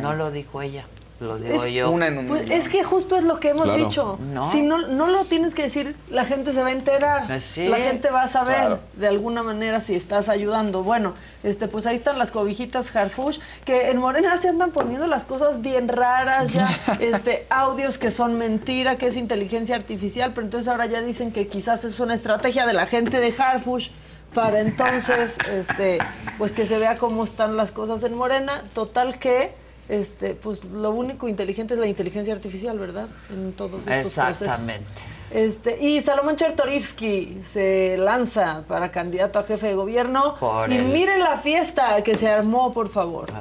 No 0.00 0.14
lo 0.14 0.30
dijo 0.30 0.62
ella. 0.62 0.86
Lo 1.20 1.38
digo 1.38 1.64
Es- 1.64 1.72
yo. 1.72 1.94
Pues 2.26 2.50
es 2.50 2.68
que 2.68 2.82
justo 2.82 3.16
es 3.16 3.22
lo 3.24 3.38
que 3.38 3.50
hemos 3.50 3.64
Claro. 3.64 3.84
dicho. 3.84 4.18
No. 4.32 4.50
Si 4.50 4.62
no, 4.62 4.78
no 4.88 5.06
lo 5.06 5.24
tienes 5.24 5.54
que 5.54 5.62
decir, 5.62 5.94
la 6.10 6.24
gente 6.24 6.52
se 6.52 6.60
va 6.62 6.68
a 6.68 6.72
enterar. 6.72 7.26
Pues 7.28 7.44
sí. 7.44 7.68
La 7.68 7.78
gente 7.78 8.10
va 8.10 8.22
a 8.24 8.28
saber 8.28 8.56
Claro. 8.56 8.80
de 8.94 9.06
alguna 9.08 9.42
manera 9.44 9.78
si 9.80 9.94
estás 9.94 10.28
ayudando. 10.28 10.82
Bueno, 10.82 11.14
este, 11.44 11.68
pues 11.68 11.86
ahí 11.86 11.94
están 11.94 12.18
las 12.18 12.30
cobijitas 12.32 12.94
Harfush, 12.94 13.38
que 13.64 13.90
en 13.90 13.98
Morena 13.98 14.36
se 14.36 14.48
andan 14.48 14.72
poniendo 14.72 15.06
las 15.06 15.24
cosas 15.24 15.60
bien 15.62 15.88
raras 15.88 16.52
ya. 16.52 16.68
este, 17.00 17.46
audios 17.48 17.96
que 17.96 18.10
son 18.10 18.36
mentira, 18.36 18.96
que 18.98 19.06
es 19.06 19.16
inteligencia 19.16 19.76
artificial, 19.76 20.32
pero 20.34 20.44
entonces 20.46 20.68
ahora 20.68 20.86
ya 20.86 21.00
dicen 21.00 21.30
que 21.32 21.46
quizás 21.46 21.84
es 21.84 22.00
una 22.00 22.14
estrategia 22.14 22.66
de 22.66 22.72
la 22.72 22.86
gente 22.86 23.20
de 23.20 23.32
Harfush 23.38 23.90
para 24.34 24.58
entonces, 24.60 25.38
este, 25.48 25.98
pues 26.38 26.52
que 26.52 26.66
se 26.66 26.76
vea 26.78 26.98
cómo 26.98 27.22
están 27.22 27.56
las 27.56 27.70
cosas 27.70 28.02
en 28.02 28.14
Morena. 28.14 28.64
Total 28.74 29.16
que 29.20 29.54
este, 29.88 30.34
pues 30.34 30.64
lo 30.64 30.90
único 30.90 31.28
inteligente 31.28 31.74
es 31.74 31.80
la 31.80 31.86
inteligencia 31.86 32.32
artificial, 32.34 32.78
¿verdad? 32.78 33.08
En 33.30 33.52
todos 33.52 33.86
estos 33.86 34.12
procesos. 34.14 34.42
Exactamente. 34.42 34.86
Este, 35.30 35.82
y 35.84 36.00
Salomón 36.00 36.36
Chertorivsky 36.36 37.40
se 37.42 37.96
lanza 37.98 38.62
para 38.68 38.90
candidato 38.92 39.38
a 39.38 39.42
jefe 39.44 39.66
de 39.68 39.74
gobierno. 39.74 40.36
Por 40.38 40.70
y 40.70 40.76
el- 40.76 40.84
miren 40.86 41.20
la 41.20 41.38
fiesta 41.38 42.02
que 42.04 42.16
se 42.16 42.28
armó, 42.28 42.72
por 42.72 42.88
favor. 42.88 43.32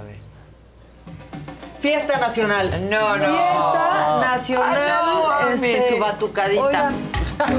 Fiesta 1.83 2.15
nacional. 2.17 2.69
No, 2.89 3.17
no. 3.17 3.25
Fiesta 3.25 4.17
nacional. 4.21 4.77
Ah, 4.89 5.47
no, 5.51 5.57
mi- 5.57 5.69
este, 5.71 5.95
su 5.95 5.99
batucadita. 5.99 6.63
oigan, 6.63 6.95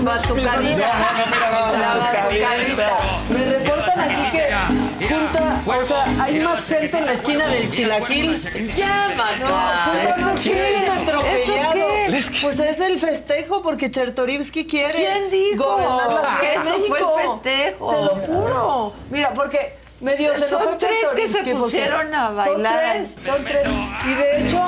Batucadita. 0.02 0.78
La 0.78 1.94
batucadita. 1.94 2.96
Me 3.28 3.44
reportan 3.44 4.01
aquí 4.01 4.30
que 4.30 5.06
junta, 5.14 5.60
o 5.66 5.84
sea, 5.84 6.05
hay 6.22 6.40
más 6.40 6.64
gente 6.64 6.96
en 6.96 7.05
la 7.05 7.12
esquina 7.12 7.46
del 7.48 7.68
Chilaquil. 7.68 8.40
Ya, 8.74 9.09
No, 9.40 10.10
¿Eso 10.16 10.28
no 10.28 10.40
qué? 10.42 10.88
atropellado. 10.90 11.74
¿Eso 12.09 12.30
qué? 12.32 12.38
Pues 12.42 12.59
es 12.60 12.80
el 12.80 12.98
festejo 12.98 13.60
porque 13.60 13.90
Chertorivsky 13.90 14.66
quiere 14.66 14.94
¿Quién 14.94 15.28
dijo? 15.28 15.64
gobernar 15.64 16.10
la 16.12 16.20
Ciudad 16.22 16.40
Que 16.40 16.55
eso 16.55 16.78
fue 16.88 16.98
el 16.98 17.05
festejo. 17.42 17.90
Te 17.90 18.01
lo 18.02 18.16
juro. 18.26 18.92
Mira, 19.10 19.34
porque 19.34 19.84
medio 20.05 20.36
se 20.36 20.47
Son 20.47 20.78
tres 20.78 20.93
que 21.16 21.26
se 21.28 21.39
porque- 21.39 21.55
pusieron 21.55 22.14
a 22.14 22.31
bailar. 22.31 22.72
Son 22.72 23.14
tres, 23.14 23.16
son 23.24 23.44
tres. 23.44 23.68
Y 24.06 24.14
de 24.14 24.47
hecho, 24.47 24.66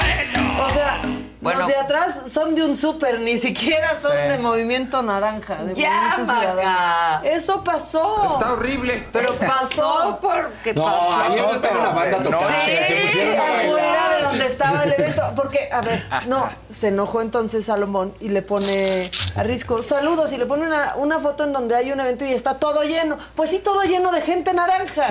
o 0.66 0.70
sea, 0.70 1.00
Bueno. 1.46 1.60
los 1.60 1.68
de 1.68 1.76
atrás 1.76 2.20
son 2.30 2.54
de 2.54 2.62
un 2.64 2.76
súper, 2.76 3.20
ni 3.20 3.36
siquiera 3.38 3.98
son 4.00 4.12
Sí. 4.12 4.28
de 4.28 4.38
Movimiento 4.38 5.02
Naranja, 5.02 5.56
de 5.64 5.74
Ya, 5.74 6.16
Movimiento 6.18 6.32
Maca. 6.56 7.20
Eso 7.24 7.62
pasó. 7.64 8.26
Está 8.34 8.52
horrible. 8.52 9.08
Pero 9.12 9.30
pasó 9.34 10.18
porque 10.20 10.74
No, 10.74 10.84
pasó. 10.84 11.20
ayer 11.22 11.42
no 11.42 11.52
estaba 11.54 11.78
una 11.80 11.88
banda 11.90 12.22
tocando. 12.22 12.48
Sí, 12.64 12.70
se 12.70 12.84
Sí, 12.86 12.94
pusieron 13.06 13.40
a 13.40 13.52
bailar. 13.52 14.16
de 14.18 14.22
donde 14.24 14.46
estaba 14.46 14.82
el 14.84 14.92
evento. 14.92 15.22
Porque, 15.34 15.68
a 15.72 15.80
ver, 15.80 16.06
no, 16.26 16.48
se 16.70 16.88
enojó 16.88 17.20
entonces 17.22 17.64
Salomón 17.66 18.14
y 18.20 18.28
le 18.28 18.42
pone 18.42 19.10
a 19.36 19.42
Risco, 19.42 19.82
saludos, 19.82 20.32
y 20.32 20.38
le 20.38 20.46
pone 20.46 20.66
una, 20.66 20.94
una 20.96 21.18
foto 21.18 21.44
en 21.44 21.52
donde 21.52 21.74
hay 21.76 21.92
un 21.92 22.00
evento 22.00 22.24
y 22.24 22.32
está 22.32 22.54
todo 22.58 22.82
lleno. 22.82 23.18
Pues 23.34 23.50
sí, 23.50 23.58
todo 23.58 23.82
lleno 23.82 24.10
de 24.12 24.20
gente 24.20 24.52
naranja. 24.52 25.08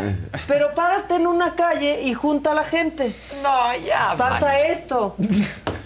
Pero 0.47 0.73
párate 0.73 1.15
en 1.15 1.27
una 1.27 1.55
calle 1.55 2.01
y 2.01 2.13
junta 2.13 2.51
a 2.51 2.53
la 2.53 2.63
gente. 2.63 3.15
No, 3.43 3.75
ya. 3.77 4.15
Pasa 4.17 4.59
esto. 4.59 5.15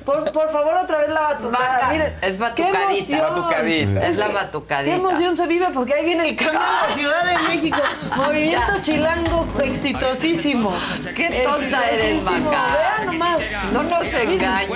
Por, 0.10 0.32
por 0.32 0.52
favor, 0.52 0.76
otra 0.76 0.98
vez 1.00 1.10
la 1.10 1.22
batucada. 1.22 1.74
Maca, 1.74 1.90
Miren, 1.92 2.16
es 2.22 2.34
qué 2.34 2.40
batucadita. 2.42 2.84
emoción. 2.94 3.22
Batucadita. 3.22 4.08
Es 4.08 4.16
la 4.18 4.28
batucadita. 4.30 4.92
Qué 4.96 5.00
emoción 5.00 5.38
se 5.38 5.48
vive 5.48 5.68
porque 5.74 5.94
ahí 5.94 6.06
viene 6.06 6.30
el 6.30 6.36
cambio 6.36 6.60
en 6.60 6.90
la 6.90 6.96
Ciudad 6.96 7.24
de 7.26 7.56
México. 7.56 7.78
Movimiento 8.16 8.74
chilango 8.82 9.48
exitosísimo. 9.64 10.74
Qué 11.16 11.44
tonta 11.46 11.90
eres. 11.92 12.24
Maca. 12.24 12.40
Vean 12.40 13.06
nomás. 13.06 13.40
No 13.74 13.84
nos 13.84 14.06
engañes. 14.14 14.70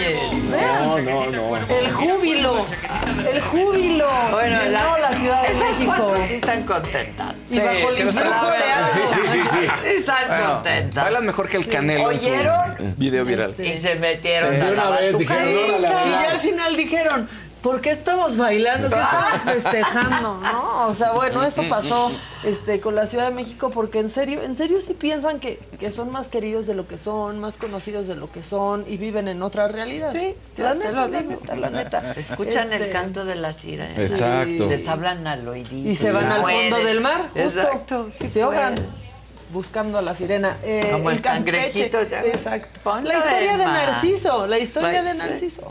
Vean. 0.49 0.89
No, 0.89 0.97
no, 0.99 1.57
no. 1.57 1.57
El 1.75 1.91
júbilo. 1.91 2.65
El 3.31 3.41
júbilo. 3.41 4.09
Bueno, 4.31 4.59
llenó 4.63 4.97
la, 4.97 5.13
Ciudad 5.13 5.41
de 5.43 5.47
esas 5.53 5.69
México. 5.79 6.13
sí 6.27 6.33
están 6.35 6.63
contentas. 6.63 7.35
Y 7.49 7.59
bajo 7.59 7.89
el 7.89 7.99
influjo 8.07 8.47
de 8.49 8.57
Sí, 8.93 8.99
algo. 8.99 9.13
sí, 9.13 9.29
sí, 9.31 9.41
sí. 9.51 9.87
Están 9.95 10.27
Bueno, 10.27 10.53
contentas. 10.55 11.03
bailan 11.03 11.25
mejor 11.25 11.47
que 11.49 11.57
el 11.57 11.67
Canelo 11.67 12.11
en 12.11 12.17
¿Oyeron? 12.17 12.77
su 12.77 12.83
video 12.97 13.25
viral. 13.25 13.53
Y 13.59 13.77
se 13.77 13.95
metieron 13.95 14.53
Sí. 14.55 14.61
a 14.61 14.65
De 14.65 14.75
la 14.75 14.87
una 14.89 14.99
vez 14.99 15.15
dijeron, 15.23 15.81
Y 15.81 16.11
ya 16.11 16.31
al 16.31 16.39
final 16.39 16.75
dijeron, 16.75 17.29
¿por 17.63 17.81
qué 17.81 17.91
estamos 17.91 18.37
bailando? 18.37 18.89
¿Qué 18.89 18.99
estamos 18.99 19.41
festejando? 19.63 20.39
¿No? 20.41 20.87
O 20.87 20.93
sea, 20.93 21.13
bueno, 21.13 21.43
eso 21.43 21.63
pasó 21.67 22.11
este, 22.43 22.79
con 22.79 22.93
la 22.93 23.07
Ciudad 23.07 23.29
de 23.29 23.33
México 23.33 23.71
porque 23.71 23.99
en 23.99 24.09
serio, 24.09 24.43
en 24.43 24.53
serio 24.53 24.81
sí 24.81 24.93
piensan 24.93 25.39
que, 25.39 25.57
que 25.79 25.89
son 25.89 26.11
más 26.11 26.27
queridos 26.27 26.67
de 26.67 26.75
lo 26.75 26.87
que 26.87 26.97
son, 26.97 27.39
más 27.39 27.57
conocidos 27.57 28.05
de 28.05 28.15
lo 28.15 28.31
que 28.31 28.43
son 28.43 28.85
y 28.87 28.97
viven 28.97 29.27
en 29.27 29.41
otra 29.41 29.67
realidad. 29.69 30.11
Sí, 30.11 30.35
la 30.57 30.73
te 30.73 30.79
neta, 30.79 30.91
lo 30.91 31.07
la 31.07 31.21
neta, 31.21 31.55
la 31.55 31.69
neta. 31.69 32.11
Escuchan 32.17 32.73
Este, 32.73 32.87
el 32.87 32.91
canto 32.91 33.25
de 33.25 33.35
las 33.35 33.57
sirenas. 33.57 33.97
Exacto. 33.97 34.67
Les 34.67 34.87
hablan 34.87 35.25
al 35.25 35.47
oídito. 35.47 35.89
Y 35.89 35.95
se 35.95 36.11
van 36.11 36.31
al 36.31 36.41
fondo 36.41 36.83
del 36.83 37.01
mar, 37.01 37.29
justo. 37.33 37.61
Exacto. 37.61 38.07
sí 38.11 38.27
se 38.27 38.43
ahogan. 38.43 38.75
Buscando 39.53 39.99
a 39.99 40.01
la 40.01 40.15
sirena. 40.15 40.57
Eh, 40.63 40.89
Como 40.91 41.11
el 41.11 41.21
cangrejito, 41.21 42.01
ya. 42.03 42.21
Exacto. 42.23 42.79
La 43.03 43.17
historia 43.19 43.57
de. 43.57 43.65
Narciso. 43.65 44.47
La 44.47 44.57
historia 44.57 45.03
Pues, 45.03 45.17
de 45.17 45.33
sí. 45.49 45.61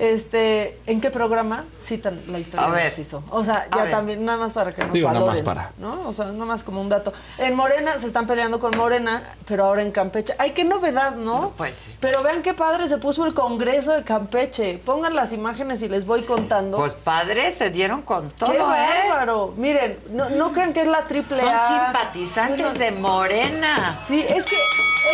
Este, 0.00 0.78
¿en 0.86 0.98
qué 1.00 1.10
programa 1.10 1.64
citan 1.78 2.22
la 2.28 2.38
historia 2.38 2.66
A 2.66 2.70
de 2.70 2.76
ver. 2.76 2.84
Narciso? 2.84 3.22
O 3.30 3.44
sea, 3.44 3.66
A 3.70 3.76
ya 3.76 3.82
ver. 3.82 3.90
también, 3.90 4.24
nada 4.24 4.38
más 4.38 4.54
para 4.54 4.74
que 4.74 4.82
nos 4.82 4.92
Digo, 4.94 5.12
nada 5.12 5.26
más 5.26 5.42
para. 5.42 5.72
¿no? 5.76 6.08
O 6.08 6.12
sea, 6.14 6.24
nada 6.26 6.46
más 6.46 6.64
como 6.64 6.80
un 6.80 6.88
dato. 6.88 7.12
En 7.36 7.54
Morena 7.54 7.98
se 7.98 8.06
están 8.06 8.26
peleando 8.26 8.58
con 8.58 8.74
Morena, 8.78 9.22
pero 9.46 9.66
ahora 9.66 9.82
en 9.82 9.92
Campeche. 9.92 10.34
Ay, 10.38 10.52
qué 10.52 10.64
novedad, 10.64 11.16
¿no? 11.16 11.52
Pues 11.56 11.76
sí. 11.76 11.94
Pero 12.00 12.22
vean 12.22 12.40
qué 12.40 12.54
padre 12.54 12.88
se 12.88 12.96
puso 12.96 13.26
el 13.26 13.34
Congreso 13.34 13.92
de 13.92 14.02
Campeche. 14.02 14.78
Pongan 14.78 15.14
las 15.14 15.34
imágenes 15.34 15.82
y 15.82 15.88
les 15.90 16.06
voy 16.06 16.22
contando. 16.22 16.78
Pues 16.78 16.94
padres 16.94 17.54
se 17.56 17.68
dieron 17.70 18.00
con 18.00 18.28
todo, 18.28 18.50
¡Qué 18.52 18.56
¿eh? 18.56 18.62
bárbaro! 18.62 19.52
Miren, 19.58 19.98
no, 20.10 20.30
no 20.30 20.52
crean 20.54 20.72
que 20.72 20.80
es 20.80 20.88
la 20.88 21.06
triple 21.06 21.38
Son 21.38 21.48
A. 21.54 21.60
simpatizantes 21.68 22.66
Bueno, 22.66 22.78
de 22.78 22.90
Morena. 22.92 23.98
Sí, 24.08 24.24
es 24.26 24.46
que 24.46 24.56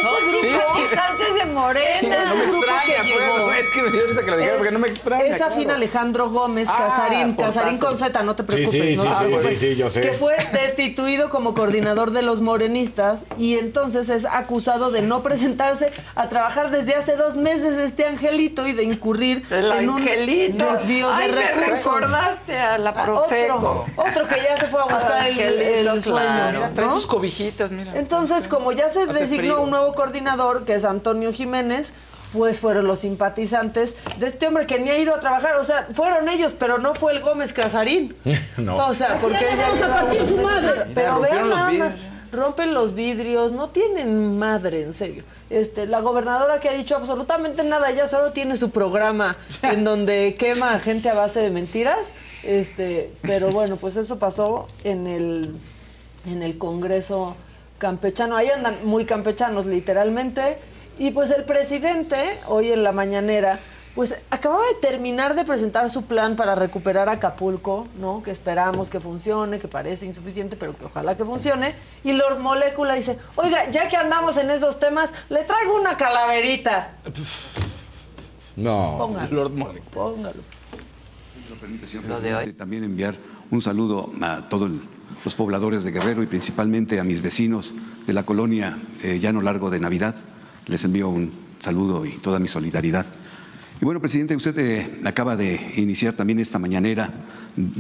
Son 0.03 0.41
simpatizantes 0.41 1.35
de 1.35 1.45
Morena. 1.47 2.25
no 2.27 2.35
me 2.37 2.45
extraña, 2.45 3.03
que 3.03 3.13
pues, 3.45 3.65
es 3.65 3.71
que 3.71 3.83
me 3.83 3.91
dio 3.91 4.07
risa 4.07 4.25
que 4.25 4.31
lo 4.31 4.37
dijera 4.37 4.57
porque 4.59 4.76
no 4.77 4.83
me 4.83 4.89
extraña. 4.89 5.25
Es 5.25 5.37
claro. 5.39 5.53
afín 5.55 5.71
Alejandro 5.71 6.31
Gómez, 6.31 6.69
Ah, 6.71 6.77
Casarín, 6.77 7.35
Casarín 7.35 7.79
con 7.79 7.99
Z, 7.99 8.23
no 8.23 8.35
te 8.37 8.45
preocupes. 8.45 8.71
sí, 8.71 8.97
no 8.97 9.03
sí, 9.03 9.09
sí, 9.09 9.15
preocupes. 9.25 9.59
sí, 9.59 9.69
sí, 9.71 9.77
yo 9.77 9.89
sé. 9.89 10.01
Que 10.01 10.13
fue 10.13 10.37
destituido 10.53 11.31
como 11.31 11.55
coordinador 11.55 12.11
de 12.11 12.23
los 12.23 12.41
morenistas 12.41 13.27
y 13.39 13.55
entonces 13.59 14.09
es 14.09 14.25
acusado 14.25 14.91
de 14.91 15.03
no 15.03 15.23
presentarse 15.23 15.93
a 16.15 16.29
trabajar 16.29 16.71
desde 16.71 16.95
hace 16.95 17.17
dos 17.17 17.37
meses 17.37 17.77
este 17.77 18.05
angelito 18.07 18.67
y 18.67 18.73
de 18.73 18.83
incurrir 18.85 19.45
El 19.51 19.71
en 19.73 19.89
angelito. 19.91 20.65
un 20.67 20.73
desvío 20.75 21.11
Ay, 21.13 21.29
de 21.29 21.33
me 21.35 21.43
recursos. 21.43 21.85
recordaste 21.95 22.59
a 22.59 22.79
la 22.79 22.91
Ah, 22.91 23.05
Profeco. 23.05 23.55
Otro, 23.57 23.85
otro 23.97 24.27
que 24.29 24.37
ya 24.43 24.57
se 24.57 24.67
fue 24.69 24.81
a 24.81 24.85
buscar 24.85 25.27
el, 25.27 26.03
sueño. 26.03 26.17
claro. 26.19 26.61
¿no? 26.69 26.75
Trae 26.75 26.91
sus 26.91 27.07
cobijitas, 27.07 27.73
mira. 27.73 27.97
Entonces, 27.97 28.49
como 28.49 28.73
ya 28.73 28.89
se 28.89 29.03
Hace 29.03 29.13
designó 29.13 29.55
frío. 29.55 29.61
un 29.63 29.71
nuevo 29.71 29.95
coordinador, 29.95 30.65
que 30.65 30.75
es 30.75 30.85
Antonio 30.85 31.33
Jiménez, 31.33 31.93
pues 32.33 32.61
fueron 32.61 32.87
los 32.87 33.01
simpatizantes 33.01 33.97
de 34.19 34.27
este 34.27 34.47
hombre 34.47 34.67
que 34.67 34.79
ni 34.79 34.91
ha 34.91 34.99
ido 34.99 35.15
a 35.15 35.21
trabajar. 35.21 35.57
O 35.61 35.65
sea, 35.65 35.89
fueron 35.93 36.29
ellos, 36.29 36.55
pero 36.59 36.79
no 36.79 36.95
fue 36.95 37.13
el 37.13 37.21
Gómez 37.21 37.53
Casarín. 37.53 38.17
No. 38.57 38.77
O 38.77 38.95
sea, 38.95 39.19
porque 39.19 39.45
ya 39.57 39.71
unos 39.71 40.31
meses. 40.31 40.87
Pero 40.95 41.21
vean 41.21 41.51
nada 41.51 41.71
más. 41.71 41.95
rompen 42.33 42.73
los 42.73 42.95
vidrios, 42.95 43.53
no 43.53 43.69
tienen 43.69 44.39
madre, 44.39 44.83
en 44.83 44.93
serio. 44.95 45.25
Este, 45.51 45.87
la 45.87 46.01
gobernadora 46.01 46.59
que 46.59 46.71
ha 46.71 46.73
dicho 46.73 46.97
absolutamente 46.97 47.63
nada, 47.65 47.91
ella 47.91 48.07
solo 48.07 48.33
tiene 48.33 48.57
su 48.57 48.71
programa 48.71 49.37
en 49.63 49.85
donde 49.85 50.37
quema 50.39 50.75
a 50.75 50.79
gente 50.79 51.11
a 51.11 51.15
base 51.15 51.41
de 51.41 51.51
mentiras. 51.51 52.15
Este, 52.43 53.13
pero 53.23 53.51
bueno, 53.51 53.77
pues 53.77 53.97
eso 53.97 54.19
pasó 54.19 54.67
en 54.85 55.07
el, 55.07 55.55
en 56.25 56.43
el 56.43 56.57
Congreso 56.57 57.37
campechano. 57.79 58.37
Ahí 58.37 58.49
andan 58.49 58.79
muy 58.85 59.05
campechanos, 59.05 59.67
literalmente. 59.67 60.59
Y 60.99 61.11
pues 61.11 61.31
el 61.31 61.45
presidente, 61.45 62.17
hoy 62.47 62.73
en 62.73 62.83
la 62.83 62.93
mañanera, 62.93 63.61
pues 63.95 64.15
acababa 64.31 64.63
de 64.67 64.75
terminar 64.81 65.35
de 65.35 65.45
presentar 65.45 65.89
su 65.91 66.05
plan 66.05 66.37
para 66.37 66.55
recuperar 66.55 67.09
Acapulco, 67.09 67.89
¿no? 67.99 68.23
Que 68.23 68.31
esperamos 68.31 68.91
que 68.91 69.01
funcione, 69.01 69.59
que 69.59 69.69
parece 69.69 70.07
insuficiente, 70.07 70.57
pero 70.57 70.77
que 70.77 70.85
ojalá 70.85 71.17
que 71.17 71.25
funcione. 71.25 71.75
Y 72.05 72.13
Lord 72.13 72.41
Molecula 72.41 72.95
dice, 72.95 73.19
oiga, 73.37 73.71
ya 73.71 73.89
que 73.89 73.97
andamos 73.97 74.37
en 74.37 74.51
esos 74.51 74.79
temas, 74.79 75.15
le 75.29 75.45
traigo 75.45 75.81
una 75.81 75.97
calaverita. 75.97 76.97
No. 78.57 78.97
Póngalo. 78.99 79.35
Lord 79.35 79.53
Molecula. 79.53 79.91
Póngalo. 79.93 80.43
Lo 81.49 81.57
permite, 81.57 81.87
señor 81.87 82.05
presidente, 82.05 82.53
También 82.53 82.85
enviar 82.85 83.17
un 83.51 83.63
saludo 83.63 84.11
a 84.21 84.49
todos 84.49 84.71
los 85.25 85.35
pobladores 85.35 85.85
de 85.85 85.93
Guerrero 85.93 86.23
y 86.23 86.27
principalmente 86.27 87.01
a 87.01 87.05
mis 87.05 87.23
vecinos 87.23 87.75
de 88.07 88.13
la 88.13 88.25
colonia 88.25 88.79
eh, 89.03 89.19
Llano 89.21 89.41
Largo 89.41 89.71
de 89.71 89.81
Navidad. 89.81 90.15
Les 90.67 90.85
envío 90.85 91.09
un 91.09 91.31
saludo 91.61 92.05
y 92.05 92.13
toda 92.13 92.39
mi 92.39 92.49
solidaridad. 92.49 93.07
Y 93.81 93.85
bueno, 93.85 94.01
presidente, 94.01 94.35
usted 94.35 94.59
eh, 94.59 95.01
acaba 95.05 95.37
de 95.37 95.61
iniciar 95.77 96.15
también 96.15 96.41
esta 96.41 96.59
mañanera, 96.59 97.13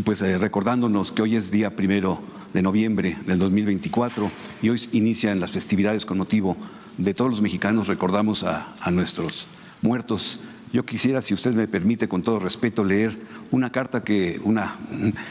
pues 0.04 0.20
eh, 0.20 0.36
recordándonos 0.38 1.10
que 1.10 1.22
hoy 1.22 1.36
es 1.36 1.50
día 1.50 1.74
primero 1.74 2.20
de 2.52 2.62
noviembre 2.62 3.16
del 3.26 3.38
2024 3.38 4.30
y 4.62 4.68
hoy 4.68 4.88
inician 4.92 5.40
las 5.40 5.52
festividades 5.52 6.04
con 6.04 6.18
motivo 6.18 6.56
de 6.98 7.14
todos 7.14 7.30
los 7.30 7.40
mexicanos, 7.40 7.88
recordamos 7.88 8.44
a, 8.44 8.74
nuestros 8.90 9.46
muertos. 9.82 10.40
Yo 10.72 10.84
quisiera, 10.84 11.22
si 11.22 11.34
usted 11.34 11.54
me 11.54 11.66
permite, 11.66 12.08
con 12.08 12.22
todo 12.22 12.38
respeto, 12.38 12.84
leer 12.84 13.18
una 13.50 13.72
carta 13.72 14.04
que, 14.04 14.40
una, 14.44 14.76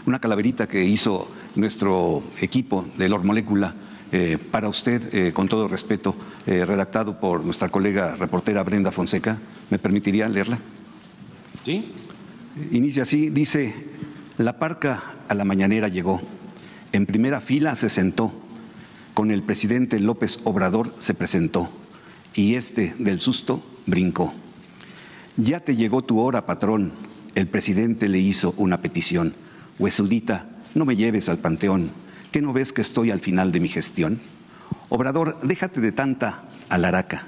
una 0.06 0.20
calaverita 0.20 0.68
que 0.68 0.84
hizo 0.84 1.30
nuestro 1.56 2.24
equipo 2.42 2.86
de 2.98 3.08
Lord 3.08 3.24
Molecula 3.24 3.76
eh, 4.18 4.38
para 4.38 4.70
usted, 4.70 5.14
eh, 5.14 5.34
con 5.34 5.50
todo 5.50 5.68
respeto, 5.68 6.16
eh, 6.48 6.64
redactado 6.64 7.20
por 7.20 7.44
nuestra 7.44 7.68
colega 7.68 8.16
reportera 8.16 8.64
Brenda 8.64 8.90
Fonseca. 8.90 9.38
¿Me 9.70 9.78
permitiría 9.78 10.30
leerla? 10.30 10.58
Sí. 11.66 11.92
Inicia 12.72 13.04
así, 13.04 13.30
dice, 13.30 13.76
la 14.38 14.58
parca 14.58 15.04
a 15.28 15.34
la 15.34 15.44
mañanera 15.44 15.90
llegó, 15.90 16.22
en 16.94 17.06
primera 17.06 17.42
fila 17.42 17.76
se 17.76 17.90
sentó, 17.90 18.32
con 19.14 19.32
el 19.32 19.44
presidente 19.44 20.00
López 20.00 20.40
Obrador 20.46 20.96
se 21.00 21.14
presentó, 21.14 21.70
y 22.34 22.56
este 22.56 22.96
del 22.98 23.20
susto 23.20 23.66
brincó. 23.86 24.34
Ya 25.36 25.60
te 25.60 25.76
llegó 25.76 26.04
tu 26.04 26.22
hora, 26.22 26.46
patrón, 26.46 26.94
el 27.36 27.48
presidente 27.48 28.08
le 28.08 28.20
hizo 28.20 28.54
una 28.56 28.82
petición. 28.82 29.34
Huesudita, 29.78 30.48
no 30.74 30.86
me 30.86 30.96
lleves 30.96 31.28
al 31.28 31.40
panteón, 31.40 31.92
¿qué 32.36 32.42
no 32.42 32.52
ves 32.52 32.74
que 32.74 32.82
estoy 32.82 33.12
al 33.12 33.22
final 33.22 33.54
de 33.54 33.62
mi 33.62 33.70
gestión? 33.70 34.20
Obrador, 34.90 35.40
déjate 35.42 35.80
de 35.80 35.94
tanta 35.94 36.44
alaraca, 36.68 37.24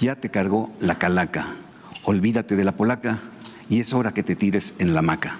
ya 0.00 0.16
te 0.16 0.30
cargó 0.30 0.72
la 0.80 0.96
calaca, 0.98 1.48
olvídate 2.04 2.56
de 2.56 2.64
la 2.64 2.72
polaca 2.72 3.20
y 3.68 3.78
es 3.78 3.92
hora 3.92 4.14
que 4.14 4.22
te 4.22 4.36
tires 4.36 4.72
en 4.78 4.94
la 4.94 5.02
maca. 5.02 5.36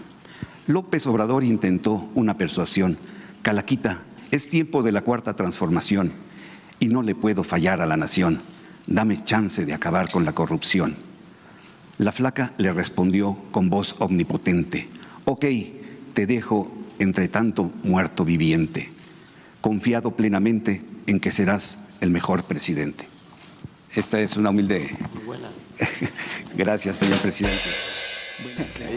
López 0.67 1.07
Obrador 1.07 1.43
intentó 1.43 2.11
una 2.15 2.37
persuasión. 2.37 2.99
Calaquita, 3.41 4.03
es 4.31 4.51
tiempo 4.51 4.83
de 4.83 4.93
la 4.93 5.01
cuarta 5.01 5.35
transformación 5.35 6.13
y 6.81 6.89
no 6.89 7.03
le 7.03 7.15
puedo 7.15 7.45
fallar 7.45 7.81
a 7.81 7.87
la 7.87 7.97
nación. 7.97 8.43
Dame 8.87 9.25
chance 9.25 9.65
de 9.65 9.73
acabar 9.73 10.11
con 10.11 10.27
la 10.27 10.35
corrupción. 10.35 10.97
La 11.97 12.13
flaca 12.13 12.53
le 12.59 12.75
respondió 12.75 13.39
con 13.53 13.71
voz 13.71 13.97
omnipotente. 14.01 14.87
Ok, 15.25 15.47
te 16.13 16.27
dejo 16.27 16.80
entre 17.01 17.27
tanto 17.29 17.71
muerto 17.83 18.25
viviente, 18.25 18.91
confiado 19.61 20.13
plenamente 20.13 20.83
en 21.07 21.19
que 21.21 21.33
serás 21.33 21.77
el 22.01 22.11
mejor 22.11 22.45
presidente. 22.45 23.09
Esta 23.95 24.21
es 24.21 24.37
una 24.37 24.51
humilde... 24.51 24.97
Gracias, 26.55 26.97
señor 26.99 27.19
presidente. 27.19 27.59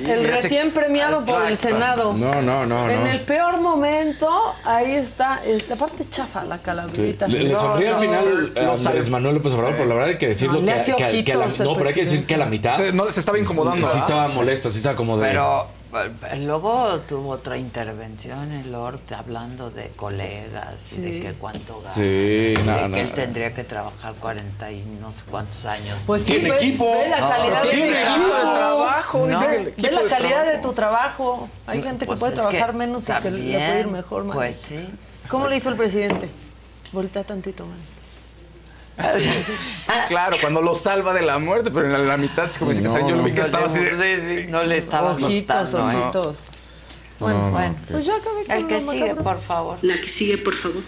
El 0.09 0.25
recién 0.27 0.71
premiado 0.71 1.25
por 1.25 1.45
el 1.45 1.57
Senado. 1.57 2.13
No, 2.13 2.41
no, 2.41 2.65
no, 2.65 2.89
En 2.89 2.99
no. 3.01 3.05
el 3.07 3.21
peor 3.21 3.59
momento, 3.61 4.29
ahí 4.63 4.91
está, 4.95 5.43
esta 5.45 5.75
parte 5.75 6.05
chafa 6.09 6.43
la 6.45 6.59
calaverita. 6.59 7.27
Le, 7.27 7.43
le 7.43 7.55
sonríe 7.55 7.89
al 7.89 7.99
final 7.99 8.53
a 8.57 8.61
Los 8.63 8.85
Andrés 8.85 9.09
Manuel 9.09 9.35
López 9.35 9.53
Obrador, 9.53 9.73
pero 9.75 9.85
la 9.89 9.95
verdad 9.95 10.09
hay 10.11 10.17
que 10.17 10.27
decirlo 10.29 10.55
No, 10.55 10.61
le 10.61 10.65
que, 10.67 10.79
hace 10.79 10.95
que- 10.95 11.23
que 11.25 11.33
a 11.33 11.37
la, 11.37 11.45
no, 11.47 11.73
pero 11.75 11.87
hay 11.89 11.93
que 11.93 12.01
decir 12.01 12.25
que 12.25 12.35
a 12.35 12.37
la 12.37 12.45
mitad 12.45 12.75
Se- 12.77 12.93
no, 12.93 13.11
se 13.11 13.19
estaba 13.19 13.37
incomodando, 13.39 13.85
Sí, 13.87 13.93
sí 13.93 13.99
estaba 13.99 14.29
Sí. 14.29 14.35
molesto, 14.35 14.71
sí 14.71 14.77
estaba 14.77 14.95
como 14.95 15.17
de 15.17 15.27
Pero 15.29 15.67
luego 16.39 16.99
tuvo 17.07 17.29
otra 17.31 17.57
intervención 17.57 18.51
el 18.51 18.71
Lord 18.71 19.01
hablando 19.15 19.69
de 19.69 19.89
colegas 19.95 20.93
y 20.93 21.01
de 21.01 21.11
Sí. 21.13 21.19
que 21.21 21.33
cuánto 21.33 21.77
gana. 21.81 21.89
Sí, 21.93 22.01
de 22.01 22.63
no, 22.65 22.91
que 22.93 23.01
él 23.01 23.09
no. 23.09 23.15
tendría 23.15 23.53
que 23.53 23.63
trabajar 23.63 24.13
40 24.15 24.71
y 24.71 24.81
no 24.99 25.11
sé 25.11 25.21
cuántos 25.29 25.65
años. 25.65 25.97
Pues 26.05 26.23
sí, 26.23 26.33
Tiene 26.33 26.51
ve- 26.51 26.57
equipo. 26.57 26.85
Ve 26.91 27.09
la 27.09 27.19
calidad 27.29 27.63
de 27.63 27.69
tiene 27.69 28.01
equipo 28.01 28.13
trabajo. 28.29 28.47
de 28.47 28.57
trabajo, 28.57 29.27
dice 29.27 29.73
que 29.75 29.87
el 29.87 29.95
Ve 29.95 30.01
la 30.03 30.09
calidad 30.09 30.29
trabajo. 30.29 30.51
de 30.51 30.57
tu 30.59 30.73
trabajo. 30.73 31.49
Hay 31.67 31.81
gente 31.81 31.99
que 31.99 32.07
Pues 32.07 32.19
puede 32.19 32.33
trabajar 32.33 32.71
que 32.71 32.77
menos 32.77 33.09
y 33.09 33.13
que 33.13 33.31
le 33.31 33.39
puede 33.53 33.79
ir 33.81 33.87
mejor. 33.87 34.27
Pues 34.31 34.55
sí. 34.59 34.89
¿Cómo 35.29 35.47
le 35.47 35.57
hizo 35.57 35.69
el 35.69 35.75
presidente? 35.75 36.29
Voltea 36.91 37.23
tantito, 37.23 37.65
Claro, 40.07 40.37
cuando 40.41 40.61
lo 40.61 40.73
salva 40.75 41.13
de 41.13 41.21
la 41.21 41.39
muerte, 41.39 41.71
pero 41.71 41.85
en 41.87 41.91
la, 41.93 41.97
la 41.99 42.17
mitad 42.17 42.45
es 42.49 42.57
como 42.57 42.71
dice 42.71 42.83
que 42.83 42.87
No, 42.89 43.07
yo 43.07 43.15
lo 43.15 43.23
vi 43.23 43.31
no. 43.31 43.35
que 43.35 43.41
estaba 43.41 43.65
así 43.65 43.79
de... 43.79 44.17
Sí, 44.19 44.27
sí, 44.27 44.45
no 44.51 44.63
le 44.63 44.77
estaba 44.79 45.11
Ojitos, 45.13 45.73
ojitos. 45.73 46.39
No, 47.19 47.25
Bueno, 47.25 47.39
no, 47.45 47.51
Bueno. 47.51 47.75
Pues 47.89 48.05
ya 48.05 48.15
acabé 48.15 48.45
con 48.45 48.55
el 48.55 48.67
que 48.67 48.79
sigue, 48.79 49.15
por 49.15 49.39
favor. 49.39 49.77
La 49.81 49.95
que 49.99 50.07
sigue, 50.09 50.37
por 50.37 50.53
favor. 50.53 50.83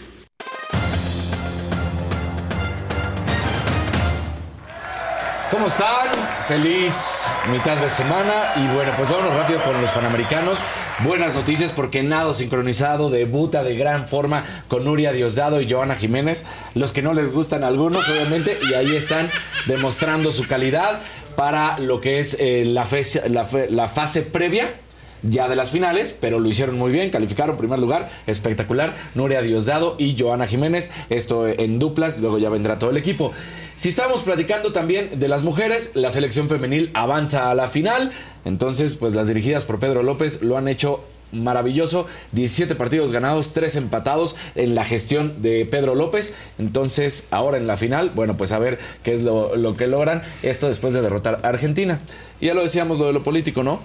¿Cómo 5.52 5.68
están? 5.68 6.10
Feliz 6.48 7.28
mitad 7.52 7.78
de 7.78 7.90
semana 7.90 8.54
y 8.56 8.68
bueno, 8.76 8.92
pues 8.98 9.10
vámonos 9.10 9.36
rápido 9.36 9.62
con 9.64 9.80
los 9.82 9.92
Panamericanos. 9.92 10.60
Buenas 11.04 11.36
noticias 11.36 11.74
porque 11.74 12.04
nado 12.04 12.34
sincronizado 12.34 13.10
debuta 13.10 13.64
de 13.66 13.76
gran 13.76 14.08
forma 14.08 14.64
con 14.70 14.86
Nuria 14.86 15.12
Diosdado 15.12 15.60
y 15.60 15.70
Joana 15.70 15.96
Jiménez. 15.96 16.46
Los 16.74 16.94
que 16.94 17.02
no 17.02 17.14
les 17.14 17.34
gustan 17.34 17.66
algunos, 17.66 18.08
obviamente, 18.10 18.58
y 18.70 18.74
ahí 18.76 18.96
están 18.96 19.28
demostrando 19.66 20.32
su 20.32 20.48
calidad 20.48 21.02
para 21.36 21.78
lo 21.80 22.00
que 22.00 22.20
es 22.20 22.38
eh, 22.40 22.64
la, 22.66 22.88
la 23.30 23.44
fe- 23.44 23.70
la 23.70 23.88
fase 23.90 24.22
previa 24.22 24.74
ya 25.22 25.50
de 25.50 25.56
las 25.56 25.72
finales, 25.72 26.16
pero 26.18 26.40
lo 26.40 26.48
hicieron 26.48 26.78
muy 26.78 26.92
bien, 26.92 27.10
calificaron 27.10 27.58
primer 27.58 27.80
lugar, 27.80 28.10
espectacular, 28.28 28.96
Nuria 29.16 29.42
Diosdado 29.42 29.96
y 29.98 30.16
Joana 30.18 30.46
Jiménez, 30.46 30.92
esto 31.10 31.48
en 31.48 31.80
duplas, 31.80 32.20
luego 32.20 32.38
ya 32.38 32.50
vendrá 32.50 32.78
todo 32.80 32.92
el 32.92 32.98
equipo. 32.98 33.32
Si 33.76 33.90
estamos 33.90 34.22
platicando 34.22 34.72
también 34.72 35.20
de 35.20 35.28
las 35.28 35.42
mujeres, 35.44 35.92
la 35.96 36.12
selección 36.12 36.48
femenil 36.48 36.92
avanza 36.94 37.50
a 37.50 37.56
la 37.56 37.68
final, 37.68 38.12
entonces 38.46 38.96
pues 38.96 39.14
las 39.14 39.28
dirigidas 39.28 39.66
por 39.66 39.80
Pedro 39.80 40.04
López 40.04 40.42
lo 40.42 40.58
han 40.58 40.68
hecho 40.68 41.04
maravilloso, 41.32 42.08
17 42.32 42.76
partidos 42.76 43.12
ganados, 43.12 43.54
3 43.54 43.76
empatados 43.76 44.36
en 44.56 44.76
la 44.76 44.86
gestión 44.86 45.42
de 45.42 45.66
Pedro 45.66 45.96
López, 45.96 46.34
entonces 46.58 47.28
ahora 47.32 47.58
en 47.58 47.68
la 47.68 47.78
final, 47.78 48.12
bueno 48.12 48.38
pues 48.38 48.52
a 48.52 48.60
ver 48.60 48.80
qué 49.04 49.14
es 49.14 49.24
lo, 49.24 49.76
que 49.76 49.88
logran, 49.88 50.24
esto 50.44 50.68
después 50.68 50.94
de 50.94 51.02
derrotar 51.02 51.42
a 51.44 51.50
Argentina. 51.50 52.00
Ya 52.40 52.54
lo 52.54 52.62
decíamos 52.62 53.00
lo 53.00 53.08
de 53.08 53.14
lo 53.14 53.24
político, 53.24 53.64
¿no? 53.64 53.80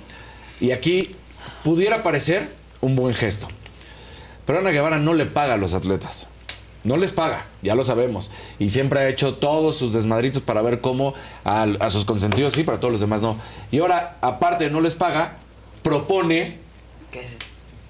Y 0.60 0.72
aquí 0.72 1.14
pudiera 1.64 2.02
parecer 2.02 2.50
un 2.80 2.96
buen 2.96 3.14
gesto. 3.14 3.48
Pero 4.44 4.58
Ana 4.58 4.70
Guevara 4.70 4.98
no 4.98 5.14
le 5.14 5.26
paga 5.26 5.54
a 5.54 5.56
los 5.56 5.74
atletas. 5.74 6.28
No 6.82 6.96
les 6.96 7.12
paga, 7.12 7.46
ya 7.62 7.74
lo 7.74 7.84
sabemos. 7.84 8.30
Y 8.58 8.70
siempre 8.70 9.00
ha 9.00 9.08
hecho 9.08 9.34
todos 9.34 9.76
sus 9.76 9.92
desmadritos 9.92 10.40
para 10.42 10.62
ver 10.62 10.80
cómo 10.80 11.14
a, 11.44 11.62
a 11.78 11.90
sus 11.90 12.04
consentidos 12.04 12.54
sí, 12.54 12.62
para 12.64 12.80
todos 12.80 12.92
los 12.92 13.00
demás 13.00 13.20
no. 13.22 13.36
Y 13.70 13.80
ahora, 13.80 14.16
aparte 14.22 14.64
de 14.64 14.70
no 14.70 14.80
les 14.80 14.94
paga, 14.94 15.34
propone 15.82 16.58
Que, 17.10 17.26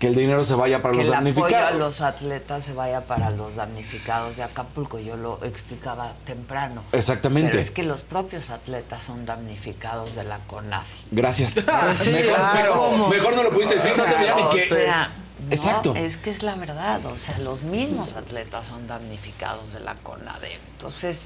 que 0.01 0.07
el 0.07 0.15
dinero 0.15 0.43
se 0.45 0.55
vaya 0.55 0.81
para 0.83 0.93
que 0.93 0.99
los 0.99 1.07
el 1.09 1.13
apoyo 1.15 1.27
a 1.27 1.35
damnificados. 1.51 1.79
los 1.79 2.01
atletas 2.01 2.65
se 2.65 2.73
vaya 2.73 3.03
para 3.03 3.31
los 3.31 3.55
damnificados 3.57 4.37
de 4.37 4.43
Acapulco. 4.43 4.99
Yo 4.99 5.17
lo 5.17 5.39
explicaba 5.45 6.15
temprano. 6.25 6.83
Exactamente. 6.93 7.51
Pero 7.51 7.61
es 7.63 7.71
que 7.71 7.83
los 7.85 8.01
propios 8.03 8.51
atletas 8.51 9.03
son 9.03 9.27
damnificados 9.27 10.15
de 10.17 10.25
la 10.25 10.39
CONADI. 10.47 10.85
Gracias. 11.13 11.61
Sí, 11.95 12.11
mejor, 12.13 13.37
no 13.37 13.43
lo 13.43 13.51
pudiste 13.51 13.75
decir, 13.75 13.93
no 13.97 14.05
te 14.05 14.15
veía 14.17 14.35
ni 14.35 14.43
O 14.43 14.51
que. 14.51 14.67
sea, 14.67 15.11
No, 15.47 15.51
Exacto. 15.53 15.95
Es 15.97 16.17
que 16.17 16.31
es 16.31 16.43
la 16.43 16.55
verdad, 16.55 17.05
o 17.07 17.17
sea, 17.17 17.39
los 17.39 17.63
mismos 17.63 18.15
atletas 18.17 18.67
son 18.67 18.87
damnificados 18.87 19.73
de 19.73 19.81
la 19.81 19.95
CONADE. 19.97 20.59
Entonces, 20.73 21.21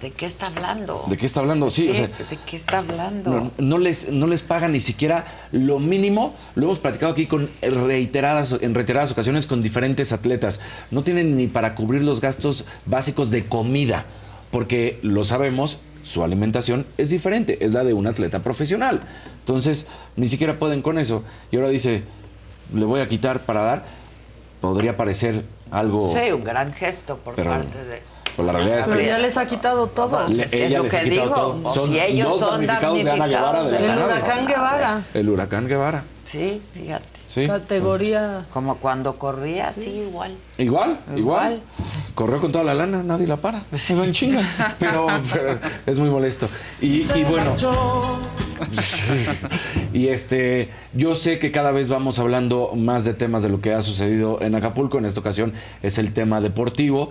¿de 0.00 0.10
qué 0.12 0.26
está 0.26 0.46
hablando? 0.48 1.04
¿De 1.08 1.16
qué 1.16 1.26
está 1.26 1.40
hablando? 1.40 1.70
Sí, 1.70 1.88
o 1.88 1.92
¿Qué- 1.92 1.96
sea, 1.96 2.06
¿De 2.08 2.38
qué 2.46 2.56
está 2.56 2.78
hablando? 2.78 3.30
No, 3.30 3.50
no 3.58 3.78
les, 3.78 4.10
no 4.10 4.26
les 4.26 4.42
pagan 4.42 4.72
ni 4.72 4.80
siquiera 4.80 5.48
lo 5.52 5.78
mínimo. 5.78 6.34
Lo 6.54 6.64
hemos 6.66 6.78
platicado 6.78 7.12
aquí 7.12 7.26
con 7.26 7.50
reiteradas, 7.62 8.54
en 8.60 8.74
reiteradas 8.74 9.12
ocasiones 9.12 9.46
con 9.46 9.62
diferentes 9.62 10.12
atletas. 10.12 10.60
No 10.90 11.02
tienen 11.02 11.36
ni 11.36 11.46
para 11.48 11.74
cubrir 11.74 12.04
los 12.04 12.20
gastos 12.20 12.64
básicos 12.86 13.30
de 13.30 13.46
comida, 13.46 14.04
porque 14.50 14.98
lo 15.02 15.24
sabemos, 15.24 15.80
su 16.02 16.22
alimentación 16.22 16.86
es 16.98 17.10
diferente, 17.10 17.64
es 17.64 17.72
la 17.72 17.82
de 17.82 17.94
un 17.94 18.06
atleta 18.06 18.42
profesional. 18.42 19.00
Entonces, 19.40 19.86
ni 20.16 20.28
siquiera 20.28 20.58
pueden 20.58 20.82
con 20.82 20.98
eso. 20.98 21.24
Y 21.50 21.56
ahora 21.56 21.68
dice, 21.68 22.02
le 22.72 22.84
voy 22.84 23.00
a 23.00 23.08
quitar 23.08 23.40
para 23.40 23.62
dar. 23.62 23.82
Podría 24.60 24.96
parecer 24.96 25.42
algo... 25.70 26.12
Sí, 26.12 26.30
un 26.32 26.42
gran 26.44 26.72
gesto 26.72 27.16
por 27.18 27.34
Pero- 27.34 27.50
parte 27.50 27.84
de... 27.84 28.14
Pues 28.34 28.46
la 28.46 28.52
realidad 28.52 28.78
es 28.80 28.88
Pero 28.88 28.98
que... 28.98 29.06
ya 29.06 29.18
les 29.18 29.36
ha 29.36 29.46
quitado 29.46 29.86
todo. 29.86 30.28
Le- 30.28 30.42
es 30.42 30.72
lo 30.72 30.82
les 30.82 30.90
que 30.92 30.98
ha 30.98 31.04
quitado 31.04 31.22
digo, 31.24 31.34
todo. 31.34 31.62
pues, 31.62 31.74
Son 31.76 31.86
si 31.86 32.00
ellos 32.00 32.28
los 32.30 32.40
son 32.40 32.50
damnificados 32.66 33.04
de 33.04 33.10
Ana 33.12 33.26
Guevara 33.28 33.62
de 33.62 33.76
El 33.76 33.98
huracán 33.98 34.46
Guevara. 34.46 35.02
El 35.14 35.28
huracán 35.28 35.68
Guevara. 35.68 36.02
Sí, 36.24 36.62
fíjate. 36.72 37.13
Sí. 37.34 37.48
Categoría. 37.48 38.46
Como 38.52 38.76
cuando 38.76 39.18
corría, 39.18 39.72
sí, 39.72 39.90
igual. 40.08 40.36
Igual, 40.56 41.00
igual, 41.16 41.18
Igual. 41.18 41.62
Corrió 42.14 42.40
con 42.40 42.52
toda 42.52 42.62
la 42.62 42.74
lana, 42.74 43.02
nadie 43.02 43.26
la 43.26 43.38
para. 43.38 43.60
Se 43.76 43.96
va 43.96 44.04
en 44.04 44.12
chinga. 44.12 44.76
Pero, 44.78 45.08
pero 45.32 45.58
es 45.84 45.98
muy 45.98 46.10
molesto. 46.10 46.48
Y, 46.80 47.02
y 47.02 47.24
bueno. 47.24 47.56
y 49.92 50.08
este, 50.08 50.68
yo 50.92 51.16
sé 51.16 51.40
que 51.40 51.50
cada 51.50 51.72
vez 51.72 51.88
vamos 51.88 52.20
hablando 52.20 52.70
más 52.76 53.04
de 53.04 53.14
temas 53.14 53.42
de 53.42 53.48
lo 53.48 53.60
que 53.60 53.72
ha 53.72 53.82
sucedido 53.82 54.40
en 54.40 54.54
Acapulco. 54.54 54.98
En 54.98 55.04
esta 55.04 55.18
ocasión 55.18 55.54
es 55.82 55.98
el 55.98 56.12
tema 56.12 56.40
deportivo. 56.40 57.10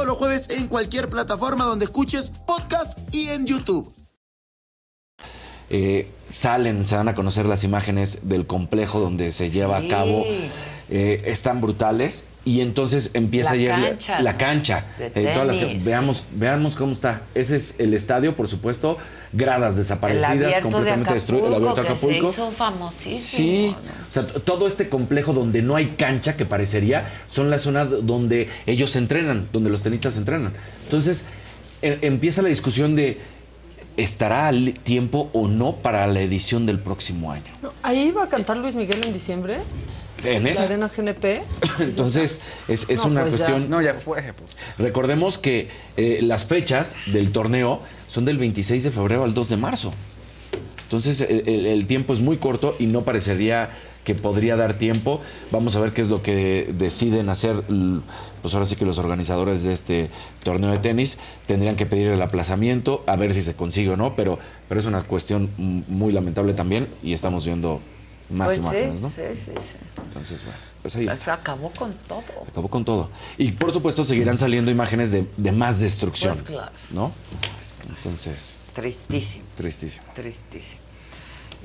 todos 0.01 0.07
los 0.07 0.17
jueves 0.17 0.49
en 0.49 0.67
cualquier 0.67 1.09
plataforma 1.09 1.63
donde 1.65 1.85
escuches 1.85 2.31
podcast 2.47 2.97
y 3.13 3.27
en 3.29 3.45
YouTube. 3.45 3.93
Eh, 5.69 6.09
salen, 6.27 6.87
se 6.87 6.95
van 6.95 7.07
a 7.07 7.13
conocer 7.13 7.45
las 7.45 7.63
imágenes 7.63 8.27
del 8.27 8.47
complejo 8.47 8.99
donde 8.99 9.31
se 9.31 9.51
lleva 9.51 9.79
Sí. 9.79 9.85
a 9.85 9.89
cabo. 9.89 10.25
Eh, 10.89 11.21
están 11.27 11.61
brutales 11.61 12.25
y 12.45 12.61
entonces 12.61 13.11
empieza 13.13 13.51
La 13.51 13.55
ayer 13.57 13.69
la- 13.77 13.89
cancha, 13.89 14.21
la 14.21 14.37
cancha. 14.39 14.85
De 14.97 15.05
Eh, 15.13 15.31
todas 15.35 15.55
las- 15.55 15.85
veamos, 15.85 16.23
veamos 16.31 16.75
cómo 16.77 16.93
está. 16.93 17.21
Ese 17.35 17.55
es 17.57 17.75
el 17.79 17.93
estadio, 17.93 18.35
por 18.35 18.47
supuesto. 18.47 18.97
Gradas 19.33 19.73
El 19.73 19.77
desaparecidas, 19.79 20.29
abierto 20.31 20.55
de 20.55 20.61
completamente 20.61 21.13
destruido. 21.13 21.47
El 21.47 21.53
abierto 21.55 21.75
de 21.75 21.87
Acapulco, 21.87 22.07
que 22.07 22.13
se 22.13 22.17
Acapulco. 22.27 22.43
hizo 22.43 22.51
famosísimo. 22.57 23.17
Sí, 23.19 23.75
o 24.09 24.11
sea, 24.13 24.23
todo 24.27 24.67
este 24.67 24.89
complejo 24.89 25.31
donde 25.33 25.61
no 25.61 25.75
hay 25.77 25.87
cancha, 25.97 26.35
que 26.35 26.45
parecería, 26.45 27.07
son 27.27 27.49
la 27.49 27.57
zona 27.59 27.85
d- 27.85 27.99
donde 28.03 28.49
ellos 28.65 28.95
entrenan, 28.95 29.47
donde 29.53 29.69
los 29.69 29.81
tenistas 29.81 30.13
se 30.13 30.19
entrenan. 30.19 30.51
Entonces, 30.83 31.23
e- 31.81 31.99
empieza 32.01 32.41
la 32.41 32.49
discusión 32.49 32.95
de, 32.97 33.19
¿estará 33.97 34.47
al 34.47 34.73
tiempo 34.73 35.29
o 35.33 35.47
no 35.47 35.75
para 35.77 36.05
la 36.07 36.21
edición 36.21 36.65
del 36.65 36.79
próximo 36.79 37.31
año? 37.31 37.43
No, 37.61 37.71
Ahí 37.83 38.11
va 38.11 38.25
a 38.25 38.27
cantar 38.27 38.57
Luis 38.57 38.75
Miguel 38.75 39.01
en 39.05 39.13
diciembre. 39.13 39.57
En 40.23 40.43
La 40.43 40.49
esa. 40.51 40.63
Arena 40.65 40.87
GNP. 40.95 41.41
Entonces, 41.79 42.41
es, 42.67 42.85
es 42.89 42.99
No, 42.99 43.11
una 43.11 43.21
pues 43.21 43.37
ya- 43.39 43.45
cuestión... 43.47 43.69
No, 43.69 43.81
ya 43.81 43.93
fue. 43.93 44.21
Pues. 44.33 44.57
Recordemos 44.77 45.37
que 45.37 45.69
eh, 45.97 46.19
las 46.21 46.45
fechas 46.45 46.95
del 47.07 47.31
torneo 47.31 47.81
son 48.11 48.25
del 48.25 48.37
26 48.37 48.83
de 48.83 48.91
febrero 48.91 49.23
al 49.23 49.33
2 49.33 49.47
de 49.47 49.55
marzo. 49.57 49.93
Entonces 50.83 51.21
el, 51.21 51.47
el- 51.47 51.65
el 51.65 51.87
tiempo 51.87 52.11
es 52.13 52.19
muy 52.19 52.37
corto 52.37 52.75
y 52.77 52.85
no 52.85 53.03
parecería 53.03 53.69
que 54.03 54.13
podría 54.15 54.57
dar 54.57 54.73
tiempo. 54.77 55.21
Vamos 55.51 55.75
a 55.77 55.79
ver 55.79 55.93
qué 55.93 56.01
es 56.01 56.09
lo 56.09 56.21
que 56.21 56.73
deciden 56.77 57.29
hacer, 57.29 57.63
pues 58.41 58.53
ahora 58.53 58.65
sí 58.65 58.75
que 58.75 58.83
los 58.85 58.97
organizadores 58.97 59.63
de 59.63 59.71
este 59.71 60.09
torneo 60.43 60.71
de 60.71 60.79
tenis 60.79 61.17
tendrían 61.45 61.77
que 61.77 61.85
pedir 61.85 62.07
el 62.07 62.21
aplazamiento, 62.21 63.03
a 63.07 63.15
ver 63.15 63.33
si 63.33 63.41
se 63.43 63.55
consigue 63.55 63.91
o 63.91 63.95
no, 63.97 64.15
pero, 64.17 64.39
pero 64.67 64.79
es 64.81 64.85
una 64.85 65.03
cuestión 65.03 65.49
muy 65.57 66.11
lamentable 66.11 66.53
también 66.53 66.89
y 67.01 67.13
estamos 67.13 67.45
viendo 67.45 67.79
más 68.29 68.47
Pues 68.47 68.59
imágenes, 68.59 68.97
sí, 68.97 69.01
¿no? 69.03 69.09
sí, 69.09 69.21
sí, 69.35 69.51
sí. 69.57 69.75
Entonces, 70.03 70.43
bueno, 70.43 70.57
pues 70.81 70.95
ahí 70.95 71.05
está. 71.07 71.33
acabó 71.35 71.71
con 71.77 71.93
todo. 72.07 72.23
Acabó 72.49 72.67
con 72.69 72.83
todo. 72.83 73.09
Y 73.37 73.51
por 73.51 73.71
supuesto 73.71 74.03
seguirán 74.03 74.37
saliendo 74.37 74.71
imágenes 74.71 75.11
de, 75.11 75.25
de 75.37 75.51
más 75.53 75.79
destrucción. 75.79 76.33
Pues 76.33 76.43
claro. 76.43 76.71
¿No? 76.91 77.11
Entonces, 77.89 78.55
Tristísimo, 78.73 79.45
tristísimo. 79.55 80.05
tristísimo. 80.13 80.79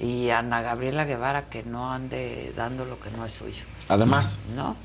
Y 0.00 0.30
Ana 0.30 0.60
Gabriela 0.62 1.04
Guevara 1.04 1.48
que 1.48 1.62
no 1.62 1.92
ande 1.92 2.52
dando 2.56 2.84
lo 2.84 2.98
que 3.00 3.10
no 3.10 3.24
es 3.24 3.32
suyo. 3.32 3.64
Además, 3.88 4.40
¿No? 4.54 4.76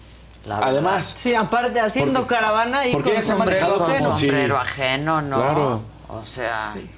La 0.45 0.55
verdad. 0.55 0.69
además, 0.71 1.13
Sí, 1.15 1.35
aparte 1.35 1.79
haciendo 1.79 2.21
Porque- 2.21 2.35
caravana 2.35 2.87
y 2.87 2.93
con 2.93 3.03
sombrero 3.21 3.83
ajeno. 3.85 4.11
Sombrero 4.11 4.57
ajeno, 4.57 5.21
¿no? 5.21 5.37
Claro. 5.37 5.81
O 6.09 6.25
sea, 6.25 6.73
sí, 6.73 6.89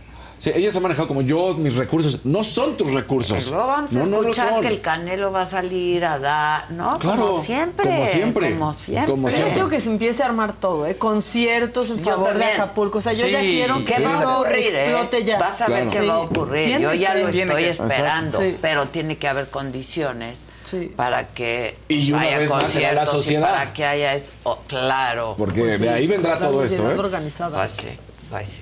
ella 0.52 0.72
se 0.72 0.78
ha 0.78 0.82
manejado 0.82 1.08
como 1.08 1.22
yo, 1.22 1.54
mis 1.56 1.76
recursos. 1.76 2.20
No 2.26 2.44
son 2.44 2.76
tus 2.76 2.92
recursos. 2.92 3.48
luego 3.48 3.68
vamos 3.68 3.96
a 3.96 4.00
no, 4.00 4.06
no 4.08 4.22
lo 4.22 4.30
escuchar 4.30 4.50
son. 4.50 4.62
que 4.62 4.68
el 4.68 4.82
Canelo 4.82 5.32
va 5.32 5.42
a 5.42 5.46
salir 5.46 6.04
a 6.06 6.20
dar, 6.20 6.72
¿no? 6.72 6.98
Claro, 7.00 7.28
como 7.28 7.44
siempre. 7.44 7.86
como 7.86 8.06
siempre, 8.06 8.52
Como 8.54 8.74
siempre. 8.74 9.12
como 9.12 9.24
Pero 9.28 9.30
yo 9.32 9.36
siempre. 9.38 9.54
quiero 9.54 9.70
que 9.70 9.80
se 9.80 9.90
empiece 9.90 10.24
a 10.24 10.26
armar 10.28 10.54
todo, 10.54 10.86
¿eh? 10.86 10.96
Conciertos 10.98 11.90
en 11.98 12.04
Yo 12.04 12.12
favor 12.12 12.38
de. 12.38 12.44
Acapulco. 12.46 12.98
O 13.00 13.02
sea, 13.02 13.14
yo 13.14 13.28
ya 13.28 13.40
Sí, 13.42 13.50
quiero 13.52 13.78
que 13.80 13.86
¿Qué 13.94 14.02
va 14.04 14.10
a 14.10 14.14
esto 14.20 14.34
ocurrir? 14.40 14.56
eh? 14.58 14.68
explote 14.86 15.24
ya. 15.24 15.40
Vas 15.40 15.62
a 15.62 15.68
ver 15.68 15.84
Claro. 15.84 15.92
qué 16.02 16.08
va 16.08 16.16
a 16.16 16.20
Sí. 16.20 16.26
ocurrir. 16.26 16.80
Yo 16.80 16.94
ya 16.94 17.14
que- 17.14 17.20
lo 17.22 17.30
estoy 17.30 17.46
que- 17.64 17.70
esperando, 17.70 18.40
Sí. 18.40 18.58
pero 18.62 18.88
tiene 18.88 19.18
que 19.18 19.28
haber 19.28 19.50
condiciones 19.50 20.42
Sí. 20.64 20.92
para 20.96 21.28
que 21.30 21.78
Y 21.90 22.12
una 22.12 22.22
haya 22.22 22.38
vez 22.40 22.50
la 22.50 22.60
conciertos 22.60 23.10
y 23.10 23.12
sociedad. 23.12 23.50
para 23.52 23.74
que 23.74 23.86
haya 23.86 24.16
esto. 24.16 24.32
Oh, 24.44 24.60
claro. 24.68 25.36
Porque 25.38 25.62
Pues 25.62 25.78
sí, 25.78 25.84
de 25.84 25.90
ahí 25.90 26.08
vendrá 26.08 26.40
la 26.40 26.48
todo 26.48 26.64
esto, 26.64 26.90
¿eh? 26.92 26.98
organizada. 26.98 27.58
Pues 27.58 27.72
sí, 27.74 27.90
pues 28.30 28.50
sí. 28.50 28.62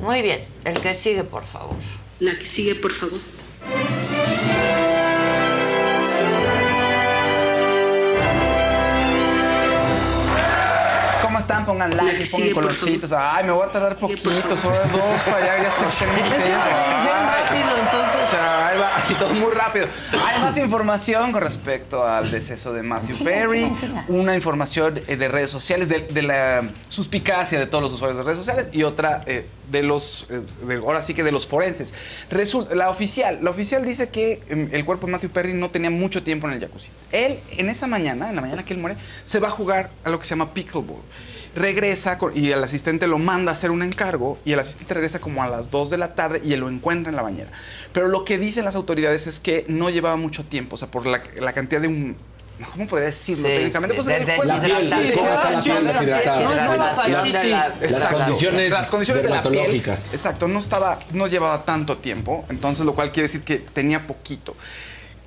Muy 0.00 0.22
bien, 0.22 0.44
el 0.64 0.80
que 0.80 0.94
sigue, 0.94 1.24
por 1.24 1.44
favor. 1.44 1.76
La 2.20 2.38
que 2.38 2.46
sigue, 2.46 2.74
por 2.74 2.92
favor. 2.92 3.18
Pongan 11.68 11.94
like 11.96 12.24
pongan 12.30 12.52
colorcitos. 12.54 13.12
Ay, 13.12 13.44
me 13.44 13.52
voy 13.52 13.66
a 13.68 13.70
tardar 13.70 13.96
poquito, 13.96 14.56
solo 14.56 14.74
dos 14.90 15.22
para 15.24 15.36
allá, 15.54 15.62
ya 15.64 15.70
se 15.70 16.06
me 16.06 16.12
Es 16.20 16.32
que 16.32 16.48
rápido, 16.48 17.76
entonces. 17.78 18.20
O 18.24 18.30
sea, 18.30 18.68
ahí 18.68 18.78
va, 18.78 18.96
así 18.96 19.14
todo 19.14 19.34
muy 19.34 19.52
rápido. 19.52 19.86
Hay 20.26 20.40
más 20.40 20.56
información 20.56 21.30
con 21.32 21.42
respecto 21.42 22.06
al 22.06 22.30
deceso 22.30 22.72
de 22.72 22.82
Matthew 22.82 23.22
Perry, 23.22 23.70
una 24.08 24.34
información 24.34 25.00
eh, 25.06 25.16
de 25.16 25.28
redes 25.28 25.50
sociales, 25.50 25.88
de, 25.90 26.00
de 26.00 26.22
la 26.22 26.68
suspicacia 26.88 27.58
de 27.58 27.66
todos 27.66 27.84
los 27.84 27.92
usuarios 27.92 28.16
de 28.16 28.22
redes 28.24 28.38
sociales 28.38 28.66
y 28.72 28.82
otra 28.84 29.22
eh, 29.26 29.46
de 29.70 29.82
los, 29.82 30.26
eh, 30.30 30.40
de- 30.66 30.76
ahora 30.76 31.02
sí 31.02 31.12
que 31.12 31.22
de 31.22 31.32
los 31.32 31.46
forenses. 31.46 31.92
Resul- 32.30 32.68
la 32.74 32.88
oficial, 32.88 33.40
la 33.42 33.50
oficial 33.50 33.84
dice 33.84 34.08
que 34.08 34.42
em, 34.48 34.68
el 34.72 34.84
cuerpo 34.86 35.06
de 35.06 35.12
Matthew 35.12 35.30
Perry 35.30 35.52
no 35.52 35.70
tenía 35.70 35.90
mucho 35.90 36.22
tiempo 36.22 36.46
en 36.48 36.54
el 36.54 36.60
jacuzzi. 36.60 36.88
Él, 37.12 37.38
en 37.58 37.68
esa 37.68 37.86
mañana, 37.86 38.30
en 38.30 38.36
la 38.36 38.40
mañana 38.40 38.64
que 38.64 38.72
él 38.72 38.80
muere, 38.80 38.96
se 39.24 39.38
va 39.38 39.48
a 39.48 39.50
jugar 39.50 39.90
a 40.04 40.08
lo 40.10 40.18
que 40.18 40.24
se 40.24 40.30
llama 40.30 40.52
pickleball. 40.54 41.02
Regresa 41.58 42.18
con- 42.18 42.36
y 42.36 42.50
el 42.52 42.62
asistente 42.62 43.06
lo 43.06 43.18
manda 43.18 43.50
a 43.50 43.52
hacer 43.52 43.70
un 43.70 43.82
encargo 43.82 44.38
y 44.44 44.52
el 44.52 44.60
asistente 44.60 44.94
regresa 44.94 45.18
como 45.18 45.42
a 45.42 45.48
las 45.48 45.70
2 45.70 45.90
de 45.90 45.98
la 45.98 46.14
tarde 46.14 46.40
y 46.44 46.52
él 46.52 46.60
lo 46.60 46.68
encuentra 46.68 47.10
en 47.10 47.16
la 47.16 47.22
bañera. 47.22 47.50
Pero 47.92 48.08
lo 48.08 48.24
que 48.24 48.38
dicen 48.38 48.64
las 48.64 48.74
autoridades 48.76 49.26
es 49.26 49.40
que 49.40 49.64
no 49.68 49.90
llevaba 49.90 50.16
mucho 50.16 50.44
tiempo, 50.44 50.76
o 50.76 50.78
sea, 50.78 50.88
por 50.90 51.06
la, 51.06 51.22
la 51.40 51.52
cantidad 51.52 51.80
de 51.80 51.88
un... 51.88 52.16
¿Cómo 52.72 52.88
podría 52.88 53.06
decirlo 53.06 53.46
Sí, 53.46 53.54
técnicamente? 53.54 53.94
sí, 53.94 54.02
Pues 54.02 54.26
de. 54.26 54.26
Sí, 54.26 54.32
¿Cómo 54.34 54.42
está 54.42 55.50
la 55.50 55.60
deshidratación 55.60 55.76
piel 55.76 55.86
de 55.86 55.92
la 55.92 55.98
deshidratada? 56.00 56.40
No 56.40 56.52
estaba 56.52 57.08
Las 57.88 58.06
condiciones 58.06 58.70
las 58.72 58.90
condiciones 58.90 59.22
de 59.22 59.28
la 59.30 59.42
piel 59.42 59.76
exacto 60.12 60.48
no 60.48 60.58
estaba 60.58 60.98
no 61.12 61.26
llevaba 61.28 61.64
tanto 61.64 61.98
tiempo 61.98 62.44
entonces 62.48 62.84
lo 62.84 62.94
cual 62.96 63.12
quiere 63.12 63.28
decir 63.28 63.42
que 63.44 63.58
tenía 63.58 64.08
poquito 64.08 64.56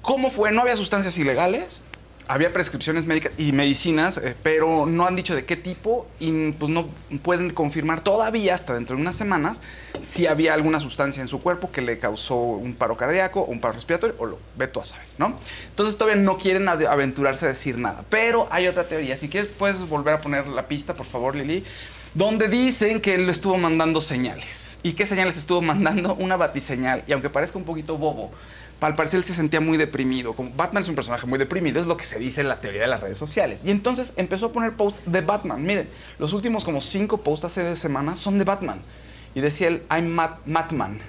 cómo 0.02 0.30
fue 0.30 0.52
no 0.52 0.62
había 0.62 0.76
sustancias 0.76 1.18
ilegales 1.20 1.84
había 2.27 2.53
prescripciones 2.53 3.06
médicas 3.06 3.39
y 3.39 3.52
medicinas, 3.52 4.18
eh, 4.18 4.35
pero 4.41 4.85
no 4.85 5.06
han 5.06 5.15
dicho 5.15 5.35
de 5.35 5.45
qué 5.45 5.56
tipo 5.56 6.07
y 6.19 6.52
pues 6.53 6.72
no 6.72 6.89
pueden 7.23 7.49
confirmar 7.52 8.02
todavía 8.02 8.53
hasta 8.53 8.73
dentro 8.73 8.95
de 8.95 9.02
unas 9.02 9.15
semanas 9.15 9.61
si 9.99 10.27
había 10.27 10.53
alguna 10.53 10.80
sustancia 10.80 11.22
en 11.22 11.27
su 11.27 11.41
cuerpo 11.41 11.72
que 11.72 11.81
le 11.81 11.99
causó 11.99 12.35
un 12.35 12.73
paro 12.73 12.98
cardíaco 12.98 13.41
o 13.41 13.45
un 13.45 13.60
paro 13.60 13.73
respiratorio 13.73 14.15
o 14.19 14.26
lo 14.26 14.39
ve 14.57 14.68
tú 14.68 14.80
a 14.80 14.85
saber, 14.85 15.07
¿no? 15.18 15.35
Entonces 15.69 15.98
todavía 15.98 16.22
no 16.22 16.38
quieren 16.38 16.68
aventurarse 16.68 17.45
a 17.45 17.49
decir 17.49 17.77
nada, 17.77 18.03
pero 18.10 18.48
hay 18.52 18.68
otra 18.68 18.85
teoría. 18.85 19.18
Si 19.18 19.30
quieres 19.30 19.49
puedes 19.49 19.80
volver 19.88 20.15
a 20.15 20.22
poner 20.22 20.48
la 20.48 20.68
pista, 20.68 20.95
por 20.95 21.06
favor, 21.06 21.35
Lili, 21.35 21.64
donde 22.14 22.48
dicen 22.48 23.02
que 23.02 23.15
él 23.15 23.30
estuvo 23.30 23.57
mandando 23.57 24.02
señales. 24.02 24.72
¿Y 24.84 24.93
qué 24.93 25.06
señales 25.06 25.38
estuvo 25.38 25.61
mandando? 25.61 26.15
Una 26.15 26.38
batiseñal. 26.38 27.03
Y 27.07 27.11
aunque 27.11 27.30
parezca 27.30 27.57
un 27.57 27.65
poquito 27.65 27.98
bobo, 27.98 28.31
al 28.82 28.95
parecer 28.95 29.20
él 29.20 29.24
se 29.24 29.34
sentía 29.34 29.62
muy 29.62 29.78
deprimido. 29.78 30.34
Como 30.34 30.49
Batman 30.56 30.82
es 30.84 30.90
un 30.90 30.95
personaje 30.95 31.28
muy 31.28 31.38
deprimido, 31.40 31.80
es 31.80 31.88
lo 31.88 31.98
que 31.98 32.06
se 32.06 32.18
dice 32.20 32.41
en 32.41 32.49
la 32.49 32.60
teoría 32.62 32.82
de 32.82 32.88
las 32.88 32.99
redes 33.02 33.18
sociales. 33.18 33.60
Y 33.64 33.72
entonces 33.72 34.14
empezó 34.18 34.48
a 34.48 34.52
poner 34.52 34.74
posts 34.74 34.99
de 35.06 35.22
Batman. 35.22 35.64
Miren, 35.64 35.88
los 36.20 36.34
últimos 36.34 36.64
como 36.64 36.82
cinco 36.82 37.18
posts 37.18 37.45
hace 37.45 37.64
de 37.64 37.76
semana 37.76 38.16
son 38.16 38.38
de 38.40 38.44
Batman. 38.45 38.82
Y 39.36 39.41
decía 39.41 39.68
él, 39.68 39.84
I'm 39.90 40.08
Mat 40.10 40.40
Matman. 40.45 40.99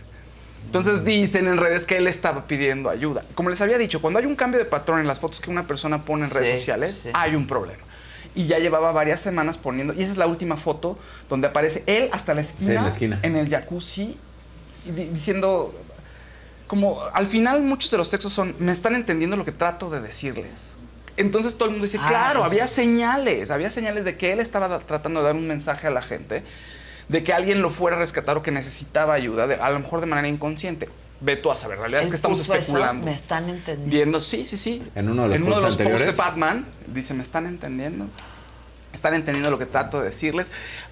Entonces 0.66 1.04
dicen 1.04 1.48
en 1.48 1.56
redes 1.56 1.84
que 1.86 1.96
él 1.96 2.06
estaba 2.06 2.46
pidiendo 2.46 2.88
ayuda. 2.88 3.24
Como 3.34 3.50
les 3.50 3.60
había 3.60 3.78
dicho, 3.78 4.00
cuando 4.00 4.20
hay 4.20 4.26
un 4.26 4.36
cambio 4.36 4.60
de 4.60 4.64
patrón 4.64 5.00
en 5.00 5.08
las 5.08 5.18
fotos 5.18 5.40
que 5.40 5.50
una 5.50 5.66
persona 5.66 6.04
pone 6.04 6.24
en 6.24 6.30
redes 6.30 6.50
Sí, 6.50 6.58
sociales, 6.58 6.94
sí. 7.02 7.10
hay 7.14 7.34
un 7.34 7.46
problema. 7.48 7.82
Y 8.34 8.46
ya 8.46 8.58
llevaba 8.60 8.92
varias 8.92 9.20
semanas 9.20 9.58
poniendo, 9.58 9.92
y 9.92 10.02
esa 10.02 10.12
es 10.12 10.18
la 10.18 10.26
última 10.26 10.56
foto 10.56 10.98
donde 11.28 11.48
aparece 11.48 11.82
él 11.86 12.10
hasta 12.12 12.32
la 12.34 12.42
esquina, 12.42 12.66
Sí, 12.70 12.76
en 12.76 12.82
la 12.82 12.88
esquina. 12.88 13.18
en 13.22 13.36
el 13.36 13.48
jacuzzi, 13.50 14.16
diciendo, 14.84 15.74
como 16.72 17.02
al 17.12 17.26
final 17.26 17.60
muchos 17.60 17.90
de 17.90 17.98
los 17.98 18.08
textos 18.08 18.32
son, 18.32 18.54
me 18.58 18.72
están 18.72 18.94
entendiendo 18.94 19.36
lo 19.36 19.44
que 19.44 19.52
trato 19.52 19.90
de 19.90 20.00
decirles. 20.00 20.72
Entonces 21.18 21.56
todo 21.56 21.66
el 21.66 21.72
mundo 21.72 21.84
dice, 21.84 21.98
Ah, 22.00 22.06
claro, 22.08 22.40
sí. 22.40 22.46
había 22.46 22.66
señales, 22.66 23.50
había 23.50 23.68
señales 23.68 24.06
de 24.06 24.16
que 24.16 24.32
él 24.32 24.40
estaba 24.40 24.78
tratando 24.78 25.20
de 25.20 25.26
dar 25.26 25.36
un 25.36 25.46
mensaje 25.46 25.86
a 25.88 25.90
la 25.90 26.00
gente, 26.00 26.42
de 27.10 27.22
que 27.22 27.34
alguien 27.34 27.60
lo 27.60 27.68
fuera 27.68 27.98
a 27.98 28.00
rescatar 28.00 28.38
o 28.38 28.42
que 28.42 28.52
necesitaba 28.52 29.12
ayuda, 29.12 29.46
de- 29.46 29.56
a 29.56 29.68
lo 29.68 29.80
mejor 29.80 30.00
de 30.00 30.06
manera 30.06 30.28
inconsciente. 30.28 30.88
Ve 31.20 31.36
tú 31.36 31.52
a 31.52 31.58
saber, 31.58 31.76
la 31.76 31.82
realidad 31.82 32.00
es 32.04 32.08
que 32.08 32.16
estamos 32.16 32.40
especulando. 32.40 33.04
Me 33.04 33.12
están 33.12 33.50
entendiendo. 33.50 33.90
Viendo, 33.94 34.20
sí, 34.22 34.46
sí, 34.46 34.56
sí. 34.56 34.82
En 34.94 35.10
uno 35.10 35.24
de 35.24 35.28
los 35.28 35.36
en 35.36 35.42
uno 35.42 35.56
de 35.56 35.62
posts 35.66 35.78
los 35.84 35.92
posts 35.92 36.16
de. 36.16 36.22
Batman, 36.22 36.66
dice, 36.86 37.12
¿me 37.12 37.22
están 37.22 37.44
entendiendo? 37.44 38.06
¿Están 38.94 39.12
entendiendo 39.12 39.50
lo 39.50 39.58
que 39.58 39.66
trato 39.66 39.98
de 40.00 40.06
decirles? 40.06 40.50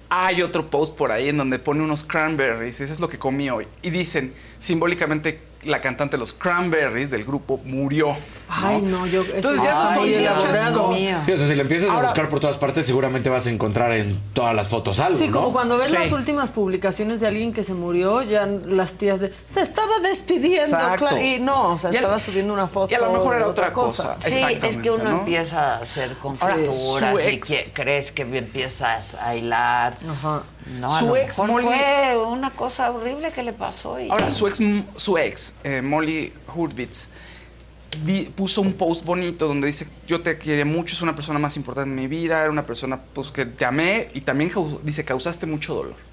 Hay 0.09 0.43
otro 0.43 0.69
post 0.69 0.95
por 0.95 1.11
ahí 1.11 1.29
en 1.29 1.37
donde 1.37 1.57
pone 1.57 1.81
unos 1.81 2.03
cranberries, 2.03 2.79
eso 2.81 2.93
es 2.93 2.99
lo 2.99 3.09
que 3.09 3.17
comí 3.17 3.49
hoy. 3.49 3.67
Y 3.81 3.89
dicen, 3.89 4.33
simbólicamente, 4.59 5.41
la 5.63 5.79
cantante 5.81 6.15
de 6.15 6.19
los 6.19 6.33
cranberries 6.33 7.11
del 7.11 7.23
grupo 7.23 7.59
murió. 7.63 8.15
Ay, 8.53 8.81
no, 8.81 9.05
yo. 9.07 9.21
eso 9.21 9.35
Entonces 9.35 9.63
ya 9.63 9.69
esas 9.69 9.93
son 9.93 10.03
soy 10.03 10.15
muchas 10.17 10.71
cosas. 10.71 11.25
Sí, 11.25 11.31
o 11.31 11.37
sea, 11.37 11.47
si 11.47 11.55
le 11.55 11.61
empiezas 11.61 11.89
Ahora- 11.89 12.01
a 12.07 12.11
buscar 12.11 12.29
por 12.29 12.39
todas 12.41 12.57
partes, 12.57 12.85
seguramente 12.85 13.29
vas 13.29 13.47
a 13.47 13.49
encontrar 13.49 13.93
en 13.93 14.19
todas 14.33 14.53
las 14.53 14.67
fotos 14.67 14.99
algo, 14.99 15.17
Sí, 15.17 15.27
¿no? 15.27 15.33
como 15.33 15.53
cuando 15.53 15.77
ves 15.77 15.87
Sí. 15.87 15.93
las 15.93 16.11
últimas 16.11 16.49
publicaciones 16.49 17.21
de 17.21 17.27
alguien 17.27 17.53
que 17.53 17.63
se 17.63 17.73
murió, 17.73 18.21
ya 18.23 18.45
las 18.45 18.93
tías 18.93 19.19
de 19.21 19.31
se 19.45 19.61
estaba 19.61 19.99
despidiendo, 19.99 20.77
claro, 20.97 21.17
y 21.21 21.39
no, 21.39 21.73
o 21.73 21.77
sea, 21.77 21.91
Y 21.93 21.95
estaba 21.95 22.19
subiendo 22.19 22.53
una 22.53 22.67
foto. 22.67 22.91
y 22.91 22.95
a 22.95 22.99
lo 22.99 23.13
mejor 23.13 23.35
era 23.35 23.47
otra 23.47 23.71
cosa. 23.71 24.17
Sí, 24.19 24.33
es 24.61 24.77
que 24.77 24.91
uno 24.91 25.03
¿no? 25.03 25.19
empieza 25.19 25.75
a 25.75 25.77
hacer 25.77 26.17
conjeturas 26.17 27.15
y 27.31 27.39
que- 27.39 27.69
crees 27.73 28.11
que 28.11 28.23
empiezas 28.23 29.15
a 29.15 29.35
hilar. 29.35 29.95
Ajá. 30.09 30.43
No, 30.65 30.99
Su 30.99 31.15
ex, 31.15 31.37
Molly- 31.39 31.63
fue 31.65 32.17
una 32.27 32.51
cosa 32.51 32.91
horrible 32.91 33.31
que 33.31 33.43
le 33.43 33.53
pasó. 33.53 33.99
Y 33.99 34.09
Ahora, 34.09 34.29
su 34.29 34.47
ex, 34.47 34.59
su 34.95 35.17
ex 35.17 35.53
eh, 35.63 35.81
Molly 35.81 36.31
Hurwitz, 36.53 37.09
di- 38.05 38.31
puso 38.35 38.61
un 38.61 38.73
post 38.73 39.03
bonito 39.03 39.47
donde 39.47 39.67
dice, 39.67 39.87
yo 40.07 40.21
te 40.21 40.37
quiero 40.37 40.65
mucho, 40.65 40.93
es 40.95 41.01
una 41.01 41.15
persona 41.15 41.39
más 41.39 41.57
importante 41.57 41.89
en 41.89 41.95
mi 41.95 42.07
vida, 42.07 42.41
era 42.41 42.49
una 42.51 42.65
persona 42.65 42.99
pues, 43.13 43.31
que 43.31 43.45
te 43.45 43.65
amé 43.65 44.09
y 44.13 44.21
también 44.21 44.51
dice, 44.83 45.03
causaste 45.03 45.45
mucho 45.45 45.73
dolor. 45.75 46.10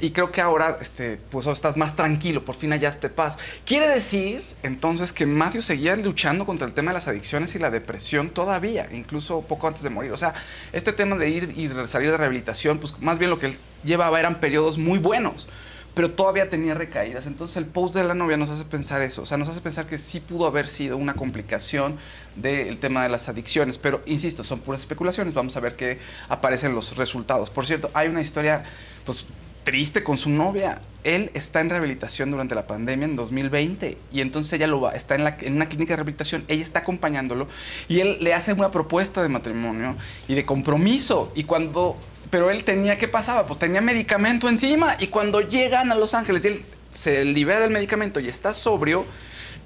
Y 0.00 0.10
creo 0.10 0.32
que 0.32 0.40
ahora 0.40 0.78
este, 0.80 1.18
pues, 1.30 1.46
estás 1.46 1.76
más 1.76 1.94
tranquilo, 1.94 2.44
por 2.44 2.54
fin 2.54 2.70
hallaste 2.70 3.10
paz. 3.10 3.36
Quiere 3.66 3.86
decir 3.86 4.42
entonces 4.62 5.12
que 5.12 5.26
Matthew 5.26 5.62
seguía 5.62 5.96
luchando 5.96 6.46
contra 6.46 6.66
el 6.66 6.72
tema 6.72 6.90
de 6.90 6.94
las 6.94 7.08
adicciones 7.08 7.54
y 7.54 7.58
la 7.58 7.70
depresión 7.70 8.30
todavía, 8.30 8.88
incluso 8.92 9.42
poco 9.42 9.68
antes 9.68 9.82
de 9.82 9.90
morir. 9.90 10.12
O 10.12 10.16
sea, 10.16 10.34
este 10.72 10.92
tema 10.92 11.16
de 11.16 11.28
ir 11.28 11.52
y 11.56 11.68
salir 11.86 12.10
de 12.10 12.16
rehabilitación, 12.16 12.78
pues 12.78 12.98
más 13.00 13.18
bien 13.18 13.30
lo 13.30 13.38
que 13.38 13.46
él 13.46 13.58
llevaba 13.84 14.18
eran 14.18 14.40
periodos 14.40 14.78
muy 14.78 14.98
buenos, 14.98 15.48
pero 15.94 16.10
todavía 16.10 16.48
tenía 16.48 16.74
recaídas. 16.74 17.26
Entonces 17.26 17.56
el 17.58 17.66
post 17.66 17.94
de 17.94 18.04
la 18.04 18.14
novia 18.14 18.38
nos 18.38 18.50
hace 18.50 18.64
pensar 18.64 19.02
eso, 19.02 19.22
o 19.22 19.26
sea, 19.26 19.36
nos 19.36 19.50
hace 19.50 19.60
pensar 19.60 19.86
que 19.86 19.98
sí 19.98 20.20
pudo 20.20 20.46
haber 20.46 20.66
sido 20.66 20.96
una 20.96 21.14
complicación 21.14 21.98
del 22.36 22.78
tema 22.78 23.02
de 23.02 23.10
las 23.10 23.28
adicciones, 23.28 23.76
pero 23.76 24.02
insisto, 24.06 24.44
son 24.44 24.60
puras 24.60 24.80
especulaciones, 24.80 25.34
vamos 25.34 25.56
a 25.56 25.60
ver 25.60 25.76
qué 25.76 25.98
aparecen 26.28 26.74
los 26.74 26.96
resultados. 26.96 27.50
Por 27.50 27.66
cierto, 27.66 27.90
hay 27.92 28.08
una 28.08 28.22
historia, 28.22 28.64
pues 29.04 29.26
triste 29.64 30.04
con 30.04 30.18
su 30.18 30.30
novia. 30.30 30.80
Él 31.02 31.30
está 31.34 31.60
en 31.60 31.68
rehabilitación 31.68 32.30
durante 32.30 32.54
la 32.54 32.66
pandemia 32.66 33.06
en 33.06 33.16
2020 33.16 33.98
y 34.12 34.20
entonces 34.20 34.52
ella 34.54 34.66
lo 34.66 34.80
va, 34.80 34.92
está 34.94 35.16
en, 35.16 35.52
una 35.54 35.68
clínica 35.68 35.92
de 35.92 35.96
rehabilitación, 35.96 36.44
ella 36.48 36.62
está 36.62 36.78
acompañándolo 36.78 37.46
y 37.88 38.00
él 38.00 38.18
le 38.20 38.32
hace 38.32 38.54
una 38.54 38.70
propuesta 38.70 39.22
de 39.22 39.28
matrimonio 39.28 39.96
y 40.28 40.34
de 40.34 40.46
compromiso 40.46 41.30
y 41.34 41.44
cuando, 41.44 41.98
pero 42.30 42.50
él 42.50 42.64
tenía, 42.64 42.96
¿qué 42.96 43.06
pasaba? 43.06 43.46
Pues 43.46 43.58
tenía 43.58 43.82
medicamento 43.82 44.48
encima 44.48 44.96
y 44.98 45.08
cuando 45.08 45.42
llegan 45.42 45.92
a 45.92 45.94
Los 45.94 46.14
Ángeles 46.14 46.44
y 46.46 46.48
él 46.48 46.64
se 46.90 47.24
libera 47.24 47.60
del 47.60 47.70
medicamento 47.70 48.20
y 48.20 48.28
está 48.28 48.54
sobrio, 48.54 49.04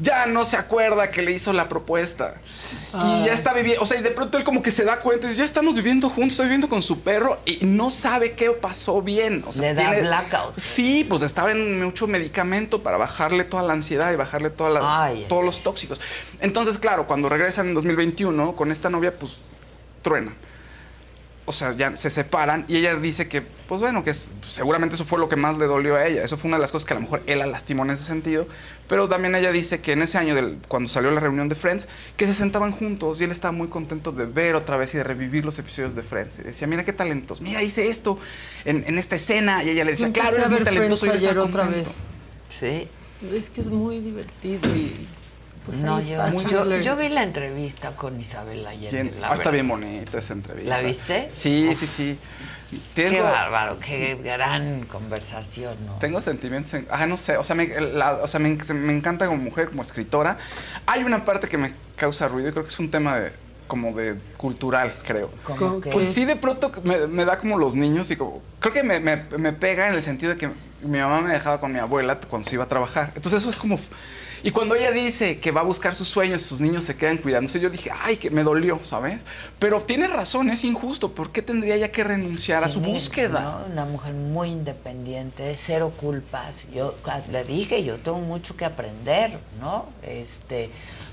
ya 0.01 0.27
no 0.27 0.45
se 0.45 0.57
acuerda 0.57 1.11
que 1.11 1.23
le 1.23 1.33
hizo 1.33 1.53
la 1.53 1.69
propuesta. 1.69 2.35
Y 2.95 3.27
ya 3.27 3.33
está 3.35 3.53
viviendo, 3.53 3.83
o 3.83 3.87
sea, 3.87 3.99
y 3.99 4.03
de 4.03 4.11
pronto 4.11 4.39
él 4.39 4.45
como 4.45 4.63
que 4.63 4.71
se 4.71 4.85
da 4.85 5.01
cuenta 5.01 5.27
y 5.27 5.31
dice, 5.31 5.41
ya 5.41 5.45
estamos 5.45 5.75
viviendo 5.75 6.09
juntos, 6.09 6.33
estoy 6.33 6.47
viviendo 6.47 6.69
con 6.69 6.83
su 6.83 7.01
perro 7.01 7.39
y 7.45 7.59
no 7.67 7.91
sabe 7.91 8.33
qué 8.33 8.51
pasó 8.51 9.03
bien. 9.03 9.45
O 9.47 9.53
sea, 9.53 9.63
Le 9.63 9.75
da 9.75 9.91
blackout. 10.01 10.59
Sí, 10.59 11.05
pues 11.09 11.23
estaba 11.23 11.51
en 11.53 11.85
mucho 11.85 12.07
medicamento 12.07 12.83
para 12.83 12.97
bajarle 12.97 13.45
toda 13.45 13.63
la 13.63 13.73
ansiedad 13.75 14.13
y 14.13 14.17
bajarle 14.17 14.51
toda 14.51 14.71
la- 14.71 15.05
Ay, 15.05 15.27
todos 15.29 15.45
los 15.45 15.63
tóxicos. 15.63 16.01
Entonces, 16.41 16.79
claro, 16.79 17.07
cuando 17.07 17.29
regresan 17.29 17.69
en 17.69 17.75
2021 17.75 18.55
con 18.57 18.71
esta 18.73 18.89
novia, 18.91 19.15
pues 19.19 19.41
truena. 20.03 20.33
O 21.49 21.53
sea, 21.53 21.73
ya 21.75 21.97
se 21.97 22.11
separan 22.11 22.67
y 22.69 22.77
ella 22.77 22.95
dice 22.97 23.27
que, 23.27 23.41
pues 23.41 23.81
bueno, 23.81 24.05
que 24.05 24.11
es- 24.11 24.33
seguramente 24.47 24.97
eso 24.97 25.07
fue 25.07 25.19
lo 25.19 25.31
que 25.31 25.37
más 25.37 25.57
le 25.57 25.65
dolió 25.65 25.97
a 25.97 26.07
ella. 26.07 26.23
Eso 26.23 26.37
fue 26.37 26.49
una 26.49 26.59
de 26.59 26.61
las 26.61 26.73
cosas 26.73 26.87
que 26.87 26.93
a 26.93 26.97
lo 26.97 27.01
mejor 27.01 27.23
él 27.27 27.39
la 27.39 27.47
lastimó 27.47 27.85
en 27.85 27.91
ese 27.93 28.05
sentido. 28.05 28.47
Pero 28.87 29.09
también 29.09 29.35
ella 29.35 29.51
dice 29.51 29.81
que 29.81 29.93
en 29.93 30.03
ese 30.03 30.19
año, 30.19 30.35
del, 30.35 30.59
cuando 30.69 30.91
salió 30.91 31.11
la 31.11 31.21
reunión 31.21 31.49
de 31.49 31.55
Friends, 31.55 31.89
que 32.19 32.27
se 32.27 32.35
sentaban 32.35 32.73
juntos 32.73 33.19
y 33.21 33.25
él 33.25 33.31
estaba 33.31 33.53
muy 33.53 33.69
contento 33.69 34.13
de 34.13 34.27
ver 34.27 34.55
otra 34.57 34.77
vez 34.77 34.93
y 34.95 34.99
de 34.99 35.05
revivir 35.05 35.45
los 35.47 35.59
episodios 35.59 35.95
de 35.95 36.03
Friends. 36.03 36.39
Y 36.39 36.43
decía, 36.43 36.67
mira 36.69 36.85
qué 36.85 36.93
talentos, 36.93 37.41
mira, 37.41 37.63
hice 37.63 37.89
esto 37.89 38.19
en, 38.67 38.85
en 38.87 38.99
esta 38.99 39.17
escena. 39.17 39.65
Y 39.65 39.71
ella 39.71 39.85
le 39.85 39.93
decía, 39.93 40.13
claro, 40.13 40.37
eres 40.37 40.47
a 40.47 40.51
muy 40.51 40.63
talentoso 40.65 41.07
y 41.07 41.09
él 41.09 41.15
estaba 41.17 41.31
ayer 41.33 41.39
otra 41.43 41.65
contento. 41.65 41.89
vez. 41.89 42.03
Sí. 42.49 42.89
Es 43.35 43.49
que 43.51 43.63
es 43.63 43.71
muy 43.71 44.01
divertido 44.01 44.69
y 44.77 45.09
pues 45.69 45.83
no, 45.83 46.01
yo, 46.01 46.17
yo, 46.49 46.77
yo 46.81 46.97
vi 46.97 47.11
la 47.11 47.23
entrevista 47.23 47.91
con 47.95 48.19
Isabel 48.19 48.63
la 48.65 48.71
ah, 48.71 49.35
está 49.35 49.51
bien 49.51 49.69
bonita 49.69 50.17
esa 50.19 50.33
entrevista. 50.33 50.71
¿La 50.71 50.81
viste? 50.81 51.27
Sí, 51.29 51.71
sí, 51.79 51.87
sí. 51.87 52.19
Qué 52.95 53.11
Tengo- 53.11 53.25
bárbaro, 53.25 53.79
qué 53.79 54.15
gran 54.23 54.87
conversación, 54.87 55.77
¿no? 55.87 55.95
Tengo 55.99 56.23
sentimientos, 56.23 56.73
en- 56.73 56.87
ah, 56.91 57.05
no 57.05 57.19
sé, 57.19 57.37
o 57.37 57.45
sea, 57.45 57.55
me, 57.55 57.67
la- 57.81 58.15
o 58.15 58.27
sea, 58.29 58.41
me, 58.41 58.51
me 58.75 58.93
encanta 58.95 59.27
como 59.27 59.43
mujer, 59.43 59.69
como 59.69 59.83
escritora. 59.83 60.39
Hay 60.87 61.05
una 61.05 61.25
parte 61.27 61.49
que 61.49 61.59
me 61.59 61.75
causa 61.97 62.29
ruido 62.29 62.49
y 62.49 62.53
creo 62.53 62.65
que 62.65 62.71
es 62.71 62.79
un 62.79 62.91
tema 62.91 63.19
de 63.19 63.33
como 63.67 63.93
de 63.93 64.17
cultural, 64.39 64.95
creo. 65.07 65.31
¿Cómo 65.45 65.83
qué? 65.83 65.91
Pues 65.91 66.11
sí, 66.11 66.25
de 66.25 66.37
pronto 66.37 66.73
me, 66.85 67.07
me 67.07 67.27
da 67.27 67.39
como 67.39 67.59
los 67.59 67.77
niños 67.77 68.11
y 68.11 68.17
como, 68.17 68.41
creo 68.61 68.73
que 68.73 68.83
me, 68.83 69.01
me- 69.01 69.25
me 69.37 69.53
pega 69.53 69.89
en 69.89 69.95
el 69.95 70.03
sentido 70.03 70.33
de 70.33 70.39
que 70.39 70.49
mi 70.81 70.99
mamá 70.99 71.21
me 71.21 71.31
dejaba 71.31 71.61
con 71.61 71.73
mi 71.73 71.79
abuela 71.79 72.19
cuando 72.21 72.49
se 72.49 72.55
iba 72.55 72.65
a 72.65 72.69
trabajar. 72.69 73.13
Entonces 73.15 73.41
eso 73.43 73.51
es 73.51 73.57
como... 73.59 73.79
Y 74.43 74.51
cuando 74.51 74.75
ella 74.75 74.91
dice 74.91 75.39
que 75.39 75.51
va 75.51 75.63
a 75.63 75.65
buscar 75.65 75.95
sus 75.95 76.09
sueños, 76.09 76.43
sus 76.43 76.61
niños 76.61 76.85
se 76.85 76.97
quedan 76.97 77.19
cuidándose, 77.19 77.61
yo 77.61 77.71
dije, 77.71 77.91
ay, 78.03 78.17
que 78.17 78.31
me 78.31 78.43
dolió, 78.43 78.79
¿sabes? 78.83 79.23
Pero 79.59 79.83
tiene 79.83 80.09
razón, 80.09 80.51
es 80.51 80.65
injusto. 80.65 81.13
¿Por 81.13 81.33
qué 81.33 81.43
tendría 81.43 81.75
ella 81.75 81.91
que 81.91 82.05
renunciar 82.05 82.65
a 82.65 82.69
su 82.69 82.81
búsqueda? 82.81 83.65
¿no? 83.67 83.73
Una 83.73 83.85
mujer 83.85 84.15
muy 84.15 84.49
independiente, 84.49 85.57
cero 85.59 85.93
culpas. 85.97 86.69
Yo 86.73 86.95
ah, 87.07 87.21
le 87.31 87.45
dije, 87.45 87.83
yo 87.85 87.97
tengo 87.97 88.19
mucho 88.19 88.57
que 88.57 88.65
aprender, 88.65 89.39
¿no? 89.61 89.87
Este 90.03 90.71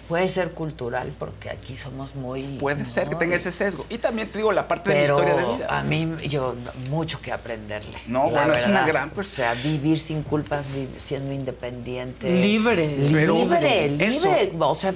puede 0.07 0.27
ser 0.27 0.51
cultural 0.51 1.13
porque 1.17 1.49
aquí 1.49 1.75
somos 1.77 2.15
muy 2.15 2.43
Puede 2.59 2.85
ser 2.85 3.07
que 3.09 3.15
tenga 3.15 3.35
ese 3.35 3.51
sesgo. 3.51 3.85
Y 3.89 3.97
también 3.97 4.29
te 4.29 4.37
digo 4.37 4.51
la 4.51 4.67
parte 4.67 4.89
de 4.91 4.95
mi 4.97 5.01
Pero 5.03 5.15
historia 5.15 5.35
de 5.35 5.55
vida. 5.57 5.67
a 5.79 5.83
mí 5.83 6.15
yo 6.27 6.55
mucho 6.89 7.21
que 7.21 7.31
aprenderle. 7.31 7.97
No, 8.07 8.25
la 8.31 8.39
bueno, 8.45 8.53
es 8.53 8.65
una 8.65 8.85
gran 8.85 9.11
O 9.15 9.23
sea, 9.23 9.53
vivir 9.55 9.99
sin 9.99 10.23
culpas, 10.23 10.67
vi- 10.71 10.87
siendo 10.99 11.31
independiente. 11.31 12.29
Libre. 12.29 12.95
Pero- 13.11 13.33
libre, 13.35 13.89
libre. 13.89 14.05
Eso. 14.07 14.29
O 14.59 14.75
sea, 14.75 14.93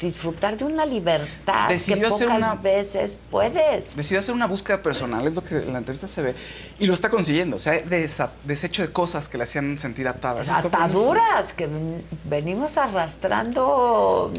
disfrutar 0.00 0.56
de 0.56 0.64
una 0.64 0.84
libertad 0.86 1.68
Decidió 1.68 2.08
que 2.08 2.14
hacer 2.14 2.28
pocas 2.28 2.42
una- 2.52 2.54
veces 2.62 3.18
puedes. 3.30 3.96
Decidió 3.96 4.20
hacer 4.20 4.34
una 4.34 4.46
búsqueda 4.46 4.82
personal, 4.82 5.26
es 5.26 5.34
lo 5.34 5.42
que 5.44 5.56
en 5.58 5.72
la 5.72 5.78
entrevista 5.78 6.08
se 6.08 6.22
ve. 6.22 6.34
Y 6.78 6.86
lo 6.86 6.94
está 6.94 7.08
consiguiendo. 7.10 7.56
O 7.56 7.58
sea, 7.58 7.74
desa- 7.84 8.30
deshecho 8.44 8.82
de 8.82 8.92
cosas 8.92 9.28
que 9.28 9.38
le 9.38 9.44
hacían 9.44 9.78
sentir 9.78 10.08
atada. 10.08 10.42
Eso 10.42 10.52
está 10.54 10.68
buenísimo. 10.68 11.12
Ataduras 11.12 11.52
que 11.52 11.66
ven- 11.66 12.04
venimos 12.24 12.76
arrastrando 12.78 14.32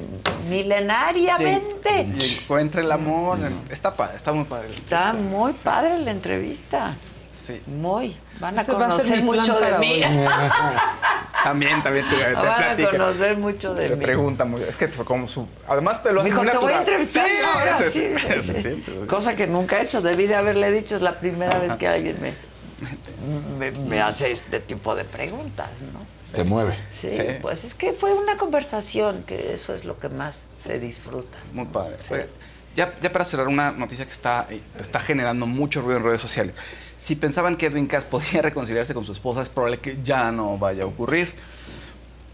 milenariamente. 0.49 2.07
Y 2.19 2.40
encuentra 2.44 2.82
el 2.82 2.91
amor. 2.91 3.38
Está 3.69 3.94
padre, 3.94 4.18
está 4.18 4.32
muy 4.34 4.45
padre. 4.45 4.69
Está 4.76 5.14
muy 5.14 5.53
padre 5.53 5.99
la 5.99 6.11
entrevista. 6.11 6.95
Sí. 7.34 7.61
Muy. 7.65 8.15
Van 8.40 8.57
a 8.57 8.61
Ese 8.61 8.73
va 8.73 8.86
a 8.88 8.91
ser 8.91 9.22
conocer 9.22 9.23
mucho 9.23 9.60
de 9.60 9.78
mí. 9.80 10.02
También, 11.44 11.82
también 11.82 12.06
te, 12.07 12.15
te 12.18 12.34
Van 12.34 12.45
a 12.86 12.90
conocer 12.91 13.36
mucho 13.36 13.73
de 13.73 13.90
Te 13.90 13.95
mí. 13.95 14.03
pregunta 14.03 14.45
muy. 14.45 14.61
Es 14.61 14.76
que 14.76 14.88
fue 14.90 15.03
como 15.06 15.28
su. 15.28 15.48
Además 15.68 16.03
te 16.03 16.14
lo 16.14 16.22
hace 16.22 16.30
Dijo, 16.30 16.44
muy 16.44 16.52
te 16.52 16.57
voy 16.57 16.72
a 16.73 16.80
natural. 16.82 16.99
entrevistar 16.99 17.26
Sí, 17.90 18.11
ahora, 18.14 18.61
sí. 18.61 18.84
Cosa 19.07 19.36
que 19.36 19.48
nunca 19.48 19.80
he 19.80 19.84
hecho. 19.86 20.02
Debí 20.02 20.28
de 20.28 20.36
haberle 20.36 20.69
dicho, 20.72 20.95
es 20.98 21.02
la 21.02 21.19
primera 21.19 21.57
vez 21.57 21.76
que 21.78 21.88
alguien 21.88 22.18
me, 22.22 22.34
me, 23.59 23.71
me 23.71 24.01
hace 24.01 24.31
este 24.31 24.59
tipo 24.59 24.95
de 24.95 25.03
preguntas, 25.05 25.69
¿no? 25.93 25.99
Te 26.35 26.43
mueve. 26.43 26.75
Sí, 26.91 27.09
pues 27.41 27.63
es 27.63 27.73
que 27.75 27.93
fue 27.93 28.13
una 28.13 28.37
conversación, 28.37 29.23
que 29.23 29.53
eso 29.53 29.73
es 29.73 29.85
lo 29.85 29.99
que 29.99 30.09
más 30.09 30.47
se 30.57 30.79
disfruta. 30.79 31.37
Muy 31.53 31.65
padre. 31.65 31.97
Oye, 32.09 32.27
Ya, 32.75 32.95
ya 33.01 33.11
para 33.11 33.25
cerrar 33.25 33.47
una 33.49 33.71
noticia 33.71 34.05
que 34.05 34.11
está, 34.11 34.47
eh, 34.49 34.61
está 34.79 34.99
generando 34.99 35.45
mucho 35.45 35.81
ruido 35.81 35.97
en 35.97 36.05
redes 36.05 36.21
sociales. 36.21 36.55
Si 36.97 37.15
pensaban 37.15 37.57
que 37.57 37.65
Edwin 37.65 37.87
Cass 37.87 38.05
podía 38.05 38.41
reconciliarse 38.49 38.93
con 38.93 39.03
su 39.03 39.11
esposa, 39.11 39.41
es 39.41 39.49
probable 39.49 39.79
que 39.79 39.97
ya 40.03 40.31
no 40.31 40.57
vaya 40.57 40.83
a 40.83 40.87
ocurrir. 40.87 41.33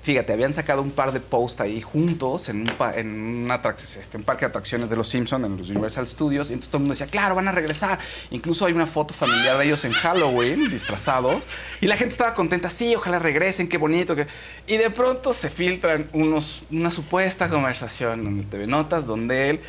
Fíjate, 0.08 0.32
habían 0.32 0.54
sacado 0.54 0.82
un 0.82 0.92
par 0.92 1.12
de 1.12 1.20
posts 1.20 1.60
ahí 1.60 1.82
juntos 1.82 2.48
en 2.48 2.62
un, 2.62 2.68
pa- 2.78 2.96
en 2.96 3.10
una 3.44 3.62
atrac- 3.62 3.98
este, 4.00 4.16
un 4.16 4.24
parque 4.24 4.46
de 4.46 4.52
atracciones 4.52 4.90
de 4.90 4.96
los 4.96 5.06
Simpsons, 5.10 5.46
en 5.46 5.58
los 5.58 5.70
Universal 5.70 6.08
Studios, 6.08 6.50
y 6.50 6.54
entonces 6.54 6.70
todo 6.72 6.78
el 6.78 6.84
mundo 6.84 6.94
decía, 6.94 7.08
claro, 7.08 7.36
van 7.36 7.50
a 7.50 7.52
regresar. 7.52 8.00
Incluso 8.32 8.66
hay 8.66 8.72
una 8.72 8.88
foto 8.88 9.14
familiar 9.14 9.58
de 9.58 9.66
ellos 9.66 9.84
en 9.84 9.92
Halloween, 9.92 10.70
disfrazados, 10.70 11.44
y 11.82 11.88
la 11.88 11.98
gente 11.98 12.14
estaba 12.14 12.34
contenta, 12.34 12.70
sí, 12.70 12.96
ojalá 12.96 13.20
regresen, 13.20 13.68
qué 13.68 13.78
bonito. 13.78 14.16
Que... 14.16 14.28
Y 14.66 14.78
de 14.78 14.90
pronto 14.92 15.34
se 15.34 15.50
filtran 15.50 16.10
unos, 16.14 16.64
una 16.72 16.90
supuesta 16.90 17.50
conversación 17.50 18.26
en 18.28 18.40
el 18.40 18.46
TV 18.46 18.66
Notas 18.66 19.06
donde 19.08 19.50
él 19.50 19.60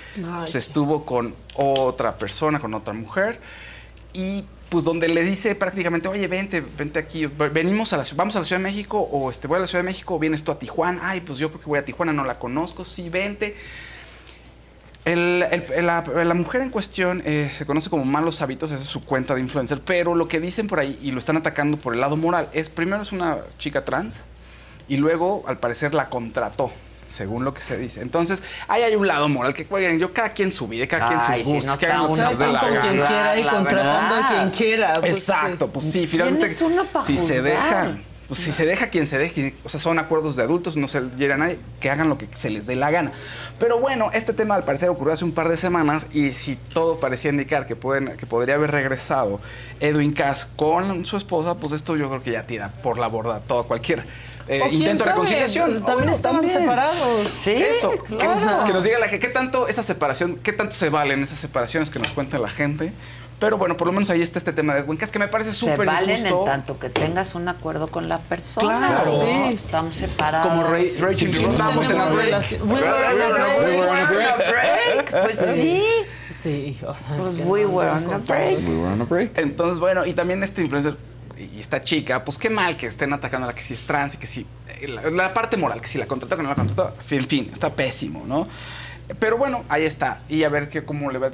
se 0.47 0.59
estuvo 0.59 1.05
con 1.05 1.35
otra 1.56 2.16
persona, 2.16 2.60
con 2.60 2.74
otra 2.74 2.94
mujer, 2.94 3.40
y 4.12 4.44
pues 4.69 4.85
donde 4.85 5.09
le 5.09 5.23
dice 5.23 5.55
prácticamente, 5.55 6.09
oye, 6.09 6.27
vente, 6.27 6.61
vente 6.61 6.99
aquí, 6.99 7.27
venimos 7.27 7.93
a 7.93 7.97
la 7.97 8.05
ciudad, 8.05 8.19
vamos 8.19 8.36
a 8.36 8.40
la 8.40 8.45
Ciudad 8.45 8.61
de 8.61 8.65
México, 8.65 8.99
o 9.01 9.31
este, 9.31 9.47
voy 9.47 9.57
a 9.57 9.61
la 9.61 9.66
Ciudad 9.66 9.82
de 9.82 9.89
México, 9.89 10.15
o 10.15 10.19
vienes 10.19 10.45
tú 10.45 10.53
a 10.53 10.59
Tijuana, 10.59 11.01
ay, 11.03 11.20
pues 11.20 11.39
yo 11.39 11.49
creo 11.49 11.61
que 11.61 11.66
voy 11.66 11.78
a 11.78 11.85
Tijuana, 11.85 12.12
no 12.12 12.24
la 12.24 12.39
conozco, 12.39 12.85
sí, 12.85 13.09
vente. 13.09 13.57
La 15.07 16.35
mujer 16.35 16.61
en 16.61 16.69
cuestión 16.69 17.23
eh, 17.24 17.51
se 17.57 17.65
conoce 17.65 17.89
como 17.89 18.05
malos 18.05 18.43
hábitos, 18.43 18.70
esa 18.70 18.82
es 18.82 18.89
su 18.89 19.05
cuenta 19.05 19.35
de 19.35 19.40
influencer, 19.40 19.81
pero 19.81 20.15
lo 20.15 20.28
que 20.28 20.39
dicen 20.39 20.66
por 20.66 20.81
ahí 20.81 20.99
y 21.01 21.12
lo 21.12 21.19
están 21.19 21.39
atacando 21.39 21.78
por 21.78 21.95
el 21.95 22.01
lado 22.01 22.16
moral 22.16 22.51
es, 22.53 22.69
primero 22.69 23.01
es 23.01 23.12
una 23.12 23.39
chica 23.57 23.86
trans 23.86 24.27
y 24.86 24.99
luego 24.99 25.45
al 25.47 25.61
parecer 25.61 25.95
la 25.95 26.11
contrató, 26.11 26.70
según 27.09 27.44
lo 27.44 27.55
que 27.55 27.60
se 27.62 27.76
dice. 27.76 28.01
Entonces, 28.01 28.43
ahí 28.68 28.82
hay 28.82 28.94
un 28.94 29.06
lado 29.06 29.28
moral 29.28 29.55
que, 29.55 29.66
oigan, 29.70 29.98
yo 29.98 30.12
cada 30.12 30.32
quien 30.32 30.51
su 30.51 30.68
vida, 30.68 30.86
cada 30.86 31.06
quien 31.09 31.20
sus 31.20 31.52
gustos, 31.52 31.64
no 31.64 31.78
que 31.78 31.86
hagan 31.86 32.10
está 32.10 32.10
lo 32.10 32.14
que 32.14 32.20
uno 32.20 32.30
les 32.30 32.39
dé 32.39 32.52
la 32.52 32.60
con 32.60 32.70
quien 32.76 32.97
quiera 33.06 33.39
y 33.39 33.44
La 33.44 33.51
contratando 33.52 34.14
a 34.14 34.28
quien 34.28 34.51
quiera. 34.51 35.01
pues, 35.01 35.16
Exacto, 35.16 35.68
pues 35.68 35.85
sí, 35.86 35.98
¿Quién 36.01 36.09
finalmente. 36.09 36.47
es 36.47 36.62
uno 36.62 36.85
pa' 36.85 37.02
si 37.02 37.18
se 37.18 37.43
deja, 37.43 37.98
pues 38.28 38.40
si 38.40 38.52
se 38.52 38.66
deja 38.66 38.89
quien 38.89 39.06
se 39.06 39.16
deje, 39.16 39.55
o 39.64 39.68
sea, 39.70 39.80
son 39.80 39.98
acuerdos 39.98 40.36
de 40.36 40.43
adultos, 40.43 40.76
no 40.76 40.86
se 40.86 41.02
hiere 41.16 41.32
a 41.32 41.36
nadie, 41.39 41.59
que 41.80 41.90
hagan 41.90 42.10
lo 42.10 42.18
que 42.18 42.28
se 42.35 42.51
les 42.51 42.66
dé 42.66 42.76
la 42.76 42.90
gana. 42.90 43.12
Pero 43.59 43.80
bueno, 43.80 44.10
este 44.12 44.35
tema 44.35 44.55
al 44.55 44.64
parecer 44.64 44.90
ocurrió 44.90 45.14
hace 45.14 45.24
un 45.24 45.32
par 45.32 45.48
de 45.48 45.56
semanas 45.56 46.06
y 46.12 46.32
si 46.35 46.56
todo 46.56 47.01
parecía 47.01 47.30
indicar 47.30 47.66
que, 47.66 47.74
pueden, 47.74 48.16
que 48.18 48.26
podría 48.26 48.56
haber 48.56 48.70
regresado 48.70 49.40
Edwin 49.80 50.12
Cass 50.12 50.44
con 50.44 51.06
su 51.06 51.16
esposa, 51.16 51.55
pues 51.55 51.72
esto 51.72 51.97
yo 51.97 52.09
creo 52.10 52.22
que 52.22 52.32
ya 52.32 52.43
tira 52.47 52.70
por 52.82 52.98
la 52.98 53.06
borda 53.09 53.40
todo 53.40 53.64
cualquier 53.64 54.05
eh, 54.49 54.62
intento 54.70 55.05
de 55.05 55.11
reconciliación. 55.11 55.70
También 55.85 55.95
Bueno, 55.97 56.12
estaban 56.12 56.41
también. 56.43 56.61
separados. 56.61 57.29
Sí, 57.37 57.53
Eso, 57.53 57.91
que- 57.91 58.16
claro. 58.16 58.65
que, 58.66 58.73
nos 58.73 58.85
diga 58.85 58.99
la 58.99 59.09
gente, 59.09 59.27
¿qué 59.27 59.33
tanto 59.33 59.69
esa 59.69 59.83
separación, 59.83 60.39
qué 60.43 60.53
tanto 60.53 60.75
se 60.75 60.89
valen 60.91 61.23
esas 61.23 61.39
separaciones 61.39 61.91
que 61.91 61.99
nos 61.99 62.11
cuenta 62.12 62.39
la 62.39 62.49
gente? 62.51 62.93
Pero 63.39 63.57
bueno, 63.57 63.77
por 63.77 63.87
lo 63.87 63.93
menos 63.93 64.11
ahí 64.11 64.20
está 64.20 64.41
este 64.41 64.53
tema 64.53 64.75
de 64.75 64.81
Edwin 64.81 64.97
Cass, 64.97 65.12
que 65.12 65.20
me 65.20 65.29
parece 65.29 65.53
Se 65.53 65.61
súper 65.70 65.87
valen 65.87 66.11
injusto. 66.16 66.41
en 66.41 66.45
tanto 66.47 66.79
que 66.81 66.91
tengas 66.91 67.37
un 67.37 67.47
acuerdo 67.49 67.87
con 67.87 68.09
la 68.09 68.19
persona. 68.19 68.89
Claro. 69.05 69.20
Sí. 69.20 69.55
Estamos 69.55 69.95
separados. 69.95 70.49
Como 70.49 70.65
Ray- 70.65 70.97
Rachel 70.99 71.33
Sí, 71.33 71.45
estábamos 71.45 71.89
en 71.89 71.99
la 71.99 72.07
break. 72.07 72.25
relación- 72.27 72.62
We 72.62 72.75
were 72.81 72.89
on 72.91 73.23
a 73.23 73.29
break. 73.29 73.59
We 73.61 73.77
were 73.77 73.89
on 73.91 73.97
a 73.97 74.05
break. 74.11 75.11
Pues 75.23 75.39
sí. 75.39 75.85
Sí, 76.33 76.79
o 76.85 76.95
sea, 76.95 77.16
Pues 77.16 77.35
es 77.35 77.41
que 77.41 77.45
we 77.45 77.62
no, 77.62 77.69
were 77.69 77.91
no 78.01 78.09
on 78.09 79.03
a 79.03 79.05
break. 79.05 79.39
Entonces, 79.39 79.79
bueno, 79.79 80.05
y 80.05 80.15
también 80.15 80.43
este 80.43 80.62
influencer 80.62 80.97
y 81.39 81.60
esta 81.60 81.81
chica, 81.81 82.24
pues 82.24 82.39
qué 82.39 82.51
mal 82.51 82.77
que 82.77 82.86
estén 82.86 83.12
atacando 83.12 83.47
a 83.47 83.51
la 83.51 83.55
que 83.55 83.62
sí 83.62 83.74
es 83.74 83.82
trans 83.82 84.15
y 84.15 84.19
que 84.19 84.27
eh, 84.81 84.89
La, 85.12 85.32
parte 85.32 85.56
moral, 85.56 85.81
que 85.81 85.89
si 85.89 85.98
la 85.98 86.06
contrató, 86.06 86.36
que 86.36 86.43
no 86.43 86.48
la 86.48 86.55
contrató, 86.55 86.94
en 87.10 87.27
fin, 87.27 87.51
está 87.52 87.70
pésimo, 87.70 88.24
¿no? 88.27 88.48
Pero 89.19 89.39
bueno, 89.39 89.65
ahí 89.69 89.85
está. 89.85 90.23
Y 90.28 90.43
a 90.43 90.48
ver 90.48 90.69
qué, 90.69 90.85
cómo 90.85 91.10
le 91.10 91.19
va 91.19 91.28
a. 91.28 91.31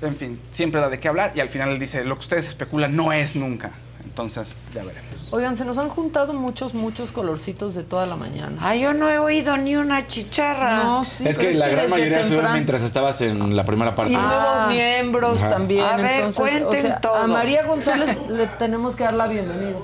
En 0.00 0.16
fin, 0.16 0.40
siempre 0.52 0.80
da 0.80 0.88
de 0.88 1.00
qué 1.00 1.08
hablar 1.08 1.32
y 1.34 1.40
al 1.40 1.48
final 1.48 1.70
él 1.70 1.78
dice: 1.78 2.04
lo 2.04 2.16
que 2.16 2.20
ustedes 2.20 2.46
especulan 2.46 2.94
no 2.94 3.12
es 3.12 3.36
nunca. 3.36 3.72
Entonces, 4.18 4.52
ya 4.74 4.82
veremos. 4.82 5.32
Oigan, 5.32 5.56
se 5.56 5.64
nos 5.64 5.78
han 5.78 5.88
juntado 5.88 6.34
muchos, 6.34 6.74
muchos 6.74 7.12
colorcitos 7.12 7.76
de 7.76 7.84
toda 7.84 8.04
la 8.04 8.16
mañana. 8.16 8.56
Ay, 8.60 8.80
yo 8.80 8.92
no 8.92 9.08
he 9.08 9.16
oído 9.20 9.56
ni 9.56 9.76
una 9.76 10.08
chicharra. 10.08 10.78
No, 10.78 11.04
sí, 11.04 11.22
es 11.24 11.38
que 11.38 11.54
la 11.54 11.68
gran 11.68 11.88
mayoría 11.88 12.26
fue 12.26 12.42
mientras 12.52 12.82
estabas 12.82 13.20
en 13.20 13.54
la 13.54 13.64
primera 13.64 13.94
parte. 13.94 14.14
Y 14.14 14.16
nuevos 14.16 14.68
miembros 14.70 15.38
Ajá. 15.44 15.50
también. 15.50 15.84
A 15.84 15.96
ver, 15.98 16.24
entonces, 16.24 16.40
o 16.40 16.42
cuenten 16.42 16.82
sea, 16.82 17.00
todo. 17.00 17.14
A 17.14 17.26
María 17.28 17.64
González 17.64 18.18
le 18.28 18.48
tenemos 18.48 18.96
que 18.96 19.04
dar 19.04 19.14
la 19.14 19.28
bienvenida. 19.28 19.76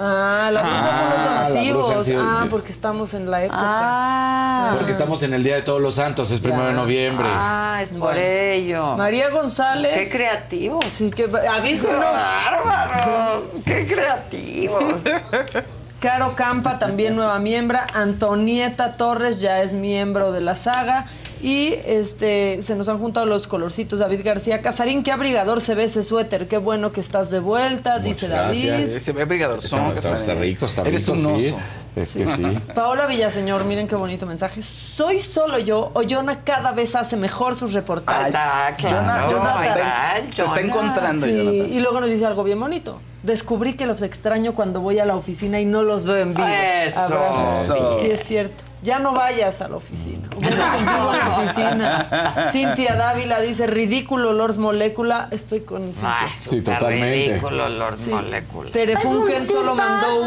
Ah, 0.00 0.48
la 0.52 0.60
bruja 0.62 0.78
Ah, 0.80 0.98
son 0.98 1.08
la 1.10 1.48
los 1.60 1.68
bruja, 1.68 1.82
donativos. 1.88 2.06
sí. 2.06 2.14
Ah, 2.16 2.46
porque 2.48 2.70
estamos 2.72 3.14
en 3.14 3.30
la 3.30 3.42
época. 3.42 3.58
Ah, 3.60 4.70
Porque 4.76 4.92
estamos 4.92 5.22
en 5.24 5.34
el 5.34 5.42
Día 5.42 5.56
de 5.56 5.62
Todos 5.62 5.82
los 5.82 5.96
Santos, 5.96 6.30
es 6.30 6.38
primero 6.40 6.66
de 6.66 6.72
noviembre. 6.72 7.26
ah, 7.28 7.80
es 7.82 7.88
por 7.88 7.98
Bueno. 7.98 8.20
ello. 8.20 8.96
María 8.96 9.28
González. 9.30 9.92
Qué 9.94 10.08
creativos. 10.08 10.84
Sí, 10.86 11.10
que 11.10 11.28
avísenos. 11.50 11.98
bárbaros! 12.00 13.42
¡Qué 13.64 13.86
creativos! 13.86 14.84
Caro 16.00 16.36
Campa, 16.36 16.78
también 16.78 17.16
nueva 17.16 17.40
miembro. 17.40 17.78
Antonieta 17.92 18.96
Torres 18.96 19.40
ya 19.40 19.62
es 19.62 19.72
miembro 19.72 20.30
de 20.30 20.40
la 20.40 20.54
saga. 20.54 21.06
Y 21.42 21.74
este 21.86 22.62
se 22.62 22.74
nos 22.74 22.88
han 22.88 22.98
juntado 22.98 23.26
los 23.26 23.46
colorcitos. 23.46 23.98
David 24.00 24.22
García 24.24 24.60
Casarín, 24.62 25.02
qué 25.02 25.12
abrigador 25.12 25.60
se 25.60 25.74
ve 25.74 25.84
ese 25.84 26.02
suéter. 26.02 26.48
Qué 26.48 26.58
bueno 26.58 26.92
que 26.92 27.00
estás 27.00 27.30
de 27.30 27.38
vuelta, 27.40 27.98
dice 27.98 28.28
David. 28.28 28.66
gracias. 28.66 29.02
Se 29.02 29.12
ve 29.12 29.24
brigador, 29.24 29.58
Está, 29.62 29.92
está- 29.94 30.16
está 30.16 30.34
rico, 30.34 30.66
está 30.66 30.82
Eres 30.82 31.06
rico, 31.08 31.18
un 31.30 31.40
sí. 31.40 31.46
oso. 31.48 31.58
Es 31.96 32.12
que 32.14 32.26
sí. 32.26 32.42
Paola 32.74 33.06
Villaseñor, 33.06 33.64
miren 33.64 33.88
qué 33.88 33.94
bonito 33.96 34.26
mensaje. 34.26 34.62
Soy 34.62 35.20
solo 35.20 35.58
yo, 35.58 35.90
o 35.94 36.02
Yona 36.02 36.44
cada 36.44 36.70
vez 36.72 36.94
hace 36.94 37.16
mejor 37.16 37.56
sus 37.56 37.72
reportajes. 37.72 38.34
Ah, 38.36 38.70
claro. 38.76 38.96
Jonah- 38.98 39.30
Jonathan. 39.30 39.78
Ay, 39.82 40.22
Se 40.26 40.42
está 40.42 40.46
Jonah. 40.46 40.60
encontrando, 40.60 41.26
Sí, 41.26 41.32
Jonathan. 41.36 41.72
y 41.72 41.80
luego 41.80 42.00
nos 42.00 42.10
dice 42.10 42.26
algo 42.26 42.44
bien 42.44 42.60
bonito. 42.60 43.00
Descubrí 43.22 43.74
que 43.74 43.84
los 43.86 44.02
extraño 44.02 44.54
cuando 44.54 44.80
voy 44.80 45.00
a 45.00 45.04
la 45.04 45.16
oficina 45.16 45.58
y 45.60 45.64
no 45.64 45.82
los 45.82 46.04
veo 46.04 46.16
en 46.18 46.34
vivo. 46.34 46.46
Eso. 46.46 47.00
Abrazos. 47.00 47.62
Eso. 47.62 47.98
Sí, 47.98 48.06
sí, 48.06 48.10
es 48.12 48.20
cierto. 48.22 48.64
Ya 48.82 48.98
no 48.98 49.12
vayas 49.12 49.60
a 49.60 49.68
la 49.68 49.76
oficina. 49.76 50.28
A 50.38 51.74
la. 51.74 52.50
Cintia 52.52 52.94
Dávila 52.94 53.40
dice, 53.40 53.66
ridículo 53.66 54.32
Lord 54.32 54.56
Molécula. 54.58 55.28
Estoy 55.30 55.60
con 55.60 55.94
Cintia. 55.94 56.28
Sí, 56.34 56.60
totalmente. 56.62 57.28
ridículo, 57.32 57.68
Lord 57.68 57.98
Sí. 57.98 58.10
Molecula. 58.10 58.70
Tere 58.70 58.96
Funken 58.96 59.46
solo 59.46 59.74
mandó 59.74 60.22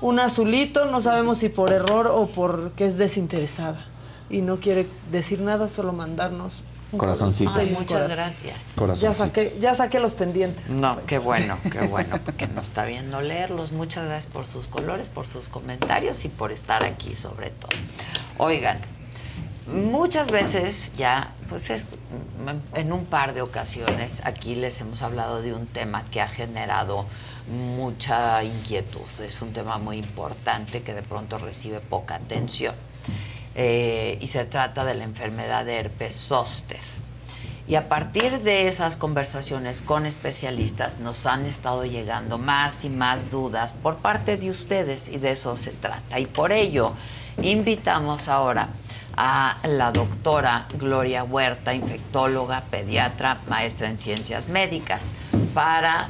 un, 0.00 0.08
un 0.10 0.20
azulito, 0.20 0.86
no 0.86 1.00
sabemos 1.00 1.38
si 1.38 1.48
por 1.48 1.72
error 1.72 2.08
o 2.08 2.26
porque 2.26 2.86
es 2.86 2.98
desinteresada. 2.98 3.84
Y 4.28 4.42
no 4.42 4.56
quiere 4.56 4.88
decir 5.10 5.40
nada, 5.40 5.68
solo 5.68 5.92
mandarnos 5.92 6.64
un 6.96 7.00
Corazoncito. 7.00 7.52
corazón. 7.52 7.74
Ay, 7.76 7.82
muchas 7.82 8.08
gracias. 8.08 8.56
Ya 8.58 8.74
Corazoncitos. 8.74 9.16
saqué, 9.16 9.50
ya 9.60 9.74
saqué 9.74 10.00
los 10.00 10.14
pendientes. 10.14 10.68
No, 10.68 10.98
qué 11.06 11.18
bueno, 11.18 11.58
qué 11.70 11.86
bueno, 11.86 12.18
porque 12.24 12.46
nos 12.46 12.64
está 12.64 12.84
viendo 12.84 13.20
leerlos. 13.20 13.72
Muchas 13.72 14.06
gracias 14.06 14.32
por 14.32 14.46
sus 14.46 14.66
colores, 14.66 15.08
por 15.08 15.26
sus 15.26 15.48
comentarios 15.48 16.24
y 16.24 16.28
por 16.28 16.52
estar 16.52 16.84
aquí 16.84 17.14
sobre 17.14 17.50
todo. 17.50 17.70
Oigan, 18.38 18.80
muchas 19.66 20.30
veces 20.30 20.92
ya, 20.96 21.32
pues 21.48 21.70
es 21.70 21.86
en 22.74 22.92
un 22.92 23.04
par 23.04 23.34
de 23.34 23.42
ocasiones 23.42 24.20
aquí 24.24 24.54
les 24.54 24.80
hemos 24.80 25.02
hablado 25.02 25.42
de 25.42 25.52
un 25.54 25.66
tema 25.66 26.04
que 26.10 26.20
ha 26.20 26.28
generado 26.28 27.06
mucha 27.48 28.42
inquietud. 28.42 29.06
Es 29.22 29.40
un 29.42 29.52
tema 29.52 29.78
muy 29.78 29.98
importante 29.98 30.82
que 30.82 30.94
de 30.94 31.02
pronto 31.02 31.38
recibe 31.38 31.80
poca 31.80 32.16
atención. 32.16 32.74
Eh, 33.58 34.18
y 34.20 34.26
se 34.26 34.44
trata 34.44 34.84
de 34.84 34.94
la 34.94 35.04
enfermedad 35.04 35.64
de 35.64 35.78
herpes 35.78 36.14
zóster. 36.14 36.80
Y 37.66 37.74
a 37.74 37.88
partir 37.88 38.42
de 38.42 38.68
esas 38.68 38.96
conversaciones 38.96 39.80
con 39.80 40.04
especialistas 40.04 41.00
nos 41.00 41.24
han 41.24 41.46
estado 41.46 41.86
llegando 41.86 42.36
más 42.36 42.84
y 42.84 42.90
más 42.90 43.30
dudas 43.30 43.72
por 43.72 43.96
parte 43.96 44.36
de 44.36 44.50
ustedes 44.50 45.08
y 45.08 45.16
de 45.16 45.32
eso 45.32 45.56
se 45.56 45.72
trata. 45.72 46.20
Y 46.20 46.26
por 46.26 46.52
ello 46.52 46.92
invitamos 47.42 48.28
ahora 48.28 48.68
a 49.16 49.56
la 49.64 49.90
doctora 49.90 50.68
Gloria 50.78 51.24
Huerta, 51.24 51.74
infectóloga, 51.74 52.64
pediatra, 52.70 53.40
maestra 53.48 53.88
en 53.88 53.98
ciencias 53.98 54.48
médicas, 54.48 55.14
para 55.54 56.08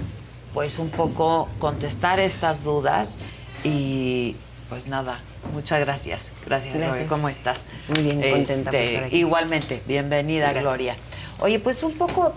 pues 0.53 0.81
un 0.81 0.91
poco 0.91 1.49
contestar 1.61 2.19
estas 2.19 2.65
dudas 2.65 3.21
y 3.63 4.37
pues 4.69 4.87
nada, 4.87 5.21
muchas 5.53 5.81
gracias. 5.81 6.33
Gracias, 6.45 6.75
Gloria. 6.75 7.07
¿Cómo 7.09 7.29
estás? 7.29 7.67
Muy 7.89 8.03
bien, 8.03 8.21
contenta 8.21 8.71
por 8.71 8.81
Este, 8.81 8.95
estar 8.95 9.05
aquí. 9.05 9.17
Igualmente, 9.17 9.83
bienvenida, 9.87 10.47
Gracias. 10.47 10.63
Gloria. 10.63 10.97
Oye, 11.39 11.59
pues 11.59 11.83
un 11.83 11.93
poco, 11.93 12.33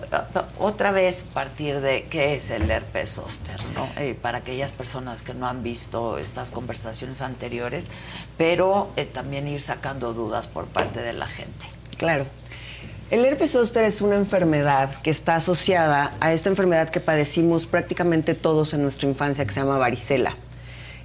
otra 0.60 0.92
vez, 0.92 1.24
partir 1.34 1.80
de 1.80 2.04
qué 2.10 2.36
es 2.36 2.50
el 2.50 2.70
herpes 2.70 3.12
zóster, 3.12 3.56
¿no? 3.74 3.88
Eh, 3.98 4.14
para 4.22 4.40
aquellas 4.40 4.74
personas 4.74 5.22
que 5.22 5.34
no 5.34 5.48
han 5.48 5.64
visto 5.64 6.18
estas 6.18 6.52
conversaciones 6.52 7.22
anteriores, 7.22 7.90
pero 8.38 8.90
eh, 8.98 9.06
también 9.06 9.48
ir 9.48 9.62
sacando 9.62 10.14
dudas 10.14 10.48
por 10.48 10.66
parte 10.66 11.02
de 11.02 11.14
la 11.14 11.28
gente. 11.28 11.66
Claro. 11.98 12.26
El 13.10 13.26
herpes 13.26 13.52
zóster 13.52 13.86
es 13.86 14.02
una 14.02 14.16
enfermedad 14.18 15.02
que 15.02 15.10
está 15.10 15.36
asociada 15.36 16.12
a 16.20 16.34
esta 16.34 16.50
enfermedad 16.50 16.90
que 16.90 17.00
padecimos 17.00 17.66
prácticamente 17.66 18.36
todos 18.36 18.74
en 18.74 18.84
nuestra 18.84 19.08
infancia 19.08 19.46
que 19.46 19.52
se 19.54 19.62
llama 19.62 19.78
varicela. 19.78 20.36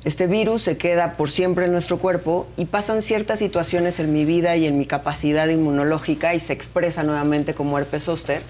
Este 0.05 0.27
virus 0.27 0.63
se 0.63 0.77
queda 0.77 1.17
por 1.17 1.31
siempre 1.31 1.65
en 1.65 1.73
nuestro 1.73 1.99
cuerpo 1.99 2.47
y 2.59 2.67
pasan 2.67 3.01
ciertas 3.01 3.39
situaciones 3.39 3.99
en 4.01 4.13
mi 4.13 4.27
vida 4.27 4.55
y 4.55 4.67
en 4.67 4.77
mi 4.77 4.85
capacidad 4.85 5.49
inmunológica 5.49 6.35
y 6.35 6.41
se 6.41 6.53
expresa 6.53 7.03
nuevamente 7.03 7.55
como 7.55 7.79
herpes 7.79 8.03
zóster. 8.03 8.43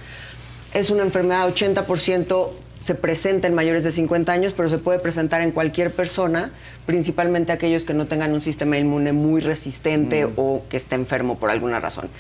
Es 0.73 0.91
una 0.91 1.05
enfermedad 1.05 1.49
80% 1.49 2.51
se 2.85 2.95
presenta 2.95 3.49
en 3.49 3.55
mayores 3.55 3.83
de 3.83 3.91
50 3.91 4.31
años, 4.31 4.53
pero 4.55 4.69
se 4.69 4.77
puede 4.77 4.99
presentar 4.99 5.41
en 5.41 5.53
cualquier 5.53 5.95
persona, 5.95 6.51
principalmente 6.85 7.51
aquellos 7.51 7.85
que 7.85 7.95
no 7.95 8.09
tengan 8.09 8.35
un 8.35 8.43
sistema 8.43 8.77
inmune 8.77 9.15
muy 9.15 9.41
resistente 9.41 10.27
o 10.37 10.65
que 10.69 10.77
esté 10.77 10.95
enfermo 10.95 11.39
por 11.39 11.51
alguna 11.51 11.81
razón. 11.81 12.11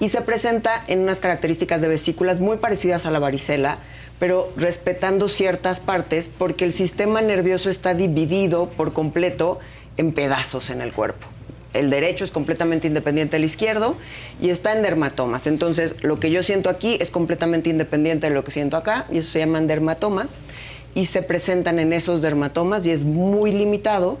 Y 0.00 0.08
se 0.08 0.20
presenta 0.22 0.82
en 0.88 0.98
unas 0.98 1.20
características 1.20 1.80
de 1.80 1.86
vesículas 1.86 2.40
muy 2.40 2.56
parecidas 2.56 3.06
a 3.06 3.12
la 3.12 3.20
varicela, 3.20 3.78
pero 4.18 4.52
respetando 4.56 5.28
ciertas 5.28 5.80
partes 5.80 6.28
porque 6.28 6.64
el 6.64 6.72
sistema 6.72 7.22
nervioso 7.22 7.70
está 7.70 7.94
dividido 7.94 8.68
por 8.70 8.92
completo 8.92 9.58
en 9.96 10.12
pedazos 10.12 10.70
en 10.70 10.80
el 10.80 10.92
cuerpo. 10.92 11.26
El 11.74 11.90
derecho 11.90 12.24
es 12.24 12.30
completamente 12.30 12.86
independiente 12.86 13.36
del 13.36 13.44
izquierdo 13.44 13.96
y 14.40 14.48
está 14.48 14.72
en 14.72 14.82
dermatomas. 14.82 15.46
Entonces, 15.46 15.96
lo 16.02 16.18
que 16.18 16.30
yo 16.30 16.42
siento 16.42 16.70
aquí 16.70 16.96
es 17.00 17.10
completamente 17.10 17.68
independiente 17.68 18.28
de 18.28 18.34
lo 18.34 18.42
que 18.42 18.50
siento 18.50 18.76
acá 18.76 19.06
y 19.12 19.18
eso 19.18 19.30
se 19.30 19.40
llaman 19.40 19.66
dermatomas 19.66 20.34
y 20.94 21.04
se 21.04 21.22
presentan 21.22 21.78
en 21.78 21.92
esos 21.92 22.22
dermatomas 22.22 22.86
y 22.86 22.90
es 22.90 23.04
muy 23.04 23.52
limitado 23.52 24.18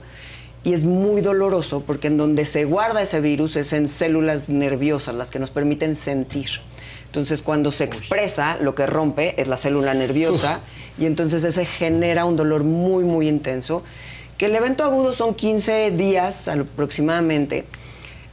y 0.62 0.74
es 0.74 0.84
muy 0.84 1.22
doloroso 1.22 1.82
porque 1.86 2.08
en 2.08 2.18
donde 2.18 2.44
se 2.44 2.64
guarda 2.64 3.00
ese 3.00 3.20
virus 3.20 3.56
es 3.56 3.72
en 3.72 3.88
células 3.88 4.48
nerviosas, 4.48 5.14
las 5.14 5.30
que 5.30 5.38
nos 5.38 5.50
permiten 5.50 5.94
sentir. 5.94 6.50
Entonces, 7.08 7.42
cuando 7.42 7.72
se 7.72 7.84
expresa, 7.84 8.58
lo 8.60 8.74
que 8.74 8.86
rompe 8.86 9.40
es 9.40 9.48
la 9.48 9.56
célula 9.56 9.94
nerviosa 9.94 10.60
y 10.98 11.06
entonces 11.06 11.42
ese 11.42 11.64
genera 11.64 12.26
un 12.26 12.36
dolor 12.36 12.64
muy, 12.64 13.02
muy 13.02 13.28
intenso 13.28 13.82
que 14.36 14.46
el 14.46 14.54
evento 14.54 14.84
agudo 14.84 15.14
son 15.14 15.34
15 15.34 15.90
días 15.90 16.48
aproximadamente. 16.48 17.64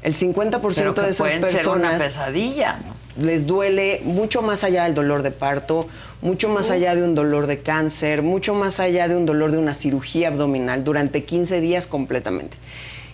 El 0.03 0.13
50% 0.13 0.61
Pero 0.75 0.93
que 0.93 1.01
de 1.01 1.09
esas 1.09 1.27
pueden 1.27 1.41
ser 1.41 1.67
una 1.67 1.89
personas 1.89 2.03
pesadilla, 2.03 2.79
¿no? 2.85 2.93
les 3.23 3.47
duele 3.47 4.01
mucho 4.03 4.41
más 4.41 4.63
allá 4.63 4.83
del 4.83 4.93
dolor 4.93 5.23
de 5.23 5.31
parto, 5.31 5.87
mucho 6.21 6.49
más 6.49 6.69
allá 6.69 6.95
de 6.95 7.03
un 7.03 7.15
dolor 7.15 7.47
de 7.47 7.59
cáncer, 7.59 8.21
mucho 8.21 8.53
más 8.53 8.79
allá 8.79 9.07
de 9.07 9.15
un 9.15 9.25
dolor 9.25 9.51
de 9.51 9.57
una 9.57 9.73
cirugía 9.73 10.27
abdominal 10.27 10.83
durante 10.83 11.23
15 11.23 11.61
días 11.61 11.87
completamente. 11.87 12.57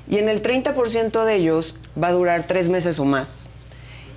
Y 0.10 0.18
en 0.18 0.28
el 0.28 0.42
30% 0.42 1.24
de 1.24 1.36
ellos 1.36 1.76
va 2.02 2.08
a 2.08 2.12
durar 2.12 2.48
tres 2.48 2.68
meses 2.68 3.00
o 3.00 3.06
más. 3.06 3.48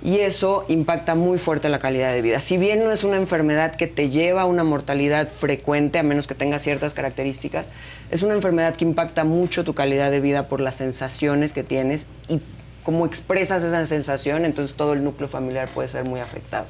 Y 0.05 0.19
eso 0.19 0.65
impacta 0.67 1.15
muy 1.15 1.39
fuerte 1.39 1.67
la 1.67 1.79
calidad 1.79 2.13
de 2.13 2.21
vida. 2.21 2.39
Si 2.39 2.57
bien 2.57 2.83
no 2.83 2.91
es 2.91 3.03
una 3.03 3.17
enfermedad 3.17 3.75
que 3.75 3.87
te 3.87 4.11
lleva 4.11 4.43
a 4.43 4.45
una 4.45 4.63
mortalidad 4.63 5.27
frecuente, 5.27 5.97
a 5.97 6.03
menos 6.03 6.27
que 6.27 6.35
tenga 6.35 6.59
ciertas 6.59 6.93
características, 6.93 7.71
es 8.11 8.21
una 8.21 8.35
enfermedad 8.35 8.75
que 8.75 8.85
impacta 8.85 9.23
mucho 9.23 9.63
tu 9.63 9.73
calidad 9.73 10.11
de 10.11 10.21
vida 10.21 10.47
por 10.47 10.61
las 10.61 10.75
sensaciones 10.75 11.53
que 11.53 11.63
tienes 11.63 12.05
y 12.29 12.39
cómo 12.83 13.07
expresas 13.07 13.63
esa 13.63 13.83
sensación, 13.87 14.45
entonces 14.45 14.77
todo 14.77 14.93
el 14.93 15.03
núcleo 15.03 15.27
familiar 15.27 15.67
puede 15.69 15.87
ser 15.87 16.07
muy 16.07 16.19
afectado. 16.19 16.67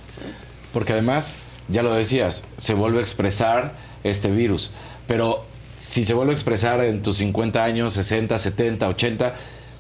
Porque 0.72 0.94
además, 0.94 1.36
ya 1.68 1.84
lo 1.84 1.94
decías, 1.94 2.46
se 2.56 2.74
vuelve 2.74 3.00
a 3.00 3.02
expresar 3.02 3.76
este 4.06 4.32
virus. 4.32 4.72
Pero 5.08 5.44
si 5.76 6.06
se 6.06 6.14
vuelve 6.14 6.32
a 6.32 6.36
expresar 6.36 6.82
en 6.86 7.02
tus 7.02 7.18
50 7.18 7.62
años, 7.62 7.92
60, 7.96 8.38
70, 8.38 8.88
80, 8.88 9.36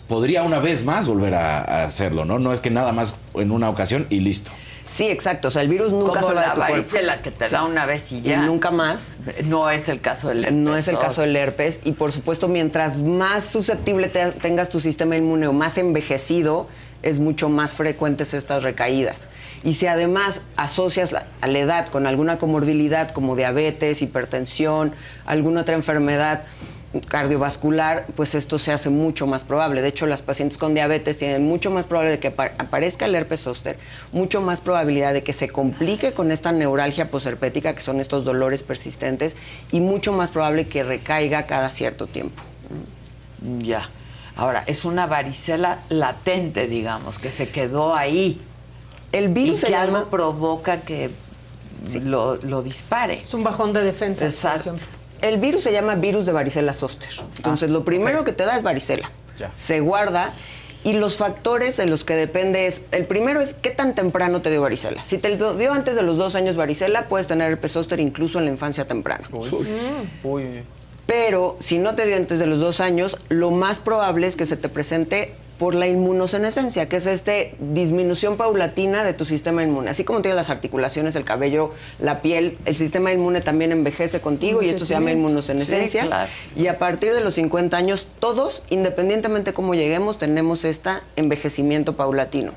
podría 0.07 0.44
una 0.44 0.60
vez 0.60 0.84
más 0.84 1.07
volver 1.07 1.34
a, 1.36 1.60
a 1.60 1.84
hacerlo, 1.86 2.26
¿no? 2.26 2.40
No 2.40 2.53
es 2.53 2.60
que 2.60 2.69
nada 2.69 2.91
más 2.91 3.15
en 3.36 3.52
una 3.52 3.69
ocasión 3.69 4.06
y 4.10 4.19
listo. 4.19 4.52
Sí, 4.88 5.07
exacto. 5.07 5.48
O 5.48 5.52
sea, 5.52 5.64
el 5.64 5.68
virus 5.68 5.91
nunca 5.91 6.19
Como 6.22 6.27
se 6.27 6.34
va 6.36 6.41
la 6.41 6.48
de 6.48 6.53
tu 6.53 6.57
cuerpo. 6.68 7.22
que 7.23 7.32
te 7.32 7.45
Sí. 7.48 7.52
da 7.53 7.64
una 7.64 7.88
vez 7.88 8.11
y 8.11 8.18
Y 8.19 8.22
ya. 8.22 8.38
nunca 8.45 8.69
más. 8.69 9.18
No 9.45 9.72
es 9.72 9.90
el 9.90 9.99
caso 9.99 10.30
del 10.30 10.44
herpes. 10.45 10.57
No 10.60 10.76
es 10.77 10.88
el 10.88 10.99
caso 10.99 11.22
del 11.22 11.36
herpes 11.36 11.80
y 11.84 11.94
por 11.94 12.11
supuesto 12.11 12.48
mientras 12.48 13.02
más 13.02 13.45
susceptible 13.45 14.10
te- 14.10 14.32
tengas 14.34 14.69
tu 14.69 14.80
sistema 14.80 15.18
inmune 15.18 15.48
o 15.48 15.53
más 15.53 15.80
envejecido, 15.80 16.68
es 17.02 17.19
mucho 17.19 17.49
más 17.49 17.73
frecuentes 17.73 18.36
estas 18.36 18.61
recaídas. 18.61 19.27
Y 19.64 19.73
si 19.73 19.88
además 19.88 20.41
asocias 20.56 21.11
la- 21.11 21.26
a 21.41 21.48
la 21.48 21.57
edad 21.60 21.88
con 21.88 22.06
alguna 22.06 22.38
comorbilidad 22.38 23.10
como 23.10 23.36
diabetes, 23.36 24.03
hipertensión, 24.03 24.91
alguna 25.26 25.61
otra 25.61 25.73
enfermedad 25.73 26.44
cardiovascular, 27.02 28.06
pues 28.16 28.36
esto 28.36 28.60
se 28.60 28.72
hace 28.72 28.90
mucho 28.90 29.28
más 29.28 29.44
probable. 29.44 29.82
De 29.82 29.88
hecho, 29.90 30.06
las 30.06 30.22
pacientes 30.22 30.58
con 30.58 30.74
diabetes 30.74 31.18
tienen 31.18 31.44
mucho 31.44 31.72
más 31.72 31.86
probable 31.86 32.12
de 32.12 32.20
que 32.20 32.28
apa- 32.30 32.52
aparezca 32.58 33.06
el 33.06 33.16
herpes 33.16 33.42
zóster, 33.42 33.78
mucho 34.12 34.42
más 34.42 34.62
probabilidad 34.62 35.14
de 35.14 35.24
que 35.24 35.34
se 35.34 35.48
complique 35.50 36.14
con 36.14 36.32
esta 36.32 36.52
neuralgia 36.52 37.10
posherpética, 37.12 37.74
que 37.76 37.82
son 37.82 38.00
estos 38.00 38.24
dolores 38.26 38.64
persistentes, 38.64 39.36
y 39.72 39.80
mucho 39.80 40.12
más 40.14 40.32
probable 40.32 40.68
que 40.68 40.84
recaiga 40.84 41.46
cada 41.46 41.70
cierto 41.70 42.08
tiempo. 42.08 42.44
Ya. 43.60 43.90
Ahora, 44.36 44.64
es 44.68 44.84
una 44.86 45.08
varicela 45.08 45.84
latente, 45.90 46.68
digamos, 46.68 47.20
que 47.20 47.32
se 47.32 47.50
quedó 47.50 47.96
ahí. 47.96 48.42
El 49.12 49.30
virus 49.30 49.64
y 49.64 49.68
llama- 49.72 50.00
algo 50.00 50.10
provoca 50.10 50.82
que 50.82 51.10
lo, 52.04 52.36
lo 52.38 52.62
dispare. 52.62 53.22
Es 53.22 53.34
un 53.34 53.44
bajón 53.44 53.72
de 53.72 53.84
defensa. 53.84 54.26
Exacto. 54.26 54.74
El 55.22 55.40
virus 55.40 55.64
se 55.64 55.72
llama 55.72 55.96
virus 55.96 56.26
de 56.26 56.32
varicela 56.32 56.74
zóster. 56.74 57.10
Entonces, 57.38 57.70
lo 57.70 57.84
primero 57.84 58.24
que 58.24 58.32
te 58.32 58.46
da 58.46 58.56
es 58.56 58.64
varicela. 58.64 59.12
Ya. 59.38 59.52
Se 59.56 59.80
guarda 59.80 60.34
y 60.86 60.94
los 60.94 61.18
factores 61.18 61.78
de 61.78 61.88
los 61.88 62.04
que 62.04 62.14
depende 62.14 62.68
es, 62.68 62.84
el 62.92 63.06
primero 63.06 63.42
es 63.42 63.56
qué 63.56 63.72
tan 63.72 63.96
temprano 63.96 64.44
te 64.44 64.52
dio 64.52 64.62
varicela. 64.62 65.04
Si 65.04 65.18
te 65.18 65.36
dio 65.36 65.74
antes 65.74 65.96
de 65.96 66.04
los 66.04 66.16
dos 66.18 66.36
años 66.36 66.56
varicela, 66.56 67.06
puedes 67.10 67.26
tener 67.26 67.52
herpes 67.52 67.72
zóster 67.72 68.00
incluso 68.00 68.38
en 68.38 68.46
la 68.46 68.52
infancia 68.52 68.88
temprana. 68.88 69.28
Pero 71.08 71.58
si 71.60 71.80
no 71.80 71.96
te 71.96 72.06
dio 72.06 72.16
antes 72.16 72.38
de 72.38 72.46
los 72.46 72.60
dos 72.60 72.82
años, 72.82 73.18
lo 73.30 73.50
más 73.50 73.80
probable 73.80 74.28
es 74.28 74.36
que 74.36 74.46
se 74.46 74.58
te 74.58 74.70
presente 74.70 75.36
por 75.57 75.73
la 75.73 75.88
inmunosenescencia, 75.88 76.90
que 76.90 76.98
es 76.98 77.06
esta 77.06 77.32
disminución 77.60 78.36
paulatina 78.36 79.03
de 79.03 79.14
tu 79.14 79.26
sistema 79.26 79.64
inmune. 79.64 79.90
Así 79.90 80.03
como 80.03 80.22
tienes 80.22 80.36
las 80.36 80.49
articulaciones, 80.49 81.15
el 81.15 81.23
cabello, 81.23 81.72
la 81.99 82.22
piel, 82.22 82.57
el 82.65 82.76
sistema 82.76 83.14
inmune 83.14 83.41
también 83.41 83.72
envejece 83.72 84.19
contigo 84.19 84.61
y 84.61 84.69
esto 84.69 84.86
se 84.86 84.94
llama. 84.94 85.11
Sí, 85.88 85.98
claro. 85.99 86.30
Y 86.56 86.68
a 86.68 86.77
partir 86.77 87.14
de 87.14 87.22
los 87.22 87.36
50 87.36 87.77
años, 87.77 88.07
todos, 88.19 88.64
independientemente 88.69 89.53
cómo 89.53 89.76
lleguemos, 89.76 90.18
tenemos 90.18 90.65
este 90.65 90.91
envejecimiento 91.15 91.95
paulatino. 91.95 92.52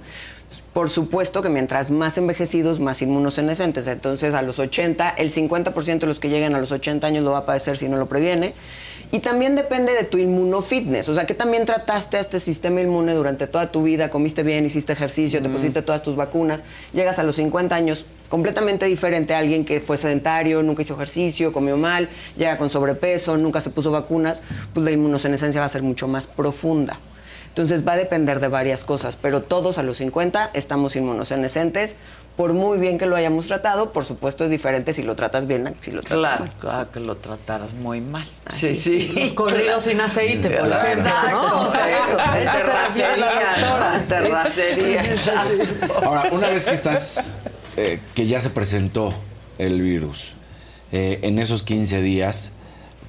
Por 0.72 0.90
supuesto 0.90 1.42
que 1.42 1.48
mientras 1.48 1.90
más 1.90 2.18
envejecidos, 2.18 2.80
más 2.80 3.02
inmunosenescentes. 3.02 3.86
Entonces, 3.86 4.34
a 4.34 4.42
los 4.42 4.58
80, 4.58 5.10
el 5.10 5.30
50% 5.30 5.98
de 5.98 6.06
los 6.06 6.20
que 6.20 6.30
llegan 6.30 6.54
a 6.54 6.60
los 6.60 6.72
80 6.72 7.06
años 7.06 7.24
lo 7.24 7.32
va 7.32 7.38
a 7.38 7.46
padecer 7.46 7.76
si 7.76 7.88
no 7.88 7.96
lo 7.96 8.08
previene. 8.08 8.54
Y 9.10 9.20
también 9.20 9.56
depende 9.56 9.94
de 9.94 10.04
tu 10.04 10.18
inmunofitness. 10.18 11.08
O 11.08 11.14
sea, 11.14 11.24
que 11.24 11.34
también 11.34 11.64
trataste 11.64 12.18
a 12.18 12.20
este 12.20 12.40
sistema 12.40 12.82
inmune 12.82 13.14
durante 13.14 13.46
toda 13.46 13.72
tu 13.72 13.82
vida, 13.82 14.10
comiste 14.10 14.42
bien, 14.42 14.66
hiciste 14.66 14.92
ejercicio, 14.92 15.40
te 15.40 15.48
pusiste 15.48 15.80
todas 15.80 16.02
tus 16.02 16.14
vacunas. 16.14 16.62
Llegas 16.92 17.18
a 17.18 17.22
los 17.22 17.36
50 17.36 17.74
años 17.74 18.04
completamente 18.28 18.84
diferente 18.84 19.34
a 19.34 19.38
alguien 19.38 19.64
que 19.64 19.80
fue 19.80 19.96
sedentario, 19.96 20.62
nunca 20.62 20.82
hizo 20.82 20.94
ejercicio, 20.94 21.54
comió 21.54 21.78
mal, 21.78 22.10
llega 22.36 22.58
con 22.58 22.68
sobrepeso, 22.68 23.38
nunca 23.38 23.62
se 23.62 23.70
puso 23.70 23.90
vacunas. 23.90 24.42
Pues 24.74 24.84
la 24.84 24.90
inmunosenescencia 24.90 25.60
va 25.60 25.66
a 25.66 25.70
ser 25.70 25.82
mucho 25.82 26.06
más 26.06 26.26
profunda. 26.26 26.98
Entonces 27.48 27.84
va 27.84 27.94
a 27.94 27.96
depender 27.96 28.40
de 28.40 28.48
varias 28.48 28.84
cosas, 28.84 29.16
pero 29.16 29.42
todos 29.42 29.78
a 29.78 29.82
los 29.82 29.96
50 29.96 30.50
estamos 30.54 30.94
inmunosenescentes. 30.96 31.96
Por 32.38 32.54
muy 32.54 32.78
bien 32.78 32.96
que 32.98 33.06
lo 33.06 33.16
hayamos 33.16 33.48
tratado, 33.48 33.92
por 33.92 34.04
supuesto 34.04 34.44
es 34.44 34.50
diferente 34.50 34.92
si 34.94 35.02
lo 35.02 35.16
tratas 35.16 35.46
bien 35.48 35.66
a 35.66 35.72
si 35.80 35.90
lo 35.90 36.02
tratas 36.02 36.18
Claro, 36.18 36.44
mal. 36.46 36.54
claro 36.60 36.90
que 36.92 37.00
lo 37.00 37.16
trataras 37.16 37.74
muy 37.74 38.00
mal. 38.00 38.24
Así 38.46 38.74
sí, 38.76 39.00
sí. 39.00 39.12
Los 39.20 39.32
corridos 39.34 39.82
sin 39.82 40.00
aceite, 40.00 40.48
por 40.48 40.68
Claro, 40.68 40.86
ejemplo, 40.86 41.10
¿no? 41.32 41.66
exacto, 41.66 41.66
O 41.66 41.70
sea, 41.72 41.98
eso, 41.98 42.16
eso 42.16 42.66
se 42.66 42.86
refiere 42.86 43.16
la 43.18 44.04
terracería. 44.08 45.02
Terracería. 45.02 45.96
Ahora, 46.04 46.28
una 46.30 46.48
vez 46.50 46.64
que 46.64 46.74
estás, 46.74 47.36
eh, 47.76 48.00
que 48.14 48.26
ya 48.28 48.38
se 48.40 48.50
presentó 48.50 49.12
el 49.58 49.82
virus, 49.82 50.34
eh, 50.92 51.18
en 51.22 51.40
esos 51.40 51.64
15 51.64 52.00
días, 52.02 52.52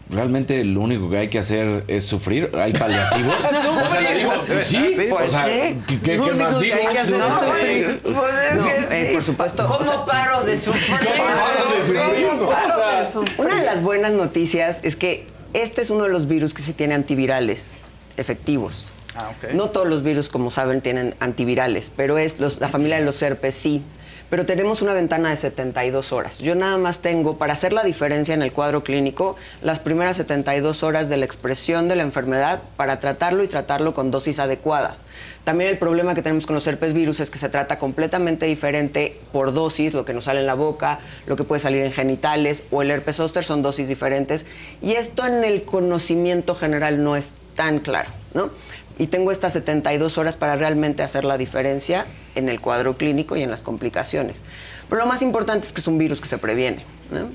realmente 0.10 0.64
lo 0.66 0.82
único 0.82 1.10
que 1.10 1.18
hay 1.18 1.28
que 1.30 1.40
hacer 1.40 1.84
es 1.88 2.06
sufrir. 2.06 2.50
¿Hay 2.56 2.74
paliativos? 2.74 3.36
o 3.86 3.90
sea, 3.90 4.02
le 4.02 4.16
digo, 4.20 4.32
sí, 4.64 4.96
Pues 5.10 5.28
o 5.28 5.30
sea. 5.30 5.46
¿qué, 5.46 5.78
qué- 6.04 6.18
más 6.18 6.56
que 6.56 6.66
digo? 6.66 6.76
hay 6.78 6.88
que 6.88 7.00
hacer 7.00 7.14
es 7.16 7.20
No, 7.20 7.40
sufrir. 7.40 8.00
Pues 8.04 8.16
es 8.52 8.58
No, 8.58 8.64
que 8.66 9.02
eh, 9.10 9.14
por 9.14 9.24
supuesto, 9.24 9.66
¿Cómo 9.66 9.80
o 9.80 9.86
sea- 9.86 10.06
paro 10.06 10.44
de 10.44 10.58
sufrir? 10.58 10.98
¿Cómo 11.00 11.24
paras 11.28 11.70
de 11.76 11.82
sufrir? 11.84 12.28
¿Cómo 12.30 12.44
O 12.44 12.50
paro 12.50 12.98
de 13.06 13.12
sufrir? 13.12 13.40
Una 13.40 13.60
de 13.60 13.66
las 13.66 13.82
buenas 13.82 14.12
noticias 14.14 14.80
es 14.84 14.96
que 14.96 15.28
este 15.54 15.82
es 15.82 15.90
uno 15.90 16.04
de 16.06 16.10
los 16.10 16.28
virus 16.28 16.54
que 16.54 16.62
se 16.62 16.74
tiene 16.74 16.94
antivirales. 16.96 17.82
efectivos. 18.18 18.92
Ah, 19.16 19.30
ok. 19.32 19.54
No 19.54 19.70
todos 19.70 19.88
los 19.88 20.04
virus, 20.04 20.28
como 20.30 20.52
saben, 20.52 20.82
tienen 20.82 21.16
antivirales, 21.20 21.92
pero 21.96 22.18
es 22.18 22.40
los- 22.40 22.60
la 22.60 22.68
familia 22.68 22.98
de 23.00 23.06
los 23.06 23.22
herpes 23.22 23.56
sí. 23.56 23.82
Pero 24.30 24.46
tenemos 24.46 24.82
una 24.84 24.94
ventana 24.94 25.32
de 25.32 25.38
72 25.38 26.14
horas. 26.14 26.38
Yo 26.38 26.54
nada 26.54 26.78
más 26.78 27.00
tengo, 27.00 27.38
para 27.38 27.54
hacer 27.54 27.74
la 27.74 27.84
diferencia 27.84 28.34
en 28.34 28.44
el 28.44 28.52
cuadro 28.52 28.84
clínico, 28.84 29.36
las 29.64 29.80
primeras 29.80 30.18
72 30.18 30.84
horas 30.84 31.10
de 31.10 31.18
la 31.18 31.26
expresión 31.26 31.88
de 31.88 31.96
la 31.96 32.04
enfermedad 32.04 32.62
para 32.78 33.00
tratarlo 33.00 33.44
y 33.44 33.48
tratarlo 33.48 33.96
con 33.96 34.12
dosis 34.12 34.38
adecuadas. 34.38 35.04
También 35.44 35.72
el 35.72 35.80
problema 35.80 36.14
que 36.14 36.22
tenemos 36.22 36.46
con 36.46 36.54
los 36.54 36.68
herpes 36.68 36.94
virus 36.94 37.20
es 37.22 37.32
que 37.32 37.40
se 37.40 37.50
trata 37.50 37.80
completamente 37.80 38.46
diferente 38.46 39.20
por 39.32 39.52
dosis, 39.52 39.96
lo 39.96 40.06
que 40.06 40.14
nos 40.14 40.26
sale 40.26 40.42
en 40.42 40.46
la 40.46 40.54
boca, 40.54 41.00
lo 41.26 41.36
que 41.36 41.44
puede 41.44 41.60
salir 41.60 41.82
en 41.82 41.92
genitales 41.92 42.64
o 42.70 42.84
el 42.84 42.92
herpes 42.92 43.16
zóster 43.16 43.44
son 43.44 43.64
dosis 43.64 43.88
diferentes. 43.88 44.46
Y 44.82 44.92
esto 44.92 45.26
en 45.26 45.44
el 45.44 45.64
conocimiento 45.64 46.54
general 46.54 47.04
no 47.04 47.16
es 47.16 47.34
tan 47.56 47.80
claro, 47.80 48.12
¿no? 48.34 48.52
Y 49.00 49.08
tengo 49.08 49.32
estas 49.32 49.54
72 49.54 50.18
horas 50.20 50.36
para 50.38 50.56
realmente 50.56 51.02
hacer 51.02 51.24
la 51.24 51.38
diferencia 51.40 52.06
en 52.36 52.50
el 52.50 52.62
cuadro 52.62 52.98
clínico 52.98 53.36
y 53.38 53.42
en 53.42 53.50
las 53.50 53.64
complicaciones. 53.64 54.42
Pero 54.90 55.02
lo 55.02 55.08
más 55.08 55.22
importante 55.24 55.66
es 55.66 55.74
que 55.74 55.82
es 55.82 55.88
un 55.88 55.98
virus 55.98 56.22
que 56.22 56.28
se 56.28 56.38
previene, 56.38 56.84
¿no? 57.10 57.30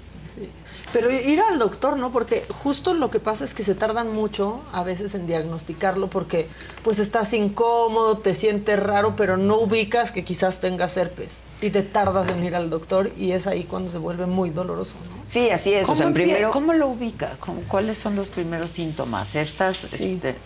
Pero 0.92 1.10
ir 1.10 1.40
al 1.40 1.58
doctor, 1.58 1.96
¿no? 1.96 2.12
Porque 2.12 2.44
justo 2.50 2.94
lo 2.94 3.10
que 3.10 3.18
pasa 3.18 3.44
es 3.44 3.52
que 3.54 3.64
se 3.64 3.74
tardan 3.74 4.12
mucho 4.12 4.62
a 4.72 4.84
veces 4.84 5.14
en 5.16 5.26
diagnosticarlo 5.26 6.08
porque 6.08 6.48
pues 6.84 7.00
estás 7.00 7.32
incómodo, 7.32 8.18
te 8.18 8.32
sientes 8.34 8.78
raro, 8.78 9.16
pero 9.16 9.36
no 9.36 9.56
ubicas 9.58 10.12
que 10.12 10.22
quizás 10.22 10.60
tengas 10.60 10.96
herpes 10.96 11.40
y 11.60 11.70
te 11.70 11.82
tardas 11.82 12.28
en 12.28 12.44
ir 12.44 12.54
al 12.54 12.70
doctor 12.70 13.10
y 13.18 13.32
es 13.32 13.48
ahí 13.48 13.64
cuando 13.64 13.90
se 13.90 13.98
vuelve 13.98 14.26
muy 14.26 14.50
doloroso, 14.50 14.94
¿no? 15.10 15.16
Sí, 15.26 15.50
así 15.50 15.72
es. 15.74 15.84
O 15.84 15.86
¿Cómo, 15.86 15.98
sea, 15.98 16.06
en 16.06 16.12
empie- 16.12 16.14
primero... 16.14 16.50
¿Cómo 16.52 16.72
lo 16.74 16.88
ubica? 16.88 17.36
¿Cómo- 17.40 17.62
¿Cuáles 17.66 17.96
son 17.96 18.14
los 18.14 18.28
primeros 18.28 18.70
síntomas? 18.70 19.34
Estas, 19.34 19.84
este, 19.84 20.36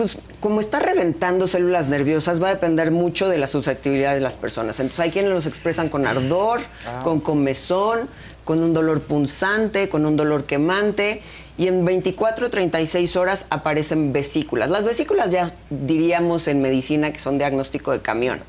Pues 0.00 0.16
como 0.40 0.60
está 0.60 0.80
reventando 0.80 1.46
células 1.46 1.86
nerviosas 1.88 2.42
va 2.42 2.48
a 2.48 2.54
depender 2.54 2.90
mucho 2.90 3.28
de 3.28 3.36
la 3.36 3.46
susceptibilidad 3.46 4.14
de 4.14 4.20
las 4.20 4.34
personas. 4.34 4.80
Entonces 4.80 5.00
hay 5.00 5.10
quienes 5.10 5.30
los 5.30 5.44
expresan 5.44 5.90
con 5.90 6.06
ardor, 6.06 6.62
Ah. 6.86 7.00
con 7.04 7.20
comezón, 7.20 8.08
con 8.42 8.62
un 8.62 8.72
dolor 8.72 9.02
punzante, 9.02 9.90
con 9.90 10.06
un 10.06 10.16
dolor 10.16 10.44
quemante 10.44 11.20
y 11.58 11.68
en 11.68 11.84
24 11.84 12.46
o 12.46 12.50
36 12.50 13.14
horas 13.16 13.44
aparecen 13.50 14.14
vesículas. 14.14 14.70
Las 14.70 14.84
vesículas 14.84 15.32
ya 15.32 15.52
diríamos 15.68 16.48
en 16.48 16.62
medicina 16.62 17.12
que 17.12 17.18
son 17.18 17.36
diagnóstico 17.36 17.92
de 17.92 18.00
camión. 18.00 18.40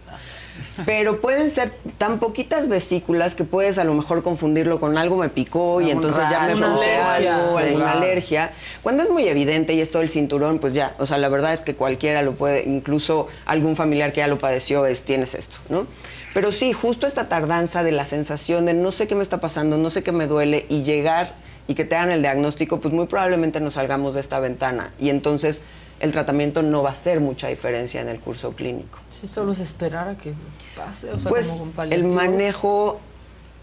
Pero 0.86 1.20
pueden 1.22 1.50
ser 1.50 1.72
tan 1.98 2.20
poquitas 2.20 2.68
vesículas 2.68 3.36
que 3.36 3.44
puedes 3.44 3.78
a 3.78 3.84
lo 3.84 3.94
mejor 3.94 4.24
confundirlo 4.24 4.80
con 4.80 4.98
algo 4.98 5.18
me 5.18 5.30
picó 5.30 5.82
y 5.82 5.92
entonces 5.92 6.24
ya 6.30 6.42
me 6.42 6.54
puse 6.54 6.96
algo, 6.96 7.58
alguna 7.58 7.92
alergia. 7.92 8.52
Cuando 8.82 9.04
es 9.04 9.10
muy 9.10 9.28
evidente 9.28 9.74
y 9.74 9.82
es 9.82 9.92
todo 9.92 10.02
el 10.02 10.10
cinturón, 10.10 10.60
pues 10.60 10.74
ya, 10.74 10.96
o 10.98 11.06
sea, 11.06 11.18
la 11.18 11.30
verdad 11.30 11.54
es 11.54 11.62
que 11.62 11.76
cualquiera 11.76 12.22
lo 12.22 12.34
puede, 12.34 12.64
incluso 12.64 13.28
algún 13.46 13.76
familiar 13.76 14.14
que 14.14 14.20
ya 14.20 14.28
lo 14.28 14.38
padeció, 14.38 14.86
es 14.86 15.04
tienes 15.04 15.36
esto, 15.36 15.58
¿no? 15.70 15.88
Pero 16.34 16.52
sí, 16.52 16.72
justo 16.72 17.08
esta 17.08 17.28
tardanza 17.28 17.84
de 17.84 17.92
la 17.92 18.06
sensación 18.06 18.66
de 18.66 18.74
no 18.74 18.92
sé 18.92 19.08
qué 19.08 19.16
me 19.16 19.24
está 19.24 19.42
pasando, 19.42 19.78
no 19.78 19.90
sé 19.90 20.02
qué 20.02 20.14
me 20.14 20.28
duele 20.28 20.66
y 20.70 20.84
llegar 20.84 21.36
y 21.68 21.76
que 21.76 21.84
te 21.84 21.96
hagan 21.96 22.12
el 22.12 22.22
diagnóstico, 22.22 22.80
pues 22.80 22.94
muy 22.94 23.08
probablemente 23.08 23.60
nos 23.60 23.74
salgamos 23.74 24.14
de 24.14 24.22
esta 24.22 24.40
ventana 24.40 24.92
y 25.00 25.10
entonces 25.10 25.62
el 26.02 26.12
tratamiento 26.12 26.62
no 26.64 26.84
va 26.84 26.90
a 26.90 26.94
hacer 26.94 27.20
mucha 27.20 27.48
diferencia 27.48 28.02
en 28.02 28.10
el 28.10 28.20
curso 28.20 28.52
clínico. 28.52 29.00
Sí, 29.10 29.28
solo 29.28 29.52
es 29.52 29.60
esperar 29.60 30.08
a 30.10 30.18
que 30.18 30.34
pase, 30.76 31.10
o 31.12 31.20
sea, 31.20 31.30
pues 31.30 31.48
como 31.50 31.64
un 31.64 31.94
el 31.94 32.04
manejo 32.06 33.00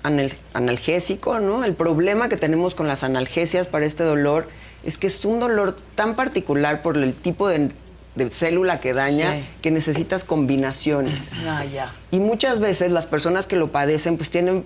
anal- 0.02 0.32
analgésico, 0.54 1.40
¿no? 1.40 1.64
El 1.64 1.74
problema 1.74 2.28
que 2.28 2.36
tenemos 2.36 2.74
con 2.74 2.86
las 2.88 3.02
analgesias 3.02 3.66
para 3.66 3.84
este 3.86 4.04
dolor 4.04 4.48
es 4.84 4.98
que 4.98 5.08
es 5.08 5.24
un 5.24 5.40
dolor 5.40 5.74
tan 5.96 6.14
particular 6.14 6.82
por 6.82 6.96
el 6.96 7.12
tipo 7.14 7.48
de, 7.48 7.72
de 8.14 8.30
célula 8.30 8.78
que 8.80 8.92
daña 8.92 9.34
Sí. 9.34 9.44
que 9.60 9.70
necesitas 9.72 10.22
combinaciones. 10.24 11.32
ah, 11.46 11.64
ya. 11.64 11.92
Y 12.12 12.20
muchas 12.20 12.60
veces 12.60 12.92
las 12.92 13.06
personas 13.06 13.46
que 13.46 13.56
lo 13.56 13.72
padecen 13.72 14.16
pues 14.16 14.30
tienen 14.30 14.64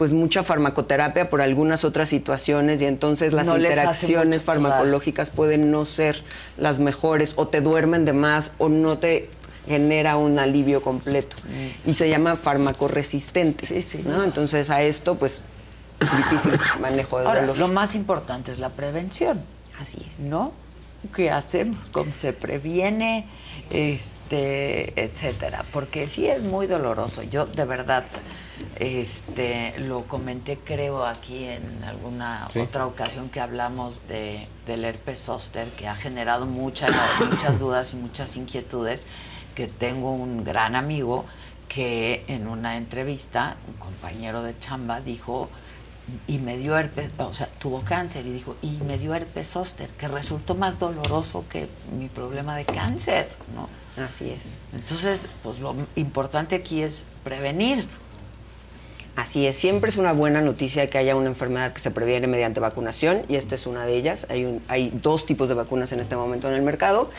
pues 0.00 0.14
mucha 0.14 0.42
farmacoterapia 0.42 1.28
por 1.28 1.42
algunas 1.42 1.84
otras 1.84 2.08
situaciones 2.08 2.80
y 2.80 2.86
entonces 2.86 3.34
las 3.34 3.46
No 3.46 3.58
interacciones 3.58 4.26
mucho, 4.40 4.44
claro. 4.46 4.60
farmacológicas 4.62 5.28
pueden 5.28 5.70
no 5.70 5.84
ser 5.84 6.24
las 6.56 6.78
mejores 6.78 7.34
o 7.36 7.48
te 7.48 7.60
duermen 7.60 8.06
de 8.06 8.14
más 8.14 8.52
o 8.56 8.70
no 8.70 8.96
te 8.96 9.28
genera 9.68 10.16
un 10.16 10.38
alivio 10.38 10.80
completo 10.80 11.36
y 11.84 11.92
se 11.92 12.08
llama 12.08 12.34
farmacoresistente, 12.34 13.84
¿no? 14.06 14.24
Entonces 14.24 14.70
a 14.70 14.80
esto 14.80 15.16
pues 15.18 15.42
difícil 16.16 16.58
manejo 16.80 17.20
de 17.20 17.26
Ahora, 17.26 17.42
dolor. 17.42 17.58
lo 17.58 17.68
más 17.68 17.94
importante 17.94 18.52
es 18.52 18.58
la 18.58 18.70
prevención. 18.70 19.42
Así 19.78 19.98
es. 20.10 20.18
¿No? 20.20 20.52
¿Qué 21.14 21.30
hacemos? 21.30 21.90
¿Cómo 21.90 22.14
se 22.14 22.32
previene? 22.32 23.26
Este, 23.68 24.98
etcétera. 24.98 25.62
Porque 25.74 26.06
sí 26.06 26.26
es 26.26 26.40
muy 26.40 26.66
doloroso. 26.66 27.22
Yo, 27.22 27.44
de 27.44 27.66
verdad, 27.66 28.04
este, 28.76 29.74
lo 29.78 30.04
comenté, 30.06 30.58
creo, 30.58 31.06
aquí 31.06 31.44
en 31.44 31.84
alguna 31.84 32.48
Sí. 32.50 32.60
otra 32.60 32.86
ocasión 32.86 33.28
que 33.28 33.40
hablamos 33.40 34.06
de, 34.08 34.46
del 34.66 34.84
herpes 34.84 35.20
zóster, 35.20 35.68
que 35.70 35.88
ha 35.88 35.94
generado 35.96 36.46
muchas, 36.46 36.90
muchas 37.30 37.58
dudas 37.58 37.92
y 37.92 37.96
muchas 37.96 38.36
inquietudes, 38.36 39.06
que 39.54 39.66
tengo 39.66 40.12
un 40.12 40.44
gran 40.44 40.76
amigo 40.76 41.24
que 41.68 42.24
en 42.26 42.48
una 42.48 42.76
entrevista, 42.76 43.56
un 43.68 43.74
compañero 43.74 44.42
de 44.42 44.58
chamba, 44.58 45.00
dijo, 45.00 45.48
y 46.26 46.38
me 46.38 46.56
dio 46.56 46.76
herpes, 46.76 47.10
o 47.18 47.32
sea, 47.32 47.46
tuvo 47.60 47.82
cáncer 47.82 48.26
y 48.26 48.32
dijo, 48.32 48.56
y 48.62 48.70
me 48.84 48.98
dio 48.98 49.14
herpes 49.14 49.48
zóster, 49.50 49.88
que 49.90 50.08
resultó 50.08 50.56
más 50.56 50.80
doloroso 50.80 51.44
que 51.48 51.68
mi 51.96 52.08
problema 52.08 52.56
de 52.56 52.64
cáncer, 52.64 53.28
¿no? 53.54 53.68
Así 54.02 54.30
es. 54.30 54.54
Entonces, 54.72 55.28
pues 55.42 55.60
lo 55.60 55.76
importante 55.94 56.56
aquí 56.56 56.82
es 56.82 57.04
prevenir. 57.22 57.86
Así 59.20 59.46
es, 59.46 59.54
siempre 59.56 59.90
es 59.90 59.98
una 59.98 60.12
buena 60.12 60.40
noticia 60.40 60.88
que 60.88 60.96
haya 60.96 61.14
una 61.14 61.28
enfermedad 61.28 61.74
que 61.74 61.80
se 61.80 61.90
previene 61.90 62.26
mediante 62.26 62.58
vacunación 62.58 63.20
y 63.28 63.34
esta 63.36 63.54
es 63.54 63.66
una 63.66 63.84
de 63.84 63.94
ellas. 63.94 64.26
Hay, 64.30 64.46
un- 64.46 64.62
hay 64.66 64.90
dos 64.94 65.26
tipos 65.26 65.46
de 65.50 65.54
vacunas 65.54 65.92
en 65.92 66.00
este 66.00 66.16
momento 66.16 66.48
en 66.48 66.54
el 66.54 66.62
mercado 66.62 67.10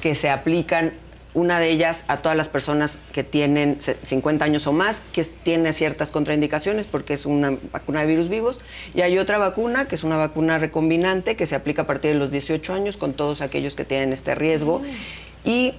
que 0.00 0.14
se 0.14 0.30
aplican, 0.30 0.94
una 1.34 1.60
de 1.60 1.68
ellas 1.68 2.06
a 2.08 2.16
todas 2.22 2.34
las 2.38 2.48
personas 2.48 2.96
que 3.12 3.24
tienen 3.24 3.78
se- 3.78 3.94
50 4.02 4.42
años 4.46 4.66
o 4.66 4.72
más, 4.72 5.02
que 5.12 5.22
tiene 5.22 5.74
ciertas 5.74 6.10
contraindicaciones 6.10 6.86
porque 6.86 7.12
es 7.12 7.26
una 7.26 7.54
vacuna 7.72 8.00
de 8.00 8.06
virus 8.06 8.30
vivos, 8.30 8.58
y 8.94 9.02
hay 9.02 9.18
otra 9.18 9.36
vacuna 9.36 9.84
que 9.86 9.96
es 9.96 10.02
una 10.02 10.16
vacuna 10.16 10.56
recombinante 10.56 11.36
que 11.36 11.44
se 11.46 11.56
aplica 11.56 11.82
a 11.82 11.86
partir 11.86 12.14
de 12.14 12.18
los 12.20 12.30
18 12.30 12.72
años 12.72 12.96
con 12.96 13.12
todos 13.12 13.42
aquellos 13.42 13.74
que 13.74 13.84
tienen 13.84 14.14
este 14.14 14.34
riesgo. 14.34 14.80
Y 15.44 15.74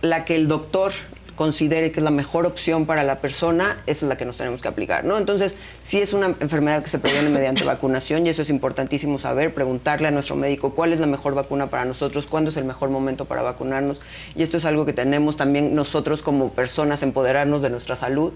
la 0.00 0.24
que 0.24 0.34
el 0.36 0.48
doctor 0.48 0.92
considere 1.38 1.92
que 1.92 2.00
es 2.00 2.04
la 2.04 2.10
mejor 2.10 2.46
opción 2.46 2.84
para 2.84 3.04
la 3.04 3.20
persona, 3.20 3.80
esa 3.86 4.04
es 4.04 4.08
la 4.08 4.16
que 4.16 4.24
nos 4.24 4.36
tenemos 4.36 4.60
que 4.60 4.66
aplicar, 4.66 5.04
¿no? 5.04 5.16
Entonces, 5.16 5.54
sí 5.80 6.00
es 6.00 6.12
una 6.12 6.34
enfermedad 6.40 6.82
que 6.82 6.88
se 6.88 6.98
previene 6.98 7.28
mediante 7.30 7.62
vacunación 7.74 8.26
y 8.26 8.30
eso 8.30 8.42
es 8.42 8.50
importantísimo 8.50 9.20
saber, 9.20 9.54
preguntarle 9.54 10.08
a 10.08 10.10
nuestro 10.10 10.34
médico 10.34 10.74
cuál 10.74 10.92
es 10.92 10.98
la 10.98 11.06
mejor 11.06 11.36
vacuna 11.36 11.70
para 11.70 11.84
nosotros, 11.84 12.26
cuándo 12.26 12.50
es 12.50 12.56
el 12.56 12.64
mejor 12.64 12.90
momento 12.90 13.26
para 13.26 13.42
vacunarnos 13.42 14.00
y 14.34 14.42
esto 14.42 14.56
es 14.56 14.64
algo 14.64 14.84
que 14.84 14.92
tenemos 14.92 15.36
también 15.36 15.76
nosotros 15.76 16.22
como 16.22 16.50
personas, 16.50 17.04
empoderarnos 17.04 17.62
de 17.62 17.70
nuestra 17.70 17.94
salud. 17.94 18.32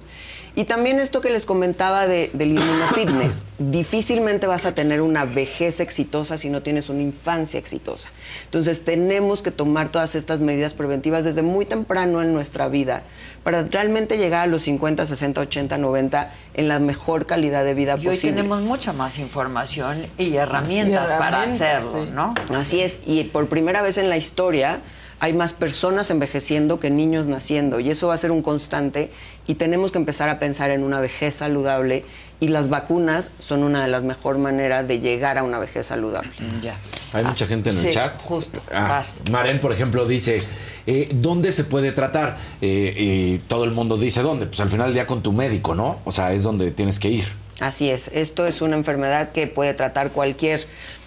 Y 0.55 0.65
también 0.65 1.01
esto 1.01 1.20
que 1.20 1.31
les 1.31 1.47
comentaba 1.47 2.07
de, 2.07 2.31
del 2.35 2.51
inmunofitness, 2.53 3.43
difícilmente 3.59 4.47
vas 4.47 4.66
a 4.66 4.74
tener 4.74 5.01
una 5.01 5.24
vejez 5.24 5.81
exitosa 5.81 6.37
si 6.37 6.51
no 6.51 6.62
tienes 6.62 6.91
una 6.91 7.01
infancia 7.01 7.59
exitosa. 7.59 8.09
Entonces 8.45 8.85
tenemos 8.85 9.41
que 9.41 9.51
tomar 9.51 9.89
todas 9.89 10.15
estas 10.15 10.41
medidas 10.41 10.74
preventivas 10.74 11.24
desde 11.24 11.43
muy 11.43 11.65
temprano 11.65 12.23
en 12.23 12.35
nuestra 12.35 12.69
vida 12.69 13.03
para 13.45 13.62
realmente 13.62 14.19
llegar 14.19 14.43
a 14.45 14.47
los 14.47 14.62
50, 14.62 15.07
60, 15.07 15.41
80, 15.41 15.79
90 15.79 16.33
en 16.55 16.69
la 16.69 16.79
mejor 16.79 17.27
calidad 17.27 17.65
de 17.65 17.74
vida 17.74 17.97
Y 17.99 18.09
hoy 18.09 18.16
posible. 18.16 18.37
tenemos 18.37 18.61
mucha 18.61 18.93
más 18.93 19.19
información 19.19 20.07
y 20.19 20.37
herramientas, 20.37 21.12
para 21.12 21.39
herramientas, 21.39 21.85
hacerlo, 21.85 22.05
sí. 22.05 22.11
¿no? 22.12 22.35
Así 22.55 22.81
es, 22.81 23.01
y 23.07 23.24
por 23.24 23.49
primera 23.49 23.83
vez 23.83 23.97
en 23.97 24.09
la 24.09 24.16
historia 24.16 24.81
hay 25.23 25.35
más 25.35 25.53
personas 25.53 26.11
envejeciendo 26.11 26.81
que 26.81 26.90
niños 26.90 27.28
naciendo, 27.28 27.78
y 27.78 27.90
eso 27.90 28.09
va 28.09 28.15
a 28.15 28.19
ser 28.19 28.32
un 28.32 28.43
constante, 28.43 29.12
y 29.47 29.55
tenemos 29.55 29.93
que 29.93 29.99
empezar 29.99 30.28
a 30.28 30.40
pensar 30.40 30.73
en 30.73 30.82
una 30.82 30.99
vejez 30.99 31.36
saludable, 31.36 32.05
y 32.40 32.49
las 32.49 32.69
vacunas 32.69 33.31
son 33.39 33.62
una 33.62 33.82
de 33.82 33.89
las 33.89 34.03
mejores 34.03 34.43
maneras 34.43 34.89
de 34.89 34.99
llegar 34.99 35.39
a 35.39 35.44
una 35.44 35.61
vejez 35.61 35.86
saludable. 35.86 36.28
Ya. 36.61 36.77
Hay 37.12 37.23
mucha 37.23 37.47
gente 37.47 37.70
en 37.70 37.78
el 37.78 37.90
chat. 37.93 38.20
justo. 38.20 38.61
Ah. 38.74 39.01
Maren, 39.31 39.61
por 39.61 39.73
ejemplo, 39.73 40.07
dice, 40.07 40.43
eh, 40.89 41.09
¿dónde 41.15 41.53
se 41.53 41.62
puede 41.62 41.93
tratar? 41.93 42.39
Eh, 42.61 42.93
y 42.99 43.39
todo 43.47 43.62
el 43.62 43.70
mundo 43.70 43.97
dice, 43.97 44.23
¿dónde? 44.23 44.47
Pues 44.47 44.59
al 44.59 44.70
final 44.70 44.93
ya 44.93 45.07
con 45.07 45.23
tu 45.23 45.32
médico, 45.32 45.77
¿no? 45.77 46.01
O 46.05 46.11
sea, 46.11 46.32
es 46.32 46.43
donde 46.43 46.73
tienes 46.73 46.99
que 46.99 47.11
ir. 47.11 47.28
Así 47.61 47.90
es, 47.90 48.09
esto 48.09 48.44
es 48.44 48.61
una 48.61 48.74
enfermedad 48.74 49.31
que 49.31 49.47
puede 49.47 49.73
tratar 49.73 50.11
cualquier, 50.11 50.62
ah, 50.62 51.02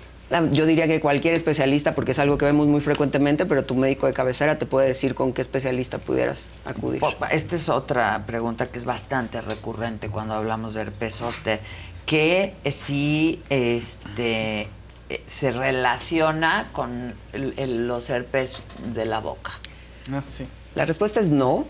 yo 0.52 0.66
diría 0.66 0.88
que 0.88 1.00
cualquier 1.00 1.34
especialista, 1.36 1.94
porque 1.96 2.12
es 2.12 2.20
algo 2.20 2.38
que 2.38 2.46
vemos 2.46 2.68
muy 2.68 2.82
frecuentemente, 2.82 3.46
pero 3.46 3.64
tu 3.64 3.76
médico 3.76 4.08
de 4.08 4.14
cabecera 4.14 4.58
te 4.58 4.66
puede 4.66 4.88
decir 4.88 5.14
con 5.16 5.34
qué 5.34 5.42
especialista 5.42 6.00
pudieras 6.00 6.48
acudir. 6.66 7.02
Esta 7.32 7.56
es 7.56 7.70
otra 7.70 8.26
pregunta 8.26 8.68
que 8.68 8.78
es 8.80 8.86
bastante 8.86 9.42
recurrente 9.42 10.10
cuando 10.10 10.34
hablamos 10.34 10.74
de 10.74 10.82
herpes 10.82 11.16
zóster, 11.16 11.60
que 12.06 12.54
si 12.70 13.42
este 13.50 14.68
eh, 15.08 15.22
se 15.28 15.52
relaciona 15.52 16.70
con 16.72 17.14
el- 17.32 17.54
el- 17.58 17.88
los 17.88 18.10
herpes 18.10 18.64
de 18.96 19.06
la 19.06 19.20
boca. 19.20 19.52
Ah, 20.12 20.24
sí. 20.24 20.48
La 20.74 20.86
respuesta 20.86 21.20
es 21.20 21.30
no. 21.30 21.66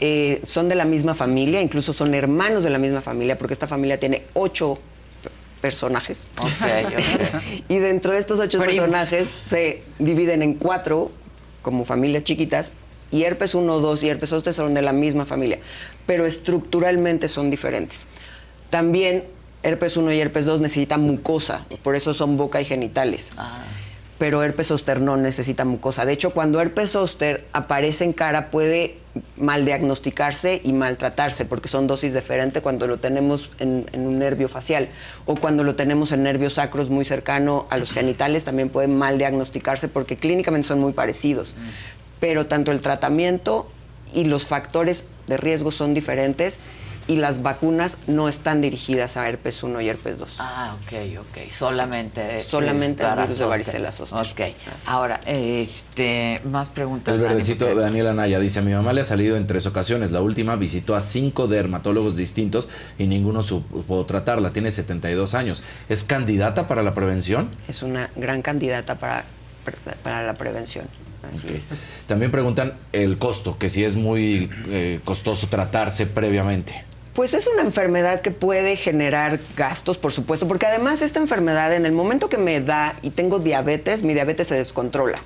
Eh, 0.00 0.40
son 0.42 0.68
de 0.68 0.74
la 0.74 0.84
misma 0.84 1.14
familia, 1.14 1.60
incluso 1.60 1.92
son 1.92 2.14
hermanos 2.14 2.64
de 2.64 2.70
la 2.70 2.78
misma 2.78 3.00
familia, 3.00 3.38
porque 3.38 3.54
esta 3.54 3.68
familia 3.68 4.00
tiene 4.00 4.24
ocho 4.34 4.80
personajes. 5.60 6.26
y 7.68 7.78
dentro 7.78 8.12
de 8.12 8.18
estos 8.18 8.40
ocho 8.40 8.58
Primos. 8.58 8.88
personajes 8.88 9.32
se 9.46 9.82
dividen 9.98 10.42
en 10.42 10.54
cuatro, 10.54 11.10
como 11.62 11.84
familias 11.84 12.24
chiquitas, 12.24 12.72
y 13.10 13.24
herpes 13.24 13.54
1, 13.54 13.80
2 13.80 14.02
y 14.04 14.08
herpes 14.08 14.30
zoster 14.30 14.54
son 14.54 14.74
de 14.74 14.82
la 14.82 14.92
misma 14.92 15.26
familia, 15.26 15.58
pero 16.06 16.26
estructuralmente 16.26 17.28
son 17.28 17.50
diferentes. 17.50 18.06
También 18.70 19.24
herpes 19.62 19.96
1 19.96 20.12
y 20.12 20.20
herpes 20.20 20.44
2 20.44 20.60
necesitan 20.60 21.02
mucosa, 21.02 21.66
por 21.82 21.96
eso 21.96 22.14
son 22.14 22.36
boca 22.36 22.60
y 22.60 22.64
genitales. 22.64 23.30
Pero 24.18 24.42
herpes 24.42 24.68
zoster 24.68 25.00
no 25.00 25.16
necesita 25.16 25.64
mucosa. 25.64 26.04
De 26.04 26.12
hecho, 26.12 26.30
cuando 26.30 26.60
herpes 26.60 26.90
zoster 26.90 27.46
aparece 27.52 28.04
en 28.04 28.12
cara 28.12 28.50
puede 28.50 28.98
mal 29.36 29.64
diagnosticarse 29.64 30.60
y 30.62 30.72
maltratarse, 30.72 31.44
porque 31.44 31.68
son 31.68 31.86
dosis 31.86 32.14
diferentes 32.14 32.62
cuando 32.62 32.86
lo 32.86 32.98
tenemos 32.98 33.50
en, 33.58 33.86
en 33.92 34.06
un 34.06 34.18
nervio 34.18 34.48
facial 34.48 34.88
o 35.26 35.34
cuando 35.36 35.64
lo 35.64 35.74
tenemos 35.74 36.12
en 36.12 36.22
nervios 36.22 36.54
sacros 36.54 36.90
muy 36.90 37.04
cercano 37.04 37.66
a 37.70 37.76
los 37.76 37.92
genitales, 37.92 38.44
también 38.44 38.68
puede 38.68 38.88
mal 38.88 39.18
diagnosticarse 39.18 39.88
porque 39.88 40.16
clínicamente 40.16 40.68
son 40.68 40.80
muy 40.80 40.92
parecidos. 40.92 41.54
Pero 42.20 42.46
tanto 42.46 42.70
el 42.70 42.80
tratamiento 42.82 43.68
y 44.12 44.24
los 44.24 44.46
factores 44.46 45.04
de 45.26 45.36
riesgo 45.36 45.70
son 45.70 45.94
diferentes 45.94 46.58
y 47.10 47.16
las 47.16 47.42
vacunas 47.42 47.98
no 48.06 48.28
están 48.28 48.60
dirigidas 48.60 49.16
a 49.16 49.28
herpes 49.28 49.64
1 49.64 49.80
y 49.80 49.88
herpes 49.88 50.16
2. 50.16 50.36
Ah, 50.38 50.76
ok, 50.80 51.18
ok. 51.18 51.50
Solamente. 51.50 52.36
es 52.36 52.44
Solamente 52.44 53.02
el 53.02 53.08
para 53.08 53.22
virus 53.22 53.38
de 53.40 53.44
varicela 53.46 53.90
zoster. 53.90 54.16
Ok. 54.30 54.54
Ahora, 54.86 55.20
este, 55.26 56.40
más 56.44 56.68
preguntas. 56.68 57.16
El 57.16 57.26
verdecito 57.26 57.66
de 57.66 57.74
Daniel 57.74 58.06
Anaya 58.06 58.38
dice, 58.38 58.60
a 58.60 58.62
mi 58.62 58.72
mamá 58.72 58.92
le 58.92 59.00
ha 59.00 59.04
salido 59.04 59.36
en 59.36 59.48
tres 59.48 59.66
ocasiones. 59.66 60.12
La 60.12 60.22
última 60.22 60.54
visitó 60.54 60.94
a 60.94 61.00
cinco 61.00 61.48
dermatólogos 61.48 62.16
distintos 62.16 62.68
y 62.96 63.08
ninguno 63.08 63.42
supo 63.42 64.06
tratarla. 64.06 64.52
Tiene 64.52 64.70
72 64.70 65.34
años. 65.34 65.64
¿Es 65.88 66.04
candidata 66.04 66.68
para 66.68 66.84
la 66.84 66.94
prevención? 66.94 67.50
Es 67.66 67.82
una 67.82 68.12
gran 68.14 68.40
candidata 68.40 69.00
para, 69.00 69.24
para 70.04 70.22
la 70.22 70.34
prevención. 70.34 70.86
Así 71.28 71.48
es. 71.48 71.80
También 72.06 72.30
preguntan 72.30 72.74
el 72.92 73.18
costo, 73.18 73.58
que 73.58 73.68
si 73.68 73.82
es 73.82 73.96
muy 73.96 74.48
eh, 74.68 75.00
costoso 75.04 75.48
tratarse 75.48 76.06
previamente. 76.06 76.84
Pues 77.14 77.34
es 77.34 77.48
una 77.48 77.62
enfermedad 77.62 78.20
que 78.20 78.30
puede 78.30 78.76
generar 78.76 79.40
gastos, 79.56 79.98
por 79.98 80.12
supuesto, 80.12 80.46
porque 80.46 80.66
además 80.66 81.02
esta 81.02 81.18
enfermedad, 81.18 81.74
en 81.74 81.84
el 81.84 81.92
momento 81.92 82.28
que 82.28 82.38
me 82.38 82.60
da 82.60 82.94
y 83.02 83.10
tengo 83.10 83.40
diabetes, 83.40 84.02
mi 84.02 84.14
diabetes 84.14 84.46
se 84.46 84.54
descontrola. 84.54 85.20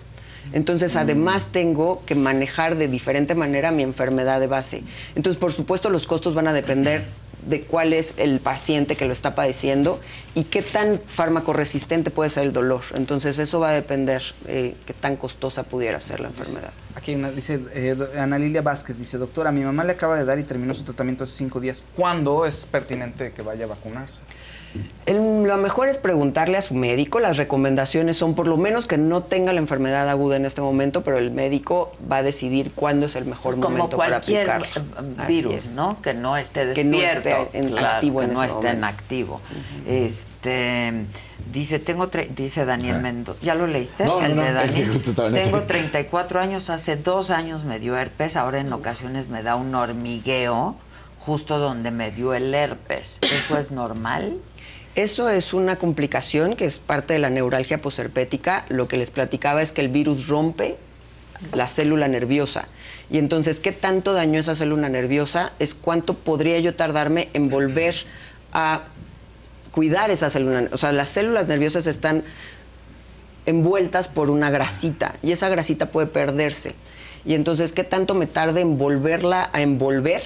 Entonces, 0.52 0.96
además 0.96 1.48
tengo 1.52 2.02
que 2.06 2.14
manejar 2.14 2.76
de 2.76 2.88
diferente 2.88 3.34
manera 3.34 3.70
mi 3.70 3.82
enfermedad 3.82 4.40
de 4.40 4.46
base. 4.46 4.82
Entonces, 5.14 5.38
por 5.38 5.52
supuesto, 5.52 5.90
los 5.90 6.06
costos 6.06 6.34
van 6.34 6.48
a 6.48 6.52
depender 6.52 7.04
de 7.46 7.62
cuál 7.62 7.92
es 7.92 8.14
el 8.16 8.40
paciente 8.40 8.96
que 8.96 9.04
lo 9.04 9.12
está 9.12 9.34
padeciendo 9.34 10.00
y 10.34 10.44
qué 10.44 10.62
tan 10.62 11.00
fármaco 11.06 11.52
resistente 11.52 12.10
puede 12.10 12.30
ser 12.30 12.44
el 12.44 12.52
dolor. 12.52 12.82
Entonces, 12.94 13.38
eso 13.38 13.60
va 13.60 13.70
a 13.70 13.72
depender 13.72 14.22
eh, 14.46 14.74
qué 14.86 14.94
tan 14.94 15.16
costosa 15.16 15.62
pudiera 15.62 16.00
ser 16.00 16.20
la 16.20 16.28
enfermedad. 16.28 16.72
Aquí 16.94 17.14
dice 17.34 17.60
eh, 17.72 17.96
Ana 18.18 18.38
Lilia 18.38 18.62
Vázquez, 18.62 18.98
dice, 18.98 19.18
doctora, 19.18 19.50
mi 19.52 19.62
mamá 19.62 19.84
le 19.84 19.92
acaba 19.92 20.16
de 20.16 20.24
dar 20.24 20.38
y 20.38 20.44
terminó 20.44 20.74
su 20.74 20.84
tratamiento 20.84 21.24
hace 21.24 21.34
cinco 21.34 21.60
días. 21.60 21.82
¿Cuándo 21.96 22.46
es 22.46 22.66
pertinente 22.66 23.32
que 23.32 23.42
vaya 23.42 23.64
a 23.64 23.68
vacunarse? 23.68 24.20
El- 25.06 25.42
lo 25.44 25.56
mejor 25.58 25.88
es 25.88 25.98
preguntarle 25.98 26.56
a 26.58 26.62
su 26.62 26.74
médico. 26.74 27.20
Las 27.20 27.36
recomendaciones 27.36 28.16
son 28.16 28.34
por 28.34 28.48
lo 28.48 28.56
menos 28.56 28.86
que 28.86 28.96
no 28.98 29.22
tenga 29.22 29.52
la 29.52 29.58
enfermedad 29.60 30.08
aguda 30.08 30.36
en 30.36 30.46
este 30.46 30.60
momento, 30.62 31.02
pero 31.04 31.18
el 31.18 31.30
médico 31.30 31.94
va 32.10 32.18
a 32.18 32.22
decidir 32.22 32.72
cuándo 32.74 33.06
es 33.06 33.14
el 33.16 33.24
mejor 33.26 33.54
Como 33.60 33.68
momento 33.76 33.96
para 33.98 34.16
eh, 34.16 34.20
Así 35.18 35.32
virus, 35.32 35.54
es. 35.54 35.74
¿no? 35.76 36.00
Que 36.02 36.14
no 36.14 36.36
esté 36.36 36.72
Que 36.72 36.84
no 36.84 36.96
despierto. 36.98 37.28
esté 37.28 37.58
en- 37.58 37.68
claro, 37.68 37.86
activo 37.88 38.20
que 38.20 38.24
en 38.26 38.32
no 38.34 38.42
ese 38.42 38.54
esté 38.54 38.68
en 38.70 38.84
activo. 38.84 39.40
Este 39.86 40.92
dice, 41.52 41.78
tengo 41.78 42.10
tre- 42.10 42.28
dice 42.34 42.64
Daniel 42.64 42.96
Ah. 42.96 43.02
Mendoza. 43.02 43.38
¿Ya 43.42 43.54
lo 43.54 43.66
leíste? 43.66 44.04
No, 44.04 44.20
no, 44.20 44.26
El 44.26 44.36
no, 44.36 44.42
de 44.42 44.48
es 44.48 44.54
Daniel. 44.54 44.82
que 44.84 44.86
justo 44.92 45.10
estaba 45.10 45.28
en 45.28 45.36
ese. 45.36 45.44
Tengo 45.50 45.62
34 45.62 46.40
años, 46.40 46.70
hace 46.70 46.96
dos 46.96 47.30
años 47.30 47.64
me 47.64 47.78
dio 47.78 47.96
herpes, 47.96 48.36
ahora 48.36 48.60
en 48.60 48.72
ocasiones 48.72 49.28
me 49.28 49.42
da 49.42 49.56
un 49.56 49.74
hormigueo 49.74 50.76
justo 51.20 51.58
donde 51.58 51.90
me 51.90 52.10
dio 52.10 52.34
el 52.34 52.52
herpes. 52.54 53.20
¿Eso 53.22 53.56
es 53.58 53.70
normal? 53.70 54.38
Eso 54.94 55.28
es 55.28 55.52
una 55.54 55.76
complicación 55.76 56.54
que 56.54 56.66
es 56.66 56.78
parte 56.78 57.14
de 57.14 57.18
la 57.18 57.30
neuralgia 57.30 57.82
posherpética. 57.82 58.64
Lo 58.68 58.86
que 58.86 58.96
les 58.96 59.10
platicaba 59.10 59.60
es 59.60 59.72
que 59.72 59.80
el 59.80 59.88
virus 59.88 60.28
rompe 60.28 60.76
la 61.52 61.66
célula 61.66 62.06
nerviosa. 62.06 62.68
Y 63.10 63.18
entonces, 63.18 63.58
¿qué 63.58 63.72
tanto 63.72 64.12
dañó 64.12 64.38
esa 64.38 64.54
célula 64.54 64.88
nerviosa? 64.88 65.52
Es 65.58 65.74
cuánto 65.74 66.14
podría 66.14 66.58
yo 66.60 66.74
tardarme 66.74 67.28
en 67.32 67.50
volver 67.50 67.96
a 68.52 68.82
cuidar 69.72 70.10
esa 70.10 70.30
célula. 70.30 70.68
O 70.72 70.78
sea, 70.78 70.92
las 70.92 71.08
células 71.08 71.48
nerviosas 71.48 71.88
están 71.88 72.22
envueltas 73.46 74.08
por 74.08 74.30
una 74.30 74.50
grasita 74.50 75.16
y 75.22 75.32
esa 75.32 75.48
grasita 75.48 75.90
puede 75.90 76.06
perderse. 76.06 76.74
Y 77.24 77.34
entonces, 77.34 77.72
¿qué 77.72 77.82
tanto 77.82 78.14
me 78.14 78.26
tarde 78.26 78.60
en 78.60 78.78
volverla 78.78 79.50
a 79.52 79.60
envolver? 79.60 80.22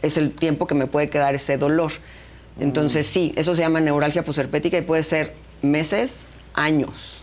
Es 0.00 0.16
el 0.16 0.32
tiempo 0.32 0.66
que 0.66 0.74
me 0.74 0.86
puede 0.86 1.10
quedar 1.10 1.34
ese 1.34 1.58
dolor. 1.58 1.92
Entonces, 2.60 3.06
sí, 3.06 3.32
eso 3.36 3.54
se 3.56 3.62
llama 3.62 3.80
neuralgia 3.80 4.24
posherpética 4.24 4.78
y 4.78 4.82
puede 4.82 5.02
ser 5.02 5.34
meses, 5.62 6.26
años. 6.54 7.22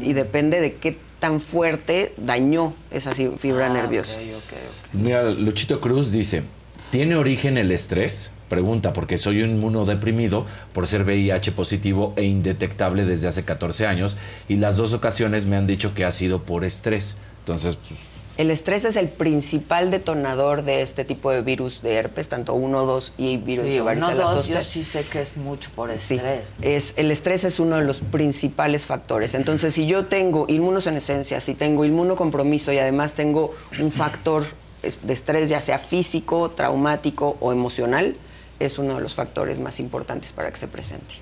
Y 0.00 0.12
depende 0.12 0.60
de 0.60 0.74
qué 0.74 0.98
tan 1.18 1.40
fuerte 1.40 2.14
dañó 2.16 2.74
esa 2.90 3.12
fibra 3.12 3.66
Ah, 3.66 3.74
nerviosa. 3.74 4.14
ok, 4.14 4.18
ok, 4.36 4.52
ok. 4.52 4.94
Mira, 4.94 5.30
Luchito 5.30 5.80
Cruz 5.80 6.12
dice, 6.12 6.42
¿tiene 6.90 7.16
origen 7.16 7.58
el 7.58 7.72
estrés? 7.72 8.30
Pregunta, 8.48 8.92
porque 8.92 9.16
soy 9.16 9.42
un 9.42 9.50
inmunodeprimido 9.50 10.44
por 10.72 10.86
ser 10.86 11.04
VIH 11.04 11.52
positivo 11.52 12.14
e 12.16 12.24
indetectable 12.24 13.04
desde 13.04 13.28
hace 13.28 13.44
14 13.44 13.86
años 13.86 14.16
y 14.48 14.56
las 14.56 14.76
dos 14.76 14.92
ocasiones 14.92 15.46
me 15.46 15.56
han 15.56 15.66
dicho 15.66 15.94
que 15.94 16.04
ha 16.04 16.10
sido 16.12 16.42
por 16.42 16.64
estrés. 16.64 17.16
Entonces, 17.40 17.76
pues, 17.76 17.98
El 18.40 18.50
estrés 18.50 18.86
es 18.86 18.96
el 18.96 19.10
principal 19.10 19.90
detonador 19.90 20.64
de 20.64 20.80
este 20.80 21.04
tipo 21.04 21.30
de 21.30 21.42
virus 21.42 21.82
de 21.82 21.96
herpes, 21.96 22.30
tanto 22.30 22.54
1, 22.54 22.86
2 22.86 23.12
y 23.18 23.36
virus 23.36 23.66
Sí, 23.66 23.72
de 23.72 23.80
varicela 23.82 24.26
zoster. 24.28 24.54
yo 24.56 24.62
sí 24.64 24.82
sé 24.82 25.04
que 25.04 25.20
es 25.20 25.36
mucho 25.36 25.68
por 25.76 25.90
Sí, 25.98 26.14
estrés. 26.14 26.54
es, 26.62 26.94
el 26.96 27.10
estrés 27.10 27.44
es 27.44 27.60
uno 27.60 27.76
de 27.76 27.84
los 27.84 28.00
principales 28.00 28.86
factores. 28.86 29.34
Entonces, 29.34 29.74
si 29.74 29.84
yo 29.84 30.06
tengo 30.06 30.46
inmunosenescencia, 30.48 31.38
si 31.42 31.52
tengo 31.52 31.84
inmunocompromiso 31.84 32.72
y 32.72 32.78
además 32.78 33.12
tengo 33.12 33.54
un 33.78 33.90
factor 33.90 34.44
de 34.80 35.12
estrés, 35.12 35.50
ya 35.50 35.60
sea 35.60 35.78
físico, 35.78 36.50
traumático 36.52 37.36
o 37.40 37.52
emocional, 37.52 38.16
es 38.58 38.78
uno 38.78 38.94
de 38.94 39.02
los 39.02 39.14
factores 39.14 39.60
más 39.60 39.80
importantes 39.80 40.32
para 40.32 40.50
que 40.50 40.56
se 40.56 40.66
presente. 40.66 41.16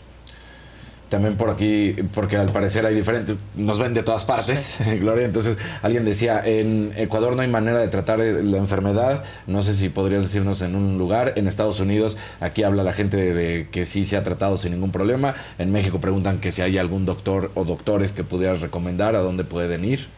También 1.08 1.36
por 1.36 1.48
aquí, 1.48 1.96
porque 2.12 2.36
al 2.36 2.52
parecer 2.52 2.84
hay 2.84 2.94
diferentes, 2.94 3.36
nos 3.56 3.78
ven 3.78 3.94
de 3.94 4.02
todas 4.02 4.26
partes, 4.26 4.78
Gloria. 5.00 5.24
Entonces, 5.24 5.56
alguien 5.82 6.04
decía, 6.04 6.42
en 6.44 6.92
Ecuador 6.96 7.34
no 7.34 7.40
hay 7.40 7.48
manera 7.48 7.78
de 7.78 7.88
tratar 7.88 8.20
eh, 8.20 8.42
la 8.42 8.58
enfermedad. 8.58 9.24
No 9.46 9.62
sé 9.62 9.72
si 9.72 9.88
podrías 9.88 10.22
decirnos 10.22 10.60
en 10.60 10.76
un 10.76 10.98
lugar. 10.98 11.32
En 11.36 11.48
Estados 11.48 11.80
Unidos, 11.80 12.18
aquí 12.40 12.62
habla 12.62 12.82
la 12.82 12.92
gente 12.92 13.16
de, 13.16 13.32
de 13.32 13.68
que 13.70 13.86
sí 13.86 14.04
se 14.04 14.18
ha 14.18 14.24
tratado 14.24 14.58
sin 14.58 14.72
ningún 14.72 14.92
problema. 14.92 15.34
En 15.58 15.72
México 15.72 15.98
preguntan 15.98 16.40
que 16.40 16.52
si 16.52 16.60
hay 16.60 16.76
algún 16.76 17.06
doctor 17.06 17.50
o 17.54 17.64
doctores 17.64 18.12
que 18.12 18.22
pudieras 18.24 18.60
recomendar, 18.60 19.16
a 19.16 19.20
dónde 19.20 19.44
pueden 19.44 19.84
ir. 19.84 20.08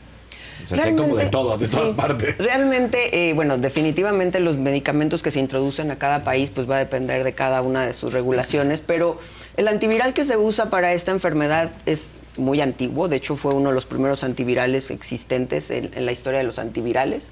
O 0.62 0.66
sea, 0.66 0.84
hay 0.84 0.94
como 0.94 1.16
de 1.16 1.24
Realmente, 1.24 1.30
todo, 1.30 1.58
de 1.58 1.66
todas 1.66 1.88
sí. 1.90 1.94
partes. 1.94 2.44
Realmente, 2.44 3.30
eh, 3.30 3.34
bueno, 3.34 3.58
definitivamente 3.58 4.40
los 4.40 4.56
medicamentos 4.56 5.22
que 5.22 5.30
se 5.30 5.40
introducen 5.40 5.90
a 5.90 5.96
cada 5.96 6.24
país, 6.24 6.50
pues 6.50 6.68
va 6.68 6.76
a 6.76 6.78
depender 6.78 7.24
de 7.24 7.32
cada 7.32 7.62
una 7.62 7.86
de 7.86 7.92
sus 7.92 8.12
regulaciones, 8.12 8.82
pero 8.86 9.18
el 9.56 9.68
antiviral 9.68 10.14
que 10.14 10.24
se 10.24 10.36
usa 10.36 10.70
para 10.70 10.92
esta 10.92 11.12
enfermedad 11.12 11.70
es 11.86 12.12
muy 12.38 12.60
antiguo, 12.60 13.08
de 13.08 13.16
hecho 13.16 13.36
fue 13.36 13.54
uno 13.54 13.70
de 13.70 13.74
los 13.74 13.86
primeros 13.86 14.24
antivirales 14.24 14.90
existentes 14.90 15.70
en, 15.70 15.90
la 15.94 16.12
historia 16.12 16.38
de 16.38 16.44
los 16.44 16.58
antivirales. 16.58 17.30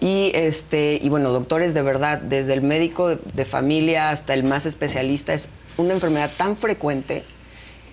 Y, 0.00 0.30
este, 0.34 1.00
y 1.02 1.08
bueno, 1.08 1.30
doctores, 1.30 1.74
de 1.74 1.82
verdad, 1.82 2.18
desde 2.18 2.52
el 2.52 2.60
médico 2.60 3.08
de, 3.08 3.18
de 3.34 3.44
familia 3.44 4.10
hasta 4.10 4.32
el 4.32 4.44
más 4.44 4.64
especialista, 4.64 5.34
es 5.34 5.48
una 5.76 5.92
enfermedad 5.94 6.30
tan 6.36 6.56
frecuente 6.56 7.24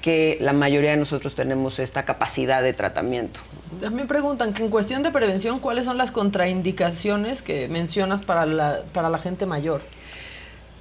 que 0.05 0.37
la 0.39 0.53
mayoría 0.53 0.91
de 0.91 0.97
nosotros 0.97 1.33
tenemos 1.33 1.79
esta 1.79 2.05
capacidad 2.05 2.61
de 2.61 2.73
tratamiento. 2.73 3.39
También 3.81 4.07
preguntan 4.07 4.53
que 4.53 4.61
en 4.61 4.69
cuestión 4.69 5.01
de 5.01 5.09
prevención, 5.09 5.59
¿cuáles 5.59 5.85
son 5.85 5.97
las 5.97 6.11
contraindicaciones 6.11 7.41
que 7.41 7.67
mencionas 7.69 8.21
para 8.21 8.45
la, 8.45 8.83
para 8.93 9.09
la 9.09 9.17
gente 9.17 9.47
mayor? 9.47 9.81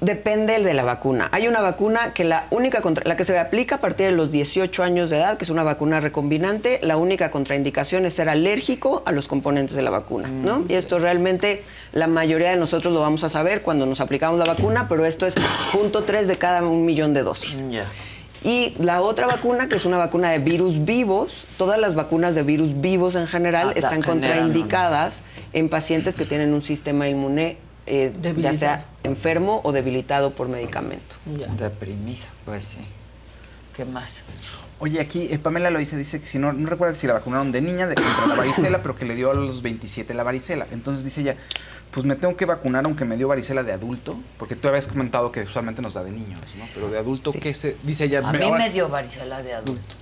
Depende 0.00 0.56
el 0.56 0.64
de 0.64 0.74
la 0.74 0.82
vacuna. 0.82 1.28
Hay 1.32 1.48
una 1.48 1.60
vacuna 1.60 2.12
que 2.12 2.24
la 2.24 2.46
única 2.50 2.82
contra, 2.82 3.04
la 3.06 3.16
que 3.16 3.24
se 3.24 3.38
aplica 3.38 3.76
a 3.76 3.80
partir 3.80 4.06
de 4.06 4.12
los 4.12 4.30
18 4.30 4.82
años 4.82 5.08
de 5.08 5.16
edad, 5.16 5.38
que 5.38 5.44
es 5.44 5.50
una 5.50 5.62
vacuna 5.62 6.00
recombinante, 6.00 6.78
la 6.82 6.96
única 6.96 7.30
contraindicación 7.30 8.04
es 8.04 8.14
ser 8.14 8.28
alérgico 8.28 9.02
a 9.06 9.12
los 9.12 9.28
componentes 9.28 9.76
de 9.76 9.82
la 9.82 9.90
vacuna, 9.90 10.28
¿no? 10.28 10.64
Y 10.68 10.74
esto 10.74 10.98
realmente 10.98 11.62
la 11.92 12.06
mayoría 12.06 12.50
de 12.50 12.56
nosotros 12.56 12.92
lo 12.92 13.00
vamos 13.00 13.24
a 13.24 13.28
saber 13.28 13.62
cuando 13.62 13.86
nos 13.86 14.00
aplicamos 14.00 14.38
la 14.38 14.46
vacuna, 14.46 14.88
pero 14.88 15.04
esto 15.06 15.26
es 15.26 15.34
punto 15.72 16.04
3 16.04 16.28
de 16.28 16.36
cada 16.38 16.62
un 16.62 16.84
millón 16.84 17.14
de 17.14 17.22
dosis. 17.22 17.62
Y 18.42 18.74
la 18.78 19.00
otra 19.00 19.26
vacuna, 19.26 19.68
que 19.70 19.76
es 19.76 19.86
una 19.86 19.96
vacuna 19.96 20.30
de 20.30 20.38
virus 20.38 20.84
vivos, 20.84 21.46
todas 21.56 21.80
las 21.80 21.94
vacunas 21.94 22.34
de 22.34 22.42
virus 22.42 22.78
vivos 22.78 23.14
en 23.14 23.26
general 23.26 23.70
Ah, 23.70 23.72
están 23.74 24.02
contraindicadas 24.02 25.22
en 25.54 25.70
pacientes 25.70 26.16
que 26.18 26.26
tienen 26.26 26.52
un 26.52 26.60
sistema 26.60 27.08
inmune 27.08 27.56
eh, 27.86 28.12
ya 28.36 28.52
sea 28.52 28.86
enfermo 29.02 29.60
o 29.64 29.72
debilitado 29.72 30.34
por 30.34 30.48
medicamento. 30.48 31.16
Deprimido, 31.56 32.24
pues 32.44 32.64
sí. 32.64 32.80
¿Qué 33.76 33.84
más? 33.84 34.12
Oye, 34.78 35.00
aquí 35.00 35.28
eh, 35.30 35.38
Pamela 35.38 35.70
lo 35.70 35.78
dice, 35.78 35.96
dice 35.96 36.20
que 36.20 36.26
si 36.26 36.38
no, 36.38 36.52
no 36.52 36.68
recuerda 36.68 36.94
si 36.94 37.06
la 37.06 37.14
vacunaron 37.14 37.52
de 37.52 37.60
niña 37.60 37.86
de, 37.86 37.94
contra 37.94 38.26
la 38.26 38.34
varicela, 38.34 38.82
pero 38.82 38.94
que 38.96 39.04
le 39.04 39.14
dio 39.14 39.30
a 39.30 39.34
los 39.34 39.62
27 39.62 40.12
la 40.14 40.22
varicela. 40.22 40.66
Entonces 40.72 41.04
dice 41.04 41.20
ella, 41.22 41.36
pues 41.90 42.04
me 42.04 42.16
tengo 42.16 42.36
que 42.36 42.44
vacunar 42.44 42.84
aunque 42.84 43.04
me 43.04 43.16
dio 43.16 43.28
varicela 43.28 43.62
de 43.62 43.72
adulto, 43.72 44.18
porque 44.38 44.56
tú 44.56 44.68
habías 44.68 44.86
comentado 44.86 45.32
que 45.32 45.40
usualmente 45.42 45.80
nos 45.80 45.94
da 45.94 46.04
de 46.04 46.10
niños, 46.10 46.40
¿no? 46.58 46.64
Pero 46.74 46.90
de 46.90 46.98
adulto, 46.98 47.32
¿qué 47.32 47.54
se...? 47.54 47.76
Dice 47.82 48.04
ella... 48.04 48.20
A 48.28 48.32
mí 48.32 48.42
ahora- 48.42 48.58
me 48.64 48.70
dio 48.70 48.88
varicela 48.88 49.42
de 49.42 49.54
adulto. 49.54 49.94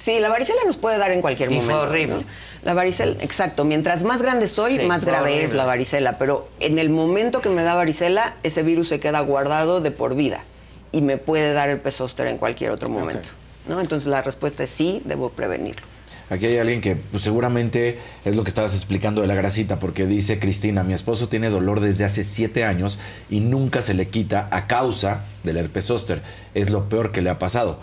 Sí, 0.00 0.18
la 0.18 0.30
varicela 0.30 0.60
nos 0.64 0.78
puede 0.78 0.96
dar 0.96 1.10
en 1.12 1.20
cualquier 1.20 1.52
Y 1.52 1.56
fue 1.56 1.74
momento. 1.74 1.82
horrible. 1.90 2.14
¿no? 2.16 2.24
La 2.62 2.72
varicela, 2.74 3.22
exacto. 3.22 3.64
Mientras 3.64 4.02
más 4.02 4.22
grande 4.22 4.48
soy, 4.48 4.78
Sí, 4.78 4.86
más 4.86 5.02
fue 5.02 5.12
grave 5.12 5.32
es 5.32 5.38
horrible. 5.40 5.56
la 5.58 5.64
varicela. 5.66 6.18
Pero 6.18 6.48
en 6.58 6.78
el 6.78 6.88
momento 6.88 7.40
que 7.42 7.50
me 7.50 7.62
da 7.62 7.74
varicela, 7.74 8.34
ese 8.42 8.62
virus 8.62 8.88
se 8.88 8.98
queda 8.98 9.20
guardado 9.20 9.80
de 9.82 9.90
por 9.90 10.14
vida 10.14 10.42
y 10.90 11.02
me 11.02 11.18
puede 11.18 11.52
dar 11.52 11.68
el 11.68 11.80
zóster 11.92 12.28
en 12.28 12.38
cualquier 12.38 12.70
otro 12.70 12.88
momento. 12.88 13.28
¿no? 13.68 13.78
Entonces 13.80 14.08
la 14.08 14.22
respuesta 14.22 14.64
es 14.64 14.70
sí, 14.70 15.02
debo 15.04 15.28
prevenirlo. 15.30 15.86
Aquí 16.30 16.46
hay 16.46 16.58
alguien 16.58 16.80
que 16.80 16.94
pues, 16.96 17.24
seguramente 17.24 17.98
es 18.24 18.36
lo 18.36 18.44
que 18.44 18.50
estabas 18.50 18.72
explicando 18.72 19.20
de 19.20 19.26
la 19.26 19.34
grasita, 19.34 19.78
porque 19.80 20.06
dice 20.06 20.38
Cristina, 20.38 20.84
mi 20.84 20.92
esposo 20.94 21.28
tiene 21.28 21.50
dolor 21.50 21.80
desde 21.80 22.04
hace 22.04 22.22
siete 22.24 22.64
años 22.64 22.98
y 23.28 23.40
nunca 23.40 23.82
se 23.82 23.94
le 23.94 24.08
quita 24.08 24.48
a 24.52 24.66
causa 24.68 25.24
del 25.42 25.56
herpes 25.56 25.86
zóster. 25.86 26.22
Es 26.54 26.70
lo 26.70 26.88
peor 26.88 27.10
que 27.10 27.20
le 27.20 27.30
ha 27.30 27.38
pasado. 27.40 27.80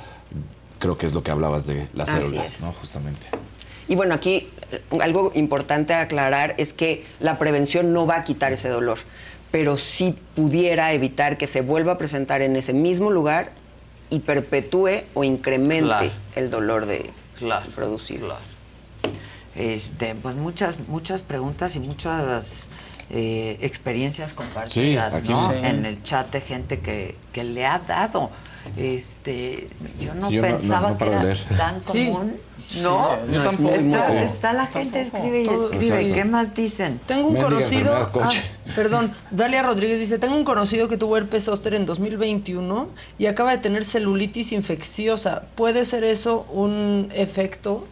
Creo 0.79 0.97
que 0.97 1.05
es 1.07 1.13
lo 1.13 1.23
que 1.23 1.31
hablabas 1.31 1.65
de 1.67 1.87
las 1.93 2.09
Así 2.09 2.23
células, 2.23 2.55
es. 2.55 2.61
¿no? 2.61 2.71
Justamente. 2.73 3.27
Y 3.87 3.95
bueno, 3.95 4.13
aquí 4.13 4.49
eh, 4.71 4.81
algo 5.01 5.31
importante 5.33 5.93
a 5.93 6.01
aclarar 6.01 6.55
es 6.57 6.73
que 6.73 7.05
la 7.19 7.39
prevención 7.39 7.93
no 7.93 8.05
va 8.05 8.17
a 8.17 8.23
quitar 8.23 8.51
ese 8.53 8.69
dolor, 8.69 8.99
pero 9.51 9.77
sí 9.77 10.15
pudiera 10.35 10.91
evitar 10.93 11.37
que 11.37 11.47
se 11.47 11.61
vuelva 11.61 11.93
a 11.93 11.97
presentar 11.97 12.41
en 12.41 12.55
ese 12.55 12.73
mismo 12.73 13.09
lugar 13.11 13.51
y 14.09 14.19
perpetúe 14.19 15.03
o 15.13 15.23
incremente 15.23 15.85
Claro. 15.87 16.11
el 16.35 16.49
dolor 16.49 16.85
de 16.85 17.09
Claro, 17.37 17.69
producido. 17.75 18.35
Este, 19.55 20.13
pues 20.15 20.35
muchas, 20.35 20.79
muchas 20.87 21.23
preguntas 21.23 21.75
y 21.75 21.79
muchas 21.79 22.67
eh, 23.09 23.57
experiencias 23.61 24.33
compartidas, 24.33 25.23
¿no? 25.23 25.49
sí. 25.51 25.57
En 25.63 25.85
el 25.85 26.03
chat 26.03 26.31
de 26.31 26.41
gente 26.41 26.79
que, 26.79 27.15
que 27.33 27.43
le 27.43 27.65
ha 27.65 27.79
dado. 27.79 28.29
Este, 28.75 29.69
yo 29.99 30.13
no 30.15 30.27
Sí, 30.27 30.35
yo 30.35 30.41
no- 30.41 30.47
no- 30.49 30.57
pensaba 30.57 30.89
no 30.91 30.97
que 30.97 31.05
era 31.05 31.23
leer. 31.23 31.37
tan 31.57 31.79
común. 31.79 32.35
Sí, 32.67 32.81
No, 32.81 33.25
yo 33.31 33.43
tampoco. 33.43 33.73
Está, 33.75 34.51
la 34.51 34.65
gente 34.65 35.01
escribe 35.01 35.41
y 35.41 35.45
Todo- 35.45 35.71
escribe. 35.71 35.85
Exacto. 36.01 36.13
¿Qué 36.15 36.25
más 36.25 36.53
dicen? 36.53 36.99
Tengo 37.05 37.27
un 37.27 37.33
Mendiga 37.35 37.49
conocido. 37.49 37.93
Ah, 38.21 38.29
perdón, 38.75 39.13
Dalia 39.31 39.63
Rodríguez 39.63 39.99
dice: 39.99 40.19
Tengo 40.19 40.35
un 40.35 40.43
conocido 40.43 40.87
que 40.89 40.97
tuvo 40.97 41.15
herpes 41.17 41.45
zóster 41.45 41.75
en 41.75 41.85
2021 41.85 42.89
y 43.17 43.27
acaba 43.27 43.51
de 43.51 43.59
tener 43.59 43.85
celulitis 43.85 44.51
infecciosa. 44.51 45.43
¿Puede 45.55 45.85
ser 45.85 46.03
eso 46.03 46.45
un 46.51 47.09
efecto? 47.13 47.87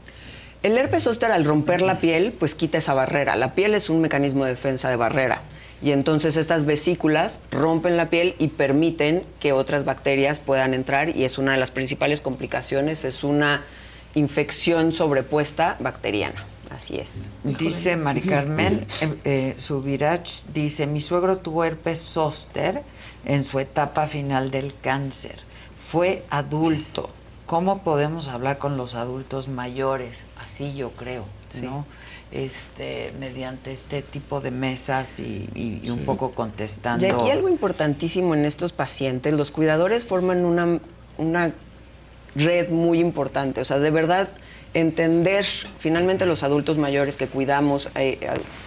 El 0.61 0.77
herpes 0.77 1.03
zóster 1.03 1.31
al 1.31 1.45
romper 1.45 1.81
la 1.81 1.99
piel, 2.02 2.34
pues 2.34 2.56
quita 2.56 2.80
esa 2.80 2.93
barrera. 2.93 3.35
La 3.38 3.53
piel 3.56 3.76
es 3.76 3.89
un 3.89 4.02
mecanismo 4.02 4.43
de 4.45 4.52
defensa 4.52 4.89
de 4.89 4.95
barrera. 4.97 5.41
Y 5.81 5.91
entonces 5.91 6.38
estas 6.38 6.65
vesículas 6.65 7.39
rompen 7.52 7.97
la 7.97 8.10
piel 8.10 8.35
y 8.39 8.47
permiten 8.47 9.23
que 9.39 9.52
otras 9.52 9.85
bacterias 9.85 10.39
puedan 10.39 10.73
entrar 10.73 11.15
y 11.15 11.26
es 11.26 11.38
una 11.38 11.52
de 11.53 11.57
las 11.57 11.72
principales 11.72 12.22
complicaciones, 12.22 13.06
es 13.06 13.23
una 13.23 13.64
infección 14.14 14.93
sobrepuesta 14.93 15.76
bacteriana. 15.80 16.45
Así 16.72 16.97
es. 16.97 17.30
Dice 17.43 17.95
Mari 17.95 18.22
Carmen 18.22 18.88
eh, 19.02 19.19
eh, 19.23 19.56
Subirach, 19.60 20.43
dice, 20.53 20.88
mi 20.88 20.99
suegro 20.99 21.38
tuvo 21.38 21.64
herpes 21.64 21.99
zóster 21.99 22.81
en 23.23 23.43
su 23.43 23.60
etapa 23.60 24.07
final 24.07 24.52
del 24.52 24.73
cáncer. 24.81 25.35
Fue 25.77 26.23
adulto. 26.30 27.10
¿Cómo 27.45 27.84
podemos 27.84 28.27
hablar 28.27 28.57
con 28.57 28.76
los 28.76 28.95
adultos 28.95 29.47
mayores? 29.47 30.26
Así 30.43 30.73
yo 30.73 30.91
creo, 30.91 31.26
¿no? 31.61 31.85
Este, 32.36 33.14
mediante 33.18 33.72
este 33.72 34.02
tipo 34.02 34.41
de 34.41 34.52
mesas 34.52 35.22
y, 35.22 35.48
y- 35.56 35.80
y 35.84 35.90
un 35.90 35.99
poco 36.06 36.32
contestando. 36.32 37.06
Y 37.06 37.10
aquí 37.10 37.30
algo 37.32 37.48
importantísimo 37.48 38.36
en 38.36 38.44
estos 38.44 38.74
pacientes, 38.74 39.34
los 39.34 39.52
cuidadores 39.52 40.03
forman 40.03 40.44
una, 40.44 40.80
una 41.18 41.53
red 42.36 42.70
muy 42.72 42.99
importante. 42.99 43.62
O 43.62 43.66
sea, 43.66 43.80
de 43.80 43.90
verdad, 43.90 44.28
entender 44.74 45.45
finalmente 45.80 46.26
los 46.26 46.44
adultos 46.44 46.78
mayores 46.78 47.16
que 47.16 47.28
cuidamos, 47.28 47.90
eh, 47.95 48.20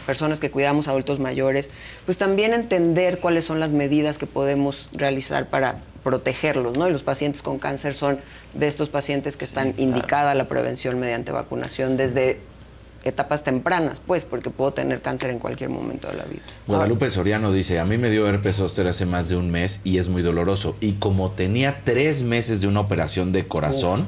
personas 0.07 0.40
que 0.40 0.51
cuidamos 0.51 0.89
adultos 0.89 1.19
mayores, 1.19 1.69
pues 2.07 2.16
también 2.16 2.55
entender 2.55 3.20
cuáles 3.20 3.45
son 3.45 3.61
las 3.61 3.70
medidas 3.73 4.16
que 4.16 4.27
podemos 4.27 4.89
realizar 4.95 5.49
para 5.49 5.82
protegerlos, 6.03 6.78
¿no? 6.78 6.89
Y 6.89 6.93
los 6.93 7.03
pacientes 7.03 7.43
con 7.43 7.59
cáncer 7.59 7.93
son 7.93 8.19
de 8.55 8.66
estos 8.66 8.89
pacientes 8.89 9.36
que 9.36 9.45
están 9.45 9.74
indicada 9.77 10.35
la 10.35 10.49
prevención 10.49 10.99
mediante 10.99 11.32
vacunación 11.32 11.99
desde 11.99 12.40
etapas 13.05 13.45
tempranas, 13.45 14.01
pues, 14.05 14.25
porque 14.25 14.51
puedo 14.51 14.73
tener 14.73 15.01
cáncer 15.01 15.31
en 15.31 15.39
cualquier 15.39 15.70
momento 15.70 16.09
de 16.09 16.15
la 16.15 16.25
vida. 16.25 16.43
Guadalupe 16.66 17.11
Soriano 17.11 17.53
dice, 17.53 17.79
a 17.79 17.85
mí 17.85 17.97
me 17.99 18.11
dio 18.11 18.27
herpes 18.27 18.57
zóster 18.57 18.89
hace 18.89 19.07
más 19.07 19.29
de 19.29 19.37
un 19.37 19.51
mes 19.51 19.81
y 19.85 19.99
es 19.99 20.09
muy 20.09 20.23
doloroso. 20.23 20.77
Y 20.81 20.95
como 20.95 21.31
tenía 21.31 21.83
tres 21.85 22.23
meses 22.23 22.61
de 22.61 22.66
una 22.66 22.81
operación 22.81 23.33
de 23.33 23.47
corazón, 23.47 24.07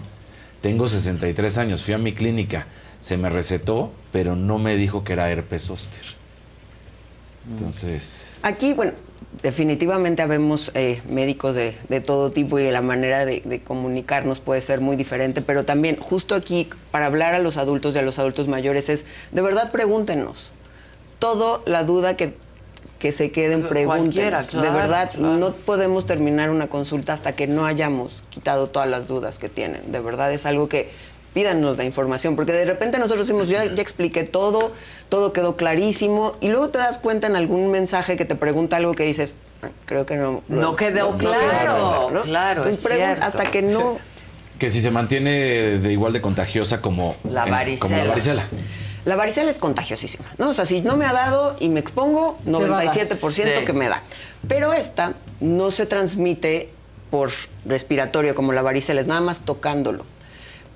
tengo 0.60 0.86
63 0.86 1.58
años, 1.58 1.82
fui 1.84 1.94
a 1.94 1.98
mi 1.98 2.12
clínica, 2.12 2.66
se 3.00 3.16
me 3.16 3.30
recetó, 3.30 3.92
pero 4.12 4.36
no 4.36 4.58
me 4.58 4.76
dijo 4.76 5.04
que 5.04 5.14
era 5.14 5.30
herpes 5.30 5.62
zóster. 5.62 6.02
Entonces, 7.48 8.28
Aquí, 8.42 8.74
bueno, 8.74 8.92
definitivamente 9.42 10.22
habemos 10.22 10.70
eh, 10.74 11.00
médicos 11.08 11.54
de, 11.54 11.76
de 11.88 12.00
todo 12.00 12.30
tipo 12.30 12.58
y 12.58 12.70
la 12.70 12.82
manera 12.82 13.24
de, 13.24 13.42
de 13.44 13.60
comunicarnos 13.60 14.40
puede 14.40 14.60
ser 14.60 14.80
muy 14.80 14.96
diferente, 14.96 15.40
pero 15.42 15.64
también 15.64 15.96
justo 15.96 16.34
aquí, 16.34 16.68
para 16.90 17.06
hablar 17.06 17.34
a 17.34 17.38
los 17.38 17.56
adultos 17.56 17.94
y 17.94 17.98
a 17.98 18.02
los 18.02 18.18
adultos 18.18 18.48
mayores, 18.48 18.88
es, 18.88 19.06
de 19.32 19.42
verdad 19.42 19.70
pregúntenos. 19.70 20.52
Todo 21.18 21.62
la 21.66 21.84
duda 21.84 22.16
que, 22.16 22.34
que 22.98 23.12
se 23.12 23.30
queden, 23.30 23.64
pregúntenos. 23.68 24.50
claro, 24.50 24.66
de 24.66 24.70
verdad, 24.70 25.10
claro. 25.12 25.36
no 25.36 25.52
podemos 25.52 26.06
terminar 26.06 26.50
una 26.50 26.68
consulta 26.68 27.12
hasta 27.12 27.32
que 27.32 27.46
no 27.46 27.66
hayamos 27.66 28.22
quitado 28.30 28.68
todas 28.68 28.88
las 28.88 29.06
dudas 29.06 29.38
que 29.38 29.48
tienen. 29.48 29.92
De 29.92 30.00
verdad 30.00 30.32
es 30.32 30.46
algo 30.46 30.68
que 30.68 30.90
pídanos 31.34 31.76
la 31.78 31.84
información, 31.84 32.36
porque 32.36 32.52
de 32.52 32.64
repente 32.64 32.98
nosotros 32.98 33.26
decimos, 33.26 33.48
ya, 33.48 33.64
ya 33.64 33.82
expliqué 33.82 34.24
todo, 34.24 34.72
todo 35.08 35.32
quedó 35.32 35.56
clarísimo, 35.56 36.32
y 36.40 36.48
luego 36.48 36.70
te 36.70 36.78
das 36.78 36.98
cuenta 36.98 37.26
en 37.26 37.36
algún 37.36 37.70
mensaje 37.70 38.16
que 38.16 38.24
te 38.24 38.34
pregunta 38.34 38.76
algo 38.76 38.94
que 38.94 39.04
dices, 39.04 39.34
"Ah, 39.62 39.68
creo 39.86 40.06
que 40.06 40.16
no. 40.16 40.42
No 40.48 40.76
quedó 40.76 41.16
claro, 41.16 42.10
claro, 42.24 42.62
Entonces, 42.64 42.84
es 42.84 42.90
pregun- 42.90 42.96
cierto. 42.96 43.24
hasta 43.24 43.44
que 43.50 43.62
no... 43.62 43.98
que 44.58 44.70
si 44.70 44.80
se 44.80 44.90
mantiene 44.90 45.78
de 45.78 45.92
igual 45.92 46.12
de 46.12 46.20
contagiosa 46.20 46.80
como 46.80 47.16
La 47.24 47.46
en- 47.62 47.78
como 47.78 47.96
la 47.96 48.04
varicela. 48.04 48.44
La 49.06 49.16
varicela 49.16 49.50
es 49.50 49.58
contagiosísima, 49.58 50.26
¿no? 50.36 50.50
O 50.50 50.54
sea, 50.54 50.66
si 50.66 50.82
no 50.82 50.96
me 50.98 51.06
ha 51.06 51.12
dado 51.14 51.56
y 51.58 51.70
me 51.70 51.80
expongo, 51.80 52.38
va 52.46 52.58
a 52.80 52.84
dar. 52.84 52.94
97% 52.94 53.60
Sí. 53.60 53.64
que 53.64 53.72
me 53.72 53.88
da. 53.88 54.02
Pero 54.46 54.74
esta 54.74 55.14
no 55.40 55.70
se 55.70 55.86
transmite 55.86 56.68
por 57.10 57.30
respiratorio 57.64 58.34
como 58.34 58.52
la 58.52 58.60
varicela, 58.62 59.00
es 59.00 59.06
nada 59.06 59.22
más 59.22 59.40
tocándolo. 59.40 60.04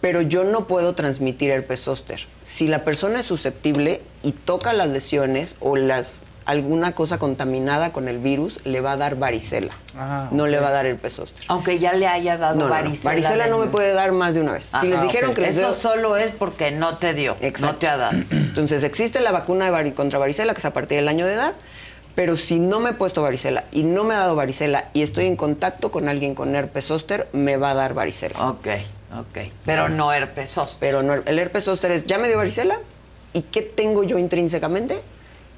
Pero 0.04 0.20
yo 0.20 0.44
no 0.44 0.66
puedo 0.66 0.94
transmitir 0.94 1.50
herpes 1.50 1.80
zóster. 1.80 2.26
Si 2.42 2.66
la 2.66 2.84
persona 2.84 3.20
es 3.20 3.24
susceptible 3.26 4.02
y 4.22 4.32
toca 4.32 4.74
las 4.74 4.88
lesiones 4.88 5.56
o 5.60 5.76
las 5.76 6.20
alguna 6.44 6.92
cosa 6.92 7.16
contaminada 7.16 7.90
con 7.90 8.06
el 8.06 8.18
virus, 8.18 8.60
le 8.66 8.82
va 8.82 8.92
a 8.92 8.96
dar 8.98 9.16
varicela. 9.16 9.72
Ah, 9.96 10.28
no 10.30 10.46
le 10.46 10.60
va 10.60 10.68
a 10.68 10.72
dar 10.72 10.84
herpes 10.84 11.14
zóster. 11.14 11.42
Aunque 11.48 11.78
ya 11.78 11.94
le 11.94 12.06
haya 12.06 12.36
dado 12.36 12.56
No, 12.56 12.60
no, 12.60 12.66
no. 12.66 12.70
varicela. 12.74 13.12
Varicela 13.14 13.46
no 13.46 13.56
me 13.56 13.68
puede 13.68 13.94
dar 13.94 14.12
más 14.12 14.34
de 14.34 14.42
una 14.42 14.52
vez. 14.52 14.68
si 14.78 14.88
les 14.88 15.00
dijeron 15.00 15.30
ok. 15.30 15.36
que 15.36 15.40
les 15.40 15.56
Eso 15.56 15.68
dio- 15.68 15.72
solo 15.72 16.18
es 16.18 16.32
porque 16.32 16.70
no 16.70 16.98
te 16.98 17.14
dio, 17.14 17.34
no 17.62 17.76
te 17.76 17.88
ha 17.88 17.96
dado. 17.96 18.12
Entonces 18.30 18.82
existe 18.84 19.20
la 19.20 19.32
vacuna 19.32 19.70
de 19.70 19.94
contra 19.94 20.18
varicela 20.18 20.52
que 20.52 20.58
es 20.58 20.66
a 20.66 20.74
partir 20.74 20.98
del 20.98 21.08
año 21.08 21.24
de 21.24 21.32
edad, 21.32 21.54
pero 22.14 22.36
si 22.36 22.58
no 22.58 22.78
me 22.78 22.90
he 22.90 22.92
puesto 22.92 23.22
varicela 23.22 23.64
y 23.72 23.84
no 23.84 24.04
me 24.04 24.12
ha 24.12 24.18
dado 24.18 24.36
varicela 24.36 24.90
y 24.92 25.00
estoy 25.00 25.24
en 25.24 25.36
contacto 25.36 25.90
con 25.90 26.10
alguien 26.10 26.34
con 26.34 26.54
herpes 26.54 26.84
zóster, 26.84 27.26
me 27.32 27.56
va 27.56 27.70
a 27.70 27.74
dar 27.74 27.94
varicela. 27.94 28.50
Ok, 28.50 28.68
ok. 29.20 29.38
Pero 29.64 29.88
no 29.88 30.12
herpes 30.12 30.50
zóster. 30.52 30.78
Pero 30.80 31.02
no, 31.02 31.14
el 31.14 31.38
herpes 31.38 31.64
zóster 31.64 31.90
es, 31.90 32.06
ya 32.06 32.18
me 32.18 32.28
dio 32.28 32.36
varicela 32.38 32.78
y 33.32 33.42
¿qué 33.42 33.62
tengo 33.62 34.04
yo 34.04 34.18
intrínsecamente 34.18 35.00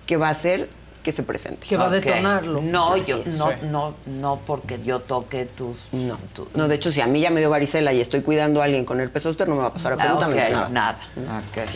que 0.06 0.16
va 0.16 0.28
a 0.28 0.30
hacer 0.30 0.68
que 1.02 1.12
se 1.12 1.22
presente? 1.22 1.66
Que 1.68 1.76
va 1.76 1.86
a 1.86 1.90
detonarlo. 1.90 2.60
No, 2.62 2.94
Así 2.94 3.10
yo, 3.12 3.18
es. 3.18 3.38
no, 3.38 3.50
Sí. 3.50 3.54
no, 3.70 3.94
no 4.06 4.40
porque 4.46 4.80
yo 4.82 5.00
toque 5.00 5.44
tus. 5.44 5.92
No. 5.92 6.18
No, 6.54 6.66
de 6.68 6.74
hecho, 6.74 6.90
si 6.90 7.00
a 7.00 7.06
mí 7.06 7.20
ya 7.20 7.30
me 7.30 7.40
dio 7.40 7.48
varicela 7.50 7.92
y 7.92 8.00
estoy 8.00 8.22
cuidando 8.22 8.60
a 8.60 8.64
alguien 8.64 8.84
con 8.84 9.00
herpes 9.00 9.22
zóster, 9.22 9.48
no 9.48 9.54
me 9.54 9.60
va 9.60 9.68
a 9.68 9.72
pasar 9.72 9.92
Ah, 9.92 9.94
absolutamente 10.02 10.50
nada. 10.70 10.98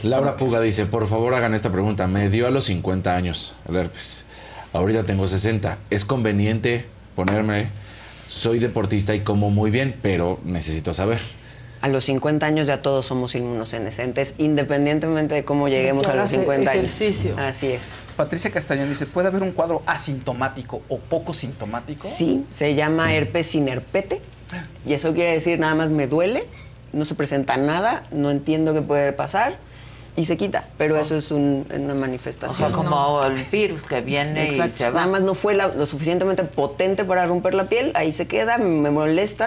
Laura 0.02 0.36
Puga 0.36 0.60
dice, 0.60 0.86
por 0.86 1.06
favor 1.06 1.34
hagan 1.34 1.54
esta 1.54 1.70
pregunta. 1.70 2.06
Me 2.06 2.28
dio 2.28 2.46
a 2.46 2.50
los 2.50 2.64
50 2.64 3.14
años 3.14 3.56
el 3.68 3.76
herpes. 3.76 4.24
Ahorita 4.72 5.04
tengo 5.04 5.26
60. 5.26 5.78
¿Es 5.90 6.04
conveniente 6.04 6.86
ponerme 7.14 7.68
soy 8.28 8.58
deportista 8.60 9.12
y 9.14 9.20
como 9.20 9.50
muy 9.50 9.70
bien, 9.72 9.96
pero 10.02 10.38
necesito 10.44 10.94
saber. 10.94 11.18
A 11.82 11.88
los 11.88 12.04
50 12.04 12.44
años 12.44 12.66
ya 12.66 12.82
todos 12.82 13.06
somos 13.06 13.34
inmunosenescentes, 13.34 14.34
independientemente 14.36 15.34
de 15.34 15.44
cómo 15.46 15.68
lleguemos 15.68 16.04
a 16.04 16.08
los 16.08 16.14
hagas 16.16 16.30
50 16.30 16.70
años. 16.72 16.84
ejercicio. 16.84 17.34
Así 17.38 17.68
es. 17.68 18.02
Patricia 18.16 18.50
Castañón 18.50 18.88
dice, 18.88 19.06
¿puede 19.06 19.28
haber 19.28 19.42
un 19.42 19.52
cuadro 19.52 19.82
asintomático 19.86 20.82
o 20.90 20.98
poco 20.98 21.32
sintomático? 21.32 22.06
Sí, 22.06 22.44
se 22.50 22.74
llama 22.74 23.14
herpes 23.14 23.46
sin 23.46 23.66
herpete. 23.68 24.20
Y 24.84 24.92
eso 24.92 25.14
quiere 25.14 25.32
decir 25.32 25.58
nada 25.58 25.74
más 25.74 25.90
me 25.90 26.06
duele, 26.06 26.44
no 26.92 27.04
se 27.06 27.14
presenta 27.14 27.56
nada, 27.56 28.02
no 28.10 28.30
entiendo 28.30 28.74
qué 28.74 28.82
puede 28.82 29.12
pasar 29.14 29.56
y 30.16 30.24
se 30.26 30.36
quita. 30.36 30.68
Pero 30.76 30.96
eso 30.98 31.16
es 31.16 31.30
un- 31.30 31.66
una 31.74 31.94
O 31.94 31.98
manifestación. 31.98 32.58
sea, 32.58 32.70
como 32.76 33.22
el 33.24 33.42
virus 33.44 33.80
que 33.82 34.00
viene 34.02 34.44
Exacto. 34.44 34.74
y 34.74 34.76
se 34.76 34.90
va. 34.90 35.00
Nada 35.00 35.06
más 35.12 35.20
no 35.22 35.34
fue 35.34 35.54
la- 35.54 35.68
lo 35.68 35.86
suficientemente 35.86 36.44
potente 36.44 37.04
para 37.04 37.24
romper 37.26 37.54
la 37.54 37.68
piel, 37.70 37.92
ahí 37.94 38.12
se 38.12 38.26
queda, 38.26 38.58
me 38.58 38.90
molesta. 38.90 39.46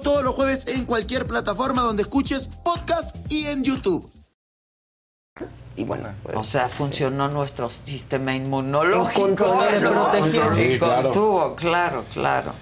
todos 0.01 0.23
los 0.23 0.35
jueves 0.35 0.67
en 0.67 0.85
cualquier 0.85 1.25
plataforma 1.25 1.81
donde 1.81 2.03
escuches 2.03 2.47
podcast 2.63 3.15
y 3.31 3.47
en 3.47 3.63
YouTube. 3.63 4.11
Y 5.75 5.83
bueno, 5.85 6.09
pues, 6.23 6.35
O 6.35 6.43
sea, 6.43 6.67
funcionó 6.67 7.29
nuestro 7.29 7.69
sistema 7.69 8.35
inmunológico. 8.35 9.63
De 9.71 9.79
protección. 9.79 10.53
Sí, 10.53 10.77
claro. 10.77 11.03
contuvo, 11.03 11.55
claro, 11.55 12.05
claro. 12.11 12.53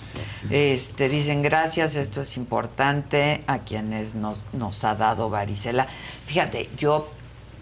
Este, 0.50 1.10
dicen 1.10 1.42
gracias, 1.42 1.96
esto 1.96 2.22
es 2.22 2.38
importante 2.38 3.44
a 3.48 3.60
quienes 3.60 4.14
nos, 4.16 4.38
nos 4.54 4.84
ha 4.84 4.96
dado 4.96 5.30
varicela. 5.30 5.88
Fíjate, 6.28 6.70
yo 6.78 7.10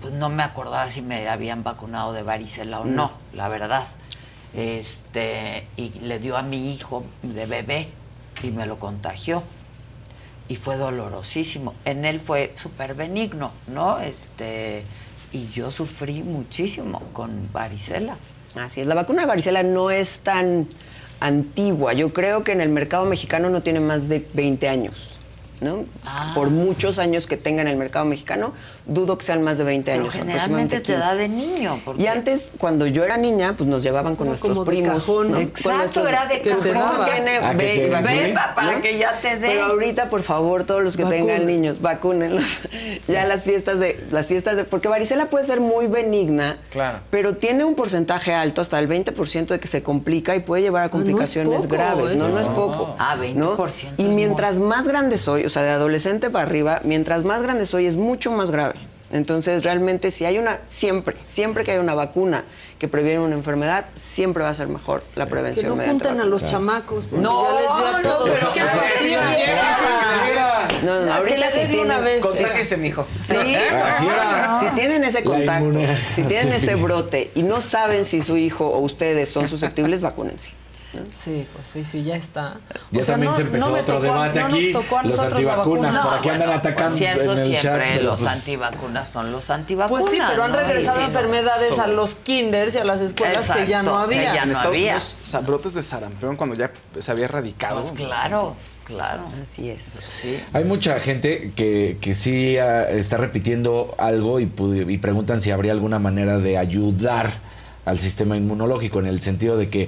pues, 0.02 0.14
no 0.14 0.30
me 0.30 0.44
acordaba 0.44 0.90
si 0.90 1.02
me 1.02 1.28
habían 1.30 1.64
vacunado 1.64 2.12
de 2.14 2.24
varicela 2.24 2.82
o 2.82 2.84
Mm. 2.86 2.96
no, 2.96 3.12
la 3.34 3.48
verdad. 3.48 3.88
Este, 4.54 5.68
y 5.78 5.90
le 6.02 6.20
dio 6.20 6.36
a 6.38 6.42
mi 6.42 6.72
hijo 6.74 7.04
de 7.24 7.46
bebé 7.46 7.88
y 8.44 8.52
me 8.52 8.66
lo 8.66 8.80
contagió. 8.80 9.44
Y 10.50 10.56
fue 10.56 10.78
dolorosísimo. 10.78 11.74
En 11.86 12.06
él 12.06 12.20
fue 12.20 12.54
súper 12.56 12.96
benigno, 12.96 13.52
¿no? 13.68 14.00
Este, 14.00 14.84
y 15.32 15.50
yo 15.50 15.72
sufrí 15.72 16.24
muchísimo 16.24 17.02
con 17.14 17.52
varicela. 17.52 18.18
Así 18.56 18.82
es, 18.82 18.88
la 18.88 18.96
vacuna 18.96 19.22
de 19.22 19.28
varicela 19.28 19.64
no 19.64 19.92
es 19.92 20.20
tan 20.20 20.68
antigua. 21.20 21.94
Yo 21.94 22.14
creo 22.14 22.44
que 22.44 22.54
en 22.54 22.62
el 22.62 22.70
mercado 22.70 23.06
mexicano 23.06 23.50
no 23.50 23.62
tiene 23.62 23.80
más 23.80 24.08
de 24.08 24.26
20 24.34 24.70
años. 24.70 25.17
¿No? 25.62 25.86
Ah. 26.06 26.32
Por 26.36 26.50
muchos 26.50 27.00
años 27.00 27.28
que 27.28 27.38
tenga 27.38 27.62
en 27.62 27.68
el 27.68 27.76
mercado 27.78 28.06
mexicano, 28.06 28.54
dudo 28.86 29.18
que 29.18 29.26
sean 29.26 29.42
más 29.44 29.58
de 29.58 29.64
20 29.64 29.92
Pero 29.92 30.04
años. 30.04 30.14
generalmente 30.14 30.78
aproximadamente 30.78 30.80
te 30.82 30.94
da 30.94 31.12
15. 31.12 31.18
de 31.18 31.28
niño. 31.30 31.82
porque- 31.84 32.04
Y 32.04 32.08
antes, 32.08 32.52
cuando 32.58 32.88
yo 32.88 33.04
era 33.04 33.18
niña, 33.18 33.56
pues 33.58 33.70
nos 33.70 33.84
llevaban 33.84 34.16
con 34.16 34.28
nuestros 34.28 34.52
como 34.52 34.64
de 34.66 34.72
primos. 34.72 35.00
cajón, 35.00 35.28
¿no? 35.32 35.34
Con 35.34 35.42
Exacto, 35.44 35.78
nuestros- 35.80 36.08
era 36.10 36.26
de 36.28 36.42
que 36.42 36.50
te 36.56 36.72
cajón. 36.72 36.74
daba. 36.74 37.06
Tiene 37.06 37.38
Ah, 37.38 37.52
que 37.52 37.58
ve- 37.58 37.76
te- 37.76 37.90
Beba, 37.90 38.56
para 38.56 38.72
¿no? 38.74 38.82
que 38.82 38.98
ya 38.98 39.20
te 39.22 39.30
den. 39.30 39.40
Pero 39.42 39.66
ahorita, 39.66 40.10
por 40.10 40.22
favor, 40.22 40.64
todos 40.66 40.84
los 40.84 40.96
que 40.96 41.06
tengan 41.06 41.46
niños, 41.46 41.82
vacúnenlos. 41.82 42.60
ya 43.08 43.26
las 43.26 43.44
fiestas 43.44 43.80
de, 43.80 44.06
las 44.12 44.28
fiestas 44.28 44.56
de, 44.56 44.64
porque 44.64 44.88
varicela 44.88 45.26
puede 45.28 45.46
ser 45.46 45.60
muy 45.60 45.88
benigna, 45.88 46.58
Claro. 46.72 47.00
pero 47.10 47.36
tiene 47.38 47.64
un 47.66 47.76
porcentaje 47.76 48.34
alto, 48.34 48.62
hasta 48.62 48.80
el 48.80 48.88
20% 48.88 49.54
de 49.54 49.60
que 49.60 49.68
se 49.68 49.84
complica 49.84 50.36
y 50.36 50.40
puede 50.42 50.62
llevar 50.62 50.84
a 50.84 50.86
no 50.86 50.88
es 50.88 50.92
complicaciones 50.92 51.62
poco, 51.64 51.68
graves. 51.70 52.16
No, 52.16 52.28
no 52.30 52.40
es 52.40 52.48
poco. 52.48 52.96
Ah, 53.00 53.16
20% 53.16 53.94
Y 53.98 54.08
mientras 54.10 54.60
más 54.60 54.88
grande 54.88 55.18
soy, 55.18 55.44
o 55.48 55.50
sea, 55.50 55.64
de 55.64 55.70
adolescente 55.72 56.30
para 56.30 56.46
arriba, 56.46 56.82
mientras 56.84 57.24
más 57.24 57.42
grande 57.42 57.66
soy 57.66 57.86
es 57.88 57.98
mucho 57.98 58.32
más 58.32 58.52
grave. 58.52 58.76
Entonces, 59.10 59.64
realmente, 59.64 60.12
si 60.12 60.26
hay 60.26 60.38
una, 60.38 60.60
siempre, 60.68 61.16
siempre 61.24 61.64
que 61.64 61.72
hay 61.72 61.78
una 61.78 61.94
vacuna 61.96 62.44
que 62.78 62.90
previene 62.90 63.22
una 63.22 63.36
enfermedad, 63.36 63.86
siempre 63.96 64.44
va 64.44 64.50
a 64.50 64.54
ser 64.54 64.68
mejor 64.68 65.02
la 65.16 65.24
Que 65.24 65.32
prevención. 65.32 65.70
no 65.70 65.76
mediante 65.78 66.10
junten 66.10 66.22
a 66.22 66.26
los 66.30 66.44
chamacos, 66.44 67.08
porque 67.08 67.24
No, 67.24 67.42
ya 67.46 67.52
les 67.62 67.62
dio 67.78 67.86
a 67.88 67.92
no, 67.94 68.02
todos. 68.02 68.30
pero 68.30 68.36
es 68.36 68.46
que 68.54 68.60
eso 68.60 68.80
que 68.82 69.04
sí, 69.04 69.10
sí, 69.10 69.16
No, 70.86 71.00
no, 71.00 71.06
Que 71.06 71.12
ahorita 71.12 71.38
le 71.38 71.46
dé 71.46 71.52
si 71.54 71.60
de 71.60 71.66
tienen, 71.68 71.86
una 71.86 72.00
vez. 72.00 72.20
Contrájese, 72.22 72.76
mijo. 72.78 73.08
Sí, 73.18 73.34
Así 73.36 74.06
era. 74.06 74.56
si 74.60 74.66
tienen 74.76 75.04
ese 75.06 75.24
contacto, 75.24 75.80
si 76.12 76.24
tienen 76.24 76.52
ese 76.54 76.76
brote 76.84 77.32
y 77.34 77.44
no 77.44 77.62
saben 77.62 78.04
si 78.04 78.20
su 78.20 78.36
hijo 78.36 78.68
o 78.68 78.80
ustedes 78.80 79.30
son 79.30 79.48
susceptibles, 79.48 80.02
vacúnense. 80.02 80.52
Sí, 81.14 81.48
pues 81.54 81.68
sí, 81.68 81.84
sí, 81.84 82.04
ya 82.04 82.16
está. 82.16 82.56
Ya 82.92 83.02
O 83.02 83.04
sea, 83.04 83.14
también 83.14 83.32
no- 83.32 83.36
se 83.38 83.42
empezó 83.44 83.70
no 83.70 83.76
otro 83.76 83.94
tocó 83.96 84.02
debate 84.04 84.40
no 84.40 84.46
nos 84.50 84.54
aquí. 84.56 84.72
tocó 84.74 84.98
a 85.00 85.04
Los 85.04 85.20
antivacunas, 85.20 85.96
vacuna. 85.96 86.04
por 86.04 86.14
aquí 86.20 86.30
andan 86.30 86.50
atacando 86.52 86.84
Pues 86.84 86.98
si 86.98 87.06
eso 87.06 87.32
en 87.34 87.38
el 87.40 87.46
siempre, 87.60 87.62
chat. 87.94 88.02
los 88.02 88.20
pues, 88.22 88.32
antivacunas 88.34 89.10
son 89.10 89.32
los 89.32 89.50
antivacunas. 89.50 90.02
Pues 90.04 90.16
sí, 90.16 90.22
pero 90.30 90.44
han 90.44 90.52
¿no? 90.52 90.58
regresado 90.58 90.98
Y 90.98 91.04
sí, 91.06 91.12
no. 91.12 91.20
enfermedades 91.20 91.80
a 91.80 91.88
los 91.88 92.16
kinders 92.16 92.76
y 92.76 92.78
a 92.80 92.84
las 92.86 93.02
escuelas 93.02 93.50
que 93.50 93.68
ya 93.68 93.84
no 93.84 93.98
había. 93.98 94.34
ya 94.36 94.44
en 94.44 94.50
no 94.50 94.54
Estados 94.56 94.76
había. 94.76 94.92
Unidos, 94.94 95.18
brotes 95.46 95.74
de 95.74 95.84
sarampión 95.84 96.36
cuando 96.36 96.56
ya 96.56 96.72
se 97.00 97.12
había 97.12 97.26
erradicado. 97.26 97.82
Pues 97.82 97.92
claro, 97.94 98.56
claro. 98.86 99.22
Así 99.44 99.70
es. 99.70 100.00
Sí. 100.10 100.40
Hay 100.54 100.64
mucha 100.64 101.00
gente 101.00 101.52
que, 101.56 101.98
que 102.02 102.14
sí 102.16 102.58
ah, 102.58 102.90
está 102.90 103.18
repitiendo 103.18 103.96
algo 103.98 104.40
y, 104.40 104.52
y 104.88 104.98
preguntan 104.98 105.42
si 105.42 105.52
habría 105.52 105.72
alguna 105.72 106.00
manera 106.00 106.38
de 106.40 106.58
ayudar 106.58 107.46
al 107.86 107.98
sistema 108.00 108.36
inmunológico 108.36 109.00
en 109.00 109.06
el 109.08 109.22
sentido 109.22 109.56
de 109.56 109.70
que 109.70 109.88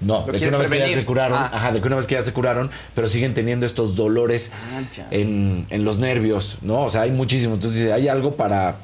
no, 0.00 0.24
de 0.26 0.38
que 0.38 0.48
una 0.48 0.58
vez 0.58 0.70
que 0.70 0.78
ya 0.78 0.88
se 0.92 1.04
curaron, 1.04 1.38
Ah. 1.38 1.50
ajá, 1.52 1.72
de 1.72 1.80
que 1.80 1.86
una 1.86 1.96
vez 1.96 2.06
que 2.06 2.14
ya 2.14 2.22
se 2.22 2.32
curaron, 2.32 2.70
pero 2.94 3.08
siguen 3.08 3.34
teniendo 3.34 3.64
estos 3.66 3.96
dolores 3.96 4.52
Ah, 4.74 4.82
en, 5.10 5.66
en 5.70 5.84
los 5.84 5.98
nervios, 5.98 6.58
¿no? 6.62 6.82
O 6.82 6.88
sea, 6.90 7.02
hay 7.02 7.10
muchísimo. 7.10 7.54
Entonces, 7.54 7.90
¿hay 7.90 8.08
algo 8.08 8.36
para 8.36 8.76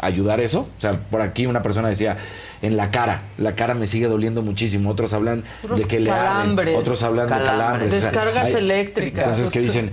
ayudar 0.00 0.40
eso? 0.40 0.60
O 0.60 0.80
sea, 0.80 0.98
por 1.10 1.20
aquí 1.20 1.46
una 1.46 1.62
persona 1.62 1.88
decía, 1.88 2.16
en 2.62 2.76
la 2.76 2.90
cara, 2.90 3.22
la 3.38 3.54
cara 3.54 3.74
me 3.74 3.86
sigue 3.86 4.06
doliendo 4.06 4.42
muchísimo. 4.42 4.90
Otros 4.90 5.12
hablan 5.12 5.44
Puros 5.62 5.80
de 5.80 5.86
que 5.86 6.00
le 6.00 6.10
arden, 6.10 6.26
calambres. 6.32 6.76
otros 6.78 7.02
hablan 7.02 7.26
de 7.26 7.32
Calambres. 7.32 7.58
calambres. 7.58 7.94
o 7.94 8.00
sea, 8.00 8.10
Descargas 8.10 8.44
hay- 8.46 8.54
eléctricas. 8.54 9.18
Entonces, 9.24 9.50
¿qué 9.50 9.60
dicen? 9.60 9.92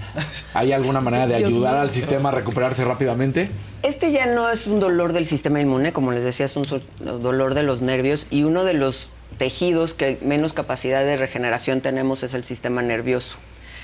¿Hay 0.53 0.71
alguna 0.71 0.99
manera 1.01 1.27
de 1.27 1.35
ayudar 1.45 1.75
al 1.75 1.91
sistema 1.91 2.29
a 2.29 2.31
recuperarse 2.33 2.83
rápidamente? 2.83 3.49
Este 3.83 4.11
ya 4.11 4.25
no 4.25 4.49
es 4.49 4.65
un 4.67 4.79
dolor 4.79 5.13
del 5.13 5.25
sistema 5.25 5.61
inmune, 5.61 5.93
como 5.93 6.11
les 6.11 6.23
decía, 6.23 6.45
es 6.45 6.55
un 6.55 6.65
dolor 6.99 7.53
de 7.53 7.63
los 7.63 7.81
nervios 7.81 8.25
y 8.31 8.43
uno 8.43 8.63
de 8.65 8.73
los 8.73 9.09
tejidos 9.37 9.93
que 9.93 10.17
menos 10.21 10.53
capacidad 10.53 11.03
de 11.03 11.17
regeneración 11.17 11.81
tenemos 11.81 12.23
es 12.23 12.33
el 12.33 12.43
sistema 12.43 12.81
nervioso. 12.81 13.37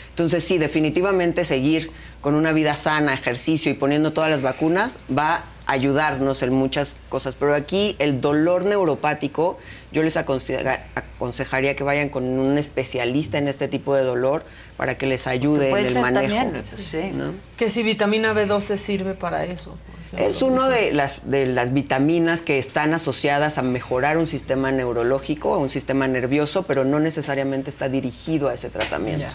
Entonces, 0.09 0.43
sí, 0.43 0.59
definitivamente 0.59 1.43
seguir 1.43 1.91
con 2.21 2.35
una 2.35 2.51
vida 2.51 2.75
sana, 2.75 3.13
ejercicio 3.13 3.71
y 3.71 3.75
poniendo 3.75 4.13
todas 4.13 4.29
las 4.29 4.43
vacunas 4.43 4.99
va 5.15 5.43
a 5.65 5.71
ayudarnos 5.71 6.43
en 6.43 6.53
muchas 6.53 6.95
cosas. 7.09 7.35
Pero 7.35 7.55
aquí 7.55 7.95
el 7.97 8.21
dolor 8.21 8.63
neuropático, 8.65 9.57
yo 9.91 10.03
les 10.03 10.15
aconse- 10.15 10.81
aconsejaría 10.95 11.75
que 11.75 11.83
vayan 11.83 12.09
con 12.09 12.25
un 12.25 12.57
especialista 12.59 13.39
en 13.39 13.47
este 13.47 13.67
tipo 13.67 13.95
de 13.95 14.03
dolor 14.03 14.43
para 14.77 14.97
que 14.97 15.05
les 15.05 15.27
ayude 15.27 15.69
en 15.69 15.85
el 15.85 15.99
manejo. 15.99 16.35
también, 16.35 16.61
sí. 16.61 17.11
¿no? 17.13 17.33
Que 17.57 17.69
si 17.69 17.83
vitamina 17.83 18.33
B12 18.33 18.77
sirve 18.77 19.13
para 19.13 19.45
eso. 19.45 19.77
Es 20.17 20.41
uno 20.43 20.69
de 20.69 20.93
las, 20.93 21.29
de 21.29 21.47
las 21.47 21.73
vitaminas 21.73 22.43
que 22.43 22.59
están 22.59 22.93
asociadas 22.93 23.57
a 23.57 23.63
mejorar 23.63 24.17
un 24.17 24.27
sistema 24.27 24.71
neurológico, 24.71 25.57
un 25.57 25.71
sistema 25.71 26.07
nervioso, 26.07 26.63
pero 26.63 26.85
no 26.85 26.99
necesariamente 26.99 27.71
está 27.71 27.89
dirigido 27.89 28.49
a 28.49 28.53
ese 28.53 28.69
tratamiento. 28.69 29.25
Ya. 29.25 29.33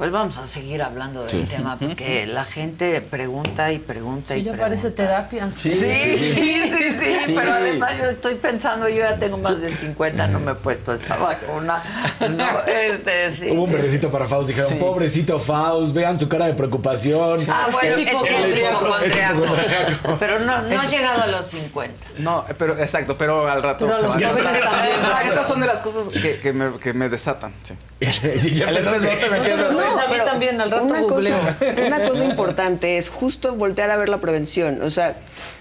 Pues 0.00 0.10
vamos 0.12 0.38
a 0.38 0.46
seguir 0.46 0.80
hablando 0.82 1.20
del 1.24 1.30
Sí. 1.30 1.42
tema 1.46 1.76
porque 1.78 2.24
la 2.26 2.46
gente 2.46 3.02
pregunta 3.02 3.70
y 3.70 3.78
pregunta 3.78 4.32
Sí, 4.32 4.40
y 4.40 4.44
ya 4.44 4.52
pregunta. 4.52 4.64
parece 4.64 4.90
terapia. 4.92 5.50
Sí, 5.56 5.70
sí, 5.70 6.16
sí, 6.16 6.34
sí, 6.38 7.16
Sí. 7.26 7.34
pero 7.38 7.52
además 7.52 7.92
yo 7.98 8.04
estoy 8.06 8.36
pensando, 8.36 8.88
yo 8.88 8.96
ya 9.02 9.16
tengo 9.18 9.36
más 9.36 9.60
de 9.60 9.70
50, 9.70 10.26
no 10.28 10.40
me 10.40 10.52
he 10.52 10.54
puesto 10.54 10.94
esta 10.94 11.16
vacuna. 11.18 11.82
No, 12.30 12.60
este, 12.66 13.30
sí, 13.30 13.50
Hubo 13.50 13.64
un 13.64 13.68
sí, 13.68 13.74
verdecito 13.74 14.10
para 14.10 14.24
Faust. 14.26 14.48
Dijeron, 14.48 14.70
Sí. 14.70 14.76
pobrecito 14.76 15.38
Faust, 15.38 15.92
vean 15.92 16.18
su 16.18 16.30
cara 16.30 16.46
de 16.46 16.54
preocupación. 16.54 17.38
Ah, 17.50 17.66
Es 17.68 17.76
que 17.76 17.90
bueno, 18.14 18.96
es. 19.04 19.98
Pero 20.18 20.38
no, 20.40 20.62
no 20.62 20.80
ha 20.80 20.86
llegado 20.86 21.22
a 21.24 21.26
los 21.26 21.46
50. 21.46 21.94
No, 22.20 22.46
pero 22.56 22.78
exacto, 22.78 23.18
pero 23.18 23.46
al 23.50 23.62
rato 23.62 23.84
Pero 23.86 23.98
se 23.98 24.04
los 24.06 24.16
va 24.16 25.20
a 25.20 25.24
Estas 25.28 25.46
son 25.46 25.60
de 25.60 25.66
las 25.66 25.82
cosas 25.82 26.08
que, 26.08 26.38
que 26.38 26.54
me, 26.54 26.78
que 26.78 26.94
me 26.94 27.10
desatan. 27.10 27.52
Sí. 27.62 27.74
y 28.00 28.54
ya 28.54 28.68
empezaste. 28.68 29.28
me 29.28 29.40
queda- 29.42 29.89
No, 29.90 30.00
a 30.00 30.06
mí 30.06 30.12
pero 30.12 30.24
también, 30.24 30.60
al 30.60 30.70
rato 30.70 30.84
una 30.84 31.00
googleo. 31.00 31.38
cosa, 31.38 31.86
una 31.86 32.08
cosa 32.08 32.24
importante 32.24 32.98
es 32.98 33.08
justo 33.08 33.54
voltear 33.54 33.90
a 33.90 33.96
ver 33.96 34.08
la 34.08 34.18
prevención. 34.18 34.82
O 34.82 34.90
sea, 34.90 35.16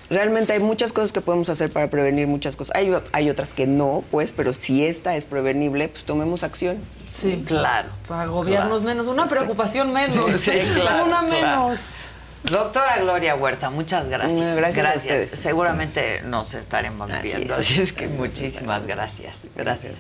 realmente 0.10 0.53
hay 0.53 0.60
muchas 0.60 0.93
cosas 0.93 1.11
que 1.11 1.22
podemos 1.22 1.49
hacer 1.49 1.69
para 1.69 1.89
prevenir 1.89 2.27
muchas 2.27 2.56
cosas. 2.56 2.76
Hay, 2.76 3.30
otras 3.30 3.53
que 3.53 3.68
no, 3.68 4.03
pues, 4.11 4.31
pero 4.31 4.53
si 4.53 4.85
esta 4.85 5.15
es 5.15 5.26
prevenible, 5.26 5.88
pues 5.89 6.03
tomemos 6.06 6.43
acción. 6.43 6.77
Sí. 7.06 7.43
Claro. 7.45 7.89
Para 8.07 8.23
agobiarnos 8.23 8.84
menos, 8.84 9.07
una 9.07 9.27
preocupación 9.27 9.93
menos. 9.93 10.15
Sí, 10.39 10.51
claro, 10.76 11.06
una 11.07 11.26
claro. 11.26 11.68
menos. 11.68 11.88
Doctora 12.43 12.99
Gloria 12.99 13.35
Huerta, 13.35 13.69
muchas 13.69 14.07
gracias. 14.07 14.39
No, 14.39 14.56
gracias 14.56 14.85
a 14.88 14.97
ustedes. 14.97 15.31
Seguramente 15.31 16.22
nos 16.22 16.53
estaremos 16.53 17.11
Así 17.11 17.23
viendo. 17.23 17.53
es. 17.53 17.60
Así 17.60 17.81
es 17.81 17.91
que 17.91 18.07
muchísimas 18.07 18.88
gracias. 18.88 19.41
Gracias. 19.56 19.95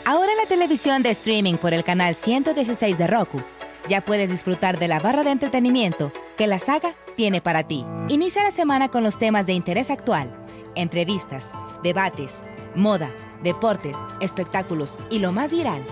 Ahora 0.06 0.32
en 0.32 0.38
la 0.38 0.46
televisión 0.48 1.04
de 1.04 1.10
streaming 1.12 1.56
por 1.56 1.74
el 1.74 1.84
canal 1.84 2.16
116 2.16 2.98
de 2.98 3.06
Roku, 3.06 3.42
ya 3.90 4.02
puedes 4.02 4.30
disfrutar 4.30 4.80
de 4.80 4.88
la 4.88 5.00
barra 5.00 5.24
de 5.24 5.32
entretenimiento 5.32 6.14
que 6.38 6.48
la 6.48 6.60
saga 6.60 6.94
tiene 7.16 7.42
para 7.42 7.64
ti. 7.64 7.86
Inicia 8.08 8.44
la 8.44 8.52
semana 8.52 8.90
con 8.90 9.04
los 9.04 9.18
temas 9.18 9.48
de 9.48 9.54
interés 9.54 9.90
actual, 9.90 10.32
entrevistas, 10.76 11.52
debates, 11.84 12.44
moda, 12.76 13.12
deportes, 13.44 13.98
espectáculos 14.22 14.98
y 15.10 15.20
lo 15.20 15.34
más 15.34 15.52
viral, 15.52 15.84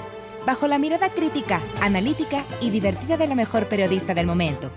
bajo 0.45 0.68
la 0.68 0.78
mirada 0.78 1.10
crítica, 1.10 1.60
analítica 1.82 2.45
y 2.61 2.69
divertida 2.69 3.18
de 3.18 3.28
la 3.28 3.36
mejor 3.36 3.65
periodista 3.68 4.14
del 4.14 4.28
momento, 4.28 4.72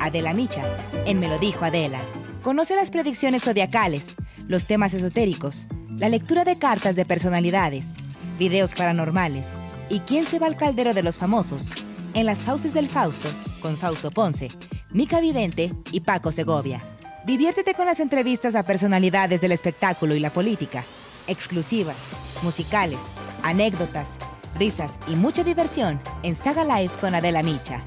Adela 0.00 0.32
Micha, 0.32 0.62
en 1.06 1.20
Me 1.20 1.28
lo 1.28 1.38
dijo 1.38 1.64
Adela. 1.64 2.00
Conoce 2.42 2.74
las 2.76 2.90
predicciones 2.90 3.42
zodiacales, 3.42 4.16
los 4.48 4.66
temas 4.66 4.94
esotéricos, 4.94 5.66
la 5.98 6.08
lectura 6.08 6.44
de 6.44 6.58
cartas 6.58 6.96
de 6.96 7.04
personalidades, 7.04 7.94
videos 8.38 8.72
paranormales 8.74 9.50
y 9.90 10.00
quién 10.00 10.26
se 10.26 10.38
va 10.38 10.46
al 10.46 10.56
caldero 10.56 10.94
de 10.94 11.02
los 11.02 11.18
famosos 11.18 11.70
en 12.14 12.26
las 12.26 12.40
Fauces 12.40 12.74
del 12.74 12.88
Fausto 12.88 13.28
con 13.60 13.76
Fausto 13.76 14.10
Ponce, 14.10 14.48
Mica 14.90 15.20
Vidente 15.20 15.72
y 15.90 16.00
Paco 16.00 16.32
Segovia. 16.32 16.82
Diviértete 17.26 17.74
con 17.74 17.86
las 17.86 18.00
entrevistas 18.00 18.54
a 18.54 18.62
personalidades 18.62 19.40
del 19.40 19.52
espectáculo 19.52 20.14
y 20.14 20.20
la 20.20 20.32
política, 20.32 20.84
exclusivas, 21.26 21.96
musicales, 22.42 23.00
anécdotas, 23.42 24.08
risas 24.56 24.98
y 25.08 25.16
mucha 25.16 25.42
diversión 25.42 26.00
en 26.22 26.36
Saga 26.36 26.64
Live 26.64 26.92
con 27.00 27.14
Adela 27.14 27.42
Micha. 27.42 27.82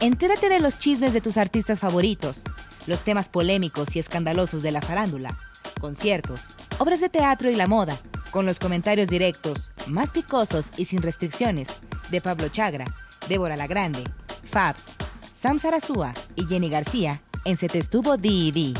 Entérate 0.00 0.48
de 0.48 0.60
los 0.60 0.78
chismes 0.78 1.12
de 1.12 1.20
tus 1.20 1.36
artistas 1.36 1.80
favoritos, 1.80 2.44
los 2.86 3.02
temas 3.02 3.28
polémicos 3.28 3.96
y 3.96 3.98
escandalosos 3.98 4.62
de 4.62 4.70
la 4.70 4.82
farándula, 4.82 5.36
conciertos, 5.80 6.42
obras 6.78 7.00
de 7.00 7.08
teatro 7.08 7.50
y 7.50 7.56
la 7.56 7.66
moda, 7.66 7.98
con 8.30 8.46
los 8.46 8.60
comentarios 8.60 9.08
directos, 9.08 9.72
más 9.88 10.12
picosos 10.12 10.68
y 10.76 10.84
sin 10.84 11.02
restricciones, 11.02 11.68
de 12.10 12.20
Pablo 12.20 12.48
Chagra, 12.48 12.84
Débora 13.28 13.56
La 13.56 13.66
Grande, 13.66 14.04
Fabs, 14.44 14.86
Sam 15.34 15.58
Sarasúa 15.58 16.14
y 16.34 16.46
Jenny 16.46 16.70
García 16.70 17.20
en 17.44 17.56
Se 17.56 17.68
Te 17.68 17.78
Estuvo 17.78 18.16
D&D. 18.16 18.74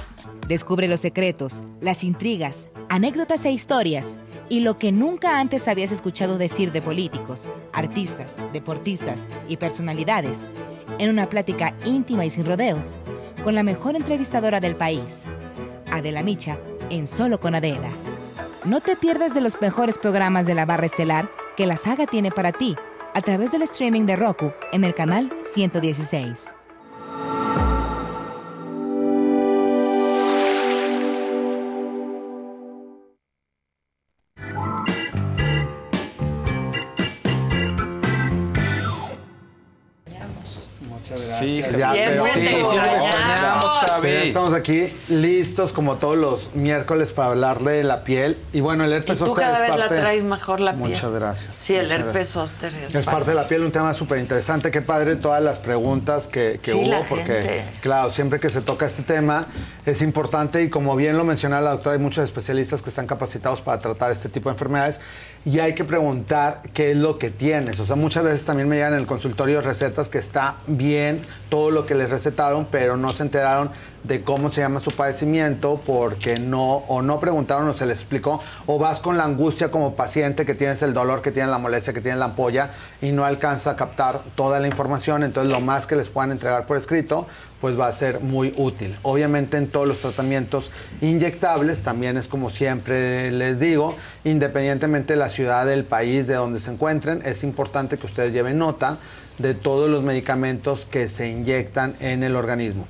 Descubre 0.48 0.88
los 0.88 1.00
secretos, 1.00 1.62
las 1.80 2.02
intrigas, 2.02 2.68
anécdotas 2.88 3.44
e 3.44 3.52
historias 3.52 4.18
y 4.48 4.60
lo 4.60 4.78
que 4.78 4.90
nunca 4.90 5.38
antes 5.38 5.68
habías 5.68 5.92
escuchado 5.92 6.38
decir 6.38 6.72
de 6.72 6.80
políticos, 6.80 7.46
artistas, 7.74 8.36
deportistas 8.54 9.26
y 9.48 9.58
personalidades 9.58 10.46
en 10.98 11.10
una 11.10 11.28
plática 11.28 11.74
íntima 11.84 12.24
y 12.24 12.30
sin 12.30 12.46
rodeos 12.46 12.96
con 13.44 13.54
la 13.54 13.62
mejor 13.62 13.96
entrevistadora 13.96 14.60
del 14.60 14.76
país, 14.76 15.24
Adela 15.92 16.22
Micha, 16.22 16.56
en 16.88 17.06
Solo 17.06 17.38
con 17.38 17.54
Adela. 17.54 17.90
No 18.64 18.80
te 18.80 18.96
pierdas 18.96 19.34
de 19.34 19.42
los 19.42 19.60
mejores 19.60 19.98
programas 19.98 20.46
de 20.46 20.54
la 20.54 20.64
barra 20.64 20.86
estelar 20.86 21.28
que 21.56 21.66
la 21.66 21.76
saga 21.76 22.06
tiene 22.06 22.30
para 22.30 22.52
ti 22.52 22.76
a 23.18 23.20
través 23.20 23.50
del 23.50 23.62
streaming 23.62 24.06
de 24.06 24.14
Roku 24.14 24.52
en 24.70 24.84
el 24.84 24.94
canal 24.94 25.28
116. 25.42 26.57
Sí, 41.38 41.62
Ya, 41.78 41.92
pero- 41.92 42.24
sí, 42.26 42.46
sí, 42.48 42.56
lo 42.56 42.72
extrañamos, 42.72 43.66
Javi. 43.86 44.08
Estamos 44.08 44.54
aquí 44.54 44.92
listos 45.08 45.72
como 45.72 45.96
todos 45.96 46.16
los 46.16 46.54
miércoles 46.54 47.12
para 47.12 47.28
hablar 47.30 47.60
de 47.60 47.84
la 47.84 48.04
piel. 48.04 48.36
Y 48.52 48.60
bueno, 48.60 48.84
el 48.84 48.90
Y 48.90 48.94
herpes 48.94 49.18
tú 49.18 49.26
zóster 49.26 49.44
cada 49.44 49.64
es 49.66 49.70
vez 49.70 49.78
la 49.78 49.88
traes 49.88 50.22
mejor 50.22 50.60
la 50.60 50.72
piel. 50.74 50.88
Muchas 50.90 51.12
gracias. 51.12 51.54
Sí, 51.54 51.74
el 51.74 51.90
herpes 51.90 52.28
zóster 52.28 52.72
es, 52.72 52.94
Es 52.94 53.04
parte 53.04 53.30
de 53.30 53.34
la 53.36 53.46
piel, 53.48 53.62
un 53.62 53.72
tema 53.72 53.94
súper 53.94 54.18
interesante. 54.18 54.70
Qué 54.70 54.82
padre 54.82 55.16
todas 55.16 55.42
las 55.42 55.58
preguntas 55.58 56.28
que, 56.28 56.60
que 56.62 56.72
Sí, 56.72 56.78
hubo, 56.78 56.88
la 56.90 57.00
porque, 57.00 57.24
gente. 57.24 57.64
claro, 57.80 58.10
siempre 58.10 58.40
que 58.40 58.48
se 58.50 58.60
toca 58.60 58.86
este 58.86 59.02
tema 59.02 59.46
es 59.86 60.02
importante 60.02 60.62
y 60.62 60.68
como 60.70 60.96
bien 60.96 61.16
lo 61.16 61.24
mencionaba 61.24 61.62
la 61.62 61.70
doctora, 61.72 61.94
hay 61.94 62.00
muchos 62.02 62.24
especialistas 62.24 62.82
que 62.82 62.90
están 62.90 63.06
capacitados 63.06 63.60
para 63.60 63.78
tratar 63.78 64.10
este 64.10 64.28
tipo 64.28 64.48
de 64.48 64.54
enfermedades 64.54 65.00
y 65.44 65.60
hay 65.60 65.74
que 65.74 65.84
preguntar 65.84 66.62
qué 66.74 66.92
es 66.92 66.96
lo 66.96 67.18
que 67.18 67.30
tienes. 67.30 67.80
O 67.80 67.86
sea, 67.86 67.96
muchas 67.96 68.24
veces 68.24 68.44
también 68.44 68.68
me 68.68 68.76
llegan 68.76 68.94
en 68.94 69.00
el 69.00 69.06
consultorio 69.06 69.60
recetas 69.60 70.08
que 70.08 70.18
está 70.18 70.56
bien 70.66 71.22
todo 71.48 71.70
lo 71.70 71.86
que 71.86 71.94
les 71.94 72.10
recetaron, 72.10 72.66
pero 72.70 72.96
no 72.96 73.12
se 73.12 73.22
enteraron 73.22 73.70
de 74.04 74.22
cómo 74.22 74.50
se 74.50 74.60
llama 74.60 74.80
su 74.80 74.90
padecimiento 74.92 75.80
porque 75.84 76.38
no 76.38 76.76
o 76.88 77.02
no 77.02 77.20
preguntaron 77.20 77.68
o 77.68 77.74
se 77.74 77.86
les 77.86 77.98
explicó 77.98 78.40
o 78.66 78.78
vas 78.78 79.00
con 79.00 79.16
la 79.16 79.24
angustia 79.24 79.70
como 79.70 79.94
paciente 79.94 80.46
que 80.46 80.54
tienes 80.54 80.82
el 80.82 80.94
dolor, 80.94 81.22
que 81.22 81.32
tienes 81.32 81.50
la 81.50 81.58
molestia, 81.58 81.92
que 81.92 82.00
tienes 82.00 82.18
la 82.18 82.26
ampolla 82.26 82.70
y 83.00 83.12
no 83.12 83.24
alcanza 83.24 83.72
a 83.72 83.76
captar 83.76 84.20
toda 84.34 84.60
la 84.60 84.66
información, 84.66 85.24
entonces 85.24 85.52
lo 85.52 85.60
más 85.60 85.86
que 85.86 85.96
les 85.96 86.08
puedan 86.08 86.32
entregar 86.32 86.66
por 86.66 86.76
escrito 86.76 87.26
pues 87.60 87.78
va 87.78 87.88
a 87.88 87.92
ser 87.92 88.20
muy 88.20 88.54
útil. 88.56 88.96
Obviamente 89.02 89.56
en 89.56 89.68
todos 89.68 89.88
los 89.88 89.98
tratamientos 89.98 90.70
inyectables 91.00 91.82
también 91.82 92.16
es 92.16 92.28
como 92.28 92.50
siempre 92.50 93.30
les 93.32 93.58
digo, 93.58 93.96
independientemente 94.24 95.14
de 95.14 95.18
la 95.18 95.28
ciudad, 95.28 95.66
del 95.66 95.84
país, 95.84 96.26
de 96.26 96.34
donde 96.34 96.60
se 96.60 96.70
encuentren, 96.70 97.20
es 97.24 97.42
importante 97.42 97.98
que 97.98 98.06
ustedes 98.06 98.32
lleven 98.32 98.58
nota 98.58 98.98
de 99.38 99.54
todos 99.54 99.88
los 99.88 100.02
medicamentos 100.02 100.86
que 100.90 101.08
se 101.08 101.28
inyectan 101.28 101.94
en 102.00 102.22
el 102.22 102.36
organismo. 102.36 102.86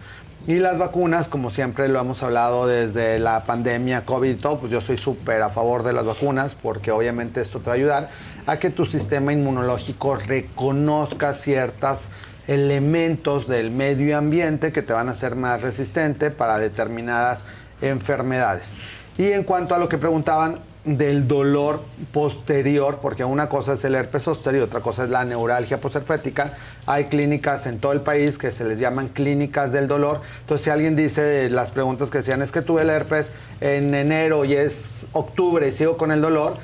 Y 0.49 0.61
las 0.61 0.79
vacunas, 0.79 1.29
como 1.29 1.51
siempre 1.51 1.89
lo 1.89 2.01
hemos 2.01 2.23
hablado 2.23 2.67
desde 2.67 3.19
la 3.19 3.45
pandemia 3.45 4.07
COVID 4.07 4.31
y 4.31 4.35
todo, 4.37 4.61
pues 4.61 4.73
yo 4.73 4.81
soy 4.81 4.97
súper 4.97 5.43
a 5.43 5.51
favor 5.51 5.83
de 5.83 5.93
las 5.93 6.07
vacunas 6.07 6.55
porque 6.55 6.91
obviamente 6.91 7.43
esto 7.43 7.59
te 7.59 7.67
va 7.67 7.73
a 7.73 7.77
ayudar 7.77 8.09
a 8.47 8.59
que 8.59 8.71
tu 8.71 8.87
sistema 8.87 9.35
inmunológico 9.35 10.17
reconozca 10.17 11.35
ciertos 11.35 12.09
elementos 12.47 13.47
del 13.47 13.71
medio 13.71 14.17
ambiente 14.17 14.73
que 14.73 14.81
te 14.81 14.95
van 14.95 15.11
a 15.11 15.13
hacer 15.13 15.37
más 15.37 15.61
resistente 15.61 16.31
para 16.31 16.59
determinadas 16.59 17.45
enfermedades. 17.83 18.79
Y 19.19 19.33
en 19.33 19.45
cuanto 19.45 19.75
a 19.75 19.79
lo 19.79 19.91
que 19.91 19.99
preguntaban 19.99 20.61
del 20.97 21.29
dolor 21.29 21.83
posterior, 22.13 23.01
porque 23.03 23.25
una 23.25 23.49
cosa 23.49 23.75
es 23.75 23.85
el 23.85 23.95
herpes 23.95 24.23
zóster 24.23 24.55
y 24.55 24.61
otra 24.61 24.81
cosa 24.81 25.05
es 25.05 25.11
la 25.11 25.25
neuralgia 25.25 25.81
posherpética, 25.81 26.55
hay 26.87 27.05
clínicas 27.05 27.67
en 27.67 27.79
todo 27.79 27.93
el 27.93 28.01
país 28.01 28.39
que 28.39 28.51
se 28.51 28.65
les 28.65 28.79
llaman 28.79 29.09
clínicas 29.09 29.73
del 29.73 29.89
dolor. 29.89 30.23
Entonces, 30.41 30.65
si 30.65 30.71
alguien 30.71 30.97
dice 30.97 31.51
las 31.51 31.71
preguntas 31.71 32.11
que 32.11 32.19
decían, 32.19 32.41
es 32.41 32.53
que 32.53 32.63
tuve 32.63 32.83
el 32.83 32.91
herpes 32.91 33.33
en 33.61 33.95
enero 33.95 34.45
y 34.45 34.55
es 34.55 35.07
octubre 35.13 35.69
y 35.69 35.73
sigo 35.73 35.97
con 35.97 36.13
el 36.13 36.23
dolor, 36.23 36.57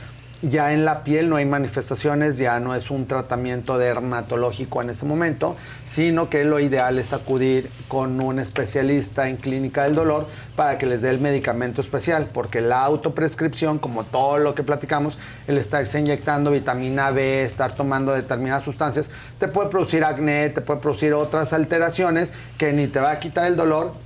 ya 0.48 0.72
en 0.72 0.84
la 0.84 1.04
piel 1.04 1.28
no 1.28 1.36
hay 1.36 1.44
manifestaciones, 1.44 2.36
ya 2.38 2.60
no 2.60 2.74
es 2.74 2.90
un 2.90 3.06
tratamiento 3.06 3.78
dermatológico 3.78 4.82
en 4.82 4.90
ese 4.90 5.06
momento, 5.06 5.56
sino 5.84 6.28
que 6.28 6.44
lo 6.44 6.60
ideal 6.60 6.98
es 6.98 7.12
acudir 7.12 7.70
con 7.88 8.20
un 8.20 8.38
especialista 8.38 9.28
en 9.28 9.36
clínica 9.36 9.84
del 9.84 9.94
dolor 9.94 10.26
para 10.56 10.78
que 10.78 10.86
les 10.86 11.02
dé 11.02 11.10
el 11.10 11.20
medicamento 11.20 11.80
especial, 11.80 12.28
porque 12.32 12.60
la 12.60 12.84
autoprescripción, 12.84 13.78
como 13.78 14.04
todo 14.04 14.38
lo 14.38 14.54
que 14.54 14.62
platicamos, 14.62 15.18
el 15.46 15.58
estarse 15.58 16.00
inyectando 16.00 16.50
vitamina 16.50 17.10
B, 17.10 17.42
estar 17.42 17.74
tomando 17.74 18.12
determinadas 18.12 18.64
sustancias, 18.64 19.10
te 19.38 19.48
puede 19.48 19.68
producir 19.68 20.04
acné, 20.04 20.50
te 20.50 20.60
puede 20.60 20.80
producir 20.80 21.12
otras 21.14 21.52
alteraciones 21.52 22.32
que 22.58 22.72
ni 22.72 22.86
te 22.86 23.00
va 23.00 23.12
a 23.12 23.18
quitar 23.18 23.46
el 23.46 23.56
dolor, 23.56 24.03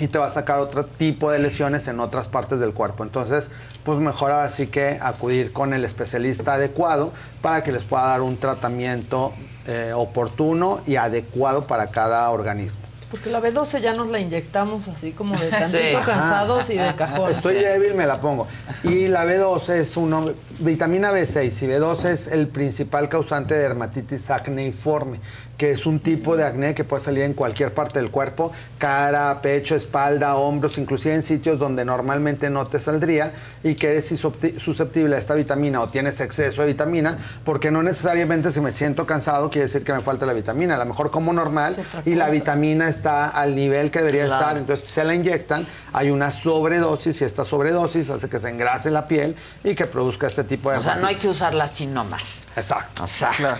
y 0.00 0.08
te 0.08 0.18
va 0.18 0.26
a 0.26 0.30
sacar 0.30 0.58
otro 0.58 0.86
tipo 0.86 1.30
de 1.30 1.38
lesiones 1.38 1.86
en 1.86 2.00
otras 2.00 2.26
partes 2.26 2.58
del 2.58 2.72
cuerpo. 2.72 3.04
Entonces, 3.04 3.50
pues 3.84 3.98
mejor 3.98 4.32
así 4.32 4.66
que 4.66 4.98
acudir 5.00 5.52
con 5.52 5.74
el 5.74 5.84
especialista 5.84 6.54
adecuado 6.54 7.12
para 7.42 7.62
que 7.62 7.70
les 7.70 7.84
pueda 7.84 8.04
dar 8.04 8.22
un 8.22 8.36
tratamiento 8.36 9.32
eh, 9.66 9.92
oportuno 9.94 10.80
y 10.86 10.96
adecuado 10.96 11.66
para 11.66 11.90
cada 11.90 12.28
organismo. 12.30 12.90
Porque 13.10 13.28
la 13.28 13.40
B12 13.40 13.80
ya 13.80 13.92
nos 13.92 14.08
la 14.08 14.20
inyectamos 14.20 14.86
así 14.86 15.10
como 15.10 15.36
de 15.36 15.48
tantito 15.50 16.00
cansados 16.04 16.70
y 16.70 16.78
de 16.78 16.94
cajón. 16.94 17.32
Estoy 17.32 17.54
débil, 17.54 17.94
me 17.94 18.06
la 18.06 18.20
pongo. 18.20 18.46
Y 18.84 19.08
la 19.08 19.26
B12 19.26 19.70
es 19.70 19.96
uno, 19.96 20.32
vitamina 20.60 21.12
B6 21.12 21.62
y 21.62 21.66
B12 21.66 22.04
es 22.04 22.28
el 22.28 22.46
principal 22.46 23.08
causante 23.08 23.54
de 23.54 23.62
dermatitis 23.62 24.30
acneiforme, 24.30 25.18
que 25.60 25.72
es 25.72 25.84
un 25.84 26.00
tipo 26.00 26.38
de 26.38 26.44
acné 26.46 26.74
que 26.74 26.84
puede 26.84 27.04
salir 27.04 27.22
en 27.22 27.34
cualquier 27.34 27.74
parte 27.74 27.98
del 27.98 28.10
cuerpo, 28.10 28.50
cara, 28.78 29.42
pecho, 29.42 29.76
espalda, 29.76 30.36
hombros, 30.36 30.78
inclusive 30.78 31.14
en 31.14 31.22
sitios 31.22 31.58
donde 31.58 31.84
normalmente 31.84 32.48
no 32.48 32.66
te 32.66 32.80
saldría 32.80 33.34
y 33.62 33.74
que 33.74 33.88
eres 33.88 34.10
suscepti- 34.10 34.58
susceptible 34.58 35.16
a 35.16 35.18
esta 35.18 35.34
vitamina 35.34 35.82
o 35.82 35.90
tienes 35.90 36.18
exceso 36.22 36.62
de 36.62 36.68
vitamina, 36.68 37.18
porque 37.44 37.70
no 37.70 37.82
necesariamente 37.82 38.50
si 38.52 38.62
me 38.62 38.72
siento 38.72 39.04
cansado 39.04 39.50
quiere 39.50 39.66
decir 39.66 39.84
que 39.84 39.92
me 39.92 40.00
falta 40.00 40.24
la 40.24 40.32
vitamina. 40.32 40.76
A 40.76 40.78
lo 40.78 40.86
mejor 40.86 41.10
como 41.10 41.30
normal 41.34 41.76
y 42.06 42.14
la 42.14 42.30
vitamina 42.30 42.88
está 42.88 43.28
al 43.28 43.54
nivel 43.54 43.90
que 43.90 43.98
debería 43.98 44.24
Claro. 44.28 44.40
estar, 44.40 44.56
entonces 44.56 44.86
se 44.88 45.04
la 45.04 45.14
inyectan, 45.14 45.66
hay 45.92 46.08
una 46.10 46.30
sobredosis 46.30 47.20
y 47.20 47.24
esta 47.24 47.44
sobredosis 47.44 48.08
hace 48.08 48.30
que 48.30 48.38
se 48.38 48.48
engrase 48.48 48.90
la 48.90 49.06
piel 49.06 49.36
y 49.62 49.74
que 49.74 49.84
produzca 49.84 50.26
este 50.26 50.42
tipo 50.44 50.70
de 50.70 50.78
O 50.78 50.82
sea, 50.82 50.94
no 50.96 51.06
hay 51.06 51.16
que 51.16 51.28
usarla 51.28 51.64
así 51.64 51.84
nomás. 51.86 52.44
Exacto. 52.56 53.04
Exacto. 53.04 53.56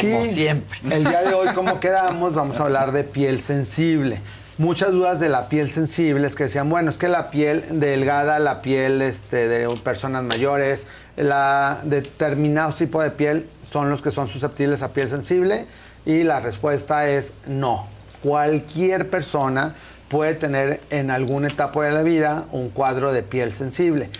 Como 0.00 0.26
siempre. 0.26 0.78
El 0.90 1.04
día 1.04 1.22
de 1.22 1.32
hoy, 1.32 1.48
como 1.54 1.80
quedamos, 1.80 2.34
vamos 2.34 2.60
a 2.60 2.64
hablar 2.64 2.92
de 2.92 3.02
piel 3.02 3.40
sensible. 3.40 4.20
Muchas 4.58 4.92
dudas 4.92 5.20
de 5.20 5.28
la 5.28 5.48
piel 5.48 5.70
sensible 5.70 6.26
es 6.26 6.34
que 6.34 6.44
decían, 6.44 6.68
bueno, 6.68 6.90
es 6.90 6.98
que 6.98 7.08
la 7.08 7.30
piel 7.30 7.80
delgada, 7.80 8.38
la 8.38 8.62
piel 8.62 9.02
este, 9.02 9.48
de 9.48 9.68
personas 9.76 10.22
mayores, 10.22 10.86
la 11.16 11.80
determinados 11.84 12.76
tipos 12.76 13.02
de 13.04 13.10
piel 13.10 13.48
son 13.70 13.90
los 13.90 14.02
que 14.02 14.10
son 14.10 14.28
susceptibles 14.28 14.82
a 14.82 14.92
piel 14.92 15.08
sensible 15.08 15.66
y 16.04 16.22
la 16.22 16.40
respuesta 16.40 17.08
es 17.08 17.32
no. 17.46 17.86
Cualquier 18.22 19.10
persona 19.10 19.74
puede 20.08 20.34
tener 20.34 20.80
en 20.90 21.10
alguna 21.10 21.48
etapa 21.48 21.84
de 21.84 21.92
la 21.92 22.02
vida 22.02 22.46
un 22.52 22.70
cuadro 22.70 23.12
de 23.12 23.22
piel 23.22 23.52
sensible. 23.52 24.10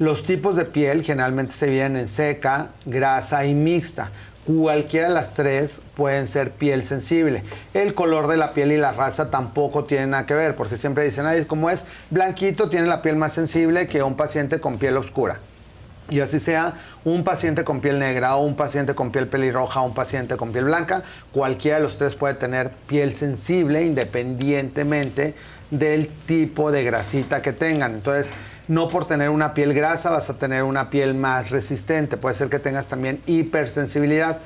Los 0.00 0.24
tipos 0.24 0.56
de 0.56 0.64
piel 0.64 1.04
generalmente 1.04 1.52
se 1.52 1.66
dividen 1.66 1.96
en 1.96 2.08
seca, 2.08 2.70
grasa 2.84 3.46
y 3.46 3.54
mixta. 3.54 4.10
Cualquiera 4.46 5.08
de 5.08 5.14
las 5.14 5.32
tres 5.32 5.80
pueden 5.96 6.26
ser 6.26 6.50
piel 6.50 6.84
sensible. 6.84 7.42
El 7.72 7.94
color 7.94 8.28
de 8.28 8.36
la 8.36 8.52
piel 8.52 8.72
y 8.72 8.76
la 8.76 8.92
raza 8.92 9.30
tampoco 9.30 9.84
tienen 9.84 10.10
nada 10.10 10.26
que 10.26 10.34
ver, 10.34 10.54
porque 10.54 10.76
siempre 10.76 11.04
dicen, 11.04 11.24
ay, 11.24 11.46
como 11.46 11.70
es 11.70 11.86
blanquito, 12.10 12.68
tiene 12.68 12.86
la 12.86 13.00
piel 13.00 13.16
más 13.16 13.32
sensible 13.32 13.86
que 13.86 14.02
un 14.02 14.16
paciente 14.16 14.60
con 14.60 14.76
piel 14.76 14.98
oscura. 14.98 15.40
Y 16.10 16.20
así 16.20 16.38
sea 16.38 16.74
un 17.06 17.24
paciente 17.24 17.64
con 17.64 17.80
piel 17.80 17.98
negra 17.98 18.36
o 18.36 18.44
un 18.44 18.54
paciente 18.56 18.94
con 18.94 19.10
piel 19.10 19.26
pelirroja 19.26 19.80
o 19.80 19.86
un 19.86 19.94
paciente 19.94 20.36
con 20.36 20.52
piel 20.52 20.66
blanca, 20.66 21.02
cualquiera 21.32 21.78
de 21.78 21.84
los 21.84 21.96
tres 21.96 22.14
puede 22.14 22.34
tener 22.34 22.70
piel 22.86 23.14
sensible 23.14 23.82
independientemente 23.82 25.34
del 25.78 26.08
tipo 26.08 26.70
de 26.70 26.84
grasita 26.84 27.42
que 27.42 27.52
tengan. 27.52 27.94
Entonces, 27.94 28.32
no 28.68 28.88
por 28.88 29.06
tener 29.06 29.28
una 29.28 29.54
piel 29.54 29.74
grasa 29.74 30.10
vas 30.10 30.30
a 30.30 30.38
tener 30.38 30.62
una 30.62 30.90
piel 30.90 31.14
más 31.14 31.50
resistente, 31.50 32.16
puede 32.16 32.34
ser 32.34 32.48
que 32.48 32.58
tengas 32.58 32.86
también 32.86 33.20
hipersensibilidad. 33.26 34.38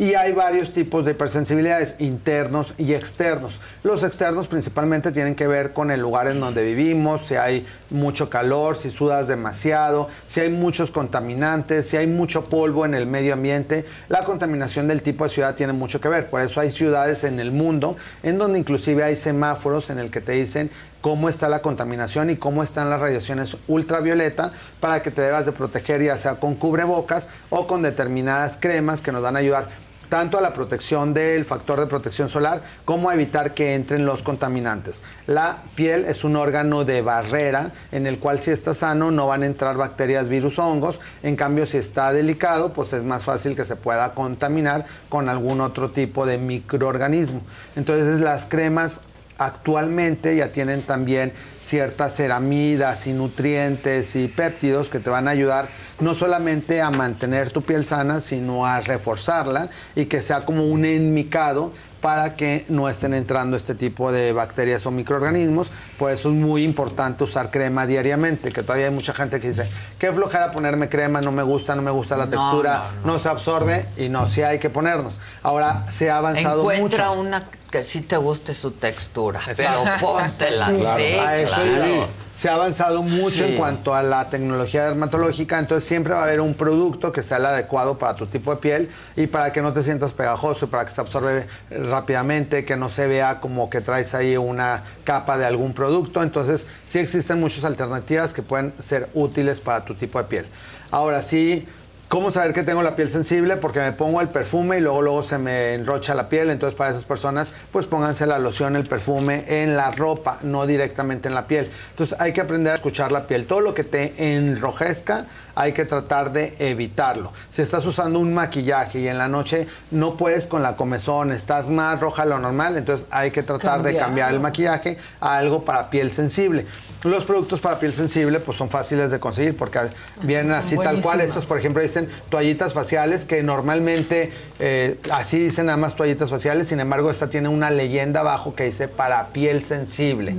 Y 0.00 0.14
hay 0.14 0.32
varios 0.32 0.72
tipos 0.72 1.04
de 1.04 1.10
hipersensibilidades, 1.10 1.96
internos 1.98 2.72
y 2.78 2.94
externos. 2.94 3.60
Los 3.82 4.02
externos 4.02 4.46
principalmente 4.46 5.12
tienen 5.12 5.34
que 5.34 5.46
ver 5.46 5.74
con 5.74 5.90
el 5.90 6.00
lugar 6.00 6.26
en 6.26 6.40
donde 6.40 6.62
vivimos, 6.62 7.26
si 7.26 7.34
hay 7.34 7.66
mucho 7.90 8.30
calor, 8.30 8.78
si 8.78 8.88
sudas 8.90 9.28
demasiado, 9.28 10.08
si 10.26 10.40
hay 10.40 10.48
muchos 10.48 10.90
contaminantes, 10.90 11.86
si 11.86 11.98
hay 11.98 12.06
mucho 12.06 12.46
polvo 12.46 12.86
en 12.86 12.94
el 12.94 13.04
medio 13.04 13.34
ambiente. 13.34 13.84
La 14.08 14.24
contaminación 14.24 14.88
del 14.88 15.02
tipo 15.02 15.24
de 15.24 15.30
ciudad 15.30 15.54
tiene 15.54 15.74
mucho 15.74 16.00
que 16.00 16.08
ver. 16.08 16.30
Por 16.30 16.40
eso 16.40 16.60
hay 16.60 16.70
ciudades 16.70 17.22
en 17.24 17.38
el 17.38 17.52
mundo 17.52 17.98
en 18.22 18.38
donde 18.38 18.58
inclusive 18.58 19.04
hay 19.04 19.16
semáforos 19.16 19.90
en 19.90 19.98
el 19.98 20.10
que 20.10 20.22
te 20.22 20.32
dicen 20.32 20.70
cómo 21.02 21.28
está 21.28 21.50
la 21.50 21.60
contaminación 21.60 22.30
y 22.30 22.36
cómo 22.36 22.62
están 22.62 22.88
las 22.88 23.00
radiaciones 23.00 23.58
ultravioleta 23.68 24.52
para 24.80 25.02
que 25.02 25.10
te 25.10 25.20
debas 25.20 25.44
de 25.44 25.52
proteger 25.52 26.02
ya 26.02 26.16
sea 26.16 26.36
con 26.36 26.54
cubrebocas 26.54 27.28
o 27.50 27.66
con 27.66 27.82
determinadas 27.82 28.56
cremas 28.58 29.02
que 29.02 29.12
nos 29.12 29.20
van 29.20 29.36
a 29.36 29.40
ayudar 29.40 29.89
tanto 30.10 30.36
a 30.36 30.42
la 30.42 30.52
protección 30.52 31.14
del 31.14 31.46
factor 31.46 31.80
de 31.80 31.86
protección 31.86 32.28
solar 32.28 32.62
como 32.84 33.08
a 33.08 33.14
evitar 33.14 33.54
que 33.54 33.74
entren 33.74 34.04
los 34.04 34.22
contaminantes. 34.22 35.02
La 35.26 35.62
piel 35.76 36.04
es 36.04 36.24
un 36.24 36.36
órgano 36.36 36.84
de 36.84 37.00
barrera 37.00 37.72
en 37.92 38.06
el 38.06 38.18
cual 38.18 38.40
si 38.40 38.50
está 38.50 38.74
sano 38.74 39.10
no 39.10 39.28
van 39.28 39.44
a 39.44 39.46
entrar 39.46 39.76
bacterias, 39.76 40.28
virus 40.28 40.58
hongos, 40.58 41.00
en 41.22 41.36
cambio 41.36 41.64
si 41.64 41.78
está 41.78 42.12
delicado 42.12 42.74
pues 42.74 42.92
es 42.92 43.04
más 43.04 43.24
fácil 43.24 43.56
que 43.56 43.64
se 43.64 43.76
pueda 43.76 44.12
contaminar 44.12 44.84
con 45.08 45.28
algún 45.28 45.60
otro 45.60 45.90
tipo 45.90 46.26
de 46.26 46.36
microorganismo. 46.36 47.42
Entonces 47.76 48.20
las 48.20 48.46
cremas 48.46 49.00
actualmente 49.38 50.36
ya 50.36 50.52
tienen 50.52 50.82
también 50.82 51.32
ciertas 51.62 52.14
ceramidas 52.14 53.06
y 53.06 53.12
nutrientes 53.12 54.14
y 54.16 54.28
péptidos 54.28 54.88
que 54.88 54.98
te 54.98 55.08
van 55.08 55.28
a 55.28 55.30
ayudar 55.30 55.68
no 56.00 56.14
solamente 56.14 56.80
a 56.80 56.90
mantener 56.90 57.50
tu 57.50 57.62
piel 57.62 57.84
sana, 57.84 58.20
sino 58.20 58.66
a 58.66 58.80
reforzarla 58.80 59.68
y 59.94 60.06
que 60.06 60.20
sea 60.20 60.44
como 60.44 60.66
un 60.66 60.84
enmicado 60.84 61.72
para 62.00 62.34
que 62.34 62.64
no 62.70 62.88
estén 62.88 63.12
entrando 63.12 63.58
este 63.58 63.74
tipo 63.74 64.10
de 64.10 64.32
bacterias 64.32 64.86
o 64.86 64.90
microorganismos. 64.90 65.70
Por 65.98 66.10
eso 66.10 66.30
es 66.30 66.34
muy 66.34 66.64
importante 66.64 67.24
usar 67.24 67.50
crema 67.50 67.86
diariamente, 67.86 68.52
que 68.52 68.62
todavía 68.62 68.86
hay 68.86 68.90
mucha 68.92 69.12
gente 69.12 69.38
que 69.38 69.48
dice, 69.48 69.68
qué 69.98 70.10
flojera 70.10 70.50
ponerme 70.50 70.88
crema, 70.88 71.20
no 71.20 71.30
me 71.30 71.42
gusta, 71.42 71.74
no 71.76 71.82
me 71.82 71.90
gusta 71.90 72.16
la 72.16 72.24
No, 72.24 72.30
textura, 72.30 72.84
no, 73.04 73.12
no, 73.12 73.18
se 73.18 73.28
absorbe 73.28 73.86
y 73.98 74.08
no, 74.08 74.28
sí 74.30 74.42
hay 74.42 74.58
que 74.58 74.70
ponernos. 74.70 75.20
Ahora 75.42 75.84
se 75.90 76.10
ha 76.10 76.16
avanzado 76.16 76.62
Encuentra 76.72 77.08
mucho. 77.10 77.20
una 77.20 77.44
que 77.70 77.84
sí 77.84 78.00
te 78.00 78.16
guste 78.16 78.54
su 78.54 78.72
textura, 78.72 79.40
Exacto. 79.46 79.82
pero 79.84 79.98
póntela. 80.12 80.66
Sí, 80.66 80.72
Sí, 80.80 81.14
claro. 81.46 82.08
Se 82.32 82.48
ha 82.48 82.54
avanzado 82.54 83.02
mucho 83.02 83.30
Sí. 83.38 83.44
en 83.44 83.56
cuanto 83.56 83.94
a 83.94 84.02
la 84.02 84.28
tecnología 84.30 84.84
dermatológica, 84.86 85.58
entonces 85.58 85.86
siempre 85.86 86.14
va 86.14 86.20
a 86.20 86.22
haber 86.24 86.40
un 86.40 86.54
producto 86.54 87.12
que 87.12 87.22
sea 87.22 87.36
el 87.36 87.46
adecuado 87.46 87.98
para 87.98 88.14
tu 88.14 88.26
tipo 88.26 88.54
de 88.54 88.60
piel 88.60 88.88
y 89.16 89.26
para 89.26 89.52
que 89.52 89.62
no 89.62 89.72
te 89.72 89.82
sientas 89.82 90.12
pegajoso, 90.12 90.68
para 90.68 90.84
que 90.84 90.90
se 90.90 91.00
absorbe 91.00 91.46
rápidamente, 91.70 92.64
que 92.64 92.76
no 92.76 92.88
se 92.88 93.06
vea 93.06 93.40
como 93.40 93.68
que 93.70 93.80
traes 93.80 94.14
ahí 94.14 94.36
una 94.36 94.84
capa 95.04 95.36
de 95.38 95.44
algún 95.46 95.72
producto. 95.74 96.22
Entonces, 96.22 96.66
sí 96.86 96.98
existen 96.98 97.40
muchas 97.40 97.64
alternativas 97.64 98.32
que 98.32 98.42
pueden 98.42 98.72
ser 98.80 99.08
útiles 99.14 99.60
para 99.60 99.84
tu 99.84 99.94
tipo 99.94 100.18
de 100.18 100.24
piel. 100.24 100.46
Ahora 100.90 101.20
sí, 101.22 101.68
¿Cómo 102.10 102.32
saber 102.32 102.52
que 102.52 102.64
tengo 102.64 102.82
la 102.82 102.96
piel 102.96 103.08
sensible? 103.08 103.54
Porque 103.54 103.78
me 103.78 103.92
pongo 103.92 104.20
el 104.20 104.26
perfume 104.30 104.78
y 104.78 104.80
luego, 104.80 105.00
luego 105.00 105.22
se 105.22 105.38
me 105.38 105.74
enrocha 105.74 106.12
la 106.12 106.28
piel. 106.28 106.50
Entonces, 106.50 106.76
para 106.76 106.90
esas 106.90 107.04
personas, 107.04 107.52
pues 107.70 107.86
pónganse 107.86 108.26
la 108.26 108.40
loción, 108.40 108.74
el 108.74 108.88
perfume 108.88 109.44
en 109.46 109.76
la 109.76 109.92
ropa, 109.92 110.40
no 110.42 110.66
directamente 110.66 111.28
en 111.28 111.36
la 111.36 111.46
piel. 111.46 111.70
Entonces, 111.90 112.20
hay 112.20 112.32
que 112.32 112.40
aprender 112.40 112.72
a 112.72 112.74
escuchar 112.74 113.12
la 113.12 113.28
piel. 113.28 113.46
Todo 113.46 113.60
lo 113.60 113.74
que 113.74 113.84
te 113.84 114.34
enrojezca, 114.34 115.26
hay 115.60 115.74
que 115.74 115.84
tratar 115.84 116.32
de 116.32 116.54
evitarlo. 116.58 117.34
Si 117.50 117.60
estás 117.60 117.84
usando 117.84 118.18
un 118.18 118.32
maquillaje 118.32 119.00
y 119.00 119.08
en 119.08 119.18
la 119.18 119.28
noche 119.28 119.66
no 119.90 120.16
puedes 120.16 120.46
con 120.46 120.62
la 120.62 120.74
comezón, 120.74 121.32
estás 121.32 121.68
más 121.68 122.00
roja 122.00 122.22
de 122.22 122.30
lo 122.30 122.38
normal, 122.38 122.78
entonces 122.78 123.06
hay 123.10 123.30
que 123.30 123.42
tratar 123.42 123.82
de 123.82 123.94
cambiar 123.94 124.32
el 124.32 124.40
maquillaje 124.40 124.96
a 125.20 125.36
algo 125.36 125.62
para 125.62 125.90
piel 125.90 126.12
sensible. 126.12 126.64
Los 127.04 127.24
productos 127.24 127.60
para 127.60 127.78
piel 127.78 127.94
sensible 127.94 128.40
pues 128.40 128.58
son 128.58 128.68
fáciles 128.68 129.10
de 129.10 129.18
conseguir 129.20 129.56
porque 129.56 129.80
vienen 130.22 130.50
son 130.50 130.58
así 130.58 130.76
tal 130.76 131.00
cual. 131.00 131.20
Estos, 131.22 131.46
por 131.46 131.58
ejemplo, 131.58 131.82
dicen 131.82 132.08
toallitas 132.28 132.74
faciales 132.74 133.24
que 133.24 133.42
normalmente 133.42 134.32
eh, 134.58 134.98
así 135.10 135.38
dicen 135.38 135.66
nada 135.66 135.78
más 135.78 135.96
toallitas 135.96 136.28
faciales. 136.28 136.68
Sin 136.68 136.78
embargo, 136.78 137.10
esta 137.10 137.30
tiene 137.30 137.48
una 137.48 137.70
leyenda 137.70 138.20
abajo 138.20 138.54
que 138.54 138.64
dice 138.64 138.88
para 138.88 139.28
piel 139.28 139.64
sensible. 139.64 140.36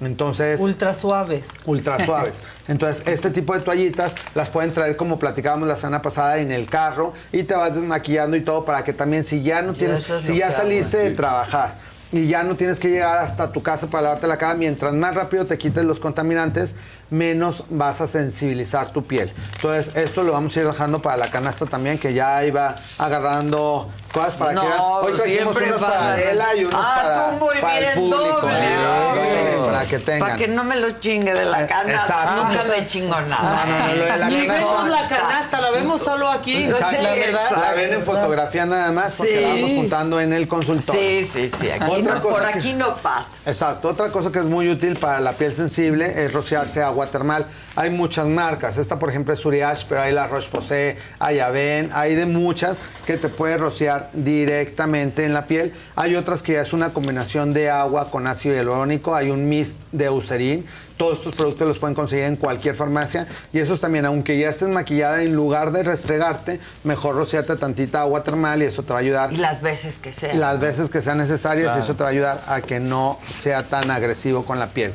Entonces, 0.00 0.60
Ultra 0.60 0.92
suaves. 0.92 1.48
ultra 1.64 2.04
suaves. 2.04 2.44
Entonces, 2.68 3.02
este 3.06 3.30
tipo 3.30 3.52
de 3.54 3.60
toallitas 3.60 4.14
las 4.36 4.48
pueden 4.50 4.63
traer 4.72 4.96
como 4.96 5.18
platicábamos 5.18 5.68
la 5.68 5.76
semana 5.76 6.02
pasada 6.02 6.38
en 6.38 6.50
el 6.50 6.68
carro 6.68 7.12
y 7.32 7.42
te 7.42 7.54
vas 7.54 7.74
desmaquillando 7.74 8.36
y 8.36 8.42
todo 8.42 8.64
para 8.64 8.84
que 8.84 8.92
también 8.92 9.24
si 9.24 9.42
ya 9.42 9.62
no 9.62 9.72
tienes, 9.72 10.08
es 10.08 10.26
si 10.26 10.36
ya 10.36 10.48
hago, 10.48 10.56
saliste 10.56 10.96
de 10.96 11.10
sí. 11.10 11.16
trabajar 11.16 11.76
y 12.12 12.28
ya 12.28 12.44
no 12.44 12.54
tienes 12.54 12.78
que 12.78 12.88
llegar 12.88 13.18
hasta 13.18 13.50
tu 13.50 13.62
casa 13.62 13.88
para 13.88 14.04
lavarte 14.04 14.28
la 14.28 14.38
cara, 14.38 14.54
mientras 14.54 14.94
más 14.94 15.14
rápido 15.14 15.46
te 15.46 15.58
quites 15.58 15.84
los 15.84 15.98
contaminantes, 15.98 16.76
menos 17.14 17.62
vas 17.70 18.00
a 18.00 18.06
sensibilizar 18.06 18.90
tu 18.90 19.04
piel. 19.06 19.32
Entonces, 19.56 19.94
esto 19.96 20.22
lo 20.22 20.32
vamos 20.32 20.56
a 20.56 20.60
ir 20.60 20.66
dejando 20.66 21.00
para 21.00 21.16
la 21.16 21.28
canasta 21.30 21.66
también, 21.66 21.98
que 21.98 22.12
ya 22.12 22.44
iba 22.44 22.76
agarrando 22.98 23.90
cosas 24.12 24.34
para 24.34 24.52
No, 24.52 24.60
que. 24.62 24.66
Hoy 24.68 25.12
trajimos 25.14 25.24
siempre 25.54 25.66
unos 25.68 25.80
para- 25.80 25.98
para 25.98 26.12
Adela 26.12 26.46
y 26.56 26.64
unos 26.64 26.74
Ah, 26.84 27.00
para, 27.02 27.30
tú 27.30 27.44
muy 27.44 27.60
para 27.60 27.78
el 27.78 27.84
bien, 27.84 27.94
público. 27.94 28.40
doble. 28.40 28.74
Eso. 28.74 29.66
Para 29.66 29.84
que 29.86 29.98
tengan. 29.98 30.20
Para 30.20 30.36
que 30.36 30.48
no 30.48 30.64
me 30.64 30.76
los 30.76 31.00
chingue 31.00 31.34
de 31.34 31.44
la 31.44 31.62
Eh, 31.64 31.66
canasta. 31.66 32.14
exacto. 32.14 32.44
Nunca 32.44 32.64
me 32.64 32.86
chingo 32.86 33.20
nada. 33.22 33.64
No, 33.66 33.72
no, 33.78 33.86
no, 33.88 33.94
lo 33.94 34.04
de 34.04 34.16
la 34.18 34.28
Ni 34.28 34.46
canasta- 34.46 34.52
vemos 34.54 34.88
la 34.88 35.08
canasta, 35.08 35.60
la 35.60 35.70
vemos 35.70 36.00
solo 36.00 36.28
aquí. 36.30 36.64
Exacto. 36.64 37.02
la 37.02 37.12
verdad. 37.14 37.50
La 37.60 37.72
ven 37.74 37.92
en 37.94 38.02
fotografía 38.04 38.66
nada 38.66 38.92
más 38.92 39.16
porque 39.16 39.34
Sí. 39.36 39.40
la 39.42 39.48
vamos 39.48 39.70
juntando 39.76 40.20
en 40.20 40.32
el 40.32 40.46
consultorio. 40.48 41.00
Sí, 41.02 41.24
sí, 41.24 41.48
sí. 41.48 41.70
Aquí 41.70 41.84
Otra 41.90 42.14
no, 42.16 42.22
cosa 42.22 42.34
por 42.34 42.52
que- 42.52 42.58
aquí 42.58 42.72
no 42.74 42.96
pasa. 42.98 43.30
Exacto. 43.46 43.88
Otra 43.88 44.10
cosa 44.10 44.30
que 44.30 44.38
es 44.38 44.44
muy 44.46 44.68
útil 44.70 44.96
para 44.96 45.18
la 45.20 45.32
piel 45.32 45.52
sensible 45.54 46.24
es 46.24 46.32
rociarse 46.32 46.82
agua 46.82 47.03
termal. 47.06 47.46
Hay 47.76 47.90
muchas 47.90 48.26
marcas. 48.26 48.78
Esta, 48.78 48.98
por 48.98 49.08
ejemplo, 49.10 49.34
es 49.34 49.44
Uriage, 49.44 49.86
pero 49.88 50.00
hay 50.02 50.12
la 50.12 50.26
Roche-Posay, 50.28 50.96
hay 51.18 51.40
Aven, 51.40 51.90
hay 51.92 52.14
de 52.14 52.26
muchas 52.26 52.78
que 53.06 53.16
te 53.16 53.28
puedes 53.28 53.60
rociar 53.60 54.10
directamente 54.12 55.24
en 55.24 55.34
la 55.34 55.46
piel. 55.46 55.72
Hay 55.96 56.14
otras 56.16 56.42
que 56.42 56.54
ya 56.54 56.60
es 56.62 56.72
una 56.72 56.90
combinación 56.90 57.52
de 57.52 57.70
agua 57.70 58.10
con 58.10 58.26
ácido 58.26 58.54
hialurónico. 58.54 59.14
Hay 59.14 59.30
un 59.30 59.48
mist 59.48 59.78
de 59.92 60.06
Eucerin. 60.06 60.64
Todos 60.96 61.18
estos 61.18 61.34
productos 61.34 61.66
los 61.66 61.78
pueden 61.80 61.96
conseguir 61.96 62.24
en 62.26 62.36
cualquier 62.36 62.76
farmacia. 62.76 63.26
Y 63.52 63.58
esos 63.58 63.80
también, 63.80 64.06
aunque 64.06 64.38
ya 64.38 64.48
estés 64.50 64.68
maquillada, 64.68 65.22
en 65.22 65.34
lugar 65.34 65.72
de 65.72 65.82
restregarte, 65.82 66.60
mejor 66.84 67.16
rociarte 67.16 67.56
tantita 67.56 68.02
agua 68.02 68.22
termal 68.22 68.62
y 68.62 68.66
eso 68.66 68.84
te 68.84 68.92
va 68.92 69.00
a 69.00 69.02
ayudar 69.02 69.32
Y 69.32 69.36
las 69.38 69.60
veces 69.60 69.98
que 69.98 70.12
sea. 70.12 70.34
las 70.34 70.60
veces 70.60 70.90
que 70.90 71.02
sean 71.02 71.18
necesarias 71.18 71.66
Claro. 71.66 71.80
y 71.80 71.82
eso 71.82 71.96
te 71.96 72.02
va 72.04 72.08
a 72.08 72.12
ayudar 72.12 72.40
a 72.46 72.60
que 72.60 72.78
no 72.78 73.18
sea 73.40 73.64
tan 73.64 73.90
agresivo 73.90 74.44
con 74.44 74.60
la 74.60 74.68
piel. 74.68 74.92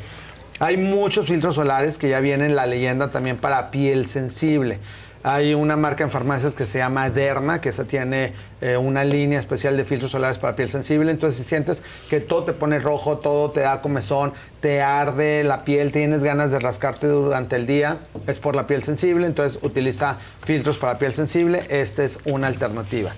Hay 0.62 0.76
muchos 0.76 1.28
filtros 1.28 1.56
solares 1.56 1.98
que 1.98 2.10
ya 2.10 2.20
vienen 2.20 2.54
la 2.54 2.66
leyenda 2.66 3.12
también 3.12 3.38
para 3.38 3.72
piel 3.72 4.08
sensible. 4.08 4.78
Hay 5.24 5.54
una 5.54 5.78
marca 5.78 6.04
en 6.04 6.12
farmacias 6.12 6.54
que 6.54 6.66
se 6.66 6.80
llama 6.80 7.10
Derma, 7.10 7.62
que 7.62 7.70
esa 7.70 7.86
tiene 7.86 8.34
eh, 8.60 8.76
una 8.76 9.06
línea 9.06 9.40
especial 9.40 9.78
de 9.78 9.86
filtros 9.86 10.12
solares 10.12 10.38
para 10.38 10.58
piel 10.58 10.70
sensible. 10.70 11.12
Entonces, 11.12 11.38
si 11.38 11.46
sientes 11.46 11.82
que 12.10 12.20
todo 12.20 12.44
te 12.44 12.52
pone 12.52 12.80
rojo, 12.80 13.20
todo 13.20 13.52
te 13.52 13.62
da 13.62 13.82
comezón, 13.82 14.34
te 14.60 14.82
arde 14.82 15.46
la 15.46 15.64
piel, 15.64 15.94
tienes 15.94 16.26
ganas 16.26 16.52
de 16.52 16.60
rascarte 16.60 17.08
durante 17.08 17.56
el 17.56 17.66
día, 17.66 18.00
es 18.28 18.38
por 18.38 18.56
la 18.56 18.68
piel 18.68 18.84
sensible. 18.84 19.28
Entonces, 19.28 19.60
utiliza 19.62 20.18
filtros 20.44 20.78
para 20.78 20.98
piel 20.98 21.14
sensible. 21.14 21.64
Esta 21.70 22.04
es 22.04 22.20
una 22.26 22.48
alternativa. 22.48 23.14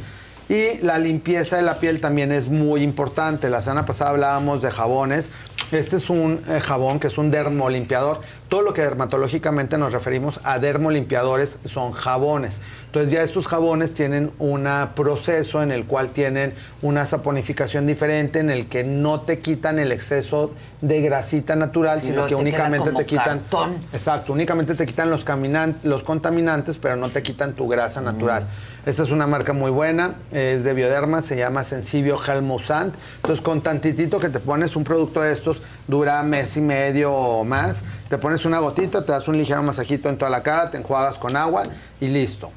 Y 0.51 0.79
la 0.79 0.99
limpieza 0.99 1.55
de 1.55 1.61
la 1.61 1.79
piel 1.79 2.01
también 2.01 2.29
es 2.33 2.49
muy 2.49 2.83
importante. 2.83 3.49
La 3.49 3.61
semana 3.61 3.85
pasada 3.85 4.09
hablábamos 4.09 4.61
de 4.61 4.69
jabones. 4.69 5.31
Este 5.71 5.95
es 5.95 6.09
un 6.09 6.41
eh, 6.45 6.59
jabón 6.59 6.99
que 6.99 7.07
es 7.07 7.17
un 7.17 7.31
dermolimpiador. 7.31 8.19
Todo 8.49 8.61
lo 8.61 8.73
que 8.73 8.81
dermatológicamente 8.81 9.77
nos 9.77 9.93
referimos 9.93 10.41
a 10.43 10.59
dermolimpiadores 10.59 11.57
son 11.63 11.93
jabones. 11.93 12.59
Entonces 12.91 13.13
ya 13.13 13.23
estos 13.23 13.47
jabones 13.47 13.93
tienen 13.93 14.31
un 14.37 14.67
proceso 14.95 15.63
en 15.63 15.71
el 15.71 15.85
cual 15.85 16.09
tienen 16.09 16.53
una 16.81 17.05
saponificación 17.05 17.87
diferente, 17.87 18.39
en 18.39 18.49
el 18.49 18.65
que 18.65 18.83
no 18.83 19.21
te 19.21 19.39
quitan 19.39 19.79
el 19.79 19.93
exceso 19.93 20.51
de 20.81 20.99
grasita 20.99 21.55
natural, 21.55 22.01
sino 22.01 22.23
no, 22.23 22.27
que 22.27 22.35
te 22.35 22.41
únicamente 22.41 22.91
te 22.91 23.05
quitan... 23.05 23.39
cartón. 23.39 23.77
Exacto, 23.93 24.33
únicamente 24.33 24.75
te 24.75 24.85
quitan 24.85 25.09
los, 25.09 25.23
contaminantes, 25.23 26.75
pero 26.75 26.97
no 26.97 27.07
te 27.07 27.23
quitan 27.23 27.53
tu 27.53 27.69
grasa 27.69 28.01
natural. 28.01 28.45
Esta 28.85 29.03
es 29.03 29.11
una 29.11 29.25
marca 29.25 29.53
muy 29.53 29.71
buena, 29.71 30.15
es 30.33 30.65
de 30.65 30.73
Bioderma, 30.73 31.21
se 31.21 31.37
llama 31.37 31.63
Sensibio 31.63 32.19
Helmosant. 32.21 32.93
Entonces, 33.15 33.41
con 33.41 33.61
tantitito 33.61 34.19
que 34.19 34.27
te 34.27 34.41
pones 34.41 34.75
un 34.75 34.83
producto 34.83 35.21
de 35.21 35.31
estos, 35.31 35.61
dura 35.87 36.21
mes 36.23 36.57
y 36.57 36.61
medio 36.61 37.13
o 37.13 37.45
más. 37.45 37.85
Te 38.09 38.17
pones 38.17 38.43
una 38.43 38.59
gotita, 38.59 39.05
te 39.05 39.13
das 39.13 39.29
un 39.29 39.37
ligero 39.37 39.63
masajito 39.63 40.09
en 40.09 40.17
toda 40.17 40.29
la 40.29 40.43
cara, 40.43 40.69
te 40.69 40.77
enjuagas 40.77 41.17
con 41.17 41.37
agua 41.37 41.63
y 42.01 42.09
listo. 42.09 42.51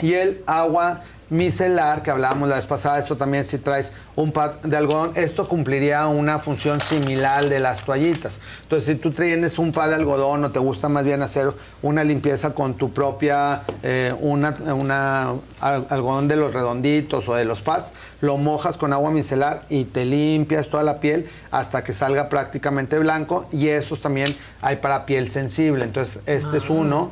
Y 0.00 0.14
el 0.14 0.42
agua 0.46 1.02
micelar 1.28 2.04
que 2.04 2.12
hablábamos 2.12 2.48
la 2.48 2.54
vez 2.54 2.66
pasada, 2.66 3.00
esto 3.00 3.16
también 3.16 3.44
si 3.44 3.58
traes 3.58 3.92
un 4.14 4.30
pad 4.30 4.52
de 4.62 4.76
algodón, 4.76 5.10
esto 5.16 5.48
cumpliría 5.48 6.06
una 6.06 6.38
función 6.38 6.80
similar 6.80 7.48
de 7.48 7.58
las 7.58 7.84
toallitas. 7.84 8.40
Entonces, 8.62 8.94
si 8.94 8.94
tú 9.02 9.10
tienes 9.10 9.58
un 9.58 9.72
pad 9.72 9.88
de 9.88 9.96
algodón 9.96 10.44
o 10.44 10.52
te 10.52 10.60
gusta 10.60 10.88
más 10.88 11.04
bien 11.04 11.22
hacer 11.22 11.52
una 11.82 12.04
limpieza 12.04 12.54
con 12.54 12.74
tu 12.74 12.92
propia, 12.92 13.62
eh, 13.82 14.14
una, 14.20 14.54
una 14.72 15.30
al- 15.60 15.86
algodón 15.90 16.28
de 16.28 16.36
los 16.36 16.54
redonditos 16.54 17.28
o 17.28 17.34
de 17.34 17.44
los 17.44 17.60
pads, 17.60 17.92
lo 18.20 18.36
mojas 18.36 18.76
con 18.76 18.92
agua 18.92 19.10
micelar 19.10 19.62
y 19.68 19.84
te 19.84 20.04
limpias 20.04 20.68
toda 20.68 20.84
la 20.84 21.00
piel 21.00 21.28
hasta 21.50 21.82
que 21.82 21.92
salga 21.92 22.28
prácticamente 22.28 23.00
blanco 23.00 23.46
y 23.50 23.66
esos 23.68 24.00
también 24.00 24.34
hay 24.62 24.76
para 24.76 25.04
piel 25.06 25.28
sensible. 25.32 25.84
Entonces, 25.86 26.22
este 26.26 26.58
es 26.58 26.70
uno. 26.70 27.10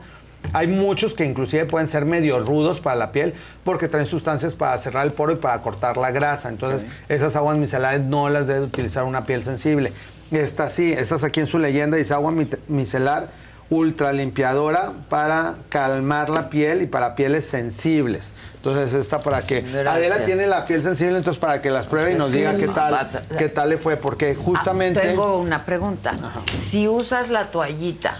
Hay 0.52 0.66
muchos 0.66 1.14
que 1.14 1.24
inclusive 1.24 1.64
pueden 1.66 1.88
ser 1.88 2.04
medio 2.04 2.38
rudos 2.40 2.80
para 2.80 2.96
la 2.96 3.12
piel 3.12 3.34
porque 3.64 3.88
traen 3.88 4.06
sustancias 4.06 4.54
para 4.54 4.76
cerrar 4.78 5.04
el 5.06 5.12
poro 5.12 5.32
y 5.32 5.36
para 5.36 5.60
cortar 5.62 5.96
la 5.96 6.10
grasa. 6.10 6.48
Entonces, 6.48 6.86
esas 7.08 7.34
aguas 7.36 7.56
micelares 7.56 8.00
no 8.02 8.28
las 8.28 8.46
debe 8.46 8.60
utilizar 8.60 9.04
una 9.04 9.26
piel 9.26 9.42
sensible. 9.42 9.92
Esta 10.30 10.68
sí, 10.68 10.92
estas 10.92 11.24
aquí 11.24 11.40
en 11.40 11.46
su 11.46 11.58
leyenda 11.58 11.96
dice 11.96 12.14
agua 12.14 12.32
micelar 12.68 13.28
ultra 13.70 14.12
limpiadora 14.12 14.92
para 15.08 15.54
calmar 15.70 16.28
la 16.28 16.50
piel 16.50 16.82
y 16.82 16.86
para 16.86 17.16
pieles 17.16 17.46
sensibles. 17.46 18.34
Entonces, 18.56 18.92
esta 18.94 19.22
para 19.22 19.46
que 19.46 19.64
Adela 19.88 20.24
tiene 20.24 20.46
la 20.46 20.66
piel 20.66 20.82
sensible, 20.82 21.16
entonces 21.18 21.40
para 21.40 21.60
que 21.62 21.70
las 21.70 21.86
pruebe 21.86 22.12
y 22.12 22.14
nos 22.14 22.30
Sí, 22.30 22.38
diga 22.38 22.56
qué 22.56 22.66
no, 22.66 22.74
tal, 22.74 22.92
va- 22.94 23.10
qué 23.38 23.48
tal 23.48 23.70
le 23.70 23.78
fue, 23.78 23.96
porque 23.96 24.34
justamente 24.34 25.00
Tengo 25.00 25.38
una 25.38 25.64
pregunta. 25.64 26.14
Si 26.52 26.86
usas 26.88 27.30
la 27.30 27.46
toallita, 27.50 28.18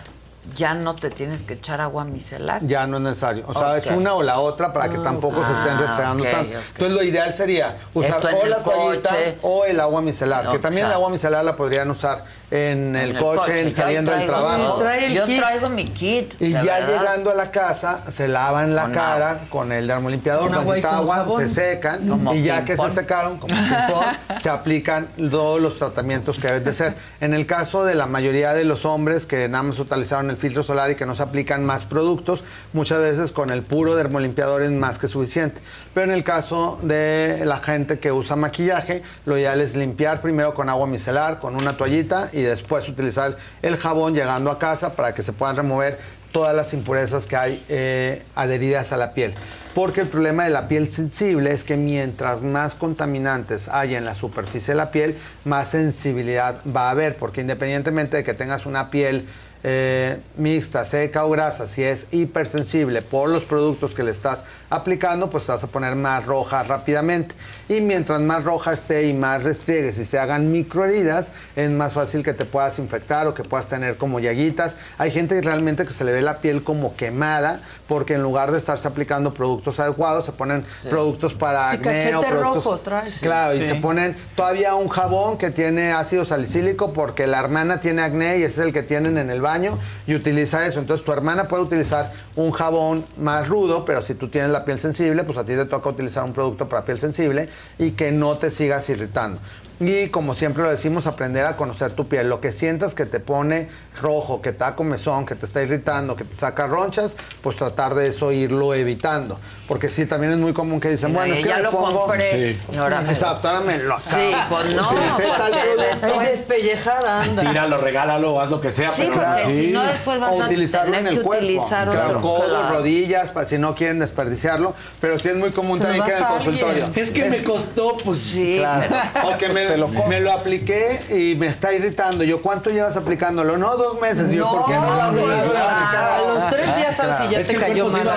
¿ya 0.54 0.74
no 0.74 0.94
te 0.94 1.10
tienes 1.10 1.42
que 1.42 1.54
echar 1.54 1.80
agua 1.80 2.04
micelar? 2.04 2.66
Ya 2.66 2.86
no 2.86 2.96
es 2.98 3.02
necesario. 3.02 3.44
O 3.46 3.54
sea, 3.54 3.76
es 3.76 3.86
una 3.86 4.14
o 4.14 4.22
la 4.22 4.40
otra 4.40 4.72
para 4.72 4.88
que 4.88 4.98
tampoco 4.98 5.44
se 5.46 5.52
estén 5.52 5.76
Ah, 5.76 5.80
restregando 5.80 6.24
tanto. 6.24 6.58
Entonces, 6.58 6.92
lo 6.92 7.02
ideal 7.02 7.32
sería 7.34 7.76
usar 7.94 8.10
Esto 8.10 8.28
o 8.28 8.42
el 8.44 8.50
la 8.50 8.62
toallita 8.62 9.14
o 9.42 9.64
el 9.64 9.80
agua 9.80 10.02
micelar. 10.02 10.50
Que 10.50 10.58
también 10.58 10.86
el 10.86 10.92
agua 10.92 11.08
micelar 11.10 11.44
la 11.44 11.56
podrían 11.56 11.90
usar 11.90 12.24
en, 12.54 12.94
el, 12.94 13.10
el 13.16 13.18
coche, 13.18 13.38
coche. 13.40 13.60
en 13.62 13.74
saliendo 13.74 14.12
del 14.12 14.26
trabajo. 14.26 14.80
mi- 15.08 15.14
Yo 15.14 15.24
traigo 15.24 15.68
mi 15.70 15.86
kit. 15.86 16.34
Y 16.40 16.50
ya 16.52 16.62
verdad. 16.62 16.86
llegando 17.00 17.30
a 17.32 17.34
la 17.34 17.50
casa, 17.50 18.02
se 18.12 18.28
lavan 18.28 18.76
la 18.76 18.82
Con 18.84 18.92
cara 18.92 19.40
con 19.50 19.72
el 19.72 19.88
dermolimpiador, 19.88 20.52
agua 20.54 20.64
tantita 20.74 20.96
agua, 20.96 21.14
jabón. 21.16 21.40
se 21.40 21.48
secan 21.48 22.06
Como 22.06 22.32
y 22.32 22.42
ya 22.44 22.64
que 22.64 22.76
se 22.76 22.90
secaron, 22.90 23.38
como 23.38 23.54
se 24.40 24.48
aplican 24.50 25.08
todos 25.30 25.60
los 25.60 25.78
tratamientos 25.78 26.38
que 26.38 26.46
deben 26.46 26.62
de 26.64 26.72
ser. 26.72 26.94
En 27.20 27.34
el 27.34 27.44
caso 27.46 27.84
de 27.84 27.96
la 27.96 28.06
mayoría 28.06 28.52
de 28.54 28.64
los 28.64 28.84
hombres 28.84 29.26
que 29.26 29.48
nada 29.48 29.64
más 29.64 29.78
utilizaron 29.80 30.30
el 30.30 30.36
filtro 30.36 30.62
solar 30.62 30.92
y 30.92 30.94
que 30.94 31.06
no 31.06 31.16
se 31.16 31.24
aplican 31.24 31.64
más 31.64 31.84
productos, 31.84 32.44
muchas 32.72 33.00
veces 33.00 33.32
con 33.32 33.50
el 33.50 33.62
puro 33.62 33.96
dermolimpiador 33.96 34.62
es 34.62 34.70
más 34.70 34.98
que 35.00 35.08
suficiente. 35.08 35.60
Pero 35.94 36.06
en 36.06 36.10
el 36.10 36.24
caso 36.24 36.78
de 36.82 37.42
la 37.44 37.58
gente 37.58 38.00
que 38.00 38.10
usa 38.10 38.34
maquillaje, 38.34 39.02
lo 39.24 39.38
ideal 39.38 39.60
es 39.60 39.76
limpiar 39.76 40.20
primero 40.20 40.52
con 40.52 40.68
agua 40.68 40.88
micelar, 40.88 41.38
con 41.38 41.54
una 41.54 41.76
toallita 41.76 42.30
y 42.32 42.42
después 42.42 42.88
utilizar 42.88 43.36
el 43.62 43.76
jabón 43.76 44.12
llegando 44.12 44.50
a 44.50 44.58
casa 44.58 44.94
para 44.96 45.14
que 45.14 45.22
se 45.22 45.32
puedan 45.32 45.54
remover 45.54 45.98
todas 46.32 46.52
las 46.52 46.74
impurezas 46.74 47.28
que 47.28 47.36
hay 47.36 47.64
eh, 47.68 48.24
adheridas 48.34 48.92
a 48.92 48.96
la 48.96 49.14
piel. 49.14 49.34
Porque 49.72 50.00
el 50.00 50.08
problema 50.08 50.42
de 50.44 50.50
la 50.50 50.66
piel 50.66 50.90
sensible 50.90 51.52
es 51.52 51.62
que 51.62 51.76
mientras 51.76 52.42
más 52.42 52.74
contaminantes 52.74 53.68
haya 53.68 53.96
en 53.96 54.04
la 54.04 54.16
superficie 54.16 54.74
de 54.74 54.78
la 54.78 54.90
piel, 54.90 55.16
más 55.44 55.68
sensibilidad 55.68 56.60
va 56.64 56.88
a 56.88 56.90
haber. 56.90 57.16
Porque 57.16 57.40
independientemente 57.40 58.16
de 58.16 58.24
que 58.24 58.34
tengas 58.34 58.66
una 58.66 58.90
piel 58.90 59.26
eh, 59.62 60.18
mixta, 60.36 60.84
seca 60.84 61.24
o 61.24 61.30
grasa, 61.30 61.66
si 61.66 61.82
es 61.82 62.08
hipersensible 62.10 63.00
por 63.00 63.30
los 63.30 63.44
productos 63.44 63.94
que 63.94 64.02
le 64.02 64.10
estás 64.10 64.44
aplicando, 64.70 65.30
pues 65.30 65.46
te 65.46 65.52
vas 65.52 65.62
a 65.64 65.66
poner 65.68 65.94
más 65.94 66.24
roja 66.26 66.62
rápidamente. 66.62 67.34
Y 67.68 67.80
mientras 67.80 68.20
más 68.20 68.44
roja 68.44 68.72
esté 68.72 69.06
y 69.08 69.14
más 69.14 69.42
restriegues 69.42 69.98
y 69.98 70.04
se 70.04 70.18
hagan 70.18 70.52
microheridas, 70.52 71.32
es 71.56 71.70
más 71.70 71.94
fácil 71.94 72.22
que 72.22 72.34
te 72.34 72.44
puedas 72.44 72.78
infectar 72.78 73.26
o 73.26 73.34
que 73.34 73.42
puedas 73.42 73.68
tener 73.68 73.96
como 73.96 74.20
llaguitas. 74.20 74.76
Hay 74.98 75.10
gente 75.10 75.40
realmente 75.40 75.84
que 75.86 75.92
se 75.92 76.04
le 76.04 76.12
ve 76.12 76.20
la 76.22 76.38
piel 76.38 76.62
como 76.62 76.94
quemada 76.96 77.60
porque 77.88 78.14
en 78.14 78.22
lugar 78.22 78.50
de 78.52 78.58
estarse 78.58 78.88
aplicando 78.88 79.32
productos 79.34 79.78
adecuados, 79.80 80.24
se 80.26 80.32
ponen 80.32 80.64
productos 80.90 81.34
para 81.34 81.70
Sí, 81.70 81.76
acné 81.76 81.92
cachete 81.98 82.16
o 82.16 82.20
productos- 82.22 82.64
rojo 82.64 82.78
traes. 82.80 83.20
Claro, 83.20 83.54
y 83.54 83.58
Sí. 83.58 83.66
se 83.66 83.74
ponen 83.76 84.16
todavía 84.34 84.74
un 84.74 84.88
jabón 84.88 85.38
que 85.38 85.50
tiene 85.50 85.92
ácido 85.92 86.24
salicílico 86.24 86.92
porque 86.92 87.26
la 87.26 87.40
hermana 87.40 87.80
tiene 87.80 88.02
acné 88.02 88.38
y 88.38 88.42
ese 88.42 88.60
es 88.60 88.66
el 88.66 88.72
que 88.72 88.82
tienen 88.82 89.18
en 89.18 89.30
el 89.30 89.40
baño 89.40 89.78
y 90.06 90.14
utiliza 90.14 90.66
eso. 90.66 90.80
Entonces 90.80 91.04
tu 91.04 91.12
hermana 91.12 91.48
puede 91.48 91.62
utilizar 91.62 92.12
un 92.36 92.50
jabón 92.52 93.04
más 93.16 93.48
rudo, 93.48 93.84
pero 93.84 94.02
si 94.02 94.14
tú 94.14 94.28
tienes 94.28 94.50
la 94.50 94.63
piel 94.64 94.80
sensible, 94.80 95.24
pues 95.24 95.38
a 95.38 95.44
ti 95.44 95.54
te 95.54 95.64
toca 95.66 95.88
utilizar 95.88 96.24
un 96.24 96.32
producto 96.32 96.68
para 96.68 96.84
piel 96.84 96.98
sensible 96.98 97.48
y 97.78 97.92
que 97.92 98.12
no 98.12 98.38
te 98.38 98.50
sigas 98.50 98.88
irritando. 98.90 99.40
Y 99.80 100.08
como 100.08 100.36
siempre 100.36 100.62
lo 100.62 100.70
decimos, 100.70 101.08
aprender 101.08 101.46
a 101.46 101.56
conocer 101.56 101.92
tu 101.92 102.06
piel. 102.06 102.28
Lo 102.28 102.40
que 102.40 102.52
sientas 102.52 102.94
que 102.94 103.06
te 103.06 103.18
pone 103.18 103.68
rojo, 104.00 104.40
que 104.40 104.52
te 104.52 104.58
da 104.58 104.76
comezón, 104.76 105.26
que 105.26 105.34
te 105.34 105.46
está 105.46 105.62
irritando, 105.62 106.14
que 106.14 106.24
te 106.24 106.34
saca 106.34 106.68
ronchas, 106.68 107.16
pues 107.42 107.56
tratar 107.56 107.96
de 107.96 108.06
eso 108.06 108.30
irlo 108.30 108.72
evitando. 108.72 109.40
Porque 109.66 109.88
sí, 109.90 110.04
también 110.04 110.32
es 110.32 110.38
muy 110.38 110.52
común 110.52 110.78
que 110.78 110.90
dicen, 110.90 111.14
bueno, 111.14 111.32
es 111.34 111.42
que 111.42 111.48
ya 111.48 111.58
lo 111.60 111.70
pongo... 111.70 112.00
compré, 112.04 112.30
Sí. 112.54 112.60
y 112.72 112.76
ahora 112.76 113.00
me- 113.00 113.10
Exacto, 113.10 113.48
ahora 113.48 113.60
me 113.62 113.78
lo 113.78 113.94
acabo. 113.94 114.10
Sí, 114.16 114.30
pues 114.50 114.74
no, 114.74 114.90
después- 114.92 116.02
Ay, 116.02 116.26
despellejada 116.26 117.22
anda. 117.22 117.42
Tíralo, 117.42 117.78
regálalo, 117.78 118.40
haz 118.40 118.50
lo 118.50 118.60
que 118.60 118.70
sea. 118.70 118.90
Sí, 118.90 119.04
pero 119.08 119.14
porque 119.14 119.44
sí. 119.46 119.56
si 119.66 119.72
no 119.72 119.82
después 119.84 120.20
vas 120.20 120.30
o 120.32 120.42
a 120.42 120.46
utilizarlo 120.46 120.92
tener 120.92 121.00
en 121.00 121.06
el 121.08 121.18
que 121.18 121.24
cuerpo. 121.24 121.44
utilizar 121.44 121.88
claro, 121.90 122.06
otro. 122.08 122.20
codos, 122.20 122.44
Claro. 122.50 122.74
rodillas, 122.76 123.30
para 123.30 123.46
si 123.46 123.56
no 123.56 123.74
quieren 123.74 123.98
desperdiciarlo. 124.00 124.74
Pero 125.00 125.18
sí 125.18 125.28
es 125.30 125.36
muy 125.36 125.50
común 125.50 125.78
Se 125.78 125.84
también 125.84 126.04
que 126.04 126.12
en 126.12 126.18
el 126.18 126.24
consultorio. 126.26 126.90
Es 126.94 127.10
que 127.10 127.24
me 127.24 127.42
costó, 127.42 127.96
pues 128.04 128.18
Sí, 128.18 128.56
Claro. 128.58 128.94
O 129.34 129.38
que 129.38 129.48
me 129.48 129.76
lo 129.78 129.88
me 129.88 130.20
lo 130.20 130.32
apliqué 130.32 131.00
y 131.10 131.34
me 131.36 131.46
está 131.46 131.72
irritando. 131.72 132.22
Yo, 132.24 132.42
¿cuánto 132.42 132.68
llevas 132.70 132.96
aplicándolo? 132.96 133.56
No, 133.56 133.76
dos 133.76 134.00
meses. 134.00 134.30
Yo, 134.30 134.50
¿por 134.50 134.66
qué 134.66 134.72
no? 134.74 134.80
No, 134.80 135.12
no, 135.12 135.12
no, 135.12 135.26
no, 135.26 135.32
a 135.54 136.18
no, 136.18 136.34
los 136.34 136.38
no, 136.42 136.48
tres 136.50 136.66
no, 136.66 136.76
días 136.76 136.96
sabes 136.96 137.16
si 137.16 137.28
ya 137.28 137.40
Es 137.40 137.46
te 137.46 137.54
cayó 137.56 137.88
mal. 137.88 138.08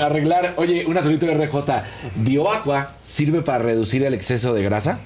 arreglar. 0.00 0.52
Oye, 0.56 0.75
una 0.84 1.02
solito 1.02 1.26
de 1.26 1.34
RJ. 1.34 1.56
¿Bioaqua 2.16 2.92
sirve 3.02 3.42
para 3.42 3.58
reducir 3.58 4.04
el 4.04 4.14
exceso 4.14 4.52
de 4.52 4.62
grasa? 4.62 4.98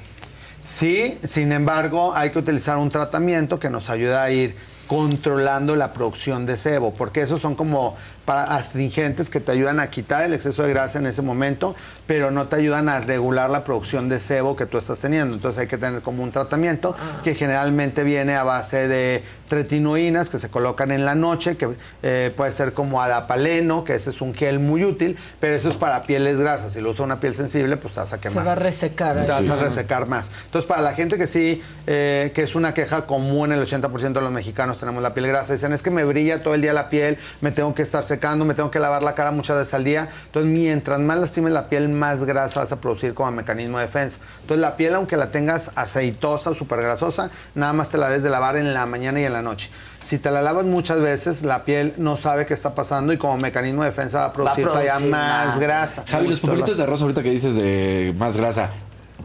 Sí, 0.65 1.18
sin 1.24 1.52
embargo, 1.52 2.15
hay 2.15 2.31
que 2.31 2.39
utilizar 2.39 2.76
un 2.76 2.90
tratamiento 2.90 3.58
que 3.58 3.70
nos 3.70 3.90
ayuda 3.90 4.23
a 4.23 4.31
ir 4.31 4.55
controlando 4.86 5.76
la 5.76 5.92
producción 5.92 6.47
de 6.47 6.57
sebo, 6.57 6.94
porque 6.94 7.23
esos 7.23 7.40
son 7.40 7.55
como 7.55 7.97
para 8.24 8.44
astringentes 8.44 9.31
que 9.31 9.40
te 9.40 9.52
ayudan 9.52 9.81
a 9.81 9.90
quitar 9.90 10.24
el 10.24 10.34
exceso 10.34 10.62
de 10.62 10.70
grasa 10.70 10.99
en 10.99 11.07
ese 11.07 11.23
momento, 11.23 11.74
pero 12.07 12.31
no 12.31 12.47
te 12.49 12.57
ayudan 12.57 12.89
a 12.89 13.00
regular 13.00 13.50
la 13.50 13.65
producción 13.65 14.08
de 14.08 14.20
sebo 14.20 14.57
que 14.57 14.66
tú 14.66 14.78
estás 14.78 15.00
teniendo. 15.00 15.34
Entonces 15.34 15.60
hay 15.60 15.66
que 15.66 15.78
tener 15.78 16.02
como 16.02 16.23
un 16.23 16.31
tratamiento 16.31 16.97
que 17.23 17.34
generalmente 17.34 18.05
viene 18.05 18.34
a 18.34 18.42
base 18.42 18.89
de 18.89 19.23
tretinoínas 19.49 20.31
que 20.31 20.39
se 20.39 20.49
colocan 20.49 20.92
en 20.92 21.05
la 21.05 21.15
noche, 21.15 21.57
que 21.57 21.68
eh, 22.02 22.32
puede 22.36 22.52
ser 22.52 22.73
como 22.73 23.02
adapaleno, 23.02 23.84
que 23.84 23.94
ese 23.94 24.10
es 24.10 24.20
un 24.20 24.32
gel 24.34 24.60
muy 24.60 24.84
útil, 24.84 25.16
pero 25.40 25.57
eso 25.57 25.68
es 25.68 25.76
para 25.76 26.02
pieles 26.05 26.39
grasas. 26.39 26.73
Si 26.73 26.81
lo 26.81 26.90
usa 26.90 27.05
una 27.05 27.20
piel 27.20 27.34
sensible, 27.34 27.76
pues 27.76 27.94
te 27.94 28.00
vas 28.00 28.12
a 28.12 28.20
quemar. 28.20 28.32
Se 28.32 28.44
va 28.44 28.52
a 28.52 28.57
resecar. 28.57 29.26
Te 29.26 29.32
vas 29.32 29.49
a 29.49 29.57
resecar 29.57 30.07
más. 30.07 30.31
Entonces, 30.44 30.68
para 30.68 30.82
la 30.82 30.92
gente 30.92 31.18
que 31.18 31.26
sí, 31.26 31.62
eh, 31.86 32.31
que 32.34 32.42
es 32.42 32.55
una 32.55 32.74
queja 32.74 33.07
común, 33.07 33.52
el 33.52 33.60
80% 33.60 34.12
de 34.12 34.20
los 34.20 34.31
mexicanos 34.31 34.78
tenemos 34.78 35.02
la 35.02 35.15
piel 35.15 35.26
grasa, 35.26 35.52
dicen, 35.52 35.73
es 35.73 35.82
que 35.82 35.90
me 35.90 36.05
brilla 36.05 36.42
todo 36.42 36.55
el 36.55 36.60
día 36.60 36.73
la 36.73 36.89
piel, 36.89 37.18
me 37.40 37.50
tengo 37.50 37.74
que 37.74 37.82
estar 37.82 38.05
secando, 38.10 38.44
me 38.44 38.55
tengo 38.55 38.70
que 38.70 38.78
lavar 38.78 39.02
la 39.02 39.14
cara 39.14 39.30
muchas 39.30 39.56
veces 39.56 39.74
al 39.74 39.84
día. 39.84 40.08
Entonces, 40.26 40.50
mientras 40.50 40.98
más 41.00 41.18
lastimes 41.18 41.52
la 41.52 41.68
piel, 41.68 41.89
más 41.89 42.24
grasa 42.24 42.60
vas 42.60 42.72
a 42.72 42.80
producir 42.80 43.14
como 43.14 43.30
mecanismo 43.32 43.78
de 43.78 43.86
defensa. 43.86 44.18
Entonces, 44.42 44.60
la 44.60 44.76
piel, 44.76 44.94
aunque 44.94 45.16
la 45.16 45.30
tengas 45.30 45.70
aceitosa 45.74 46.50
o 46.50 46.55
súper 46.55 46.82
grasosa, 46.82 47.30
nada 47.55 47.72
más 47.72 47.89
te 47.89 47.98
la 47.98 48.08
debes 48.08 48.22
de 48.22 48.30
lavar 48.30 48.56
en 48.56 48.74
la 48.74 48.86
mañana 48.86 49.20
y 49.20 49.24
en 49.24 49.32
la 49.32 49.42
noche. 49.42 49.70
Si 50.02 50.18
te 50.18 50.30
la 50.30 50.42
lavas 50.42 50.64
muchas 50.64 51.00
veces, 51.00 51.42
la 51.42 51.62
piel 51.64 51.94
no 51.98 52.16
sabe 52.16 52.47
qué 52.47 52.55
está 52.55 52.74
pasando 52.74 53.12
y 53.12 53.18
como 53.18 53.36
mecanismo 53.36 53.82
de 53.82 53.90
defensa 53.90 54.20
va 54.20 54.24
a 54.26 54.32
producir, 54.32 54.66
todavía 54.66 54.92
producir 54.92 55.10
más, 55.10 55.47
más. 55.47 55.60
grasa. 55.60 56.05
Javi, 56.08 56.28
los 56.28 56.40
papelitos 56.40 56.76
de 56.76 56.82
arroz 56.82 57.02
ahorita 57.02 57.22
que 57.22 57.30
dices 57.30 57.55
de 57.55 58.14
más 58.18 58.36
grasa, 58.36 58.70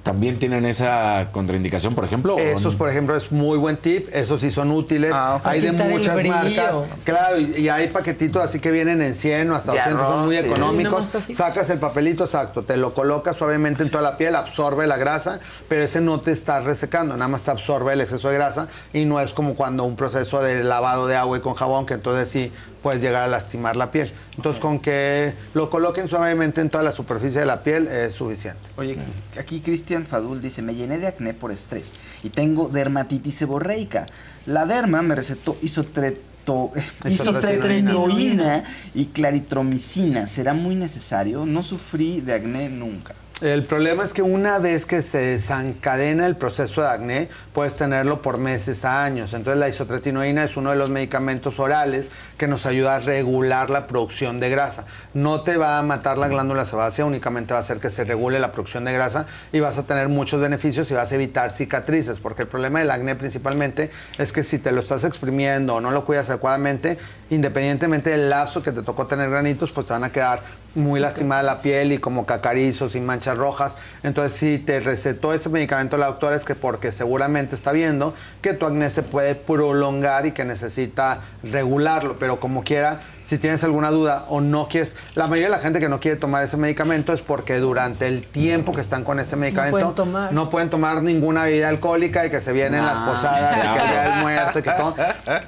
¿también 0.05 0.37
tienen 0.37 0.65
esa 0.65 1.29
contraindicación, 1.31 1.95
por 1.95 2.05
ejemplo? 2.05 2.37
Esos, 2.37 2.73
no? 2.73 2.77
por 2.77 2.89
ejemplo, 2.89 3.15
es 3.17 3.31
muy 3.31 3.57
buen 3.57 3.75
tip. 3.75 4.07
Esos 4.13 4.39
sí 4.39 4.51
son 4.51 4.69
útiles. 4.71 5.11
hay 5.43 5.61
de 5.61 5.71
muchas 5.71 6.23
marcas. 6.23 6.75
Claro, 7.03 7.39
y, 7.39 7.61
y 7.61 7.69
hay 7.69 7.87
paquetitos 7.87 8.43
así 8.43 8.59
que 8.59 8.69
vienen 8.69 9.01
en 9.01 9.15
100 9.15 9.49
o 9.49 9.55
hasta 9.55 9.71
De 9.71 9.79
200, 9.79 10.07
son 10.07 10.25
muy 10.25 10.37
sí. 10.37 10.45
Económicos. 10.45 11.07
Sacas 11.35 11.71
el 11.71 11.79
papelito 11.79 12.25
exacto, 12.25 12.61
te 12.61 12.77
lo 12.77 12.93
colocas 12.93 13.35
suavemente 13.35 13.81
en 13.81 13.89
toda 13.89 14.03
la 14.03 14.15
piel, 14.15 14.35
absorbe 14.35 14.85
la 14.85 14.97
grasa, 14.97 15.39
pero 15.67 15.83
ese 15.83 16.01
no 16.01 16.21
te 16.21 16.31
está 16.31 16.61
resecando, 16.61 17.17
nada 17.17 17.27
más 17.27 17.41
te 17.41 17.49
absorbe 17.49 17.93
el 17.93 18.01
exceso 18.01 18.29
de 18.29 18.35
grasa 18.35 18.67
y 18.93 19.05
no 19.05 19.19
es 19.19 19.33
como 19.33 19.55
cuando 19.55 19.85
un 19.85 19.95
proceso 19.95 20.39
de 20.39 20.63
lavado 20.63 21.07
de 21.07 21.15
agua 21.15 21.39
y 21.39 21.41
con 21.41 21.55
jabón, 21.55 21.87
que 21.87 21.95
entonces 21.95 22.29
sí 22.29 22.51
puedes 22.85 23.01
llegar 23.01 23.23
a 23.23 23.27
lastimar 23.27 23.75
la 23.75 23.89
piel. 23.89 24.11
Entonces, 24.35 24.61
con 24.61 24.79
que 24.79 25.33
lo 25.55 25.71
coloquen 25.71 26.07
suavemente 26.07 26.61
en 26.61 26.69
toda 26.69 26.83
la 26.83 26.91
superficie 26.91 27.39
de 27.39 27.47
la 27.47 27.63
piel 27.63 27.87
es 27.87 28.13
suficiente. 28.13 28.59
Oye, 28.75 28.99
aquí 29.39 29.59
Cristian 29.59 30.05
Fadul 30.05 30.39
dice, 30.39 30.61
me 30.61 30.75
llené 30.75 30.99
de 30.99 31.07
acné 31.07 31.33
por 31.33 31.51
estrés 31.51 31.93
y 32.21 32.29
tengo 32.29 32.69
dermatitis 32.69 33.33
seborreica. 33.33 34.05
La 34.45 34.67
derma 34.67 35.01
me 35.01 35.15
recetó 35.15 35.57
isotreto, 35.63 36.73
isotretinoína 37.09 38.63
y 38.93 39.07
claritromicina. 39.07 40.27
¿Será 40.27 40.53
muy 40.53 40.75
necesario? 40.75 41.43
No 41.47 41.63
sufrí 41.63 42.21
de 42.21 42.33
acné 42.33 42.69
nunca. 42.69 43.15
El 43.41 43.63
problema 43.63 44.05
es 44.05 44.13
que 44.13 44.21
una 44.21 44.59
vez 44.59 44.85
que 44.85 45.01
se 45.01 45.17
desencadena 45.17 46.25
el 46.25 46.37
proceso 46.37 46.79
de 46.79 46.87
acné, 46.87 47.29
puedes 47.51 47.75
tenerlo 47.75 48.21
por 48.21 48.37
meses 48.37 48.85
a 48.85 49.03
años. 49.03 49.33
Entonces 49.33 49.59
la 49.59 49.67
isotretinoína 49.67 50.45
es 50.45 50.55
uno 50.55 50.69
de 50.69 50.77
los 50.77 50.89
medicamentos 50.89 51.59
orales 51.59 52.11
que 52.37 52.47
nos 52.47 52.65
ayuda 52.65 52.95
a 52.95 52.99
regular 52.99 53.69
la 53.69 53.87
producción 53.87 54.39
de 54.39 54.49
grasa. 54.49 54.85
No 55.13 55.41
te 55.41 55.57
va 55.57 55.77
a 55.77 55.83
matar 55.83 56.17
la 56.17 56.27
glándula 56.27 56.65
sebácea, 56.65 57.05
únicamente 57.05 57.53
va 57.53 57.59
a 57.59 57.61
hacer 57.61 57.79
que 57.79 57.89
se 57.89 58.03
regule 58.03 58.39
la 58.39 58.51
producción 58.51 58.85
de 58.85 58.93
grasa 58.93 59.25
y 59.51 59.59
vas 59.59 59.77
a 59.77 59.83
tener 59.83 60.09
muchos 60.09 60.41
beneficios 60.41 60.89
y 60.91 60.93
vas 60.93 61.11
a 61.11 61.15
evitar 61.15 61.51
cicatrices, 61.51 62.19
porque 62.19 62.43
el 62.43 62.47
problema 62.47 62.79
del 62.79 62.91
acné 62.91 63.15
principalmente 63.15 63.91
es 64.17 64.33
que 64.33 64.43
si 64.43 64.59
te 64.59 64.71
lo 64.71 64.81
estás 64.81 65.03
exprimiendo 65.03 65.75
o 65.75 65.81
no 65.81 65.91
lo 65.91 66.05
cuidas 66.05 66.29
adecuadamente, 66.29 66.97
independientemente 67.29 68.09
del 68.11 68.29
lapso 68.29 68.61
que 68.61 68.71
te 68.71 68.83
tocó 68.83 69.07
tener 69.07 69.29
granitos, 69.29 69.71
pues 69.71 69.87
te 69.87 69.93
van 69.93 70.03
a 70.03 70.11
quedar 70.11 70.41
muy 70.75 70.99
lastimada 70.99 71.41
la 71.41 71.61
piel 71.61 71.93
y 71.93 71.97
como 71.99 72.25
cacarizos 72.25 72.95
y 72.95 73.01
manchas 73.01 73.37
rojas. 73.37 73.77
Entonces, 74.03 74.37
si 74.37 74.59
te 74.59 74.81
recetó 74.81 75.33
ese 75.33 75.49
medicamento 75.49 75.97
la 75.97 76.07
doctora 76.07 76.35
es 76.35 76.45
que 76.45 76.53
porque 76.53 76.91
seguramente 76.91 77.55
está 77.55 77.71
viendo 77.71 78.13
que 78.41 78.53
tu 78.53 78.65
acné 78.65 78.89
se 78.89 79.01
puede 79.01 79.35
prolongar 79.35 80.25
y 80.25 80.31
que 80.31 80.45
necesita 80.45 81.21
regularlo, 81.43 82.19
pero 82.25 82.39
como 82.39 82.63
quiera, 82.63 83.01
si 83.23 83.37
tienes 83.37 83.63
alguna 83.63 83.91
duda 83.91 84.25
o 84.29 84.41
no 84.41 84.67
quieres, 84.67 84.95
la 85.13 85.27
mayoría 85.27 85.45
de 85.45 85.51
la 85.51 85.59
gente 85.59 85.79
que 85.79 85.87
no 85.87 85.99
quiere 85.99 86.17
tomar 86.17 86.43
ese 86.43 86.57
medicamento 86.57 87.13
es 87.13 87.21
porque 87.21 87.57
durante 87.59 88.07
el 88.07 88.23
tiempo 88.23 88.71
que 88.71 88.81
están 88.81 89.03
con 89.03 89.19
ese 89.19 89.35
medicamento 89.35 89.77
pueden 89.77 89.93
tomar. 89.93 90.33
no 90.33 90.49
pueden 90.49 90.71
tomar 90.71 91.03
ninguna 91.03 91.43
bebida 91.43 91.69
alcohólica 91.69 92.25
y 92.25 92.31
que 92.31 92.41
se 92.41 92.51
vienen 92.51 92.81
No. 92.81 92.87
las 92.87 92.97
posadas 92.97 93.57
y 93.57 93.61
que 93.61 93.83
el 93.83 93.89
día 93.91 94.01
del 94.01 94.13
muerto 94.23 94.57
y 94.57 94.61
que 94.63 94.71
todo. 94.71 94.95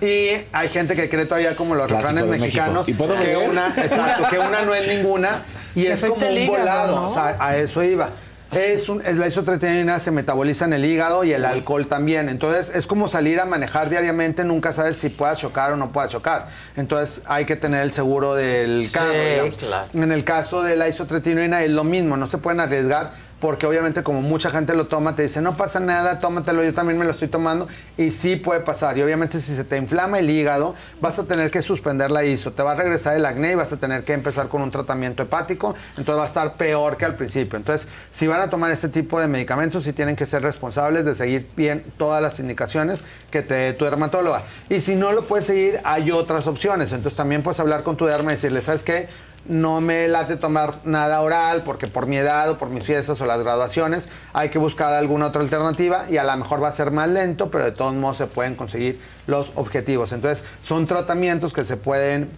Y 0.01 0.45
hay 0.53 0.69
gente 0.69 0.95
que 0.95 1.09
cree 1.09 1.25
todavía 1.25 1.55
como 1.55 1.73
los 1.73 1.89
refranes 1.89 2.25
mexicanos 2.27 2.87
¿Y 2.87 2.93
puedo 2.93 3.15
que 3.19 3.35
una, 3.37 3.69
exacto, 3.75 4.27
que 4.29 4.37
una 4.37 4.61
no 4.61 4.75
es 4.75 4.87
ninguna 4.87 5.41
y 5.73 5.87
es 5.87 5.99
como 6.03 6.13
un 6.27 6.47
volado, 6.47 6.95
¿no? 6.95 7.09
o 7.09 7.13
sea, 7.15 7.37
a 7.39 7.57
eso 7.57 7.81
iba. 7.81 8.11
Es, 8.51 8.87
un, 8.87 9.01
es 9.05 9.17
la 9.17 9.27
isotretinoína 9.27 9.97
se 9.99 10.09
metaboliza 10.11 10.65
en 10.65 10.73
el 10.73 10.85
hígado 10.85 11.23
y 11.25 11.33
el 11.33 11.43
alcohol 11.43 11.87
también. 11.87 12.29
Entonces 12.29 12.73
es 12.75 12.87
como 12.87 13.09
salir 13.09 13.39
a 13.41 13.45
manejar 13.45 13.89
diariamente, 13.89 14.43
nunca 14.45 14.71
sabes 14.71 14.95
si 14.95 15.09
puedas 15.09 15.37
chocar 15.37 15.73
o 15.73 15.77
no 15.77 15.91
puedas 15.91 16.11
chocar. 16.11 16.47
Entonces 16.77 17.21
hay 17.25 17.45
que 17.45 17.55
tener 17.57 17.81
el 17.83 17.91
seguro 17.91 18.35
del 18.35 18.87
Sí, 18.87 18.93
carro. 18.93 19.11
digamos. 19.13 19.55
claro. 19.57 19.87
En 19.93 20.11
el 20.11 20.23
caso 20.23 20.63
de 20.63 20.75
la 20.77 20.87
isotretinoína 20.87 21.63
es 21.63 21.71
lo 21.71 21.83
mismo, 21.83 22.15
no 22.15 22.27
se 22.27 22.37
pueden 22.37 22.61
arriesgar 22.61 23.11
porque 23.39 23.65
obviamente 23.65 24.03
como 24.03 24.21
mucha 24.21 24.49
gente 24.49 24.75
lo 24.75 24.87
toma, 24.87 25.15
te 25.15 25.21
dice, 25.21 25.41
no 25.41 25.55
pasa 25.55 25.79
nada, 25.79 26.19
tómatelo, 26.19 26.63
yo 26.63 26.73
también 26.73 26.97
me 26.97 27.05
lo 27.05 27.11
estoy 27.11 27.27
tomando 27.27 27.67
y 27.97 28.11
sí 28.11 28.35
puede 28.35 28.61
pasar. 28.61 28.97
Y 28.97 29.03
obviamente 29.03 29.39
si 29.39 29.55
se 29.55 29.63
te 29.63 29.77
inflama 29.77 30.19
el 30.19 30.29
hígado, 30.29 30.75
vas 31.01 31.19
a 31.19 31.25
tener 31.25 31.51
que 31.51 31.61
suspender 31.61 32.09
la 32.09 32.25
ISO, 32.25 32.53
te 32.53 32.63
va 32.63 32.71
a 32.71 32.75
regresar 32.75 33.15
el 33.15 33.25
acné 33.25 33.51
y 33.51 33.55
vas 33.55 33.71
a 33.71 33.77
tener 33.77 34.03
que 34.03 34.13
empezar 34.13 34.47
con 34.47 34.61
un 34.61 34.71
tratamiento 34.71 35.23
hepático, 35.23 35.75
entonces 35.97 36.17
va 36.17 36.23
a 36.23 36.27
estar 36.27 36.53
peor 36.55 36.97
que 36.97 37.05
al 37.05 37.15
principio. 37.15 37.57
Entonces, 37.57 37.87
si 38.09 38.25
van 38.25 38.41
a 38.41 38.49
tomar 38.49 38.71
este 38.71 38.89
tipo 38.89 39.19
de 39.19 39.27
medicamentos, 39.27 39.83
sí 39.83 39.93
tienen 39.93 40.15
que 40.15 40.25
ser 40.25 40.41
responsables 40.41 41.05
de 41.05 41.13
seguir 41.13 41.47
bien 41.55 41.83
todas 41.97 42.21
las 42.21 42.39
indicaciones 42.39 43.03
que 43.29 43.41
te 43.41 43.53
dé 43.53 43.73
tu 43.73 43.85
dermatóloga. 43.85 44.43
Y 44.69 44.79
si 44.79 44.95
no 44.95 45.11
lo 45.11 45.25
puedes 45.25 45.45
seguir, 45.45 45.79
hay 45.83 46.11
otras 46.11 46.47
opciones. 46.47 46.91
Entonces 46.91 47.15
también 47.15 47.43
puedes 47.43 47.59
hablar 47.59 47.83
con 47.83 47.97
tu 47.97 48.05
derma 48.05 48.31
y 48.31 48.35
decirle, 48.35 48.61
¿sabes 48.61 48.83
qué? 48.83 49.07
No 49.45 49.79
me 49.81 50.07
late 50.07 50.35
tomar 50.35 50.79
nada 50.83 51.21
oral 51.21 51.63
porque 51.63 51.87
por 51.87 52.05
mi 52.05 52.17
edad 52.17 52.49
o 52.49 52.57
por 52.57 52.69
mis 52.69 52.83
fiestas 52.83 53.21
o 53.21 53.25
las 53.25 53.39
graduaciones 53.39 54.09
hay 54.33 54.49
que 54.49 54.59
buscar 54.59 54.93
alguna 54.93 55.27
otra 55.27 55.41
alternativa 55.41 56.05
y 56.09 56.17
a 56.17 56.23
lo 56.23 56.35
mejor 56.35 56.61
va 56.61 56.67
a 56.67 56.71
ser 56.71 56.91
más 56.91 57.09
lento, 57.09 57.49
pero 57.49 57.65
de 57.65 57.71
todos 57.71 57.93
modos 57.93 58.17
se 58.17 58.27
pueden 58.27 58.55
conseguir 58.55 58.99
los 59.25 59.51
objetivos. 59.55 60.11
Entonces 60.11 60.45
son 60.63 60.85
tratamientos 60.85 61.53
que 61.53 61.65
se 61.65 61.77
pueden 61.77 62.29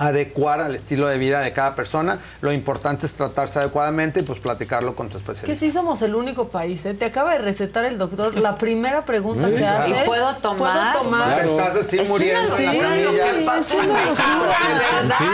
adecuar 0.00 0.60
al 0.60 0.74
estilo 0.74 1.06
de 1.06 1.18
vida 1.18 1.40
de 1.40 1.52
cada 1.52 1.74
persona. 1.76 2.18
Lo 2.40 2.52
importante 2.52 3.06
es 3.06 3.12
tratarse 3.14 3.58
adecuadamente 3.60 4.20
y 4.20 4.22
pues 4.22 4.40
platicarlo 4.40 4.96
con 4.96 5.08
tu 5.08 5.12
Que 5.12 5.18
especialista. 5.18 5.66
sí 5.66 5.70
somos 5.72 6.02
el 6.02 6.14
único 6.14 6.48
país, 6.48 6.84
¿eh? 6.86 6.94
Te 6.94 7.04
acaba 7.04 7.32
de 7.32 7.38
recetar 7.38 7.84
el 7.84 7.98
doctor 7.98 8.34
la 8.38 8.54
primera 8.54 9.04
pregunta 9.04 9.46
Sí, 9.48 9.52
que 9.54 9.58
claro. 9.60 9.80
haces. 9.80 9.96
¿Y 10.02 10.06
puedo 10.06 10.34
tomar? 10.36 10.92
¿Puedo 10.92 11.04
tomar? 11.04 11.40
Te 11.42 11.50
estás 11.50 11.76
así 11.76 11.98
Es 11.98 12.08
una 12.08 12.18
muriendo 12.18 12.56
en 12.58 12.64
la 12.66 12.72
camilla. 12.72 13.58
Es 13.58 13.72
una 13.72 14.04
locura. 14.04 15.14
Sí. 15.18 15.24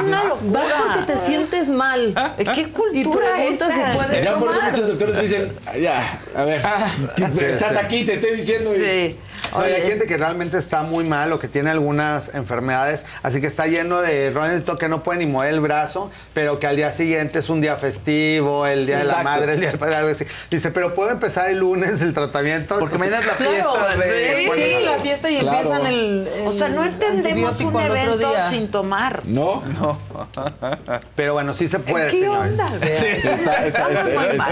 Es 0.00 0.06
una 0.06 0.24
locura. 0.24 0.60
Vas 0.62 0.72
porque 0.72 1.12
te 1.12 1.16
sientes 1.18 1.68
mal. 1.68 2.14
¿Qué 2.54 2.70
cultura 2.70 3.26
Y 3.38 3.38
preguntas 3.56 3.74
si 3.74 3.96
puedes 3.96 4.24
Ya 4.24 4.38
por 4.38 4.50
eso 4.50 4.60
muchos 4.62 4.88
doctores 4.88 5.20
dicen, 5.20 5.52
ya, 5.80 6.20
a 6.34 6.44
ver, 6.44 6.62
Sí, 7.32 7.44
estás 7.44 7.72
sí. 7.72 7.78
aquí, 7.78 8.04
te 8.06 8.14
estoy 8.14 8.36
diciendo. 8.36 8.74
y- 8.74 8.78
Sí. 8.78 9.16
No, 9.52 9.60
hay 9.60 9.82
gente 9.82 10.06
que 10.06 10.16
realmente 10.16 10.58
está 10.58 10.82
muy 10.82 11.04
mal 11.04 11.32
o 11.32 11.38
que 11.38 11.48
tiene 11.48 11.70
algunas 11.70 12.34
enfermedades, 12.34 13.06
así 13.22 13.40
que 13.40 13.46
está 13.46 13.66
lleno 13.66 14.00
de 14.00 14.30
Ronaldito 14.30 14.78
que 14.78 14.88
no 14.88 15.02
puede 15.02 15.20
ni 15.20 15.26
mover 15.26 15.52
el 15.54 15.60
brazo, 15.60 16.10
pero 16.34 16.58
que 16.58 16.66
al 16.66 16.76
día 16.76 16.90
siguiente 16.90 17.38
es 17.38 17.48
un 17.48 17.60
día 17.60 17.76
festivo, 17.76 18.66
el 18.66 18.86
día 18.86 19.00
Sí, 19.00 19.06
de 19.06 19.12
la 19.12 19.18
exacto. 19.20 19.24
madre, 19.24 19.52
el 19.54 19.60
día 19.60 19.70
del 19.70 19.78
padre, 19.78 19.96
algo 19.96 20.10
así. 20.10 20.24
Dice, 20.50 20.70
pero 20.70 20.94
puedo 20.94 21.10
empezar 21.10 21.50
el 21.50 21.58
lunes 21.58 22.00
el 22.00 22.14
tratamiento. 22.14 22.78
Porque 22.78 22.98
mañana 22.98 23.20
es 23.20 23.26
la 23.26 23.34
Claro, 23.34 23.52
fiesta 23.52 23.96
de... 23.96 24.44
sí, 24.44 24.50
tiene 24.54 24.80
la 24.84 24.98
fiesta 24.98 25.30
y 25.30 25.38
Claro. 25.38 25.56
empiezan 25.58 25.86
el, 25.86 26.28
el 26.40 26.46
O 26.46 26.52
sea, 26.52 26.68
no 26.68 26.84
entendemos 26.84 27.60
un 27.60 27.80
evento 27.80 28.32
sin 28.50 28.70
tomar. 28.70 29.22
No. 29.24 29.62
No. 29.78 29.98
Pero 31.14 31.34
bueno, 31.34 31.54
sí 31.54 31.68
se 31.68 31.78
puede, 31.78 32.10
¿Qué 32.10 32.20
señores. 32.20 32.52
onda? 32.52 32.68
Sí. 32.80 33.06
Está- 33.06 33.66
está- 33.66 33.66
Estamos 33.66 33.92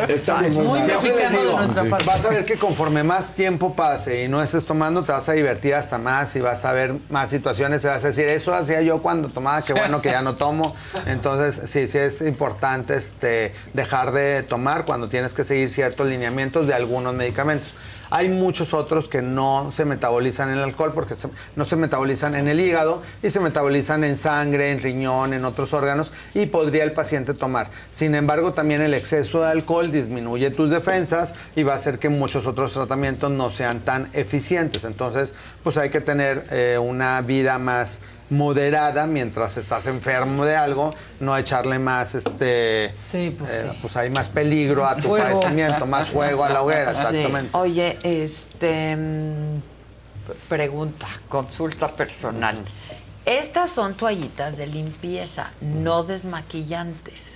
está- 0.08 0.34
muy 0.42 0.46
está- 0.48 0.60
muy 0.62 0.80
mexicano 0.80 1.42
de 1.44 1.52
nuestra 1.54 1.84
parte. 1.84 2.04
Vas 2.06 2.24
a 2.24 2.28
ver 2.30 2.44
que 2.44 2.56
conforme 2.56 3.02
más 3.02 3.32
tiempo 3.34 3.74
pase 3.74 4.24
y 4.24 4.28
no 4.28 4.42
estés 4.42 4.64
tomando, 4.76 5.02
te 5.02 5.10
vas 5.10 5.26
a 5.30 5.32
divertir 5.32 5.74
hasta 5.74 5.96
más 5.96 6.36
y 6.36 6.42
vas 6.42 6.66
a 6.66 6.72
ver 6.72 6.96
más 7.08 7.30
situaciones 7.30 7.82
y 7.82 7.86
vas 7.86 8.04
a 8.04 8.08
decir, 8.08 8.28
eso 8.28 8.52
hacía 8.52 8.82
yo 8.82 9.00
cuando 9.00 9.30
tomaba, 9.30 9.62
qué 9.62 9.72
bueno 9.72 10.02
que 10.02 10.10
ya 10.10 10.20
no 10.20 10.36
tomo. 10.36 10.76
Entonces, 11.06 11.70
sí, 11.70 11.88
sí 11.88 11.96
es 11.96 12.20
importante 12.20 12.94
este, 12.94 13.54
dejar 13.72 14.12
de 14.12 14.42
tomar 14.42 14.84
cuando 14.84 15.08
tienes 15.08 15.32
que 15.32 15.44
seguir 15.44 15.70
ciertos 15.70 16.08
lineamientos 16.08 16.66
de 16.66 16.74
algunos 16.74 17.14
medicamentos. 17.14 17.68
Hay 18.10 18.28
muchos 18.28 18.74
otros 18.74 19.08
que 19.08 19.22
no 19.22 19.72
se 19.74 19.84
metabolizan 19.84 20.50
en 20.50 20.58
el 20.58 20.64
alcohol 20.64 20.92
porque 20.94 21.14
no 21.56 21.64
se 21.64 21.76
metabolizan 21.76 22.34
en 22.34 22.48
el 22.48 22.60
hígado 22.60 23.02
y 23.22 23.30
se 23.30 23.40
metabolizan 23.40 24.04
en 24.04 24.16
sangre, 24.16 24.70
en 24.70 24.80
riñón, 24.80 25.32
en 25.32 25.44
otros 25.44 25.72
órganos 25.72 26.12
y 26.34 26.46
podría 26.46 26.84
el 26.84 26.92
paciente 26.92 27.34
tomar. 27.34 27.70
Sin 27.90 28.14
embargo, 28.14 28.52
también 28.52 28.80
el 28.80 28.94
exceso 28.94 29.42
de 29.42 29.50
alcohol 29.50 29.90
disminuye 29.90 30.50
tus 30.50 30.70
defensas 30.70 31.34
y 31.54 31.62
va 31.62 31.72
a 31.72 31.76
hacer 31.76 31.98
que 31.98 32.08
muchos 32.08 32.46
otros 32.46 32.72
tratamientos 32.72 33.30
no 33.30 33.50
sean 33.50 33.80
tan 33.80 34.08
eficientes. 34.12 34.84
Entonces, 34.84 35.34
pues 35.62 35.76
hay 35.76 35.90
que 35.90 36.00
tener 36.00 36.44
eh, 36.50 36.78
una 36.80 37.20
vida 37.22 37.58
más 37.58 38.00
moderada 38.30 39.06
mientras 39.06 39.56
estás 39.56 39.86
enfermo 39.86 40.44
de 40.44 40.56
algo, 40.56 40.94
no 41.20 41.36
echarle 41.36 41.78
más 41.78 42.14
este 42.14 42.92
Sí, 42.94 43.34
pues 43.38 43.50
eh, 43.52 43.68
sí. 43.70 43.78
pues 43.80 43.96
hay 43.96 44.10
más 44.10 44.28
peligro 44.28 44.86
a 44.86 44.96
tu 44.96 45.02
fuego. 45.08 45.40
padecimiento, 45.40 45.86
más 45.86 46.08
fuego 46.08 46.44
a 46.44 46.48
la 46.50 46.62
hoguera, 46.62 46.92
Sí. 46.92 47.00
exactamente. 47.00 47.56
Oye, 47.56 47.98
este. 48.02 48.96
mm, 48.96 49.60
Pregunta, 50.48 51.06
consulta 51.28 51.86
personal. 51.86 52.58
Estas 53.24 53.70
son 53.70 53.94
toallitas 53.94 54.56
de 54.56 54.66
limpieza, 54.66 55.52
no 55.60 56.02
desmaquillantes. 56.02 57.35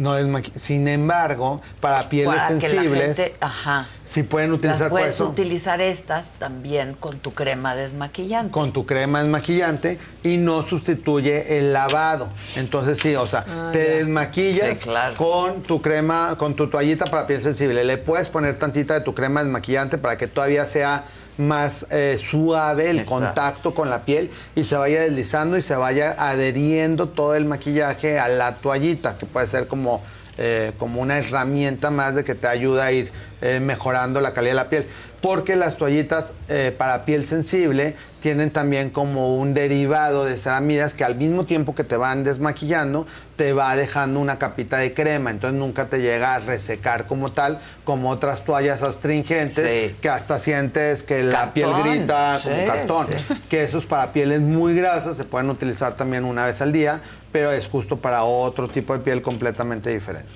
No 0.00 0.16
es 0.16 0.26
Sin 0.56 0.88
embargo, 0.88 1.60
para 1.78 2.08
pieles 2.08 2.34
Para 2.34 2.48
sensibles, 2.48 3.16
gente- 3.18 3.36
ajá. 3.40 3.86
sí 4.06 4.22
pueden 4.22 4.52
utilizar 4.52 4.84
Las 4.84 4.90
puedes 4.90 5.20
utilizar 5.20 5.80
estas 5.82 6.32
también 6.38 6.94
con 6.98 7.18
tu 7.18 7.34
crema 7.34 7.74
desmaquillante. 7.74 8.50
con 8.50 8.72
tu 8.72 8.86
crema 8.86 9.20
desmaquillante 9.22 9.98
y 10.22 10.38
no 10.38 10.62
sustituye 10.62 11.58
el 11.58 11.74
lavado. 11.74 12.28
Entonces 12.56 12.96
sí, 12.98 13.14
o 13.14 13.26
sea, 13.26 13.44
Ah, 13.46 13.68
te 13.72 13.84
ya. 13.86 13.94
desmaquillas 13.96 14.78
Sí, 14.78 14.84
claro. 14.84 15.16
con 15.16 15.62
tu 15.62 15.82
crema, 15.82 16.34
con 16.38 16.54
tu 16.56 16.68
toallita 16.70 17.04
para 17.04 17.26
piel 17.26 17.42
sensible. 17.42 17.84
Le 17.84 17.98
puedes 17.98 18.28
poner 18.28 18.56
tantita 18.56 18.94
de 18.94 19.02
tu 19.02 19.14
crema 19.14 19.42
desmaquillante 19.44 19.98
para 19.98 20.16
que 20.16 20.26
todavía 20.28 20.64
sea 20.64 21.04
más 21.38 21.86
eh, 21.90 22.18
suave 22.18 22.90
el 22.90 23.00
Exacto. 23.00 23.24
contacto 23.24 23.74
con 23.74 23.90
la 23.90 24.04
piel 24.04 24.30
y 24.54 24.64
se 24.64 24.76
vaya 24.76 25.02
deslizando 25.02 25.56
y 25.56 25.62
se 25.62 25.74
vaya 25.74 26.14
adheriendo 26.18 27.08
todo 27.08 27.34
el 27.34 27.44
maquillaje 27.44 28.18
a 28.18 28.28
la 28.28 28.56
toallita, 28.56 29.16
que 29.18 29.26
puede 29.26 29.46
ser 29.46 29.66
como, 29.66 30.02
eh, 30.42 30.72
como 30.78 31.00
una 31.02 31.18
herramienta 31.18 31.90
más 31.90 32.14
de 32.14 32.24
que 32.24 32.34
te 32.34 32.48
ayuda 32.48 32.86
a 32.86 32.92
ir 32.92 33.12
eh, 33.42 33.60
mejorando 33.60 34.20
la 34.20 34.32
calidad 34.32 34.52
de 34.52 34.56
la 34.56 34.68
piel. 34.70 34.86
Porque 35.20 35.54
las 35.54 35.76
toallitas 35.76 36.32
eh, 36.48 36.74
para 36.76 37.04
piel 37.04 37.26
sensible 37.26 37.94
tienen 38.20 38.50
también 38.50 38.88
como 38.88 39.36
un 39.36 39.52
derivado 39.52 40.24
de 40.24 40.38
ceramidas 40.38 40.94
que 40.94 41.04
al 41.04 41.14
mismo 41.14 41.44
tiempo 41.44 41.74
que 41.74 41.84
te 41.84 41.98
van 41.98 42.24
desmaquillando, 42.24 43.06
te 43.36 43.52
va 43.52 43.76
dejando 43.76 44.18
una 44.18 44.38
capita 44.38 44.78
de 44.78 44.94
crema. 44.94 45.30
Entonces 45.30 45.58
nunca 45.58 45.86
te 45.86 46.00
llega 46.00 46.36
a 46.36 46.38
resecar 46.38 47.06
como 47.06 47.32
tal, 47.32 47.58
como 47.84 48.08
otras 48.08 48.44
toallas 48.46 48.82
astringentes, 48.82 49.68
Sí. 49.68 49.94
que 50.00 50.08
hasta 50.08 50.38
sientes 50.38 51.02
que 51.02 51.22
la 51.22 51.52
piel 51.52 51.70
Cartón, 51.70 51.90
grita 51.92 52.40
como 52.42 52.56
sí, 52.56 52.62
cartón. 52.66 53.06
sí. 53.14 53.34
Que 53.50 53.62
esos 53.62 53.84
para 53.84 54.12
pieles 54.14 54.40
muy 54.40 54.74
grasas 54.74 55.18
se 55.18 55.24
pueden 55.24 55.50
utilizar 55.50 55.94
también 55.96 56.24
una 56.24 56.46
vez 56.46 56.62
al 56.62 56.72
día, 56.72 57.00
pero 57.32 57.52
es 57.52 57.66
justo 57.66 57.96
para 57.96 58.24
otro 58.24 58.68
tipo 58.68 58.92
de 58.92 59.00
piel 59.00 59.22
completamente 59.22 59.90
diferente. 59.90 60.32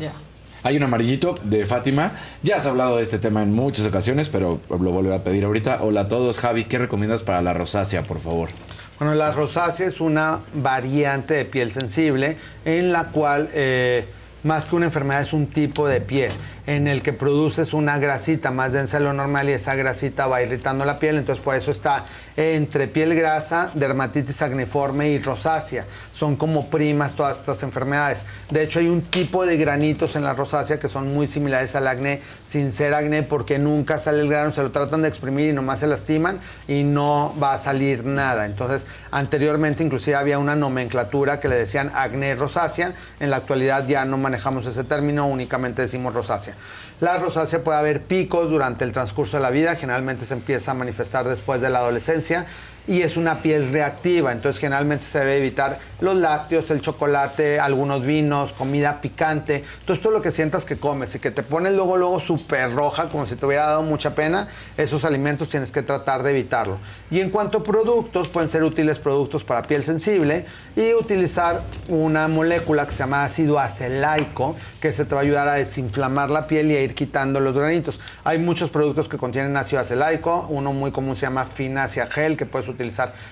Ya. 0.00 0.12
Hay 0.62 0.78
un 0.78 0.82
amarillito 0.82 1.34
de 1.42 1.66
Fátima. 1.66 2.12
Ya 2.42 2.56
has 2.56 2.66
hablado 2.66 2.96
de 2.96 3.02
este 3.02 3.18
tema 3.18 3.42
en 3.42 3.52
muchas 3.52 3.86
ocasiones, 3.86 4.30
pero 4.30 4.60
lo 4.70 4.92
vuelvo 4.92 5.12
a 5.12 5.22
pedir 5.22 5.44
ahorita. 5.44 5.82
Hola 5.82 6.02
a 6.02 6.08
todos. 6.08 6.38
Javi, 6.38 6.64
¿qué 6.64 6.78
recomiendas 6.78 7.22
para 7.22 7.42
la 7.42 7.52
rosácea, 7.52 8.04
por 8.04 8.18
favor? 8.18 8.48
Bueno, 8.98 9.14
la 9.14 9.30
rosácea 9.32 9.86
es 9.86 10.00
una 10.00 10.40
variante 10.54 11.34
de 11.34 11.44
piel 11.44 11.70
sensible 11.70 12.38
en 12.64 12.92
la 12.92 13.08
cual 13.08 13.50
eh, 13.52 14.06
más 14.42 14.66
que 14.66 14.76
una 14.76 14.86
enfermedad 14.86 15.20
es 15.20 15.34
un 15.34 15.48
tipo 15.48 15.86
de 15.86 16.00
piel 16.00 16.32
en 16.66 16.86
el 16.86 17.02
que 17.02 17.12
produces 17.12 17.74
una 17.74 17.98
grasita 17.98 18.50
más 18.50 18.72
densa 18.72 18.98
de 18.98 19.04
lo 19.04 19.12
normal 19.12 19.48
y 19.48 19.52
esa 19.52 19.74
grasita 19.74 20.26
va 20.26 20.42
irritando 20.42 20.84
la 20.84 20.98
piel, 20.98 21.18
entonces 21.18 21.44
por 21.44 21.54
eso 21.54 21.70
está 21.70 22.04
entre 22.36 22.88
piel 22.88 23.14
grasa, 23.14 23.70
dermatitis 23.74 24.42
acneiforme 24.42 25.08
y 25.10 25.18
rosácea. 25.18 25.84
Son 26.12 26.36
como 26.36 26.68
primas 26.68 27.14
todas 27.14 27.38
estas 27.38 27.62
enfermedades. 27.62 28.24
De 28.50 28.62
hecho 28.62 28.80
hay 28.80 28.88
un 28.88 29.02
tipo 29.02 29.46
de 29.46 29.56
granitos 29.56 30.16
en 30.16 30.24
la 30.24 30.34
rosácea 30.34 30.80
que 30.80 30.88
son 30.88 31.12
muy 31.12 31.26
similares 31.26 31.76
al 31.76 31.86
acné 31.86 32.22
sin 32.44 32.72
ser 32.72 32.94
acné 32.94 33.22
porque 33.22 33.58
nunca 33.58 33.98
sale 33.98 34.20
el 34.20 34.28
grano, 34.28 34.52
se 34.52 34.62
lo 34.62 34.70
tratan 34.70 35.02
de 35.02 35.08
exprimir 35.08 35.50
y 35.50 35.52
nomás 35.52 35.80
se 35.80 35.86
lastiman 35.86 36.40
y 36.66 36.82
no 36.82 37.34
va 37.40 37.52
a 37.52 37.58
salir 37.58 38.04
nada. 38.04 38.46
Entonces 38.46 38.86
anteriormente 39.10 39.84
inclusive 39.84 40.16
había 40.16 40.38
una 40.38 40.56
nomenclatura 40.56 41.40
que 41.40 41.48
le 41.48 41.56
decían 41.56 41.90
acné 41.94 42.34
rosácea, 42.34 42.94
en 43.20 43.30
la 43.30 43.36
actualidad 43.36 43.86
ya 43.86 44.04
no 44.04 44.18
manejamos 44.18 44.66
ese 44.66 44.84
término, 44.84 45.26
únicamente 45.26 45.82
decimos 45.82 46.14
rosácea. 46.14 46.53
La 47.00 47.16
rosácea 47.18 47.64
puede 47.64 47.78
haber 47.78 48.02
picos 48.02 48.50
durante 48.50 48.84
el 48.84 48.92
transcurso 48.92 49.36
de 49.36 49.42
la 49.42 49.50
vida, 49.50 49.74
generalmente 49.74 50.24
se 50.24 50.34
empieza 50.34 50.70
a 50.70 50.74
manifestar 50.74 51.26
después 51.28 51.60
de 51.60 51.68
la 51.68 51.80
adolescencia 51.80 52.46
y 52.86 53.02
es 53.02 53.16
una 53.16 53.40
piel 53.40 53.72
reactiva, 53.72 54.32
entonces 54.32 54.60
generalmente 54.60 55.04
se 55.04 55.18
debe 55.20 55.38
evitar 55.38 55.78
los 56.00 56.16
lácteos, 56.16 56.70
el 56.70 56.80
chocolate, 56.80 57.58
algunos 57.58 58.04
vinos, 58.04 58.52
comida 58.52 59.00
picante, 59.00 59.64
entonces 59.80 60.02
todo 60.02 60.12
lo 60.12 60.20
que 60.22 60.30
sientas 60.30 60.66
que 60.66 60.76
comes 60.76 61.14
y 61.14 61.18
que 61.18 61.30
te 61.30 61.42
pones 61.42 61.72
luego 61.72 61.96
luego 61.96 62.20
súper 62.20 62.74
roja 62.74 63.08
como 63.08 63.26
si 63.26 63.36
te 63.36 63.46
hubiera 63.46 63.66
dado 63.66 63.82
mucha 63.82 64.14
pena, 64.14 64.48
esos 64.76 65.04
alimentos 65.04 65.48
tienes 65.48 65.72
que 65.72 65.82
tratar 65.82 66.22
de 66.22 66.30
evitarlo. 66.30 66.78
Y 67.10 67.20
en 67.20 67.30
cuanto 67.30 67.58
a 67.58 67.62
productos, 67.62 68.28
pueden 68.28 68.50
ser 68.50 68.62
útiles 68.64 68.98
productos 68.98 69.44
para 69.44 69.62
piel 69.66 69.82
sensible 69.82 70.44
y 70.76 70.92
utilizar 70.92 71.62
una 71.88 72.28
molécula 72.28 72.86
que 72.86 72.92
se 72.92 72.98
llama 72.98 73.24
ácido 73.24 73.58
acelaico, 73.58 74.56
que 74.80 74.92
se 74.92 75.04
te 75.04 75.14
va 75.14 75.22
a 75.22 75.24
ayudar 75.24 75.48
a 75.48 75.54
desinflamar 75.54 76.30
la 76.30 76.46
piel 76.46 76.70
y 76.70 76.76
a 76.76 76.82
ir 76.82 76.94
quitando 76.94 77.40
los 77.40 77.56
granitos. 77.56 77.98
Hay 78.24 78.38
muchos 78.38 78.70
productos 78.70 79.08
que 79.08 79.16
contienen 79.16 79.56
ácido 79.56 79.80
acelaico, 79.80 80.46
uno 80.50 80.72
muy 80.72 80.90
común 80.90 81.16
se 81.16 81.22
llama 81.22 81.44
Finacia 81.44 82.06
Gel, 82.06 82.36
que 82.36 82.46
puedes 82.46 82.68
utilizar 82.68 82.73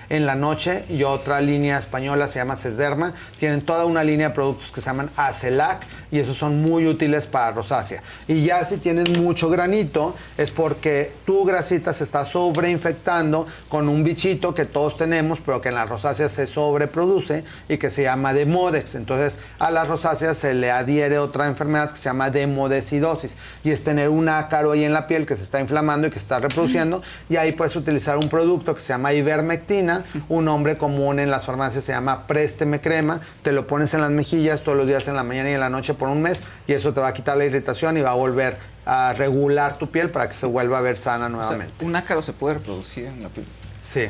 en 0.09 0.25
la 0.25 0.35
noche, 0.35 0.85
y 0.89 1.03
otra 1.03 1.41
línea 1.41 1.77
española 1.77 2.27
se 2.27 2.39
llama 2.39 2.55
Sesderma. 2.55 3.13
Tienen 3.37 3.61
toda 3.61 3.85
una 3.85 4.03
línea 4.03 4.29
de 4.29 4.35
productos 4.35 4.71
que 4.71 4.81
se 4.81 4.87
llaman 4.87 5.09
Acelac, 5.15 5.85
y 6.11 6.19
esos 6.19 6.37
son 6.37 6.61
muy 6.61 6.87
útiles 6.87 7.27
para 7.27 7.51
rosácea. 7.51 8.03
Y 8.27 8.43
ya 8.43 8.63
si 8.65 8.77
tienes 8.77 9.17
mucho 9.17 9.49
granito, 9.49 10.15
es 10.37 10.51
porque 10.51 11.11
tu 11.25 11.43
grasita 11.43 11.91
se 11.91 12.03
está 12.03 12.23
sobreinfectando 12.23 13.47
con 13.69 13.89
un 13.89 14.03
bichito 14.03 14.53
que 14.53 14.65
todos 14.65 14.97
tenemos, 14.97 15.39
pero 15.43 15.61
que 15.61 15.69
en 15.69 15.75
la 15.75 15.85
rosácea 15.85 16.29
se 16.29 16.47
sobreproduce 16.47 17.43
y 17.67 17.77
que 17.77 17.89
se 17.89 18.03
llama 18.03 18.33
demodex. 18.33 18.95
Entonces 18.95 19.39
a 19.59 19.71
la 19.71 19.83
rosácea 19.83 20.33
se 20.33 20.53
le 20.53 20.71
adhiere 20.71 21.17
otra 21.17 21.47
enfermedad 21.47 21.91
que 21.91 21.97
se 21.97 22.03
llama 22.03 22.29
demodecidosis 22.29 23.37
y 23.63 23.71
es 23.71 23.83
tener 23.83 24.09
un 24.09 24.29
ácaro 24.29 24.71
ahí 24.71 24.83
en 24.83 24.93
la 24.93 25.07
piel 25.07 25.25
que 25.25 25.35
se 25.35 25.43
está 25.43 25.59
inflamando 25.59 26.07
y 26.07 26.09
que 26.11 26.19
se 26.19 26.23
está 26.23 26.39
reproduciendo 26.39 27.01
y 27.29 27.35
ahí 27.35 27.51
puedes 27.53 27.75
utilizar 27.75 28.17
un 28.17 28.29
producto 28.29 28.75
que 28.75 28.81
se 28.81 28.89
llama 28.89 29.13
ivermectina, 29.33 30.03
un 30.29 30.45
nombre 30.45 30.77
común 30.77 31.19
en 31.19 31.31
las 31.31 31.45
farmacias 31.45 31.83
se 31.83 31.91
llama 31.91 32.27
présteme 32.27 32.79
crema, 32.81 33.21
te 33.41 33.51
lo 33.51 33.65
pones 33.67 33.93
en 33.93 34.01
las 34.01 34.11
mejillas 34.11 34.61
todos 34.61 34.77
los 34.77 34.87
días 34.87 35.07
en 35.07 35.15
la 35.15 35.23
mañana 35.23 35.49
y 35.49 35.53
en 35.53 35.59
la 35.59 35.69
noche 35.69 35.93
por 35.93 36.09
un 36.09 36.21
mes 36.21 36.39
y 36.67 36.73
eso 36.73 36.93
te 36.93 36.99
va 37.01 37.07
a 37.09 37.13
quitar 37.13 37.37
la 37.37 37.45
irritación 37.45 37.97
y 37.97 38.01
va 38.01 38.11
a 38.11 38.15
volver 38.15 38.57
a 38.85 39.13
regular 39.13 39.77
tu 39.77 39.89
piel 39.89 40.09
para 40.09 40.27
que 40.27 40.33
se 40.33 40.45
vuelva 40.45 40.77
a 40.77 40.81
ver 40.81 40.97
sana 40.97 41.25
O 41.25 41.29
sea, 41.29 41.37
nuevamente. 41.37 41.85
un 41.85 41.95
ácaro 41.95 42.21
se 42.21 42.33
puede 42.33 42.55
reproducir 42.55 43.05
en 43.05 43.23
la 43.23 43.29
piel. 43.29 43.45
Sí. 43.85 44.07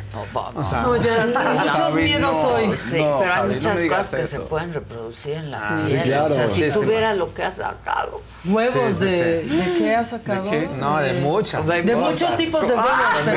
O 0.55 0.65
sea, 0.65 0.81
No, 0.83 0.95
ya, 0.97 1.25
muchos 1.63 1.77
Javi, 1.77 2.03
miedos 2.03 2.21
no, 2.37 2.47
hoy. 2.49 2.71
Sí, 2.77 2.99
no, 3.01 3.17
pero 3.19 3.31
hay 3.33 3.37
Javi, 3.39 3.49
no 3.49 3.55
muchas 3.55 3.79
digas 3.79 3.97
cosas 4.07 4.19
que 4.19 4.27
se 4.27 4.39
pueden 4.41 4.71
reproducir 4.73 5.33
en 5.33 5.49
la 5.49 5.57
Sí. 5.59 5.65
Sí, 5.87 5.95
O 5.97 6.03
sea, 6.03 6.03
claro. 6.27 6.49
si 6.49 6.71
Sí, 6.71 6.79
más. 7.01 7.17
lo 7.17 7.33
que 7.33 7.43
has 7.43 7.55
sacado. 7.55 8.21
Huevos 8.45 8.99
de, 8.99 9.45
sí. 9.49 9.55
¿De 9.55 9.73
qué 9.77 9.95
has 9.95 10.09
sacado? 10.09 10.47
qué? 10.49 10.69
No, 10.77 10.97
de 10.99 11.13
muchas. 11.21 11.65
De 11.65 11.95
muchos 11.95 12.37
tipos 12.37 12.61
de 12.67 12.73
huevos. 12.75 12.85
Ah, 12.87 13.13
pero- 13.25 13.35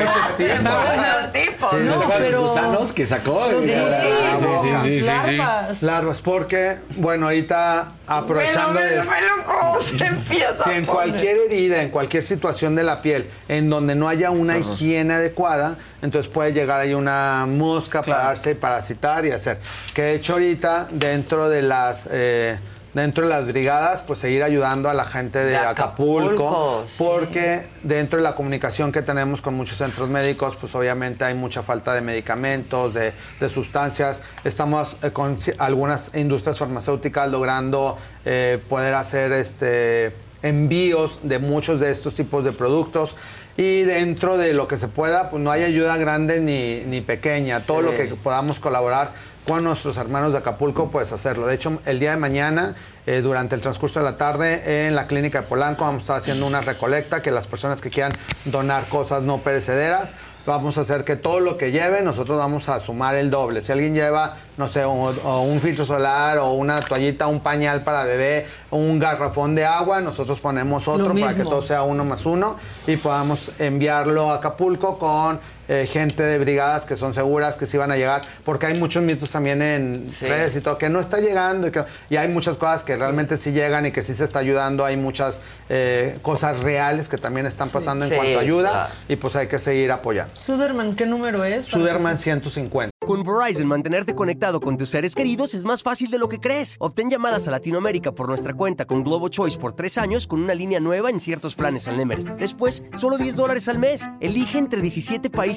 de 0.53 0.59
muchos 0.59 1.31
tipos. 1.33 1.73
No, 1.73 1.79
¿Te 1.79 1.89
acuerdas 1.89 2.19
de 2.19 2.25
pero- 2.25 2.41
los 2.41 2.51
gusanos 2.51 2.93
que 2.93 3.05
sacó? 3.05 3.47
Los 3.51 3.63
Sí, 3.63 3.71
gusanos, 3.73 3.95
sí, 4.01 4.07
sí, 4.39 4.67
sí, 4.83 4.91
sí, 4.91 5.01
sí. 5.01 5.07
larvas. 5.07 5.81
Larvas, 5.81 6.21
porque, 6.21 6.77
bueno, 6.97 7.25
ahorita 7.27 7.93
aprovechando 8.05 8.79
Velo, 8.79 9.01
velo, 9.01 9.11
velo 9.11 9.33
cómo 9.45 9.81
se 9.81 10.05
empieza 10.05 10.63
Si 10.65 10.69
en 10.71 10.85
poner. 10.85 10.85
cualquier 10.85 11.37
herida, 11.37 11.81
en 11.81 11.89
cualquier 11.89 12.23
situación 12.23 12.75
de 12.75 12.83
la 12.83 13.01
piel, 13.01 13.29
en 13.47 13.69
donde 13.69 13.95
no 13.95 14.07
haya 14.09 14.29
una 14.31 14.57
higiene 14.59 15.13
adecuada, 15.15 15.77
entonces 16.01 16.26
puede 16.27 16.53
llegar 16.53 16.79
ahí 16.79 16.93
una 16.93 17.45
mosca, 17.47 18.01
pararse 18.01 18.51
y 18.51 18.55
parasitar 18.55 19.25
y 19.25 19.31
hacer. 19.31 19.59
Que 19.93 20.01
de 20.03 20.15
hecho 20.15 20.33
ahorita, 20.33 20.87
dentro 20.91 21.49
de 21.49 21.61
las... 21.61 22.07
eh, 22.11 22.57
dentro 22.93 23.25
de 23.25 23.29
las 23.29 23.45
brigadas, 23.45 24.01
pues 24.01 24.17
seguir 24.17 24.41
ayudando 24.41 24.89
a 24.89 24.93
la 24.93 25.03
gente 25.03 25.37
de, 25.37 25.51
De 25.51 25.57
Acapulco, 25.57 26.47
Acapulco, 26.47 26.83
sí. 26.87 26.95
porque 26.97 27.67
dentro 27.83 28.17
de 28.17 28.23
la 28.23 28.33
comunicación 28.33 28.91
que 28.91 29.03
tenemos 29.03 29.39
con 29.43 29.53
muchos 29.53 29.77
centros 29.77 30.09
médicos, 30.09 30.55
pues 30.55 30.73
obviamente 30.73 31.23
hay 31.23 31.35
mucha 31.35 31.61
falta 31.61 31.93
de 31.93 32.01
medicamentos, 32.01 32.95
de, 32.95 33.13
de 33.39 33.49
sustancias. 33.49 34.23
Estamos 34.43 34.97
eh, 35.03 35.11
con 35.11 35.37
algunas 35.59 36.15
industrias 36.15 36.57
farmacéuticas 36.57 37.29
logrando 37.29 37.99
eh, 38.25 38.59
poder 38.67 38.95
hacer 38.95 39.31
este 39.31 40.15
envíos 40.41 41.19
de 41.21 41.37
muchos 41.37 41.79
de 41.79 41.91
estos 41.91 42.15
tipos 42.15 42.43
de 42.43 42.51
productos. 42.51 43.15
Y 43.57 43.81
dentro 43.81 44.37
de 44.37 44.53
lo 44.53 44.67
que 44.67 44.77
se 44.77 44.87
pueda, 44.87 45.31
pues 45.31 45.41
no 45.41 45.49
hay 45.51 45.63
ayuda 45.63 45.97
grande 45.97 46.39
ni, 46.39 46.81
ni 46.81 47.01
pequeña. 47.01 47.59
Todo 47.59 47.81
lo 47.81 47.91
que 47.95 48.05
podamos 48.05 48.59
colaborar 48.59 49.11
con 49.47 49.63
nuestros 49.63 49.95
hermanos 49.97 50.33
de 50.33 50.39
Acapulco, 50.39 50.91
pues 50.91 51.11
hacerlo. 51.13 51.47
De 51.47 51.55
hecho, 51.55 51.79
el 51.85 51.99
día 51.99 52.11
de 52.11 52.17
mañana, 52.17 52.75
eh, 53.05 53.21
durante 53.21 53.55
el 53.55 53.61
transcurso 53.61 53.99
de 53.99 54.05
la 54.05 54.17
tarde, 54.17 54.87
en 54.87 54.95
la 54.95 55.07
clínica 55.07 55.41
de 55.41 55.47
Polanco, 55.47 55.85
vamos 55.85 56.01
a 56.01 56.03
estar 56.03 56.17
haciendo 56.17 56.45
una 56.45 56.59
recolecta 56.59 57.21
que 57.21 57.31
las 57.31 57.47
personas 57.47 57.81
que 57.81 57.89
quieran 57.89 58.11
donar 58.43 58.85
cosas 58.89 59.23
no 59.23 59.37
perecederas, 59.37 60.15
vamos 60.47 60.77
a 60.77 60.81
hacer 60.81 61.03
que 61.03 61.15
todo 61.15 61.39
lo 61.39 61.57
que 61.57 61.71
lleven, 61.71 62.05
nosotros 62.05 62.37
vamos 62.37 62.69
a 62.69 62.79
sumar 62.79 63.15
el 63.15 63.29
doble. 63.29 63.61
Si 63.61 63.71
alguien 63.71 63.93
lleva, 63.93 64.37
no 64.57 64.69
sé, 64.69 64.83
o 64.85 65.41
un 65.41 65.59
filtro 65.59 65.85
solar 65.85 66.37
o 66.37 66.51
una 66.53 66.81
toallita, 66.81 67.27
un 67.27 67.41
pañal 67.41 67.83
para 67.83 68.05
bebé, 68.05 68.47
un 68.71 68.97
garrafón 68.97 69.55
de 69.55 69.65
agua, 69.65 70.01
nosotros 70.01 70.39
ponemos 70.39 70.87
otro 70.87 71.13
para 71.13 71.33
que 71.33 71.43
todo 71.43 71.61
sea 71.61 71.83
uno 71.83 72.05
más 72.05 72.25
uno 72.25 72.55
y 72.87 72.97
podamos 72.97 73.51
enviarlo 73.59 74.31
a 74.31 74.35
Acapulco 74.35 74.97
con 74.97 75.39
eh, 75.67 75.87
gente 75.91 76.23
de 76.23 76.37
brigadas 76.37 76.85
que 76.85 76.95
son 76.95 77.13
seguras, 77.13 77.57
que 77.57 77.65
sí 77.65 77.77
van 77.77 77.91
a 77.91 77.97
llegar, 77.97 78.21
porque 78.45 78.65
hay 78.67 78.79
muchos 78.79 79.03
mitos 79.03 79.29
también 79.29 79.61
en 79.61 80.07
redes 80.21 80.55
y 80.55 80.61
todo, 80.61 80.77
que 80.77 80.89
no 80.89 80.99
está 80.99 81.19
llegando 81.19 81.67
y, 81.67 81.71
que- 81.71 81.83
y 82.09 82.15
hay 82.17 82.27
muchas 82.27 82.57
cosas 82.57 82.83
que 82.83 82.95
realmente 82.95 83.37
sí 83.37 83.51
llegan 83.51 83.85
y 83.85 83.91
que 83.91 84.01
sí 84.01 84.13
se 84.13 84.23
está 84.23 84.39
ayudando, 84.39 84.85
hay 84.85 84.97
muchas 84.97 85.41
eh, 85.69 86.19
cosas 86.21 86.59
reales 86.59 87.09
que 87.09 87.17
también 87.17 87.45
están 87.45 87.69
pasando 87.69 88.05
en 88.05 88.11
Sí, 88.11 88.17
cuanto 88.17 88.37
a 88.37 88.41
ayuda 88.41 88.69
claro. 88.71 88.93
y 89.09 89.15
pues 89.17 89.35
hay 89.35 89.47
que 89.47 89.59
seguir 89.59 89.91
apoyando. 89.91 90.33
Suderman, 90.35 90.95
¿qué 90.95 91.05
número 91.05 91.43
es? 91.43 91.65
Suderman 91.65 92.15
que 92.15 92.21
150. 92.23 92.91
Con 93.05 93.23
Verizon, 93.23 93.67
mantenerte 93.67 94.13
conectado 94.15 94.59
con 94.59 94.77
tus 94.77 94.89
seres 94.89 95.15
queridos 95.15 95.53
es 95.53 95.63
más 95.63 95.81
fácil 95.81 96.11
de 96.11 96.17
lo 96.17 96.27
que 96.27 96.39
crees. 96.39 96.75
Obtén 96.79 97.09
llamadas 97.09 97.47
a 97.47 97.51
Latinoamérica 97.51 98.11
por 98.11 98.27
nuestra 98.27 98.53
cuenta 98.53 98.83
con 98.85 99.03
Globo 99.03 99.29
Choice 99.29 99.57
por 99.57 99.71
tres 99.73 99.97
años 99.97 100.27
con 100.27 100.41
una 100.43 100.53
línea 100.53 100.81
nueva 100.81 101.09
en 101.09 101.21
ciertos 101.21 101.55
planes 101.55 101.87
al 101.87 101.95
Nemery. 101.97 102.25
Después, 102.37 102.83
solo 102.97 103.17
10 103.17 103.37
dólares 103.37 103.69
al 103.69 103.77
mes. 103.79 104.03
Elige 104.19 104.57
entre 104.57 104.81
17 104.81 105.29
países 105.29 105.56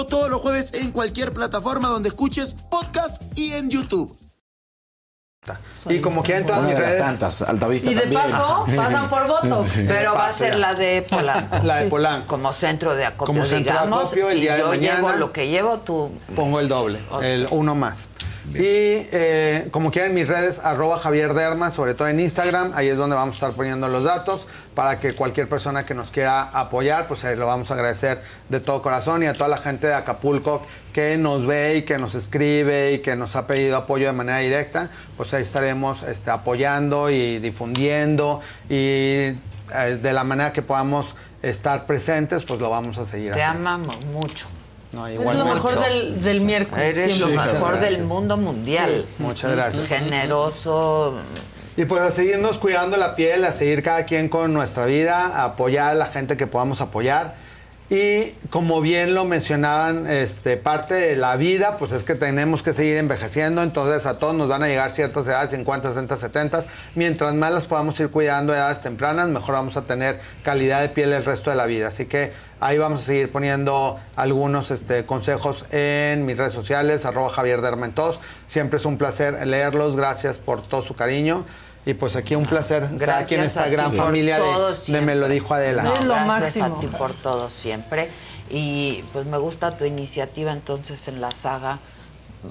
todos 0.05 0.29
los 0.29 0.41
jueves 0.41 0.73
en 0.73 0.91
cualquier 0.91 1.31
plataforma 1.33 1.87
donde 1.89 2.09
escuches 2.09 2.55
podcast 2.69 3.21
y 3.37 3.53
en 3.53 3.69
YouTube. 3.69 4.17
Y 5.89 5.99
como 6.01 6.21
quieran 6.21 6.45
todas 6.45 6.61
mis 6.61 6.77
redes. 6.77 6.99
tantas, 6.99 7.41
Altavista 7.41 7.89
Y 7.89 7.95
de 7.95 8.01
también. 8.01 8.21
paso, 8.21 8.65
pasan 8.75 9.09
por 9.09 9.27
votos. 9.27 9.67
Sí. 9.67 9.85
Pero 9.87 10.13
va 10.13 10.27
a 10.27 10.31
ser 10.31 10.55
la 10.59 10.75
de 10.75 11.01
Polanco. 11.09 11.57
La 11.63 11.77
de. 11.79 11.89
Polanco. 11.89 12.27
Como 12.27 12.53
centro 12.53 12.93
de 12.95 13.05
acopio, 13.05 13.25
Como 13.25 13.45
centro 13.47 13.73
de 13.73 13.79
digamos. 13.79 14.01
acopio, 14.03 14.29
el 14.29 14.35
si 14.35 14.41
día 14.41 14.53
de 14.53 14.59
yo 14.59 14.67
mañana. 14.67 14.95
llevo 14.97 15.11
lo 15.13 15.31
que 15.33 15.47
llevo, 15.49 15.79
tú... 15.79 16.11
Pongo 16.35 16.59
el 16.59 16.67
doble, 16.67 16.99
el 17.23 17.47
uno 17.49 17.73
más. 17.73 18.07
Y 18.49 18.57
eh, 19.11 19.67
como 19.71 19.91
quieran 19.91 20.13
mis 20.13 20.27
redes, 20.27 20.59
arroba 20.59 20.99
Javier 20.99 21.33
Derma, 21.33 21.71
sobre 21.71 21.93
todo 21.93 22.07
en 22.07 22.19
Instagram, 22.19 22.71
ahí 22.73 22.87
es 22.87 22.97
donde 22.97 23.15
vamos 23.15 23.35
a 23.35 23.37
estar 23.37 23.51
poniendo 23.51 23.87
los 23.87 24.03
datos 24.03 24.47
para 24.73 24.99
que 24.99 25.13
cualquier 25.13 25.47
persona 25.47 25.85
que 25.85 25.93
nos 25.93 26.11
quiera 26.11 26.43
apoyar, 26.43 27.07
pues 27.07 27.23
ahí 27.23 27.35
lo 27.35 27.45
vamos 27.45 27.71
a 27.71 27.75
agradecer 27.75 28.21
de 28.49 28.59
todo 28.59 28.81
corazón 28.81 29.21
y 29.23 29.27
a 29.27 29.33
toda 29.33 29.47
la 29.47 29.57
gente 29.57 29.87
de 29.87 29.93
Acapulco 29.93 30.63
que 30.93 31.17
nos 31.17 31.45
ve 31.45 31.77
y 31.77 31.81
que 31.83 31.97
nos 31.97 32.15
escribe 32.15 32.93
y 32.93 32.99
que 32.99 33.15
nos 33.15 33.35
ha 33.35 33.47
pedido 33.47 33.77
apoyo 33.77 34.07
de 34.07 34.13
manera 34.13 34.39
directa, 34.39 34.89
pues 35.17 35.33
ahí 35.33 35.43
estaremos 35.43 36.03
este, 36.03 36.31
apoyando 36.31 37.09
y 37.09 37.39
difundiendo 37.39 38.41
y 38.69 38.73
eh, 39.73 39.99
de 40.01 40.13
la 40.13 40.23
manera 40.23 40.51
que 40.51 40.61
podamos 40.61 41.15
estar 41.41 41.85
presentes, 41.85 42.43
pues 42.43 42.59
lo 42.59 42.69
vamos 42.69 42.97
a 42.97 43.05
seguir 43.05 43.33
Te 43.33 43.41
haciendo. 43.43 43.69
amamos 43.69 44.05
mucho. 44.05 44.47
No, 44.91 45.07
Es 45.07 45.19
lo 45.19 45.45
mejor 45.45 45.79
del, 45.79 46.21
del 46.21 46.41
miércoles. 46.41 46.97
Eres 46.97 47.19
lo 47.19 47.27
mejor 47.27 47.79
del 47.79 48.03
mundo 48.03 48.35
mundial. 48.37 49.05
Sí, 49.07 49.23
muchas 49.23 49.51
gracias. 49.51 49.87
Generoso. 49.87 51.15
Y 51.77 51.85
pues 51.85 52.01
a 52.01 52.11
seguirnos 52.11 52.57
cuidando 52.57 52.97
la 52.97 53.15
piel, 53.15 53.45
a 53.45 53.51
seguir 53.51 53.81
cada 53.81 54.03
quien 54.03 54.27
con 54.27 54.53
nuestra 54.53 54.85
vida, 54.85 55.27
a 55.27 55.45
apoyar 55.45 55.91
a 55.91 55.95
la 55.95 56.05
gente 56.07 56.35
que 56.35 56.45
podamos 56.45 56.81
apoyar. 56.81 57.35
Y 57.89 58.35
como 58.49 58.79
bien 58.79 59.13
lo 59.13 59.25
mencionaban, 59.25 60.07
este, 60.07 60.55
parte 60.55 60.93
de 60.93 61.17
la 61.17 61.35
vida, 61.35 61.75
pues 61.77 61.91
es 61.91 62.05
que 62.05 62.15
tenemos 62.15 62.63
que 62.63 62.71
seguir 62.71 62.95
envejeciendo, 62.95 63.61
entonces 63.63 64.05
a 64.05 64.17
todos 64.17 64.33
nos 64.33 64.47
van 64.47 64.63
a 64.63 64.67
llegar 64.67 64.91
ciertas 64.91 65.27
edades, 65.27 65.51
50, 65.51 65.89
60, 65.89 66.15
70. 66.15 66.63
Mientras 66.95 67.35
más 67.35 67.51
las 67.51 67.65
podamos 67.65 67.99
ir 67.99 68.07
cuidando 68.07 68.53
a 68.53 68.57
edades 68.57 68.81
tempranas, 68.81 69.27
mejor 69.27 69.55
vamos 69.55 69.75
a 69.75 69.83
tener 69.83 70.21
calidad 70.41 70.79
de 70.81 70.87
piel 70.87 71.11
el 71.11 71.25
resto 71.25 71.49
de 71.49 71.57
la 71.57 71.65
vida. 71.65 71.87
Así 71.87 72.05
que 72.05 72.31
ahí 72.61 72.77
vamos 72.77 73.01
a 73.01 73.03
seguir 73.03 73.31
poniendo 73.31 73.99
algunos 74.15 74.71
este, 74.71 75.05
consejos 75.05 75.65
en 75.71 76.25
mis 76.25 76.37
redes 76.37 76.53
sociales, 76.53 77.05
arroba 77.05 77.29
Javier 77.29 77.59
Dermentos. 77.61 78.19
Siempre 78.45 78.77
es 78.77 78.85
un 78.85 78.97
placer 78.97 79.45
leerlos, 79.45 79.97
gracias 79.97 80.37
por 80.37 80.61
todo 80.61 80.81
su 80.81 80.95
cariño. 80.95 81.43
Y 81.83 81.95
pues 81.95 82.15
aquí 82.15 82.35
un 82.35 82.43
placer 82.45 82.83
estar 82.83 83.09
aquí 83.09 83.33
en 83.33 83.41
Gracias 83.41 83.57
esta 83.57 83.67
gran 83.67 83.91
por 83.91 84.05
familia 84.05 84.39
de, 84.39 84.93
de. 84.93 85.01
Me 85.01 85.15
lo 85.15 85.27
dijo 85.27 85.53
Adela. 85.55 85.81
No, 85.81 85.93
Es 85.95 86.03
lo 86.03 86.13
gracias 86.13 86.27
máximo. 86.27 86.77
a 86.77 86.79
ti 86.79 86.87
por 86.87 87.13
todo 87.15 87.49
siempre. 87.49 88.09
Y 88.51 89.03
pues 89.13 89.25
me 89.25 89.39
gusta 89.39 89.75
tu 89.77 89.85
iniciativa 89.85 90.51
entonces 90.51 91.07
en 91.07 91.19
la 91.19 91.31
saga. 91.31 91.79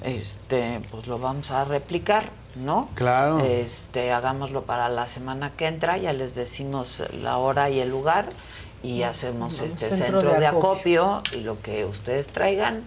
Este, 0.03 0.81
pues 0.89 1.07
lo 1.07 1.19
vamos 1.19 1.51
a 1.51 1.63
replicar, 1.65 2.25
¿no? 2.55 2.89
Claro. 2.95 3.39
Este, 3.39 4.11
hagámoslo 4.11 4.63
para 4.63 4.89
la 4.89 5.07
semana 5.07 5.51
que 5.55 5.67
entra, 5.67 5.97
ya 5.97 6.13
les 6.13 6.33
decimos 6.35 7.03
la 7.21 7.37
hora 7.37 7.69
y 7.69 7.79
el 7.79 7.89
lugar 7.89 8.29
y 8.83 9.03
hacemos 9.03 9.61
este 9.61 9.89
centro 9.89 10.21
centro, 10.21 10.33
de 10.33 10.39
de, 10.39 10.47
acopio. 10.47 11.21
y 11.33 11.41
lo 11.41 11.61
que 11.61 11.85
ustedes 11.85 12.29
traigan, 12.29 12.83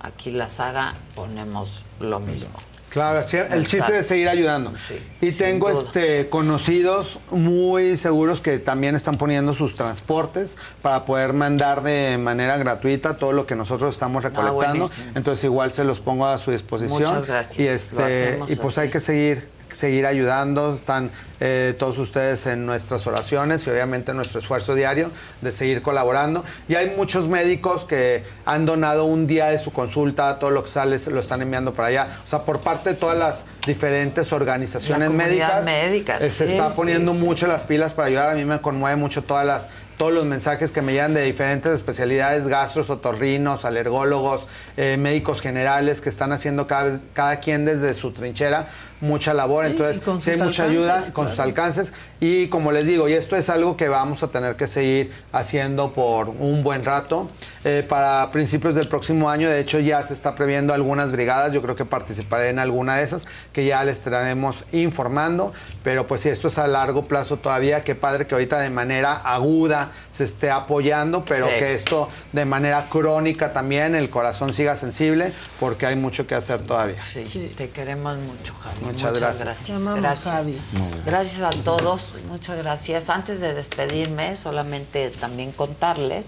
aquí 0.00 0.30
la 0.30 0.48
saga 0.48 0.94
ponemos 1.14 1.84
lo 2.00 2.20
mismo. 2.20 2.58
Claro, 2.90 3.22
sí, 3.22 3.36
el 3.36 3.66
chiste 3.68 3.98
es 4.00 4.06
seguir 4.08 4.28
ayudando. 4.28 4.72
y 5.20 5.30
tengo 5.30 5.70
este 5.70 6.28
conocidos 6.28 7.20
muy 7.30 7.96
seguros 7.96 8.40
que 8.40 8.58
también 8.58 8.96
están 8.96 9.16
poniendo 9.16 9.54
sus 9.54 9.76
transportes 9.76 10.58
para 10.82 11.04
poder 11.04 11.32
mandar 11.32 11.84
de 11.84 12.18
manera 12.18 12.56
gratuita 12.56 13.16
todo 13.16 13.32
lo 13.32 13.46
que 13.46 13.54
nosotros 13.54 13.94
estamos 13.94 14.24
recolectando. 14.24 14.64
Ah, 14.64 14.70
buenísimo. 14.70 15.06
Entonces 15.14 15.44
igual 15.44 15.72
se 15.72 15.84
los 15.84 16.00
pongo 16.00 16.26
a 16.26 16.36
su 16.38 16.50
disposición. 16.50 17.02
Muchas 17.02 17.26
gracias. 17.26 17.58
Y 17.58 17.68
este 17.68 18.40
y 18.48 18.56
pues 18.56 18.76
así. 18.76 18.80
hay 18.80 18.90
que 18.90 19.00
seguir 19.00 19.48
seguir 19.72 20.06
ayudando, 20.06 20.74
están 20.74 21.10
eh, 21.40 21.74
todos 21.78 21.96
ustedes 21.98 22.46
en 22.46 22.66
nuestras 22.66 23.06
oraciones 23.06 23.66
y 23.66 23.70
obviamente 23.70 24.10
en 24.10 24.18
nuestro 24.18 24.40
esfuerzo 24.40 24.74
diario 24.74 25.10
de 25.40 25.52
seguir 25.52 25.80
colaborando. 25.82 26.44
Y 26.68 26.74
hay 26.74 26.94
muchos 26.96 27.28
médicos 27.28 27.84
que 27.84 28.24
han 28.44 28.66
donado 28.66 29.04
un 29.04 29.26
día 29.26 29.46
de 29.46 29.58
su 29.58 29.72
consulta, 29.72 30.38
todo 30.38 30.50
lo 30.50 30.64
que 30.64 30.70
sale 30.70 30.98
lo 31.10 31.20
están 31.20 31.42
enviando 31.42 31.72
para 31.72 31.88
allá. 31.88 32.08
O 32.26 32.28
sea, 32.28 32.40
por 32.40 32.60
parte 32.60 32.90
de 32.90 32.96
todas 32.96 33.16
las 33.16 33.44
diferentes 33.66 34.32
organizaciones 34.32 35.10
La 35.10 35.16
médicas, 35.16 35.64
médica, 35.64 36.18
eh, 36.18 36.30
se 36.30 36.44
está 36.44 36.68
poniendo 36.68 37.12
sí, 37.12 37.18
mucho 37.18 37.46
las 37.46 37.62
pilas 37.62 37.92
para 37.92 38.08
ayudar. 38.08 38.30
A 38.30 38.34
mí 38.34 38.44
me 38.44 38.60
conmueve 38.60 38.96
mucho 38.96 39.22
todas 39.22 39.46
las 39.46 39.68
todos 40.00 40.14
los 40.14 40.24
mensajes 40.24 40.72
que 40.72 40.80
me 40.80 40.92
llegan 40.92 41.12
de 41.12 41.22
diferentes 41.24 41.74
especialidades, 41.74 42.48
gastros, 42.48 42.88
otorrinos, 42.88 43.66
alergólogos, 43.66 44.48
eh, 44.78 44.96
médicos 44.98 45.42
generales 45.42 46.00
que 46.00 46.08
están 46.08 46.32
haciendo 46.32 46.66
cada, 46.66 46.98
cada 47.12 47.38
quien 47.40 47.66
desde 47.66 47.92
su 47.92 48.10
trinchera 48.10 48.66
mucha 49.00 49.34
labor. 49.34 49.66
Sí, 49.66 49.72
Entonces, 49.72 50.00
con 50.02 50.20
sí 50.20 50.30
hay 50.32 50.38
mucha 50.38 50.64
ayuda 50.64 51.02
con 51.12 51.28
sus 51.28 51.38
alcances. 51.38 51.92
Y 52.20 52.48
como 52.48 52.70
les 52.70 52.86
digo, 52.86 53.08
y 53.08 53.14
esto 53.14 53.34
es 53.36 53.48
algo 53.48 53.76
que 53.76 53.88
vamos 53.88 54.22
a 54.22 54.28
tener 54.28 54.56
que 54.56 54.66
seguir 54.66 55.10
haciendo 55.32 55.92
por 55.94 56.28
un 56.28 56.62
buen 56.62 56.84
rato. 56.84 57.28
Eh, 57.64 57.84
para 57.86 58.30
principios 58.30 58.74
del 58.74 58.88
próximo 58.88 59.30
año, 59.30 59.48
de 59.48 59.60
hecho, 59.60 59.78
ya 59.80 60.02
se 60.02 60.12
está 60.14 60.34
previendo 60.34 60.74
algunas 60.74 61.12
brigadas. 61.12 61.52
Yo 61.52 61.62
creo 61.62 61.76
que 61.76 61.84
participaré 61.86 62.50
en 62.50 62.58
alguna 62.58 62.96
de 62.96 63.02
esas 63.04 63.26
que 63.52 63.64
ya 63.64 63.82
les 63.84 63.96
estaremos 63.98 64.64
informando. 64.72 65.52
Pero 65.82 66.06
pues 66.06 66.20
si 66.22 66.28
esto 66.28 66.48
es 66.48 66.58
a 66.58 66.66
largo 66.66 67.06
plazo 67.08 67.38
todavía, 67.38 67.84
qué 67.84 67.94
padre 67.94 68.26
que 68.26 68.34
ahorita 68.34 68.58
de 68.60 68.68
manera 68.70 69.14
aguda 69.16 69.92
se 70.10 70.24
esté 70.24 70.50
apoyando, 70.50 71.24
pero 71.24 71.46
Sí. 71.48 71.54
que 71.58 71.74
esto 71.74 72.08
de 72.32 72.44
manera 72.44 72.86
crónica 72.90 73.52
también, 73.54 73.94
el 73.94 74.10
corazón 74.10 74.52
siga 74.52 74.74
sensible, 74.74 75.32
porque 75.58 75.86
hay 75.86 75.96
mucho 75.96 76.26
que 76.26 76.34
hacer 76.34 76.60
todavía. 76.62 77.02
Sí, 77.02 77.52
te 77.56 77.70
queremos 77.70 78.16
mucho, 78.18 78.54
Javi. 78.60 78.89
Muchas 78.92 79.18
gracias. 79.18 79.44
gracias. 79.68 79.94
Gracias. 79.96 80.24
Javi. 80.24 80.58
Gracias 81.06 81.42
a 81.42 81.50
todos, 81.62 82.08
muchas 82.28 82.56
gracias. 82.58 83.10
Antes 83.10 83.40
de 83.40 83.54
despedirme, 83.54 84.36
solamente 84.36 85.10
también 85.10 85.52
contarles 85.52 86.26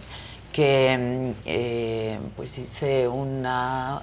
que 0.53 1.33
mm, 1.35 1.41
eh, 1.47 2.21
pues 2.37 2.59
hice 2.59 3.09
una 3.09 4.03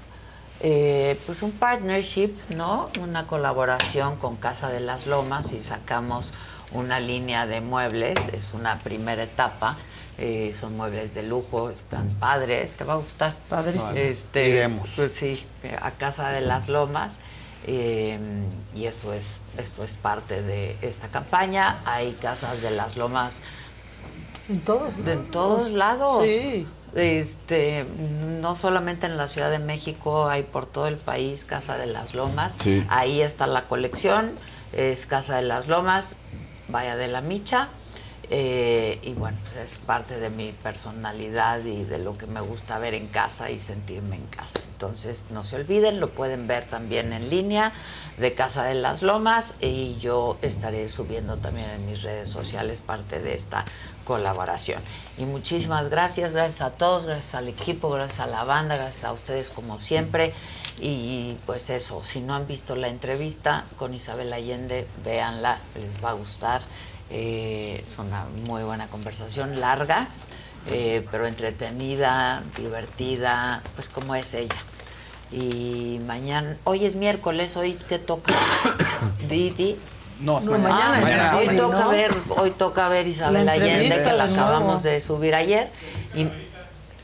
eh, 0.61 1.17
pues 1.25 1.41
un 1.41 1.51
partnership, 1.51 2.31
¿no? 2.55 2.89
Una 3.01 3.27
colaboración 3.27 4.17
con 4.17 4.35
Casa 4.35 4.69
de 4.69 4.81
las 4.81 5.07
Lomas 5.07 5.53
y 5.53 5.61
sacamos 5.61 6.33
una 6.71 6.99
línea 6.99 7.45
de 7.45 7.61
muebles, 7.61 8.17
es 8.29 8.53
una 8.53 8.77
primera 8.79 9.23
etapa. 9.23 9.77
eh, 10.21 10.53
son 10.59 10.75
muebles 10.75 11.13
de 11.13 11.23
lujo, 11.23 11.69
están 11.69 12.09
padres, 12.19 12.71
te 12.73 12.83
va 12.83 12.93
a 12.93 12.97
gustar. 12.97 13.33
Padrísimo. 13.47 13.91
Este, 13.91 14.49
Iremos. 14.49 14.89
Pues 14.97 15.13
sí, 15.13 15.45
a 15.81 15.91
Casa 15.91 16.31
de 16.31 16.41
las 16.41 16.67
Lomas. 16.67 17.21
Eh, 17.72 18.19
y 18.73 18.85
esto 18.85 19.14
es, 19.14 19.39
esto 19.57 19.83
es 19.83 19.93
parte 19.93 20.41
de 20.41 20.75
esta 20.81 21.09
campaña. 21.09 21.81
Hay 21.85 22.14
casas 22.14 22.64
de 22.64 22.72
las 22.72 22.98
lomas 22.98 23.43
En 24.48 24.61
todos. 24.61 25.06
de 25.06 25.14
en 25.14 25.30
todos 25.30 25.72
lados. 25.72 26.25
Sí. 26.25 26.67
Este, 26.95 27.85
no 28.41 28.56
solamente 28.56 29.06
en 29.06 29.17
la 29.17 29.27
Ciudad 29.27 29.51
de 29.51 29.59
México, 29.59 30.27
hay 30.27 30.41
por 30.41 30.65
todo 30.65 30.88
el 30.88 30.98
país 30.98 31.45
Casa 31.45 31.77
de 31.77 31.85
las 31.85 32.15
Lomas. 32.15 32.56
Sí. 32.59 32.83
Ahí 32.89 33.22
está 33.22 33.45
la 33.45 33.67
colección, 33.67 34.31
es 34.73 35.06
Casa 35.06 35.35
de 35.35 35.43
las 35.43 35.67
Lomas, 35.67 36.15
Vaya 36.67 36.95
de 36.95 37.07
la 37.07 37.22
Micha. 37.22 37.67
Eh, 38.32 38.99
y 39.01 39.14
bueno, 39.14 39.38
pues 39.41 39.56
es 39.56 39.77
parte 39.77 40.19
de 40.19 40.30
mi 40.30 40.51
personalidad 40.51 41.66
y 41.66 41.83
de 41.83 41.98
lo 41.98 42.16
que 42.16 42.27
me 42.27 42.41
gusta 42.41 42.77
ver 42.77 42.93
en 42.93 43.08
casa 43.08 43.49
y 43.49 43.59
sentirme 43.59 44.17
en 44.17 44.27
casa. 44.27 44.59
Entonces, 44.72 45.25
no 45.32 45.43
se 45.43 45.56
olviden, 45.56 45.99
lo 45.99 46.09
pueden 46.09 46.48
ver 46.48 46.66
también 46.66 47.11
en 47.11 47.30
línea 47.30 47.74
de 48.17 48.35
Casa 48.35 48.64
de 48.64 48.75
las 48.75 49.01
Lomas 49.01 49.56
y 49.61 49.98
yo 49.98 50.38
estaré 50.43 50.90
subiendo 50.90 51.38
también 51.38 51.72
en 51.72 51.85
mis 51.88 52.03
redes 52.03 52.30
sociales 52.30 52.82
parte 52.82 53.19
de 53.19 53.33
esta 53.33 53.66
colaboración. 54.06 54.82
Y 55.17 55.25
muchísimas 55.25 55.90
gracias, 55.90 56.32
gracias 56.32 56.61
a 56.61 56.72
todos, 56.72 57.06
gracias 57.06 57.33
al 57.33 57.48
equipo, 57.48 57.90
gracias 57.90 58.19
a 58.19 58.27
la 58.27 58.43
banda, 58.43 58.75
gracias 58.75 59.06
a 59.06 59.11
ustedes 59.11 59.49
como 59.49 59.80
siempre. 59.80 60.33
Y 60.80 61.38
pues 61.45 61.69
eso, 61.69 62.03
si 62.03 62.22
no 62.22 62.35
han 62.35 62.48
visto 62.48 62.75
la 62.75 62.88
entrevista 62.90 63.66
con 63.77 63.93
Isabel 63.93 64.32
Allende, 64.33 64.88
véanla, 65.03 65.58
les 65.75 66.03
va 66.03 66.11
a 66.11 66.14
gustar. 66.14 66.61
Eh, 67.11 67.81
es 67.83 67.97
una 67.97 68.25
muy 68.45 68.63
buena 68.63 68.88
conversación, 68.88 69.59
larga, 69.59 70.07
eh, 70.69 71.05
pero 71.11 71.25
entretenida, 71.27 72.43
divertida, 72.57 73.61
pues 73.75 73.89
como 73.89 74.15
es 74.15 74.33
ella. 74.33 74.55
Y 75.31 75.99
mañana, 76.05 76.57
hoy 76.63 76.85
es 76.85 76.95
miércoles, 76.95 77.55
hoy 77.57 77.73
que 77.73 77.99
toca 77.99 78.33
Didi. 79.29 79.77
No, 80.19 80.39
es 80.39 80.45
No, 80.45 80.51
mañana. 80.57 80.89
mañana. 80.89 81.01
Mañana. 81.01 81.38
Hoy 81.38 81.45
Mañana. 81.47 81.67
toca 81.67 81.79
¿no? 81.79 81.89
ver, 81.89 82.11
hoy 82.38 82.51
toca 82.51 82.89
ver 82.89 83.07
Isabel 83.07 83.47
Allende, 83.47 84.01
que 84.03 84.11
la 84.13 84.25
acabamos 84.25 84.83
de 84.83 84.99
subir 84.99 85.33
ayer. 85.33 85.71
Y 86.13 86.27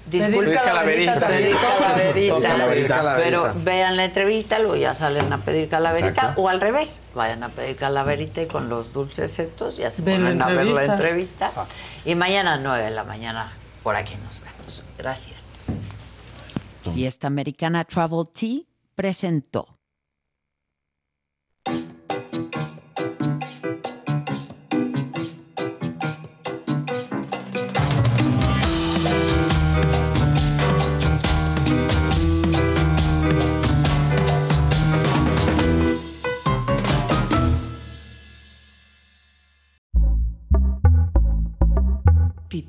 disculpe, 0.07 0.53
calaverita. 0.53 1.19
calaverita, 1.19 3.15
pero 3.17 3.53
vean 3.63 3.97
la 3.97 4.05
entrevista, 4.05 4.59
luego 4.59 4.75
ya 4.75 4.93
salen 4.93 5.31
a 5.33 5.39
pedir 5.43 5.67
calaverita, 5.69 6.09
Exacto. 6.09 6.41
o 6.41 6.49
al 6.49 6.61
revés, 6.61 7.01
vayan 7.13 7.43
a 7.43 7.49
pedir 7.49 7.75
calaverita 7.75 8.41
y 8.41 8.47
con 8.47 8.69
los 8.69 8.93
dulces 8.93 9.39
estos 9.39 9.77
ya 9.77 9.91
se 9.91 10.01
Ven 10.01 10.21
ponen 10.21 10.41
a 10.41 10.47
ver 10.47 10.55
la 10.55 10.61
entrevista. 10.63 10.93
entrevista. 10.93 11.45
Exacto. 11.47 11.73
Y 12.05 12.15
mañana 12.15 12.53
a 12.53 12.57
9 12.57 12.83
de 12.85 12.91
la 12.91 13.03
mañana, 13.03 13.51
por 13.83 13.95
aquí 13.95 14.15
nos 14.23 14.39
vemos. 14.41 14.83
Gracias. 14.97 15.49
Fiesta 16.93 17.27
Americana 17.27 17.83
Travel 17.83 18.25
Tea 18.31 18.59
presentó. 18.95 19.67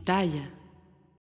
Pitaya. 0.06 0.55